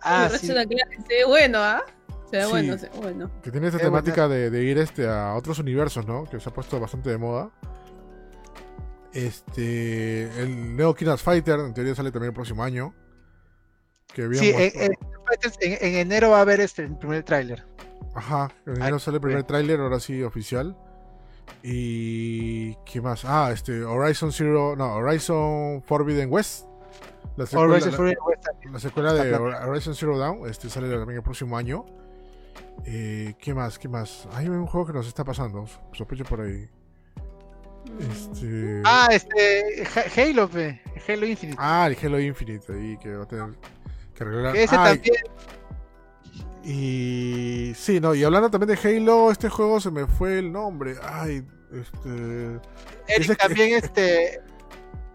Ah, 0.00 0.28
sí. 0.30 0.32
Ratchet 0.48 0.56
and 0.56 0.70
Clank, 0.70 1.06
Se 1.06 1.14
ve 1.14 1.24
bueno, 1.26 1.58
¿ah? 1.58 1.82
Se 2.30 2.38
ve 2.38 2.44
Sí. 2.44 2.50
bueno, 2.50 2.78
se 2.78 2.88
ve 2.88 2.96
bueno. 2.96 3.30
que 3.42 3.50
tiene 3.50 3.66
esta 3.66 3.78
temática 3.80 4.28
de, 4.28 4.48
de 4.48 4.64
ir 4.64 4.78
este, 4.78 5.06
a 5.06 5.34
otros 5.34 5.58
universos, 5.58 6.06
¿no? 6.06 6.24
Que 6.24 6.40
se 6.40 6.48
ha 6.48 6.52
puesto 6.54 6.80
bastante 6.80 7.10
de 7.10 7.18
moda. 7.18 7.50
Este, 9.12 10.22
el 10.40 10.74
Neo 10.74 10.94
Kiddas 10.94 11.20
Fighter, 11.22 11.60
en 11.60 11.74
teoría 11.74 11.94
sale 11.94 12.10
también 12.10 12.30
el 12.30 12.34
próximo 12.34 12.62
año. 12.64 12.94
Que 14.14 14.26
Sí, 14.34 14.50
en- 14.56 14.92
en- 14.92 15.78
en 15.82 15.94
enero 15.96 16.30
va 16.30 16.38
a 16.38 16.40
haber 16.42 16.60
este 16.60 16.82
el 16.84 16.96
primer 16.96 17.22
tráiler. 17.24 17.66
Ajá, 18.14 18.48
en 18.66 18.76
enero 18.76 18.96
Ay, 18.96 19.00
sale 19.00 19.16
el 19.16 19.20
primer 19.20 19.44
tráiler, 19.44 19.80
ahora 19.80 20.00
sí 20.00 20.22
oficial. 20.22 20.76
Y 21.62 22.74
¿qué 22.84 23.00
más? 23.00 23.24
Ah, 23.24 23.50
este 23.52 23.82
Horizon 23.84 24.32
Zero, 24.32 24.74
no, 24.76 24.94
Horizon 24.94 25.82
Forbidden 25.86 26.32
West. 26.32 26.66
La 27.36 27.44
secuela, 27.46 27.72
Horizon 27.74 27.90
la- 27.90 27.96
Forbidden 27.96 28.18
West 28.26 28.46
la 28.72 28.78
secuela 28.78 29.12
de 29.12 29.34
Horizon 29.34 29.94
Zero 29.94 30.18
Dawn, 30.18 30.48
este 30.48 30.68
sale 30.70 30.88
también 30.88 31.18
el 31.18 31.22
próximo 31.22 31.56
año. 31.56 31.84
Eh, 32.84 33.34
¿Qué 33.38 33.52
más? 33.54 33.78
¿Qué 33.78 33.88
más? 33.88 34.28
Hay 34.32 34.48
un 34.48 34.66
juego 34.66 34.86
que 34.86 34.92
nos 34.92 35.06
está 35.06 35.24
pasando, 35.24 35.66
sospecho 35.92 36.24
por 36.24 36.40
ahí. 36.40 36.68
Este... 38.00 38.82
Ah, 38.84 39.08
este 39.12 39.84
Ha- 39.94 40.20
Halo, 40.22 40.50
Halo 41.08 41.26
Infinite. 41.26 41.56
Ah, 41.60 41.88
el 41.90 41.96
Halo 42.04 42.20
Infinite 42.20 42.72
ahí 42.72 42.96
que 42.98 43.14
va 43.14 43.24
a 43.24 43.28
tener 43.28 43.54
que 44.14 44.24
arreglar. 44.24 44.52
que 44.54 44.62
ese 44.64 44.76
Ah, 44.76 44.84
también. 44.92 45.14
Y 46.68 47.72
sí, 47.76 48.00
no, 48.00 48.12
y 48.14 48.24
hablando 48.24 48.50
también 48.50 48.76
de 48.76 48.88
Halo, 48.98 49.30
este 49.30 49.48
juego 49.48 49.80
se 49.80 49.90
me 49.92 50.04
fue 50.06 50.40
el 50.40 50.50
nombre. 50.50 50.96
Ay, 51.00 51.46
este. 51.72 52.60
Eric, 53.06 53.38
también 53.38 53.74
este 53.84 54.40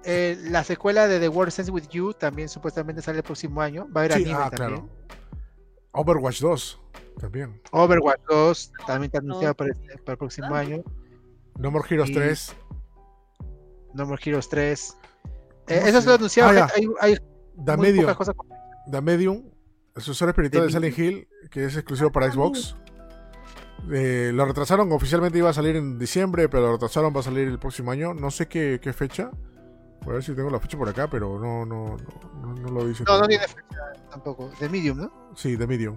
eh, 0.06 0.38
la 0.50 0.64
secuela 0.64 1.08
de 1.10 1.20
The 1.20 1.28
World 1.28 1.54
Ends 1.58 1.70
With 1.70 1.90
You 1.90 2.14
también 2.14 2.48
supuestamente 2.48 3.02
sale 3.02 3.18
el 3.18 3.24
próximo 3.24 3.62
año. 3.62 3.86
Va 3.96 4.02
a 4.02 4.04
haber 4.06 4.14
Sí, 4.18 4.24
anime 4.24 4.38
ah, 4.40 4.50
también. 4.50 4.80
claro. 4.88 4.90
Overwatch 5.92 6.40
2 6.40 6.82
también. 7.20 7.62
Overwatch 7.72 8.22
2 8.30 8.72
también 8.88 9.04
está 9.10 9.18
anunciado 9.18 9.54
para, 9.54 9.72
este- 9.72 9.98
para 9.98 10.14
el 10.14 10.18
próximo 10.18 10.56
Ah. 10.56 10.60
año. 10.60 10.84
No 11.60 11.70
More 11.70 11.86
Heroes 11.90 12.10
Y- 12.12 12.14
3. 12.14 12.56
No 13.94 14.06
More 14.06 14.22
Heroes 14.24 14.48
3. 14.48 14.98
Eh, 15.68 15.76
¿Cómo 15.76 15.88
eso 15.88 15.98
se- 15.98 16.02
se 16.04 16.08
lo 16.10 16.16
anunciaron. 16.16 16.58
Ah, 16.60 16.70
hay, 16.74 16.88
hay 17.02 17.16
The 17.66 17.76
muy 17.78 17.88
Medium. 17.88 18.06
pocas 18.06 18.18
cosas. 18.18 18.36
The 18.90 19.02
Medium. 19.02 19.44
El 19.96 20.02
sucesor 20.02 20.30
espiritual 20.30 20.68
The 20.68 20.68
de 20.68 20.92
Silent 20.92 20.98
Hill, 21.00 21.28
que 21.50 21.66
es 21.66 21.76
exclusivo 21.76 22.12
para 22.12 22.28
Ah, 22.28 22.32
Xbox. 22.32 22.76
Eh, 23.92 24.32
lo 24.34 24.46
retrasaron, 24.46 24.92
oficialmente 24.92 25.38
iba 25.40 25.50
a 25.50 25.54
salir 25.54 25.76
en 25.76 25.98
diciembre, 25.98 26.48
pero 26.50 26.68
lo 26.68 26.72
retrasaron, 26.74 27.14
va 27.16 27.20
a 27.22 27.24
salir 27.24 27.48
el 27.48 27.60
próximo 27.60 27.92
año. 27.92 28.14
No 28.14 28.30
sé 28.32 28.48
qué, 28.48 28.80
qué 28.82 28.94
fecha. 28.94 29.32
Voy 30.02 30.12
a 30.12 30.14
ver 30.14 30.24
si 30.24 30.34
tengo 30.34 30.50
la 30.50 30.60
fecha 30.60 30.78
por 30.78 30.88
acá, 30.90 31.08
pero 31.10 31.40
no, 31.40 31.66
no, 31.66 31.98
no, 31.98 32.32
no, 32.42 32.54
no 32.54 32.70
lo 32.70 32.86
dice. 32.88 33.04
No, 33.06 33.14
no 33.14 33.20
tampoco. 33.22 33.28
tiene 33.28 33.48
fecha 33.48 33.94
tampoco. 34.10 34.52
The 34.60 34.70
Medium, 34.70 34.98
¿no? 35.00 35.32
Sí, 35.36 35.58
The 35.58 35.68
Medium. 35.68 35.96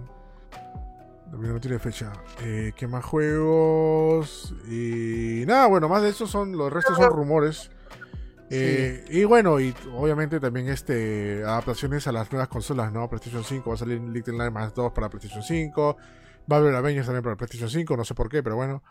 También 1.31 1.53
no 1.53 1.59
tiene 1.59 1.79
fecha. 1.79 2.13
Eh, 2.41 2.71
¿Qué 2.75 2.87
más 2.87 3.03
juegos? 3.03 4.53
Y 4.69 5.43
nada, 5.47 5.67
bueno, 5.67 5.87
más 5.89 6.01
de 6.03 6.09
eso 6.09 6.27
son. 6.27 6.55
Los 6.57 6.71
restos 6.71 6.97
son 6.97 7.09
rumores. 7.11 7.71
Eh, 8.49 9.03
Y 9.09 9.23
bueno, 9.23 9.59
y 9.59 9.73
obviamente 9.93 10.39
también 10.39 10.67
este 10.67 11.43
adaptaciones 11.43 12.07
a 12.07 12.11
las 12.11 12.31
nuevas 12.31 12.47
consolas, 12.47 12.91
¿no? 12.91 13.09
PlayStation 13.09 13.43
5 13.43 13.69
va 13.69 13.73
a 13.75 13.77
salir 13.77 13.99
Little 14.01 14.37
Nightmares 14.37 14.73
2 14.73 14.91
para 14.91 15.09
PlayStation 15.09 15.43
5. 15.43 15.97
Va 16.51 16.57
a 16.57 16.59
haber 16.59 16.75
Avengers 16.75 17.07
también 17.07 17.23
para 17.23 17.35
PlayStation 17.35 17.69
5, 17.69 17.97
no 17.97 18.05
sé 18.05 18.13
por 18.13 18.29
qué, 18.29 18.43
pero 18.43 18.55
bueno. 18.55 18.83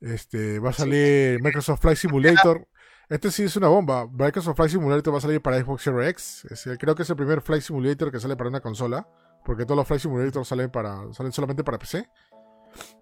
Este, 0.00 0.58
va 0.60 0.70
a 0.70 0.72
salir 0.72 1.42
Microsoft 1.42 1.80
Flight 1.80 1.98
Simulator. 1.98 2.66
Este 3.08 3.30
sí 3.30 3.42
es 3.42 3.56
una 3.56 3.68
bomba. 3.68 4.06
Microsoft 4.06 4.56
Flight 4.56 4.70
Simulator 4.70 5.12
va 5.12 5.18
a 5.18 5.20
salir 5.20 5.42
para 5.42 5.60
Xbox 5.60 5.82
Series 5.82 6.08
X. 6.10 6.46
Es 6.50 6.78
creo 6.78 6.94
que 6.94 7.02
es 7.02 7.10
el 7.10 7.16
primer 7.16 7.42
Flight 7.42 7.62
Simulator 7.62 8.12
que 8.12 8.20
sale 8.20 8.36
para 8.36 8.48
una 8.48 8.60
consola. 8.60 9.06
Porque 9.44 9.64
todos 9.64 9.76
los 9.76 9.86
Flight 9.86 10.02
Simulators 10.02 10.46
salen, 10.48 10.70
para, 10.70 11.12
salen 11.12 11.32
solamente 11.32 11.64
para 11.64 11.78
PC. 11.78 12.08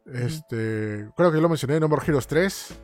Este, 0.06 1.10
creo 1.16 1.30
que 1.30 1.36
yo 1.36 1.42
lo 1.42 1.48
mencioné, 1.48 1.78
No 1.80 1.88
More 1.88 2.02
Heroes 2.06 2.26
3. 2.26 2.80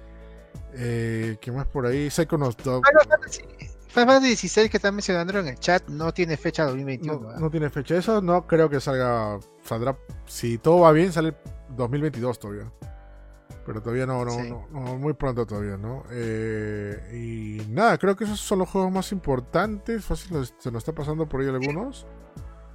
Eh, 0.74 1.36
¿Qué 1.40 1.52
más 1.52 1.66
por 1.66 1.86
ahí? 1.86 2.10
Psychonauts 2.10 2.62
Dog. 2.64 2.84
Final 2.86 4.06
Fantasy 4.06 4.26
16 4.26 4.70
que 4.70 4.76
están 4.78 4.94
mencionando 4.94 5.38
en 5.38 5.46
el 5.48 5.58
chat 5.58 5.86
no 5.88 6.12
tiene 6.12 6.36
fecha 6.36 6.64
2021. 6.64 7.20
No, 7.20 7.38
no 7.38 7.50
tiene 7.50 7.70
fecha. 7.70 7.96
Eso 7.96 8.20
no 8.20 8.46
creo 8.46 8.68
que 8.68 8.80
salga. 8.80 9.38
Saldrá. 9.62 9.96
Si 10.26 10.58
todo 10.58 10.80
va 10.80 10.90
bien, 10.92 11.12
sale 11.12 11.34
2022 11.76 12.38
todavía. 12.40 12.72
Pero 13.64 13.80
todavía 13.80 14.04
no, 14.04 14.24
no, 14.24 14.30
Sí. 14.32 14.50
no, 14.50 14.66
no, 14.72 14.98
muy 14.98 15.14
pronto 15.14 15.46
todavía, 15.46 15.76
¿no? 15.76 16.02
Eh, 16.10 16.98
y 17.14 17.66
nada, 17.70 17.96
creo 17.96 18.14
que 18.16 18.24
esos 18.24 18.40
son 18.40 18.58
los 18.58 18.68
juegos 18.68 18.90
más 18.92 19.12
importantes. 19.12 20.04
Fácil, 20.04 20.44
se 20.58 20.70
nos 20.70 20.78
está 20.82 20.92
pasando 20.92 21.28
por 21.28 21.40
ahí 21.40 21.48
algunos. 21.48 22.04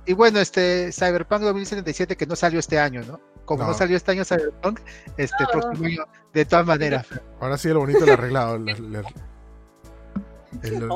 Y 0.06 0.14
bueno, 0.14 0.40
este 0.40 0.92
Cyberpunk 0.92 1.42
2077 1.42 2.16
que 2.16 2.26
no 2.26 2.36
salió 2.36 2.60
este 2.60 2.80
año, 2.80 3.02
¿no? 3.06 3.20
Como 3.50 3.64
no, 3.64 3.70
No. 3.70 3.74
salió 3.74 3.98
este 3.98 4.12
año 4.12 4.24
Cyberpunk, 4.24 4.80
este 5.18 5.44
No. 5.44 5.50
próximo 5.50 5.88
año, 5.88 6.04
de 6.32 6.46
todas 6.46 6.68
maneras. 6.68 7.08
Ahora 7.40 7.58
sí, 7.58 7.68
lo 7.70 7.80
bonito 7.80 8.04
el 8.04 8.12
arreglado. 8.12 8.56
el, 8.58 8.70
el- 8.70 8.96
el- 10.62 10.90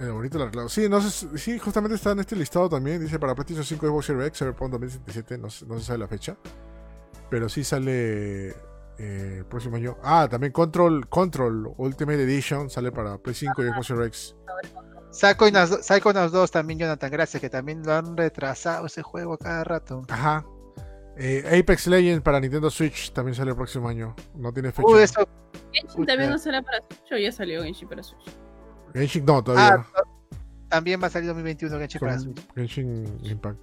el- 0.00 0.12
bonito 0.12 0.38
el 0.38 0.42
arreglado. 0.44 0.68
Sí, 0.70 0.88
no 0.88 1.02
sé, 1.02 1.36
sí, 1.36 1.58
justamente 1.58 1.96
está 1.96 2.12
en 2.12 2.20
este 2.20 2.34
listado 2.34 2.68
también. 2.70 2.98
Dice 3.00 3.18
para 3.18 3.34
PlayStation 3.34 3.64
5 3.64 3.86
Xbox 3.88 4.06
Series 4.06 4.26
X, 4.28 4.38
Cyberpunk 4.38 4.70
2077. 4.72 5.36
No, 5.36 5.50
se- 5.50 5.66
no 5.66 5.78
se 5.78 5.84
sabe 5.84 5.98
la 5.98 6.08
fecha. 6.08 6.34
Pero 7.28 7.48
sí 7.50 7.62
sale 7.62 8.48
eh, 8.98 9.36
el 9.38 9.44
próximo 9.46 9.76
año. 9.76 9.96
Ah, 10.02 10.28
también 10.30 10.52
Control, 10.52 11.08
Control 11.10 11.74
Ultimate 11.76 12.22
Edition 12.22 12.70
sale 12.70 12.90
para 12.90 13.18
Play 13.18 13.34
5 13.34 13.62
y 13.62 13.68
Xbox 13.68 13.86
Series 13.86 14.06
X. 14.08 14.36
Psychonauts, 15.10 15.86
Psychonauts 15.86 16.32
2 16.32 16.50
también, 16.50 16.78
Jonathan, 16.78 17.10
gracias, 17.10 17.38
que 17.40 17.50
también 17.50 17.82
lo 17.84 17.92
han 17.92 18.16
retrasado 18.16 18.86
ese 18.86 19.02
juego 19.02 19.34
a 19.34 19.38
cada 19.38 19.62
rato. 19.64 20.02
Ajá. 20.08 20.46
Eh, 21.16 21.60
Apex 21.60 21.86
Legends 21.86 22.22
para 22.22 22.40
Nintendo 22.40 22.70
Switch 22.70 23.12
también 23.12 23.34
sale 23.34 23.50
el 23.50 23.56
próximo 23.56 23.88
año. 23.88 24.14
No 24.34 24.52
tiene 24.52 24.72
fecha. 24.72 24.88
Uh, 24.88 24.96
eso, 24.96 25.28
Genshin 25.72 26.06
también 26.06 26.30
no 26.30 26.38
será 26.38 26.62
para 26.62 26.78
Switch 26.78 27.12
o 27.12 27.16
ya 27.16 27.32
salió 27.32 27.62
Genshin 27.62 27.88
para 27.88 28.02
Switch. 28.02 28.24
Genshin 28.94 29.24
no, 29.24 29.42
todavía. 29.44 29.86
ah, 29.94 30.02
también 30.68 31.02
va 31.02 31.08
a 31.08 31.10
salir 31.10 31.28
2021 31.28 31.78
Genshin 31.78 32.00
para 32.00 32.18
Switch. 32.18 32.40
Genshin 32.54 33.18
Impact. 33.24 33.58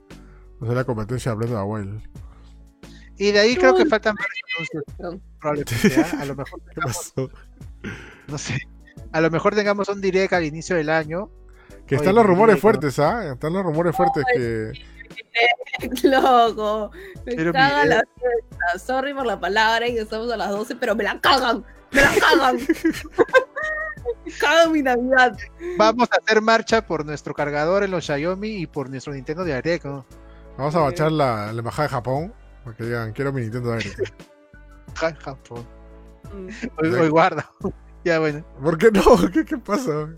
O 0.59 0.65
sea, 0.65 0.75
la 0.75 0.83
competencia 0.83 1.31
de 1.31 1.37
Breath 1.37 1.51
of 1.51 1.57
the 1.57 1.63
Wild. 1.63 2.03
Y 3.17 3.31
de 3.31 3.39
ahí 3.39 3.55
creo 3.55 3.75
que 3.75 3.85
faltan 3.85 4.15
varios 4.15 4.43
anuncios. 4.55 5.21
¿ah? 5.41 6.21
A 6.21 6.25
lo 6.25 6.35
mejor 6.35 6.61
¿Qué 6.65 6.73
tengamos, 6.75 7.13
pasó? 7.15 7.29
no 8.27 8.37
sé, 8.37 8.59
a 9.11 9.21
lo 9.21 9.29
mejor 9.29 9.55
tengamos 9.55 9.89
un 9.89 10.01
direct 10.01 10.33
al 10.33 10.45
inicio 10.45 10.75
del 10.75 10.89
año. 10.89 11.29
Que 11.85 11.95
Oye, 11.95 12.03
están 12.03 12.15
los 12.15 12.25
rumores 12.25 12.59
fuertes, 12.59 12.99
¿ah? 12.99 13.33
Están 13.33 13.53
los 13.53 13.63
rumores 13.63 13.95
fuertes 13.95 14.23
que. 14.33 14.71
Loco, 16.03 16.91
me 17.25 17.35
Pero 17.35 17.53
caga 17.53 17.85
la 17.85 18.03
fiesta. 18.15 18.79
Sorry 18.79 19.13
por 19.13 19.25
la 19.25 19.39
palabra 19.39 19.87
y 19.87 19.97
estamos 19.97 20.31
a 20.31 20.37
las 20.37 20.49
12, 20.49 20.75
pero 20.75 20.95
me 20.95 21.03
la 21.03 21.19
cagan. 21.19 21.63
Me 21.91 22.01
la 22.01 22.11
cagan. 22.19 22.57
me 24.25 24.31
cagan 24.39 24.71
mi 24.71 24.81
Navidad. 24.81 25.37
Vamos 25.77 26.09
a 26.11 26.17
hacer 26.17 26.41
marcha 26.41 26.85
por 26.85 27.05
nuestro 27.05 27.33
cargador 27.33 27.83
en 27.83 27.91
los 27.91 28.05
Xiaomi 28.05 28.49
y 28.61 28.67
por 28.67 28.89
nuestro 28.89 29.13
Nintendo 29.13 29.43
Direct. 29.43 29.85
¿no? 29.85 30.05
Vamos 30.57 30.75
a 30.75 30.79
bachar 30.79 31.11
la, 31.11 31.51
la 31.53 31.59
embajada 31.59 31.87
de 31.87 31.93
Japón. 31.93 32.33
Para 32.63 32.75
que 32.75 32.83
digan, 32.83 33.13
quiero 33.13 33.31
mi 33.33 33.41
Nintendo 33.41 33.75
Direct. 33.75 33.99
Ja- 34.95 35.15
Japón. 35.15 35.65
Mm. 36.33 36.47
Hoy, 36.81 36.89
hoy 36.93 37.09
guarda. 37.09 37.49
ya 38.03 38.19
bueno. 38.19 38.43
¿Por 38.61 38.77
qué 38.77 38.91
no? 38.91 39.03
¿Qué, 39.31 39.45
qué 39.45 39.57
pasa? 39.57 40.09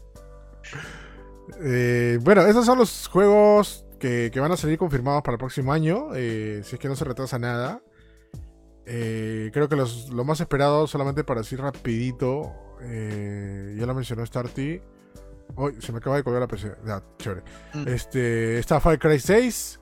Eh, 1.64 2.18
bueno, 2.22 2.42
esos 2.48 2.66
son 2.66 2.78
los 2.78 3.08
juegos 3.08 3.86
que, 4.02 4.32
que 4.34 4.40
van 4.40 4.52
a 4.52 4.58
salir 4.58 4.78
confirmados 4.78 5.22
para 5.22 5.36
el 5.36 5.40
próximo 5.40 5.72
año. 5.72 6.10
eh, 6.16 6.62
si 6.66 6.76
es 6.76 6.80
que 6.80 6.90
no 6.90 6.96
se 6.96 7.06
retrasa 7.06 7.40
nada. 7.40 7.82
Eh, 8.86 9.52
creo 9.54 9.70
que 9.70 9.76
los, 9.76 10.10
lo 10.10 10.26
más 10.26 10.42
esperado, 10.42 10.88
solamente 10.88 11.24
para 11.24 11.42
decir 11.42 11.62
rapidito, 11.62 12.52
eh, 12.82 13.76
ya 13.78 13.86
lo 13.86 13.94
mencionó 13.94 14.26
Starty. 14.26 14.82
Hoy 15.56 15.78
se 15.80 15.92
me 15.92 16.00
acaba 16.00 16.18
de 16.18 16.24
colgar 16.24 16.42
la 16.42 16.48
PC. 16.48 16.76
Ya, 16.86 17.04
chévere. 17.18 17.44
Mm. 17.74 17.88
Este, 17.88 18.58
está 18.58 18.80
Far 18.80 18.98
Cry 18.98 19.20
6, 19.20 19.80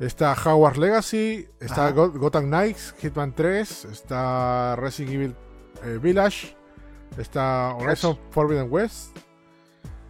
está 0.00 0.34
Howard 0.44 0.76
Legacy, 0.78 1.46
está 1.60 1.90
Gotham 1.92 2.46
Knights, 2.46 2.94
Hitman 3.00 3.34
3, 3.34 3.84
está 3.84 4.74
Resident 4.76 5.14
Evil 5.14 5.36
eh, 5.84 5.98
Village, 6.02 6.56
está 7.18 7.74
Horizon 7.76 8.18
Forbidden 8.30 8.68
West, 8.70 9.16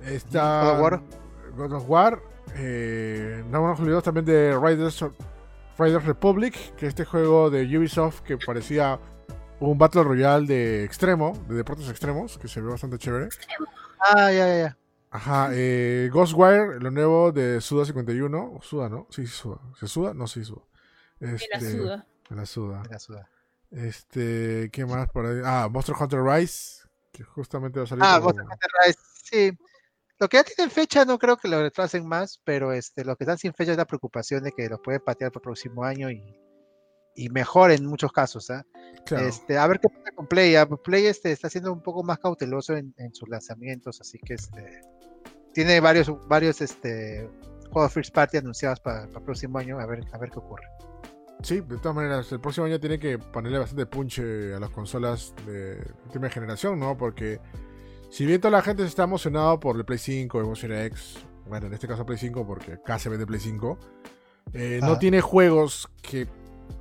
está 0.03 0.63
God 0.63 0.73
of 0.73 0.81
War. 0.81 1.03
God 1.57 1.73
of 1.73 1.85
War, 1.89 2.23
eh, 2.57 3.45
no 3.49 3.67
nos 3.69 3.81
olvidamos 3.81 4.05
también 4.05 4.25
de 4.27 4.59
Riders, 4.59 5.05
Riders 5.79 6.05
Republic, 6.05 6.55
que 6.77 6.87
es 6.87 6.91
este 6.91 7.05
juego 7.05 7.51
de 7.51 7.63
Ubisoft 7.79 8.21
que 8.21 8.37
parecía 8.39 8.99
un 9.61 9.77
Battle 9.79 10.05
Royale 10.05 10.47
de 10.47 10.85
extremo, 10.85 11.33
de 11.49 11.55
deportes 11.57 11.89
extremos, 11.89 12.39
que 12.39 12.49
se 12.49 12.61
ve 12.61 12.71
bastante 12.71 12.99
chévere. 12.99 13.29
Ah, 14.01 14.31
ya, 14.33 14.47
ya, 14.49 14.57
ya. 14.59 14.77
Ajá, 15.13 15.49
eh, 15.53 16.09
Ghostwire, 16.13 16.79
lo 16.81 16.91
nuevo 16.91 17.33
de 17.33 17.61
Suda 17.61 17.85
51. 17.85 18.53
O 18.55 18.63
Suda, 18.63 18.89
¿no? 18.89 19.07
Sí, 19.11 19.27
Suda. 19.27 19.59
¿Se 19.79 19.87
suda? 19.89 20.15
No, 20.15 20.27
sí, 20.27 20.45
Suda. 20.45 20.63
Me 21.19 21.33
la 21.33 21.35
Este, 21.37 21.73
suda. 21.73 22.07
me 22.31 22.37
la 22.37 22.47
suda. 22.47 22.83
La 22.91 22.99
ciudad. 22.99 23.27
Este, 23.71 24.71
¿qué 24.73 24.87
más 24.87 25.09
por 25.11 25.27
ahí? 25.27 25.41
Ah, 25.45 25.69
Monster 25.71 25.95
Hunter 25.99 26.23
Rise, 26.23 26.83
que 27.13 27.23
justamente 27.25 27.79
va 27.81 27.85
a 27.85 27.89
salir. 27.89 28.05
Ah, 28.07 28.15
como- 28.21 28.27
Monster 28.35 28.45
Hunter 28.45 28.71
Rise, 28.87 28.99
sí. 29.25 29.59
Lo 30.21 30.29
que 30.29 30.37
ya 30.37 30.45
tienen 30.45 30.71
fecha 30.71 31.07
no 31.07 31.19
creo 31.19 31.39
que 31.39 31.49
lo 31.49 31.63
retrasen 31.63 32.07
más, 32.07 32.41
pero 32.45 32.73
este, 32.73 33.05
lo 33.05 33.17
que 33.17 33.25
están 33.25 33.39
sin 33.39 33.55
fecha 33.55 33.73
es 33.73 33.79
la 33.79 33.87
preocupación 33.87 34.45
de 34.45 34.53
que 34.53 34.69
los 34.69 34.79
pueden 34.81 35.01
patear 35.01 35.33
para 35.33 35.41
el 35.41 35.45
próximo 35.45 35.83
año 35.83 36.11
y, 36.11 36.23
y 37.15 37.31
mejor 37.31 37.71
en 37.71 37.87
muchos 37.87 38.13
casos. 38.13 38.49
Claro. 39.07 39.27
Este, 39.27 39.57
a 39.57 39.67
ver 39.67 39.81
qué 39.81 39.89
pasa 39.89 40.13
con 40.15 40.27
Play. 40.27 40.57
ah, 40.57 40.67
Play 40.67 41.07
este, 41.07 41.33
está 41.33 41.49
siendo 41.49 41.73
un 41.73 41.83
poco 41.83 42.03
más 42.03 42.19
cauteloso 42.19 42.77
en, 42.77 42.95
en 42.99 43.15
sus 43.15 43.31
lanzamientos, 43.31 43.99
así 44.03 44.19
que 44.19 44.35
este, 44.35 44.83
tiene 45.55 45.81
varios, 45.81 46.13
varios 46.29 46.61
este, 46.61 47.27
juegos 47.73 47.93
first 47.93 48.15
party 48.15 48.37
anunciados 48.37 48.79
para, 48.81 49.07
para 49.07 49.21
el 49.21 49.25
próximo 49.25 49.59
año, 49.59 49.81
a 49.81 49.87
ver, 49.87 50.05
a 50.13 50.19
ver 50.19 50.31
qué 50.31 50.39
ocurre. 50.39 50.67
Sí, 51.43 51.63
de 51.63 51.79
todas 51.79 51.95
maneras, 51.95 52.31
el 52.33 52.41
próximo 52.41 52.67
año 52.67 52.79
tiene 52.79 52.99
que 52.99 53.19
ponerle 53.19 53.59
bastante 53.59 53.87
punche 53.87 54.53
a 54.55 54.61
las 54.61 54.69
consolas 54.69 55.35
de 55.47 55.83
última 56.05 56.29
generación, 56.29 56.79
¿no? 56.79 56.99
Porque 56.99 57.41
si 58.11 58.27
bien 58.27 58.41
toda 58.41 58.53
la 58.53 58.63
gente 58.63 58.85
está 58.85 59.05
emocionada 59.05 59.59
por 59.59 59.77
el 59.77 59.85
Play 59.85 59.99
5, 59.99 60.43
Xbox 60.43 60.59
Series 60.59 60.87
X, 60.87 61.19
bueno, 61.49 61.67
en 61.67 61.75
este 61.75 61.89
caso 61.89 62.05
Play 62.05 62.19
5 62.19 62.47
porque 62.47 62.73
acá 62.75 62.99
se 62.99 63.09
vende 63.09 63.27
Play 63.27 63.41
5, 63.41 63.79
eh, 64.53 64.81
no 64.83 64.93
Ajá. 64.93 64.99
tiene 64.99 65.21
juegos 65.21 65.89
que 66.03 66.29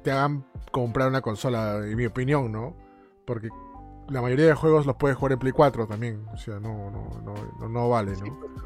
te 0.03 0.11
hagan 0.11 0.45
comprar 0.71 1.07
una 1.07 1.21
consola, 1.21 1.77
en 1.85 1.95
mi 1.95 2.05
opinión, 2.05 2.51
¿no? 2.51 2.75
Porque 3.25 3.49
la 4.09 4.21
mayoría 4.21 4.47
de 4.47 4.53
juegos 4.55 4.85
los 4.85 4.95
puedes 4.95 5.17
jugar 5.17 5.33
en 5.33 5.39
Play 5.39 5.51
4 5.53 5.87
también, 5.87 6.25
o 6.33 6.37
sea, 6.37 6.59
no, 6.59 6.91
no, 6.91 7.21
no, 7.23 7.35
no, 7.59 7.69
no 7.69 7.89
vale, 7.89 8.13
¿no? 8.13 8.59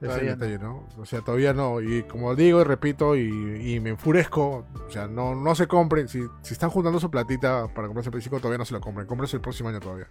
Ese 0.00 0.06
es 0.06 0.12
todavía 0.12 0.32
el 0.32 0.38
detalle, 0.38 0.58
¿no? 0.58 0.86
O 0.96 1.04
sea, 1.04 1.22
todavía 1.22 1.52
no. 1.52 1.80
Y 1.80 2.04
como 2.04 2.36
digo 2.36 2.60
y 2.60 2.64
repito 2.64 3.16
y, 3.16 3.74
y 3.74 3.80
me 3.80 3.90
enfurezco, 3.90 4.64
o 4.86 4.90
sea, 4.90 5.08
no, 5.08 5.34
no 5.34 5.56
se 5.56 5.66
compren. 5.66 6.06
Si, 6.06 6.22
si 6.42 6.52
están 6.52 6.70
juntando 6.70 7.00
su 7.00 7.10
platita 7.10 7.66
para 7.74 7.88
comprarse 7.88 8.08
el 8.08 8.12
Play 8.12 8.22
5, 8.22 8.38
todavía 8.38 8.58
no 8.58 8.64
se 8.64 8.74
lo 8.74 8.80
compren. 8.80 9.08
Cómprense 9.08 9.36
el 9.36 9.42
próximo 9.42 9.70
año 9.70 9.80
todavía. 9.80 10.08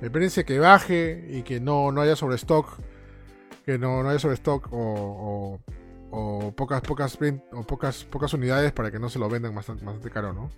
Espérense 0.00 0.44
que 0.44 0.58
baje 0.58 1.26
y 1.30 1.42
que 1.42 1.60
no, 1.60 1.90
no 1.92 2.00
haya 2.00 2.16
sobrestock. 2.16 2.78
Que 3.64 3.78
no, 3.78 4.02
no 4.02 4.10
haya 4.10 4.18
sobrestock 4.18 4.72
o, 4.72 4.78
o, 4.78 5.60
o 6.10 6.52
pocas, 6.52 6.80
pocas, 6.82 7.18
o 7.52 7.62
pocas, 7.62 8.04
pocas 8.04 8.32
unidades 8.34 8.72
para 8.72 8.90
que 8.90 8.98
no 8.98 9.08
se 9.08 9.18
lo 9.18 9.28
vendan 9.28 9.54
bastante, 9.54 9.84
bastante 9.84 10.10
caro, 10.10 10.32
¿no? 10.32 10.50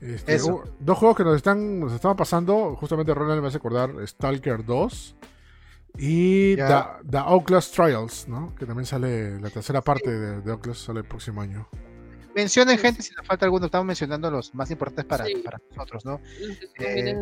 Este, 0.00 0.34
Eso. 0.34 0.56
uh, 0.56 0.62
dos 0.80 0.98
juegos 0.98 1.16
que 1.16 1.24
nos 1.24 1.36
están, 1.36 1.80
nos 1.80 1.92
estaban 1.92 2.16
pasando, 2.16 2.74
justamente 2.76 3.14
Ronald 3.14 3.40
me 3.40 3.48
hace 3.48 3.58
acordar, 3.58 3.90
Stalker 4.06 4.64
2 4.64 5.16
y. 5.98 6.56
The, 6.56 6.84
The 7.08 7.18
Outlast 7.18 7.74
Trials, 7.74 8.26
¿no? 8.28 8.54
Que 8.56 8.66
también 8.66 8.84
sale, 8.86 9.40
la 9.40 9.50
tercera 9.50 9.80
parte 9.80 10.10
de, 10.10 10.40
de 10.40 10.52
Outlast 10.52 10.86
sale 10.86 11.00
el 11.00 11.06
próximo 11.06 11.40
año. 11.40 11.68
Mencionen, 12.34 12.78
gente, 12.78 13.02
si 13.02 13.14
nos 13.14 13.26
falta 13.26 13.44
alguno. 13.46 13.66
Estamos 13.66 13.86
mencionando 13.86 14.30
los 14.30 14.54
más 14.54 14.70
importantes 14.70 15.04
para, 15.04 15.24
Sí. 15.24 15.36
para 15.36 15.58
nosotros, 15.70 16.04
¿no? 16.04 16.20
Eh. 16.78 17.14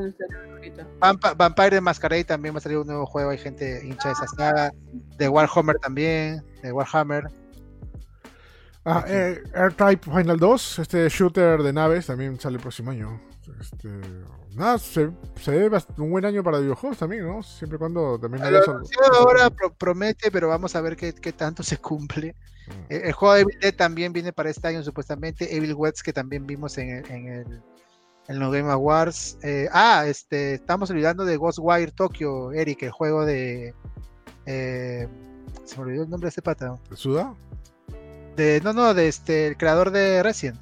Vampa- 0.99 1.35
Vampire 1.35 1.81
Masquerade 1.81 2.25
también 2.25 2.55
va 2.55 2.59
a 2.59 2.61
salir 2.63 2.79
un 2.79 2.87
nuevo 2.87 3.07
juego. 3.07 3.31
Hay 3.31 3.39
gente 3.39 3.85
hincha 3.85 4.09
de 4.09 4.15
esa 4.15 4.27
saga. 4.29 4.73
De 5.19 5.29
Warhammer 5.29 5.77
también. 5.79 6.43
De 6.63 6.73
Warhammer. 6.73 7.25
Ah, 8.85 9.05
eh, 9.07 9.41
R-Type 9.55 10.11
Final 10.11 10.39
2, 10.41 10.81
este 10.81 11.09
shooter 11.09 11.63
de 11.63 11.73
naves, 11.73 12.07
también 12.07 12.41
sale 12.41 12.57
el 12.57 12.63
próximo 12.63 12.91
año. 12.91 13.21
Este, 13.61 13.89
nada, 14.57 14.77
se, 14.79 15.11
se 15.41 15.51
ve 15.53 15.71
bast- 15.71 15.97
un 15.99 16.11
buen 16.11 16.25
año 16.25 16.43
para 16.43 16.59
videojuegos 16.59 16.99
también, 16.99 17.25
¿no? 17.27 17.43
Siempre 17.45 17.77
y 17.77 17.79
cuando 17.79 18.19
también 18.19 18.43
Lo 18.53 18.59
ahora 19.19 19.51
pro- 19.51 19.73
promete, 19.75 20.33
pero 20.33 20.49
vamos 20.49 20.75
a 20.75 20.81
ver 20.81 20.97
qué, 20.97 21.13
qué 21.15 21.33
tanto 21.33 21.63
se 21.63 21.77
cumple. 21.79 22.35
Mm. 22.69 22.93
El, 22.93 23.03
el 23.03 23.13
juego 23.13 23.35
de 23.35 23.41
Evil 23.43 23.59
Dead 23.61 23.75
también 23.75 24.13
viene 24.13 24.33
para 24.33 24.51
este 24.51 24.69
año, 24.69 24.83
supuestamente. 24.83 25.57
Evil 25.57 25.75
West, 25.75 26.01
que 26.03 26.13
también 26.13 26.47
vimos 26.47 26.79
en 26.79 26.91
el, 26.91 27.11
en 27.11 27.29
el, 27.29 27.63
en 28.29 28.39
los 28.39 28.53
Game 28.53 28.71
Awards. 28.71 29.39
Eh, 29.43 29.69
ah, 29.73 30.05
este, 30.07 30.55
estamos 30.55 30.91
olvidando 30.91 31.25
de 31.25 31.37
Ghostwire 31.37 31.91
Tokyo, 31.93 32.53
Eric, 32.53 32.83
el 32.85 32.91
juego 32.91 33.25
de. 33.25 33.75
eh, 34.47 35.09
se 35.65 35.77
me 35.77 35.83
olvidó 35.85 36.05
el 36.05 36.11
nombre 36.11 36.27
de 36.27 36.31
este 36.31 36.43
pata. 36.43 36.79
¿Suda? 36.95 37.35
De, 38.37 38.61
no, 38.65 38.73
no, 38.73 38.95
de 38.95 39.09
este, 39.09 39.49
el 39.49 39.57
creador 39.57 39.91
de 39.91 40.23
Resident. 40.23 40.61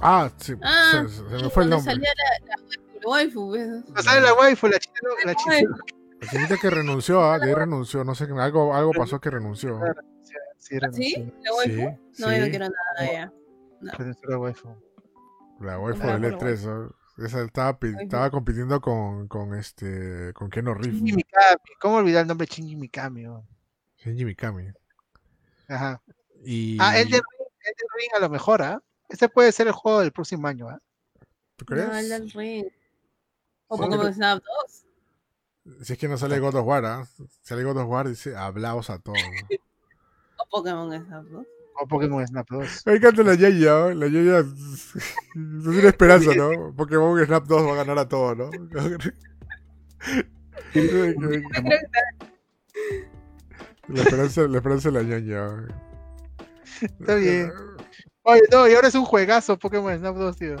Ah, 0.00 0.30
sí, 0.38 0.54
Ah, 0.62 1.04
se, 1.08 1.14
se 1.38 1.44
me 1.44 1.50
fue 1.50 1.64
el 1.64 1.70
nombre. 1.70 1.92
salía 1.94 2.10
la, 2.16 2.56
la 2.56 3.08
waifu. 3.08 3.56
No 3.94 4.02
sale 4.02 4.20
la 4.22 4.34
waifu, 4.34 4.66
la 4.68 4.78
chica, 4.78 4.94
la 5.24 5.34
chica. 5.34 6.58
Que 6.60 6.70
renunció, 6.70 7.22
ah, 7.22 7.38
de 7.38 7.48
ahí 7.48 7.54
renunció, 7.54 8.02
no 8.04 8.14
sé, 8.14 8.24
algo, 8.24 8.74
algo 8.74 8.92
pasó 8.92 9.20
que 9.20 9.30
renunció. 9.30 9.78
Sí, 10.64 10.78
renunció. 10.78 11.04
¿Sí? 11.04 11.32
¿La 11.42 11.54
waifu? 11.54 11.98
Sí, 12.12 12.22
No, 12.22 12.32
yo 12.32 12.38
no 12.38 12.44
sí. 12.44 12.50
quiero 12.50 12.64
nada 12.68 12.94
de 13.00 13.10
ella. 13.10 13.32
La 13.80 14.38
waifu. 14.38 14.68
La 15.60 15.78
waifu 15.78 16.02
Ah, 16.02 16.18
del 16.18 16.32
por 16.36 16.42
la 16.42 16.50
E3, 16.54 16.64
¿no? 16.64 16.94
Esa 17.24 17.42
estaba, 17.42 17.78
estaba 18.00 18.30
compitiendo 18.30 18.80
con, 18.80 19.28
con 19.28 19.54
este, 19.54 20.32
con 20.32 20.50
Ken 20.50 20.66
Reeves, 20.66 20.86
Shinji 20.96 21.12
Mikami. 21.12 21.70
¿Cómo 21.80 21.96
olvidar 21.96 22.22
el 22.22 22.28
nombre 22.28 22.46
de 22.46 22.54
Shinji 22.54 22.76
Mikami? 22.76 23.26
oh? 23.26 23.46
Shinji 23.98 24.24
Mikami. 24.24 24.72
Ajá. 25.68 26.02
Y, 26.44 26.76
Ah, 26.80 26.98
Elden 26.98 27.12
Ring, 27.12 27.48
Elden 27.60 27.88
Ring 27.96 28.10
a 28.16 28.20
lo 28.20 28.28
mejor, 28.30 28.62
¿ah? 28.62 28.82
Este 29.08 29.28
puede 29.28 29.52
ser 29.52 29.66
el 29.68 29.74
juego 29.74 30.00
del 30.00 30.10
próximo 30.12 30.48
año, 30.48 30.68
¿ah? 30.68 30.80
¿Tú 31.56 31.64
crees? 31.66 31.86
No, 31.86 31.96
Elden 31.96 32.30
Ring. 32.30 32.66
O 33.68 33.76
Sí, 33.76 33.82
Pokémon 33.82 34.12
Snap 34.12 34.42
2. 34.42 34.86
Si 35.86 35.92
es 35.92 35.98
que 35.98 36.08
no 36.08 36.18
sale 36.18 36.38
God 36.40 36.56
of 36.56 36.66
War, 36.66 36.84
¿ah? 36.84 37.06
Sale 37.42 37.62
God 37.64 37.76
of 37.78 37.88
War, 37.88 38.08
dice, 38.08 38.34
hablaos 38.36 38.90
a 38.90 38.98
todos. 38.98 39.18
Pokémon 40.54 41.04
Snap 41.04 41.24
2. 41.24 41.46
O 41.82 41.86
Pokémon 41.88 42.24
Snap 42.24 42.46
2. 42.48 42.86
Me 42.86 42.94
encanta 42.94 43.22
la 43.24 43.34
Yaya, 43.34 43.72
¿no? 43.72 43.94
La 43.94 44.06
Yaya 44.06 44.44
no 45.34 45.70
tiene 45.72 45.88
esperanza, 45.88 46.32
¿no? 46.32 46.72
Pokémon 46.76 47.18
Snap 47.24 47.44
2 47.44 47.66
va 47.66 47.72
a 47.72 47.76
ganar 47.76 47.98
a 47.98 48.08
todos, 48.08 48.36
¿no? 48.36 48.50
La 53.88 54.02
esperanza, 54.02 54.42
la 54.42 54.56
esperanza 54.58 54.90
de 54.90 55.02
la 55.02 55.02
ñaña. 55.02 55.66
Está 56.80 57.16
bien. 57.16 57.52
Oye, 58.22 58.42
no, 58.52 58.68
y 58.68 58.74
ahora 58.74 58.88
es 58.88 58.94
un 58.94 59.04
juegazo 59.04 59.58
Pokémon 59.58 59.98
Snap 59.98 60.14
2, 60.14 60.36
tío. 60.36 60.56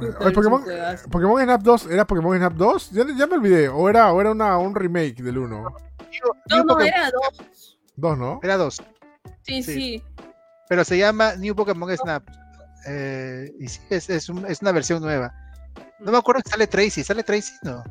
Oye, 0.00 0.32
Pokémon, 0.32 0.64
Pokémon 1.10 1.42
Snap 1.42 1.62
2, 1.62 1.86
¿era 1.86 2.04
Pokémon 2.04 2.36
Snap 2.36 2.54
2? 2.54 2.90
Ya, 2.90 3.06
ya 3.16 3.26
me 3.28 3.36
olvidé. 3.36 3.68
¿O 3.68 3.88
era, 3.88 4.12
o 4.12 4.20
era 4.20 4.32
una, 4.32 4.58
un 4.58 4.74
remake 4.74 5.22
del 5.22 5.38
1? 5.38 5.76
Digo, 6.10 6.36
No, 6.50 6.64
no, 6.64 6.80
era 6.80 7.12
2. 7.38 7.77
2, 7.98 8.16
¿no? 8.18 8.40
Era 8.42 8.56
2, 8.56 8.82
Sí, 9.42 9.62
Sí. 9.62 9.74
sí. 9.74 10.02
pero 10.68 10.84
se 10.84 10.96
llama 10.98 11.34
New 11.36 11.54
Pokémon 11.54 11.94
Snap. 11.96 12.22
Eh, 12.86 13.52
y 13.58 13.68
sí, 13.68 13.80
es, 13.90 14.08
es, 14.08 14.28
un- 14.28 14.46
es 14.46 14.62
una 14.62 14.72
versión 14.72 15.02
nueva. 15.02 15.34
No 16.00 16.12
me 16.12 16.18
acuerdo 16.18 16.42
si 16.44 16.50
sale 16.50 16.66
Tracy. 16.66 17.02
¿Sale 17.02 17.22
Tracy? 17.24 17.52
No. 17.62 17.82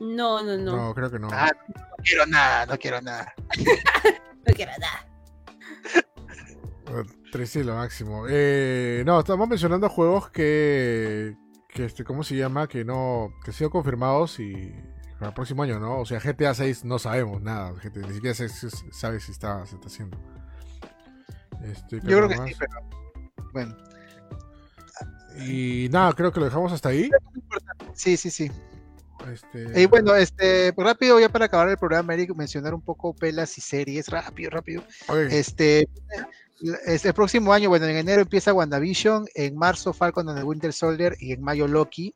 No, 0.00 0.42
no, 0.42 0.56
no. 0.58 0.76
No, 0.76 0.94
creo 0.94 1.10
que 1.10 1.18
no. 1.18 1.28
Ah, 1.32 1.50
no 1.68 1.84
quiero 2.04 2.26
nada, 2.26 2.66
no 2.66 2.76
quiero 2.78 3.00
nada. 3.00 3.32
No 4.44 4.52
quiero 4.54 4.72
nada. 4.80 5.06
Tres 7.30 7.50
sí, 7.50 7.62
lo 7.62 7.76
máximo. 7.76 8.26
Eh, 8.28 9.02
no, 9.06 9.20
estamos 9.20 9.48
mencionando 9.48 9.88
juegos 9.88 10.30
que, 10.30 11.36
que 11.68 11.84
este, 11.86 12.02
¿cómo 12.04 12.24
se 12.24 12.34
llama? 12.36 12.66
Que 12.68 12.84
no, 12.84 13.32
que 13.44 13.50
han 13.52 13.54
sido 13.56 13.70
confirmados 13.70 14.40
y 14.40 14.74
para 15.22 15.30
el 15.30 15.34
próximo 15.36 15.62
año, 15.62 15.78
¿no? 15.78 16.00
O 16.00 16.04
sea, 16.04 16.18
GTA 16.18 16.52
6 16.52 16.84
no 16.84 16.98
sabemos 16.98 17.40
nada, 17.40 17.78
gente, 17.78 18.00
ni 18.00 18.12
siquiera 18.12 18.34
se, 18.34 18.48
se 18.48 18.68
sabe 18.90 19.20
si 19.20 19.30
está, 19.30 19.64
se 19.66 19.76
está 19.76 19.86
haciendo. 19.86 20.18
Este, 21.62 22.00
¿qué 22.00 22.08
Yo 22.08 22.16
creo 22.16 22.28
que 22.28 22.36
más? 22.38 22.48
sí, 22.48 22.56
pero. 22.58 22.72
Bueno, 23.52 23.76
Y 25.46 25.88
nada, 25.92 26.12
creo 26.14 26.32
que 26.32 26.40
lo 26.40 26.46
dejamos 26.46 26.72
hasta 26.72 26.88
ahí. 26.88 27.08
sí, 27.94 28.16
sí, 28.16 28.30
sí. 28.30 28.50
Este, 29.32 29.80
Y 29.80 29.86
bueno, 29.86 30.16
este, 30.16 30.74
rápido, 30.76 31.20
ya 31.20 31.28
para 31.28 31.44
acabar 31.44 31.68
el 31.68 31.78
programa, 31.78 32.14
Eric, 32.14 32.34
mencionar 32.34 32.74
un 32.74 32.82
poco 32.82 33.14
pelas 33.14 33.56
y 33.56 33.60
series, 33.60 34.08
rápido, 34.08 34.50
rápido. 34.50 34.82
Este, 35.30 35.88
este 36.84 37.08
el 37.08 37.14
próximo 37.14 37.52
año, 37.52 37.68
bueno, 37.68 37.86
en 37.86 37.94
enero 37.94 38.22
empieza 38.22 38.52
WandaVision, 38.52 39.26
en 39.36 39.54
marzo 39.54 39.92
Falcon 39.92 40.28
and 40.28 40.38
the 40.40 40.44
Winter 40.44 40.72
Soldier 40.72 41.16
y 41.20 41.30
en 41.30 41.42
mayo 41.42 41.68
Loki. 41.68 42.12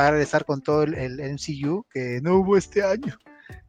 Va 0.00 0.06
a 0.06 0.10
regresar 0.12 0.46
con 0.46 0.62
todo 0.62 0.84
el, 0.84 0.94
el 0.94 1.20
MCU 1.34 1.84
que 1.92 2.20
no 2.22 2.36
hubo 2.36 2.56
este 2.56 2.82
año. 2.82 3.18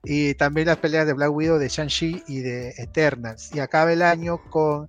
Y 0.05 0.33
también 0.35 0.67
las 0.67 0.77
peleas 0.77 1.05
de 1.05 1.11
Black 1.11 1.29
Widow, 1.29 1.57
de 1.57 1.67
Shang-Chi 1.67 2.23
y 2.25 2.39
de 2.39 2.69
Eternals. 2.77 3.53
Y 3.53 3.59
acaba 3.59 3.91
el 3.91 4.01
año 4.01 4.41
con 4.49 4.87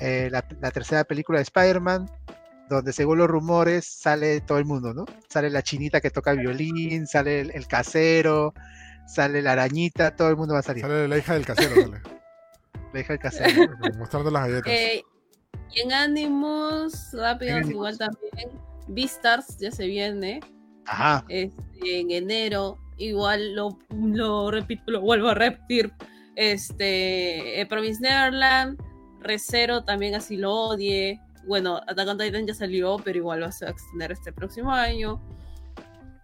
eh, 0.00 0.30
la, 0.32 0.42
la 0.62 0.70
tercera 0.70 1.04
película 1.04 1.40
de 1.40 1.42
Spider-Man, 1.42 2.10
donde 2.70 2.94
según 2.94 3.18
los 3.18 3.28
rumores 3.28 3.84
sale 3.84 4.40
todo 4.40 4.56
el 4.56 4.64
mundo, 4.64 4.94
¿no? 4.94 5.04
Sale 5.28 5.50
la 5.50 5.62
chinita 5.62 6.00
que 6.00 6.10
toca 6.10 6.30
el 6.30 6.38
violín, 6.38 7.06
sale 7.06 7.40
el, 7.40 7.50
el 7.50 7.66
casero, 7.66 8.54
sale 9.06 9.42
la 9.42 9.52
arañita, 9.52 10.16
todo 10.16 10.30
el 10.30 10.36
mundo 10.36 10.54
va 10.54 10.60
a 10.60 10.62
salir. 10.62 10.82
sale 10.82 11.06
la 11.06 11.18
hija 11.18 11.34
del 11.34 11.44
casero, 11.44 11.74
sale, 11.74 12.00
La 12.94 13.00
hija 13.00 13.12
del 13.12 13.20
casero. 13.20 13.72
mostrando 13.98 14.30
las 14.30 14.48
galletas. 14.48 14.72
Eh, 14.72 15.04
y 15.70 15.80
en 15.82 15.92
ánimos 15.92 17.14
Animus. 17.14 17.70
igual 17.70 17.98
también. 17.98 18.50
Beastars 18.88 19.58
ya 19.58 19.70
se 19.70 19.86
viene. 19.86 20.40
Ajá. 20.88 21.24
este, 21.28 22.00
en 22.00 22.10
enero. 22.10 22.78
Igual 22.96 23.54
lo, 23.54 23.78
lo 23.90 24.50
repito, 24.50 24.90
lo 24.90 25.00
vuelvo 25.00 25.28
a 25.28 25.34
repetir. 25.34 25.92
Este, 26.34 27.60
eh, 27.60 27.66
Province 27.66 28.00
Neverland, 28.00 28.80
Recero 29.20 29.84
también 29.84 30.14
así 30.14 30.36
lo 30.36 30.52
odie. 30.52 31.20
Bueno, 31.46 31.80
Attack 31.86 32.08
on 32.08 32.18
Titan 32.18 32.46
ya 32.46 32.54
salió, 32.54 32.96
pero 33.04 33.18
igual 33.18 33.42
va 33.42 33.46
a 33.46 33.70
extender 33.70 34.12
este 34.12 34.32
próximo 34.32 34.72
año. 34.72 35.20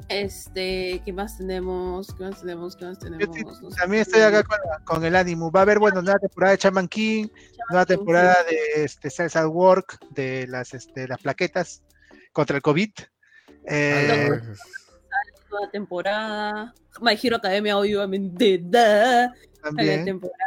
Este, 0.09 1.01
¿qué 1.05 1.13
más 1.13 1.39
tenemos? 1.39 2.13
¿Qué 2.15 2.25
más 2.25 2.41
tenemos? 2.41 2.77
¿Qué 2.77 2.85
más 2.85 2.99
tenemos? 2.99 3.63
No 3.63 3.71
También 3.71 4.03
estoy 4.03 4.21
acá 4.21 4.45
con, 4.85 5.05
el 5.05 5.17
ánimo. 5.17 5.51
Va 5.51 5.61
a 5.61 5.63
haber, 5.63 5.79
bueno, 5.79 6.03
nueva 6.03 6.19
temporada 6.19 6.53
de 6.53 6.59
Chaman 6.59 6.89
King, 6.89 7.29
nueva 7.71 7.87
temporada 7.87 8.37
de 8.45 8.85
este, 8.85 9.09
Cells 9.11 9.37
at 9.37 9.47
Work, 9.47 9.99
de 10.11 10.47
las, 10.47 10.75
este, 10.75 11.09
las 11.09 11.21
plaquetas 11.21 11.83
contra 12.33 12.57
el 12.57 12.63
COVID. 12.63 12.91
Eh, 13.67 14.41
Nueva 15.51 15.71
temporada. 15.71 16.75
My 17.01 17.19
Hero 17.21 17.37
Academia, 17.37 17.79
obviamente. 17.79 18.61
da, 18.63 19.25
a 19.25 19.29
la 19.29 19.35
también. 19.63 20.05
temporada. 20.05 20.39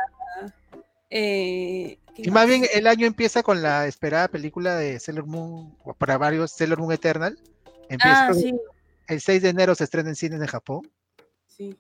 Eh, 1.10 2.00
¿qué 2.16 2.24
Y 2.24 2.32
más 2.32 2.48
bien 2.48 2.66
el 2.74 2.88
año 2.88 3.06
empieza 3.08 3.42
con 3.44 3.62
la 3.62 3.88
esperada 3.88 4.28
película 4.28 4.76
de 4.76 5.00
Sailor 5.00 5.26
Moon, 5.26 5.76
o 5.84 5.94
para 5.94 6.18
varios, 6.18 6.52
Sailor 6.52 6.80
Moon 6.80 6.92
Eternal. 6.92 7.38
Empieza 7.90 8.28
Ah, 8.28 8.34
sí, 8.34 8.54
el 9.08 9.22
6 9.22 9.42
de 9.42 9.50
enero 9.50 9.74
se 9.76 9.86
estrena 9.86 10.10
en 10.10 10.16
cines 10.16 10.42
en 10.42 10.48
Japón. 10.48 10.82
sí. 11.48 11.78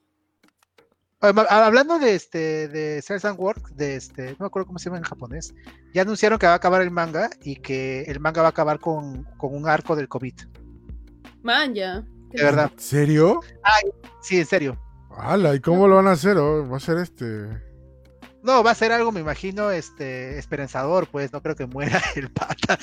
Hablando 1.19 1.97
de 1.97 2.13
este 2.13 2.67
de 2.67 3.01
Cells 3.01 3.25
and 3.25 3.39
Work, 3.39 3.69
de 3.71 3.95
este, 3.95 4.31
no 4.33 4.35
me 4.41 4.45
acuerdo 4.45 4.67
cómo 4.67 4.77
se 4.77 4.85
llama 4.85 4.99
en 4.99 5.03
japonés, 5.03 5.51
ya 5.91 6.03
anunciaron 6.03 6.37
que 6.37 6.45
va 6.45 6.53
a 6.53 6.57
acabar 6.57 6.83
el 6.83 6.91
manga 6.91 7.31
y 7.41 7.55
que 7.55 8.03
el 8.03 8.19
manga 8.19 8.43
va 8.43 8.49
a 8.49 8.51
acabar 8.51 8.79
con, 8.79 9.23
con 9.37 9.55
un 9.55 9.67
arco 9.67 9.95
del 9.95 10.07
COVID. 10.07 10.35
Man, 11.43 11.73
ya. 11.73 12.03
De 12.31 12.43
verdad. 12.43 12.71
¿En 12.73 12.79
serio? 12.79 13.39
Sí, 14.21 14.39
en 14.39 14.45
serio. 14.45 14.77
¡Hala! 15.17 15.55
¿Y 15.55 15.59
cómo 15.59 15.87
lo 15.87 15.95
van 15.95 16.07
a 16.07 16.11
hacer? 16.11 16.37
oh? 16.37 16.67
Va 16.69 16.77
a 16.77 16.79
ser 16.79 16.97
este. 16.97 17.67
No, 18.43 18.63
va 18.63 18.71
a 18.71 18.75
ser 18.75 18.91
algo, 18.91 19.11
me 19.11 19.19
imagino, 19.19 19.71
este, 19.71 20.37
esperanzador, 20.37 21.07
pues 21.07 21.33
no 21.33 21.41
creo 21.41 21.55
que 21.55 21.65
muera 21.65 22.01
el 22.15 22.31
pata. 22.31 22.77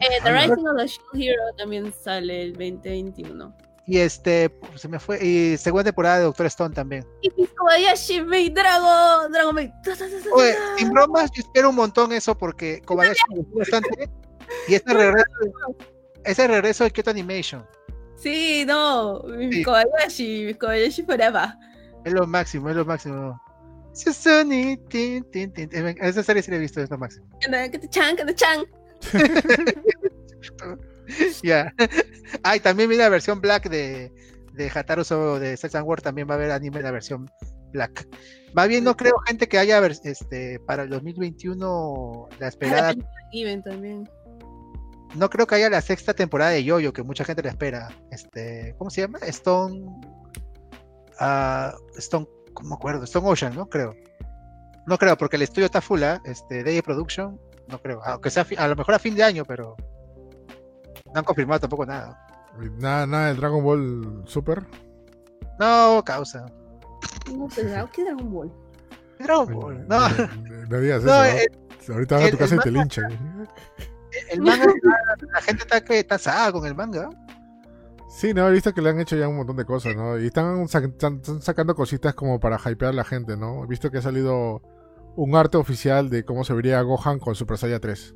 Eh, 0.00 0.18
The 0.24 0.32
Rising 0.32 0.66
of 0.66 0.76
the 0.76 0.86
Shield 0.86 1.22
Hero 1.22 1.42
también 1.56 1.92
sale 1.92 2.42
el 2.42 2.52
2021. 2.54 3.56
Y 3.86 3.98
este, 3.98 4.52
se 4.76 4.88
me 4.88 4.98
fue, 4.98 5.24
y 5.24 5.56
segunda 5.56 5.84
temporada 5.84 6.18
de 6.18 6.24
Doctor 6.24 6.46
Stone 6.46 6.74
también. 6.74 7.06
Y 7.20 7.30
Kobayashi 7.46 8.20
Maid 8.22 8.52
Drago, 8.52 9.28
ta, 9.32 9.96
ta, 9.96 10.04
Oye, 10.34 10.54
sin 10.76 10.90
bromas, 10.90 11.30
yo 11.32 11.42
espero 11.42 11.70
un 11.70 11.76
montón 11.76 12.12
eso 12.12 12.36
porque 12.36 12.80
Kobayashi 12.82 13.22
me 13.30 13.36
gustó 13.36 13.58
bastante. 13.58 14.10
Y 14.68 14.74
este 14.74 14.92
regreso, 14.92 15.26
ese 16.24 16.46
regreso 16.46 16.84
de 16.84 16.90
Kyoto 16.90 17.10
Animation. 17.10 17.66
Sí, 18.16 18.64
no. 18.66 19.22
mi 19.24 19.52
Sí. 19.52 19.62
Kobayashi, 19.64 20.44
mi 20.46 20.54
Kobayashi 20.54 21.02
Forever. 21.02 21.48
Es 22.04 22.12
lo 22.12 22.26
máximo, 22.26 22.70
es 22.70 22.76
lo 22.76 22.84
máximo. 22.84 23.40
Susuni, 23.92 24.76
tin, 24.88 25.24
tin, 25.30 25.52
tin. 25.52 25.68
Esa 26.00 26.22
serie 26.22 26.42
sí 26.42 26.50
la 26.50 26.56
he 26.56 26.60
visto, 26.60 26.80
es 26.80 26.90
lo 26.90 26.98
máximo. 26.98 27.26
Chan, 27.90 28.16
chan. 28.34 28.64
Ya. 31.42 31.74
Ah, 32.42 32.56
y 32.56 32.60
también 32.60 32.88
vi 32.88 32.96
la 32.96 33.08
versión 33.08 33.40
black 33.40 33.68
de, 33.68 34.10
de 34.54 34.70
Hataru 34.72 35.04
Sobo 35.04 35.38
de 35.38 35.56
Sex 35.56 35.74
and 35.74 35.86
World, 35.86 36.02
también 36.02 36.28
va 36.28 36.34
a 36.34 36.36
haber 36.36 36.52
anime 36.52 36.80
la 36.80 36.90
versión 36.90 37.28
Black. 37.72 38.06
Más 38.54 38.68
bien 38.68 38.84
no 38.84 38.96
creo, 38.96 39.14
gente, 39.26 39.48
que 39.48 39.58
haya 39.58 39.84
este 39.86 40.60
para 40.60 40.82
el 40.82 40.90
2021 40.90 42.28
la 42.30 42.34
Ah, 42.34 42.36
la 42.38 42.48
esperada. 42.48 42.94
Given 43.32 43.62
también. 43.62 44.08
No 45.14 45.28
creo 45.28 45.46
que 45.46 45.56
haya 45.56 45.68
la 45.70 45.80
sexta 45.82 46.14
temporada 46.14 46.50
de 46.52 46.64
Yoyo, 46.64 46.92
que 46.92 47.02
mucha 47.02 47.24
gente 47.24 47.42
la 47.42 47.50
espera. 47.50 47.88
Este, 48.10 48.74
¿cómo 48.78 48.90
se 48.90 49.02
llama? 49.02 49.18
Stone. 49.22 49.84
ah, 51.20 51.74
Stone, 51.98 52.26
¿cómo 52.54 52.70
me 52.70 52.74
acuerdo? 52.74 53.04
Stone 53.04 53.28
Ocean, 53.28 53.54
¿no? 53.54 53.66
Creo. 53.68 53.94
No 54.86 54.98
creo, 54.98 55.16
porque 55.16 55.36
el 55.36 55.42
estudio 55.42 55.66
está 55.66 55.80
full, 55.80 56.02
¿ah? 56.02 56.20
Este, 56.24 56.64
Day 56.64 56.80
Production, 56.82 57.38
no 57.68 57.80
creo. 57.80 58.00
Aunque 58.04 58.30
sea 58.30 58.46
a 58.58 58.68
lo 58.68 58.74
mejor 58.76 58.94
a 58.94 58.98
fin 58.98 59.14
de 59.14 59.22
año, 59.22 59.44
pero 59.44 59.76
no 61.06 61.12
han 61.18 61.24
confirmado 61.24 61.60
tampoco 61.60 61.84
nada. 61.86 62.18
Nada, 62.78 63.06
nada 63.06 63.28
del 63.28 63.36
Dragon 63.36 63.62
Ball 63.62 64.22
Super. 64.26 64.66
No, 65.58 66.02
causa. 66.04 66.46
No 67.34 67.48
sé, 67.50 67.62
¿qué 67.92 68.04
Dragon 68.04 68.32
Ball? 68.32 68.52
Dragon 69.18 69.54
Ball. 69.54 69.86
No, 69.88 70.08
No, 70.08 70.28
no 70.68 70.80
digas 70.80 71.04
no, 71.04 71.22
eso. 71.24 71.38
el, 71.38 71.48
¿no? 71.88 71.94
Ahorita 71.94 72.16
van 72.16 72.24
a 72.26 72.30
tu 72.30 72.38
casa 72.38 72.54
y 72.56 72.58
te 72.58 72.70
manga- 72.70 72.80
linchan. 72.82 73.48
El 74.32 74.40
manga, 74.42 74.64
está- 74.64 75.26
la 75.32 75.40
gente 75.42 75.62
está 75.62 75.80
que 75.84 75.98
está 76.00 76.14
asada 76.16 76.52
con 76.52 76.66
el 76.66 76.74
manga. 76.74 77.08
Sí, 78.08 78.34
no, 78.34 78.46
he 78.48 78.52
visto 78.52 78.72
que 78.74 78.82
le 78.82 78.90
han 78.90 79.00
hecho 79.00 79.16
ya 79.16 79.26
un 79.28 79.36
montón 79.36 79.56
de 79.56 79.64
cosas, 79.64 79.96
¿no? 79.96 80.18
Y 80.18 80.26
están, 80.26 80.66
sac- 80.68 80.90
están- 80.92 81.16
están 81.16 81.40
sacando 81.40 81.74
cositas 81.74 82.14
como 82.14 82.38
para 82.40 82.58
hypear 82.58 82.90
a 82.90 82.94
la 82.94 83.04
gente, 83.04 83.36
¿no? 83.36 83.64
He 83.64 83.66
visto 83.66 83.90
que 83.90 83.98
ha 83.98 84.02
salido 84.02 84.60
un 85.16 85.34
arte 85.34 85.56
oficial 85.56 86.10
de 86.10 86.24
cómo 86.24 86.44
se 86.44 86.52
vería 86.52 86.80
Gohan 86.82 87.18
con 87.18 87.34
Super 87.34 87.56
Saiyan 87.58 87.80
3. 87.80 88.14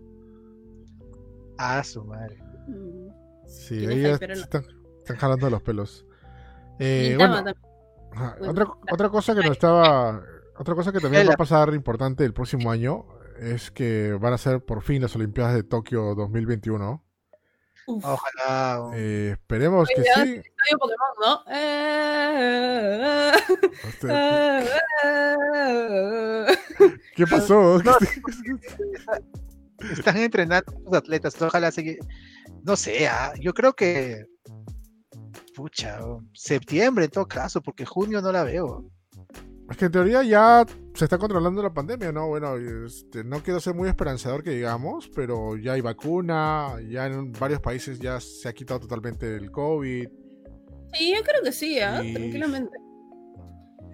Ah, 1.58 1.82
su 1.82 2.04
madre. 2.04 2.38
Sí, 3.46 3.86
ahí 3.86 4.02
ya 4.02 4.10
están, 4.10 4.64
están 4.98 5.16
jalando 5.16 5.48
los 5.48 5.62
pelos. 5.62 6.04
Eh, 6.78 7.08
Gintama 7.10 7.40
bueno, 7.42 7.54
también. 7.54 8.12
ajá, 8.12 8.36
bueno. 8.38 8.52
otra, 8.52 8.66
otra 8.92 9.08
cosa 9.08 9.34
que 9.34 9.46
no 9.46 9.52
estaba. 9.52 10.22
Otra 10.58 10.74
cosa 10.74 10.92
que 10.92 11.00
también 11.00 11.26
va 11.28 11.34
a 11.34 11.36
pasar 11.36 11.72
importante 11.74 12.24
el 12.24 12.32
próximo 12.34 12.70
año 12.70 13.04
es 13.40 13.70
que 13.70 14.12
van 14.20 14.32
a 14.32 14.38
ser 14.38 14.64
por 14.64 14.82
fin 14.82 15.02
las 15.02 15.14
Olimpiadas 15.16 15.54
de 15.54 15.62
Tokio 15.62 16.14
2021. 16.14 17.02
Uf. 17.86 18.04
Ojalá. 18.04 18.90
Eh, 18.94 19.30
esperemos 19.32 19.88
que 19.88 20.02
sí. 20.02 20.10
Estadio 20.10 20.78
Pokémon, 20.78 21.14
¿no? 21.20 21.44
Eh, 21.52 23.32
Este, 23.88 24.08
eh, 24.10 24.66
¿Qué 27.16 27.26
pasó? 27.26 27.80
No, 27.82 27.96
Están 29.92 30.16
entrenando 30.16 30.72
los 30.84 30.94
atletas, 30.94 31.40
ojalá 31.40 31.70
se... 31.70 31.98
No 32.64 32.76
sé, 32.76 33.06
ah, 33.08 33.32
yo 33.40 33.54
creo 33.54 33.74
que... 33.74 34.24
Pucha, 35.54 36.00
septiembre 36.34 37.04
en 37.04 37.10
todo 37.10 37.26
caso, 37.26 37.62
porque 37.62 37.84
junio 37.86 38.20
no 38.20 38.32
la 38.32 38.42
veo. 38.42 38.84
Es 39.70 39.76
que 39.76 39.86
en 39.86 39.92
teoría 39.92 40.22
ya 40.22 40.64
se 40.94 41.04
está 41.04 41.18
controlando 41.18 41.60
la 41.62 41.74
pandemia, 41.74 42.12
¿no? 42.12 42.28
Bueno, 42.28 42.56
este, 42.56 43.24
no 43.24 43.40
quiero 43.42 43.58
ser 43.58 43.74
muy 43.74 43.88
esperanzador 43.88 44.42
que 44.44 44.50
digamos, 44.50 45.10
pero 45.14 45.56
ya 45.56 45.72
hay 45.72 45.80
vacuna, 45.80 46.76
ya 46.88 47.06
en 47.06 47.32
varios 47.32 47.60
países 47.60 47.98
ya 47.98 48.20
se 48.20 48.48
ha 48.48 48.52
quitado 48.52 48.80
totalmente 48.80 49.34
el 49.36 49.50
COVID 49.50 50.08
Sí, 50.92 51.14
yo 51.16 51.22
creo 51.24 51.42
que 51.42 51.52
sí, 51.52 51.80
¿ah? 51.80 52.02
Y- 52.02 52.14
tranquilamente. 52.14 52.78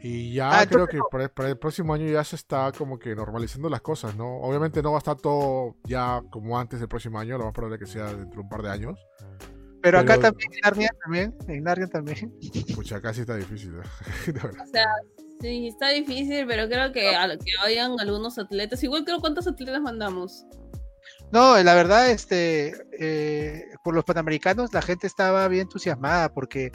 y 0.03 0.35
ya 0.35 0.61
Ah, 0.61 0.67
creo 0.67 0.87
que 0.87 0.99
para, 1.11 1.29
para 1.29 1.49
el 1.49 1.59
próximo 1.59 1.95
año 1.95 2.07
ya 2.07 2.23
se 2.23 2.37
está 2.37 2.71
como 2.77 2.99
que 2.99 3.15
normalizando 3.17 3.69
las 3.71 3.81
cosas, 3.81 4.15
¿no? 4.15 4.37
Obviamente 4.43 4.83
no 4.83 4.91
va 4.93 4.99
a 4.99 4.99
estar 4.99 5.17
todo 5.17 5.77
ya 5.85 6.23
como 6.31 6.59
antes 6.59 6.81
del 6.81 6.89
próximo 6.89 7.19
año, 7.19 7.39
lo 7.39 7.45
más 7.45 7.55
probable 7.55 7.79
que 7.79 7.87
sea 7.87 8.07
dentro 8.13 8.35
de 8.35 8.41
un 8.41 8.49
par 8.51 8.63
de 8.63 8.69
años. 8.71 9.01
Pero 9.81 9.99
acá 9.99 10.15
Pero- 10.17 10.23
también, 10.31 10.53
en 10.53 10.61
Narnia 10.63 10.91
también, 11.03 11.35
en 11.49 11.65
Narnia 11.65 11.87
también. 11.89 12.35
Pucha, 12.75 13.01
casi 13.01 13.23
está 13.23 13.37
difícil, 13.37 13.73
de 13.73 13.79
verdad. 14.33 14.63
O 14.63 14.71
sea, 14.71 14.87
sí, 15.43 15.67
está 15.69 15.91
difícil, 15.91 16.47
pero 16.47 16.67
creo 16.69 16.91
que, 16.93 17.15
a 17.15 17.27
lo 17.27 17.37
que 17.39 17.51
vayan 17.63 18.01
algunos 18.01 18.39
atletas. 18.39 18.83
Igual 18.83 19.05
creo 19.05 19.21
cuántos 19.21 19.47
atletas 19.47 19.81
mandamos. 19.83 20.47
No, 21.33 21.61
la 21.63 21.75
verdad, 21.75 22.11
este, 22.11 22.75
eh, 23.01 23.65
por 23.83 23.95
los 23.95 24.05
panamericanos 24.05 24.73
la 24.75 24.83
gente 24.83 25.07
estaba 25.07 25.49
bien 25.49 25.63
entusiasmada 25.63 26.29
porque 26.29 26.71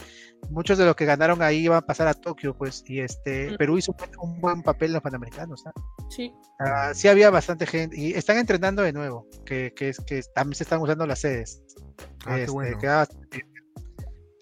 muchos 0.49 0.79
de 0.79 0.85
los 0.85 0.95
que 0.95 1.05
ganaron 1.05 1.43
ahí 1.43 1.59
iban 1.59 1.77
a 1.77 1.81
pasar 1.85 2.07
a 2.07 2.13
Tokio, 2.15 2.57
pues, 2.57 2.83
y 2.87 2.99
este, 3.01 3.51
Mm. 3.51 3.57
Perú 3.57 3.77
hizo 3.77 3.91
un 3.91 3.97
buen, 3.97 4.11
un 4.19 4.41
buen 4.41 4.63
papel 4.63 4.87
en 4.89 4.93
los 4.93 5.03
panamericanos. 5.03 5.63
¿ah? 5.67 5.71
Sí. 6.09 6.33
Ah, 6.59 6.91
sí 6.95 7.07
había 7.07 7.29
bastante 7.29 7.67
gente 7.67 7.95
y 7.99 8.13
están 8.13 8.37
entrenando 8.39 8.81
de 8.81 8.93
nuevo, 8.93 9.27
que, 9.45 9.73
que, 9.75 9.89
es- 9.89 9.99
que 9.99 10.21
también 10.33 10.55
se 10.55 10.63
están 10.63 10.81
usando 10.81 11.05
las 11.05 11.19
sedes. 11.19 11.61
Ah, 12.25 12.35
qué 12.35 12.41
Este, 12.41 12.51
bueno. 12.51 12.79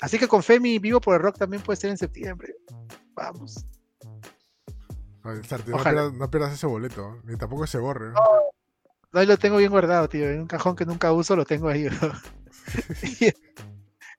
Así 0.01 0.17
que 0.17 0.27
con 0.29 0.43
Femi 0.43 0.79
Vivo 0.79 1.01
por 1.01 1.15
el 1.15 1.21
Rock 1.21 1.37
también 1.39 1.61
puede 1.61 1.77
ser 1.77 1.89
en 1.89 1.97
septiembre. 1.97 2.53
Vamos. 3.15 3.65
Sarti, 5.47 5.71
no, 5.71 5.77
Ojalá. 5.77 6.01
pierdas, 6.01 6.13
no 6.13 6.29
pierdas 6.29 6.53
ese 6.53 6.67
boleto, 6.67 7.19
ni 7.23 7.37
tampoco 7.37 7.63
ese 7.63 7.77
borre. 7.77 8.11
¿no? 8.11 8.21
No, 9.11 9.19
ahí 9.19 9.25
lo 9.25 9.37
tengo 9.37 9.57
bien 9.57 9.71
guardado, 9.71 10.09
tío. 10.09 10.29
En 10.29 10.41
un 10.41 10.47
cajón 10.47 10.75
que 10.75 10.85
nunca 10.85 11.11
uso 11.11 11.35
lo 11.35 11.45
tengo 11.45 11.69
ahí. 11.69 11.87
bro. 11.87 12.11
y, 13.03 13.31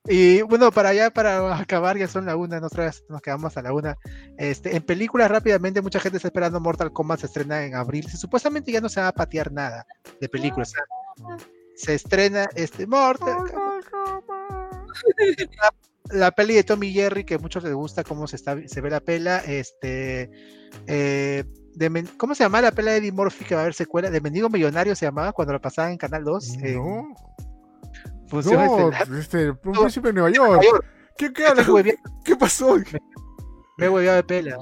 y, 0.05 0.41
bueno, 0.41 0.71
para 0.71 0.89
allá, 0.89 1.11
para 1.11 1.57
acabar, 1.57 1.97
ya 1.97 2.07
son 2.07 2.25
la 2.25 2.35
una, 2.35 2.59
nosotros 2.59 3.03
nos 3.09 3.21
quedamos 3.21 3.55
a 3.57 3.61
la 3.61 3.73
una. 3.73 3.97
Este, 4.37 4.75
en 4.75 4.83
películas 4.83 5.29
rápidamente, 5.29 5.81
mucha 5.81 5.99
gente 5.99 6.17
está 6.17 6.29
esperando 6.29 6.59
Mortal 6.59 6.93
Kombat, 6.93 7.19
se 7.19 7.25
estrena 7.27 7.63
en 7.63 7.75
abril. 7.75 8.09
Supuestamente 8.09 8.71
ya 8.71 8.81
no 8.81 8.89
se 8.89 9.01
va 9.01 9.09
a 9.09 9.13
patear 9.13 9.51
nada 9.51 9.85
de 10.19 10.29
películas. 10.29 10.69
o 10.69 10.71
sea, 10.71 11.37
se 11.75 11.93
estrena 11.93 12.47
este 12.55 12.87
Mortal 12.87 13.37
la 16.11 16.31
peli 16.31 16.55
de 16.55 16.63
Tommy 16.63 16.91
Jerry, 16.91 17.23
que 17.23 17.35
a 17.35 17.39
muchos 17.39 17.63
les 17.63 17.73
gusta 17.73 18.03
cómo 18.03 18.27
se, 18.27 18.35
está, 18.35 18.57
se 18.65 18.81
ve 18.81 18.89
la 18.89 18.99
pela, 18.99 19.39
este, 19.39 20.29
eh, 20.87 21.43
de 21.75 22.05
¿cómo 22.17 22.33
se 22.33 22.43
llama 22.43 22.61
la 22.61 22.71
pela 22.71 22.91
de 22.91 22.97
Eddie 22.97 23.11
Murphy 23.11 23.45
que 23.45 23.55
va 23.55 23.61
a 23.61 23.63
haber 23.63 23.73
secuela? 23.73 24.09
De 24.09 24.21
Mendigo 24.21 24.49
Millonario 24.49 24.95
se 24.95 25.05
llamaba 25.05 25.31
cuando 25.31 25.53
la 25.53 25.59
pasaban 25.59 25.91
en 25.91 25.97
Canal 25.97 26.23
2. 26.23 26.53
en 26.63 26.75
No, 26.75 27.15
no, 28.31 28.91
este, 29.17 29.49
un 29.51 29.59
No, 29.63 29.81
príncipe 29.81 30.07
de 30.09 30.13
Nueva 30.13 30.31
York. 30.31 30.85
¿Qué, 31.17 31.31
qué, 31.33 31.45
¿Qué 32.23 32.35
pasó? 32.35 32.77
me 33.77 33.85
he 33.85 33.89
hueveado 33.89 34.17
de 34.17 34.23
pela. 34.23 34.57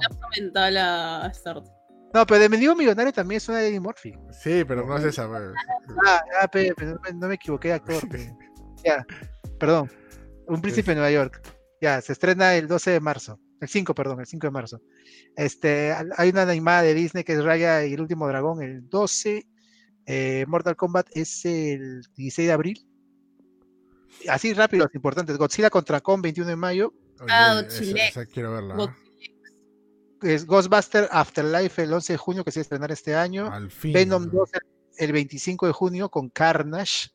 No, 2.14 2.26
pero 2.26 2.40
de 2.40 2.48
Mendigo 2.48 2.74
Millonario 2.74 3.12
también 3.12 3.38
es 3.38 3.48
una 3.48 3.58
de 3.58 3.68
Eddie 3.68 3.80
Murphy. 3.80 4.12
Sí, 4.30 4.64
pero 4.64 4.86
no 4.86 4.96
es 4.96 5.04
esa. 5.04 5.24
Ah, 5.24 6.22
ah, 6.40 6.50
no, 6.54 7.00
me, 7.02 7.12
no 7.12 7.28
me 7.28 7.34
equivoqué 7.34 7.68
de 7.68 7.74
actor. 7.74 8.02
Ya, 8.84 9.04
perdón. 9.58 9.90
Un 10.46 10.60
príncipe 10.60 10.90
de 10.92 10.96
Nueva 10.96 11.10
York. 11.10 11.40
Ya, 11.80 12.00
se 12.00 12.12
estrena 12.12 12.54
el 12.54 12.68
12 12.68 12.90
de 12.90 13.00
marzo. 13.00 13.40
El 13.60 13.68
5, 13.68 13.94
perdón, 13.94 14.20
el 14.20 14.26
5 14.26 14.46
de 14.46 14.50
marzo. 14.50 14.80
Este, 15.36 15.94
hay 16.16 16.30
una 16.30 16.42
animada 16.42 16.82
de 16.82 16.94
Disney 16.94 17.24
que 17.24 17.34
es 17.34 17.44
Raya 17.44 17.84
y 17.84 17.94
el 17.94 18.00
último 18.00 18.28
dragón 18.28 18.62
el 18.62 18.88
12. 18.88 19.46
eh, 20.06 20.44
Mortal 20.46 20.76
Kombat 20.76 21.08
es 21.12 21.44
el 21.44 22.02
16 22.14 22.48
de 22.48 22.52
abril. 22.52 22.86
Así 24.28 24.52
rápido, 24.54 24.86
es 24.86 24.94
importante. 24.94 25.32
Godzilla 25.34 25.70
contra 25.70 26.00
Kong 26.00 26.22
21 26.22 26.50
de 26.50 26.56
mayo. 26.56 26.94
Ah, 27.28 27.62
esa 27.68 28.26
quiero 28.26 28.52
verla. 28.52 28.94
Es 30.22 30.46
Ghostbuster 30.46 31.08
Afterlife 31.10 31.82
el 31.82 31.92
11 31.92 32.14
de 32.14 32.16
junio 32.16 32.44
que 32.44 32.50
se 32.50 32.60
va 32.60 32.62
a 32.62 32.62
estrenar 32.62 32.92
este 32.92 33.14
año. 33.14 33.50
Al 33.52 33.70
fin. 33.70 33.92
Venom 33.92 34.30
2 34.30 34.50
el 34.98 35.12
25 35.12 35.66
de 35.66 35.72
junio 35.72 36.08
con 36.08 36.30
Carnage. 36.30 37.10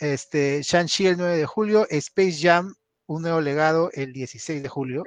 Este, 0.00 0.62
Shang-Chi 0.62 1.06
el 1.06 1.16
9 1.18 1.36
de 1.36 1.46
julio. 1.46 1.86
Space 1.90 2.38
Jam, 2.40 2.74
un 3.06 3.22
nuevo 3.22 3.40
legado 3.40 3.90
el 3.92 4.12
16 4.12 4.62
de 4.62 4.68
julio. 4.68 5.04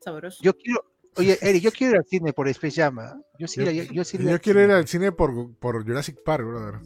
Sabroso. 0.00 0.38
Yo 0.42 0.54
quiero, 0.56 0.84
oye, 1.16 1.38
Eric, 1.42 1.62
yo 1.62 1.70
quiero 1.76 1.92
ir 1.94 1.98
al 1.98 2.06
cine 2.06 2.32
por 2.32 2.48
Space 2.48 2.80
Jam. 2.80 2.98
¿ah? 2.98 3.20
Yo 3.38 3.46
sí, 3.46 3.64
Yo, 3.64 3.70
yo, 3.70 3.82
yo 3.84 4.04
sí 4.04 4.16
yo 4.16 4.22
iría 4.22 4.34
al 4.34 4.40
quiero 4.40 4.64
ir 4.64 4.70
al 4.70 4.88
cine 4.88 5.12
por, 5.12 5.54
por 5.56 5.84
Jurassic 5.84 6.22
Park, 6.24 6.46
brother. 6.46 6.80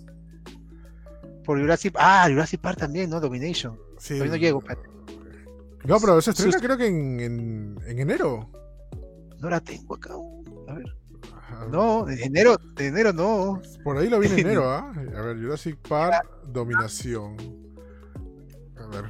por 1.44 1.61
Jurassic 1.61 1.94
Ah, 1.99 2.27
Jurassic 2.28 2.61
Park 2.61 2.78
también, 2.78 3.09
¿no? 3.11 3.20
Domination. 3.20 3.78
Sí. 3.99 4.15
Todavía 4.15 4.32
no 4.32 4.36
llego, 4.39 4.59
espérate. 4.61 4.89
No, 5.85 5.99
pero 5.99 6.19
eso 6.19 6.31
estrena 6.31 6.59
creo 6.61 6.77
que 6.77 6.86
en, 6.86 7.20
en, 7.20 7.77
en 7.86 7.99
enero. 7.99 8.49
No 9.40 9.51
la 9.51 9.61
tengo 9.61 9.97
acá. 9.97 10.15
A 10.69 10.74
ver. 10.74 10.86
No, 11.70 12.05
de 12.05 12.23
enero, 12.24 12.57
de 12.77 12.87
enero 12.87 13.12
no. 13.12 13.61
Por 13.85 13.97
ahí 13.99 14.09
lo 14.09 14.19
vi 14.19 14.29
en 14.29 14.39
enero, 14.41 14.70
¿ah? 14.70 14.93
A 15.16 15.20
ver, 15.23 15.37
Jurassic 15.41 15.77
Park, 15.89 16.27
Dominación. 16.49 17.37
A 18.77 18.87
ver. 18.89 19.05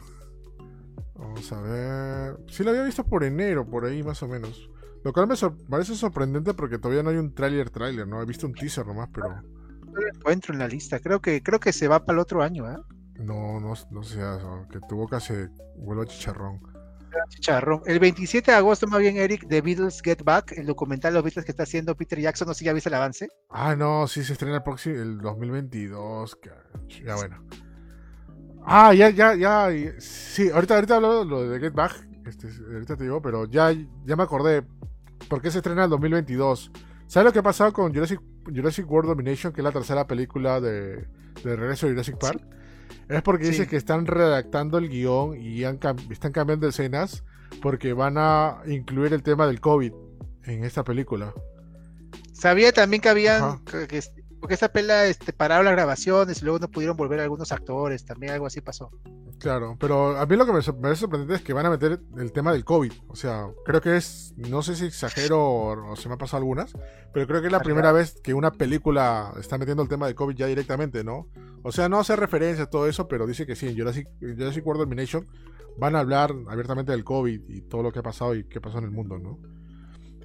Vamos 1.14 1.52
a 1.52 1.60
ver. 1.60 2.36
Sí 2.48 2.62
lo 2.64 2.70
había 2.70 2.82
visto 2.84 3.04
por 3.04 3.24
enero, 3.24 3.64
por 3.68 3.84
ahí 3.84 4.02
más 4.02 4.22
o 4.22 4.28
menos. 4.28 4.68
Lo 5.04 5.12
cual 5.12 5.26
me 5.26 5.36
sor- 5.36 5.56
parece 5.68 5.94
sorprendente 5.94 6.54
porque 6.54 6.78
todavía 6.78 7.02
no 7.02 7.10
hay 7.10 7.16
un 7.16 7.34
tráiler 7.34 7.70
tráiler, 7.70 8.06
¿no? 8.06 8.22
He 8.22 8.26
visto 8.26 8.46
un 8.46 8.52
teaser 8.54 8.86
nomás, 8.86 9.08
pero 9.12 9.28
No 9.30 10.00
lo 10.00 10.08
encuentro 10.14 10.52
en 10.52 10.60
la 10.60 10.68
lista. 10.68 11.00
Creo 11.00 11.20
que, 11.20 11.42
creo 11.42 11.58
que 11.60 11.72
se 11.72 11.88
va 11.88 12.04
para 12.04 12.16
el 12.16 12.20
otro 12.20 12.42
año, 12.42 12.64
¿ah? 12.66 12.80
no, 13.18 13.60
no, 13.60 13.74
no 13.90 14.02
sea 14.02 14.36
eso, 14.36 14.66
que 14.70 14.80
tu 14.88 14.96
boca 14.96 15.20
se 15.20 15.48
vuelva 15.76 16.06
chicharrón. 16.06 16.60
El 17.86 17.98
27 17.98 18.50
de 18.50 18.56
agosto, 18.56 18.86
más 18.86 19.00
bien, 19.00 19.16
Eric, 19.16 19.46
The 19.48 19.60
Beatles 19.60 20.00
Get 20.02 20.22
Back, 20.24 20.52
el 20.52 20.66
documental 20.66 21.12
de 21.12 21.16
los 21.16 21.24
Beatles 21.24 21.44
que 21.44 21.52
está 21.52 21.64
haciendo 21.64 21.96
Peter 21.96 22.18
Jackson, 22.18 22.48
no 22.48 22.54
sé 22.54 22.60
si 22.60 22.64
ya 22.64 22.72
viste 22.72 22.88
el 22.88 22.94
avance. 22.94 23.28
Ah, 23.50 23.76
no, 23.76 24.06
sí 24.06 24.24
se 24.24 24.32
estrena 24.32 24.56
el 24.56 24.62
próximo, 24.62 24.96
el 24.96 25.18
2022. 25.18 26.36
cacho. 26.36 27.04
Ya 27.04 27.16
bueno. 27.16 27.44
Ah, 28.64 28.94
ya, 28.94 29.10
ya, 29.10 29.34
ya. 29.34 29.68
Sí, 29.98 30.50
ahorita, 30.50 30.74
ahorita 30.74 30.96
hablo 30.96 31.24
de 31.24 31.24
lo 31.24 31.48
de 31.48 31.60
Get 31.60 31.74
Back. 31.74 32.06
Este, 32.26 32.48
ahorita 32.72 32.96
te 32.96 33.04
digo, 33.04 33.20
pero 33.20 33.46
ya, 33.46 33.72
ya 34.04 34.16
me 34.16 34.22
acordé. 34.22 34.64
¿por 35.28 35.40
qué 35.40 35.50
se 35.50 35.58
estrena 35.58 35.84
en 35.84 35.90
2022? 35.90 36.70
¿Sabes 37.06 37.24
lo 37.26 37.32
que 37.32 37.38
ha 37.40 37.42
pasado 37.42 37.72
con 37.72 37.92
Jurassic, 37.92 38.20
Jurassic 38.46 38.90
World 38.90 39.08
Domination, 39.10 39.52
que 39.52 39.60
es 39.60 39.64
la 39.64 39.72
tercera 39.72 40.06
película 40.06 40.60
de, 40.60 41.06
de 41.44 41.56
regreso 41.56 41.86
de 41.86 41.92
Jurassic 41.92 42.18
Park? 42.18 42.42
Es 43.08 43.22
porque 43.22 43.46
dice 43.46 43.64
Sí. 43.64 43.68
que 43.68 43.76
están 43.76 44.06
redactando 44.06 44.78
el 44.78 44.88
guion 44.88 45.36
y 45.40 45.64
han 45.64 45.78
están 46.10 46.32
cambiando 46.32 46.68
escenas 46.68 47.24
porque 47.60 47.92
van 47.92 48.14
a 48.16 48.58
incluir 48.66 49.12
el 49.12 49.22
tema 49.22 49.46
del 49.46 49.60
COVID 49.60 49.92
en 50.44 50.64
esta 50.64 50.82
película. 50.84 51.34
Sabía 52.32 52.72
también 52.72 53.00
que 53.02 53.08
habían, 53.08 53.64
que, 53.64 53.86
que 53.86 54.02
porque 54.42 54.54
esta 54.54 54.72
pela 54.72 55.06
este, 55.06 55.32
pararon 55.32 55.64
las 55.64 55.74
grabaciones 55.74 56.42
y 56.42 56.44
luego 56.44 56.58
no 56.58 56.68
pudieron 56.68 56.96
volver 56.96 57.20
algunos 57.20 57.52
actores, 57.52 58.04
también 58.04 58.32
algo 58.32 58.46
así 58.46 58.60
pasó. 58.60 58.90
Claro, 59.38 59.76
pero 59.78 60.16
a 60.18 60.26
mí 60.26 60.36
lo 60.36 60.44
que 60.46 60.52
me 60.52 60.60
parece 60.62 61.00
sorprendente 61.00 61.34
es 61.36 61.42
que 61.42 61.52
van 61.52 61.66
a 61.66 61.70
meter 61.70 62.00
el 62.16 62.32
tema 62.32 62.52
del 62.52 62.64
COVID. 62.64 62.92
O 63.08 63.14
sea, 63.16 63.46
creo 63.64 63.80
que 63.80 63.96
es, 63.96 64.34
no 64.36 64.62
sé 64.62 64.74
si 64.74 64.86
exagero 64.86 65.40
o, 65.44 65.96
se 65.96 66.08
me 66.08 66.14
ha 66.14 66.18
pasado 66.18 66.38
algunas, 66.38 66.72
pero 67.12 67.26
creo 67.28 67.40
que 67.40 67.46
es 67.46 67.52
la 67.52 67.58
Ah, 67.58 67.62
primera 67.62 67.92
vez 67.92 68.20
que 68.20 68.34
una 68.34 68.50
película 68.52 69.32
está 69.38 69.58
metiendo 69.58 69.82
el 69.84 69.88
tema 69.88 70.06
del 70.06 70.16
COVID 70.16 70.34
ya 70.36 70.46
directamente, 70.46 71.04
¿no? 71.04 71.28
O 71.62 71.70
sea, 71.70 71.88
no 71.88 72.00
hace 72.00 72.16
referencia 72.16 72.64
a 72.64 72.70
todo 72.70 72.88
eso, 72.88 73.06
pero 73.06 73.26
dice 73.28 73.46
que 73.46 73.54
sí, 73.56 73.68
en 73.68 73.76
Jurassic, 73.78 74.08
Jurassic 74.20 74.66
World 74.66 74.82
Domination 74.82 75.26
van 75.78 75.94
a 75.96 76.00
hablar 76.00 76.34
abiertamente 76.48 76.92
del 76.92 77.04
COVID 77.04 77.48
y 77.48 77.62
todo 77.62 77.82
lo 77.84 77.92
que 77.92 78.00
ha 78.00 78.02
pasado 78.02 78.34
y 78.34 78.44
qué 78.44 78.60
pasó 78.60 78.78
en 78.78 78.84
el 78.84 78.90
mundo, 78.90 79.18
¿no? 79.18 79.38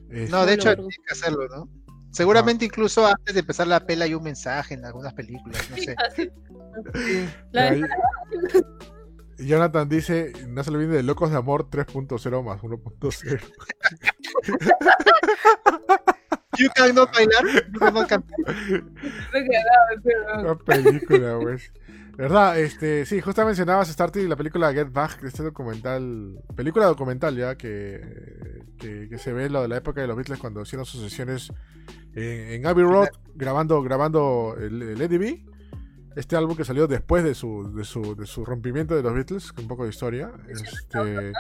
Es- 0.10 0.30
No, 0.30 0.40
de 0.40 0.46
Muy 0.46 0.54
hecho, 0.56 0.74
tienen 0.74 0.90
que 0.90 1.14
hacerlo, 1.14 1.48
¿no? 1.48 1.70
Seguramente 2.18 2.66
incluso 2.66 3.06
antes 3.06 3.36
de 3.36 3.42
empezar 3.42 3.68
la 3.68 3.80
pela 3.86 4.06
hay 4.06 4.16
un 4.16 4.24
mensaje 4.24 4.74
en 4.74 4.84
algunas 4.86 5.14
películas, 5.14 5.70
no 5.70 5.78
sé. 5.78 5.96
Ahí- 7.54 7.82
Jonathan 9.38 9.88
dice, 9.88 10.34
no 10.48 10.64
se 10.64 10.72
le 10.72 10.78
olvide 10.78 10.96
de 10.96 11.04
Locos 11.04 11.30
de 11.30 11.38
Amor 11.38 11.70
3.0 11.70 12.44
más 12.44 12.60
1.0. 12.62 13.42
You 16.58 16.70
cannot 16.74 17.14
bailar, 17.14 17.46
you 17.72 17.80
cannot 17.80 18.08
cantar. 18.08 18.36
Una 20.40 20.56
película, 20.56 21.34
güey. 21.36 21.58
¿Verdad? 22.18 22.60
Este, 22.60 23.06
sí, 23.06 23.22
justo 23.22 23.46
mencionabas 23.46 23.90
Starty 23.90 24.28
la 24.28 24.36
película 24.36 24.74
Get 24.74 24.92
Back, 24.92 25.24
este 25.24 25.44
documental, 25.44 26.44
película 26.56 26.88
documental 26.88 27.38
ya 27.38 27.56
que, 27.56 28.64
que, 28.80 29.08
que 29.08 29.18
se 29.20 29.34
ve 29.34 29.52
lo 29.52 29.62
de 29.62 29.68
la 29.68 29.78
época 29.78 30.02
de 30.02 30.08
los 30.08 30.18
Beatles 30.18 30.40
cuando 30.40 30.64
hicieron 30.64 30.84
sus 30.84 31.02
sesiones 31.02 31.54
en, 32.16 32.54
en 32.54 32.66
Abbey 32.66 32.84
Road 32.84 33.10
grabando, 33.36 33.84
grabando 33.84 34.56
el, 34.60 34.82
el 34.82 35.00
Eddie 35.00 35.18
B. 35.20 35.46
Este 36.16 36.36
álbum 36.36 36.58
que 36.58 36.66
salió 36.66 36.88
después 36.88 37.24
de 37.24 37.36
su, 37.36 37.72
de 37.76 37.86
su, 37.86 38.16
de 38.16 38.26
su 38.26 38.44
rompimiento 38.44 38.96
de 38.96 39.04
los 39.04 39.14
Beatles, 39.14 39.54
con 39.54 39.66
un 39.66 39.68
poco 39.68 39.84
de 39.84 39.90
historia. 39.92 40.32
Este, 40.50 41.32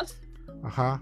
ajá. 0.61 1.01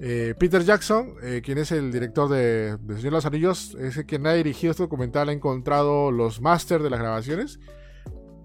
Eh, 0.00 0.34
Peter 0.38 0.64
Jackson, 0.64 1.16
eh, 1.22 1.42
quien 1.44 1.58
es 1.58 1.70
el 1.72 1.92
director 1.92 2.30
de, 2.30 2.78
de 2.78 2.96
Señor 2.96 3.02
de 3.02 3.10
los 3.10 3.26
Anillos, 3.26 3.76
es 3.78 3.98
el 3.98 4.06
quien 4.06 4.26
ha 4.26 4.32
dirigido 4.32 4.70
este 4.70 4.84
documental, 4.84 5.28
ha 5.28 5.32
encontrado 5.32 6.10
los 6.10 6.40
máster 6.40 6.82
de 6.82 6.88
las 6.88 6.98
grabaciones 6.98 7.60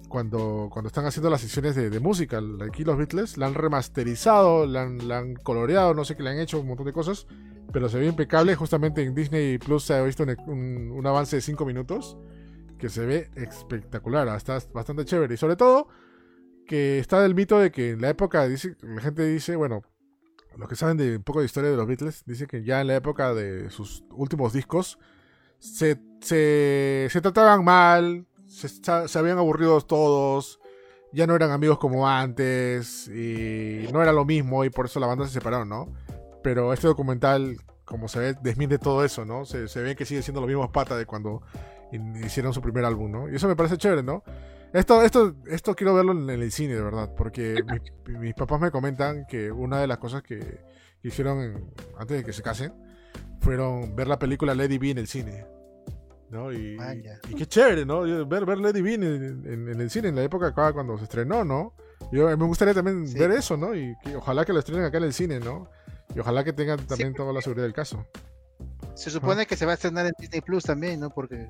cuando, 0.07 0.69
cuando 0.71 0.88
están 0.88 1.05
haciendo 1.05 1.29
las 1.29 1.41
sesiones 1.41 1.75
de, 1.75 1.99
música. 1.99 2.41
Aquí 2.67 2.84
los 2.84 2.97
Beatles 2.97 3.38
la 3.38 3.47
han 3.47 3.53
remasterizado, 3.53 4.65
la 4.65 4.84
han, 4.84 5.35
coloreado, 5.35 5.93
no 5.93 6.05
sé 6.05 6.15
qué 6.15 6.23
le 6.23 6.29
han 6.31 6.39
hecho, 6.39 6.59
un 6.59 6.67
montón 6.67 6.85
de 6.85 6.93
cosas, 6.93 7.27
pero 7.71 7.89
se 7.89 7.99
ve 7.99 8.07
impecable. 8.07 8.55
Justamente 8.55 9.01
en 9.03 9.15
Disney 9.15 9.57
Plus 9.57 9.84
se 9.84 9.93
ha 9.93 10.03
visto 10.03 10.23
un, 10.23 10.91
un- 10.91 11.07
avance 11.07 11.35
de 11.35 11.41
5 11.41 11.65
minutos 11.65 12.17
que 12.77 12.89
se 12.89 13.05
ve 13.05 13.29
espectacular, 13.35 14.27
está 14.35 14.59
bastante 14.73 15.03
chévere. 15.05 15.34
Y 15.34 15.38
sobre 15.38 15.55
todo, 15.55 15.88
que 16.67 16.99
está 16.99 17.21
del 17.21 17.34
mito 17.34 17.59
de 17.59 17.71
que 17.71 17.91
en 17.91 18.01
la 18.01 18.09
época, 18.09 18.47
dice, 18.47 18.75
la 18.81 19.01
gente 19.01 19.25
dice, 19.27 19.55
bueno, 19.55 19.81
los 20.57 20.69
que 20.69 20.75
saben 20.75 20.97
de 20.97 21.17
un 21.17 21.23
poco 21.23 21.39
de 21.39 21.45
historia 21.45 21.71
de 21.71 21.77
los 21.77 21.88
Beatles, 21.88 22.23
dicen 22.25 22.47
que 22.47 22.63
ya 22.63 22.81
en 22.81 22.88
la 22.88 22.95
época 22.95 23.34
de 23.34 23.69
sus 23.69 24.03
últimos 24.11 24.53
discos 24.53 24.99
se, 25.59 25.99
se, 26.21 27.07
se 27.09 27.21
trataban 27.21 27.63
mal, 27.63 28.27
se, 28.57 29.19
habían 29.19 29.38
aburrido 29.38 29.79
todos, 29.81 30.59
ya 31.13 31.27
no 31.27 31.35
eran 31.35 31.51
amigos 31.51 31.77
como 31.77 32.07
antes, 32.07 33.07
y 33.07 33.88
no 33.91 34.01
era 34.01 34.11
lo 34.11 34.25
mismo, 34.25 34.63
y 34.65 34.69
por 34.69 34.85
eso 34.88 34.99
la 34.99 35.07
banda 35.07 35.25
se 35.25 35.34
separaron, 35.34 35.69
¿no? 35.69 35.93
Pero 36.43 36.73
este 36.73 36.88
documental, 36.88 37.57
como 37.85 38.07
se 38.07 38.19
ve, 38.19 38.35
desmiente 38.41 38.77
todo 38.79 39.03
eso, 39.05 39.25
¿no? 39.25 39.45
Se, 39.45 39.67
se 39.67 39.81
ve 39.81 39.95
que 39.95 40.05
siguen 40.05 40.23
siendo 40.23 40.41
los 40.41 40.47
mismos 40.47 40.69
patas 40.69 40.97
de 40.97 41.05
cuando 41.05 41.41
hicieron 42.25 42.53
su 42.53 42.61
primer 42.61 42.84
álbum, 42.85 43.11
¿no? 43.11 43.29
Y 43.29 43.35
eso 43.35 43.47
me 43.47 43.55
parece 43.55 43.77
chévere, 43.77 44.03
¿no? 44.03 44.23
Esto, 44.73 45.01
esto, 45.01 45.34
esto 45.47 45.75
quiero 45.75 45.93
verlo 45.95 46.11
en 46.11 46.29
el 46.29 46.51
cine, 46.51 46.75
de 46.75 46.81
verdad, 46.81 47.13
porque 47.15 47.55
mi- 48.05 48.17
mis 48.17 48.34
papás 48.34 48.59
me 48.59 48.69
comentan 48.71 49.25
que 49.25 49.49
una 49.51 49.79
de 49.79 49.88
las 49.88 49.97
cosas 49.97 50.21
que, 50.23 50.59
hicieron 51.03 51.71
antes 51.97 52.17
de 52.17 52.23
que 52.25 52.34
se 52.34 52.41
casen 52.43 52.73
fueron 53.39 53.95
ver 53.95 54.07
la 54.07 54.19
película 54.19 54.53
Lady 54.53 54.77
B 54.77 54.89
en 54.89 54.97
el 54.97 55.07
cine. 55.07 55.45
¿No? 56.30 56.52
Y, 56.52 56.78
qué 57.38 57.46
chévere, 57.46 57.86
¿no? 57.86 58.02
Ver, 58.28 58.46
ver 58.46 58.57
Lady 58.57 58.81
B 58.81 58.94
en, 58.96 59.04
en- 59.04 59.70
en 59.70 59.81
el 59.81 59.89
cine 59.89 60.10
en 60.10 60.15
la 60.15 60.23
época 60.23 60.47
acá 60.47 60.73
cuando 60.73 60.97
se 60.97 61.06
estrenó, 61.06 61.44
¿no? 61.46 61.73
Yo 62.12 62.28
me 62.38 62.46
gustaría 62.46 62.73
también 62.73 63.07
Sí. 63.07 63.18
ver 63.18 63.31
eso, 63.31 63.57
¿no? 63.57 63.73
Y 63.76 63.96
que 64.04 64.15
ojalá 64.15 64.46
que 64.46 64.54
lo 64.54 64.60
estrenen 64.60 64.86
acá 64.86 64.97
en 64.97 65.04
el 65.06 65.14
cine, 65.14 65.39
¿no? 65.39 65.70
Y 66.15 66.20
ojalá 66.20 66.44
que 66.44 66.54
tengan 66.54 66.80
también 66.86 67.14
toda 67.14 67.34
la 67.34 67.41
seguridad 67.41 67.64
del 67.65 67.73
caso. 67.73 68.06
Se 68.96 69.10
supone 69.12 69.46
que 69.46 69.56
se 69.56 69.65
va 69.65 69.72
a 69.72 69.76
estrenar 69.76 70.06
en 70.06 70.14
Disney 70.18 70.41
Plus 70.41 70.64
también, 70.64 70.99
¿no? 70.99 71.10
Porque 71.10 71.47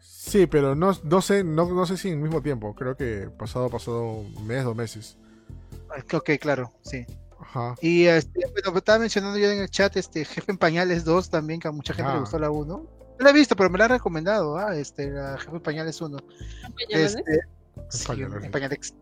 Sí, 0.00 0.46
pero 0.46 0.74
no, 0.74 0.92
no 1.04 1.20
sé, 1.20 1.44
no, 1.44 1.66
no 1.72 1.84
sé 1.84 1.96
si 1.96 2.08
en 2.08 2.14
el 2.14 2.20
mismo 2.20 2.40
tiempo. 2.40 2.74
Creo 2.74 2.96
que 2.96 3.28
pasado, 3.38 3.68
pasado 3.68 4.24
mes, 4.46 4.64
dos 4.64 4.74
meses. 4.74 5.18
Ok, 6.14 6.30
claro, 6.40 6.72
sí. 6.82 7.04
Ajá. 7.38 7.74
Y 7.82 8.04
este, 8.06 8.40
bueno, 8.50 8.78
estaba 8.78 8.98
mencionando 8.98 9.38
yo 9.38 9.50
en 9.50 9.58
el 9.60 9.68
chat 9.68 9.94
este 9.96 10.24
Jefe 10.24 10.52
en 10.52 10.58
Pañales 10.58 11.04
2 11.04 11.28
también, 11.28 11.60
que 11.60 11.68
a 11.68 11.72
mucha 11.72 11.92
gente 11.92 12.10
Ah. 12.10 12.14
le 12.14 12.20
gustó 12.20 12.38
la 12.38 12.50
1. 12.50 12.86
No 13.22 13.26
la 13.26 13.30
he 13.30 13.38
visto, 13.38 13.54
pero 13.54 13.70
me 13.70 13.78
la 13.78 13.84
han 13.84 13.90
recomendado, 13.92 14.56
ah, 14.58 14.76
este, 14.76 15.10
la 15.10 15.38
Jefe 15.38 15.60
Pañales 15.60 16.00
1. 16.00 16.18
Este, 16.88 17.40
sí, 17.88 18.06
Pañales. 18.50 18.94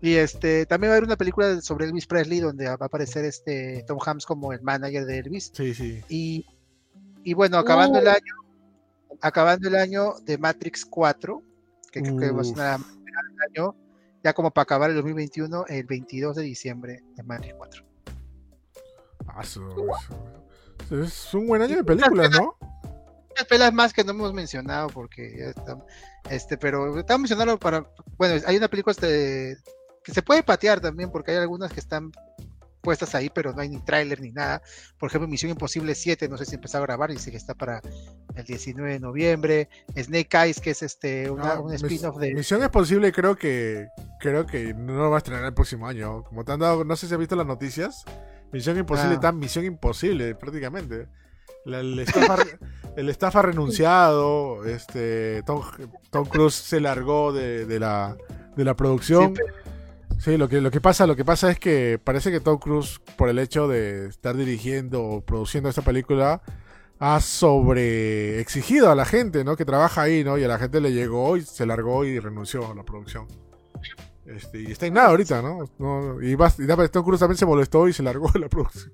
Y 0.00 0.14
este, 0.14 0.64
también 0.66 0.90
va 0.90 0.94
a 0.94 0.96
haber 0.96 1.04
una 1.06 1.16
película 1.16 1.60
sobre 1.60 1.84
Elvis 1.84 2.06
Presley 2.06 2.40
donde 2.40 2.64
va 2.66 2.72
a 2.72 2.86
aparecer 2.86 3.24
este 3.26 3.84
Tom 3.86 3.98
Hanks 4.04 4.24
como 4.26 4.52
el 4.52 4.62
manager 4.62 5.04
de 5.04 5.18
Elvis. 5.18 5.52
Sí, 5.54 5.74
sí. 5.74 6.02
Y, 6.08 6.46
y 7.24 7.34
bueno, 7.34 7.58
acabando 7.58 7.98
el 7.98 8.08
año, 8.08 8.34
acabando 9.20 9.68
el 9.68 9.76
año 9.76 10.14
de 10.24 10.38
Matrix 10.38 10.84
4, 10.86 11.42
que 11.92 12.00
creo 12.02 12.16
que 12.16 12.30
va 12.30 12.40
a 12.40 12.44
ser 12.44 12.54
una- 12.54 12.74
el 12.76 13.58
año, 13.60 13.76
ya 14.24 14.32
como 14.32 14.50
para 14.50 14.62
acabar 14.62 14.88
el 14.90 14.96
2021, 14.96 15.66
el 15.68 15.84
22 15.84 16.36
de 16.36 16.42
diciembre 16.42 17.04
de 17.14 17.22
Matrix 17.22 17.54
4. 17.58 17.84
Ah, 19.28 19.42
Es 20.90 21.34
un 21.34 21.46
buen 21.46 21.62
año 21.62 21.76
de 21.76 21.84
películas, 21.84 22.30
¿no? 22.30 22.56
Unas 23.34 23.46
pelas 23.48 23.72
más 23.72 23.92
que 23.92 24.04
no 24.04 24.10
hemos 24.12 24.32
mencionado 24.32 24.88
porque 24.88 25.36
ya 25.38 25.46
están, 25.46 25.82
este, 26.30 26.56
pero 26.58 26.98
estaba 26.98 27.18
mencionando 27.18 27.58
para, 27.58 27.86
bueno, 28.18 28.40
hay 28.46 28.56
una 28.56 28.68
película 28.68 28.92
este, 28.92 29.56
que 30.04 30.12
se 30.12 30.22
puede 30.22 30.42
patear 30.42 30.80
también 30.80 31.10
porque 31.10 31.30
hay 31.32 31.38
algunas 31.38 31.72
que 31.72 31.80
están 31.80 32.12
puestas 32.82 33.14
ahí, 33.14 33.30
pero 33.30 33.52
no 33.52 33.60
hay 33.62 33.68
ni 33.68 33.78
tráiler 33.78 34.20
ni 34.20 34.32
nada. 34.32 34.60
Por 34.98 35.08
ejemplo, 35.08 35.28
Misión 35.28 35.50
Imposible 35.52 35.94
7, 35.94 36.28
no 36.28 36.36
sé 36.36 36.44
si 36.46 36.56
empezó 36.56 36.78
a 36.78 36.80
grabar, 36.80 37.10
dice 37.12 37.30
que 37.30 37.36
está 37.36 37.54
para 37.54 37.80
el 38.34 38.44
19 38.44 38.94
de 38.94 38.98
noviembre. 38.98 39.68
Snake 39.96 40.36
Eyes, 40.36 40.60
que 40.60 40.70
es 40.70 40.82
este 40.82 41.30
una- 41.30 41.52
Ah, 41.52 41.60
un 41.60 41.72
spin-off 41.74 42.18
de 42.18 42.34
Misión 42.34 42.60
es 42.62 42.70
posible, 42.70 43.12
creo 43.12 43.36
que 43.36 43.86
creo 44.18 44.46
que 44.46 44.74
no 44.74 44.94
lo 44.94 45.10
va 45.10 45.16
a 45.16 45.18
estrenar 45.18 45.44
el 45.44 45.54
próximo 45.54 45.86
año. 45.86 46.24
Como 46.24 46.44
te 46.44 46.50
han 46.52 46.58
dado, 46.58 46.82
no 46.84 46.96
sé 46.96 47.06
si 47.06 47.14
has 47.14 47.20
visto 47.20 47.36
las 47.36 47.46
noticias. 47.46 48.04
Misión 48.50 48.76
Imposible 48.76 49.12
Ah. 49.12 49.14
está 49.14 49.30
Misión 49.32 49.64
Imposible 49.64 50.34
prácticamente. 50.34 51.06
La- 51.64 51.80
el, 51.80 51.98
staff 52.00 53.36
ha, 53.36 53.40
el 53.40 53.46
renunciado. 53.46 54.64
Este 54.64 55.42
Tom, 55.44 55.62
Tom 56.10 56.26
Cruise 56.26 56.54
se 56.54 56.80
largó 56.80 57.32
de, 57.32 57.66
de 57.66 57.78
la, 57.80 58.16
de 58.56 58.64
la 58.64 58.74
producción. 58.74 59.34
Sí, 59.36 59.42
Sí, 60.18 60.36
lo 60.36 60.48
que, 60.48 60.60
lo 60.60 60.70
que 60.70 60.80
pasa, 60.80 61.04
lo 61.08 61.16
que 61.16 61.24
pasa 61.24 61.50
es 61.50 61.58
que 61.58 61.98
parece 62.02 62.30
que 62.30 62.38
Tom 62.38 62.58
Cruise, 62.58 63.00
por 63.16 63.28
el 63.28 63.40
hecho 63.40 63.66
de 63.66 64.06
estar 64.06 64.36
dirigiendo 64.36 65.02
o 65.02 65.20
produciendo 65.20 65.68
esta 65.68 65.82
película, 65.82 66.42
ha 67.00 67.18
sobre 67.20 68.38
exigido 68.38 68.88
a 68.92 68.94
la 68.94 69.04
gente, 69.04 69.42
¿no? 69.42 69.56
Que 69.56 69.64
trabaja 69.64 70.02
ahí, 70.02 70.22
¿no? 70.22 70.38
Y 70.38 70.44
a 70.44 70.48
la 70.48 70.58
gente 70.60 70.80
le 70.80 70.92
llegó 70.92 71.36
y 71.36 71.40
se 71.42 71.66
largó 71.66 72.04
y 72.04 72.20
renunció 72.20 72.70
a 72.70 72.74
la 72.76 72.84
producción. 72.84 73.26
Este, 74.24 74.60
y 74.60 74.66
está 74.70 74.86
en 74.86 74.94
nada 74.94 75.08
ahorita, 75.08 75.42
¿no? 75.42 75.64
No, 75.80 76.22
y, 76.22 76.36
va- 76.36 76.52
y 76.56 76.88
Tom 76.88 77.04
Cruise 77.04 77.18
también 77.18 77.38
se 77.38 77.46
molestó 77.46 77.88
y 77.88 77.92
se 77.92 78.04
largó 78.04 78.30
de 78.30 78.38
la 78.38 78.48
producción. 78.48 78.92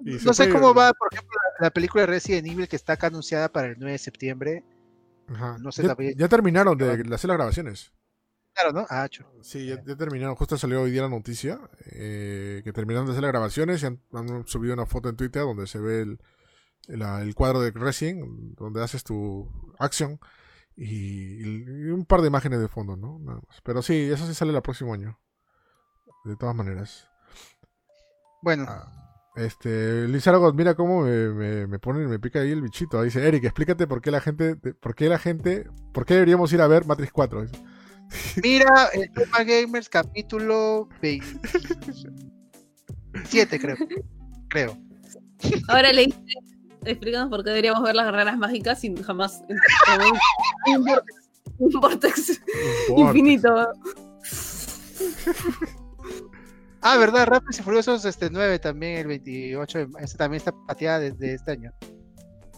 No 0.00 0.34
sé 0.34 0.48
cómo 0.50 0.74
va, 0.74 0.92
por 0.92 1.08
ejemplo, 1.12 1.32
la, 1.58 1.66
la 1.66 1.70
película 1.70 2.02
de 2.02 2.06
Resident 2.08 2.46
Evil 2.46 2.68
que 2.68 2.76
está 2.76 2.94
acá 2.94 3.06
anunciada 3.08 3.48
para 3.50 3.68
el 3.68 3.76
9 3.78 3.92
de 3.92 3.98
septiembre. 3.98 4.64
Ajá. 5.28 5.56
no 5.58 5.72
sé, 5.72 5.82
ya, 5.82 5.88
la 5.88 5.94
voy 5.94 6.08
a- 6.08 6.12
ya 6.16 6.28
terminaron 6.28 6.76
de, 6.76 6.90
hacer 6.90 7.06
las 7.28 7.36
grabaciones. 7.38 7.92
Claro, 8.52 8.72
¿no? 8.72 8.86
Ah, 8.90 9.08
chu- 9.08 9.24
Sí, 9.42 9.66
ya, 9.66 9.82
ya 9.84 9.96
terminaron. 9.96 10.36
Justo 10.36 10.56
salió 10.58 10.82
hoy 10.82 10.90
día 10.90 11.02
la 11.02 11.08
noticia 11.08 11.58
eh, 11.92 12.60
que 12.62 12.72
terminaron 12.72 13.06
de 13.06 13.12
hacer 13.12 13.22
las 13.22 13.32
grabaciones 13.32 13.82
y 13.82 13.86
han, 13.86 14.00
han 14.12 14.46
subido 14.46 14.74
una 14.74 14.86
foto 14.86 15.08
en 15.08 15.16
Twitter 15.16 15.42
donde 15.42 15.66
se 15.66 15.78
ve 15.80 16.02
el, 16.02 16.18
el, 16.88 17.02
el 17.02 17.34
cuadro 17.34 17.60
de 17.60 17.70
Resident, 17.72 18.56
donde 18.56 18.82
haces 18.82 19.02
tu 19.02 19.50
acción 19.78 20.20
y, 20.76 21.42
y 21.42 21.90
un 21.90 22.04
par 22.04 22.20
de 22.20 22.28
imágenes 22.28 22.60
de 22.60 22.68
fondo, 22.68 22.96
¿no? 22.96 23.18
Nada 23.18 23.40
más. 23.48 23.60
Pero 23.62 23.80
sí, 23.82 24.10
eso 24.12 24.26
sí 24.26 24.34
sale 24.34 24.52
el 24.54 24.62
próximo 24.62 24.92
año. 24.94 25.18
De 26.24 26.36
todas 26.36 26.54
maneras. 26.54 27.08
Bueno, 28.42 28.66
Ah, 28.68 29.03
Este, 29.36 30.06
Liz 30.06 30.26
Aragon, 30.28 30.54
mira 30.54 30.74
cómo 30.74 31.02
me, 31.02 31.30
me, 31.30 31.66
me 31.66 31.78
pone, 31.80 32.06
me 32.06 32.20
pica 32.20 32.40
ahí 32.40 32.52
el 32.52 32.62
bichito. 32.62 33.02
Dice, 33.02 33.26
Eric, 33.26 33.44
explícate 33.44 33.86
por 33.86 34.00
qué 34.00 34.12
la 34.12 34.20
gente, 34.20 34.56
por 34.56 34.94
qué 34.94 35.08
la 35.08 35.18
gente, 35.18 35.66
por 35.92 36.06
qué 36.06 36.14
deberíamos 36.14 36.52
ir 36.52 36.60
a 36.60 36.68
ver 36.68 36.86
Matrix 36.86 37.12
4. 37.12 37.42
Dice. 37.42 37.56
Mira, 38.42 38.88
el 38.92 39.10
Tema 39.12 39.42
Gamers 39.42 39.88
capítulo 39.88 40.88
27, 41.00 43.58
creo. 43.58 43.76
Creo. 44.48 44.78
Ahora 45.68 45.92
le 45.92 46.06
dice, 46.06 46.22
explícanos 46.84 47.28
por 47.28 47.42
qué 47.42 47.50
deberíamos 47.50 47.82
ver 47.82 47.96
las 47.96 48.06
guerreras 48.06 48.38
mágicas 48.38 48.80
sin 48.80 49.02
jamás 49.02 49.42
un, 50.68 50.76
un 50.76 50.84
vortex, 50.84 51.28
un 51.58 51.80
vortex 51.80 52.40
infinito. 52.96 53.48
Ah, 56.86 56.98
verdad, 56.98 57.26
Rápidos 57.26 57.58
y 57.58 57.62
Furiosos 57.62 58.04
este 58.04 58.28
9 58.30 58.58
también, 58.58 58.98
el 58.98 59.06
28, 59.06 59.78
de, 59.78 59.88
este 60.00 60.18
también 60.18 60.38
está 60.38 60.52
pateada 60.66 61.00
desde 61.00 61.32
este 61.34 61.52
año. 61.52 61.72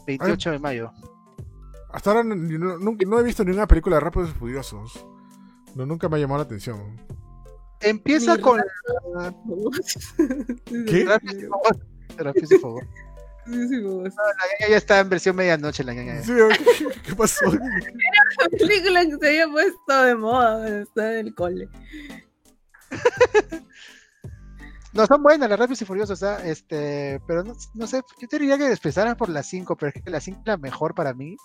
28 0.07 0.51
de 0.51 0.59
mayo. 0.59 0.91
Hasta 1.93 2.11
ahora 2.11 2.25
no, 2.25 2.35
no- 2.35 2.77
nunca- 2.79 3.07
no 3.07 3.21
he 3.21 3.23
visto 3.23 3.45
ninguna 3.45 3.67
película 3.69 3.97
de 3.97 4.01
Rápidos 4.01 4.31
y 4.31 4.33
Furiosos. 4.35 5.07
No, 5.77 5.87
nunca 5.87 6.09
me 6.09 6.17
ha 6.17 6.21
llamado 6.21 6.39
la 6.39 6.45
atención. 6.45 7.01
Empieza 7.81 8.37
con 8.39 8.61
¿Qué? 10.87 11.05
Rápidos 11.05 11.35
y 11.35 11.47
Furiosos. 11.47 11.79
Rápidos 12.17 12.53
y 12.53 12.59
Furiosos. 12.59 12.89
Sí, 13.47 13.69
sí, 13.69 13.81
pues. 13.81 14.15
La 14.17 14.25
ñaña 14.59 14.71
ya 14.71 14.77
está 14.77 14.99
en 14.99 15.09
versión 15.09 15.37
medianoche, 15.37 15.85
la 15.85 15.95
ñaña. 15.95 16.21
Sí, 16.23 16.33
¿qué, 16.33 16.87
qué 17.07 17.15
pasó? 17.15 17.47
La 17.53 18.49
película 18.59 19.05
que 19.05 19.17
se 19.21 19.29
había 19.29 19.49
puesto 19.49 20.03
de 20.03 20.15
moda 20.17 20.81
estaba 20.81 21.13
en 21.13 21.27
el 21.29 21.35
cole. 21.35 21.69
No, 24.97 25.07
son 25.07 25.23
buenas 25.23 25.49
las 25.51 25.59
Rápidos 25.59 25.83
y 25.83 25.85
Furiosos, 25.85 26.23
¿ah? 26.23 26.45
este, 26.47 27.21
pero 27.27 27.45
no, 27.45 27.55
no 27.75 27.87
sé, 27.87 28.03
yo 28.19 28.29
te 28.29 28.39
diría 28.39 28.57
que 28.57 28.67
empezaran 28.67 29.17
por 29.17 29.29
las 29.29 29.47
5, 29.47 29.77
pero 29.77 29.93
es 29.95 30.03
que 30.03 30.11
la 30.11 30.21
5 30.21 30.41
es 30.41 30.47
la 30.47 30.57
mejor 30.57 30.95
para 30.95 31.13
mí, 31.13 31.37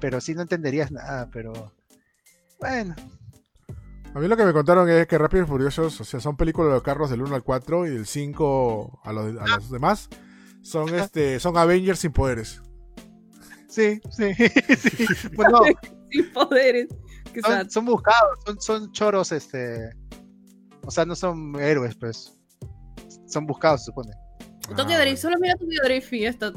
pero 0.00 0.20
sí 0.20 0.34
no 0.34 0.42
entenderías 0.42 0.90
nada, 0.90 1.30
pero 1.32 1.72
bueno, 2.58 2.96
A 4.14 4.18
mí 4.18 4.26
lo 4.26 4.36
que 4.36 4.44
me 4.44 4.52
contaron 4.52 4.88
es 4.88 5.06
que 5.06 5.16
Rápidos 5.16 5.46
y 5.46 5.50
Furiosos, 5.50 6.00
o 6.00 6.04
sea, 6.04 6.18
son 6.18 6.36
películas 6.36 6.70
de 6.70 6.74
los 6.74 6.82
carros 6.82 7.08
del 7.08 7.22
1 7.22 7.36
al 7.36 7.44
4 7.44 7.86
y 7.86 7.90
del 7.90 8.06
5 8.06 9.00
a 9.04 9.12
los, 9.12 9.40
a 9.40 9.46
los 9.46 9.70
demás 9.70 10.08
son 10.62 10.94
este 10.94 11.40
son 11.40 11.56
Avengers 11.56 12.00
sin 12.00 12.12
poderes. 12.12 12.60
sí, 13.68 14.00
sí, 14.10 14.34
sí. 14.76 15.06
Bueno, 15.36 15.60
Sin 16.10 16.32
poderes. 16.32 16.88
Son, 17.44 17.70
son 17.70 17.84
buscados, 17.84 18.38
son, 18.46 18.60
son 18.60 18.92
choros, 18.92 19.30
este, 19.30 19.90
o 20.82 20.90
sea, 20.90 21.04
no 21.04 21.14
son 21.14 21.54
héroes, 21.60 21.94
pues, 21.96 22.37
son 23.28 23.46
buscados, 23.46 23.80
se 23.82 23.86
supone. 23.86 24.12
Tokyo 24.76 24.96
Ah, 24.96 25.00
Drift, 25.00 25.22
solo 25.22 25.36
mira 25.40 25.54
Tokyo 25.56 25.80
Drift 25.84 26.12
y 26.12 26.20
ya 26.20 26.28
está. 26.30 26.52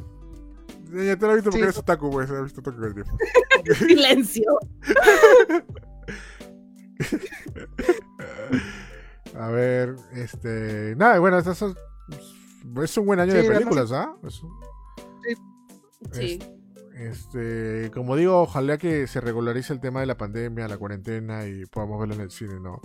Ya, 0.93 1.03
ya 1.03 1.15
te 1.17 1.25
lo 1.25 1.31
he 1.31 1.35
visto 1.35 1.49
porque 1.49 1.57
Sí. 1.59 1.63
eres 1.63 1.77
otaku, 1.77 2.09
pues. 2.09 2.29
He 2.29 2.41
visto 2.43 2.61
Tokyo 2.61 2.79
Drift. 2.89 3.09
Silencio. 3.87 4.57
A 9.37 9.47
ver, 9.49 9.95
este. 10.13 10.95
Nada, 10.97 11.19
bueno, 11.19 11.37
estas 11.37 11.57
son- 11.57 11.75
es 12.83 12.97
un 12.97 13.05
buen 13.05 13.19
año 13.19 13.31
Sí, 13.31 13.37
de 13.37 13.43
películas, 13.49 13.91
¿ah? 13.91 14.13
Un- 14.21 14.29
Sí. 16.11 16.39
Este, 16.95 17.89
como 17.93 18.15
digo, 18.15 18.41
ojalá 18.41 18.77
que 18.77 19.07
se 19.07 19.21
regularice 19.21 19.71
el 19.73 19.79
tema 19.79 20.01
de 20.01 20.05
la 20.07 20.17
pandemia, 20.17 20.67
la 20.67 20.77
cuarentena 20.77 21.47
y 21.47 21.65
podamos 21.65 21.99
verlo 21.99 22.15
en 22.15 22.21
el 22.21 22.31
cine, 22.31 22.59
¿no? 22.59 22.79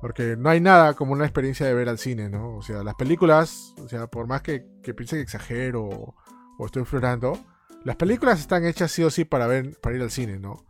Porque 0.00 0.36
no 0.36 0.50
hay 0.50 0.60
nada 0.60 0.94
como 0.94 1.12
una 1.12 1.24
experiencia 1.24 1.66
de 1.66 1.74
ver 1.74 1.88
al 1.88 1.98
cine, 1.98 2.28
¿no? 2.28 2.56
O 2.56 2.62
sea, 2.62 2.82
las 2.82 2.94
películas, 2.94 3.74
o 3.82 3.88
sea, 3.88 4.06
por 4.06 4.26
más 4.26 4.42
que, 4.42 4.66
que 4.82 4.94
piense 4.94 5.16
que 5.16 5.22
exagero 5.22 5.84
o, 5.84 6.14
o 6.58 6.66
estoy 6.66 6.84
florando, 6.84 7.38
las 7.84 7.96
películas 7.96 8.40
están 8.40 8.64
hechas 8.66 8.90
sí 8.92 9.02
o 9.02 9.10
sí 9.10 9.24
para 9.24 9.46
ver, 9.46 9.78
para 9.80 9.96
ir 9.96 10.02
al 10.02 10.10
cine, 10.10 10.38
¿no? 10.38 10.64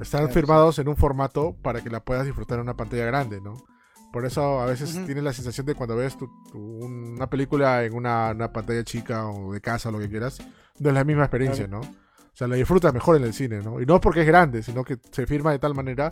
Están 0.00 0.20
Claro, 0.22 0.32
firmados 0.32 0.78
en 0.78 0.88
un 0.88 0.96
formato 0.96 1.54
para 1.62 1.82
que 1.82 1.90
la 1.90 2.00
puedas 2.04 2.24
disfrutar 2.26 2.58
en 2.58 2.62
una 2.62 2.76
pantalla 2.76 3.04
grande, 3.06 3.40
¿no? 3.40 3.54
Por 4.12 4.24
eso 4.26 4.60
a 4.60 4.66
veces 4.66 4.94
Ujú. 4.94 5.06
tienes 5.06 5.24
la 5.24 5.32
sensación 5.32 5.66
de 5.66 5.74
cuando 5.74 5.96
ves 5.96 6.16
tu- 6.16 6.28
tu- 6.50 6.58
una 6.58 7.28
película 7.28 7.84
en 7.84 7.94
una, 7.94 8.30
una 8.30 8.52
pantalla 8.52 8.82
chica 8.84 9.28
o 9.28 9.52
de 9.52 9.60
casa 9.60 9.88
o 9.88 9.92
lo 9.92 9.98
que 9.98 10.08
quieras, 10.08 10.38
no 10.78 10.88
es 10.88 10.94
la 10.94 11.04
misma 11.04 11.24
experiencia, 11.24 11.66
¿no? 11.68 11.80
O 11.80 12.36
sea, 12.36 12.48
la 12.48 12.56
disfrutas 12.56 12.92
mejor 12.94 13.16
en 13.16 13.24
el 13.24 13.32
cine, 13.34 13.60
¿no? 13.60 13.80
Y 13.80 13.86
no 13.86 14.00
porque 14.00 14.22
es 14.22 14.26
grande, 14.26 14.62
sino 14.62 14.82
que 14.84 14.98
se 15.12 15.26
firma 15.26 15.52
de 15.52 15.58
tal 15.60 15.74
manera 15.74 16.08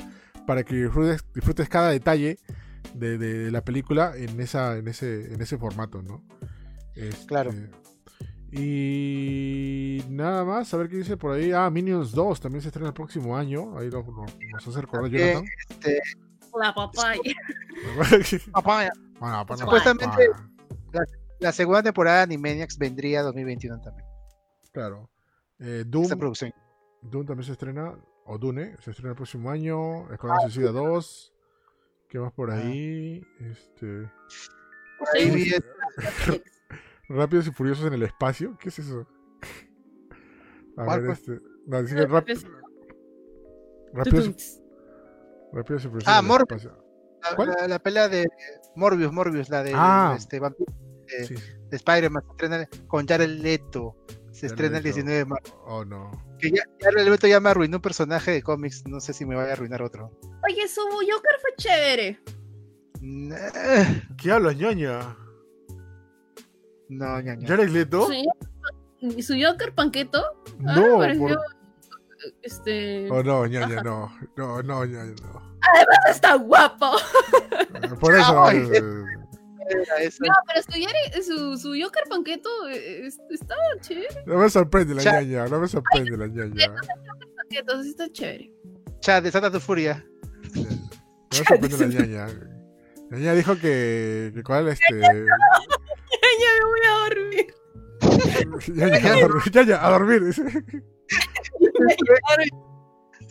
para 0.46 0.62
que 0.64 0.74
disfrutes, 0.74 1.24
disfrutes 1.34 1.68
cada 1.68 1.90
detalle 1.90 2.38
de, 2.94 3.18
de 3.18 3.50
la 3.50 3.64
película 3.64 4.12
en 4.16 4.40
esa 4.40 4.76
en 4.76 4.88
ese 4.88 5.32
en 5.34 5.40
ese 5.40 5.56
formato, 5.58 6.02
¿no? 6.02 6.22
Este, 6.94 7.26
Claro. 7.26 7.50
Y 8.54 10.02
nada 10.10 10.44
más, 10.44 10.72
a 10.74 10.76
ver 10.76 10.88
qué 10.88 10.96
dice 10.96 11.16
por 11.16 11.32
ahí. 11.32 11.52
Ah, 11.52 11.70
Minions 11.70 12.12
2 12.12 12.40
también 12.40 12.60
se 12.62 12.68
estrena 12.68 12.88
el 12.88 12.94
próximo 12.94 13.36
año. 13.36 13.78
Ahí 13.78 13.90
lo- 13.90 14.02
lo- 14.02 14.26
nos 14.52 14.68
hace 14.68 14.80
recordar 14.80 15.10
Jonathan. 15.10 15.44
este, 15.70 15.98
La 16.60 16.74
papaya. 16.74 17.20
papá, 18.52 18.90
Bueno, 19.18 19.46
pues, 19.46 19.60
Supuestamente- 19.60 20.28
la 21.40 21.50
segunda 21.50 21.82
temporada 21.82 22.18
de 22.18 22.22
Animaniacs 22.24 22.78
vendría 22.78 23.22
2021 23.22 23.80
también, 23.80 24.06
Claro. 24.70 25.10
Eh, 25.58 25.84
Doom, 25.86 26.04
esta 26.04 26.16
producción. 26.16 26.52
Doom 27.02 27.26
también 27.26 27.46
se 27.46 27.52
estrena, 27.52 27.94
o 28.32 28.38
Dune, 28.38 28.76
se 28.80 28.90
estrena 28.90 29.10
el 29.10 29.16
próximo 29.16 29.50
año. 29.50 30.10
Escuadrón 30.12 30.50
Suicida 30.50 30.72
2. 30.72 31.34
¿Qué 32.08 32.18
más 32.18 32.32
por 32.32 32.50
Ah. 32.50 32.56
ahí? 32.58 33.22
Este. 33.40 34.10
Ahí 35.14 35.24
¿cómo 35.24 35.34
vi 35.34 35.44
se- 35.50 35.62
Rápidos 37.08 37.46
y 37.48 37.50
Furiosos 37.52 37.86
en 37.86 37.92
el 37.94 38.02
espacio. 38.04 38.56
¿Qué 38.58 38.68
es 38.70 38.78
eso? 38.78 39.06
A 40.76 40.84
¿Cuál, 40.84 41.00
ver, 41.02 41.08
cuál? 41.08 41.18
este. 41.18 41.40
No, 41.66 41.84
que 41.84 42.06
rap- 42.06 42.28
Rápidos, 43.92 44.60
Rápidos 45.52 45.84
y 45.84 45.88
Furiosos 45.88 46.08
Ah, 46.08 46.20
en 46.24 46.30
el 46.30 46.36
espacio. 46.40 46.84
¿Cuál? 47.36 47.48
la- 47.50 47.68
la 47.68 47.78
pelea 47.78 48.08
de 48.08 48.26
Morbius, 48.76 49.12
Morbius, 49.12 49.48
la 49.50 49.62
de 49.62 49.72
Ah. 49.74 50.14
este, 50.16 50.40
vampiro 50.40 50.72
de, 51.06 51.26
Sí. 51.26 51.34
de 51.34 51.76
Spider-Man, 51.76 52.22
se 52.24 52.30
estrena 52.30 52.68
con 52.88 53.06
Jared 53.06 53.28
Leto. 53.28 53.96
Se 54.30 54.48
Jared 54.48 54.52
estrena 54.52 54.78
el 54.78 54.84
Leto. 54.84 54.94
19 54.94 55.18
de 55.18 55.24
marzo. 55.26 55.62
Oh, 55.66 55.84
no. 55.84 56.10
Que 56.42 56.50
ya, 56.50 56.62
Jared 56.80 57.08
Leto 57.08 57.28
ya 57.28 57.38
me 57.38 57.50
arruinó 57.50 57.76
un 57.76 57.82
personaje 57.82 58.32
de 58.32 58.42
cómics. 58.42 58.84
No 58.88 58.98
sé 59.00 59.12
si 59.12 59.24
me 59.24 59.36
vaya 59.36 59.50
a 59.50 59.52
arruinar 59.52 59.80
otro. 59.80 60.10
Oye, 60.44 60.66
su 60.66 60.80
Joker 60.82 61.38
fue 61.40 61.54
chévere. 61.56 62.20
¿Qué 64.18 64.32
hablas, 64.32 64.56
ñaña? 64.56 65.16
No, 66.88 67.20
ñaña. 67.20 67.46
¿Jared 67.46 67.68
Leto? 67.70 68.08
Su, 69.00 69.22
su 69.22 69.34
Joker 69.40 69.72
panqueto. 69.72 70.20
ah, 70.66 70.74
No, 70.74 70.98
me 70.98 71.06
pareció, 71.06 71.28
por- 71.28 71.38
Este. 72.42 73.08
Oh, 73.10 73.22
no, 73.22 73.46
ñaña, 73.46 73.74
Ajá. 73.76 73.82
no. 73.84 74.12
No, 74.36 74.62
no, 74.64 74.84
ñaña, 74.84 75.14
no. 75.22 75.52
Está 76.10 76.34
guapo. 76.34 76.90
Por 78.00 78.16
eso. 78.16 78.44
No, 79.74 80.34
pero 80.46 80.62
su, 81.22 81.22
su, 81.22 81.58
su 81.58 81.68
Joker 81.82 82.04
panqueto 82.08 82.48
eh, 82.68 83.06
es- 83.06 83.18
estaba 83.30 83.60
chévere. 83.80 84.08
no 84.26 84.38
me 84.38 84.48
sorprende 84.50 84.94
la 84.94 85.02
Ya. 85.02 85.20
ñaña, 85.20 85.46
no 85.48 85.60
me 85.60 85.68
sorprende 85.68 86.16
la 86.16 86.26
ñaña. 86.26 86.74
Panqueto, 87.36 87.82
sí 87.82 87.90
está 87.90 88.10
chévere. 88.10 88.50
Chad, 89.00 89.22
desata 89.22 89.50
tu 89.50 89.60
furia. 89.60 90.04
No 90.54 90.62
me 91.30 91.44
sorprende 91.44 91.78
la 91.78 91.86
ñaña. 91.86 92.26
La 93.10 93.18
ñaña 93.18 93.34
dijo 93.34 93.56
que, 93.56 94.32
que 94.34 94.42
cuál 94.42 94.68
este. 94.68 95.00
ya 95.00 95.08
me 96.58 96.64
voy 96.64 96.80
a 96.86 96.92
dormir. 97.08 97.46
ñaña, 98.74 99.12
a 99.12 99.20
dormir, 99.20 99.42
ñaña, 99.54 99.86
a 99.86 99.90
dormir. 99.90 100.24
dice. 100.24 100.42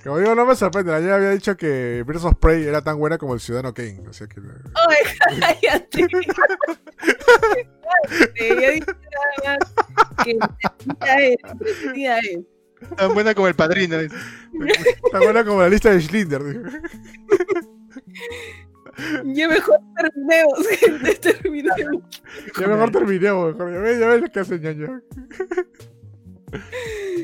Como 0.03 0.19
digo, 0.19 0.35
no 0.35 0.45
me 0.45 0.55
sorprende. 0.55 0.91
La 0.91 0.99
ñaña 0.99 1.15
había 1.15 1.29
dicho 1.31 1.55
que 1.55 2.03
Birds 2.07 2.25
of 2.25 2.35
Prey 2.39 2.63
era 2.63 2.81
tan 2.81 2.97
buena 2.97 3.17
como 3.17 3.33
el 3.33 3.39
Ciudadano 3.39 3.73
Kane. 3.73 4.03
O 4.09 4.13
sea 4.13 4.27
que. 4.27 4.41
Cállate. 5.39 6.07
Cállate, 8.07 8.61
ya 8.61 8.69
dije 8.71 8.85
nada 9.43 9.57
más. 9.59 9.73
Que 10.23 10.39
entretenida 11.45 12.19
es. 12.19 12.39
Tan 12.97 13.13
buena 13.13 13.35
como 13.35 13.47
el 13.47 13.55
padrino. 13.55 13.97
Tan 15.11 15.21
buena 15.21 15.45
como 15.45 15.61
la 15.61 15.69
lista 15.69 15.91
de 15.91 16.01
Schlinder. 16.01 16.41
Ya 19.23 19.47
mejor 19.47 19.79
terminemos, 19.97 20.67
gente, 20.79 21.15
terminemos. 21.15 22.03
Ya 22.59 22.67
mejor 22.67 22.91
terminemos, 22.91 23.53
mejor. 23.53 23.73
Ya 23.73 23.79
ves, 23.79 23.99
ya 23.99 24.07
ves 24.07 24.21
lo 24.21 24.27
que 24.29 24.39
hace 24.39 24.59
ñaña. 24.59 25.01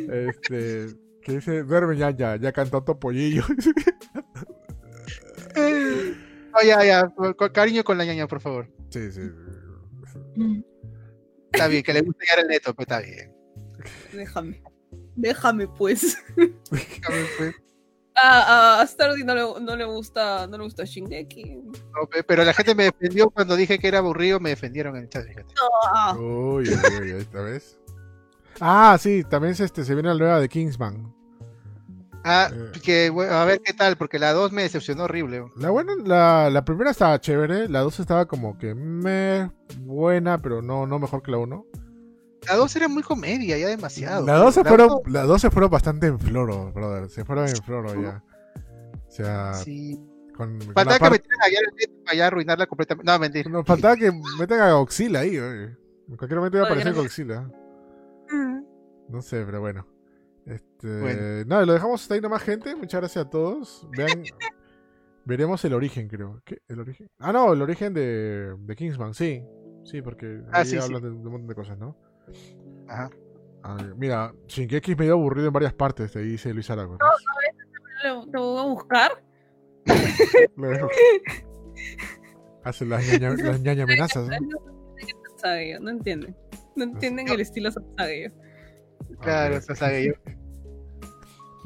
Este. 0.10 1.07
Que 1.28 1.34
dice, 1.34 1.64
duerme 1.64 1.98
ñaña, 1.98 2.38
ya 2.38 2.52
cantó 2.54 2.82
Topollillo. 2.84 3.44
Oh, 6.60 6.66
ya, 6.66 6.84
ya. 6.84 7.12
Cariño 7.52 7.84
con 7.84 7.98
la 7.98 8.06
ñaña, 8.06 8.28
por 8.28 8.40
favor. 8.42 8.68
Sí, 8.90 9.12
sí. 9.12 9.22
Está 11.52 11.68
bien, 11.68 11.84
que 11.84 11.94
le 11.94 12.02
guste 12.02 12.26
Jared 12.28 12.48
Leto, 12.50 12.74
pero 12.74 12.84
está 12.84 13.00
bien. 13.00 13.32
Déjame. 14.14 14.62
Déjame, 15.16 15.68
pues. 15.68 16.18
Déjame, 16.36 17.26
pues. 17.38 17.56
A, 18.16 18.82
a 18.82 18.88
Stardy 18.88 19.24
no 19.24 19.36
le, 19.36 19.42
no 19.62 19.76
le 19.76 19.86
gusta, 19.86 20.48
no 20.48 20.58
le 20.58 20.64
gusta 20.64 20.84
Shingeki. 20.86 21.56
No, 21.56 22.08
pe- 22.10 22.24
pero 22.24 22.44
la 22.44 22.54
gente 22.54 22.74
me 22.74 22.86
defendió 22.86 23.30
cuando 23.30 23.56
dije 23.56 23.78
que 23.78 23.88
era 23.88 24.00
aburrido, 24.00 24.40
me 24.40 24.50
defendieron 24.50 24.96
en 24.96 25.04
el 25.04 25.10
chat, 25.10 25.26
fíjate. 25.28 25.54
Ah, 25.94 26.16
Uy, 26.18 26.68
uy, 26.70 27.02
uy, 27.02 27.12
esta 27.12 27.42
vez. 27.42 27.80
Ah, 28.60 28.98
sí, 29.00 29.24
también 29.30 29.54
se, 29.56 29.66
este, 29.66 29.84
se 29.86 29.94
viene 29.94 30.10
la 30.10 30.16
nueva 30.16 30.40
de 30.40 30.50
Kingsman. 30.50 31.14
Ah, 32.30 32.50
Eh. 32.54 32.72
que 32.84 33.10
bueno, 33.10 33.34
a 33.34 33.46
ver 33.46 33.62
qué 33.64 33.72
tal, 33.74 33.96
porque 33.98 34.20
la 34.20 34.34
2 34.34 34.52
me 34.52 34.64
decepcionó 34.64 35.06
horrible. 35.06 35.46
La 35.56 35.70
buena, 35.70 35.94
la, 36.04 36.50
la 36.50 36.66
primera 36.66 36.92
estaba 36.92 37.20
chévere, 37.22 37.70
la 37.70 37.80
dos 37.80 38.00
estaba 38.00 38.26
como 38.26 38.58
que 38.58 38.76
me 38.76 39.50
buena, 39.80 40.42
pero 40.42 40.62
no, 40.62 40.86
no 40.86 41.00
mejor 41.00 41.22
que 41.24 41.32
la 41.32 41.38
uno. 41.38 41.66
La 42.48 42.56
2 42.56 42.76
era 42.76 42.88
muy 42.88 43.04
comedia, 43.04 43.58
ya 43.58 43.68
demasiado. 43.68 44.26
La 44.26 44.36
dos 44.38 44.54
se 44.56 44.64
La 44.64 44.70
fueron, 44.70 44.90
uno- 44.92 45.02
la 45.08 45.24
dos 45.24 45.42
se 45.42 45.50
fueron 45.52 45.70
bastante 45.72 46.08
en 46.08 46.20
floro, 46.20 46.72
brother. 46.74 47.10
Se 47.10 47.24
fueron 47.26 47.48
en 47.48 47.56
floro 47.58 48.02
ya. 48.02 48.24
O 49.08 49.12
sea, 49.12 49.54
Sí. 49.56 49.96
con, 50.36 50.58
con 50.60 50.74
Faltaba 50.74 51.00
que 51.00 51.10
metieran 51.10 51.40
a 51.42 51.44
Jared 51.46 51.74
Leto 51.80 51.94
para 52.06 52.18
ya 52.18 52.28
arruinarla 52.28 52.66
completamente. 52.68 53.12
No, 53.12 53.20
mentira. 53.20 53.50
Nos 53.50 53.66
faltaba 53.66 53.96
que 53.96 54.12
metan 54.38 54.60
a 54.62 54.74
Godzilla 54.74 55.20
ahí, 55.22 55.38
oye. 55.40 55.76
En 56.10 56.16
cualquier 56.18 56.38
momento 56.40 56.58
iba 56.58 56.68
a 56.68 56.70
aparecer. 56.70 56.94
Godzilla. 56.94 57.50
No 59.10 59.22
sé, 59.22 59.44
pero 59.46 59.62
bueno. 59.62 59.88
Este, 60.48 61.00
Bueno. 61.01 61.45
Nada, 61.45 61.66
lo 61.66 61.74
dejamos 61.74 62.01
hasta 62.01 62.14
ahí 62.16 62.22
nomás, 62.22 62.42
gente. 62.42 62.76
Muchas 62.76 63.01
gracias 63.01 63.26
a 63.26 63.30
todos. 63.30 63.88
Vean, 63.95 64.24
veremos 65.26 65.64
el 65.66 65.74
origen, 65.74 66.08
creo. 66.08 66.42
¿Qué? 66.45 66.59
¿El 66.67 66.80
origen? 66.80 67.09
Ah, 67.19 67.32
no, 67.34 67.53
el 67.53 67.61
origen 67.61 67.93
de, 67.93 68.56
de 68.58 68.76
Kingsman, 68.76 69.14
sí. 69.14 69.43
Sí, 69.84 70.01
porque 70.01 70.42
Ah, 70.51 70.59
ahí 70.59 70.66
sí, 70.66 70.72
sí. 70.72 70.77
hablan 70.77 71.01
de, 71.01 71.09
de 71.09 71.16
un 71.16 71.24
montón 71.24 71.48
de 71.48 71.56
cosas, 71.56 71.77
¿no? 71.77 71.98
Ajá. 72.88 73.09
Ah, 73.64 73.77
mira, 73.98 74.34
Shingeki 74.48 74.93
es 74.93 74.98
medio 74.98 75.14
aburrido 75.14 75.48
en 75.48 75.53
varias 75.53 75.74
partes, 75.74 76.11
te 76.11 76.19
dice 76.19 76.53
Luis 76.53 76.69
Aragón. 76.69 76.98
lo, 78.06 78.26
lo 78.32 78.42
voy 78.42 78.59
a 78.59 78.66
buscar. 78.67 79.11
Lo 80.58 80.69
dejo. 80.69 80.90
Hace 82.64 82.85
las 82.85 83.08
ñaña, 83.08 83.30
las 83.35 83.61
ñaña 83.61 83.84
amenazas, 83.84 84.27
¿no? 84.27 84.38
No 85.82 85.90
entienden. 85.92 86.35
No 86.76 86.84
entienden 86.84 87.30
el 87.30 87.40
estilo 87.40 87.72
Sasageyo. 87.72 88.32
Claro, 89.22 89.56
Ah, 89.56 89.58
eso 89.58 89.76
sabe 89.76 90.08
yo. 90.08 90.14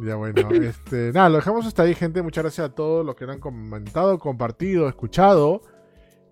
Ya 0.04 0.16
bueno, 0.16 0.50
este, 0.52 1.12
nada, 1.14 1.30
lo 1.30 1.36
dejamos 1.36 1.68
hasta 1.68 1.84
ahí, 1.84 1.94
gente. 1.94 2.24
Muchas 2.24 2.44
gracias 2.44 2.70
a 2.70 2.74
todos 2.74 3.06
los 3.06 3.14
que 3.16 3.26
han 3.26 3.40
comentado, 3.40 4.18
compartido, 4.18 4.90
escuchado. 4.90 5.62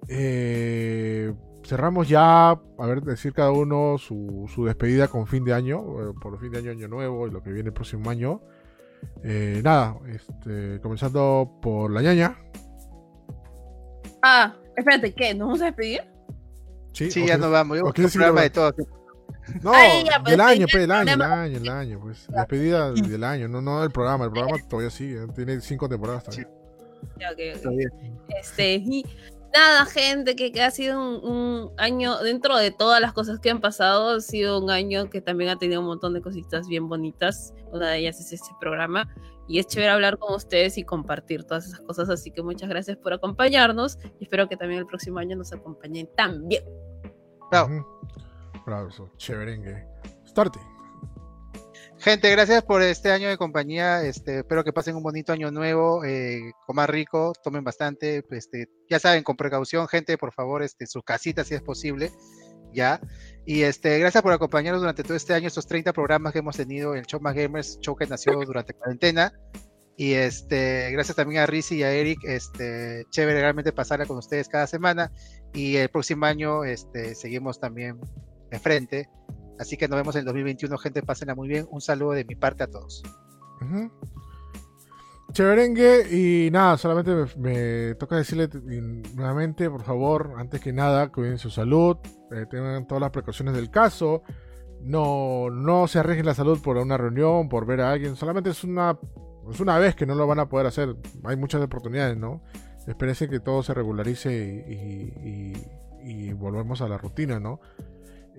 Eh, 0.07 1.31
cerramos 1.63 2.09
ya, 2.09 2.49
a 2.51 2.85
ver, 2.87 3.01
decir 3.03 3.31
cada 3.31 3.51
uno 3.51 3.97
su, 3.99 4.49
su 4.51 4.65
despedida 4.65 5.07
con 5.07 5.27
fin 5.27 5.43
de 5.43 5.53
año, 5.53 5.77
eh, 6.01 6.13
por 6.19 6.39
fin 6.39 6.51
de 6.51 6.57
año, 6.59 6.71
año 6.71 6.87
nuevo 6.87 7.27
y 7.27 7.31
lo 7.31 7.43
que 7.43 7.51
viene 7.51 7.67
el 7.67 7.73
próximo 7.73 8.09
año. 8.09 8.41
Eh, 9.23 9.61
nada, 9.63 9.97
este, 10.07 10.79
comenzando 10.81 11.59
por 11.61 11.91
la 11.91 12.01
ñaña. 12.01 12.37
Ah, 14.23 14.55
espérate, 14.75 15.13
¿qué? 15.13 15.33
¿Nos 15.35 15.47
vamos 15.47 15.61
a 15.61 15.65
despedir? 15.65 16.01
Sí, 16.93 17.11
Sí, 17.11 17.19
¿O 17.19 17.25
ya 17.25 17.33
quieres- 17.35 17.39
no 17.41 17.51
vamos. 17.51 17.77
Yo 17.77 17.85
un 17.85 17.93
programa 17.93 18.41
de 18.41 18.49
todo. 18.49 18.73
No, 19.61 19.71
Ay, 19.73 20.03
ya, 20.05 20.19
pues, 20.21 20.31
del 20.31 20.41
año, 20.41 20.65
pues, 20.71 20.73
del 20.73 20.83
el 20.83 20.91
año, 20.91 21.13
el 21.13 21.21
año, 21.21 21.57
el 21.57 21.69
año, 21.69 21.99
pues. 21.99 22.27
Despedida 22.27 22.91
del 22.93 23.23
año, 23.23 23.47
no, 23.47 23.61
no 23.61 23.81
del 23.81 23.91
programa, 23.91 24.25
el 24.25 24.31
programa 24.31 24.57
todavía 24.67 24.89
sigue, 24.89 25.27
tiene 25.35 25.59
cinco 25.61 25.87
temporadas 25.87 26.23
todavía. 26.23 26.49
Ya, 27.19 27.31
ok, 27.31 27.37
ok. 27.37 27.55
Está 27.55 27.69
bien. 27.69 27.89
Este, 28.29 28.75
y 28.75 29.05
nada, 29.53 29.85
gente, 29.85 30.35
que, 30.35 30.51
que 30.51 30.61
ha 30.61 30.71
sido 30.71 31.01
un, 31.01 31.23
un 31.23 31.71
año, 31.77 32.17
dentro 32.19 32.57
de 32.57 32.71
todas 32.71 33.01
las 33.01 33.13
cosas 33.13 33.39
que 33.39 33.49
han 33.49 33.61
pasado, 33.61 34.17
ha 34.17 34.21
sido 34.21 34.61
un 34.61 34.69
año 34.69 35.09
que 35.09 35.21
también 35.21 35.49
ha 35.49 35.57
tenido 35.57 35.81
un 35.81 35.87
montón 35.87 36.13
de 36.13 36.21
cositas 36.21 36.67
bien 36.67 36.87
bonitas. 36.87 37.53
Una 37.71 37.89
de 37.89 37.99
ellas 37.99 38.19
es 38.19 38.33
este 38.33 38.49
programa. 38.59 39.07
Y 39.47 39.57
es 39.57 39.65
chévere 39.65 39.89
hablar 39.89 40.19
con 40.19 40.35
ustedes 40.35 40.77
y 40.77 40.83
compartir 40.83 41.43
todas 41.43 41.65
esas 41.65 41.79
cosas. 41.79 42.07
Así 42.09 42.29
que 42.29 42.43
muchas 42.43 42.69
gracias 42.69 42.97
por 42.97 43.13
acompañarnos. 43.13 43.97
Y 44.19 44.25
espero 44.25 44.47
que 44.47 44.55
también 44.55 44.81
el 44.81 44.85
próximo 44.85 45.17
año 45.17 45.35
nos 45.35 45.51
acompañen 45.51 46.07
también. 46.15 46.63
Bravo. 47.49 47.99
Eso, 48.69 49.11
chéverengue. 49.17 49.87
Starte. 50.27 50.59
Gente, 51.97 52.29
gracias 52.29 52.63
por 52.63 52.83
este 52.83 53.11
año 53.11 53.27
de 53.27 53.37
compañía. 53.37 54.03
Este, 54.03 54.39
espero 54.39 54.63
que 54.63 54.71
pasen 54.71 54.95
un 54.95 55.01
bonito 55.01 55.33
año 55.33 55.49
nuevo, 55.51 56.05
eh, 56.05 56.51
coman 56.67 56.87
rico, 56.87 57.33
tomen 57.43 57.63
bastante. 57.63 58.23
Este, 58.29 58.67
ya 58.87 58.99
saben, 58.99 59.23
con 59.23 59.35
precaución, 59.35 59.87
gente, 59.87 60.17
por 60.17 60.31
favor, 60.31 60.61
este, 60.61 60.85
sus 60.85 61.03
casitas 61.03 61.47
si 61.47 61.55
es 61.55 61.61
posible. 61.61 62.11
Ya. 62.71 63.01
Y 63.45 63.63
este, 63.63 63.97
gracias 63.97 64.21
por 64.21 64.31
acompañarnos 64.31 64.81
durante 64.81 65.01
todo 65.03 65.17
este 65.17 65.33
año, 65.33 65.47
estos 65.47 65.65
30 65.65 65.91
programas 65.91 66.31
que 66.31 66.39
hemos 66.39 66.55
tenido 66.55 66.95
en 66.95 67.03
Show 67.05 67.19
Más 67.19 67.33
Gamers, 67.33 67.79
show 67.79 67.95
que 67.95 68.05
nació 68.05 68.33
durante 68.45 68.75
cuarentena. 68.75 69.33
Y 69.97 70.13
este, 70.13 70.91
gracias 70.91 71.17
también 71.17 71.41
a 71.41 71.47
Rizzi 71.47 71.77
y 71.77 71.83
a 71.83 71.91
Eric. 71.91 72.19
Este, 72.23 73.03
chévere 73.09 73.41
realmente 73.41 73.73
pasarla 73.73 74.05
con 74.05 74.17
ustedes 74.17 74.47
cada 74.47 74.67
semana. 74.67 75.11
Y 75.53 75.75
el 75.77 75.89
próximo 75.89 76.25
año 76.25 76.63
este, 76.63 77.15
seguimos 77.15 77.59
también 77.59 77.99
de 78.49 78.59
frente. 78.59 79.09
Así 79.59 79.75
que 79.77 79.87
nos 79.87 79.97
vemos 79.97 80.15
en 80.15 80.19
el 80.19 80.25
2021, 80.25 80.77
gente. 80.77 81.01
Pásenla 81.03 81.35
muy 81.35 81.47
bien. 81.47 81.67
Un 81.69 81.81
saludo 81.81 82.11
de 82.11 82.25
mi 82.25 82.35
parte 82.35 82.63
a 82.63 82.67
todos. 82.67 83.03
Ujú. 83.61 83.91
Chéverengue 85.31 86.07
y 86.47 86.49
nada, 86.49 86.75
solamente 86.77 87.11
me, 87.37 87.93
toca 87.95 88.15
decirle 88.15 88.49
nuevamente, 89.13 89.69
por 89.69 89.83
favor, 89.83 90.33
antes 90.37 90.59
que 90.59 90.73
nada, 90.73 91.11
cuiden 91.11 91.37
su 91.37 91.51
salud, 91.51 91.97
eh, 92.31 92.45
tengan 92.49 92.87
todas 92.87 93.01
las 93.01 93.11
precauciones 93.11 93.53
del 93.53 93.69
caso, 93.69 94.23
no, 94.81 95.51
no 95.51 95.87
se 95.87 95.99
arriesguen 95.99 96.25
la 96.25 96.33
salud 96.33 96.59
por 96.63 96.77
una 96.77 96.97
reunión, 96.97 97.47
por 97.47 97.67
ver 97.67 97.81
a 97.81 97.91
alguien, 97.91 98.15
solamente 98.15 98.49
es 98.49 98.63
una, 98.63 98.97
es 99.51 99.59
una 99.59 99.77
vez 99.77 99.93
que 99.95 100.07
no 100.07 100.15
lo 100.15 100.25
van 100.25 100.39
a 100.39 100.49
poder 100.49 100.65
hacer, 100.65 100.95
hay 101.23 101.35
muchas 101.37 101.61
oportunidades, 101.61 102.17
¿no? 102.17 102.41
Espérense 102.87 103.29
que 103.29 103.39
todo 103.39 103.61
se 103.61 103.75
regularice 103.75 104.33
y, 104.67 104.73
y- 104.73 105.53
y- 106.03 106.29
y 106.29 106.33
volvemos 106.33 106.81
a 106.81 106.87
la 106.87 106.97
rutina, 106.97 107.39
¿no? 107.39 107.59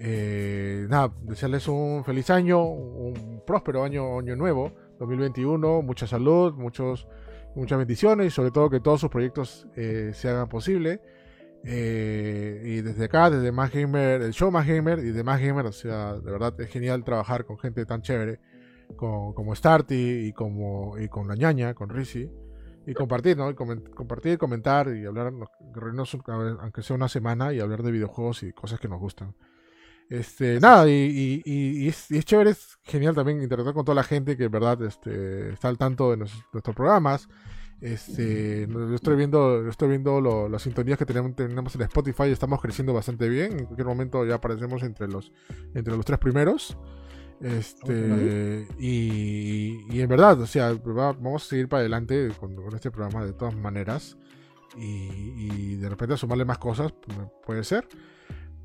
Eh, 0.03 0.87
nada, 0.89 1.13
desearles 1.23 1.69
un 1.69 2.03
feliz 2.05 2.31
año, 2.31 2.63
un 2.65 3.43
próspero 3.47 3.85
año, 3.85 4.19
año 4.19 4.35
nuevo, 4.35 4.73
2021, 4.99 5.83
mucha 5.83 6.07
salud, 6.07 6.55
muchos, 6.55 7.07
muchas 7.55 7.77
bendiciones 7.79 8.29
y 8.29 8.31
sobre 8.31 8.51
todo 8.51 8.71
que 8.71 8.81
todos 8.81 9.01
sus 9.01 9.11
proyectos 9.11 9.69
eh, 9.77 10.13
se 10.15 10.29
hagan 10.31 10.49
posible. 10.49 11.03
Eh, 11.65 12.63
y 12.65 12.81
desde 12.81 13.05
acá, 13.05 13.29
desde 13.29 13.53
Más 13.53 13.71
Gamer, 13.71 14.23
el 14.23 14.33
show 14.33 14.51
Más 14.51 14.67
Gamer 14.67 15.01
y 15.01 15.11
de 15.11 15.23
Más 15.23 15.39
Gamer, 15.39 15.67
o 15.67 15.73
sea, 15.73 16.15
de 16.15 16.33
verdad 16.33 16.59
es 16.59 16.71
genial 16.71 17.05
trabajar 17.05 17.45
con 17.45 17.59
gente 17.59 17.85
tan 17.85 18.01
chévere 18.01 18.41
como, 18.97 19.35
como 19.35 19.55
Starty 19.55 20.29
y 20.29 20.33
como 20.33 20.97
y 20.99 21.09
con 21.09 21.29
la 21.29 21.35
ñaña, 21.35 21.75
con 21.75 21.91
Rizzi. 21.91 22.31
Y 22.87 22.95
compartir, 22.95 23.37
¿no? 23.37 23.51
Y 23.51 23.55
comen- 23.55 23.91
compartir, 23.95 24.39
comentar 24.39 24.89
y 24.97 25.05
hablar, 25.05 25.33
reunirnos 25.75 26.17
aunque 26.27 26.83
sea 26.83 26.97
una 26.97 27.09
semana 27.09 27.53
y 27.53 27.61
hablar 27.61 27.83
de 27.83 27.91
videojuegos 27.93 28.43
y 28.43 28.53
cosas 28.55 28.81
que 28.81 28.89
nos 28.89 28.99
gustan. 28.99 29.35
Este, 30.11 30.59
nada, 30.61 30.87
y, 30.89 30.93
y- 30.93 31.43
y- 31.45 31.85
y 31.85 31.89
es, 31.89 32.09
chévere, 32.25 32.51
es 32.51 32.79
genial 32.83 33.15
también 33.15 33.41
interactuar 33.43 33.75
con 33.75 33.85
toda 33.85 33.95
la 33.95 34.03
gente 34.03 34.37
que 34.37 34.45
en 34.45 34.51
verdad 34.51 34.83
este, 34.83 35.51
está 35.53 35.69
al 35.69 35.79
tanto 35.79 36.11
de 36.11 36.17
nuestros 36.19 36.75
programas. 36.75 37.29
Este, 37.81 38.67
yo 38.69 38.95
estoy 38.95 39.17
viendo, 39.17 39.63
yo 39.63 39.71
estoy 39.71 39.89
viendo 39.89 40.21
lo- 40.21 40.49
las 40.49 40.63
sintonías 40.63 40.99
que 40.99 41.07
tenemos, 41.07 41.35
tenemos 41.37 41.75
en 41.77 41.83
Spotify, 41.83 42.25
estamos 42.25 42.61
creciendo 42.61 42.93
bastante 42.93 43.29
bien. 43.29 43.53
En 43.61 43.65
cualquier 43.67 43.87
momento 43.87 44.27
ya 44.27 44.35
aparecemos 44.35 44.83
entre 44.83 45.07
los, 45.09 45.33
entre 45.75 45.97
los 45.97 46.05
tres 46.05 46.19
primeros. 46.19 46.77
Este, 47.41 48.67
y, 48.79 49.79
y 49.97 50.01
en 50.01 50.09
verdad, 50.09 50.41
o 50.41 50.47
sea, 50.47 50.73
va- 50.75 51.13
vamos 51.13 51.45
a 51.45 51.49
seguir 51.49 51.69
para 51.69 51.81
adelante 51.81 52.31
con, 52.39 52.55
con 52.55 52.75
este 52.75 52.91
programa 52.91 53.25
de 53.25 53.33
todas 53.33 53.55
maneras. 53.57 54.19
Y, 54.77 55.33
y 55.37 55.77
de 55.77 55.89
repente 55.89 56.17
sumarle 56.17 56.45
más 56.45 56.59
cosas, 56.59 56.93
puede 57.47 57.65
ser. 57.65 57.89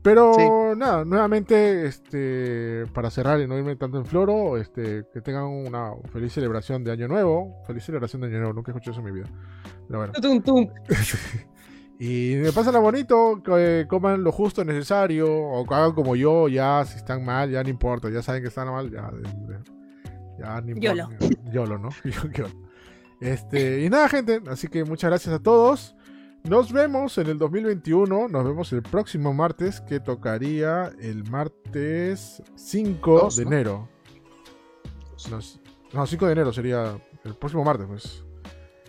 Pero 0.06 0.34
Sí. 0.35 0.43
nada, 0.77 1.03
nuevamente, 1.03 1.85
este, 1.88 2.85
para 2.93 3.09
cerrar 3.09 3.42
y 3.42 3.48
no 3.48 3.58
irme 3.58 3.75
tanto 3.75 3.98
en 3.98 4.06
floro, 4.06 4.56
este, 4.56 5.03
que 5.11 5.19
tengan 5.19 5.45
una 5.45 5.93
feliz 6.14 6.32
celebración 6.32 6.84
de 6.84 6.92
Año 6.92 7.08
Nuevo. 7.08 7.61
Feliz 7.66 7.84
celebración 7.84 8.22
de 8.22 8.27
Año 8.27 8.38
Nuevo, 8.38 8.53
nunca 8.53 8.72
he 8.72 8.75
escuchado 8.75 8.92
eso 8.92 9.00
en 9.08 9.14
mi 9.14 9.19
vida. 9.19 9.30
Pero 9.88 10.00
bueno. 10.00 10.14
Tum, 10.22 10.42
tum. 10.42 10.69
Y 11.98 12.35
me 12.43 12.51
pasan 12.51 12.82
bonito, 12.84 13.42
que 13.42 13.85
coman 13.88 14.22
lo 14.22 14.32
justo 14.34 14.66
necesario, 14.66 15.27
o 15.34 15.66
que 15.66 15.74
hagan 15.75 15.93
como 15.93 16.17
yo, 16.17 16.50
ya 16.50 16.84
si 16.85 16.98
están 16.98 17.24
mal, 17.24 17.50
ya 17.50 17.64
no 17.64 17.69
importa, 17.69 18.09
ya 18.09 18.22
saben 18.22 18.42
que 18.42 18.50
están 18.50 18.67
mal, 18.67 18.92
ya, 18.92 19.09
de- 19.11 19.22
de- 19.53 19.64
ya 20.38 20.59
no 20.59 20.72
importa. 20.72 20.82
Yolo. 20.82 21.09
Yolo, 21.53 21.77
¿no? 21.77 21.90
Yolo. 22.35 22.50
Este, 23.22 23.82
y 23.82 23.90
nada, 23.90 24.09
gente, 24.09 24.42
así 24.50 24.67
que 24.67 24.84
muchas 24.84 25.09
gracias 25.09 25.34
a 25.34 25.40
todos. 25.42 25.95
Nos 26.48 26.72
vemos 26.72 27.17
en 27.17 27.27
el 27.27 27.40
2021, 27.40 28.27
nos 28.27 28.45
vemos 28.45 28.72
el 28.74 28.83
próximo 28.83 29.33
martes, 29.33 29.82
que 29.82 29.99
tocaría 29.99 30.91
el 30.99 31.24
martes 31.30 32.41
5 32.56 33.19
Dos, 33.19 33.35
de 33.38 33.45
¿no? 33.45 33.51
enero. 33.51 33.90
Nos- 35.32 35.59
no, 35.91 36.06
5 36.06 36.25
de 36.27 36.32
enero 36.33 36.53
sería 36.53 36.99
el 37.24 37.35
próximo 37.35 37.64
martes, 37.64 37.88
pues. 37.88 38.24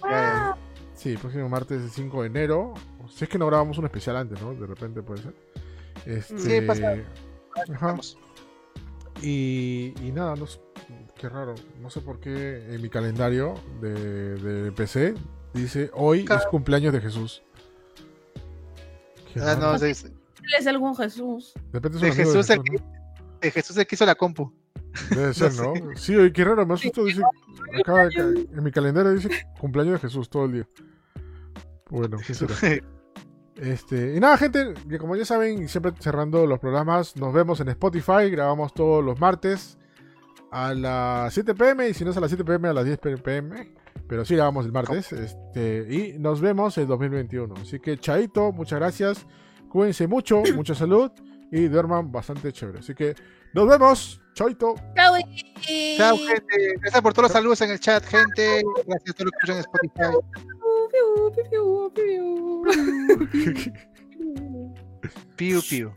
Ya, 0.03 0.57
Sí, 0.95 1.15
próximo 1.17 1.49
martes 1.49 1.83
el 1.83 1.91
5 1.91 2.23
de 2.23 2.27
enero. 2.29 2.75
Si 3.09 3.25
es 3.25 3.31
que 3.31 3.39
no 3.39 3.47
grabamos 3.47 3.77
un 3.79 3.85
especial 3.85 4.17
antes, 4.17 4.41
¿no? 4.41 4.55
De 4.55 4.67
repente 4.67 5.03
puede 5.03 5.23
ser. 5.23 5.35
Este, 6.07 6.39
Sí, 6.39 6.61
pasa. 6.67 6.95
ajá. 7.75 7.97
Y, 9.23 9.95
y 10.03 10.13
nada, 10.13 10.37
nos, 10.37 10.61
qué 11.19 11.29
raro. 11.29 11.55
No 11.81 11.89
sé 11.91 12.01
por 12.03 12.19
qué 12.21 12.75
en 12.75 12.81
mi 12.83 12.89
calendario 12.91 13.55
de, 13.81 13.93
de 14.37 14.73
PC 14.73 15.15
dice 15.55 15.91
hoy 15.95 16.27
es 16.31 16.47
cumpleaños 16.47 16.93
de 16.93 17.01
Jesús. 17.01 17.43
Ah, 19.43 19.57
no, 19.59 19.79
de, 19.79 19.91
Él 19.91 20.55
es 20.59 20.67
algún 20.67 20.97
Jesús. 20.97 21.53
De 21.73 21.79
repente 21.81 21.97
es 21.99 22.03
de 22.03 22.25
Jesús, 22.25 22.51
el 22.51 22.59
¿no? 22.59 22.65
que, 22.65 22.83
de 23.41 23.51
Jesús 23.51 23.77
el 23.77 23.87
que 23.87 23.95
hizo 23.95 24.07
la 24.07 24.15
compu. 24.15 24.53
Debe 25.11 25.35
ser, 25.35 25.53
¿no? 25.55 25.75
Sí, 25.97 26.17
oye, 26.17 26.33
qué 26.33 26.45
raro, 26.45 26.67
me 26.67 26.75
asustó. 26.75 27.05
Dice, 27.05 27.23
acá, 27.81 28.03
acá, 28.03 28.21
en 28.21 28.63
mi 28.63 28.71
calendario 28.71 29.13
dice 29.13 29.29
cumpleaños 29.59 29.95
de 29.95 30.09
Jesús 30.09 30.29
todo 30.29 30.47
el 30.47 30.53
día. 30.53 30.69
Bueno, 31.91 32.19
¿qué 32.27 32.35
será? 32.35 32.55
Este, 33.57 34.15
y 34.15 34.21
nada, 34.21 34.37
gente, 34.37 34.75
que 34.89 34.99
como 34.99 35.17
ya 35.17 35.25
saben, 35.25 35.63
y 35.63 35.69
siempre 35.69 35.93
cerrando 35.99 36.47
los 36.47 36.59
programas, 36.59 37.17
nos 37.17 37.33
vemos 37.33 37.59
en 37.61 37.69
Spotify, 37.69 38.31
grabamos 38.31 38.75
todos 38.75 39.03
los 39.03 39.19
martes 39.19 39.79
a 40.51 40.75
las 40.75 41.33
7 41.33 41.55
pm, 41.55 41.89
y 41.89 41.95
si 41.95 42.05
no 42.05 42.11
es 42.11 42.17
a 42.19 42.21
las 42.21 42.31
7 42.31 42.45
pm, 42.45 42.69
a 42.69 42.75
las 42.75 42.85
10 42.85 42.99
pm, 43.23 43.75
pero 44.09 44.25
sí 44.25 44.35
grabamos 44.35 44.67
el 44.67 44.73
martes, 44.73 45.13
este, 45.13 45.87
y 45.89 46.19
nos 46.19 46.41
vemos 46.41 46.77
en 46.79 46.87
2021. 46.87 47.55
Así 47.61 47.81
que, 47.81 47.99
chaito, 47.99 48.53
muchas 48.53 48.79
gracias, 48.79 49.27
cuídense 49.69 50.07
mucho, 50.07 50.43
mucha 50.55 50.75
salud, 50.75 51.11
y 51.51 51.69
duerman 51.69 52.11
bastante 52.11 52.53
chévere. 52.53 52.81
Así 52.81 52.95
que, 52.95 53.15
nos 53.53 53.69
vemos, 53.69 54.21
chaito. 54.35 54.75
Chao. 54.95 55.15
Chao, 55.97 56.17
gente. 56.17 56.75
Gracias 56.81 57.03
por 57.03 57.13
todos 57.13 57.25
los 57.25 57.33
saludos 57.33 57.61
en 57.63 57.71
el 57.71 57.81
chat, 57.81 58.05
gente. 58.05 58.63
Gracias 58.87 59.11
a 59.11 59.15
todos 59.15 59.31
los 59.31 59.33
que 59.33 59.53
escuchan 59.53 59.57
en 59.57 59.61
Spotify. 59.61 60.13
Piu, 65.37 65.63
piu. 65.63 65.93